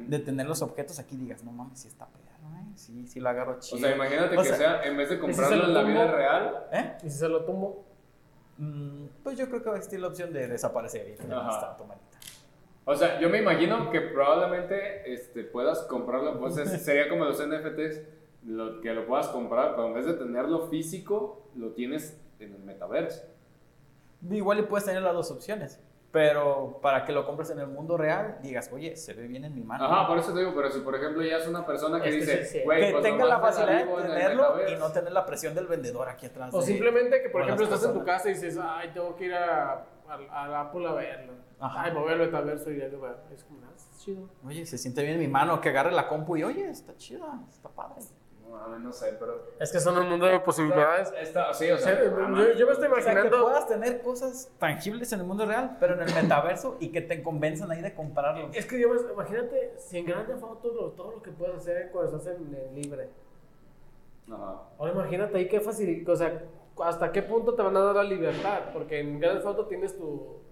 de 0.07 0.17
tener 0.19 0.47
los 0.47 0.61
objetos 0.61 0.97
aquí 0.97 1.15
y 1.15 1.17
digas, 1.17 1.43
no 1.43 1.51
mames, 1.51 1.79
si 1.79 1.89
está 1.89 2.07
pegado, 2.07 2.55
¿eh? 2.55 2.71
Sí, 2.75 3.05
sí 3.05 3.19
lo 3.19 3.27
agarro 3.27 3.59
chido. 3.59 3.75
O 3.75 3.81
sea, 3.81 3.93
imagínate 3.93 4.37
que 4.37 4.43
sea, 4.45 4.81
en 4.81 4.95
vez 4.95 5.09
de 5.09 5.19
comprarlo 5.19 5.65
en 5.65 5.73
la 5.73 5.83
vida 5.83 6.09
real. 6.09 6.67
¿Eh? 6.71 6.93
¿Y 7.03 7.09
si 7.09 7.17
se 7.17 7.27
lo 7.27 7.43
tumbo? 7.43 7.83
Mm, 8.57 9.07
pues 9.21 9.37
yo 9.37 9.49
creo 9.49 9.61
que 9.61 9.67
va 9.67 9.75
a 9.75 9.77
existir 9.77 9.99
la 9.99 10.07
opción 10.07 10.31
de 10.31 10.47
desaparecer 10.47 11.09
y 11.09 11.17
tener 11.17 11.37
O 12.85 12.95
sea, 12.95 13.19
yo 13.19 13.29
me 13.29 13.39
imagino 13.39 13.91
que 13.91 13.99
probablemente 13.99 15.13
este, 15.13 15.43
puedas 15.43 15.81
comprarlo, 15.81 16.39
pues 16.39 16.55
sería 16.81 17.09
como 17.09 17.25
los 17.25 17.45
NFTs, 17.45 18.03
lo, 18.45 18.79
que 18.79 18.93
lo 18.93 19.05
puedas 19.05 19.27
comprar, 19.27 19.71
pero 19.71 19.87
en 19.87 19.95
vez 19.95 20.05
de 20.05 20.13
tenerlo 20.13 20.69
físico, 20.69 21.49
lo 21.57 21.71
tienes 21.71 22.17
en 22.39 22.53
el 22.53 22.63
metaverso. 22.63 23.34
Igual 24.31 24.59
y 24.59 24.61
puedes 24.63 24.85
tener 24.85 25.01
las 25.01 25.13
dos 25.13 25.31
opciones. 25.31 25.79
Pero 26.11 26.79
para 26.81 27.03
que 27.03 27.11
lo 27.11 27.25
compres 27.25 27.49
en 27.49 27.59
el 27.59 27.67
mundo 27.67 27.97
real, 27.97 28.37
digas, 28.41 28.71
oye, 28.71 28.95
se 28.95 29.13
ve 29.13 29.27
bien 29.27 29.43
en 29.43 29.53
mi 29.53 29.65
mano. 29.65 29.83
Ajá, 29.83 30.07
por 30.07 30.17
eso 30.17 30.33
te 30.33 30.39
digo, 30.39 30.53
pero 30.55 30.71
si 30.71 30.79
por 30.79 30.95
ejemplo 30.95 31.21
ya 31.21 31.39
es 31.39 31.47
una 31.47 31.65
persona 31.65 32.01
que 32.01 32.09
dice, 32.09 32.47
que, 32.53 32.61
pues, 32.63 33.01
tenga 33.01 33.25
la 33.25 33.39
facilidad 33.41 33.85
de 33.85 34.01
tenerlo 34.03 34.69
y 34.69 34.77
no 34.77 34.93
tener 34.93 35.11
la 35.11 35.25
presión 35.25 35.53
del 35.53 35.67
vendedor 35.67 36.07
aquí 36.07 36.27
atrás. 36.27 36.53
O 36.53 36.61
simplemente 36.61 37.21
que, 37.21 37.29
por 37.29 37.41
ejemplo, 37.41 37.65
estás 37.65 37.83
en 37.83 37.93
tu 37.93 38.05
casa 38.05 38.29
y 38.29 38.33
dices, 38.33 38.57
ay, 38.61 38.91
tengo 38.93 39.13
que 39.17 39.25
ir 39.25 39.33
a, 39.33 39.85
a, 40.07 40.61
Apple 40.61 40.87
a 40.87 40.93
verlo. 40.93 41.33
Ajá. 41.59 41.83
Ay, 41.83 41.91
moverlo 41.91 42.23
a 42.23 42.27
metaverso 42.27 42.71
y 42.71 42.77
ya, 42.77 42.85
es 42.85 43.43
como, 43.43 43.59
ah, 43.65 43.73
es 43.75 43.99
chido. 43.99 44.29
Oye, 44.45 44.65
se 44.65 44.77
siente 44.77 45.01
bien 45.01 45.15
en 45.15 45.19
mi 45.19 45.27
mano, 45.27 45.59
que 45.59 45.67
agarre 45.67 45.91
la 45.91 46.07
compu 46.07 46.37
y, 46.37 46.43
oye, 46.45 46.69
está 46.69 46.95
chida, 46.95 47.41
está 47.49 47.67
padre 47.67 48.01
no 48.79 48.91
sé, 48.91 49.15
pero. 49.19 49.43
Es 49.59 49.71
que 49.71 49.79
son 49.79 49.97
un 49.97 50.09
mundo 50.09 50.25
de 50.25 50.39
posibilidades. 50.39 51.13
sí, 51.53 51.71
o 51.71 51.77
sea, 51.77 52.03
yo, 52.03 52.65
me 52.65 52.71
estoy 52.71 52.87
imaginando. 52.87 53.31
que 53.31 53.43
puedas 53.43 53.67
tener 53.67 54.01
cosas 54.01 54.51
tangibles 54.59 55.11
en 55.13 55.21
el 55.21 55.25
mundo 55.25 55.45
real, 55.45 55.77
pero 55.79 55.95
en 55.95 56.01
el 56.07 56.13
metaverso 56.13 56.77
y 56.79 56.89
que 56.89 57.01
te 57.01 57.21
convenzan 57.23 57.71
ahí 57.71 57.81
de 57.81 57.93
comprarlo. 57.93 58.49
Es 58.53 58.65
que 58.65 58.79
yo 58.79 58.89
me, 58.89 58.99
imagínate, 59.11 59.73
si 59.77 59.97
en 59.97 60.05
grande 60.05 60.35
foto 60.35 60.93
todo 60.95 61.11
lo 61.11 61.21
que 61.21 61.31
puedes 61.31 61.55
hacer 61.55 61.89
cuando 61.91 62.17
estás 62.17 62.35
en, 62.35 62.75
libre. 62.75 63.09
Ajá. 64.31 64.63
Ahora 64.77 64.93
imagínate 64.93 65.37
ahí 65.37 65.47
qué 65.47 65.59
fácil, 65.59 66.03
o 66.07 66.15
sea, 66.15 66.43
hasta 66.83 67.11
qué 67.11 67.21
punto 67.21 67.53
te 67.53 67.61
van 67.61 67.77
a 67.77 67.81
dar 67.81 67.95
la 67.95 68.03
libertad, 68.03 68.71
porque 68.73 68.99
en 68.99 69.19
grande 69.19 69.41
foto 69.41 69.65
tienes 69.67 69.97
tu 69.97 70.44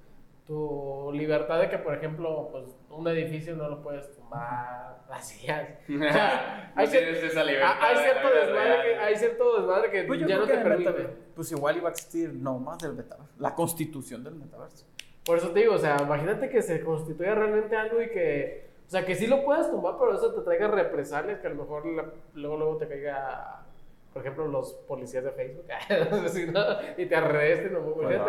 tu 0.45 1.11
libertad 1.13 1.59
de 1.59 1.69
que, 1.69 1.77
por 1.77 1.93
ejemplo, 1.93 2.49
pues 2.51 2.65
un 2.89 3.07
edificio 3.07 3.55
no 3.55 3.69
lo 3.69 3.81
puedes 3.81 4.11
tumbar, 4.13 4.99
así. 5.09 5.47
hay, 5.49 6.85
esa 6.85 7.43
libertad 7.43 7.77
hay, 7.79 7.97
cierto 7.97 8.29
desmadre 8.29 8.83
que, 8.83 8.95
hay 8.95 9.15
cierto 9.15 9.57
desmadre 9.57 9.91
que 9.91 10.03
pues 10.03 10.19
ya 10.27 10.37
no 10.37 10.45
te 10.45 10.57
permite. 10.57 11.07
pues 11.35 11.51
igual 11.51 11.77
iba 11.77 11.89
a 11.89 11.91
existir 11.91 12.33
no 12.33 12.59
más 12.59 12.79
del 12.79 12.93
metaverso, 12.93 13.33
la 13.39 13.55
constitución 13.55 14.23
del 14.23 14.35
metaverso. 14.35 14.85
Por 15.25 15.37
eso 15.37 15.51
te 15.51 15.61
digo, 15.61 15.75
o 15.75 15.79
sea, 15.79 15.97
imagínate 16.01 16.49
que 16.49 16.61
se 16.61 16.83
constituya 16.83 17.33
realmente 17.33 17.77
algo 17.77 18.01
y 18.01 18.09
que, 18.09 18.67
o 18.85 18.89
sea, 18.89 19.05
que 19.05 19.15
sí 19.15 19.27
lo 19.27 19.45
puedas 19.45 19.71
tumbar, 19.71 19.95
pero 19.97 20.13
eso 20.15 20.33
te 20.33 20.41
traiga 20.41 20.67
represalias 20.67 21.39
que 21.39 21.47
a 21.47 21.51
lo 21.51 21.63
mejor 21.63 21.85
luego, 22.33 22.57
luego 22.57 22.77
te 22.77 22.89
caiga, 22.89 23.63
por 24.11 24.21
ejemplo, 24.21 24.47
los 24.47 24.73
policías 24.73 25.23
de 25.23 25.31
Facebook 25.31 25.65
y 26.97 27.05
te 27.05 27.15
arresten, 27.15 27.73
o 27.77 27.93
pues, 27.93 28.19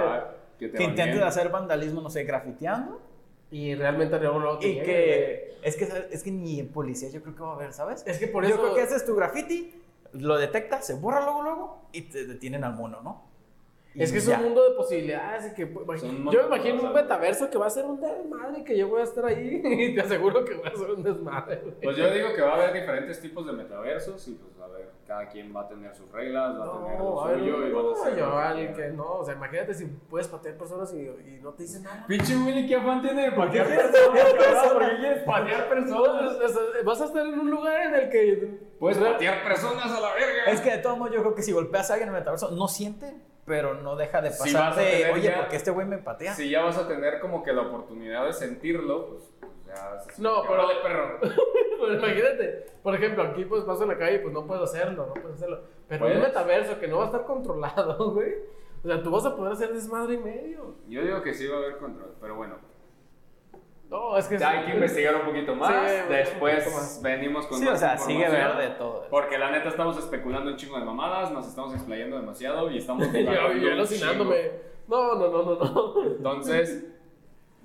que, 0.59 0.67
intentes 0.83 1.23
hacer 1.23 1.49
vandalismo, 1.49 2.01
no 2.01 2.11
sé, 2.11 2.25
grafiteando. 2.25 3.01
Y 3.51 3.75
realmente 3.75 4.19
no 4.19 4.39
lo 4.39 4.57
Y 4.57 4.81
que 4.81 5.59
es, 5.63 5.77
que 5.77 5.89
es 6.11 6.23
que 6.23 6.31
ni 6.31 6.59
en 6.61 6.69
policía 6.69 7.09
yo 7.11 7.23
creo 7.23 7.37
que 7.37 7.43
va 7.43 7.53
a 7.53 7.55
haber, 7.55 7.73
¿sabes? 7.73 8.03
Es 8.07 8.19
que 8.19 8.27
por 8.27 8.45
eso. 8.45 8.57
Yo 8.57 8.61
creo 8.61 8.75
que 8.75 8.83
haces 8.83 9.07
tu 9.07 9.15
graffiti, 9.15 9.73
lo 10.13 10.37
detecta, 10.39 10.83
se 10.83 10.95
borra 10.95 11.21
luego, 11.21 11.43
luego 11.43 11.83
y 11.93 12.03
te 12.03 12.27
detienen 12.27 12.65
al 12.65 12.75
mono, 12.75 13.01
¿no? 13.03 13.34
Es 13.95 14.11
que 14.11 14.19
es 14.19 14.29
un 14.29 14.43
mundo 14.43 14.69
de 14.69 14.75
posibilidades 14.75 15.53
y 15.53 15.55
que 15.55 15.67
pues, 15.67 16.03
yo 16.03 16.09
me 16.11 16.57
imagino 16.57 16.83
un 16.83 16.93
metaverso 16.93 17.49
que 17.49 17.59
va 17.59 17.67
a 17.67 17.71
ser 17.71 17.85
un 17.85 18.01
desmadre 18.01 18.65
que 18.65 18.77
yo 18.77 18.89
voy 18.89 19.01
a 19.01 19.05
estar 19.05 19.25
ahí 19.25 19.63
y 19.65 19.95
te 19.95 20.01
aseguro 20.01 20.45
que 20.45 20.55
va 20.57 20.69
a 20.69 20.77
ser 20.77 20.91
un 20.91 21.03
desmadre. 21.03 21.57
Pues 21.83 21.97
yo 21.97 22.11
digo 22.11 22.35
que 22.35 22.43
va 22.43 22.53
a 22.53 22.55
haber 22.55 22.73
diferentes 22.73 23.21
tipos 23.21 23.47
de 23.47 23.53
metaversos 23.53 24.27
y 24.29 24.33
pues 24.33 24.53
a 24.61 24.67
ver, 24.67 24.91
cada 25.07 25.29
quien 25.29 25.55
va 25.55 25.63
a 25.63 25.69
tener 25.69 25.95
sus 25.95 26.11
reglas, 26.11 26.59
va 26.59 26.65
a 26.65 26.85
tener 26.85 26.99
lo 26.99 27.23
suyo 27.23 27.67
y 27.67 27.73
van 27.73 27.87
a 27.87 27.97
ser 27.97 28.19
yo 28.19 28.37
alguien 28.37 28.75
que 28.75 28.89
no, 28.89 29.13
o 29.19 29.25
sea, 29.25 29.35
imagínate 29.35 29.75
si 29.75 29.87
puedes 29.87 30.27
patear 30.27 30.57
personas 30.57 30.93
y, 30.93 31.01
y 31.01 31.39
no 31.41 31.53
te 31.53 31.63
dicen 31.63 31.85
nada. 31.85 32.05
Pinche 32.09 32.37
Willy, 32.37 32.67
¿qué 32.67 32.75
afán 32.75 33.01
tiene 33.01 33.31
de 33.31 33.33
patear 33.33 33.67
personas? 33.67 34.73
¿Por 34.73 34.91
qué 34.91 34.97
quieres 34.97 35.23
patear 35.23 35.69
personas? 35.69 36.39
Vas 36.85 37.01
a 37.01 37.05
estar 37.05 37.27
en 37.27 37.39
un 37.39 37.51
lugar 37.51 37.81
en 37.83 37.95
el 37.95 38.11
que 38.11 38.59
puedes 38.81 38.99
patear 38.99 39.45
personas 39.45 39.87
a 39.87 40.01
la 40.01 40.15
verga. 40.15 40.45
Es 40.51 40.61
que 40.61 40.71
de 40.71 40.79
todos 40.79 40.99
modos 40.99 41.15
yo 41.15 41.21
creo 41.21 41.35
que 41.35 41.43
si 41.43 41.53
golpeas 41.53 41.91
a 41.91 41.95
alguien 41.95 42.09
en 42.09 42.15
el 42.15 42.21
metaverso 42.21 42.51
no 42.51 42.67
siente 42.67 43.15
pero 43.45 43.75
no 43.75 43.97
deja 43.97 44.23
de 44.23 44.31
pasar 44.31 44.75
de, 44.75 45.11
oye, 45.13 45.33
porque 45.39 45.57
este 45.57 45.71
güey 45.71 45.87
me 45.87 45.99
patea. 45.99 46.35
Si 46.35 46.49
ya 46.49 46.63
vas 46.63 46.79
a 46.79 46.89
tener 46.89 47.21
como 47.21 47.43
que 47.43 47.53
la 47.53 47.63
oportunidad 47.63 48.27
de 48.27 48.33
sentirlo, 48.33 49.09
pues, 49.09 49.33
pues 49.41 49.53
ya 49.67 50.01
No, 50.19 50.43
pero 50.49 50.69
de 50.69 50.75
perro. 50.77 51.19
pues 51.79 51.99
imagínate, 51.99 52.67
por 52.83 52.95
ejemplo, 52.95 53.23
aquí 53.23 53.45
pues 53.45 53.65
paso 53.65 53.83
en 53.83 53.91
la 53.91 53.99
calle, 53.99 54.21
pues 54.21 54.33
no 54.33 54.47
puedo 54.47 54.65
hacerlo, 54.65 55.07
no 55.07 55.15
puedo 55.15 55.35
hacerlo. 55.35 55.61
Pero 55.89 56.09
en 56.09 56.17
un 56.17 56.23
metaverso 56.23 56.79
que 56.79 56.89
no 56.89 56.99
va 56.99 57.05
a 57.05 57.07
estar 57.07 57.25
controlado, 57.25 58.11
güey. 58.13 58.35
O 58.83 58.87
sea, 58.87 59.03
tú 59.03 59.11
vas 59.11 59.25
a 59.25 59.35
poder 59.35 59.53
hacer 59.53 59.73
desmadre 59.73 60.15
y 60.15 60.19
medio. 60.19 60.75
Yo 60.89 61.03
digo 61.03 61.23
que 61.23 61.33
sí 61.33 61.47
va 61.47 61.57
a 61.57 61.59
haber 61.59 61.79
control, 61.79 62.15
pero 62.21 62.35
bueno. 62.37 62.57
No, 63.95 64.17
es 64.17 64.27
que 64.27 64.45
hay 64.45 64.65
que 64.65 64.73
investigar 64.73 65.15
un 65.15 65.25
poquito 65.25 65.55
más. 65.55 66.09
Después 66.09 67.01
venimos 67.01 67.47
con 67.47 67.61
sí, 67.61 67.69
o 67.69 67.77
sea, 67.77 67.97
sigue 67.97 68.29
verde 68.29 68.71
todo. 68.71 69.07
Porque 69.09 69.39
la 69.39 69.53
neta 69.53 69.69
estamos 69.69 69.97
especulando 69.97 70.51
un 70.51 70.57
chingo 70.57 70.81
de 70.81 70.85
mamadas, 70.85 71.31
nos 71.31 71.47
estamos 71.47 71.73
explayando 71.75 72.17
demasiado 72.17 72.69
y 72.73 72.79
estamos. 72.79 73.07
yo, 73.13 73.53
yo 73.53 73.73
alucinándome. 73.73 74.51
No, 74.89 75.15
no, 75.15 75.29
no, 75.29 75.43
no, 75.45 75.55
no. 75.55 76.07
Entonces, 76.07 76.87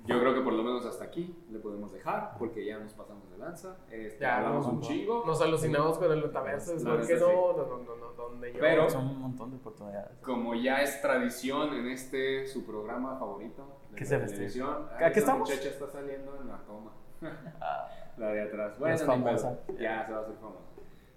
yo 0.06 0.20
creo 0.20 0.32
que 0.32 0.40
por 0.42 0.52
lo 0.52 0.62
menos 0.62 0.86
hasta 0.86 1.02
aquí 1.02 1.36
le 1.50 1.58
podemos 1.58 1.92
dejar, 1.92 2.36
porque 2.38 2.64
ya 2.64 2.78
nos 2.78 2.92
pasamos 2.92 3.28
de 3.28 3.36
lanza. 3.36 3.78
Este, 3.90 4.20
ya 4.20 4.36
hablamos 4.36 4.66
un 4.66 4.80
chingo. 4.82 5.24
Nos 5.26 5.40
alucinamos 5.40 5.98
con 5.98 6.12
el 6.12 6.22
metaverso. 6.22 6.76
no, 6.76 6.96
no, 6.96 6.96
no, 6.96 7.78
no, 7.80 7.96
no, 7.96 8.12
donde 8.12 8.52
yo. 8.52 8.60
Pero, 8.60 8.88
son 8.88 9.08
un 9.08 9.18
montón 9.18 9.50
de 9.50 9.56
oportunidades. 9.56 10.16
Como 10.22 10.54
ya 10.54 10.80
es 10.80 11.02
tradición 11.02 11.74
en 11.74 11.88
este 11.88 12.46
su 12.46 12.64
programa 12.64 13.18
favorito 13.18 13.79
¿Qué 13.96 14.04
la 14.04 14.26
televisión. 14.26 14.88
¿A 14.98 15.10
qué 15.10 15.18
estamos? 15.18 15.48
muchacha 15.48 15.68
está 15.68 15.86
saliendo 15.88 16.38
en 16.40 16.48
la 16.48 16.58
toma. 16.58 16.92
la 18.16 18.32
de 18.32 18.42
atrás. 18.42 18.78
Bueno, 18.78 18.94
es 18.94 19.04
famosa. 19.04 19.58
Ya 19.78 20.06
se 20.06 20.12
va 20.12 20.18
a 20.18 20.22
hacer 20.22 20.36
famosa. 20.36 20.64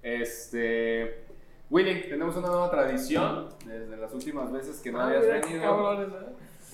Este. 0.02 1.26
Willy, 1.70 2.02
tenemos 2.10 2.36
una 2.36 2.48
nueva 2.48 2.70
tradición 2.70 3.50
desde 3.66 3.98
las 3.98 4.14
últimas 4.14 4.52
veces 4.52 4.80
que 4.80 4.92
no 4.92 5.00
ah, 5.00 5.08
habías 5.08 5.26
venido. 5.26 6.04
¿eh? 6.04 6.08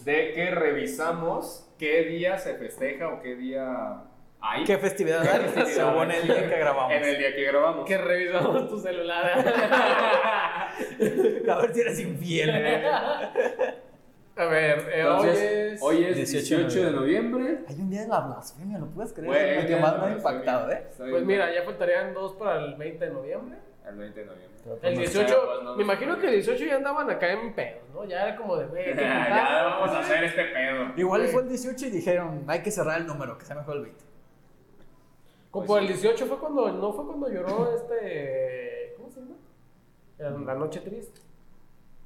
De 0.03 0.33
que 0.33 0.51
revisamos 0.51 1.69
qué 1.77 2.03
día 2.03 2.37
se 2.37 2.55
festeja 2.55 3.07
o 3.09 3.21
qué 3.21 3.35
día 3.35 4.03
hay. 4.41 4.63
¿Qué 4.65 4.77
festividad 4.77 5.21
hay? 5.21 5.65
Según 5.73 6.11
el 6.11 6.23
día 6.23 6.49
que 6.49 6.57
grabamos. 6.57 6.91
En 6.93 7.03
el 7.03 7.17
día 7.17 7.35
que 7.35 7.43
grabamos. 7.43 7.85
Que 7.85 7.97
revisamos 7.97 8.67
tu 8.67 8.79
celular. 8.79 9.25
A 11.49 11.61
ver 11.61 11.73
si 11.73 11.81
eres 11.81 11.99
infiel. 11.99 12.49
¿eh? 12.53 12.83
A 14.39 14.45
ver, 14.45 14.89
eh, 14.93 15.05
hoy 15.05 15.27
es, 15.27 15.81
hoy 15.81 16.03
es 16.05 16.31
18, 16.31 16.85
de 16.85 16.91
noviembre. 16.91 17.59
Hay 17.67 17.75
un 17.75 17.89
día 17.89 18.03
de 18.03 18.07
la 18.07 18.21
blasfemia, 18.21 18.77
¿lo 18.79 18.85
puedes 18.85 19.11
creer? 19.11 19.27
Bueno, 19.27 19.59
el 19.59 19.67
que 19.67 19.75
más 19.75 19.99
me 19.99 20.05
ha 20.05 20.11
impactado, 20.13 20.71
¿eh? 20.71 20.87
Pues 20.97 21.25
mira, 21.25 21.53
ya 21.53 21.63
faltarían 21.63 22.13
dos 22.13 22.35
para 22.35 22.63
el 22.63 22.75
20 22.75 23.05
de 23.05 23.11
noviembre. 23.11 23.57
El 23.85 23.97
20 23.97 24.17
de 24.17 24.25
noviembre. 24.25 24.59
El 24.81 24.97
18, 24.97 25.75
me 25.75 25.83
imagino 25.83 26.17
que 26.17 26.27
el 26.27 26.33
18 26.35 26.65
ya 26.65 26.77
andaban 26.77 27.09
acá 27.09 27.33
en 27.33 27.53
pedos, 27.53 27.83
¿no? 27.93 28.05
Ya 28.05 28.27
era 28.27 28.37
como 28.37 28.55
de, 28.55 28.67
güey, 28.67 28.95
ya 28.95 29.63
vamos 29.77 29.89
a 29.89 29.99
hacer 29.99 30.23
este 30.23 30.45
pedo. 30.45 30.93
Igual 30.95 31.27
fue 31.27 31.41
el 31.41 31.49
18 31.49 31.87
y 31.87 31.89
dijeron, 31.89 32.45
hay 32.47 32.63
que 32.63 32.71
cerrar 32.71 33.01
el 33.01 33.07
número, 33.07 33.37
que 33.37 33.43
sea 33.43 33.57
mejor 33.57 33.75
el 33.75 33.83
20. 33.83 34.03
Como 35.51 35.65
pues 35.65 35.81
el 35.81 35.87
18 35.89 36.25
fue 36.27 36.39
cuando, 36.39 36.71
no 36.71 36.93
fue 36.93 37.05
cuando 37.05 37.29
lloró 37.29 37.75
este, 37.75 38.93
¿cómo 38.95 39.09
se 39.09 39.19
llama? 39.19 40.45
La 40.45 40.55
noche 40.55 40.79
triste. 40.79 41.28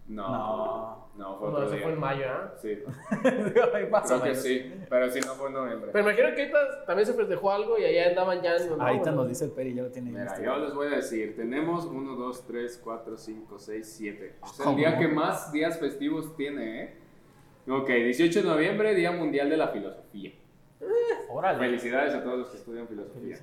No, 0.08 1.08
no, 1.16 1.38
fue 1.38 1.52
no, 1.52 1.64
eso 1.64 1.78
fue 1.78 1.94
en 1.94 2.00
mayo, 2.00 2.26
¿eh? 2.26 2.50
Sí. 2.62 2.78
Creo 3.22 4.22
que 4.22 4.36
sí, 4.36 4.74
pero 4.90 5.10
sí 5.10 5.20
no 5.26 5.34
fue 5.36 5.48
en 5.48 5.54
noviembre. 5.54 5.92
Pero 5.94 6.10
imagino 6.10 6.36
que 6.36 6.42
ahorita 6.42 6.86
también 6.86 7.06
se 7.06 7.14
festejó 7.14 7.52
algo 7.52 7.78
y 7.78 7.86
allá 7.86 8.10
andaban 8.10 8.42
ya. 8.42 8.58
¿no? 8.60 8.84
Ahorita 8.84 9.12
nos 9.12 9.30
dice 9.30 9.46
el 9.46 9.52
Peri, 9.52 9.74
ya 9.74 9.84
lo 9.84 9.92
tiene. 9.92 10.12
Mira, 10.12 10.42
yo 10.42 10.58
les 10.58 10.74
voy 10.74 10.88
a 10.88 10.98
decir, 10.98 11.36
tenemos 11.36 11.86
1, 11.86 12.16
2, 12.16 12.48
3, 12.48 12.82
4, 12.84 13.18
5, 13.18 13.60
6, 13.60 13.94
7. 13.98 14.36
Es 14.44 14.60
el 14.60 14.76
día 14.76 14.98
que 14.98 15.08
más 15.08 15.52
días 15.54 15.80
festivos 15.80 16.36
tiene, 16.36 16.84
¿eh? 16.84 16.94
Ok, 17.70 17.88
18 17.88 18.42
de 18.42 18.48
noviembre, 18.48 18.94
Día 18.94 19.12
Mundial 19.12 19.50
de 19.50 19.56
la 19.56 19.70
Filosofía. 19.70 20.34
órale. 21.30 21.60
Felicidades 21.60 22.14
a 22.14 22.24
todos 22.24 22.40
los 22.40 22.50
que 22.50 22.58
estudian 22.58 22.88
filosofía. 22.90 23.38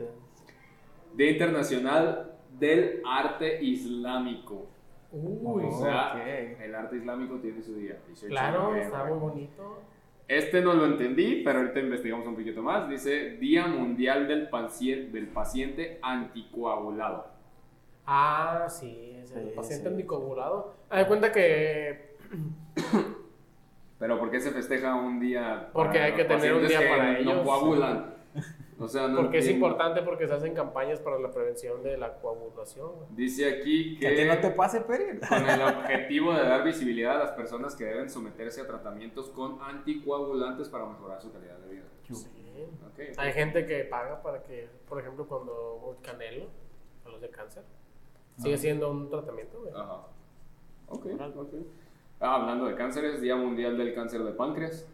Día 1.15 1.31
Internacional 1.31 2.33
del 2.59 3.01
Arte 3.07 3.63
Islámico. 3.63 4.69
Uy, 5.13 5.65
o 5.67 5.71
sea, 5.73 6.23
el 6.25 6.75
arte 6.75 6.97
islámico 6.97 7.37
tiene 7.37 7.63
su 7.63 7.75
día. 7.75 7.99
claro, 8.29 8.75
está 8.75 9.05
muy 9.05 9.19
bonito. 9.19 9.83
Este 10.29 10.61
no 10.61 10.75
lo 10.75 10.87
entendí, 10.87 11.43
pero 11.45 11.59
ahorita 11.59 11.81
investigamos 11.81 12.25
un 12.25 12.37
poquito 12.37 12.63
más. 12.63 12.89
Dice 12.89 13.31
Día 13.39 13.67
Mundial 13.67 14.29
del, 14.29 14.49
paciente, 14.49 15.11
del 15.11 15.27
Paciente 15.27 15.99
Anticoagulado. 16.03 17.27
Ah, 18.07 18.67
sí, 18.69 19.17
es 19.21 19.33
el 19.33 19.49
paciente 19.51 19.89
anticoagulado. 19.89 20.75
Haz 20.89 21.07
cuenta 21.07 21.33
que... 21.33 22.17
pero 23.99 24.19
¿por 24.19 24.31
qué 24.31 24.41
se 24.41 24.53
festeja 24.53 24.95
un 24.95 25.19
día? 25.19 25.71
Porque 25.73 25.99
hay 25.99 26.13
que 26.15 26.25
tener 26.25 26.55
un 26.55 26.67
día 26.67 26.81
para 26.89 27.19
ellos. 27.19 27.35
No 27.35 27.45
coagulan. 27.45 28.15
O 28.81 28.89
sea, 28.89 29.09
no 29.09 29.23
porque 29.23 29.39
es 29.39 29.49
importante 29.49 30.01
porque 30.03 30.27
se 30.27 30.33
hacen 30.33 30.55
campañas 30.55 31.01
para 31.01 31.19
la 31.19 31.31
prevención 31.31 31.83
de 31.83 31.99
la 31.99 32.15
coagulación. 32.15 32.93
Dice 33.11 33.47
aquí 33.47 33.99
que, 33.99 34.15
que 34.15 34.25
no 34.25 34.39
te 34.39 34.51
pase, 34.51 34.81
Peri. 34.81 35.19
Con 35.21 35.49
el 35.49 35.61
objetivo 35.77 36.33
de 36.33 36.43
dar 36.43 36.65
visibilidad 36.65 37.17
a 37.17 37.19
las 37.19 37.33
personas 37.33 37.77
que 37.77 37.85
deben 37.85 38.09
someterse 38.09 38.63
a 38.63 38.67
tratamientos 38.67 39.29
con 39.29 39.61
anticoagulantes 39.61 40.71
para 40.71 40.87
mejorar 40.87 41.21
su 41.21 41.31
calidad 41.31 41.59
de 41.59 41.75
vida. 41.75 41.85
Sí. 42.11 42.27
Hay 43.17 43.33
gente 43.33 43.67
que 43.67 43.85
paga 43.85 44.23
para 44.23 44.43
que, 44.43 44.69
por 44.89 44.99
ejemplo, 45.01 45.27
cuando 45.27 45.97
canelo, 46.03 46.47
a 47.05 47.09
los 47.09 47.21
de 47.21 47.31
cáncer, 47.31 47.63
sigue 48.37 48.57
siendo 48.57 48.91
un 48.91 49.09
tratamiento. 49.09 49.63
Ajá. 49.75 50.07
Ok, 50.89 51.07
ok. 51.37 51.55
Ah, 52.21 52.37
hablando 52.37 52.67
de 52.67 52.75
cánceres, 52.75 53.21
Día 53.21 53.37
Mundial 53.37 53.79
del 53.79 53.95
Cáncer 53.95 54.23
de 54.23 54.33
Páncreas. 54.33 54.87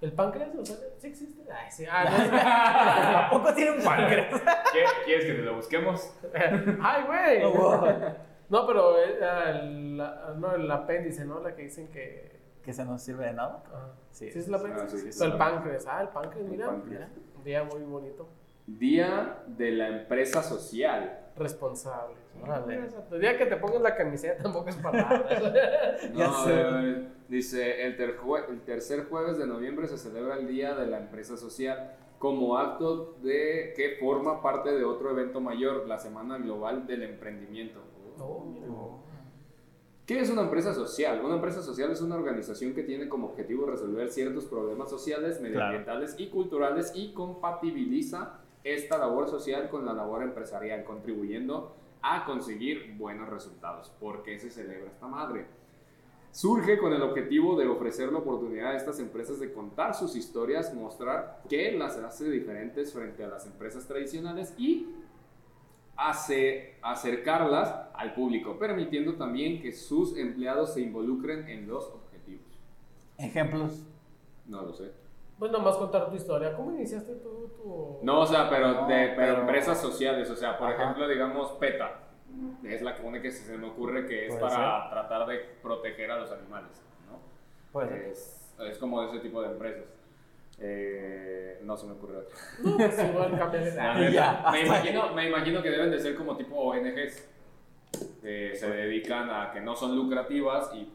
¿El 0.00 0.12
páncreas? 0.12 0.54
O 0.54 0.64
sea, 0.64 0.76
¿sí 0.98 1.08
existe? 1.08 1.42
Ay, 1.50 1.70
sí. 1.70 1.84
Ah, 1.90 3.28
no. 3.30 3.38
poco 3.38 3.54
tiene 3.54 3.72
un 3.72 3.82
páncreas? 3.82 4.42
¿Quieres 5.04 5.24
que 5.24 5.34
te 5.34 5.42
lo 5.42 5.56
busquemos? 5.56 6.14
¡Ay, 6.80 7.04
güey! 7.04 7.42
Oh, 7.44 7.86
no, 8.48 8.66
pero 8.66 8.96
el, 8.98 9.96
no, 9.96 10.54
el 10.54 10.70
apéndice, 10.70 11.24
¿no? 11.24 11.40
La 11.40 11.54
que 11.54 11.62
dicen 11.62 11.88
que... 11.88 12.38
¿Que 12.62 12.72
se 12.72 12.84
nos 12.84 13.02
sirve 13.02 13.26
de 13.26 13.32
nada? 13.32 13.62
Sí, 14.10 14.30
sí, 14.30 14.38
es 14.38 14.48
el 14.48 14.54
apéndice. 14.54 15.10
Ah, 15.22 15.26
el 15.26 15.36
páncreas. 15.36 15.86
Ah, 15.86 16.02
el 16.02 16.08
páncreas, 16.08 16.46
mira. 16.46 16.70
mira. 16.70 17.08
Un 17.36 17.44
día 17.44 17.64
muy 17.64 17.82
bonito. 17.82 18.28
Día 18.66 19.42
de 19.46 19.70
la 19.70 19.88
empresa 19.88 20.42
social. 20.42 21.27
Responsable. 21.38 22.16
El 23.10 23.20
día 23.20 23.36
que 23.36 23.46
te 23.46 23.56
pongas 23.56 23.82
la 23.82 23.96
camiseta 23.96 24.42
tampoco 24.42 24.68
es 24.68 24.76
para 24.76 25.02
nada. 25.02 25.98
no, 26.14 27.08
dice, 27.28 27.84
el, 27.84 27.94
el 27.94 28.60
tercer 28.62 29.06
jueves 29.08 29.38
de 29.38 29.46
noviembre 29.46 29.86
se 29.86 29.98
celebra 29.98 30.36
el 30.36 30.48
Día 30.48 30.74
de 30.74 30.86
la 30.86 30.98
Empresa 30.98 31.36
Social 31.36 31.96
como 32.18 32.58
acto 32.58 33.16
de 33.22 33.72
que 33.76 33.96
forma 34.00 34.42
parte 34.42 34.72
de 34.72 34.84
otro 34.84 35.10
evento 35.10 35.40
mayor, 35.40 35.86
la 35.86 35.98
Semana 35.98 36.38
Global 36.38 36.86
del 36.86 37.02
Emprendimiento. 37.02 37.80
Oh, 38.20 38.98
¿Qué 40.04 40.18
es 40.20 40.30
una 40.30 40.40
empresa 40.40 40.72
social? 40.72 41.20
Una 41.22 41.34
empresa 41.34 41.62
social 41.62 41.90
es 41.90 42.00
una 42.00 42.16
organización 42.16 42.72
que 42.72 42.82
tiene 42.82 43.08
como 43.08 43.28
objetivo 43.28 43.66
resolver 43.66 44.08
ciertos 44.08 44.46
problemas 44.46 44.88
sociales, 44.88 45.38
medioambientales 45.40 46.16
y 46.18 46.28
culturales 46.28 46.92
y 46.94 47.12
compatibiliza 47.12 48.40
esta 48.74 48.98
labor 48.98 49.28
social 49.28 49.68
con 49.68 49.84
la 49.84 49.92
labor 49.92 50.22
empresarial, 50.22 50.84
contribuyendo 50.84 51.74
a 52.02 52.24
conseguir 52.24 52.94
buenos 52.96 53.28
resultados. 53.28 53.90
¿Por 54.00 54.22
qué 54.22 54.38
se 54.38 54.50
celebra 54.50 54.90
esta 54.90 55.06
madre? 55.06 55.46
Surge 56.30 56.78
con 56.78 56.92
el 56.92 57.02
objetivo 57.02 57.58
de 57.58 57.66
ofrecer 57.66 58.12
la 58.12 58.18
oportunidad 58.18 58.72
a 58.72 58.76
estas 58.76 59.00
empresas 59.00 59.40
de 59.40 59.52
contar 59.52 59.94
sus 59.94 60.14
historias, 60.14 60.74
mostrar 60.74 61.42
qué 61.48 61.72
las 61.72 61.96
hace 61.96 62.30
diferentes 62.30 62.92
frente 62.92 63.24
a 63.24 63.28
las 63.28 63.46
empresas 63.46 63.86
tradicionales 63.86 64.54
y 64.58 64.86
hace 65.96 66.76
acercarlas 66.80 67.74
al 67.94 68.14
público, 68.14 68.58
permitiendo 68.58 69.14
también 69.14 69.60
que 69.60 69.72
sus 69.72 70.16
empleados 70.16 70.74
se 70.74 70.80
involucren 70.80 71.48
en 71.48 71.66
los 71.66 71.86
objetivos. 71.86 72.46
¿Ejemplos? 73.16 73.84
No 74.46 74.62
lo 74.62 74.72
sé. 74.72 74.92
Pues 75.38 75.52
nomás 75.52 75.76
contar 75.76 76.10
tu 76.10 76.16
historia. 76.16 76.54
¿Cómo 76.54 76.72
iniciaste 76.72 77.14
tú 77.16 77.52
tu...? 77.56 77.98
No, 78.02 78.20
o 78.20 78.26
sea, 78.26 78.50
pero 78.50 78.86
de 78.86 79.12
pero 79.16 79.40
empresas 79.40 79.80
sociales. 79.80 80.28
O 80.30 80.36
sea, 80.36 80.58
por 80.58 80.70
ejemplo, 80.70 81.06
digamos, 81.06 81.52
PETA. 81.52 82.00
Es 82.64 82.82
la 82.82 82.96
única 83.02 83.22
que 83.22 83.30
se 83.30 83.56
me 83.56 83.68
ocurre 83.68 84.06
que 84.06 84.26
es 84.26 84.34
para 84.36 84.90
tratar 84.90 85.26
de 85.26 85.38
proteger 85.62 86.10
a 86.10 86.18
los 86.18 86.30
animales. 86.30 86.82
¿no? 87.72 87.82
es, 87.82 88.54
es, 88.60 88.78
como 88.78 89.00
de 89.02 89.08
ese 89.08 89.20
tipo 89.20 89.40
de 89.42 89.48
empresas. 89.48 89.84
Eh, 90.60 91.60
no 91.62 91.76
se 91.76 91.86
me 91.86 91.92
ocurrió 91.92 92.18
otro. 92.20 92.36
No, 92.64 92.76
pues 92.76 92.98
igual 92.98 93.30
me, 94.52 94.60
imagino, 94.60 95.14
me 95.14 95.28
imagino 95.28 95.62
que 95.62 95.70
deben 95.70 95.90
de 95.90 96.00
ser 96.00 96.16
como 96.16 96.36
tipo 96.36 96.56
ONGs. 96.56 97.28
Que 98.20 98.54
se 98.54 98.70
dedican 98.70 99.30
a 99.30 99.50
que 99.52 99.60
no 99.60 99.74
son 99.74 99.96
lucrativas 99.96 100.70
y 100.74 100.92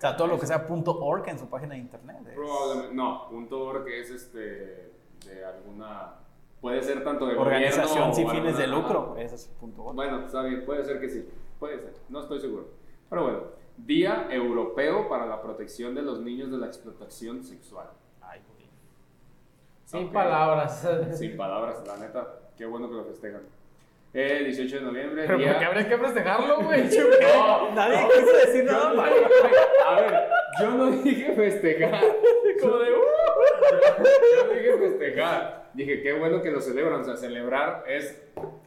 o 0.00 0.02
sea, 0.02 0.16
todo 0.16 0.28
lo 0.28 0.40
que 0.40 0.46
sea 0.46 0.66
.org 0.66 1.28
en 1.28 1.38
su 1.38 1.46
página 1.46 1.74
de 1.74 1.80
internet. 1.80 2.32
Probablemente, 2.34 2.94
no, 2.94 3.28
.org 3.28 3.86
es 3.86 4.08
este, 4.08 4.92
de 5.26 5.44
alguna, 5.44 6.14
puede 6.58 6.82
ser 6.82 7.04
tanto 7.04 7.26
de 7.26 7.36
Organización 7.36 8.14
sin 8.14 8.26
fines 8.30 8.56
de 8.56 8.66
lucro, 8.66 9.14
ese 9.18 9.34
es 9.34 9.50
.org. 9.60 9.94
Bueno, 9.94 10.24
está 10.24 10.42
bien, 10.44 10.64
puede 10.64 10.86
ser 10.86 11.02
que 11.02 11.10
sí, 11.10 11.28
puede 11.58 11.80
ser, 11.80 11.92
no 12.08 12.20
estoy 12.20 12.40
seguro. 12.40 12.68
Pero 13.10 13.24
bueno, 13.24 13.40
Día 13.76 14.26
Europeo 14.30 15.06
para 15.06 15.26
la 15.26 15.42
Protección 15.42 15.94
de 15.94 16.00
los 16.00 16.20
Niños 16.20 16.50
de 16.50 16.56
la 16.56 16.68
Explotación 16.68 17.44
Sexual. 17.44 17.90
Ay, 18.22 18.40
Sin 19.84 20.10
palabras. 20.10 20.88
Sin 21.12 21.36
palabras, 21.36 21.86
la 21.86 21.98
neta, 21.98 22.26
qué 22.56 22.64
bueno 22.64 22.88
que 22.88 22.94
lo 22.94 23.04
festejan. 23.04 23.42
Eh, 24.12 24.42
18 24.44 24.76
de 24.76 24.82
noviembre. 24.82 25.24
Pero 25.26 25.38
día... 25.38 25.52
porque 25.52 25.64
habría 25.64 25.88
que 25.88 25.98
festejarlo, 25.98 26.60
güey. 26.62 26.82
No, 27.20 27.70
nadie 27.74 28.08
quiso 28.08 28.36
decir 28.46 28.64
nada 28.64 28.92
más. 28.94 29.10
A 29.86 30.00
ver, 30.00 30.28
yo 30.60 30.70
no 30.72 30.90
dije 30.90 31.32
festejar. 31.32 32.00
Como 32.60 32.78
de. 32.78 32.92
Uh". 32.92 32.96
yo 34.36 34.46
no 34.46 34.52
dije 34.52 34.78
festejar. 34.78 35.70
Dije, 35.74 36.02
qué 36.02 36.12
bueno 36.14 36.42
que 36.42 36.50
lo 36.50 36.60
celebran. 36.60 37.00
O 37.00 37.04
sea, 37.04 37.16
celebrar 37.16 37.84
es 37.86 38.20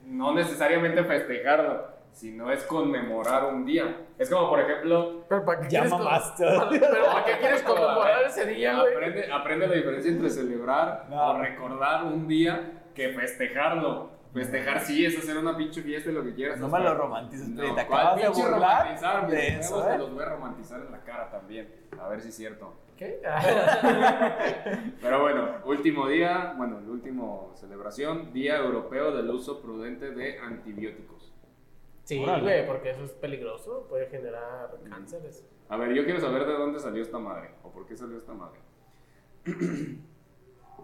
no 0.06 0.34
necesariamente 0.34 1.04
festejarlo, 1.04 1.88
sino 2.14 2.50
es 2.50 2.64
conmemorar 2.64 3.54
un 3.54 3.66
día. 3.66 3.98
Es 4.18 4.30
como, 4.30 4.50
por 4.50 4.62
ejemplo. 4.62 5.26
Pero 5.28 5.44
¿para 5.44 5.60
qué 5.60 5.68
quieres, 5.68 5.92
Pero 6.38 7.06
¿para 7.12 7.26
qué 7.26 7.38
quieres 7.40 7.64
conmemorar 7.64 8.24
ese 8.26 8.46
día, 8.46 8.80
güey? 8.80 8.94
Aprende, 8.94 9.32
aprende 9.32 9.68
la 9.68 9.76
diferencia 9.76 10.10
entre 10.10 10.30
celebrar 10.30 11.08
o 11.12 11.38
recordar 11.38 12.06
un 12.06 12.30
día 12.30 12.84
que 12.96 13.10
festejarlo. 13.10 14.13
Festejar 14.34 14.80
sí 14.82 15.06
es 15.06 15.16
hacer 15.18 15.38
una 15.38 15.56
pinche 15.56 15.84
fiesta 15.84 16.10
y 16.10 16.14
lo 16.14 16.24
que 16.24 16.34
quieras. 16.34 16.60
No 16.60 16.68
me 16.68 16.80
lo 16.80 16.96
romantices, 16.96 17.50
no, 17.50 17.76
te 17.76 17.82
acabas 17.82 18.16
de 18.16 18.50
romantizar? 18.50 19.30
De 19.30 19.48
eso, 19.60 19.90
¿eh? 19.90 19.98
los 20.00 20.12
voy 20.12 20.24
a 20.24 20.30
romantizar 20.30 20.82
en 20.82 20.92
la 20.92 21.04
cara 21.04 21.30
también. 21.30 21.72
A 22.00 22.08
ver 22.08 22.20
si 22.20 22.30
es 22.30 22.36
cierto. 22.36 22.74
¿Qué? 22.98 23.22
Pero 25.02 25.22
bueno, 25.22 25.58
último 25.66 26.08
día, 26.08 26.56
bueno, 26.58 26.80
el 26.80 26.90
último 26.90 27.52
celebración, 27.56 28.34
Día 28.34 28.58
Europeo 28.58 29.16
del 29.16 29.30
Uso 29.30 29.62
Prudente 29.62 30.10
de 30.12 30.40
Antibióticos. 30.40 31.32
Sí, 32.04 32.18
güey, 32.18 32.66
porque 32.66 32.90
eso 32.90 33.04
es 33.04 33.12
peligroso, 33.12 33.86
puede 33.88 34.08
generar 34.08 34.72
cánceres. 34.90 35.46
A 35.70 35.78
ver, 35.78 35.94
yo 35.94 36.06
quiero 36.06 36.20
saber 36.20 36.46
de 36.46 36.54
dónde 36.54 36.80
salió 36.80 37.04
esta 37.04 37.20
madre, 37.20 37.52
o 37.64 37.72
por 37.72 37.86
qué 37.86 37.96
salió 37.96 38.18
esta 38.18 38.34
madre. 38.34 38.60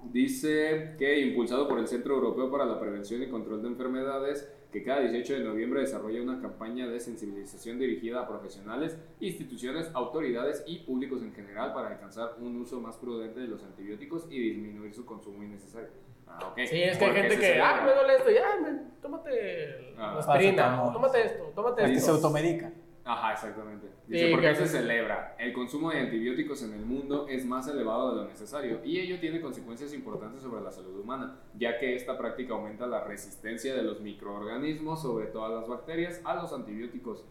Dice 0.03 0.95
que 0.97 1.19
impulsado 1.19 1.67
por 1.67 1.79
el 1.79 1.87
Centro 1.87 2.15
Europeo 2.15 2.49
para 2.49 2.65
la 2.65 2.79
Prevención 2.79 3.21
y 3.21 3.27
Control 3.27 3.61
de 3.61 3.67
Enfermedades, 3.67 4.49
que 4.71 4.83
cada 4.83 5.01
18 5.01 5.33
de 5.33 5.39
noviembre 5.39 5.81
desarrolla 5.81 6.21
una 6.21 6.39
campaña 6.39 6.87
de 6.87 6.99
sensibilización 6.99 7.79
dirigida 7.79 8.21
a 8.21 8.27
profesionales, 8.27 8.97
instituciones, 9.19 9.89
autoridades 9.93 10.63
y 10.67 10.79
públicos 10.79 11.21
en 11.21 11.33
general 11.33 11.73
para 11.73 11.89
alcanzar 11.89 12.35
un 12.39 12.55
uso 12.57 12.79
más 12.79 12.97
prudente 12.97 13.39
de 13.39 13.47
los 13.47 13.63
antibióticos 13.63 14.27
y 14.29 14.39
disminuir 14.39 14.93
su 14.93 15.05
consumo 15.05 15.43
innecesario. 15.43 15.89
Ah, 16.27 16.49
okay. 16.51 16.67
Sí, 16.67 16.81
es 16.81 16.97
que 16.97 17.05
hay 17.05 17.13
gente 17.13 17.39
que, 17.39 17.59
ah, 17.59 17.83
me 17.83 17.93
duele 17.93 18.15
esto, 18.15 18.29
ya, 18.29 18.85
tómate 19.01 19.93
ah, 19.97 20.13
la 20.13 20.19
aspirina, 20.19 20.91
tómate 20.93 21.25
esto, 21.25 21.51
tómate 21.55 21.83
esto. 21.83 21.93
Y 21.93 21.99
se 21.99 22.11
automedica. 22.11 22.71
Ajá, 23.09 23.33
exactamente. 23.33 23.87
Dice, 24.05 24.29
¿por 24.29 24.39
qué 24.39 24.53
se 24.53 24.67
celebra? 24.67 25.35
El 25.39 25.51
consumo 25.51 25.89
de 25.89 25.97
antibióticos 25.97 26.61
en 26.61 26.73
el 26.73 26.85
mundo 26.85 27.27
es 27.27 27.43
más 27.43 27.67
elevado 27.67 28.11
de 28.11 28.21
lo 28.21 28.29
necesario 28.29 28.81
y 28.85 28.99
ello 28.99 29.19
tiene 29.19 29.41
consecuencias 29.41 29.95
importantes 29.95 30.43
sobre 30.43 30.61
la 30.61 30.71
salud 30.71 30.95
humana, 30.99 31.39
ya 31.57 31.79
que 31.79 31.95
esta 31.95 32.19
práctica 32.19 32.53
aumenta 32.53 32.85
la 32.85 33.03
resistencia 33.03 33.73
de 33.73 33.81
los 33.81 33.99
microorganismos, 33.99 35.01
sobre 35.01 35.25
todas 35.25 35.51
las 35.51 35.67
bacterias, 35.67 36.21
a 36.23 36.35
los 36.35 36.53
antibióticos. 36.53 37.25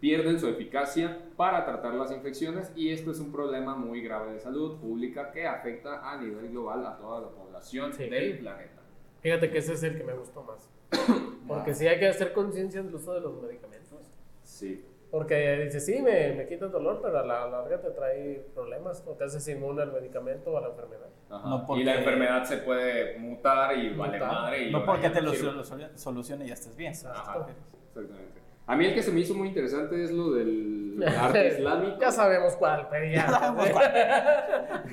Pierden 0.00 0.40
su 0.40 0.48
eficacia 0.48 1.18
para 1.36 1.66
tratar 1.66 1.92
las 1.92 2.10
infecciones 2.10 2.72
y 2.74 2.88
esto 2.88 3.10
es 3.10 3.20
un 3.20 3.30
problema 3.30 3.76
muy 3.76 4.00
grave 4.00 4.32
de 4.32 4.40
salud 4.40 4.80
pública 4.80 5.30
que 5.30 5.46
afecta 5.46 6.10
a 6.10 6.18
nivel 6.22 6.48
global 6.48 6.86
a 6.86 6.96
toda 6.96 7.20
la 7.20 7.28
población 7.28 7.94
del 7.98 8.38
planeta. 8.38 8.80
Fíjate 9.20 9.50
que 9.50 9.58
ese 9.58 9.74
es 9.74 9.82
el 9.82 9.98
que 9.98 10.04
me 10.04 10.14
gustó 10.14 10.42
más. 10.42 10.70
Porque 11.46 11.74
sí 11.74 11.86
hay 11.86 11.98
que 11.98 12.08
hacer 12.08 12.32
conciencia 12.32 12.82
del 12.82 12.94
uso 12.94 13.12
de 13.12 13.20
los 13.20 13.42
medicamentos. 13.42 14.10
Sí. 14.42 14.86
Porque 15.10 15.56
dice, 15.64 15.80
sí, 15.80 16.02
me, 16.02 16.32
me 16.34 16.46
quita 16.46 16.66
el 16.66 16.70
dolor, 16.70 17.00
pero 17.02 17.18
a 17.18 17.24
la 17.24 17.46
larga 17.48 17.80
te 17.80 17.90
trae 17.90 18.44
problemas 18.54 19.02
o 19.06 19.12
te 19.12 19.24
haces 19.24 19.48
inmune 19.48 19.82
al 19.82 19.92
medecamento 19.92 20.52
o 20.52 20.58
a 20.58 20.60
la 20.60 20.68
enfermedad. 20.68 21.08
Y 21.76 21.84
la 21.84 21.96
enfermedad 21.96 22.44
se 22.44 22.58
puede 22.58 23.18
mutar 23.18 23.76
y 23.76 23.94
vale 23.94 24.18
madre. 24.18 24.70
no 24.70 24.84
porque 24.84 25.10
te 25.10 25.22
lo 25.22 25.32
solucione 25.94 26.44
y 26.44 26.48
ya 26.48 26.54
estés 26.54 26.76
bien. 26.76 26.92
Exactamente. 26.92 27.52
A 28.66 28.76
mí 28.76 28.84
el 28.84 28.94
que 28.94 29.02
se 29.02 29.10
me 29.10 29.20
hizo 29.20 29.34
muy 29.34 29.48
interesante 29.48 30.02
es 30.04 30.10
lo 30.10 30.32
del 30.32 31.02
arte 31.18 31.48
islámico. 31.48 31.96
Ya 31.98 32.12
sabemos 32.12 32.54
cuál, 32.56 32.86
pero 32.90 33.06
ya. 33.06 33.26
sabemos 33.30 33.70
cuál. 33.70 33.92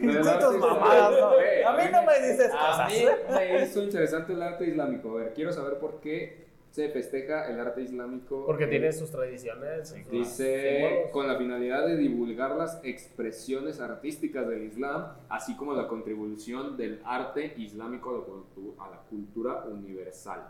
mamadas, 0.59 1.11
no. 1.19 1.69
A 1.69 1.73
mí 1.77 1.83
no 1.91 2.03
me 2.03 2.19
dices 2.25 2.51
cosas. 2.51 2.79
A 2.79 2.87
mí 2.87 3.05
me 3.27 3.63
hizo 3.65 3.83
interesante 3.83 4.31
el 4.31 4.41
arte 4.41 4.65
islámico. 4.65 5.11
A 5.11 5.23
ver, 5.23 5.33
quiero 5.33 5.51
saber 5.51 5.77
por 5.77 5.99
qué 5.99 6.44
se 6.75 6.89
festeja 6.89 7.49
el 7.49 7.57
arte 7.57 7.83
islámico. 7.83 8.45
Porque 8.45 8.67
tiene 8.67 8.91
sus 8.91 9.09
tradiciones. 9.09 9.95
Dice, 10.11 11.07
con 11.13 11.25
la 11.25 11.37
finalidad 11.37 11.87
de 11.87 11.95
divulgar 11.95 12.53
las 12.57 12.83
expresiones 12.83 13.79
artísticas 13.79 14.45
del 14.49 14.63
Islam, 14.63 15.13
así 15.29 15.55
como 15.55 15.73
la 15.73 15.87
contribución 15.87 16.75
del 16.75 16.99
arte 17.05 17.53
islámico 17.55 18.45
a 18.77 18.89
la 18.89 18.97
cultura 19.09 19.63
universal. 19.63 20.49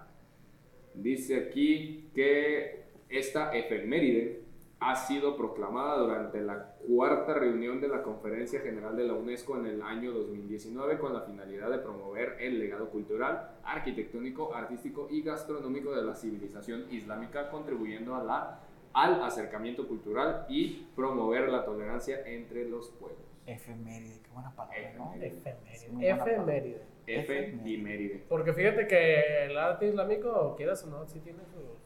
Dice 0.95 1.35
aquí 1.35 2.10
que 2.15 2.85
esta 3.07 3.56
efeméride 3.56 4.44
ha 4.80 4.95
sido 4.95 5.38
proclamada 5.38 5.97
durante 5.97 6.41
la 6.41 6.76
cuarta 6.88 7.34
reunión 7.34 7.80
de 7.80 7.88
la 7.88 8.03
Conferencia 8.03 8.60
General 8.60 8.95
de 8.95 9.06
la 9.06 9.14
UNESCO 9.14 9.57
en 9.57 9.68
el 9.68 9.81
año 9.81 10.11
2019 10.11 10.97
con 10.97 11.14
la 11.14 11.22
finalidad 11.22 11.69
de 11.69 11.80
promover 11.80 12.38
el 12.39 12.60
legado 12.60 12.89
cultural, 12.89 13.52
arquitectónico, 13.64 14.53
artístico 14.53 15.07
y 15.10 15.22
gastronómico 15.22 15.95
de 15.95 16.03
la 16.03 16.15
civilización 16.15 16.85
islámica, 16.91 17.49
contribuyendo 17.49 18.15
a 18.15 18.23
la, 18.23 18.60
al 18.93 19.23
acercamiento 19.23 19.88
cultural 19.88 20.45
y 20.49 20.88
promover 20.95 21.49
la 21.49 21.64
tolerancia 21.64 22.22
entre 22.26 22.68
los 22.68 22.89
pueblos. 22.89 23.26
Efeméride, 23.45 24.22
qué 24.22 24.31
buena 24.31 24.52
palabra, 24.56 24.80
Efeméride. 24.80 26.10
Efeméride. 26.10 26.81
Efeméride. 27.07 28.23
Porque 28.27 28.53
fíjate 28.53 28.88
que 28.88 29.45
el 29.45 29.57
arte 29.57 29.88
islámico, 29.88 30.56
quieras 30.56 30.84
o 30.84 30.88
no, 30.88 31.06
sí 31.06 31.19
tiene 31.19 31.39
sus 31.45 31.85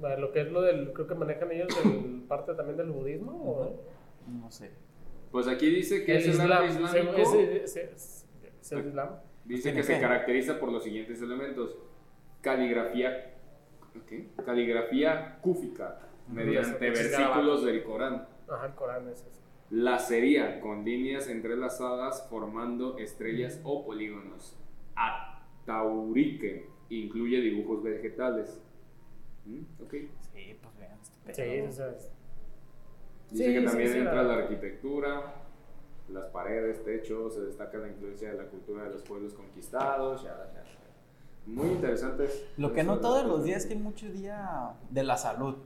lo 0.00 0.32
que 0.32 0.40
es 0.42 0.50
lo 0.50 0.62
del, 0.62 0.92
creo 0.92 1.06
que 1.06 1.14
manejan 1.14 1.50
ellos 1.52 1.68
el 1.84 2.22
parte 2.28 2.54
también 2.54 2.76
del 2.76 2.90
budismo, 2.90 3.32
¿o? 3.32 3.82
No 4.26 4.50
sé. 4.50 4.70
Pues 5.30 5.46
aquí 5.46 5.68
dice 5.68 6.04
que 6.04 6.12
el 6.12 6.18
es 6.18 6.28
islam, 6.28 6.64
el 6.64 6.70
islámico. 6.70 7.16
Es, 7.16 7.76
es, 7.76 8.26
el 8.72 8.86
islam. 8.86 9.08
Dice 9.44 9.72
que 9.72 9.82
se 9.82 10.00
caracteriza 10.00 10.58
por 10.58 10.70
los 10.72 10.84
siguientes 10.84 11.20
elementos. 11.22 11.76
Caligrafía, 12.40 13.34
¿qué? 14.06 14.28
Caligrafía 14.44 15.38
cúfica, 15.40 16.00
mediante 16.28 16.90
versículos 16.90 17.64
del 17.64 17.82
Corán. 17.82 18.26
Ajá, 18.48 18.66
el 18.66 18.74
Corán 18.74 19.08
es 19.08 19.20
eso. 19.20 19.38
Lacería, 19.70 20.60
con 20.60 20.84
líneas 20.84 21.28
entrelazadas 21.28 22.26
formando 22.30 22.96
estrellas 22.98 23.60
o 23.64 23.84
polígonos. 23.84 24.56
Ataurique, 24.94 26.68
incluye 26.88 27.40
dibujos 27.40 27.82
vegetales. 27.82 28.62
Okay. 29.84 30.10
Sí, 30.32 30.58
pues 30.62 30.78
vean. 30.78 30.98
Este 31.26 31.44
sí, 31.44 31.50
eso 31.66 31.88
es. 31.88 32.10
Dice 33.30 33.54
que 33.54 33.60
también 33.62 33.96
entra 33.96 34.22
la 34.22 34.34
arquitectura, 34.34 35.34
las 36.08 36.26
paredes, 36.26 36.82
techos, 36.84 37.34
se 37.34 37.42
destaca 37.42 37.78
la 37.78 37.88
influencia 37.88 38.30
de 38.30 38.38
la 38.38 38.44
cultura 38.44 38.84
de 38.84 38.90
los 38.90 39.02
pueblos 39.02 39.34
conquistados, 39.34 40.26
Muy 41.46 41.68
interesantes. 41.68 42.46
Lo 42.56 42.72
que 42.72 42.84
no 42.84 42.98
todos 42.98 43.26
los 43.26 43.44
días 43.44 43.62
es 43.62 43.66
que 43.66 43.74
hay 43.74 43.80
mucho 43.80 44.06
día 44.10 44.72
de 44.90 45.02
la 45.02 45.16
salud. 45.16 45.56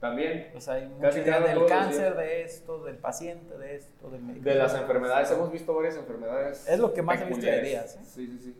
También. 0.00 0.50
O 0.56 0.60
sea, 0.60 0.74
hay 0.74 0.88
mucho 0.88 1.22
día 1.22 1.40
del 1.40 1.66
cáncer, 1.66 2.16
de 2.16 2.42
esto, 2.42 2.82
del 2.82 2.96
paciente, 2.96 3.56
de 3.56 3.76
esto, 3.76 4.10
del 4.10 4.22
médico. 4.22 4.44
De 4.44 4.56
las 4.56 4.74
enfermedades, 4.74 5.30
hemos 5.30 5.52
visto 5.52 5.72
varias 5.74 5.96
enfermedades. 5.96 6.68
Es 6.68 6.80
lo 6.80 6.92
que 6.92 7.02
más 7.02 7.20
he 7.20 7.24
visto 7.26 7.46
de 7.46 7.62
días. 7.62 7.94
¿eh? 7.94 8.00
Sí, 8.04 8.26
sí, 8.26 8.38
sí. 8.40 8.56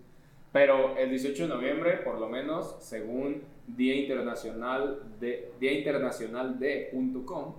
Pero 0.53 0.97
el 0.99 1.09
18 1.09 1.45
de 1.45 1.49
noviembre, 1.49 1.97
por 1.99 2.19
lo 2.19 2.29
menos, 2.29 2.77
según 2.81 3.43
Día 3.67 3.95
Internacional 3.97 5.01
de 5.19 5.53
Día 5.59 5.73
Internacional 5.73 6.59
de.com, 6.59 7.55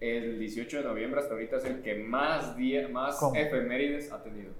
el 0.00 0.38
18 0.38 0.78
de 0.78 0.84
noviembre 0.84 1.20
hasta 1.20 1.34
ahorita 1.34 1.56
es 1.56 1.64
el 1.64 1.82
que 1.82 1.94
más 1.94 2.56
día, 2.56 2.88
más 2.88 3.20
efemérides 3.34 4.12
ha 4.12 4.22
tenido. 4.22 4.52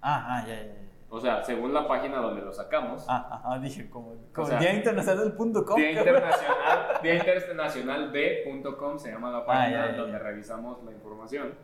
Ah, 0.00 0.24
ah, 0.28 0.46
ya, 0.46 0.54
ya, 0.54 0.72
O 1.08 1.20
sea, 1.20 1.42
según 1.42 1.74
la 1.74 1.86
página 1.86 2.18
donde 2.18 2.42
lo 2.42 2.52
sacamos. 2.52 3.04
Ah, 3.08 3.42
ah, 3.44 3.58
dije, 3.58 3.90
como, 3.90 4.14
Día 4.60 4.74
Internacional 4.74 5.36
del.com. 5.36 5.76
Día 5.76 5.90
Internacional, 5.90 7.00
Día 7.02 7.14
Internacional 7.16 8.12
de.com 8.12 8.98
se 8.98 9.10
llama 9.10 9.30
la 9.30 9.44
página 9.44 9.84
ah, 9.84 9.92
donde 9.96 10.18
revisamos 10.18 10.82
la 10.84 10.92
información. 10.92 11.54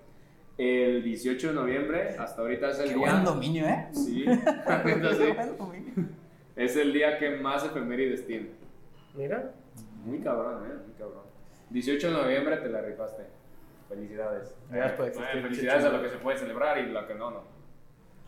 El 0.59 1.03
18 1.03 1.49
de 1.49 1.55
noviembre, 1.55 2.17
hasta 2.19 2.43
ahorita 2.43 2.71
es 2.71 2.79
el 2.81 2.89
día. 2.89 2.99
buen 2.99 3.25
dominio, 3.25 3.67
¿eh? 3.67 3.89
Sí, 3.93 4.25
Es 6.57 6.77
el 6.77 6.93
día 6.93 7.19
que 7.19 7.37
más 7.37 7.65
efemérides 7.65 8.27
tiene. 8.27 8.51
Mira. 9.15 9.53
Muy 10.05 10.21
cabrón, 10.21 10.65
¿eh? 10.65 10.75
Muy 10.87 10.95
cabrón. 10.99 11.25
18 11.71 12.07
de 12.07 12.13
noviembre 12.13 12.57
te 12.57 12.69
la 12.69 12.81
rifaste. 12.81 13.25
Felicidades. 13.89 14.55
Gracias 14.71 15.19
felicidades 15.43 15.85
a 15.85 15.91
lo 15.91 16.03
que 16.03 16.09
se 16.09 16.17
puede 16.17 16.39
celebrar 16.39 16.79
y 16.79 16.87
lo 16.87 17.07
que 17.07 17.15
no, 17.15 17.31
no. 17.31 17.57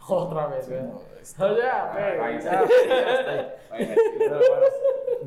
Otra 0.08 0.46
vez, 0.46 0.68
¿verdad? 0.68 0.94
No, 1.38 1.58
ya, 1.58 2.64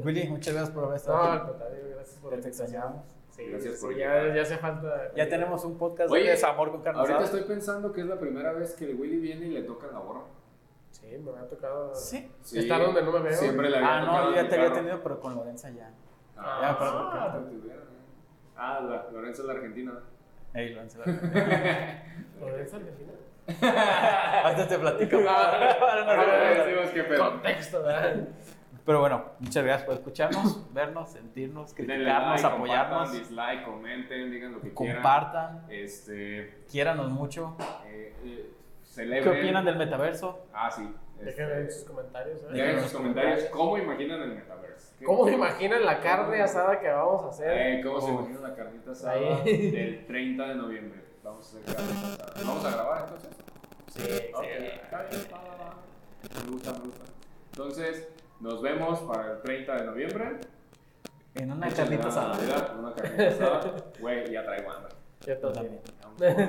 Willy, 0.04 0.28
muchas 0.30 0.54
gracias 0.54 0.74
por 0.74 0.86
haber 0.86 0.96
estado 0.98 1.22
aquí. 1.22 1.48
No, 1.48 1.54
gracias 1.96 2.20
por 2.20 2.40
Te 2.40 2.48
extrañamos. 2.48 3.21
Sí, 3.42 3.48
Gracias 3.50 3.82
por 3.82 3.96
ya, 3.96 4.34
ya 4.34 4.42
hace 4.42 4.58
falta. 4.58 5.12
Ya 5.16 5.28
tenemos 5.28 5.66
un 5.66 5.78
podcast 5.78 6.14
de 6.14 6.24
desamor 6.24 6.72
con 6.72 6.82
carne 6.82 7.00
Ahorita 7.00 7.24
estoy 7.24 7.42
pensando 7.42 7.92
que 7.92 8.02
es 8.02 8.08
la 8.08 8.20
primera 8.20 8.54
vez 8.54 8.76
que 8.76 8.86
el 8.86 8.96
Willy 8.96 9.18
viene 9.18 9.48
y 9.48 9.50
le 9.50 9.64
toca 9.64 9.88
la 9.88 10.00
borra. 10.00 10.22
Sí, 10.92 11.08
me 11.18 11.32
ha 11.32 11.48
tocado. 11.48 11.96
Sí. 11.96 12.32
Estar 12.54 12.82
donde 12.82 13.02
no 13.02 13.12
me 13.12 13.20
veo. 13.22 13.34
Siempre 13.34 13.70
la 13.70 13.78
había 13.78 13.98
Ah, 13.98 14.24
no, 14.24 14.36
ya 14.36 14.48
te 14.48 14.56
había 14.56 14.74
tenido, 14.74 15.02
pero 15.02 15.20
con 15.20 15.36
Lorenza 15.36 15.70
ya. 15.72 15.92
Ah, 16.38 16.60
ya, 16.62 16.80
pero, 16.80 16.92
ah, 16.92 17.40
ah 18.58 18.80
la, 18.82 19.10
Lorenza 19.12 19.42
es 19.42 19.48
la 19.48 19.54
argentina. 19.54 19.94
Ey, 20.54 20.74
Lorenza 20.74 21.00
la 21.00 21.06
argentina. 21.06 22.04
¿Lorenza 22.40 22.78
argentina? 22.78 23.12
Antes 24.44 24.68
te 24.68 24.78
platico. 24.78 25.18
Contexto, 27.18 27.84
¿verdad? 27.84 28.28
Pero 28.86 29.00
bueno, 29.00 29.26
muchas 29.40 29.64
gracias 29.64 29.86
por 29.86 29.96
escucharnos, 29.96 30.62
vernos, 30.74 31.12
sentirnos, 31.12 31.74
criticarnos, 31.74 32.44
apoyarnos. 32.44 33.10
Compartan, 33.10 33.20
dislike, 33.20 33.64
comenten, 33.66 34.32
digan 34.32 34.52
lo 34.54 34.62
que 34.62 34.74
quieran. 34.74 34.96
Compartan. 34.96 35.66
Este, 35.70 36.64
quiéranos 36.70 37.12
mucho. 37.12 37.56
Eh, 37.86 38.14
eh, 38.24 38.52
¿Qué 38.96 39.30
opinan 39.30 39.64
del 39.66 39.78
metaverso? 39.78 40.48
Ah, 40.54 40.70
sí. 40.70 40.94
Dejen 41.20 41.52
en 41.52 41.62
este, 41.62 41.72
sus 41.74 41.84
comentarios. 41.84 42.42
¿eh? 42.44 42.48
Dejen 42.52 42.78
en 42.78 42.84
sus 42.84 42.94
comentarios 42.94 43.44
cómo 43.46 43.78
imaginan 43.78 44.22
el 44.24 44.36
metaverso. 44.36 44.96
¿Cómo 45.06 45.30
imaginan 45.30 45.86
la 45.86 46.00
carne 46.00 46.42
asada 46.42 46.80
que 46.80 46.90
vamos 46.90 47.24
a 47.26 47.30
hacer? 47.30 47.52
Eh, 47.52 47.82
¿Cómo 47.84 48.02
se 48.02 48.12
imaginan 48.12 48.44
la 48.44 48.56
carnita 48.56 48.92
asada 48.92 49.42
del 49.44 50.06
30 50.08 50.48
de 50.48 50.56
noviembre? 50.56 51.02
Vamos 51.24 51.46
a 51.46 51.60
hacer 51.60 51.76
carne 51.76 51.92
asada. 51.92 52.34
¿Vamos 52.46 52.66
a 52.66 52.72
grabar 52.72 53.04
entonces? 53.04 53.30
Sí, 53.88 54.02
sí. 54.02 54.32
Me 56.46 56.52
gusta, 56.52 56.74
me 56.74 56.80
gusta. 56.80 57.04
Entonces, 57.52 58.08
nos 58.42 58.62
vemos 58.62 59.00
para 59.02 59.34
el 59.34 59.42
30 59.42 59.76
de 59.76 59.86
noviembre. 59.86 60.40
En 61.36 61.52
una 61.52 61.70
carnita 61.70 62.08
asada. 62.08 62.38
Una 62.78 62.94
carnita 62.94 63.28
asada. 63.28 63.76
Güey, 64.00 64.32
ya 64.32 64.44
traigo 64.44 64.72
hambre. 64.72 64.94
Ya 65.26 65.40
también. 65.40 65.80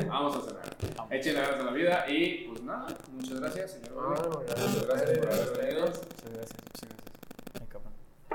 Vamos, 0.09 0.37
a 0.37 0.41
cenar. 0.41 0.65
Echen 1.11 1.35
ganas 1.35 1.59
de 1.59 1.65
la 1.65 1.71
vida 1.71 2.05
y 2.09 2.49
pues 2.49 2.63
nada, 2.63 2.87
muchas 3.13 3.41
gracias, 3.41 3.71
señor. 3.73 4.15
Ah, 4.19 4.29
muchas 4.39 4.87
gracias 4.87 5.19
por 5.19 5.33
haber 5.33 5.59
venido. 5.59 5.87
Muchas 5.87 6.33
gracias, 6.35 6.59
muchas 6.63 6.89
gracias. 6.89 7.13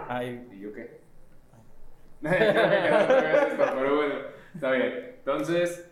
Ay, 0.10 0.48
¿Y 0.54 0.60
yo 0.60 0.74
qué? 0.74 1.02
pero 2.22 3.96
bueno, 3.96 4.16
está 4.54 4.72
bien. 4.72 5.16
Entonces, 5.20 5.86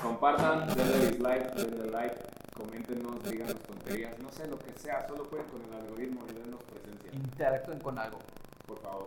compartan, 0.00 0.68
denle 0.74 1.10
dislike, 1.10 1.54
denle 1.54 1.90
like, 1.90 2.16
coméntenos, 2.54 3.22
díganos 3.24 3.56
tonterías, 3.60 4.18
no 4.18 4.30
sé 4.30 4.46
lo 4.46 4.58
que 4.58 4.72
sea, 4.78 5.06
solo 5.08 5.24
pueden 5.24 5.46
con 5.46 5.62
el 5.64 5.72
algoritmo 5.72 6.20
y 6.28 6.34
dennos 6.34 6.62
presencia. 6.64 6.81
Interactúen 7.12 7.78
con 7.80 7.98
algo. 7.98 8.18
Por 8.66 8.78
favor. 8.80 9.06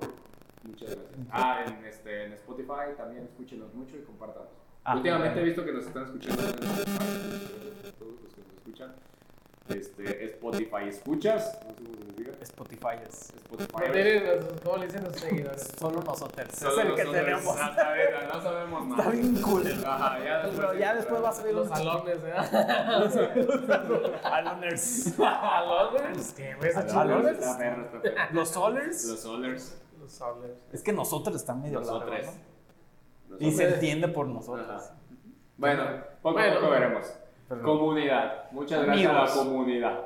Muchas 0.64 0.90
gracias. 0.96 1.28
Ah, 1.32 1.64
en, 1.68 1.86
este, 1.86 2.26
en 2.26 2.34
Spotify 2.34 2.96
también 2.98 3.24
escúchenos 3.26 3.74
mucho 3.74 3.98
y 3.98 4.02
compartanos. 4.02 4.50
Ah, 4.84 4.96
Últimamente 4.96 5.40
he 5.40 5.44
visto 5.44 5.64
que 5.66 5.72
nos 5.74 5.86
están 5.86 6.06
escuchando 6.06 6.42
en 6.42 6.50
Spotify, 6.50 7.94
todos 8.00 8.22
los 8.24 8.34
que 8.34 8.42
nos 8.42 8.54
escuchan. 8.58 8.96
Este, 9.68 10.26
Spotify 10.26 10.90
escuchas, 10.90 11.58
no 11.66 11.74
sé 11.74 11.84
cómo 11.84 11.96
se 12.06 12.22
diga. 12.22 12.34
Spotify 12.42 13.00
es. 13.08 13.34
Spotify. 13.36 13.74
¿Cómo 14.64 14.78
le 14.78 14.86
dicen 14.86 15.04
los 15.04 15.16
seguidores? 15.16 15.74
Solo 15.80 16.02
nosotros. 16.02 16.48
Solo 16.54 16.82
es 16.82 16.88
el 16.88 16.96
que 16.96 17.06
tenemos. 17.06 17.56
No, 17.56 18.34
no 18.34 18.42
sabemos 18.42 18.86
más. 18.86 19.00
Está 19.00 19.12
bien 19.12 19.42
cool. 19.42 19.86
Ajá, 19.86 20.24
ya 20.24 20.38
después, 20.44 20.56
Pero 20.56 20.80
ya 20.80 20.94
después 20.94 21.24
va 21.24 21.30
a 21.30 21.34
salir 21.34 21.54
los 21.56 21.68
salones, 21.68 22.18
¿eh? 22.24 22.34
Aloners. 24.24 25.20
¿Aloners? 25.20 26.34
¿Qué, 26.34 26.54
güey? 26.56 26.72
¿Aloners? 26.74 27.46
¿Los 28.34 28.50
Solers? 28.50 29.06
Los 29.06 29.20
Solers. 29.20 29.82
Los 30.00 30.12
Solers. 30.12 30.60
Es 30.74 30.84
que 30.84 30.94
nosotros 30.94 31.36
están 31.36 31.64
medio 31.64 31.80
Nosotros. 31.80 32.20
Y 33.40 33.52
se 33.52 33.74
entiende 33.74 34.10
por 34.10 34.28
nosotros. 34.28 34.92
Bueno, 35.58 35.86
poco 36.22 36.38
a 36.38 36.54
poco 36.54 36.70
veremos. 36.70 37.08
Comunidad. 37.48 38.52
Muchas 38.52 38.86
gracias 38.86 39.12
a 39.12 39.24
la 39.24 39.32
comunidad. 39.32 40.00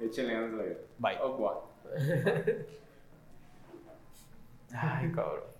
Échenle 0.00 0.34
ganas 0.34 0.50
de 0.50 0.56
la 0.56 0.62
vida. 0.64 0.76
Bye. 0.98 1.18
Oh, 1.22 1.62
Ay, 4.74 5.12
cabrón. 5.12 5.55